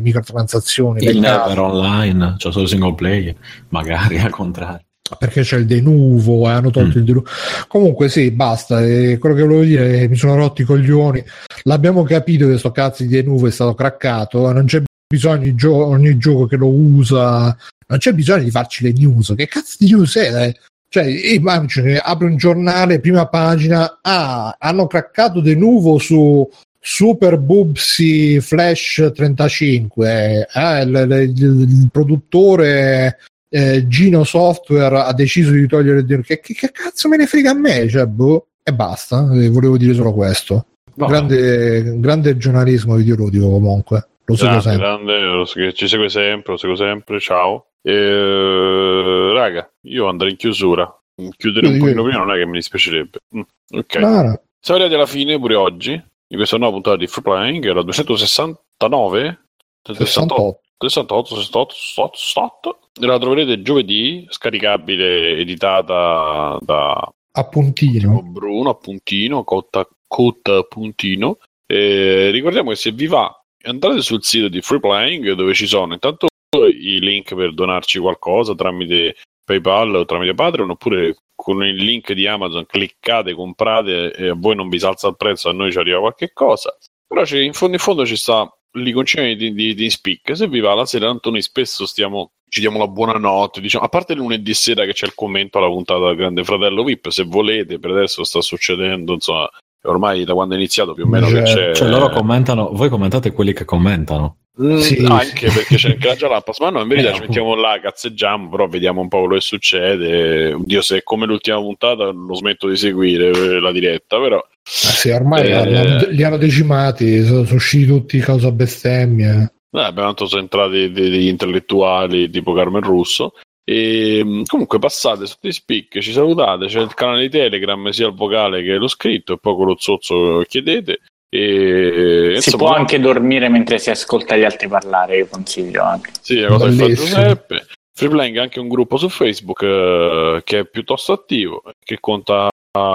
microtransazioni. 0.00 1.04
Il 1.04 1.20
never 1.20 1.60
online, 1.60 2.34
c'ha 2.38 2.50
solo 2.50 2.66
single 2.66 2.94
player, 2.94 3.36
magari 3.68 4.18
al 4.18 4.30
contrario 4.30 4.84
perché 5.18 5.42
c'è 5.42 5.58
il 5.58 5.66
denuvo 5.66 6.48
e 6.48 6.52
hanno 6.52 6.70
tolto 6.70 6.96
mm. 6.96 7.00
il 7.00 7.04
denuvo. 7.04 7.26
Comunque 7.68 8.08
sì, 8.08 8.30
basta. 8.30 8.82
Eh, 8.82 9.18
quello 9.18 9.34
che 9.34 9.42
volevo 9.42 9.62
dire 9.62 10.00
è 10.00 10.08
mi 10.08 10.16
sono 10.16 10.34
rotti 10.34 10.62
i 10.62 10.64
coglioni. 10.64 11.22
L'abbiamo 11.64 12.02
capito 12.04 12.44
che 12.44 12.50
questo 12.52 12.70
cazzo 12.70 13.02
di 13.02 13.10
denuvo 13.10 13.46
è 13.46 13.50
stato 13.50 13.74
craccato. 13.74 14.50
Non 14.50 14.64
c'è 14.64 14.82
bisogno 15.06 15.42
di 15.42 15.54
gio- 15.54 15.86
ogni 15.86 16.16
gioco 16.16 16.46
che 16.46 16.56
lo 16.56 16.68
usa. 16.68 17.56
Non 17.86 17.98
c'è 17.98 18.12
bisogno 18.14 18.44
di 18.44 18.50
farci 18.50 18.82
le 18.84 18.92
news. 18.92 19.34
Che 19.36 19.46
cazzo 19.46 19.76
di 19.78 19.92
news 19.92 20.16
è? 20.16 20.46
Eh? 20.46 20.56
Cioè, 20.88 21.04
immagini, 21.04 21.98
apri 22.00 22.26
un 22.26 22.36
giornale, 22.36 23.00
prima 23.00 23.26
pagina, 23.26 23.98
ah, 24.00 24.56
hanno 24.58 24.86
craccato 24.86 25.40
di 25.40 25.54
nuovo 25.56 25.98
su 25.98 26.48
Super 26.80 27.36
Bubsy 27.38 28.38
Flash 28.40 29.10
35, 29.14 30.46
eh, 30.54 30.82
il, 30.82 31.32
il- 31.36 31.60
il 31.60 31.88
produttore 31.90 33.18
eh, 33.54 33.86
Gino 33.86 34.24
Software 34.24 35.02
ha 35.02 35.12
deciso 35.12 35.52
di 35.52 35.68
togliere 35.68 36.00
il 36.00 36.24
che, 36.24 36.40
che, 36.40 36.54
che 36.54 36.72
cazzo 36.72 37.08
me 37.08 37.16
ne 37.16 37.26
frega 37.26 37.50
a 37.50 37.54
me, 37.54 37.88
cioè, 37.88 38.04
boh, 38.06 38.48
e 38.64 38.74
basta, 38.74 39.30
eh, 39.32 39.48
volevo 39.48 39.76
dire 39.76 39.94
solo 39.94 40.12
questo. 40.12 40.66
No. 40.96 41.06
Grande, 41.06 42.00
grande 42.00 42.36
giornalismo 42.36 42.96
videoludico 42.96 43.48
comunque, 43.48 44.08
lo 44.24 44.34
seguo 44.34 44.58
Grande, 44.58 44.70
sempre. 44.70 44.86
grande, 44.86 45.20
lo 45.20 45.72
ci 45.72 45.86
segue 45.86 46.08
sempre, 46.08 46.52
lo 46.52 46.58
seguo 46.58 46.74
sempre, 46.74 47.20
ciao. 47.20 47.66
E, 47.80 49.30
raga, 49.32 49.70
io 49.82 50.08
andrei 50.08 50.32
in 50.32 50.36
chiusura. 50.36 50.92
Chiudere 51.36 51.68
un 51.68 51.78
pochino 51.78 52.02
prima 52.02 52.18
non 52.18 52.32
è 52.32 52.38
che 52.38 52.46
mi 52.46 52.54
dispiacerebbe. 52.54 53.18
Mm, 53.36 53.40
ok. 53.70 53.86
Claro. 53.86 54.42
Siamo 54.58 54.80
arrivati 54.80 54.94
alla 54.94 55.06
fine 55.06 55.38
pure 55.38 55.54
oggi 55.54 56.02
di 56.26 56.34
questa 56.34 56.56
nuova 56.56 56.72
puntata 56.72 56.96
di 56.96 57.06
Free 57.06 57.22
Playing, 57.22 57.64
era 57.66 57.82
269? 57.82 59.38
68. 59.80 60.60
68, 60.78 61.34
68, 61.36 61.74
68. 61.74 62.78
La 63.00 63.18
troverete 63.18 63.62
giovedì, 63.62 64.26
scaricabile, 64.28 65.36
editata 65.36 66.58
da 66.60 67.08
Appuntino. 67.36 68.22
Bruno, 68.22 68.70
appuntino, 68.70 69.42
cotta, 69.42 69.88
cotta 70.06 70.58
appuntino. 70.58 71.38
E 71.66 72.30
ricordiamo 72.30 72.70
che 72.70 72.76
se 72.76 72.92
vi 72.92 73.06
va, 73.06 73.32
andate 73.64 74.02
sul 74.02 74.22
sito 74.22 74.48
di 74.48 74.60
Free 74.60 74.78
Playing 74.78 75.32
dove 75.32 75.52
ci 75.54 75.66
sono 75.66 75.94
intanto 75.94 76.28
i 76.56 77.00
link 77.00 77.34
per 77.34 77.52
donarci 77.52 77.98
qualcosa 77.98 78.54
tramite 78.54 79.16
PayPal 79.44 79.96
o 79.96 80.04
tramite 80.04 80.34
Patreon 80.34 80.70
oppure 80.70 81.16
con 81.34 81.64
il 81.64 81.74
link 81.74 82.12
di 82.12 82.28
Amazon 82.28 82.66
cliccate, 82.66 83.34
comprate 83.34 84.12
e 84.12 84.28
a 84.28 84.34
voi 84.36 84.54
non 84.54 84.68
vi 84.68 84.78
salza 84.78 85.08
il 85.08 85.16
prezzo, 85.16 85.48
a 85.48 85.52
noi 85.52 85.72
ci 85.72 85.78
arriva 85.78 85.98
qualche 85.98 86.30
cosa. 86.32 86.76
Però 87.06 87.22
in 87.36 87.52
fondo 87.52 87.74
in 87.74 87.82
fondo 87.82 88.06
ci 88.06 88.16
sta 88.16 88.48
l'iconcina 88.74 89.32
di, 89.34 89.52
di, 89.52 89.74
di 89.74 89.90
Speak. 89.90 90.36
Se 90.36 90.46
vi 90.48 90.60
va 90.60 90.74
la 90.74 90.86
sera, 90.86 91.06
tanto 91.06 91.30
noi 91.30 91.42
spesso 91.42 91.86
stiamo 91.86 92.30
ci 92.54 92.60
diamo 92.60 92.78
la 92.78 92.86
buonanotte, 92.86 93.60
diciamo, 93.60 93.84
a 93.84 93.88
parte 93.88 94.14
lunedì 94.14 94.54
sera 94.54 94.84
che 94.84 94.92
c'è 94.92 95.06
il 95.06 95.14
commento 95.16 95.58
alla 95.58 95.66
puntata 95.66 96.06
del 96.06 96.14
Grande 96.14 96.44
Fratello 96.44 96.84
VIP, 96.84 97.08
se 97.08 97.24
volete, 97.24 97.80
per 97.80 97.90
adesso 97.90 98.22
sta 98.22 98.40
succedendo, 98.40 99.12
insomma, 99.12 99.50
ormai 99.82 100.22
da 100.22 100.34
quando 100.34 100.54
è 100.54 100.56
iniziato 100.56 100.94
più 100.94 101.02
o 101.02 101.08
meno 101.08 101.26
che 101.26 101.44
Cioè, 101.44 101.70
c'è... 101.70 101.74
Cioè 101.74 101.88
loro 101.88 102.10
commentano, 102.10 102.70
voi 102.72 102.88
commentate 102.88 103.32
quelli 103.32 103.52
che 103.52 103.64
commentano. 103.64 104.36
Mm, 104.62 104.76
Sì, 104.76 105.04
anche 105.08 105.50
perché 105.50 105.74
c'è 105.76 105.90
anche 105.90 106.06
la 106.06 106.14
Jalapas, 106.14 106.60
ma 106.60 106.70
no, 106.70 106.80
in 106.82 106.86
verità 106.88 107.10
Eh, 107.10 107.14
ci 107.14 107.20
mettiamo 107.22 107.54
là, 107.56 107.80
cazzeggiamo, 107.80 108.48
però 108.48 108.68
vediamo 108.68 109.00
un 109.00 109.08
po' 109.08 109.18
quello 109.20 109.34
che 109.34 109.40
succede. 109.40 110.52
Oddio, 110.52 110.80
se 110.80 110.98
è 110.98 111.02
come 111.02 111.26
l'ultima 111.26 111.58
puntata 111.58 112.04
lo 112.04 112.34
smetto 112.34 112.68
di 112.68 112.76
seguire 112.76 113.30
eh, 113.30 113.58
la 113.60 113.72
diretta, 113.72 114.18
però... 114.20 114.36
Ah, 114.38 114.46
sì, 114.62 115.10
ormai 115.10 115.46
Eh, 115.48 115.52
hanno- 115.54 116.06
li 116.08 116.22
hanno 116.22 116.36
decimati, 116.36 117.24
sono, 117.24 117.44
sono 117.44 117.56
usciti 117.56 117.86
tutti 117.86 118.18
causa 118.20 118.52
bestemmie. 118.52 119.54
Eh, 119.72 119.80
abbiamo 119.80 120.06
tanto 120.08 120.26
sono 120.26 120.42
entrati 120.42 120.92
de- 120.92 121.10
degli 121.10 121.26
intellettuali 121.26 122.30
tipo 122.30 122.52
Carmen 122.52 122.82
Russo. 122.82 123.32
E 123.64 124.22
mh, 124.22 124.42
comunque 124.46 124.78
passate 124.78 125.26
su 125.26 125.36
Speak, 125.40 125.98
ci 125.98 126.12
salutate, 126.12 126.66
c'è 126.66 126.80
il 126.80 126.94
canale 126.94 127.22
di 127.22 127.30
Telegram 127.30 127.88
sia 127.88 128.06
il 128.06 128.14
vocale 128.14 128.62
che 128.62 128.74
lo 128.74 128.86
scritto 128.88 129.32
e 129.32 129.38
poi 129.38 129.54
con 129.56 129.66
lo 129.66 129.76
zozzo 129.78 130.44
chiedete. 130.46 131.00
E, 131.36 132.36
Si 132.40 132.48
insomma, 132.50 132.56
può 132.64 132.72
anche 132.74 133.00
dormire 133.00 133.48
mentre 133.48 133.78
si 133.78 133.90
ascolta 133.90 134.36
gli 134.36 134.44
altri 134.44 134.68
parlare, 134.68 135.16
io 135.18 135.26
consiglio 135.26 135.82
anche. 135.82 136.10
Sì, 136.20 136.38
è 136.38 136.46
cosa 136.46 136.66
che 136.66 136.72
fa 136.72 136.82
Bellissimo. 136.84 137.06
Giuseppe. 137.08 137.66
Freeplaying 137.96 138.36
è 138.36 138.40
anche 138.40 138.60
un 138.60 138.68
gruppo 138.68 138.96
su 138.96 139.08
Facebook 139.08 139.62
eh, 139.62 140.40
che 140.44 140.58
è 140.60 140.64
piuttosto 140.66 141.12
attivo, 141.12 141.62
che 141.82 141.98
conta 142.00 142.48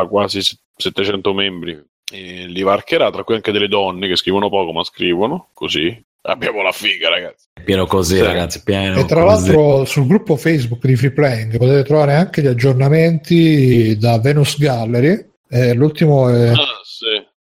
quasi 0.10 0.40
700 0.76 1.34
membri. 1.34 1.82
E 2.12 2.46
li 2.48 2.62
varcherà, 2.64 3.12
tra 3.12 3.24
cui 3.24 3.36
anche 3.36 3.52
delle 3.52 3.68
donne 3.68 4.08
che 4.08 4.16
scrivono 4.16 4.50
poco 4.50 4.72
ma 4.72 4.84
scrivono, 4.84 5.50
così. 5.54 6.02
Abbiamo 6.22 6.62
la 6.62 6.72
figa, 6.72 7.10
ragazzi. 7.10 7.46
Pieno 7.64 7.86
così, 7.86 8.16
Sì. 8.18 8.24
ragazzi, 8.24 8.62
pieno 8.64 9.00
E 9.00 9.06
tra 9.06 9.22
così. 9.24 9.54
l'altro 9.54 9.86
sul 9.86 10.06
gruppo 10.08 10.36
Facebook 10.36 10.86
di 10.86 10.96
Free 10.96 11.12
Playing 11.12 11.58
potete 11.58 11.84
trovare 11.84 12.14
anche 12.16 12.42
gli 12.42 12.48
aggiornamenti 12.48 13.98
da 13.98 14.20
Venus 14.20 14.58
Gallery. 14.58 15.28
Eh, 15.50 15.74
l'ultimo 15.74 16.30
è 16.30 16.52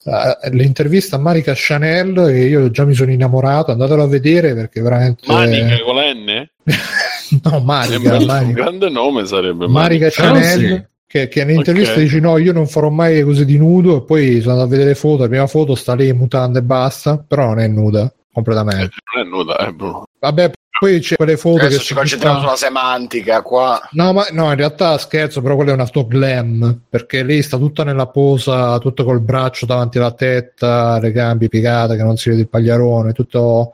Ah, 0.08 0.38
eh, 0.42 0.50
l'intervista 0.52 1.16
a 1.16 1.20
Marica 1.20 1.54
Chanel 1.56 2.14
che 2.28 2.38
io 2.38 2.70
già 2.70 2.86
mi 2.86 2.94
sono 2.94 3.12
innamorato, 3.12 3.72
andatelo 3.72 4.04
a 4.04 4.08
vedere 4.08 4.54
perché 4.54 4.80
veramente 4.82 5.24
Manica 5.26 5.80
con 5.84 5.96
la 5.96 6.14
N? 6.14 6.48
no, 7.44 7.60
Marica, 7.62 8.00
bello, 8.00 8.18
un 8.20 8.26
Marica, 8.26 8.52
grande 8.62 8.90
nome 8.90 9.26
sarebbe. 9.26 9.68
Marica 9.68 10.06
Ah, 10.08 10.12
Chanel 10.12 10.60
sì. 10.60 10.84
che, 11.08 11.28
che 11.28 11.44
nell'intervista 11.44 11.94
Ok. 11.94 12.00
dice 12.02 12.20
no 12.20 12.38
io 12.38 12.54
non 12.54 12.68
farò 12.68 12.90
mai 12.90 13.24
cose 13.24 13.46
di 13.46 13.58
nudo 13.58 13.98
e 13.98 14.02
poi 14.04 14.42
sono 14.42 14.52
andato 14.54 14.68
a 14.68 14.72
vedere 14.72 14.90
le 14.90 14.96
foto 14.96 15.24
la 15.24 15.28
prima 15.30 15.48
foto 15.48 15.74
sta 15.74 15.96
lì 15.96 16.08
in 16.08 16.18
mutande 16.18 16.60
e 16.60 16.64
basta 16.64 17.18
però 17.18 17.48
non 17.48 17.60
è 17.60 17.68
nuda 17.68 18.04
Eh, 18.06 18.14
completamente 18.32 18.90
non 19.16 19.26
è 19.26 19.28
nuda, 19.30 19.58
eh, 19.58 19.72
bro. 19.74 20.04
vabbè 20.20 20.52
poi 20.78 21.00
c'è 21.00 21.16
quelle 21.16 21.38
foto 21.38 21.64
Adesso 21.64 21.78
che 21.78 21.84
ci 21.84 21.94
concentriamo 21.94 22.40
tutta- 22.40 22.56
sulla 22.56 22.68
semantica 22.68 23.42
qua. 23.42 23.82
No, 23.92 24.12
ma 24.12 24.28
no, 24.32 24.50
in 24.50 24.56
realtà 24.56 24.98
scherzo, 24.98 25.42
però 25.42 25.56
quella 25.56 25.72
è 25.72 25.74
una 25.74 25.88
top 25.88 26.08
glam 26.10 26.82
perché 26.90 27.24
lei 27.24 27.42
sta 27.42 27.58
tutta 27.58 27.84
nella 27.84 28.08
posa, 28.08 28.78
tutto 28.80 29.04
col 29.06 29.22
braccio 29.22 29.66
davanti 29.66 29.98
alla 29.98 30.12
tetta, 30.12 31.00
le 31.00 31.12
gambe 31.12 31.48
piegate, 31.48 31.96
che 31.96 32.04
non 32.04 32.18
si 32.18 32.30
vede 32.30 32.42
il 32.42 32.50
pagliarone, 32.50 33.14
tutto 33.14 33.74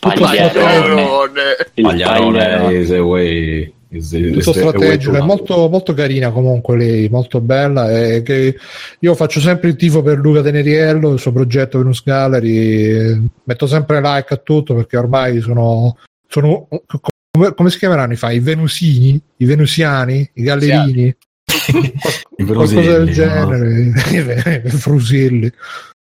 Pagliarone. 0.00 1.56
Il 1.74 1.82
Pagliarone 1.84 2.38
pagliarone. 2.38 3.72
Tutto 4.00 4.52
strategico, 4.52 5.16
è 5.16 5.20
molto, 5.20 5.68
molto 5.68 5.94
carina 5.94 6.30
comunque 6.30 6.76
lei, 6.76 7.08
molto 7.08 7.40
bella. 7.40 7.90
E 7.90 8.22
che 8.22 8.56
io 8.98 9.14
faccio 9.14 9.40
sempre 9.40 9.68
il 9.68 9.76
tifo 9.76 10.02
per 10.02 10.18
Luca 10.18 10.42
Teneriello, 10.42 11.12
il 11.12 11.18
suo 11.18 11.32
progetto 11.32 11.78
Venus 11.78 12.02
Gallery, 12.02 13.30
metto 13.44 13.66
sempre 13.66 14.00
like 14.00 14.34
a 14.34 14.36
tutto 14.36 14.74
perché 14.74 14.96
ormai 14.96 15.40
sono, 15.40 15.96
sono 16.28 16.68
come, 17.36 17.54
come 17.54 17.70
si 17.70 17.78
chiameranno 17.78 18.14
i 18.14 18.16
fan? 18.16 18.32
I 18.32 18.40
venusini, 18.40 19.20
i 19.36 19.44
venusiani, 19.44 20.30
i 20.34 20.42
gallerini, 20.42 21.14
I 22.36 22.44
qualcosa 22.44 22.80
del 22.80 23.12
genere, 23.12 24.62
i 24.64 24.70
frusilli. 24.70 25.52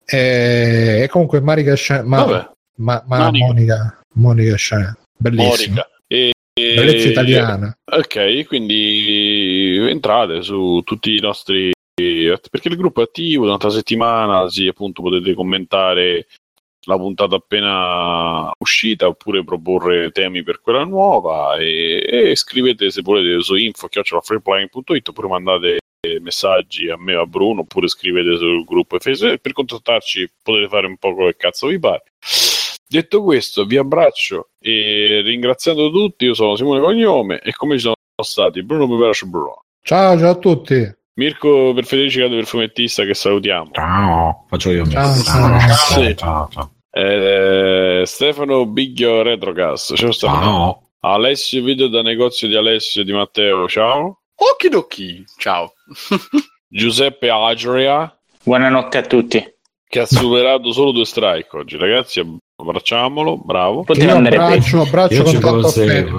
E, 0.05 1.01
e 1.03 1.07
comunque 1.09 1.41
Marica 1.41 1.75
Sha- 1.75 2.03
ma, 2.03 2.49
ma, 2.75 3.03
ma 3.05 3.17
Monica. 3.23 3.45
Monica, 3.45 3.99
Monica 4.13 4.55
Chanel, 4.57 4.97
bellissima, 5.17 5.75
Morica. 5.75 5.89
Bellezza 6.57 7.09
italiana. 7.09 7.77
Ok, 7.85 8.45
quindi 8.45 9.77
entrate 9.89 10.41
su 10.41 10.81
tutti 10.83 11.15
i 11.15 11.19
nostri 11.19 11.71
perché 11.93 12.67
il 12.67 12.75
gruppo 12.75 13.01
è 13.01 13.05
attivo 13.05 13.45
durante 13.45 13.67
la 13.67 13.71
settimana, 13.71 14.49
sì, 14.49 14.67
appunto 14.67 15.01
potete 15.01 15.33
commentare 15.33 16.27
la 16.87 16.95
puntata 16.95 17.35
appena 17.35 18.51
uscita 18.59 19.07
oppure 19.07 19.43
proporre 19.43 20.11
temi 20.11 20.43
per 20.43 20.61
quella 20.61 20.83
nuova 20.83 21.57
e, 21.57 22.05
e 22.07 22.35
scrivete 22.35 22.89
se 22.91 23.01
volete 23.01 23.41
su 23.41 23.55
info.freeplaying.it 23.55 25.07
oppure 25.09 25.27
mandate 25.27 25.77
messaggi 26.21 26.89
a 26.89 26.95
me 26.97 27.15
o 27.15 27.23
a 27.23 27.25
Bruno 27.25 27.61
oppure 27.61 27.87
scrivete 27.87 28.37
sul 28.37 28.63
gruppo 28.63 28.99
Facebook 28.99 29.39
per 29.39 29.51
contattarci 29.51 30.31
potete 30.41 30.69
fare 30.69 30.87
un 30.87 30.97
po' 30.97 31.13
quello 31.13 31.29
che 31.31 31.37
cazzo 31.37 31.67
vi 31.67 31.79
pare. 31.79 32.03
Detto 32.89 33.21
questo, 33.21 33.65
vi 33.65 33.75
abbraccio 33.77 34.49
e 34.61 35.21
ringraziando 35.23 35.91
tutti, 35.91 36.23
io 36.25 36.33
sono 36.33 36.55
Simone 36.55 36.79
Cognome 36.79 37.39
e 37.41 37.51
come 37.53 37.75
ci 37.75 37.81
sono 37.81 37.95
stati 38.23 38.63
Bruno 38.63 38.87
Peperace 38.87 39.25
Bruno, 39.25 39.63
Ciao, 39.81 40.17
ciao 40.17 40.29
a 40.31 40.35
tutti. 40.35 40.95
Mirko 41.15 41.73
per 41.73 41.83
Federici 41.85 42.19
Cato 42.19 42.35
per 42.35 42.45
fumettista 42.45 43.03
che 43.03 43.13
salutiamo, 43.13 43.71
Ciao, 43.73 44.45
faccio 44.47 44.71
io. 44.71 44.87
Ciao, 44.87 45.13
ciao, 45.21 45.59
ciao. 45.59 45.59
ciao, 45.59 46.13
ciao, 46.15 46.49
ciao. 46.51 46.71
eh, 46.91 48.03
Stefano 48.05 48.65
Biglio 48.67 49.21
Retrocast, 49.21 49.95
ciao 49.95 50.11
Stefano, 50.13 50.41
Ciao. 50.41 50.81
Alessio 51.13 51.63
Video 51.63 51.87
da 51.89 52.01
negozio 52.01 52.47
di 52.47 52.55
Alessio 52.55 53.01
e 53.01 53.05
di 53.05 53.11
Matteo, 53.11 53.67
ciao, 53.67 54.21
Okidoki. 54.35 55.25
Ciao. 55.37 55.73
Giuseppe 56.69 57.29
Adria 57.29 58.17
Buonanotte 58.43 58.97
a 58.97 59.01
tutti. 59.01 59.43
che 59.87 59.99
ha 59.99 60.05
superato 60.05 60.71
solo 60.71 60.91
due 60.91 61.05
strike 61.05 61.57
oggi, 61.57 61.77
ragazzi, 61.77 62.19
abbracciamolo, 62.59 63.37
bravo. 63.37 63.83
Poteva 63.83 64.13
andare 64.13 64.37
abbraccio, 64.37 64.81
abbraccio 64.81 65.13
Io 65.15 65.23
con 65.23 65.39
tanto 65.39 65.67
affetto. 65.67 66.17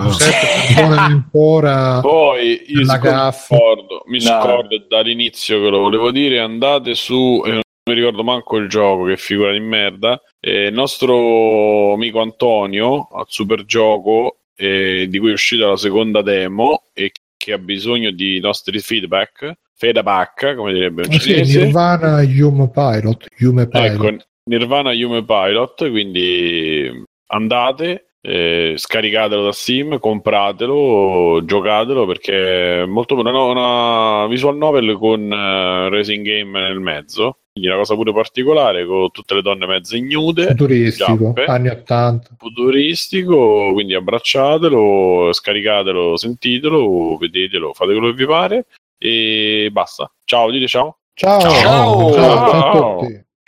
ancora. 0.94 2.00
Poi 2.00 2.62
io 2.68 2.84
La 2.84 3.32
scordo, 3.32 4.02
mi 4.06 4.22
No. 4.22 4.40
scordo 4.40 4.84
dall'inizio 4.88 5.60
che 5.60 5.68
lo 5.68 5.80
volevo 5.80 6.10
dire, 6.10 6.38
andate 6.38 6.94
su, 6.94 7.42
e 7.44 7.50
non 7.50 7.60
mi 7.88 7.94
ricordo 7.94 8.22
manco 8.22 8.56
il 8.56 8.68
gioco, 8.68 9.04
che 9.04 9.16
figura 9.16 9.52
di 9.52 9.60
merda, 9.60 10.20
eh, 10.40 10.66
il 10.66 10.74
nostro 10.74 11.94
amico 11.94 12.20
Antonio, 12.20 13.08
al 13.12 13.24
super 13.28 13.64
gioco, 13.64 14.38
eh, 14.56 15.06
di 15.08 15.18
cui 15.18 15.30
è 15.30 15.32
uscita 15.32 15.66
la 15.68 15.76
seconda 15.76 16.22
demo 16.22 16.84
e 16.92 17.10
che 17.36 17.52
ha 17.52 17.58
bisogno 17.58 18.10
di 18.10 18.38
nostri 18.40 18.78
feedback, 18.80 19.52
feedback, 19.74 20.54
come 20.54 20.72
direbbe 20.72 21.02
un 21.06 21.12
sì, 21.12 21.20
cinese. 21.20 21.64
Nirvana 21.64 22.22
Yume 22.22 22.68
Pilot. 22.68 23.26
Yume 23.38 23.68
Pilot. 23.68 24.04
Ecco, 24.04 24.24
Nirvana 24.48 24.92
Yume 24.92 25.24
Pilot, 25.24 25.90
quindi 25.90 26.90
andate, 27.26 28.12
eh, 28.20 28.74
scaricatelo 28.76 29.44
da 29.44 29.52
Steam, 29.52 29.98
compratelo, 29.98 31.44
giocatelo 31.44 32.06
perché 32.06 32.82
è 32.82 32.86
molto 32.86 33.14
buono. 33.14 33.50
Una, 33.50 34.22
una 34.22 34.26
visual 34.26 34.56
novel 34.56 34.96
con 34.96 35.20
uh, 35.30 35.88
racing 35.88 36.26
game 36.26 36.60
nel 36.60 36.80
mezzo, 36.80 37.40
quindi 37.52 37.68
una 37.68 37.78
cosa 37.78 37.94
pure 37.94 38.12
particolare 38.12 38.86
con 38.86 39.10
tutte 39.10 39.34
le 39.34 39.42
donne 39.42 39.66
mezze 39.66 39.98
ignude. 39.98 40.46
Futuristico, 40.46 41.16
giappe, 41.16 41.44
anni 41.44 41.68
80. 41.68 42.36
Futuristico, 42.38 43.72
quindi 43.74 43.94
abbracciatelo, 43.94 45.30
scaricatelo, 45.32 46.16
sentitelo, 46.16 47.18
vedetelo, 47.18 47.74
fate 47.74 47.92
quello 47.92 48.08
che 48.08 48.16
vi 48.16 48.26
pare 48.26 48.66
e 48.96 49.68
basta. 49.70 50.10
Ciao, 50.24 50.50
dite 50.50 50.66
ciao. 50.66 50.96
Ciao, 51.12 51.40
Ciao. 51.40 51.52
ciao, 51.52 52.12
ciao 52.12 52.12
Ciao. 52.12 52.96
a 52.96 53.00
tutti. 53.00 53.26